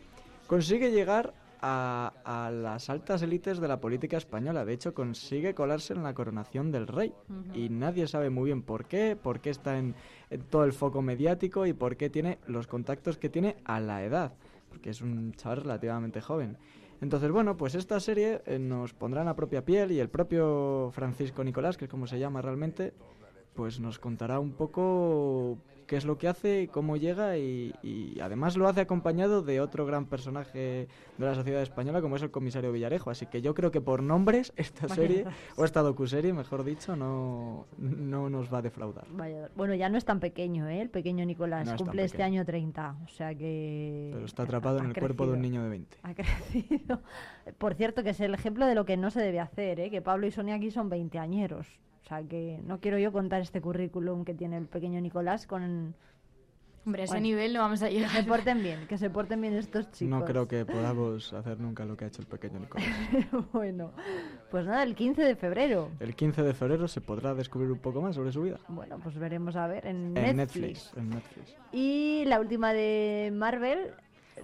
consigue 0.47 0.91
llegar 0.93 1.33
a, 1.61 2.13
a 2.25 2.51
las 2.51 2.91
altas 2.91 3.23
élites 3.23 3.61
de 3.61 3.69
la 3.69 3.81
política 3.81 4.17
española. 4.17 4.65
De 4.65 4.73
hecho, 4.73 4.95
consigue 4.95 5.55
colarse 5.55 5.95
en 5.95 6.03
la 6.03 6.15
coronación 6.15 6.71
del 6.73 6.87
rey. 6.87 7.13
Y 7.55 7.69
nadie 7.69 8.07
sabe 8.07 8.31
muy 8.31 8.47
bien 8.47 8.63
por 8.63 8.87
qué, 8.87 9.17
por 9.17 9.41
qué 9.41 9.51
está 9.51 9.79
en, 9.79 9.95
en 10.31 10.43
todo 10.43 10.65
el 10.65 10.73
foco 10.73 11.03
mediático 11.03 11.67
y 11.67 11.73
por 11.73 11.97
qué 11.97 12.11
tiene 12.11 12.39
los 12.47 12.67
contactos 12.67 13.19
que 13.19 13.29
tiene 13.29 13.57
a 13.65 13.81
la 13.81 14.05
edad. 14.05 14.33
Porque 14.69 14.91
es 14.91 15.01
un 15.01 15.33
chaval 15.33 15.63
relativamente 15.63 16.21
joven. 16.21 16.57
Entonces, 17.01 17.31
bueno, 17.31 17.57
pues 17.57 17.75
esta 17.75 18.01
serie 18.01 18.43
eh, 18.47 18.59
nos 18.59 18.93
pondrá 18.93 19.21
en 19.21 19.27
la 19.27 19.37
propia 19.37 19.65
piel 19.65 19.93
y 19.93 20.01
el 20.01 20.09
propio 20.09 20.91
Francisco 20.93 21.45
Nicolás, 21.45 21.77
que 21.77 21.85
es 21.85 21.91
como 21.91 22.07
se 22.07 22.19
llama 22.19 22.43
realmente, 22.43 22.93
pues 23.55 23.79
nos 23.79 23.99
contará 23.99 24.41
un 24.41 24.53
poco 24.53 25.59
qué 25.89 25.97
es 25.97 26.05
lo 26.05 26.19
que 26.19 26.29
hace, 26.29 26.69
cómo 26.71 26.97
llega 26.97 27.39
y, 27.39 27.75
y 27.83 28.21
además 28.21 28.57
lo 28.57 28.69
hace 28.69 28.83
acompañado 28.83 29.43
de 29.43 29.61
otro 29.61 29.87
gran 29.87 30.05
personaje 30.05 30.87
de 31.17 31.27
la 31.27 31.35
sociedad 31.35 31.63
española 31.63 32.03
como 32.03 32.15
es 32.17 32.23
el 32.23 32.31
comisario 32.31 32.71
Villarejo. 32.71 33.11
Así 33.11 33.27
que 33.27 33.41
yo 33.41 33.55
creo 33.55 33.71
que 33.71 33.81
por 33.81 34.03
nombres 34.03 34.53
esta 34.57 34.87
Vaya 34.87 34.95
serie, 34.95 35.25
dos. 35.25 35.35
o 35.57 35.65
esta 35.65 35.81
docuserie, 35.81 36.33
mejor 36.33 36.63
dicho, 36.63 36.95
no, 36.95 37.67
no 37.79 38.29
nos 38.29 38.53
va 38.53 38.59
a 38.59 38.63
defraudar. 38.63 39.07
Vaya, 39.11 39.51
bueno, 39.57 39.75
ya 39.75 39.89
no 39.89 39.97
es 39.97 40.05
tan 40.05 40.21
pequeño, 40.21 40.69
¿eh? 40.69 40.83
El 40.83 40.91
pequeño 40.91 41.25
Nicolás. 41.25 41.67
No 41.67 41.77
Cumple 41.77 42.05
este 42.05 42.23
año 42.23 42.45
30. 42.45 42.97
O 43.05 43.09
sea 43.09 43.35
que... 43.35 44.11
Pero 44.13 44.27
está 44.27 44.43
atrapado 44.43 44.79
en 44.79 44.85
ha 44.85 44.89
el 44.89 44.95
cuerpo 44.95 45.27
de 45.27 45.33
un 45.33 45.41
niño 45.41 45.63
de 45.63 45.71
20. 45.71 45.97
Ha 46.03 46.15
crecido. 46.15 47.03
Por 47.57 47.75
cierto, 47.75 48.03
que 48.03 48.11
es 48.11 48.21
el 48.21 48.35
ejemplo 48.35 48.67
de 48.67 48.75
lo 48.75 48.85
que 48.85 48.99
no 48.99 49.11
se 49.11 49.23
debe 49.23 49.41
hacer, 49.41 49.81
¿eh? 49.81 49.91
Que 49.91 50.03
Pablo 50.03 50.27
y 50.27 50.31
Sonia 50.33 50.57
aquí 50.57 50.71
son 50.71 50.91
veinteañeros. 50.91 51.67
O 52.09 52.15
sea 52.17 52.23
que 52.23 52.59
no 52.65 52.81
quiero 52.81 52.99
yo 52.99 53.13
contar 53.13 53.43
este 53.43 53.61
currículum 53.61 54.25
que 54.25 54.33
tiene 54.33 54.57
el 54.57 54.65
pequeño 54.65 54.99
Nicolás 54.99 55.47
con... 55.47 55.95
Hombre, 56.87 57.03
a 57.03 57.05
ese 57.05 57.13
Bueno, 57.13 57.23
nivel 57.25 57.53
no 57.53 57.61
vamos 57.61 57.83
a 57.83 57.89
Que 57.89 57.97
llegar. 57.97 58.11
se 58.13 58.23
porten 58.23 58.63
bien, 58.63 58.87
que 58.87 58.97
se 58.97 59.11
porten 59.11 59.43
bien 59.43 59.53
estos 59.53 59.91
chicos. 59.91 60.19
No 60.19 60.25
creo 60.25 60.49
que 60.49 60.65
podamos 60.65 61.35
hacer 61.35 61.61
nunca 61.61 61.85
lo 61.85 61.99
que 61.99 62.07
ha 62.07 62.09
hecho 62.09 62.23
el 62.23 62.27
pequeño 62.27 62.61
Nicolás. 62.61 62.89
bueno, 63.53 63.93
pues 64.51 64.65
nada, 64.65 64.85
el 64.85 64.95
15 64.95 65.21
de 65.23 65.37
febrero. 65.37 65.91
El 66.01 66.15
15 66.15 66.43
de 66.43 66.55
febrero 66.55 66.89
se 66.89 67.03
podrá 67.03 67.35
descubrir 67.35 67.71
un 67.71 67.79
poco 67.79 68.01
más 68.01 68.15
sobre 68.15 68.33
su 68.33 68.41
vida. 68.41 68.59
Bueno, 68.69 68.99
pues 69.03 69.19
veremos 69.19 69.55
a 69.57 69.67
ver 69.67 69.85
en, 69.87 70.17
En 70.17 70.37
Netflix. 70.37 70.95
Netflix. 70.95 70.97
En 70.97 71.11
Netflix. 71.11 71.57
Y 71.73 72.25
la 72.25 72.41
última 72.41 72.73
de 72.73 73.31
Marvel. 73.35 73.91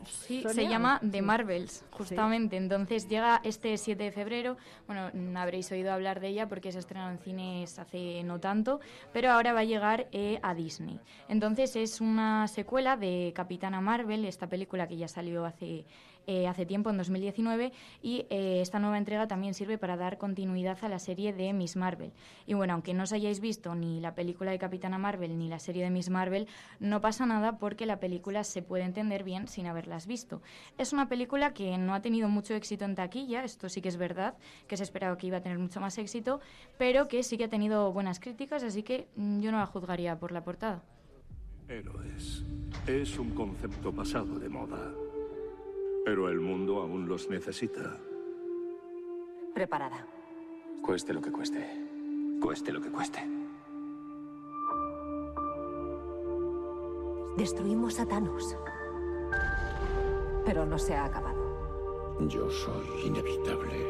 Sí, 0.04 0.42
Sonia, 0.42 0.54
se 0.54 0.68
llama. 0.68 1.00
The 1.08 1.22
Marvels, 1.22 1.84
justamente. 1.90 2.56
Entonces 2.56 3.08
llega 3.08 3.40
este 3.44 3.76
7 3.76 4.02
de 4.02 4.12
febrero. 4.12 4.56
Bueno, 4.86 5.10
mm, 5.12 5.36
habréis 5.36 5.70
oído 5.72 5.92
hablar 5.92 6.20
de 6.20 6.28
ella 6.28 6.48
porque 6.48 6.72
se 6.72 6.78
ha 6.78 6.80
estrenado 6.80 7.10
en 7.10 7.18
cines 7.18 7.78
hace 7.78 8.22
no 8.24 8.40
tanto, 8.40 8.80
pero 9.12 9.30
ahora 9.30 9.52
va 9.52 9.60
a 9.60 9.64
llegar 9.64 10.08
eh, 10.12 10.38
a 10.42 10.54
Disney. 10.54 11.00
Entonces 11.28 11.76
es 11.76 12.00
una 12.00 12.48
secuela 12.48 12.96
de 12.96 13.32
Capitana 13.34 13.80
Marvel, 13.80 14.24
esta 14.24 14.48
película 14.48 14.86
que 14.88 14.96
ya 14.96 15.08
salió 15.08 15.44
hace, 15.44 15.84
eh, 16.26 16.46
hace 16.46 16.66
tiempo, 16.66 16.90
en 16.90 16.96
2019, 16.96 17.72
y 18.02 18.26
eh, 18.30 18.60
esta 18.60 18.78
nueva 18.78 18.98
entrega 18.98 19.26
también 19.26 19.54
sirve 19.54 19.78
para 19.78 19.96
dar 19.96 20.18
continuidad 20.18 20.78
a 20.82 20.88
la 20.88 20.98
serie 20.98 21.32
de 21.32 21.52
Miss 21.52 21.76
Marvel. 21.76 22.12
Y 22.46 22.54
bueno, 22.54 22.74
aunque 22.74 22.94
no 22.94 23.04
os 23.04 23.12
hayáis 23.12 23.40
visto 23.40 23.74
ni 23.74 24.00
la 24.00 24.14
película 24.14 24.50
de 24.50 24.58
Capitana 24.58 24.98
Marvel 24.98 25.38
ni 25.38 25.48
la 25.48 25.58
serie 25.58 25.84
de 25.84 25.90
Miss 25.90 26.10
Marvel, 26.10 26.48
no 26.80 27.00
pasa 27.00 27.26
nada 27.26 27.58
porque 27.58 27.86
la 27.86 28.00
película 28.00 28.44
se 28.44 28.62
puede 28.62 28.84
entender 28.84 29.24
bien 29.24 29.48
sin 29.48 29.66
haberlas 29.66 30.06
visto. 30.06 30.42
Es 30.78 30.92
una 30.92 31.08
película 31.08 31.54
que 31.54 31.76
no 31.78 31.94
ha 31.94 32.02
tenido 32.02 32.28
mucho 32.28 32.54
éxito 32.54 32.84
en 32.84 32.94
taquilla, 32.94 33.44
esto 33.44 33.68
sí 33.68 33.80
que 33.80 33.88
es 33.88 33.96
verdad, 33.96 34.34
que 34.66 34.76
se 34.76 34.82
esperaba 34.82 35.16
que 35.18 35.26
iba 35.26 35.38
a 35.38 35.42
tener 35.42 35.58
mucho 35.58 35.80
más 35.80 35.98
éxito, 35.98 36.40
pero 36.78 37.08
que 37.08 37.22
sí 37.22 37.36
que 37.36 37.44
ha 37.44 37.48
tenido 37.50 37.92
buenas 37.92 38.20
críticas, 38.20 38.62
así 38.62 38.82
que 38.82 39.08
mm, 39.16 39.40
yo 39.40 39.52
no 39.52 39.58
la 39.58 39.66
juzgaría 39.66 40.18
por 40.18 40.32
la 40.32 40.42
portada. 40.44 40.82
Héroes. 41.68 42.44
Es 42.86 43.18
un 43.18 43.30
concepto 43.30 43.92
pasado 43.92 44.38
de 44.38 44.48
moda. 44.48 44.92
Pero 46.04 46.28
el 46.28 46.38
mundo 46.38 46.82
aún 46.82 47.08
los 47.08 47.30
necesita. 47.30 47.98
Preparada. 49.54 50.06
Cueste 50.82 51.14
lo 51.14 51.20
que 51.22 51.32
cueste. 51.32 51.66
Cueste 52.42 52.72
lo 52.72 52.80
que 52.80 52.90
cueste. 52.90 53.26
Destruimos 57.38 57.98
a 58.00 58.06
Thanos. 58.06 58.54
Pero 60.44 60.66
no 60.66 60.78
se 60.78 60.94
ha 60.94 61.06
acabado. 61.06 62.18
Yo 62.28 62.50
soy 62.50 63.06
inevitable. 63.06 63.86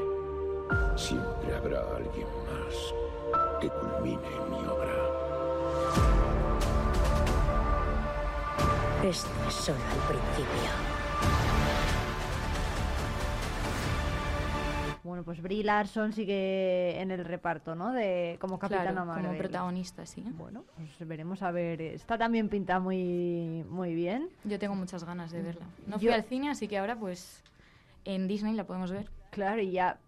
Siempre 0.97 1.55
habrá 1.55 1.97
alguien 1.97 2.29
más 2.47 2.95
que 3.61 3.69
culmine 3.69 4.31
mi 4.51 4.67
obra. 4.67 4.95
Esto 9.03 9.29
es 9.49 9.55
solo 9.55 9.79
el 9.79 10.17
principio. 10.17 10.95
Bueno, 15.25 15.37
pues 15.37 15.43
Brie 15.43 15.65
Larson 15.65 16.13
sigue 16.13 17.01
en 17.01 17.11
el 17.11 17.25
reparto, 17.25 17.75
¿no? 17.75 17.93
De 17.93 18.37
como 18.41 18.59
Capitana 18.59 18.93
Claro, 18.93 19.01
como 19.07 19.13
Marvel. 19.23 19.39
protagonista, 19.39 20.05
sí. 20.05 20.23
Bueno, 20.37 20.65
pues 20.77 21.09
veremos 21.09 21.43
a 21.43 21.51
ver. 21.51 21.81
Está 21.81 22.19
también 22.19 22.51
pinta 22.51 22.79
muy, 22.79 23.65
muy 23.71 23.95
bien. 23.95 24.29
Yo 24.45 24.59
tengo 24.59 24.75
muchas 24.75 25.03
ganas 25.05 25.31
de 25.33 25.41
verla. 25.41 25.65
No 25.87 25.95
Yo- 25.97 26.01
fui 26.01 26.11
al 26.11 26.25
cine, 26.25 26.51
así 26.51 26.69
que 26.69 26.77
ahora 26.77 26.97
pues 26.97 27.43
en 28.05 28.29
Disney 28.29 28.53
la 28.55 28.65
podemos 28.65 28.91
ver. 28.91 29.09
Claro, 29.31 29.63
y 29.63 29.71
ya 29.73 29.99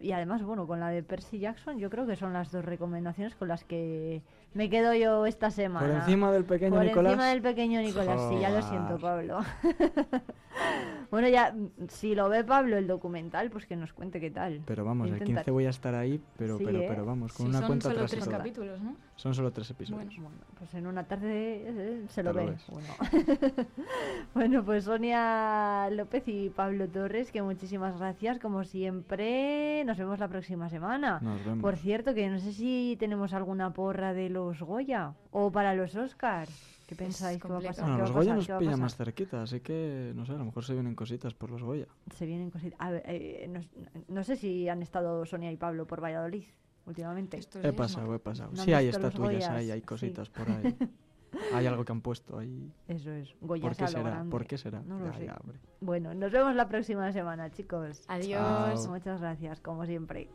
y 0.00 0.12
además, 0.12 0.42
bueno, 0.42 0.66
con 0.66 0.78
la 0.78 0.90
de 0.90 1.02
Percy 1.02 1.38
Jackson, 1.38 1.78
yo 1.78 1.88
creo 1.90 2.06
que 2.06 2.14
son 2.14 2.32
las 2.34 2.52
dos 2.52 2.64
recomendaciones 2.64 3.34
con 3.34 3.48
las 3.48 3.64
que 3.64 4.20
me 4.52 4.68
quedo 4.68 4.92
yo 4.94 5.24
esta 5.26 5.50
semana. 5.50 5.86
Por 5.86 5.96
encima 5.96 6.30
del 6.30 6.44
pequeño 6.44 6.74
Por 6.76 6.84
Nicolás. 6.84 7.12
encima 7.14 7.28
del 7.30 7.40
pequeño 7.42 7.80
Nicolás, 7.80 8.20
sí, 8.28 8.38
ya 8.40 8.50
lo 8.50 8.60
siento, 8.62 8.98
Pablo. 8.98 9.40
bueno, 11.10 11.28
ya, 11.28 11.54
si 11.88 12.14
lo 12.14 12.28
ve 12.28 12.44
Pablo 12.44 12.76
el 12.76 12.86
documental, 12.86 13.50
pues 13.50 13.66
que 13.66 13.76
nos 13.76 13.92
cuente 13.92 14.20
qué 14.20 14.30
tal. 14.30 14.60
Pero 14.66 14.84
vamos, 14.84 15.08
el 15.08 15.14
Intentar- 15.14 15.44
15 15.44 15.50
voy 15.50 15.66
a 15.66 15.70
estar 15.70 15.94
ahí, 15.94 16.20
pero, 16.36 16.58
Sí, 16.58 16.64
pero, 16.64 16.78
¿eh? 16.80 16.86
pero 16.88 17.04
vamos, 17.06 17.32
con 17.32 17.46
Sí, 17.46 17.50
una 17.50 17.58
son 17.58 17.66
cuenta 17.68 17.82
solo 17.88 17.96
atrás 17.96 18.10
tres 18.10 18.28
capítulos, 18.28 18.80
¿no? 18.80 18.96
Son 19.16 19.34
solo 19.34 19.50
tres 19.50 19.70
episodios. 19.70 20.14
Bueno, 20.16 20.30
pues 20.58 20.74
en 20.74 20.86
una 20.86 21.04
tarde 21.04 21.62
eh, 21.66 22.04
se 22.08 22.22
lo 22.22 22.34
ve. 22.34 22.54
Bueno. 22.68 22.88
bueno, 24.34 24.64
pues 24.64 24.84
Sonia 24.84 25.88
López 25.90 26.24
y 26.26 26.50
Pablo 26.50 26.88
Torres, 26.88 27.30
que 27.32 27.42
muchísimas 27.42 27.98
gracias, 27.98 28.38
como 28.38 28.64
siempre. 28.64 29.84
Nos 29.84 29.96
vemos 29.98 30.18
la 30.18 30.28
próxima 30.28 30.68
semana. 30.68 31.18
Nos 31.22 31.44
vemos. 31.44 31.62
Por 31.62 31.76
cierto, 31.76 32.14
que 32.14 32.28
no 32.28 32.38
sé 32.38 32.52
si 32.52 32.96
tenemos 32.98 33.32
alguna 33.32 33.72
porra 33.72 34.12
de 34.12 34.28
los 34.28 34.60
Goya 34.62 35.14
o 35.30 35.50
para 35.50 35.74
los 35.74 35.94
Oscar. 35.96 36.48
¿Qué 36.86 36.94
pensáis 36.94 37.42
que 37.42 37.48
va 37.48 37.58
a 37.58 37.60
pasar? 37.60 37.84
Bueno, 37.84 37.96
¿Qué 37.96 38.02
va 38.02 38.08
los 38.08 38.16
Goya 38.16 38.34
nos 38.36 38.46
¿Qué 38.46 38.52
va 38.52 38.58
a 38.58 38.60
pilla 38.60 38.76
más 38.76 38.94
cerquita, 38.96 39.42
así 39.42 39.60
que 39.60 40.12
no 40.14 40.24
sé, 40.24 40.32
a 40.32 40.36
lo 40.36 40.44
mejor 40.44 40.64
se 40.64 40.72
vienen 40.74 40.94
cositas 40.94 41.34
por 41.34 41.50
los 41.50 41.62
Goya. 41.62 41.86
Se 42.14 42.26
vienen 42.26 42.50
cositas. 42.50 42.78
A 42.80 42.90
ver, 42.92 43.02
eh, 43.06 43.48
no, 43.48 43.60
no 44.08 44.22
sé 44.24 44.36
si 44.36 44.68
han 44.68 44.82
estado 44.82 45.26
Sonia 45.26 45.50
y 45.50 45.56
Pablo 45.56 45.86
por 45.86 46.00
Valladolid 46.02 46.44
últimamente. 46.86 47.40
He 47.62 47.72
pasado, 47.72 48.14
he 48.14 48.18
pasado. 48.20 48.52
¿No 48.54 48.62
sí, 48.62 48.72
hay 48.72 48.86
estatuillas, 48.88 49.48
hay, 49.50 49.70
hay 49.72 49.80
Sí. 49.80 49.86
cositas 49.86 50.30
por 50.30 50.48
ahí. 50.48 50.76
hay 51.52 51.66
algo 51.66 51.84
que 51.84 51.90
han 51.90 52.00
puesto 52.00 52.38
ahí. 52.38 52.72
Eso 52.86 53.10
es, 53.10 53.34
Goyas 53.40 53.66
¿Por 53.66 53.76
qué 53.76 53.86
será? 53.88 54.02
grande. 54.10 54.30
¿Por 54.30 54.46
qué 54.46 54.56
será? 54.58 54.80
No 54.82 55.00
lo 55.00 55.06
Ya, 55.06 55.12
sé. 55.14 55.26
ya, 55.26 55.36
hombre. 55.42 55.58
Bueno, 55.80 56.14
nos 56.14 56.30
vemos 56.30 56.54
la 56.54 56.68
próxima 56.68 57.10
semana, 57.10 57.50
chicos. 57.50 58.04
Adiós. 58.06 58.82
Chao. 58.84 58.92
Muchas 58.92 59.20
gracias, 59.20 59.60
como 59.60 59.84
siempre. 59.86 60.28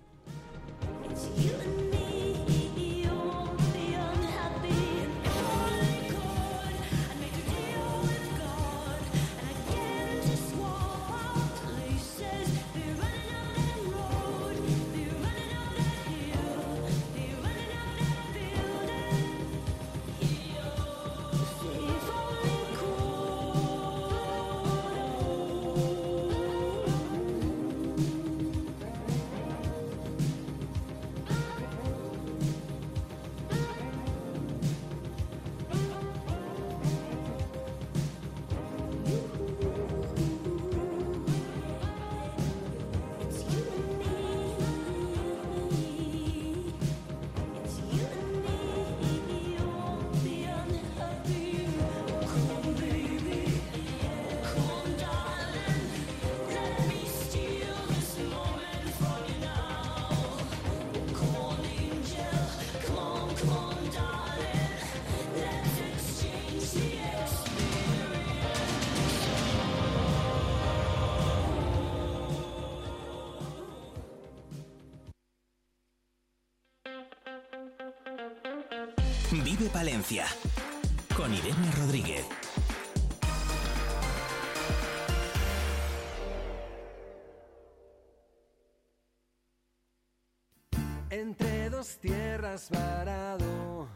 Tierras 92.00 92.70
varado, 92.70 93.88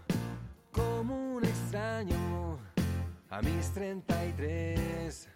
como 0.72 1.35
un 1.35 1.45
extraño, 1.45 2.59
a 3.30 3.41
mis 3.41 3.72
33. 3.74 5.34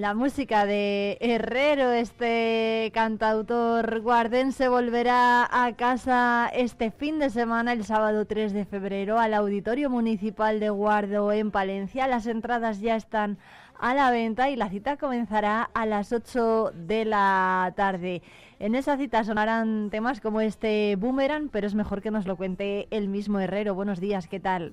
La 0.00 0.14
música 0.14 0.64
de 0.64 1.18
Herrero, 1.20 1.92
este 1.92 2.90
cantautor 2.94 4.00
guardense, 4.00 4.66
volverá 4.68 5.46
a 5.50 5.76
casa 5.76 6.48
este 6.54 6.90
fin 6.90 7.18
de 7.18 7.28
semana, 7.28 7.74
el 7.74 7.84
sábado 7.84 8.24
3 8.24 8.54
de 8.54 8.64
febrero, 8.64 9.18
al 9.18 9.34
Auditorio 9.34 9.90
Municipal 9.90 10.58
de 10.58 10.70
Guardo 10.70 11.30
en 11.32 11.50
Palencia. 11.50 12.08
Las 12.08 12.26
entradas 12.26 12.80
ya 12.80 12.96
están 12.96 13.36
a 13.78 13.92
la 13.92 14.10
venta 14.10 14.48
y 14.48 14.56
la 14.56 14.70
cita 14.70 14.96
comenzará 14.96 15.68
a 15.74 15.84
las 15.84 16.14
8 16.14 16.72
de 16.74 17.04
la 17.04 17.74
tarde. 17.76 18.22
En 18.58 18.74
esa 18.74 18.96
cita 18.96 19.22
sonarán 19.22 19.90
temas 19.90 20.22
como 20.22 20.40
este 20.40 20.96
Boomerang, 20.96 21.50
pero 21.50 21.66
es 21.66 21.74
mejor 21.74 22.00
que 22.00 22.10
nos 22.10 22.26
lo 22.26 22.36
cuente 22.36 22.88
el 22.90 23.08
mismo 23.08 23.38
Herrero. 23.38 23.74
Buenos 23.74 24.00
días, 24.00 24.28
¿qué 24.28 24.40
tal? 24.40 24.72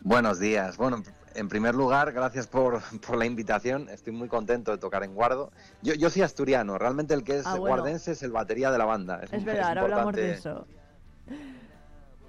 Buenos 0.00 0.40
días. 0.40 0.76
Bueno, 0.78 1.00
en 1.34 1.48
primer 1.48 1.74
lugar, 1.74 2.12
gracias 2.12 2.46
por, 2.46 2.80
por, 3.06 3.16
la 3.16 3.26
invitación. 3.26 3.88
Estoy 3.88 4.12
muy 4.12 4.28
contento 4.28 4.70
de 4.70 4.78
tocar 4.78 5.02
en 5.04 5.14
Guardo. 5.14 5.50
Yo, 5.82 5.94
yo 5.94 6.10
soy 6.10 6.22
asturiano. 6.22 6.78
Realmente 6.78 7.14
el 7.14 7.24
que 7.24 7.36
es 7.38 7.46
Ah, 7.46 7.56
bueno. 7.56 7.76
guardense 7.76 8.12
es 8.12 8.22
el 8.22 8.32
batería 8.32 8.70
de 8.70 8.78
la 8.78 8.84
banda. 8.84 9.20
Es, 9.22 9.32
es 9.32 9.44
verdad, 9.44 9.68
ahora 9.68 9.82
hablamos 9.82 10.14
de 10.14 10.32
eso. 10.32 10.66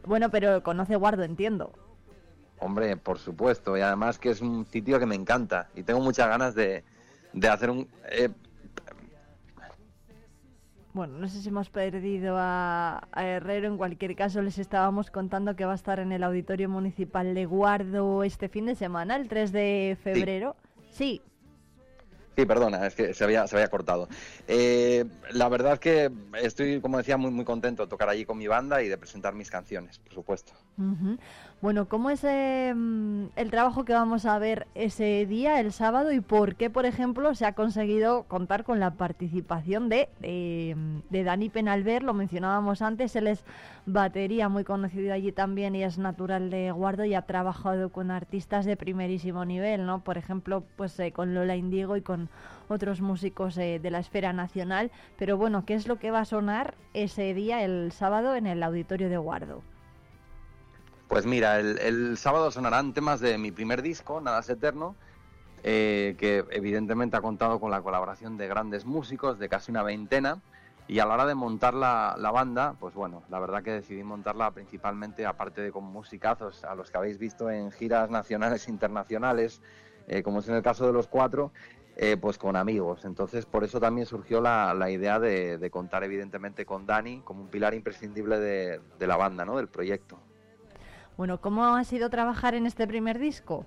Bueno, 0.05 0.29
pero 0.29 0.63
conoce 0.63 0.95
Guardo, 0.95 1.23
entiendo. 1.23 1.71
Hombre, 2.59 2.97
por 2.97 3.19
supuesto. 3.19 3.77
Y 3.77 3.81
además 3.81 4.19
que 4.19 4.29
es 4.29 4.41
un 4.41 4.65
sitio 4.65 4.99
que 4.99 5.05
me 5.05 5.15
encanta. 5.15 5.69
Y 5.75 5.83
tengo 5.83 5.99
muchas 6.01 6.27
ganas 6.27 6.55
de, 6.55 6.83
de 7.33 7.47
hacer 7.49 7.69
un... 7.69 7.87
eh, 8.09 8.29
Bueno, 10.93 11.17
no 11.17 11.27
sé 11.27 11.41
si 11.41 11.49
hemos 11.49 11.69
perdido 11.69 12.35
a, 12.37 13.07
a 13.11 13.25
Herrero. 13.25 13.67
En 13.67 13.77
cualquier 13.77 14.15
caso, 14.15 14.41
les 14.43 14.59
estábamos 14.59 15.09
contando 15.09 15.55
que 15.55 15.65
va 15.65 15.71
a 15.71 15.75
estar 15.75 15.99
en 15.99 16.11
el 16.11 16.23
Auditorio 16.23 16.69
Municipal 16.69 17.33
de 17.33 17.45
Guardo 17.45 18.23
este 18.23 18.47
fin 18.47 18.67
de 18.67 18.75
semana, 18.75 19.15
el 19.15 19.27
3 19.27 19.51
de 19.51 19.97
febrero. 20.03 20.55
Sí, 20.91 21.21
Sí, 22.35 22.45
perdona, 22.47 22.87
es 22.87 22.95
que 22.95 23.13
se 23.13 23.23
había, 23.23 23.45
se 23.45 23.55
había 23.55 23.67
cortado. 23.67 24.07
Eh, 24.47 25.05
la 25.31 25.49
verdad 25.49 25.73
es 25.73 25.79
que 25.79 26.11
estoy, 26.41 26.81
como 26.81 26.97
decía, 26.97 27.15
muy, 27.15 27.29
muy 27.29 27.45
contento 27.45 27.83
de 27.83 27.89
tocar 27.89 28.09
allí 28.09 28.25
con 28.25 28.39
mi 28.39 28.47
banda 28.47 28.81
y 28.81 28.87
de 28.87 28.97
presentar 28.97 29.35
mis 29.35 29.51
canciones, 29.51 29.99
por 29.99 30.13
supuesto. 30.13 30.53
Bueno, 31.63 31.87
¿cómo 31.87 32.09
es 32.09 32.25
eh, 32.25 32.71
el 32.71 33.49
trabajo 33.49 33.85
que 33.85 33.93
vamos 33.93 34.25
a 34.25 34.37
ver 34.37 34.67
ese 34.75 35.25
día, 35.25 35.61
el 35.61 35.71
sábado, 35.71 36.11
y 36.11 36.19
por 36.19 36.55
qué, 36.55 36.69
por 36.69 36.85
ejemplo, 36.85 37.33
se 37.35 37.45
ha 37.45 37.53
conseguido 37.53 38.23
contar 38.23 38.65
con 38.65 38.81
la 38.81 38.95
participación 38.95 39.87
de, 39.87 40.09
mm, 40.75 41.09
de 41.09 41.23
Dani 41.23 41.47
Penalver? 41.47 42.03
Lo 42.03 42.13
mencionábamos 42.13 42.81
antes, 42.81 43.15
él 43.15 43.27
es 43.27 43.45
batería 43.85 44.49
muy 44.49 44.65
conocido 44.65 45.13
allí 45.13 45.31
también 45.31 45.73
y 45.73 45.85
es 45.85 45.97
natural 45.97 46.49
de 46.49 46.69
Guardo 46.71 47.05
y 47.05 47.13
ha 47.13 47.21
trabajado 47.21 47.93
con 47.93 48.11
artistas 48.11 48.65
de 48.65 48.75
primerísimo 48.75 49.45
nivel, 49.45 49.85
¿no? 49.85 50.03
Por 50.03 50.17
ejemplo, 50.17 50.65
pues 50.75 50.99
eh, 50.99 51.13
con 51.13 51.33
Lola 51.33 51.55
Indigo 51.55 51.95
y 51.95 52.01
con 52.01 52.27
otros 52.67 52.99
músicos 52.99 53.57
eh, 53.57 53.79
de 53.81 53.89
la 53.89 53.99
esfera 53.99 54.33
nacional. 54.33 54.91
Pero 55.17 55.37
bueno, 55.37 55.63
¿qué 55.65 55.75
es 55.75 55.87
lo 55.87 55.97
que 55.97 56.11
va 56.11 56.19
a 56.19 56.25
sonar 56.25 56.75
ese 56.93 57.33
día, 57.33 57.63
el 57.63 57.93
sábado, 57.93 58.35
en 58.35 58.47
el 58.47 58.63
auditorio 58.63 59.07
de 59.07 59.15
Guardo? 59.15 59.61
Pues 61.07 61.25
mira, 61.25 61.59
el, 61.59 61.77
el 61.79 62.17
sábado 62.17 62.49
sonarán 62.51 62.93
temas 62.93 63.19
de 63.19 63.37
mi 63.37 63.51
primer 63.51 63.81
disco, 63.81 64.19
Nada 64.21 64.39
es 64.39 64.49
Eterno, 64.49 64.95
eh, 65.63 66.15
que 66.17 66.43
evidentemente 66.51 67.15
ha 67.15 67.21
contado 67.21 67.59
con 67.59 67.71
la 67.71 67.81
colaboración 67.81 68.35
de 68.37 68.47
grandes 68.47 68.85
músicos, 68.85 69.39
de 69.39 69.47
casi 69.47 69.71
una 69.71 69.83
veintena, 69.83 70.41
y 70.87 70.99
a 70.99 71.05
la 71.05 71.13
hora 71.13 71.25
de 71.25 71.35
montar 71.35 71.73
la, 71.73 72.15
la 72.17 72.31
banda, 72.31 72.75
pues 72.79 72.93
bueno, 72.93 73.23
la 73.29 73.39
verdad 73.39 73.63
que 73.63 73.71
decidí 73.71 74.03
montarla 74.03 74.51
principalmente, 74.51 75.25
aparte 75.25 75.61
de 75.61 75.71
con 75.71 75.85
musicazos 75.85 76.65
a 76.65 76.75
los 76.75 76.91
que 76.91 76.97
habéis 76.97 77.17
visto 77.17 77.49
en 77.49 77.71
giras 77.71 78.09
nacionales 78.09 78.67
e 78.67 78.71
internacionales, 78.71 79.61
eh, 80.07 80.21
como 80.21 80.39
es 80.39 80.49
en 80.49 80.55
el 80.55 80.63
caso 80.63 80.85
de 80.85 80.91
los 80.91 81.07
cuatro, 81.07 81.53
eh, 81.95 82.17
pues 82.19 82.37
con 82.37 82.57
amigos. 82.57 83.05
Entonces, 83.05 83.45
por 83.45 83.63
eso 83.63 83.79
también 83.79 84.05
surgió 84.05 84.41
la, 84.41 84.73
la 84.73 84.89
idea 84.89 85.19
de, 85.19 85.69
contar 85.71 86.03
evidentemente 86.03 86.65
con 86.65 86.85
Dani 86.85 87.21
como 87.21 87.43
un 87.43 87.47
pilar 87.47 87.73
imprescindible 87.73 88.39
de, 88.39 88.81
de 88.99 89.07
la 89.07 89.15
banda, 89.15 89.45
¿no? 89.45 89.55
Del 89.55 89.69
proyecto. 89.69 90.19
Bueno, 91.17 91.39
¿cómo 91.39 91.65
ha 91.65 91.83
sido 91.83 92.09
trabajar 92.09 92.55
en 92.55 92.65
este 92.65 92.87
primer 92.87 93.19
disco? 93.19 93.65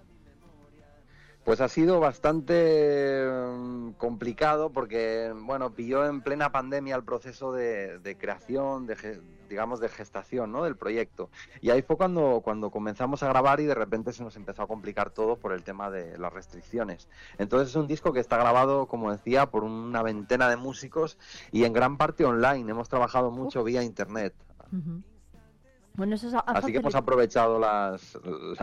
Pues 1.44 1.60
ha 1.60 1.68
sido 1.68 2.00
bastante 2.00 3.24
mm, 3.24 3.90
complicado 3.92 4.70
porque, 4.70 5.32
bueno, 5.44 5.70
pilló 5.70 6.04
en 6.04 6.20
plena 6.20 6.50
pandemia 6.50 6.96
el 6.96 7.04
proceso 7.04 7.52
de, 7.52 8.00
de 8.00 8.18
creación, 8.18 8.86
de, 8.86 9.20
digamos, 9.48 9.78
de 9.78 9.88
gestación, 9.88 10.50
¿no? 10.50 10.64
Del 10.64 10.74
proyecto. 10.74 11.30
Y 11.60 11.70
ahí 11.70 11.82
fue 11.82 11.96
cuando, 11.96 12.40
cuando 12.42 12.72
comenzamos 12.72 13.22
a 13.22 13.28
grabar 13.28 13.60
y 13.60 13.66
de 13.66 13.76
repente 13.76 14.12
se 14.12 14.24
nos 14.24 14.34
empezó 14.34 14.62
a 14.62 14.66
complicar 14.66 15.10
todo 15.10 15.36
por 15.36 15.52
el 15.52 15.62
tema 15.62 15.88
de 15.88 16.18
las 16.18 16.32
restricciones. 16.32 17.08
Entonces 17.38 17.68
es 17.68 17.76
un 17.76 17.86
disco 17.86 18.12
que 18.12 18.18
está 18.18 18.36
grabado, 18.38 18.86
como 18.86 19.12
decía, 19.12 19.46
por 19.46 19.62
una 19.62 20.02
veintena 20.02 20.48
de 20.48 20.56
músicos 20.56 21.16
y 21.52 21.62
en 21.62 21.72
gran 21.72 21.96
parte 21.96 22.24
online. 22.24 22.68
Hemos 22.68 22.88
trabajado 22.88 23.30
mucho 23.30 23.62
vía 23.62 23.84
internet. 23.84 24.34
Bueno, 25.96 26.14
eso 26.14 26.28
es- 26.28 26.34
Así 26.46 26.72
que 26.72 26.78
hemos 26.78 26.94
aprovechado 26.94 27.58
las, 27.58 28.18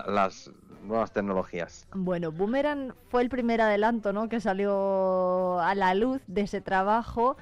las 0.08 0.52
nuevas 0.84 1.12
tecnologías. 1.12 1.88
Bueno, 1.94 2.32
Boomerang 2.32 2.94
fue 3.10 3.22
el 3.24 3.30
primer 3.30 3.62
adelanto, 3.62 4.14
¿no? 4.14 4.30
Que 4.30 4.40
salió 4.40 5.60
a 5.60 5.74
la 5.76 5.95
luz 5.95 6.22
de 6.28 6.42
ese 6.42 6.62
trabajo 6.62 7.36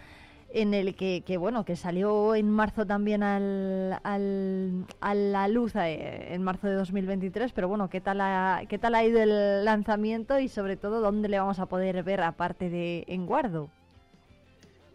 en 0.54 0.74
el 0.74 0.96
que, 0.96 1.24
que, 1.26 1.38
bueno, 1.38 1.64
que 1.64 1.76
salió 1.78 2.36
en 2.36 2.50
marzo 2.50 2.86
también 2.86 3.24
al, 3.24 4.00
al- 4.04 4.86
a 5.00 5.14
la 5.16 5.48
luz 5.48 5.76
eh, 5.76 6.34
en 6.34 6.44
marzo 6.44 6.68
de 6.68 6.74
2023, 6.74 7.54
pero 7.54 7.70
bueno, 7.70 7.90
¿qué 7.90 8.02
tal, 8.02 8.20
ha, 8.22 8.62
¿qué 8.68 8.78
tal 8.78 8.96
ha 8.96 9.04
ido 9.06 9.22
el 9.22 9.64
lanzamiento 9.64 10.40
y 10.40 10.50
sobre 10.50 10.76
todo 10.76 11.00
dónde 11.00 11.30
le 11.30 11.40
vamos 11.40 11.60
a 11.60 11.68
poder 11.68 12.04
ver 12.04 12.22
aparte 12.22 12.70
de 12.70 13.06
en 13.08 13.26
Guardo? 13.26 13.70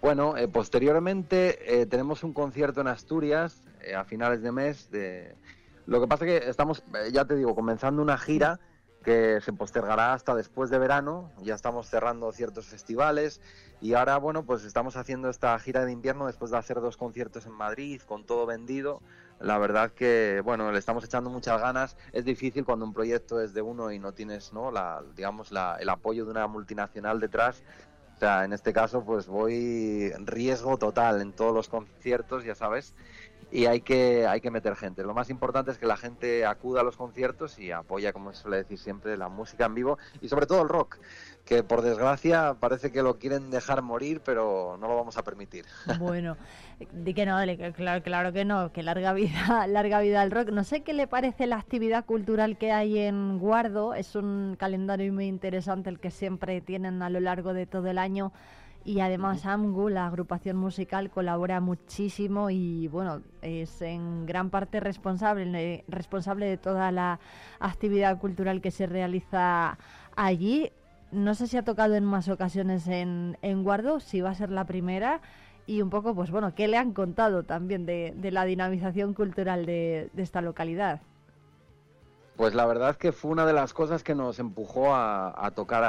Bueno, 0.02 0.36
eh, 0.36 0.46
posteriormente 0.46 1.80
eh, 1.80 1.86
tenemos 1.86 2.22
un 2.22 2.34
concierto 2.34 2.82
en 2.82 2.88
Asturias 2.88 3.62
eh, 3.86 3.94
a 3.94 4.04
finales 4.04 4.42
de 4.42 4.52
mes. 4.52 4.90
De... 4.90 5.36
Lo 5.86 6.00
que 6.00 6.06
pasa 6.06 6.26
es 6.26 6.40
que 6.40 6.50
estamos, 6.50 6.82
eh, 6.94 7.10
ya 7.12 7.24
te 7.24 7.36
digo, 7.36 7.54
comenzando 7.54 8.02
una 8.02 8.18
gira 8.18 8.60
que 9.04 9.40
se 9.40 9.52
postergará 9.52 10.12
hasta 10.14 10.34
después 10.34 10.68
de 10.70 10.78
verano. 10.78 11.30
Ya 11.42 11.54
estamos 11.54 11.88
cerrando 11.88 12.32
ciertos 12.32 12.66
festivales 12.66 13.40
y 13.80 13.94
ahora, 13.94 14.16
bueno, 14.18 14.44
pues 14.44 14.64
estamos 14.64 14.96
haciendo 14.96 15.28
esta 15.30 15.56
gira 15.60 15.84
de 15.84 15.92
invierno 15.92 16.26
después 16.26 16.50
de 16.50 16.58
hacer 16.58 16.80
dos 16.80 16.96
conciertos 16.96 17.46
en 17.46 17.52
Madrid 17.52 18.00
con 18.02 18.24
todo 18.26 18.46
vendido. 18.46 19.00
La 19.38 19.58
verdad 19.58 19.92
que, 19.92 20.40
bueno, 20.44 20.72
le 20.72 20.78
estamos 20.78 21.04
echando 21.04 21.30
muchas 21.30 21.60
ganas. 21.60 21.96
Es 22.12 22.24
difícil 22.24 22.64
cuando 22.64 22.84
un 22.86 22.94
proyecto 22.94 23.40
es 23.40 23.52
de 23.54 23.62
uno 23.62 23.92
y 23.92 23.98
no 23.98 24.12
tienes, 24.12 24.52
¿no? 24.52 24.70
La, 24.70 25.02
digamos, 25.14 25.52
la- 25.52 25.76
el 25.78 25.88
apoyo 25.90 26.24
de 26.24 26.30
una 26.30 26.46
multinacional 26.46 27.20
detrás. 27.20 27.62
O 28.16 28.18
sea, 28.18 28.44
en 28.44 28.54
este 28.54 28.72
caso, 28.72 29.04
pues 29.04 29.26
voy 29.26 30.10
riesgo 30.24 30.78
total 30.78 31.20
en 31.20 31.32
todos 31.34 31.54
los 31.54 31.68
conciertos, 31.68 32.44
ya 32.44 32.54
sabes, 32.54 32.94
y 33.50 33.66
hay 33.66 33.80
que, 33.80 34.26
hay 34.26 34.40
que 34.40 34.50
meter 34.50 34.74
gente. 34.76 35.02
Lo 35.04 35.14
más 35.14 35.30
importante 35.30 35.70
es 35.70 35.78
que 35.78 35.86
la 35.86 35.96
gente 35.96 36.44
acuda 36.44 36.80
a 36.80 36.84
los 36.84 36.96
conciertos 36.96 37.58
y 37.58 37.70
apoya, 37.70 38.12
como 38.12 38.32
se 38.32 38.42
suele 38.42 38.58
decir 38.58 38.78
siempre, 38.78 39.16
la 39.16 39.28
música 39.28 39.66
en 39.66 39.74
vivo 39.74 39.98
y 40.20 40.28
sobre 40.28 40.46
todo 40.46 40.62
el 40.62 40.68
rock, 40.68 40.98
que 41.44 41.62
por 41.62 41.82
desgracia 41.82 42.56
parece 42.58 42.90
que 42.90 43.02
lo 43.02 43.18
quieren 43.18 43.50
dejar 43.50 43.82
morir, 43.82 44.20
pero 44.24 44.76
no 44.80 44.88
lo 44.88 44.96
vamos 44.96 45.16
a 45.16 45.22
permitir. 45.22 45.64
Bueno, 46.06 46.36
di 46.92 47.14
que 47.14 47.26
no, 47.26 47.38
claro, 47.74 48.02
claro 48.02 48.32
que 48.32 48.44
no, 48.44 48.72
que 48.72 48.82
larga 48.82 49.12
vida, 49.12 49.66
larga 49.66 50.00
vida 50.00 50.20
al 50.20 50.30
rock. 50.30 50.50
No 50.50 50.64
sé 50.64 50.82
qué 50.82 50.92
le 50.92 51.06
parece 51.06 51.46
la 51.46 51.56
actividad 51.56 52.04
cultural 52.04 52.58
que 52.58 52.72
hay 52.72 52.98
en 52.98 53.38
Guardo, 53.38 53.94
es 53.94 54.14
un 54.14 54.56
calendario 54.58 55.12
muy 55.12 55.26
interesante 55.26 55.88
el 55.88 56.00
que 56.00 56.10
siempre 56.10 56.60
tienen 56.60 57.02
a 57.02 57.10
lo 57.10 57.20
largo 57.20 57.54
de 57.54 57.66
todo 57.66 57.88
el 57.88 57.98
año 57.98 58.32
y 58.86 59.00
además 59.00 59.44
AMGU, 59.44 59.90
la 59.90 60.06
agrupación 60.06 60.56
musical, 60.56 61.10
colabora 61.10 61.60
muchísimo 61.60 62.48
y 62.48 62.88
bueno, 62.88 63.20
es 63.42 63.82
en 63.82 64.24
gran 64.24 64.48
parte 64.48 64.80
responsable, 64.80 65.84
responsable 65.88 66.46
de 66.46 66.56
toda 66.56 66.90
la 66.92 67.18
actividad 67.60 68.18
cultural 68.18 68.62
que 68.62 68.70
se 68.70 68.86
realiza 68.86 69.76
allí. 70.14 70.70
No 71.10 71.34
sé 71.34 71.48
si 71.48 71.56
ha 71.56 71.64
tocado 71.64 71.96
en 71.96 72.04
más 72.04 72.28
ocasiones 72.28 72.86
en, 72.86 73.36
en 73.42 73.64
Guardo, 73.64 74.00
si 74.00 74.20
va 74.20 74.30
a 74.30 74.34
ser 74.34 74.50
la 74.50 74.64
primera 74.64 75.20
y 75.66 75.82
un 75.82 75.90
poco, 75.90 76.14
pues 76.14 76.30
bueno, 76.30 76.54
qué 76.54 76.68
le 76.68 76.76
han 76.76 76.92
contado 76.92 77.42
también 77.42 77.86
de, 77.86 78.14
la 78.30 78.44
dinamización 78.44 79.14
cultural 79.14 79.66
de, 79.66 80.10
esta 80.16 80.40
localidad. 80.40 81.00
Pues 82.36 82.54
la 82.54 82.66
verdad 82.66 82.96
que 82.96 83.12
fue 83.12 83.32
una 83.32 83.46
de 83.46 83.52
las 83.52 83.72
cosas 83.72 84.04
que 84.04 84.14
nos 84.14 84.38
empujó 84.38 84.94
a, 84.94 85.50
tocar 85.54 85.82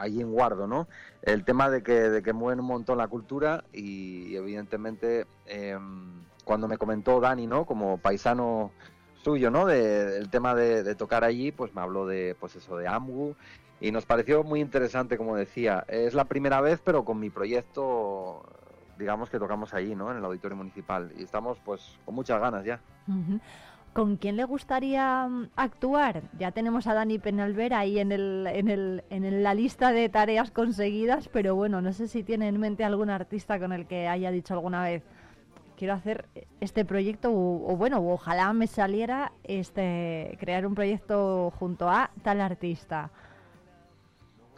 allí 0.00 0.20
en 0.20 0.32
Guardo, 0.32 0.66
¿no? 0.66 0.88
El 1.22 1.44
tema 1.44 1.70
de 1.70 1.82
que, 1.82 1.92
de 1.92 2.22
que 2.22 2.32
mueven 2.32 2.60
un 2.60 2.66
montón 2.66 2.98
la 2.98 3.08
cultura 3.08 3.64
y 3.72 4.36
evidentemente 4.36 5.26
em, 5.46 6.22
cuando 6.44 6.68
me 6.68 6.78
comentó 6.78 7.20
Dani, 7.20 7.46
¿no? 7.46 7.64
Como 7.64 7.98
paisano 7.98 8.70
suyo, 9.22 9.50
¿no? 9.50 9.66
De, 9.66 10.18
el 10.18 10.30
tema 10.30 10.54
de, 10.54 10.82
de, 10.82 10.94
tocar 10.94 11.24
allí, 11.24 11.52
pues 11.52 11.74
me 11.74 11.80
habló 11.80 12.06
de, 12.06 12.36
pues 12.38 12.56
eso, 12.56 12.76
de 12.76 12.86
AMGU 12.86 13.34
y 13.80 13.90
nos 13.90 14.06
pareció 14.06 14.42
muy 14.42 14.60
interesante, 14.60 15.18
como 15.18 15.36
decía. 15.36 15.84
Es 15.88 16.14
la 16.14 16.24
primera 16.24 16.60
vez, 16.60 16.80
pero 16.84 17.04
con 17.04 17.18
mi 17.18 17.30
proyecto 17.30 18.42
digamos 18.98 19.30
que 19.30 19.38
tocamos 19.38 19.74
allí, 19.74 19.94
¿no? 19.94 20.10
En 20.10 20.18
el 20.18 20.24
auditorio 20.24 20.56
municipal 20.56 21.12
y 21.16 21.22
estamos 21.22 21.58
pues 21.64 21.98
con 22.04 22.14
muchas 22.14 22.40
ganas 22.40 22.64
ya. 22.64 22.80
¿Con 23.96 24.18
quién 24.18 24.36
le 24.36 24.44
gustaría 24.44 25.26
mm, 25.26 25.52
actuar? 25.56 26.20
Ya 26.38 26.52
tenemos 26.52 26.86
a 26.86 26.92
Dani 26.92 27.18
Penalver 27.18 27.72
ahí 27.72 27.98
en, 27.98 28.12
el, 28.12 28.46
en, 28.46 28.68
el, 28.68 29.04
en 29.08 29.42
la 29.42 29.54
lista 29.54 29.90
de 29.90 30.10
tareas 30.10 30.50
conseguidas, 30.50 31.28
pero 31.28 31.54
bueno, 31.54 31.80
no 31.80 31.94
sé 31.94 32.06
si 32.06 32.22
tiene 32.22 32.48
en 32.48 32.60
mente 32.60 32.84
algún 32.84 33.08
artista 33.08 33.58
con 33.58 33.72
el 33.72 33.86
que 33.86 34.06
haya 34.06 34.30
dicho 34.30 34.52
alguna 34.52 34.82
vez, 34.82 35.02
quiero 35.78 35.94
hacer 35.94 36.26
este 36.60 36.84
proyecto, 36.84 37.30
o, 37.30 37.72
o 37.72 37.76
bueno, 37.78 38.06
ojalá 38.06 38.52
me 38.52 38.66
saliera 38.66 39.32
este 39.44 40.36
crear 40.40 40.66
un 40.66 40.74
proyecto 40.74 41.50
junto 41.58 41.88
a 41.88 42.10
tal 42.22 42.42
artista. 42.42 43.10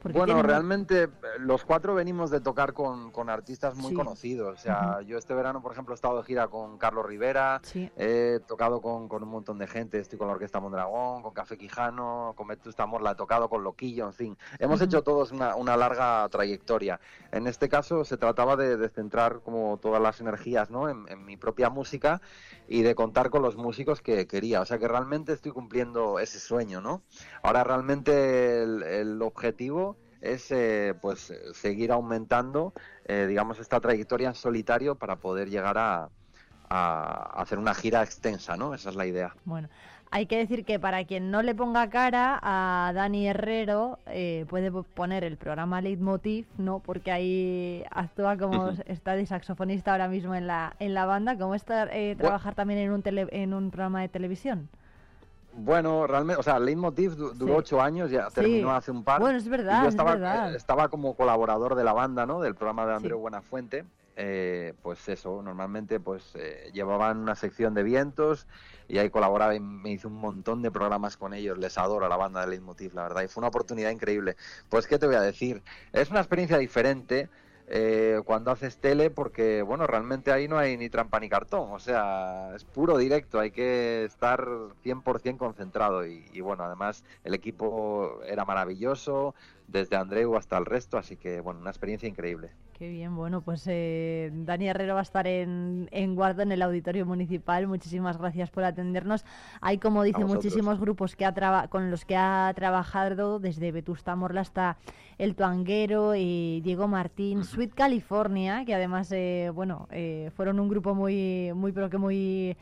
Bueno, 0.04 0.42
realmente 0.42 1.04
eh, 1.04 1.10
los 1.40 1.64
cuatro 1.64 1.94
venimos 1.94 2.30
de 2.30 2.40
tocar 2.40 2.72
con, 2.72 3.12
artistas 3.28 3.76
muy 3.76 3.92
conocidos. 3.92 4.58
O 4.58 4.62
sea, 4.62 5.00
yo 5.02 5.18
este 5.18 5.34
verano, 5.34 5.60
por 5.60 5.72
ejemplo, 5.72 5.92
he 5.92 5.96
estado 5.96 6.18
de 6.18 6.24
gira 6.24 6.48
con 6.48 6.78
Carlos 6.78 7.04
Rivera, 7.04 7.60
he 7.74 8.40
tocado 8.46 8.80
con, 8.80 9.08
un 9.10 9.28
montón 9.28 9.58
de 9.58 9.66
gente, 9.66 9.98
estoy 9.98 10.18
con 10.18 10.28
la 10.28 10.34
Orquesta 10.34 10.60
Mondragón, 10.60 11.22
con 11.22 11.34
Café 11.34 11.58
Quijano, 11.58 12.32
con 12.36 12.46
Vetusta 12.46 12.86
Morla, 12.86 13.12
he 13.12 13.14
tocado 13.16 13.48
con 13.48 13.64
Loquillo, 13.64 14.06
en 14.06 14.12
fin. 14.12 14.38
Hemos 14.58 14.80
hecho 14.80 15.02
todos 15.02 15.32
una, 15.32 15.76
larga 15.76 16.28
trayectoria. 16.30 17.00
En 17.32 17.46
este 17.46 17.68
caso 17.68 18.04
se 18.04 18.16
trataba 18.16 18.56
de, 18.56 18.88
centrar 18.88 19.40
como 19.40 19.78
todas 19.78 20.00
las 20.00 20.20
energías 20.20 20.70
¿no? 20.70 20.88
en, 20.88 21.06
mi 21.24 21.36
propia 21.36 21.68
música 21.68 22.20
y 22.68 22.82
de 22.82 22.94
contar 22.94 23.30
con 23.30 23.42
los 23.42 23.56
músicos 23.56 24.00
que 24.00 24.26
quería. 24.26 24.60
O 24.60 24.64
sea 24.64 24.78
que 24.78 24.88
realmente 24.88 25.32
estoy 25.32 25.52
cumpliendo 25.52 26.18
ese 26.18 26.38
sueño, 26.38 26.80
¿no? 26.80 27.02
Ahora 27.42 27.64
realmente 27.64 28.62
el 28.62 29.20
objetivo 29.20 29.87
es 30.20 30.50
eh, 30.50 30.94
pues 31.00 31.32
seguir 31.52 31.92
aumentando 31.92 32.72
eh, 33.04 33.26
digamos 33.26 33.58
esta 33.58 33.80
trayectoria 33.80 34.28
en 34.28 34.34
solitario 34.34 34.94
para 34.94 35.16
poder 35.16 35.48
llegar 35.48 35.78
a, 35.78 36.08
hacer 36.70 37.58
una 37.58 37.72
gira 37.72 38.02
extensa 38.02 38.56
no 38.56 38.74
esa 38.74 38.90
es 38.90 38.96
la 38.96 39.06
idea. 39.06 39.34
Bueno 39.44 39.68
hay 40.10 40.26
que 40.26 40.38
decir 40.38 40.64
que 40.64 40.78
para 40.78 41.04
quien 41.04 41.30
no 41.30 41.42
le 41.42 41.54
ponga 41.54 41.88
cara 41.88 42.38
a 42.42 42.92
Dani 42.94 43.26
Herrero 43.26 43.98
eh, 44.06 44.44
puede 44.48 44.70
poner 44.70 45.24
el 45.24 45.38
programa 45.38 45.80
Leitmotiv 45.80 46.46
no 46.58 46.80
porque 46.80 47.10
ahí 47.10 47.84
actúa 47.90 48.36
como 48.36 48.70
está 48.86 49.14
de 49.14 49.24
saxofonista 49.24 49.92
ahora 49.92 50.08
mismo 50.08 50.34
en 50.34 50.46
la 50.46 50.74
en 50.78 50.92
la 50.92 51.06
banda. 51.06 51.38
Cómo 51.38 51.54
está 51.54 51.88
trabajar 52.18 52.54
también 52.54 52.80
en 52.80 52.90
un 52.90 53.02
en 53.06 53.54
un 53.54 53.70
programa 53.70 54.02
de 54.02 54.08
televisión 54.08 54.68
bueno, 55.58 56.06
realmente, 56.06 56.40
o 56.40 56.42
sea, 56.42 56.58
Leitmotiv 56.58 57.16
duró 57.16 57.56
ocho 57.56 57.80
años, 57.80 58.10
ya 58.10 58.28
terminó 58.30 58.74
hace 58.74 58.90
un 58.90 59.04
par. 59.04 59.20
Bueno, 59.20 59.38
es 59.38 59.48
verdad. 59.48 59.82
yo 59.82 59.88
estaba, 59.88 60.14
es 60.14 60.20
verdad. 60.20 60.54
Estaba 60.54 60.88
como 60.88 61.14
colaborador 61.14 61.74
de 61.74 61.84
la 61.84 61.92
banda, 61.92 62.26
¿no? 62.26 62.40
Del 62.40 62.54
programa 62.54 62.86
de 62.86 62.94
Andreu 62.94 63.18
Buenafuente. 63.18 63.84
Eh, 64.20 64.74
pues 64.82 65.08
eso, 65.08 65.42
normalmente 65.44 66.00
pues 66.00 66.32
eh, 66.34 66.72
llevaban 66.72 67.18
una 67.18 67.36
sección 67.36 67.72
de 67.74 67.84
vientos 67.84 68.48
y 68.88 68.98
ahí 68.98 69.10
colaboraba 69.10 69.54
y 69.54 69.60
me 69.60 69.92
hice 69.92 70.08
un 70.08 70.14
montón 70.14 70.60
de 70.60 70.72
programas 70.72 71.16
con 71.16 71.34
ellos. 71.34 71.56
Les 71.56 71.78
adoro 71.78 72.06
a 72.06 72.08
la 72.08 72.16
banda 72.16 72.40
de 72.40 72.48
Leitmotiv, 72.48 72.94
la 72.94 73.02
verdad. 73.04 73.22
Y 73.22 73.28
fue 73.28 73.40
una 73.42 73.48
oportunidad 73.48 73.90
increíble. 73.90 74.36
Pues, 74.68 74.88
¿qué 74.88 74.98
te 74.98 75.06
voy 75.06 75.14
a 75.14 75.20
decir? 75.20 75.62
Es 75.92 76.10
una 76.10 76.18
experiencia 76.18 76.58
diferente 76.58 77.28
eh, 77.70 78.20
cuando 78.24 78.50
haces 78.50 78.78
tele 78.78 79.10
porque, 79.10 79.62
bueno, 79.62 79.86
realmente 79.86 80.32
ahí 80.32 80.48
no 80.48 80.58
hay 80.58 80.76
ni 80.76 80.88
trampa 80.88 81.20
ni 81.20 81.28
cartón, 81.28 81.70
o 81.72 81.78
sea, 81.78 82.54
es 82.54 82.64
puro 82.64 82.96
directo, 82.98 83.38
hay 83.40 83.50
que 83.50 84.04
estar 84.04 84.46
100% 84.82 85.36
concentrado 85.38 86.06
y, 86.06 86.26
y 86.32 86.40
bueno, 86.40 86.64
además 86.64 87.04
el 87.24 87.34
equipo 87.34 88.20
era 88.24 88.44
maravilloso, 88.44 89.34
desde 89.66 89.96
Andreu 89.96 90.36
hasta 90.36 90.56
el 90.58 90.64
resto, 90.66 90.98
así 90.98 91.16
que, 91.16 91.40
bueno, 91.40 91.60
una 91.60 91.70
experiencia 91.70 92.08
increíble. 92.08 92.56
Qué 92.78 92.88
bien, 92.88 93.16
bueno, 93.16 93.40
pues 93.40 93.64
eh, 93.66 94.30
Dani 94.32 94.68
Herrero 94.68 94.94
va 94.94 95.00
a 95.00 95.02
estar 95.02 95.26
en, 95.26 95.88
en 95.90 96.14
Guardo, 96.14 96.42
en 96.42 96.52
el 96.52 96.62
Auditorio 96.62 97.04
Municipal. 97.04 97.66
Muchísimas 97.66 98.18
gracias 98.18 98.50
por 98.50 98.62
atendernos. 98.62 99.24
Hay, 99.60 99.78
como 99.78 100.04
dice, 100.04 100.24
muchísimos 100.24 100.78
grupos 100.78 101.16
que 101.16 101.24
ha 101.24 101.66
con 101.70 101.90
los 101.90 102.04
que 102.04 102.14
ha 102.14 102.52
trabajado, 102.54 103.40
desde 103.40 103.72
Vetusta 103.72 104.14
Morla 104.14 104.42
hasta 104.42 104.76
El 105.18 105.34
Tuanguero 105.34 106.14
y 106.14 106.60
Diego 106.60 106.86
Martín, 106.86 107.42
Sweet 107.42 107.74
California, 107.74 108.64
que 108.64 108.76
además, 108.76 109.10
eh, 109.10 109.50
bueno, 109.52 109.88
eh, 109.90 110.30
fueron 110.36 110.60
un 110.60 110.68
grupo 110.68 110.94
muy, 110.94 111.50
muy, 111.56 111.72
pero 111.72 111.90
que 111.90 111.98
muy 111.98 112.56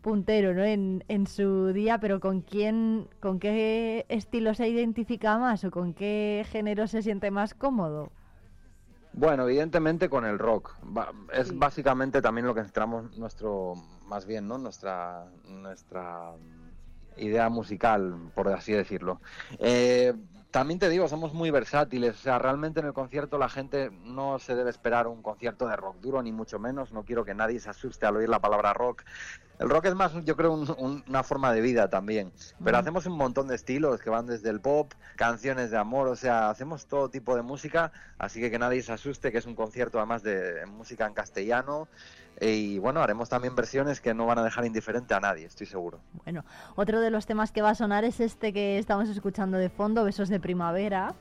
puntero 0.00 0.52
¿no? 0.52 0.64
en, 0.64 1.04
en 1.06 1.28
su 1.28 1.72
día, 1.72 2.00
pero 2.00 2.18
¿con 2.18 2.40
quién, 2.40 3.06
con 3.20 3.38
qué 3.38 4.04
estilo 4.08 4.52
se 4.54 4.68
identifica 4.68 5.38
más 5.38 5.62
o 5.62 5.70
con 5.70 5.94
qué 5.94 6.44
género 6.50 6.88
se 6.88 7.02
siente 7.02 7.30
más 7.30 7.54
cómodo? 7.54 8.10
Bueno, 9.12 9.44
evidentemente 9.44 10.08
con 10.08 10.24
el 10.24 10.38
rock. 10.38 10.74
Es 11.32 11.56
básicamente 11.56 12.22
también 12.22 12.46
lo 12.46 12.54
que 12.54 12.62
centramos 12.62 13.16
nuestro, 13.16 13.74
más 14.06 14.24
bien, 14.24 14.46
¿no? 14.46 14.56
Nuestra, 14.58 15.26
nuestra 15.46 16.32
idea 17.16 17.48
musical, 17.48 18.30
por 18.34 18.48
así 18.48 18.72
decirlo. 18.72 19.20
Eh, 19.58 20.14
también 20.50 20.80
te 20.80 20.88
digo, 20.88 21.06
somos 21.08 21.32
muy 21.32 21.50
versátiles. 21.50 22.16
O 22.16 22.18
sea, 22.18 22.38
realmente 22.38 22.80
en 22.80 22.86
el 22.86 22.92
concierto 22.92 23.38
la 23.38 23.48
gente 23.48 23.90
no 24.04 24.38
se 24.38 24.54
debe 24.54 24.70
esperar 24.70 25.06
un 25.06 25.22
concierto 25.22 25.68
de 25.68 25.76
rock 25.76 25.96
duro, 26.00 26.22
ni 26.22 26.32
mucho 26.32 26.58
menos. 26.58 26.92
No 26.92 27.04
quiero 27.04 27.24
que 27.24 27.34
nadie 27.34 27.60
se 27.60 27.70
asuste 27.70 28.06
al 28.06 28.16
oír 28.16 28.28
la 28.28 28.40
palabra 28.40 28.72
rock. 28.72 29.04
El 29.60 29.68
rock 29.68 29.86
es 29.86 29.94
más, 29.94 30.12
yo 30.24 30.36
creo, 30.36 30.52
una 30.52 31.22
forma 31.22 31.52
de 31.52 31.60
vida 31.60 31.88
también. 31.88 32.32
Pero 32.64 32.78
hacemos 32.78 33.06
un 33.06 33.16
montón 33.16 33.46
de 33.46 33.54
estilos 33.54 34.00
que 34.00 34.08
van 34.08 34.26
desde 34.26 34.48
el 34.48 34.60
pop, 34.60 34.92
canciones 35.16 35.70
de 35.70 35.76
amor, 35.76 36.08
o 36.08 36.16
sea, 36.16 36.48
hacemos 36.48 36.86
todo 36.86 37.10
tipo 37.10 37.36
de 37.36 37.42
música. 37.42 37.92
Así 38.18 38.40
que 38.40 38.50
que 38.50 38.58
nadie 38.58 38.82
se 38.82 38.92
asuste, 38.92 39.30
que 39.30 39.38
es 39.38 39.46
un 39.46 39.54
concierto 39.54 39.98
además 39.98 40.22
de 40.22 40.64
música 40.66 41.06
en 41.06 41.12
castellano. 41.12 41.88
Y 42.40 42.78
bueno, 42.78 43.02
haremos 43.02 43.28
también 43.28 43.54
versiones 43.54 44.00
que 44.00 44.14
no 44.14 44.26
van 44.26 44.38
a 44.38 44.42
dejar 44.42 44.64
indiferente 44.64 45.14
a 45.14 45.20
nadie, 45.20 45.46
estoy 45.46 45.66
seguro. 45.66 46.00
Bueno, 46.24 46.44
otro 46.74 47.00
de 47.00 47.10
los 47.10 47.26
temas 47.26 47.52
que 47.52 47.62
va 47.62 47.70
a 47.70 47.74
sonar 47.74 48.04
es 48.04 48.20
este 48.20 48.52
que 48.52 48.78
estamos 48.78 49.08
escuchando 49.08 49.58
de 49.58 49.68
fondo, 49.68 50.04
Besos 50.04 50.28
de 50.28 50.40
Primavera. 50.40 51.14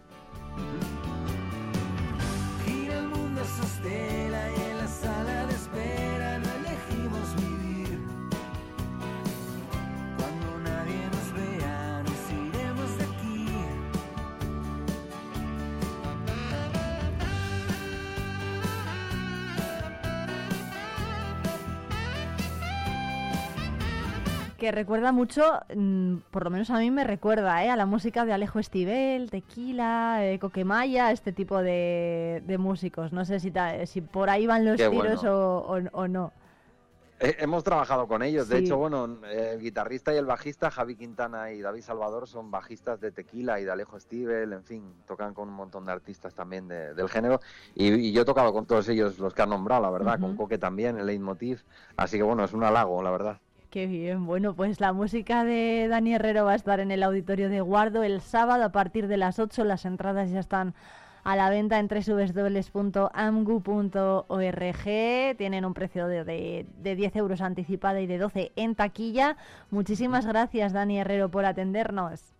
Que 24.59 24.71
recuerda 24.71 25.11
mucho, 25.11 25.41
mm, 25.73 26.17
por 26.29 26.43
lo 26.43 26.51
menos 26.51 26.69
a 26.69 26.77
mí 26.77 26.91
me 26.91 27.03
recuerda, 27.03 27.63
¿eh? 27.63 27.69
a 27.71 27.75
la 27.75 27.87
música 27.87 28.25
de 28.25 28.33
Alejo 28.33 28.59
Estivel, 28.59 29.31
Tequila, 29.31 30.19
eh, 30.23 30.37
Coquemaya, 30.37 31.11
este 31.11 31.31
tipo 31.31 31.63
de, 31.63 32.43
músicos. 32.59 33.11
No 33.13 33.25
sé 33.25 33.39
si, 33.39 33.51
si 33.85 34.01
por 34.01 34.29
ahí 34.29 34.45
van 34.45 34.65
los 34.65 34.77
tiros 34.77 35.23
o, 35.23 36.07
no. 36.07 36.33
hemos 37.19 37.63
trabajado 37.63 38.07
con 38.07 38.21
ellos. 38.21 38.49
De 38.49 38.59
hecho, 38.59 38.77
bueno, 38.77 39.17
el 39.31 39.59
guitarrista 39.61 40.13
y 40.13 40.17
el 40.17 40.25
bajista, 40.25 40.69
Javi 40.69 40.95
Quintana 40.95 41.51
y 41.51 41.61
David 41.61 41.81
Salvador, 41.81 42.27
son 42.27 42.51
bajistas 42.51 42.99
de 42.99 43.11
Tequila 43.11 43.59
y 43.59 43.63
de 43.63 43.71
Alejo 43.71 43.99
Stivel, 43.99 44.53
en 44.53 44.63
fin, 44.63 44.93
tocan 45.07 45.33
con 45.33 45.47
un 45.47 45.55
montón 45.55 45.85
de 45.85 45.93
artistas 45.93 46.35
también 46.35 46.67
del 46.67 47.09
género. 47.09 47.39
Y, 47.73 48.11
yo 48.11 48.23
he 48.23 48.25
tocado 48.25 48.51
con 48.51 48.65
todos 48.65 48.89
ellos 48.89 49.19
los 49.19 49.33
que 49.33 49.41
han 49.41 49.49
nombrado, 49.49 49.81
la 49.81 49.89
verdad, 49.89 50.19
con 50.19 50.35
Coque 50.35 50.57
también, 50.57 50.99
el 50.99 51.05
Leitmotiv. 51.05 51.63
Así 51.95 52.17
que 52.17 52.23
bueno, 52.23 52.43
es 52.43 52.53
un 52.53 52.63
halago, 52.63 53.01
la 53.01 53.11
verdad. 53.11 53.39
Qué 53.69 53.85
bien. 53.85 54.25
Bueno, 54.25 54.55
pues 54.55 54.79
la 54.79 54.93
música 54.93 55.43
de 55.43 55.87
Dani 55.87 56.15
Herrero 56.15 56.45
va 56.45 56.53
a 56.53 56.55
estar 56.55 56.79
en 56.79 56.89
el 56.89 57.03
auditorio 57.03 57.49
de 57.49 57.61
Guardo 57.61 58.01
el 58.03 58.19
sábado 58.21 58.63
a 58.63 58.69
partir 58.69 59.07
de 59.07 59.17
las 59.17 59.37
8. 59.37 59.63
Las 59.63 59.85
entradas 59.85 60.31
ya 60.31 60.39
están 60.39 60.73
a 61.23 61.35
la 61.35 61.51
venta 61.51 61.77
en 61.77 61.87
www.amgu.org. 61.87 62.97
Tienen 65.37 65.65
un 65.65 65.73
precio 65.75 66.07
de, 66.07 66.23
de, 66.23 66.65
de 66.81 66.95
10 66.95 67.15
euros 67.17 67.41
anticipada 67.41 68.01
y 68.01 68.07
de 68.07 68.17
12 68.17 68.51
en 68.55 68.73
taquilla. 68.73 69.37
Muchísimas 69.69 70.25
gracias, 70.25 70.73
Dani 70.73 70.99
Herrero, 70.99 71.29
por 71.29 71.45
atendernos. 71.45 72.33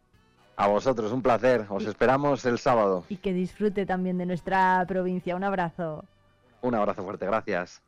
A 0.56 0.68
vosotros, 0.68 1.12
un 1.12 1.22
placer. 1.22 1.68
Os 1.70 1.86
esperamos 1.86 2.44
el 2.46 2.58
sábado. 2.58 3.04
Y 3.08 3.18
que 3.18 3.34
disfrute 3.34 3.86
también 3.86 4.18
de 4.18 4.26
nuestra 4.26 4.84
provincia. 4.88 5.36
Un 5.36 5.44
abrazo. 5.44 6.04
Un 6.62 6.74
abrazo 6.74 7.04
fuerte, 7.04 7.28
gracias. 7.28 7.84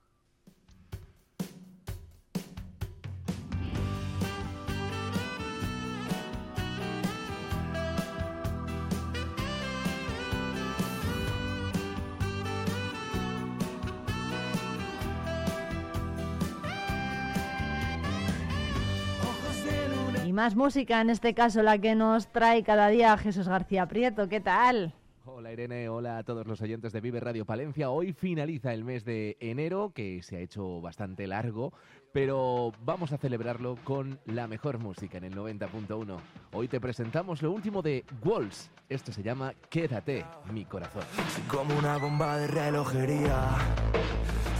Y 20.32 20.34
más 20.34 20.56
música, 20.56 21.02
en 21.02 21.10
este 21.10 21.34
caso 21.34 21.62
la 21.62 21.78
que 21.78 21.94
nos 21.94 22.32
trae 22.32 22.64
cada 22.64 22.88
día 22.88 23.18
Jesús 23.18 23.50
García 23.50 23.86
Prieto. 23.90 24.30
¿Qué 24.30 24.40
tal? 24.40 24.94
Hola 25.26 25.52
Irene, 25.52 25.90
hola 25.90 26.20
a 26.20 26.24
todos 26.24 26.48
los 26.48 26.62
oyentes 26.62 26.94
de 26.94 27.02
Vive 27.02 27.20
Radio 27.20 27.44
Palencia. 27.44 27.90
Hoy 27.90 28.14
finaliza 28.14 28.74
el 28.74 28.86
mes 28.86 29.04
de 29.04 29.36
enero, 29.42 29.92
que 29.94 30.24
se 30.24 30.38
ha 30.38 30.40
hecho 30.40 30.80
bastante 30.80 31.28
largo, 31.28 31.74
pero 32.14 32.74
vamos 32.84 33.12
a 33.14 33.18
celebrarlo 33.18 33.78
con 33.84 34.20
la 34.26 34.48
mejor 34.48 34.80
música 34.80 35.18
en 35.18 35.24
el 35.26 35.36
90.1. 35.36 36.18
Hoy 36.54 36.68
te 36.68 36.82
presentamos 36.82 37.42
lo 37.42 37.52
último 37.52 37.82
de 37.82 38.06
Walls. 38.24 38.70
Esto 38.90 39.12
se 39.12 39.24
llama 39.24 39.54
Quédate, 39.70 40.26
mi 40.52 40.66
corazón. 40.66 41.04
Como 41.48 41.78
una 41.78 41.98
bomba 41.98 42.38
de 42.38 42.48
relojería. 42.48 43.50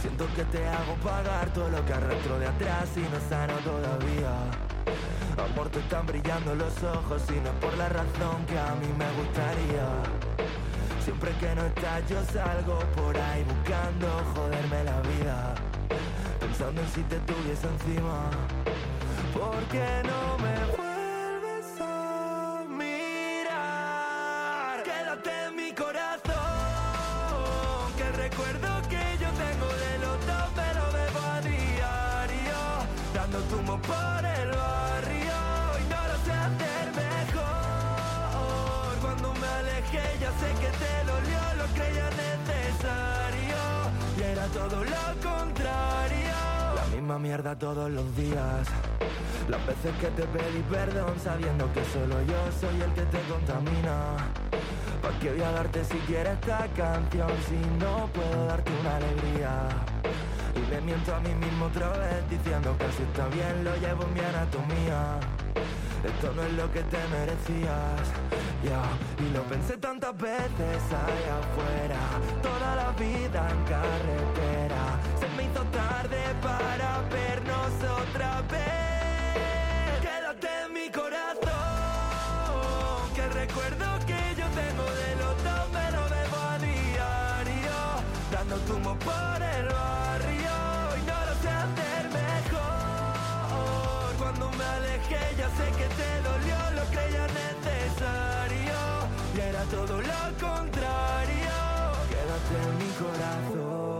Siento 0.00 0.26
que 0.34 0.44
te 0.44 0.66
hago 0.66 0.94
pagar 0.96 1.52
todo 1.52 1.68
lo 1.68 1.84
que 1.84 1.92
arrastro 1.92 2.38
de 2.38 2.46
atrás 2.46 2.90
y 2.96 3.00
no 3.00 3.20
sano 3.28 3.54
todavía. 3.58 4.32
Amor, 5.38 5.68
te 5.68 5.78
están 5.80 6.06
brillando 6.06 6.54
los 6.54 6.82
ojos 6.82 7.22
y 7.30 7.40
no 7.40 7.50
es 7.50 7.56
por 7.60 7.76
la 7.76 7.88
razón 7.88 8.44
que 8.46 8.58
a 8.58 8.74
mí 8.76 8.88
me 8.98 9.10
gustaría. 9.12 9.86
Siempre 11.04 11.32
que 11.40 11.54
no 11.54 11.64
estás 11.66 12.08
yo 12.08 12.22
salgo 12.24 12.78
por 12.96 13.16
ahí 13.16 13.44
buscando 13.44 14.08
joderme 14.34 14.84
la 14.84 15.00
vida. 15.02 15.71
Pensando 16.52 16.82
en 16.82 16.88
si 16.88 17.02
te 17.04 17.18
tuviese 17.20 17.66
encima. 17.66 18.28
¿Por 19.32 19.56
qué 19.72 20.02
no 20.04 20.36
me 20.36 20.54
vuelves 20.76 21.80
a 21.80 22.62
mirar? 22.68 24.02
Quédate 24.84 25.30
en 25.48 25.56
mi 25.56 25.72
corazón. 25.72 26.34
Que 27.96 28.02
el 28.06 28.12
recuerdo 28.12 28.68
que 28.90 29.02
yo 29.18 29.30
tengo 29.32 29.68
de 29.84 29.98
los 30.04 30.26
dos 30.26 30.52
me 30.58 30.74
lo 30.76 30.92
bebo 30.92 31.20
a 31.24 31.40
diario. 31.40 32.60
Dando 33.14 33.38
tumo 33.44 33.80
por 33.80 34.22
el 34.22 34.50
barrio 34.50 35.40
y 35.80 35.84
no 35.88 36.00
lo 36.10 36.16
sé 36.26 36.32
hacer 36.32 36.86
mejor. 37.02 38.92
Cuando 39.00 39.32
me 39.40 39.46
alejé 39.46 40.04
ya 40.20 40.30
sé 40.36 40.52
que 40.60 40.70
te 40.82 40.92
dolió, 41.10 41.40
lo 41.56 41.64
creía 41.72 42.10
necesario. 42.10 43.60
Y 44.18 44.20
era 44.22 44.44
todo 44.48 44.84
lo 44.84 45.02
contrario. 45.22 45.32
La 45.32 45.41
misma 47.12 47.18
mierda 47.18 47.58
todos 47.58 47.90
los 47.90 48.16
días. 48.16 48.68
Las 49.48 49.66
veces 49.66 49.92
que 50.00 50.06
te 50.08 50.22
pedí 50.22 50.62
perdón 50.70 51.14
sabiendo 51.22 51.70
que 51.72 51.84
solo 51.84 52.22
yo 52.22 52.40
soy 52.60 52.80
el 52.80 52.92
que 52.92 53.02
te 53.02 53.20
contamina. 53.28 54.16
¿Para 55.02 55.18
qué 55.18 55.30
voy 55.32 55.42
a 55.42 55.50
darte 55.50 55.84
siquiera 55.84 56.32
esta 56.32 56.66
canción 56.76 57.30
si 57.48 57.56
no 57.78 58.08
puedo 58.14 58.46
darte 58.46 58.70
una 58.80 58.96
alegría? 58.96 59.68
Y 60.54 60.60
me 60.70 60.80
miento 60.80 61.14
a 61.14 61.20
mí 61.20 61.34
mismo 61.34 61.66
otra 61.66 61.88
vez 61.90 62.30
diciendo 62.30 62.76
que 62.78 62.84
así 62.84 63.02
está 63.02 63.26
bien, 63.28 63.64
lo 63.64 63.76
llevo 63.76 64.04
en 64.04 64.14
mi 64.14 64.20
anatomía. 64.20 65.20
Esto 66.04 66.32
no 66.34 66.42
es 66.42 66.52
lo 66.54 66.72
que 66.72 66.82
te 66.82 66.98
merecías, 67.08 68.04
ya. 68.64 68.82
Y 69.24 69.32
lo 69.32 69.42
pensé 69.44 69.76
tantas 69.76 70.16
veces 70.16 70.82
allá 70.88 71.34
afuera, 71.44 72.00
toda 72.42 72.76
la 72.76 72.90
vida 72.92 73.48
en 73.50 73.64
carretera. 73.64 75.01
Se 75.22 75.28
me 75.36 75.44
hizo 75.44 75.62
tarde 75.66 76.18
para 76.42 77.02
vernos 77.08 77.72
otra 78.00 78.42
vez. 78.50 80.00
Quédate 80.00 80.48
en 80.66 80.72
mi 80.74 80.90
corazón, 80.90 81.52
que 83.14 83.28
recuerdo 83.28 83.86
que 84.04 84.34
yo 84.36 84.46
tengo 84.60 84.82
de 84.82 85.14
los 85.22 85.44
dos 85.44 85.70
me 85.76 85.86
lo 85.92 86.02
bebo 86.10 86.38
a 86.50 86.58
diario, 86.58 87.78
dando 88.32 88.56
tumo 88.66 88.96
por 88.98 89.42
el 89.54 89.66
barrio 89.68 90.56
y 90.98 91.00
no 91.06 91.18
lo 91.28 91.34
sé 91.40 91.50
hacer 91.66 92.04
mejor. 92.10 94.10
Cuando 94.18 94.50
me 94.58 94.64
alejé 94.64 95.22
ya 95.38 95.48
sé 95.50 95.66
que 95.78 95.86
te 96.00 96.10
dolió, 96.28 96.58
lo 96.74 96.84
creía 96.90 97.28
necesario 97.28 98.80
y 99.36 99.38
era 99.40 99.62
todo 99.70 100.02
lo 100.02 100.22
contrario. 100.40 101.54
Quédate 102.10 102.54
en 102.66 102.74
mi 102.82 102.90
corazón, 103.02 103.91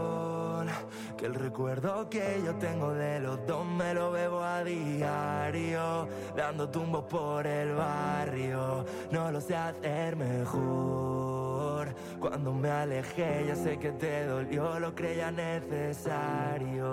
que 1.23 1.27
el 1.27 1.35
recuerdo 1.35 2.09
que 2.09 2.41
yo 2.43 2.53
tengo 2.55 2.91
de 2.93 3.21
los 3.21 3.47
dos 3.47 3.65
me 3.65 3.93
lo 3.93 4.11
bebo 4.11 4.43
a 4.43 4.61
diario, 4.61 6.05
dando 6.35 6.69
tumbos 6.69 7.05
por 7.05 7.47
el 7.47 7.73
barrio, 7.75 8.85
no 9.09 9.31
lo 9.31 9.39
sé 9.39 9.55
hacer 9.55 10.17
mejor. 10.17 11.95
Cuando 12.19 12.51
me 12.51 12.69
alejé 12.69 13.45
ya 13.47 13.55
sé 13.55 13.79
que 13.79 13.93
te 13.93 14.25
dolió, 14.25 14.77
lo 14.79 14.93
creía 14.93 15.31
necesario. 15.31 16.91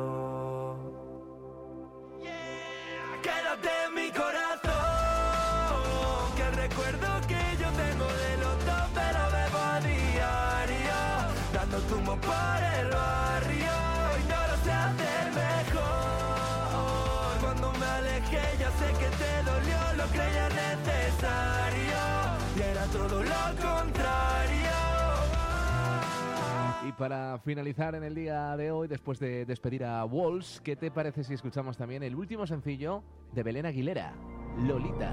Quédate 3.25 3.69
en 3.89 3.95
mi 3.95 4.13
corazón, 4.13 4.71
que 6.37 6.43
el 6.43 6.55
recuerdo 6.55 7.21
que 7.27 7.57
yo 7.61 7.69
tengo 7.83 8.07
de 8.07 8.37
los 8.37 8.65
dos 8.65 8.93
me 8.95 9.13
lo 9.13 9.25
bebo 9.35 9.59
a 9.59 9.81
diario, 9.81 10.95
dando 11.53 11.79
tumo 11.81 12.15
por 12.21 12.50
para 27.01 27.39
finalizar 27.39 27.95
en 27.95 28.05
el 28.05 28.15
día 28.15 28.55
de 28.59 28.71
hoy, 28.71 28.87
después 28.87 29.19
de 29.19 29.47
despedir 29.47 29.87
a 29.87 30.05
Walls, 30.05 30.61
¿qué 30.63 30.77
te 30.77 30.91
parece 30.91 31.25
si 31.25 31.33
escuchamos 31.33 31.79
también 31.79 32.03
el 32.03 32.15
último 32.15 32.47
sencillo 32.47 33.03
de 33.33 33.43
Belén 33.43 33.65
Aguilera, 33.65 34.13
Lolita? 34.59 35.09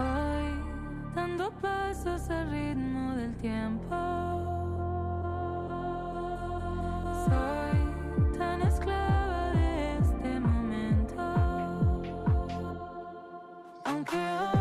Soy 7.23 8.37
tan 8.37 8.61
esclava 8.63 9.53
este 9.97 10.39
momento. 10.41 11.23
Aunque 13.85 14.17
hoy 14.17 14.56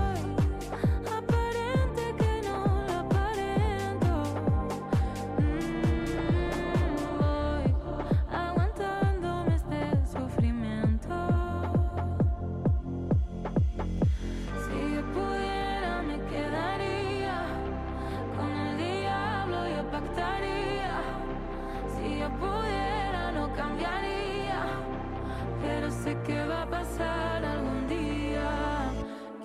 pasar 26.71 27.45
algún 27.45 27.87
día. 27.89 28.91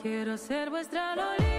Quiero 0.01 0.37
ser 0.37 0.69
vuestra 0.69 1.15
Lolita, 1.15 1.50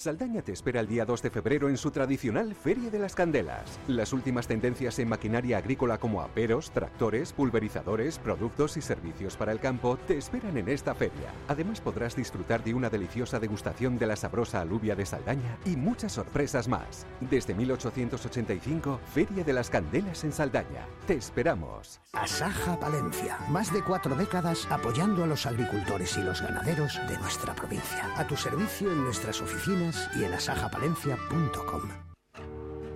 Saldaña 0.00 0.40
te 0.40 0.52
espera 0.52 0.80
el 0.80 0.86
día 0.86 1.04
2 1.04 1.20
de 1.20 1.28
febrero 1.28 1.68
en 1.68 1.76
su 1.76 1.90
tradicional 1.90 2.54
Feria 2.54 2.88
de 2.88 2.98
las 2.98 3.14
Candelas. 3.14 3.78
Las 3.86 4.14
últimas 4.14 4.46
tendencias 4.46 4.98
en 4.98 5.10
maquinaria 5.10 5.58
agrícola 5.58 5.98
como 5.98 6.22
aperos, 6.22 6.70
tractores, 6.70 7.34
pulverizadores, 7.34 8.18
productos 8.18 8.78
y 8.78 8.80
servicios 8.80 9.36
para 9.36 9.52
el 9.52 9.60
campo 9.60 9.98
te 10.06 10.16
esperan 10.16 10.56
en 10.56 10.70
esta 10.70 10.94
feria. 10.94 11.34
Además 11.48 11.82
podrás 11.82 12.16
disfrutar 12.16 12.64
de 12.64 12.72
una 12.72 12.88
deliciosa 12.88 13.38
degustación 13.38 13.98
de 13.98 14.06
la 14.06 14.16
sabrosa 14.16 14.62
alubia 14.62 14.96
de 14.96 15.04
Saldaña 15.04 15.58
y 15.66 15.76
muchas 15.76 16.12
sorpresas 16.12 16.66
más. 16.66 17.04
Desde 17.20 17.52
1885, 17.52 19.00
Feria 19.12 19.44
de 19.44 19.52
las 19.52 19.68
Candelas 19.68 20.24
en 20.24 20.32
Saldaña. 20.32 20.86
Te 21.06 21.12
esperamos. 21.12 22.00
Asaja 22.14 22.80
Palencia. 22.80 23.36
Más 23.50 23.70
de 23.70 23.84
cuatro 23.84 24.16
décadas 24.16 24.66
apoyando 24.70 25.24
a 25.24 25.26
los 25.26 25.44
agricultores 25.44 26.16
y 26.16 26.22
los 26.22 26.40
ganaderos 26.40 26.98
de 27.06 27.18
nuestra 27.18 27.54
provincia. 27.54 28.14
A 28.16 28.26
tu 28.26 28.34
servicio 28.34 28.90
en 28.90 29.04
nuestras 29.04 29.42
oficinas 29.42 29.89
y 30.16 30.24
en 30.24 30.34
asajapalencia.com. 30.34 32.10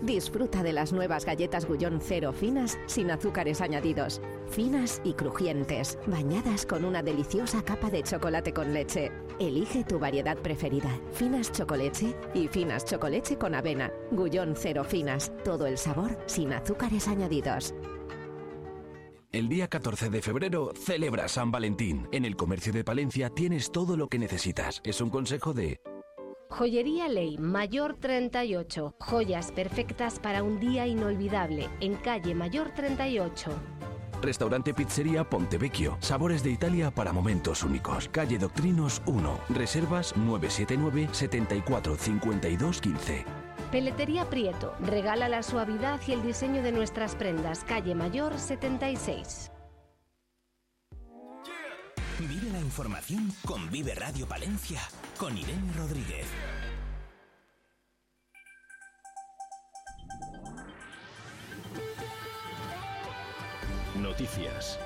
Disfruta 0.05 0.63
de 0.63 0.75
las 0.75 0.93
nuevas 0.93 1.25
galletas 1.25 1.65
Gullón 1.65 1.99
Cero 2.03 2.35
finas 2.35 2.79
sin 2.87 3.11
azúcares 3.11 3.63
añadidos. 3.63 4.21
Finas 4.51 5.01
y 5.03 5.15
crujientes, 5.15 5.99
bañadas 6.07 6.67
con 6.67 6.85
una 6.85 7.03
deliciosa 7.03 7.63
capa 7.63 7.89
de 7.89 8.03
chocolate 8.03 8.53
con 8.53 8.75
leche. 8.75 9.11
Elige 9.41 9.83
tu 9.83 9.99
variedad 9.99 10.37
preferida. 10.37 10.91
Finas 11.13 11.51
chocoleche 11.53 12.15
y 12.35 12.49
finas 12.49 12.85
chocoleche 12.85 13.39
con 13.39 13.55
avena. 13.55 13.91
Gullón 14.11 14.55
Cero 14.57 14.85
finas. 14.85 15.33
Todo 15.43 15.67
el 15.67 15.79
sabor 15.79 16.19
sin 16.27 16.53
azúcares 16.53 17.09
añadidos. 17.09 17.75
El 19.33 19.49
día 19.49 19.69
14 19.69 20.11
de 20.11 20.21
febrero 20.21 20.73
celebra 20.77 21.29
San 21.29 21.51
Valentín. 21.51 22.09
En 22.13 22.27
el 22.27 22.37
comercio 22.37 22.75
de 22.75 22.85
Palencia 22.85 23.31
tienes 23.31 23.73
todo 23.73 23.97
lo 23.97 24.09
que 24.09 24.19
necesitas. 24.19 24.83
Es 24.85 25.01
un 25.01 25.09
consejo 25.09 25.55
de 25.55 25.81
Joyería 26.57 27.09
Ley, 27.09 27.37
Mayor 27.37 27.97
38. 27.99 28.95
Joyas 29.01 29.51
perfectas 29.51 30.21
para 30.21 30.45
un 30.45 30.61
día 30.61 30.87
inolvidable. 30.87 31.69
En 31.81 31.97
calle 31.97 32.33
Mayor 32.33 32.71
38. 32.73 33.51
Restaurante 34.23 34.73
Pizzería 34.73 35.29
Pontevecchio. 35.29 35.99
Sabores 35.99 36.45
de 36.45 36.53
Italia 36.53 36.93
para 36.93 37.13
momentos 37.13 37.65
únicos. 37.65 38.09
Calle 38.09 38.39
Doctrinos 38.39 39.03
1. 39.07 39.41
Reservas 39.49 40.17
979 40.17 41.09
74 41.11 41.97
52 41.97 42.81
15. 42.81 43.25
Peletería 43.73 44.31
Prieto. 44.31 44.77
Regala 44.79 45.29
la 45.29 45.43
suavidad 45.43 46.01
y 46.07 46.13
el 46.13 46.23
diseño 46.23 46.63
de 46.63 46.71
nuestras 46.71 47.17
prendas. 47.17 47.65
Calle 47.65 47.97
Mayor 47.97 48.39
76. 48.39 49.51
Vive 52.21 52.49
la 52.53 52.61
información 52.61 53.33
con 53.45 53.69
Vive 53.71 53.95
Radio 53.95 54.27
Palencia, 54.27 54.81
con 55.19 55.37
Irene 55.37 55.73
Rodríguez. 55.77 56.27
Noticias. 64.01 64.79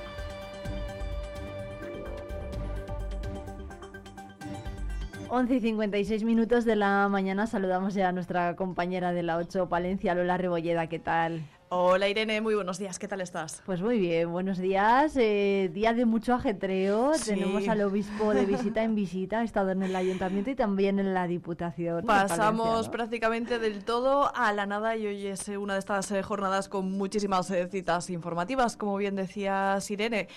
Once 5.30 5.54
y 5.54 5.60
56 5.60 6.24
minutos 6.24 6.64
de 6.64 6.76
la 6.76 7.08
mañana 7.08 7.46
saludamos 7.46 7.94
ya 7.94 8.08
a 8.08 8.12
nuestra 8.12 8.56
compañera 8.56 9.12
de 9.12 9.22
la 9.22 9.36
8 9.36 9.68
Palencia, 9.68 10.14
Lola 10.14 10.38
Rebolleda, 10.38 10.88
¿qué 10.88 10.98
tal? 10.98 11.42
Hola 11.70 12.08
Irene, 12.08 12.40
muy 12.40 12.54
buenos 12.54 12.78
días, 12.78 12.98
¿qué 12.98 13.06
tal 13.08 13.20
estás? 13.20 13.62
Pues 13.66 13.82
muy 13.82 13.98
bien, 13.98 14.32
buenos 14.32 14.56
días. 14.56 15.14
eh, 15.18 15.70
día 15.70 15.92
de 15.92 16.06
mucho 16.06 16.32
ajetreo. 16.32 17.12
Sí. 17.12 17.34
Tenemos 17.34 17.68
al 17.68 17.82
obispo 17.82 18.32
de 18.32 18.46
visita 18.46 18.82
en 18.82 18.94
visita, 18.94 19.40
ha 19.40 19.44
estado 19.44 19.72
en 19.72 19.82
el 19.82 19.94
ayuntamiento 19.94 20.48
y 20.48 20.54
también 20.54 20.98
en 20.98 21.12
la 21.12 21.26
diputación. 21.26 22.06
Pasamos 22.06 22.88
prácticamente 22.88 23.58
del 23.58 23.84
todo 23.84 24.34
a 24.34 24.50
la 24.54 24.64
nada 24.64 24.96
y 24.96 25.08
hoy 25.08 25.26
es 25.26 25.46
eh, 25.50 25.58
una 25.58 25.74
de 25.74 25.80
estas 25.80 26.10
eh, 26.10 26.22
jornadas 26.22 26.70
con 26.70 26.90
muchísimas 26.90 27.50
eh, 27.50 27.68
citas 27.70 28.08
informativas, 28.08 28.78
como 28.78 28.96
bien 28.96 29.14
decía 29.14 29.76
Irene. 29.90 30.28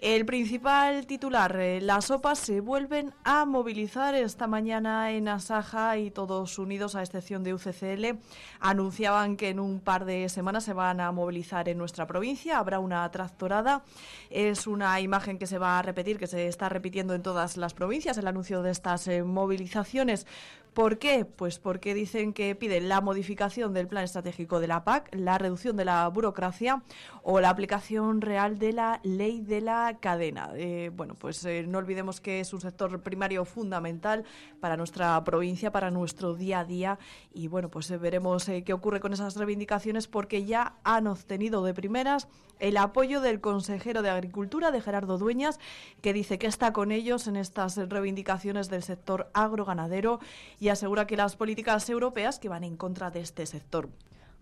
El 0.00 0.24
principal 0.24 1.06
titular, 1.06 1.54
eh, 1.60 1.78
las 1.78 2.06
sopas 2.06 2.38
se 2.38 2.62
vuelven 2.62 3.12
a 3.22 3.44
movilizar 3.44 4.14
esta 4.14 4.46
mañana 4.46 5.12
en 5.12 5.28
Asaja 5.28 5.98
y 5.98 6.10
todos 6.10 6.58
unidos, 6.58 6.94
a 6.94 7.02
excepción 7.02 7.44
de 7.44 7.52
UCCL, 7.52 8.18
anunciaban 8.60 9.36
que 9.36 9.50
en 9.50 9.60
un 9.60 9.78
par 9.78 10.06
de 10.06 10.30
semanas 10.30 10.64
se 10.64 10.72
van 10.72 11.02
a 11.02 11.12
movilizar 11.12 11.68
en 11.68 11.76
nuestra 11.76 12.06
provincia. 12.06 12.58
Habrá 12.58 12.78
una 12.78 13.10
tractorada. 13.10 13.84
Es 14.30 14.66
una 14.66 14.98
imagen 15.02 15.38
que 15.38 15.46
se 15.46 15.58
va 15.58 15.78
a 15.78 15.82
repetir, 15.82 16.18
que 16.18 16.26
se 16.26 16.46
está 16.46 16.70
repitiendo 16.70 17.12
en 17.12 17.22
todas 17.22 17.58
las 17.58 17.74
provincias, 17.74 18.16
el 18.16 18.26
anuncio 18.26 18.62
de 18.62 18.70
estas 18.70 19.06
eh, 19.06 19.22
movilizaciones. 19.22 20.26
¿Por 20.74 20.98
qué? 20.98 21.24
Pues 21.24 21.58
porque 21.58 21.94
dicen 21.94 22.32
que 22.32 22.54
piden 22.54 22.88
la 22.88 23.00
modificación 23.00 23.74
del 23.74 23.88
plan 23.88 24.04
estratégico 24.04 24.60
de 24.60 24.68
la 24.68 24.84
PAC, 24.84 25.08
la 25.12 25.36
reducción 25.36 25.76
de 25.76 25.84
la 25.84 26.06
burocracia 26.08 26.82
o 27.22 27.40
la 27.40 27.50
aplicación 27.50 28.20
real 28.20 28.58
de 28.58 28.72
la 28.72 29.00
ley 29.02 29.40
de 29.40 29.60
la 29.60 29.98
cadena. 30.00 30.50
Eh, 30.54 30.90
bueno, 30.94 31.14
pues 31.14 31.44
eh, 31.44 31.64
no 31.66 31.78
olvidemos 31.78 32.20
que 32.20 32.38
es 32.38 32.52
un 32.52 32.60
sector 32.60 33.02
primario 33.02 33.44
fundamental 33.44 34.24
para 34.60 34.76
nuestra 34.76 35.22
provincia, 35.24 35.72
para 35.72 35.90
nuestro 35.90 36.34
día 36.34 36.60
a 36.60 36.64
día 36.64 36.98
y 37.34 37.48
bueno, 37.48 37.68
pues 37.68 37.90
eh, 37.90 37.98
veremos 37.98 38.48
qué 38.64 38.72
ocurre 38.72 39.00
con 39.00 39.12
esas 39.12 39.36
reivindicaciones 39.36 40.06
porque 40.06 40.44
ya 40.44 40.76
han 40.84 41.08
obtenido 41.08 41.64
de 41.64 41.74
primeras 41.74 42.28
el 42.60 42.76
apoyo 42.76 43.20
del 43.20 43.40
consejero 43.40 44.02
de 44.02 44.10
Agricultura, 44.10 44.70
de 44.70 44.80
Gerardo 44.80 45.18
Dueñas, 45.18 45.58
que 46.02 46.12
dice 46.12 46.38
que 46.38 46.46
está 46.46 46.72
con 46.72 46.92
ellos 46.92 47.26
en 47.26 47.36
estas 47.36 47.76
reivindicaciones 47.76 48.68
del 48.68 48.82
sector 48.82 49.30
agroganadero 49.32 50.20
y 50.60 50.68
asegura 50.68 51.06
que 51.06 51.16
las 51.16 51.34
políticas 51.36 51.88
europeas 51.88 52.38
que 52.38 52.50
van 52.50 52.62
en 52.62 52.76
contra 52.76 53.10
de 53.10 53.20
este 53.20 53.46
sector. 53.46 53.88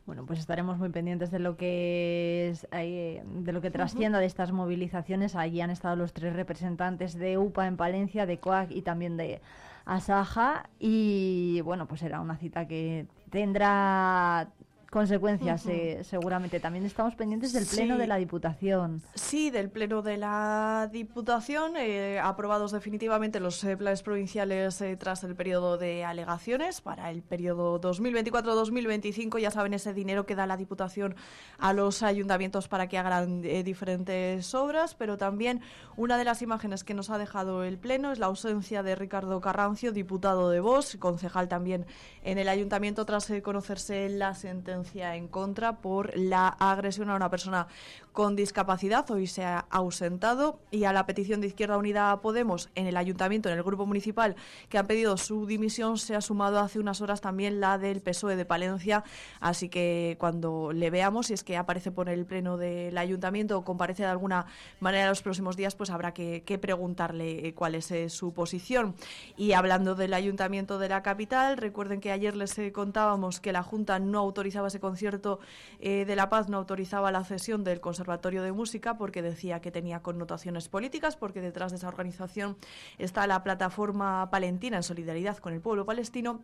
Bueno, 0.04 0.26
pues 0.26 0.38
estaremos 0.40 0.78
muy 0.78 0.88
pendientes 0.88 1.30
de 1.30 1.38
lo 1.38 1.56
que 1.56 2.48
es, 2.48 2.66
de 2.70 3.52
lo 3.52 3.60
que 3.60 3.70
trascienda 3.70 4.18
de 4.18 4.26
estas 4.26 4.52
movilizaciones. 4.52 5.36
Allí 5.36 5.60
han 5.60 5.70
estado 5.70 5.96
los 5.96 6.12
tres 6.12 6.34
representantes 6.34 7.14
de 7.14 7.38
UPA 7.38 7.66
en 7.66 7.76
Palencia, 7.76 8.26
de 8.26 8.38
COAC 8.38 8.70
y 8.70 8.82
también 8.82 9.16
de 9.16 9.42
Asaja. 9.84 10.70
Y 10.78 11.60
bueno, 11.60 11.86
pues 11.86 12.00
será 12.00 12.20
una 12.20 12.36
cita 12.38 12.66
que 12.66 13.06
tendrá 13.30 14.48
consecuencias, 14.90 15.64
Ujú. 15.66 15.72
eh, 15.74 15.98
seguramente. 16.02 16.60
También 16.60 16.86
estamos 16.86 17.14
pendientes 17.14 17.52
del 17.52 17.66
pleno 17.66 17.94
Sí. 17.96 18.00
de 18.00 18.06
la 18.06 18.16
Diputación. 18.16 19.02
Sí, 19.14 19.50
del 19.50 19.68
Pleno 19.70 20.00
de 20.00 20.16
la 20.16 20.88
Diputación, 20.90 21.76
eh, 21.76 22.18
aprobados 22.18 22.72
definitivamente 22.72 23.38
los 23.38 23.62
eh, 23.64 23.76
planes 23.76 24.02
provinciales 24.02 24.80
eh, 24.80 24.96
tras 24.96 25.24
el 25.24 25.34
periodo 25.34 25.76
de 25.76 26.04
alegaciones 26.04 26.80
para 26.80 27.10
el 27.10 27.20
periodo 27.22 27.78
2024-2025. 27.80 29.38
Ya 29.38 29.50
saben, 29.50 29.74
ese 29.74 29.92
dinero 29.92 30.24
que 30.24 30.34
da 30.34 30.46
la 30.46 30.56
Diputación 30.56 31.16
a 31.58 31.74
los 31.74 32.02
ayuntamientos 32.02 32.68
para 32.68 32.88
que 32.88 32.96
hagan 32.96 33.42
eh, 33.44 33.62
diferentes 33.62 34.54
obras, 34.54 34.94
pero 34.94 35.18
también 35.18 35.60
una 35.96 36.16
de 36.16 36.24
las 36.24 36.40
imágenes 36.40 36.82
que 36.82 36.94
nos 36.94 37.10
ha 37.10 37.18
dejado 37.18 37.62
el 37.62 37.76
Pleno 37.76 38.10
es 38.10 38.18
la 38.18 38.26
ausencia 38.26 38.82
de 38.82 38.94
Ricardo 38.94 39.40
Carrancio, 39.42 39.92
diputado 39.92 40.48
de 40.50 40.60
Vox, 40.60 40.96
concejal 40.98 41.48
también 41.48 41.84
en 42.22 42.38
el 42.38 42.48
ayuntamiento 42.48 43.04
tras 43.04 43.28
eh, 43.30 43.42
conocerse 43.42 44.08
la 44.08 44.34
sentencia 44.34 44.77
denuncia 44.78 45.16
en 45.16 45.26
contra 45.26 45.80
por 45.80 46.16
la 46.16 46.46
agresión 46.48 47.10
a 47.10 47.16
una 47.16 47.30
persona 47.30 47.66
con 48.12 48.34
discapacidad. 48.34 49.08
Hoy 49.12 49.28
se 49.28 49.44
ha 49.44 49.60
ausentado 49.70 50.58
y 50.72 50.84
a 50.84 50.92
la 50.92 51.06
petición 51.06 51.40
de 51.40 51.46
Izquierda 51.46 51.78
Unida 51.78 52.20
Podemos 52.20 52.68
en 52.74 52.88
el 52.88 52.96
ayuntamiento, 52.96 53.48
en 53.48 53.56
el 53.56 53.62
grupo 53.62 53.86
municipal 53.86 54.34
que 54.68 54.76
han 54.76 54.88
pedido 54.88 55.16
su 55.16 55.46
dimisión, 55.46 55.98
se 55.98 56.16
ha 56.16 56.20
sumado 56.20 56.58
hace 56.58 56.80
unas 56.80 57.00
horas 57.00 57.20
también 57.20 57.60
la 57.60 57.78
del 57.78 58.00
PSOE 58.00 58.34
de 58.34 58.44
Palencia. 58.44 59.04
Así 59.38 59.68
que 59.68 60.16
cuando 60.18 60.72
le 60.72 60.90
veamos, 60.90 61.28
si 61.28 61.34
es 61.34 61.44
que 61.44 61.56
aparece 61.56 61.92
por 61.92 62.08
el 62.08 62.26
pleno 62.26 62.56
del 62.56 62.98
ayuntamiento 62.98 63.56
o 63.56 63.64
comparece 63.64 64.02
de 64.02 64.08
alguna 64.08 64.46
manera 64.80 65.04
en 65.04 65.10
los 65.10 65.22
próximos 65.22 65.56
días, 65.56 65.76
pues 65.76 65.90
habrá 65.90 66.12
que, 66.12 66.42
que 66.44 66.58
preguntarle 66.58 67.46
eh, 67.46 67.54
cuál 67.54 67.76
es 67.76 67.88
eh, 67.92 68.08
su 68.08 68.32
posición. 68.32 68.96
Y 69.36 69.52
hablando 69.52 69.94
del 69.94 70.12
ayuntamiento 70.12 70.80
de 70.80 70.88
la 70.88 71.02
capital, 71.04 71.56
recuerden 71.56 72.00
que 72.00 72.10
ayer 72.10 72.36
les 72.36 72.58
eh, 72.58 72.72
contábamos 72.72 73.38
que 73.38 73.52
la 73.52 73.62
Junta 73.62 74.00
no 74.00 74.18
autorizaba 74.18 74.67
ese 74.68 74.80
concierto 74.80 75.40
eh, 75.80 76.04
de 76.04 76.16
La 76.16 76.28
Paz, 76.28 76.48
no 76.48 76.56
autorizaba 76.56 77.10
la 77.12 77.24
cesión 77.24 77.64
del 77.64 77.80
Conservatorio 77.80 78.42
de 78.42 78.52
Música 78.52 78.96
porque 78.96 79.22
decía 79.22 79.60
que 79.60 79.70
tenía 79.70 80.00
connotaciones 80.00 80.68
políticas, 80.68 81.16
porque 81.16 81.40
detrás 81.40 81.72
de 81.72 81.78
esa 81.78 81.88
organización 81.88 82.56
está 82.98 83.26
la 83.26 83.42
plataforma 83.42 84.30
palentina 84.30 84.76
en 84.76 84.82
solidaridad 84.82 85.38
con 85.38 85.52
el 85.52 85.60
pueblo 85.60 85.84
palestino. 85.84 86.40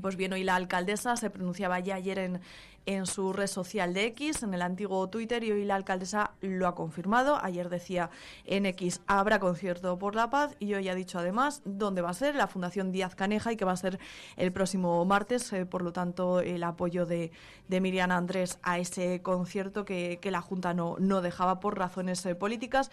Pues 0.00 0.16
bien, 0.16 0.32
hoy 0.32 0.42
la 0.42 0.56
alcaldesa 0.56 1.16
se 1.16 1.28
pronunciaba 1.28 1.78
ya 1.80 1.96
ayer 1.96 2.18
en, 2.18 2.40
en 2.86 3.06
su 3.06 3.32
red 3.32 3.46
social 3.46 3.94
de 3.94 4.06
X, 4.06 4.42
en 4.42 4.54
el 4.54 4.62
antiguo 4.62 5.08
Twitter, 5.08 5.44
y 5.44 5.52
hoy 5.52 5.64
la 5.64 5.76
alcaldesa 5.76 6.32
lo 6.40 6.66
ha 6.66 6.74
confirmado. 6.74 7.38
Ayer 7.42 7.68
decía 7.68 8.10
en 8.44 8.66
X 8.66 9.00
habrá 9.06 9.38
concierto 9.38 9.98
por 9.98 10.14
la 10.14 10.30
paz 10.30 10.56
y 10.58 10.74
hoy 10.74 10.88
ha 10.88 10.94
dicho 10.94 11.18
además 11.18 11.62
dónde 11.64 12.02
va 12.02 12.10
a 12.10 12.14
ser, 12.14 12.34
la 12.34 12.46
Fundación 12.46 12.92
Díaz 12.92 13.14
Caneja 13.14 13.52
y 13.52 13.56
que 13.56 13.64
va 13.64 13.72
a 13.72 13.76
ser 13.76 13.98
el 14.36 14.52
próximo 14.52 15.04
martes. 15.04 15.52
eh, 15.52 15.66
por 15.66 15.82
lo 15.82 15.92
tanto, 15.92 16.40
el 16.40 16.62
apoyo 16.64 17.06
de, 17.06 17.32
de 17.68 17.80
Miriam 17.80 18.10
Andrés 18.10 18.58
a 18.62 18.78
ese 18.78 19.22
concierto 19.22 19.84
que, 19.84 20.18
que 20.20 20.30
la 20.30 20.40
Junta 20.40 20.74
no, 20.74 20.96
no 20.98 21.20
dejaba 21.20 21.60
por 21.60 21.78
razones 21.78 22.24
eh, 22.26 22.34
políticas. 22.34 22.90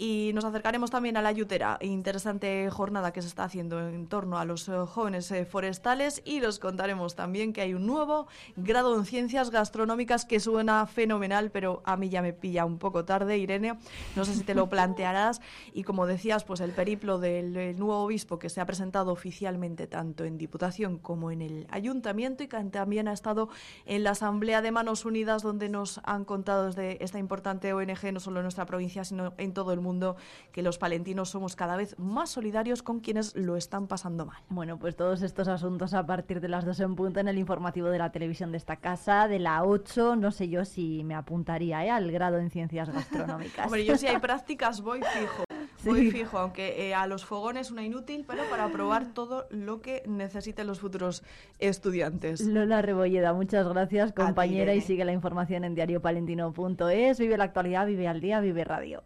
Y 0.00 0.30
nos 0.32 0.44
acercaremos 0.44 0.92
también 0.92 1.16
a 1.16 1.22
la 1.22 1.32
Yutera, 1.32 1.76
interesante 1.80 2.70
jornada 2.70 3.12
que 3.12 3.20
se 3.20 3.26
está 3.26 3.42
haciendo 3.42 3.80
en 3.88 4.06
torno 4.06 4.38
a 4.38 4.44
los 4.44 4.68
eh, 4.68 4.72
jóvenes 4.86 5.28
eh, 5.32 5.44
forestales 5.44 6.22
y 6.24 6.38
los 6.38 6.60
contaremos 6.60 7.16
también 7.16 7.52
que 7.52 7.62
hay 7.62 7.74
un 7.74 7.84
nuevo 7.84 8.28
grado 8.54 8.96
en 8.96 9.06
gastronómicas 9.28 10.24
que 10.24 10.40
suena 10.40 10.86
fenomenal, 10.86 11.50
pero 11.50 11.82
a 11.84 11.96
mí 11.96 12.08
ya 12.08 12.22
me 12.22 12.32
pilla 12.32 12.64
un 12.64 12.78
poco 12.78 13.04
tarde, 13.04 13.38
Irene. 13.38 13.78
No 14.16 14.24
sé 14.24 14.34
si 14.34 14.42
te 14.42 14.54
lo 14.54 14.68
plantearás. 14.70 15.40
Y 15.72 15.84
como 15.84 16.06
decías, 16.06 16.44
pues 16.44 16.60
el 16.60 16.72
periplo 16.72 17.18
del, 17.18 17.52
nuevo 17.78 17.98
obispo 17.98 18.38
que 18.38 18.48
se 18.48 18.60
ha 18.60 18.66
presentado 18.66 19.12
oficialmente 19.12 19.86
tanto 19.86 20.24
en 20.24 20.38
Diputación 20.38 20.98
como 20.98 21.30
en 21.30 21.42
el 21.42 21.66
Ayuntamiento 21.70 22.42
y 22.42 22.48
que 22.48 22.58
también 22.64 23.08
ha 23.08 23.12
estado 23.12 23.48
en 23.86 24.04
la 24.04 24.10
Asamblea 24.10 24.62
de 24.62 24.70
Manos 24.72 25.04
Unidas 25.04 25.42
donde 25.42 25.68
nos 25.68 26.00
han 26.04 26.24
contado 26.24 26.66
desde 26.66 27.02
esta 27.04 27.18
importante 27.18 27.72
ONG, 27.72 28.12
no 28.12 28.20
solo 28.20 28.40
en 28.40 28.44
nuestra 28.44 28.66
provincia, 28.66 29.04
sino 29.04 29.34
en 29.36 29.52
todo 29.52 29.72
el 29.72 29.80
mundo, 29.80 30.16
que 30.52 30.62
los 30.62 30.78
palentinos 30.78 31.30
somos 31.30 31.56
cada 31.56 31.76
vez 31.76 31.98
más 31.98 32.30
solidarios 32.30 32.82
con 32.82 33.00
quienes 33.00 33.36
lo 33.36 33.56
están 33.56 33.86
pasando 33.86 34.26
mal. 34.26 34.42
Bueno, 34.48 34.78
pues 34.78 34.96
todos 34.96 35.22
estos 35.22 35.48
asuntos 35.48 35.94
a 35.94 36.06
partir 36.06 36.40
de 36.40 36.48
las 36.48 36.64
2 36.64 36.80
en 36.80 36.96
punto 36.96 37.20
en 37.20 37.28
el 37.28 37.38
informativo 37.38 37.88
de 37.88 37.98
la 37.98 38.10
televisión 38.10 38.52
de 38.52 38.58
esta 38.58 38.76
casa, 38.76 39.17
de 39.26 39.40
la 39.40 39.64
8, 39.64 40.14
no 40.16 40.30
sé 40.30 40.48
yo 40.48 40.64
si 40.64 41.02
me 41.02 41.14
apuntaría 41.14 41.84
¿eh? 41.84 41.90
al 41.90 42.12
grado 42.12 42.38
en 42.38 42.50
ciencias 42.50 42.90
gastronómicas. 42.90 43.66
Hombre, 43.66 43.84
yo 43.84 43.96
si 43.96 44.06
hay 44.06 44.18
prácticas 44.20 44.80
voy 44.80 45.00
fijo. 45.00 45.44
Sí. 45.78 45.88
Voy 45.88 46.10
fijo, 46.10 46.38
aunque 46.38 46.88
eh, 46.88 46.94
a 46.94 47.06
los 47.06 47.24
fogones 47.24 47.70
una 47.70 47.84
inútil, 47.84 48.24
pero 48.26 48.42
para 48.50 48.68
probar 48.68 49.14
todo 49.14 49.46
lo 49.50 49.80
que 49.80 50.02
necesiten 50.06 50.66
los 50.66 50.80
futuros 50.80 51.22
estudiantes. 51.58 52.40
Lola 52.40 52.82
Rebolleda, 52.82 53.32
muchas 53.32 53.66
gracias, 53.68 54.14
ti, 54.14 54.20
compañera, 54.20 54.74
y 54.74 54.80
sigue 54.80 55.04
la 55.04 55.12
información 55.12 55.64
en 55.64 55.74
diariopalentino.es. 55.74 57.18
Vive 57.18 57.36
la 57.36 57.44
actualidad, 57.44 57.86
vive 57.86 58.08
al 58.08 58.20
día, 58.20 58.40
vive 58.40 58.64
radio. 58.64 59.02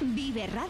Vive 0.00 0.46
Radio 0.46 0.68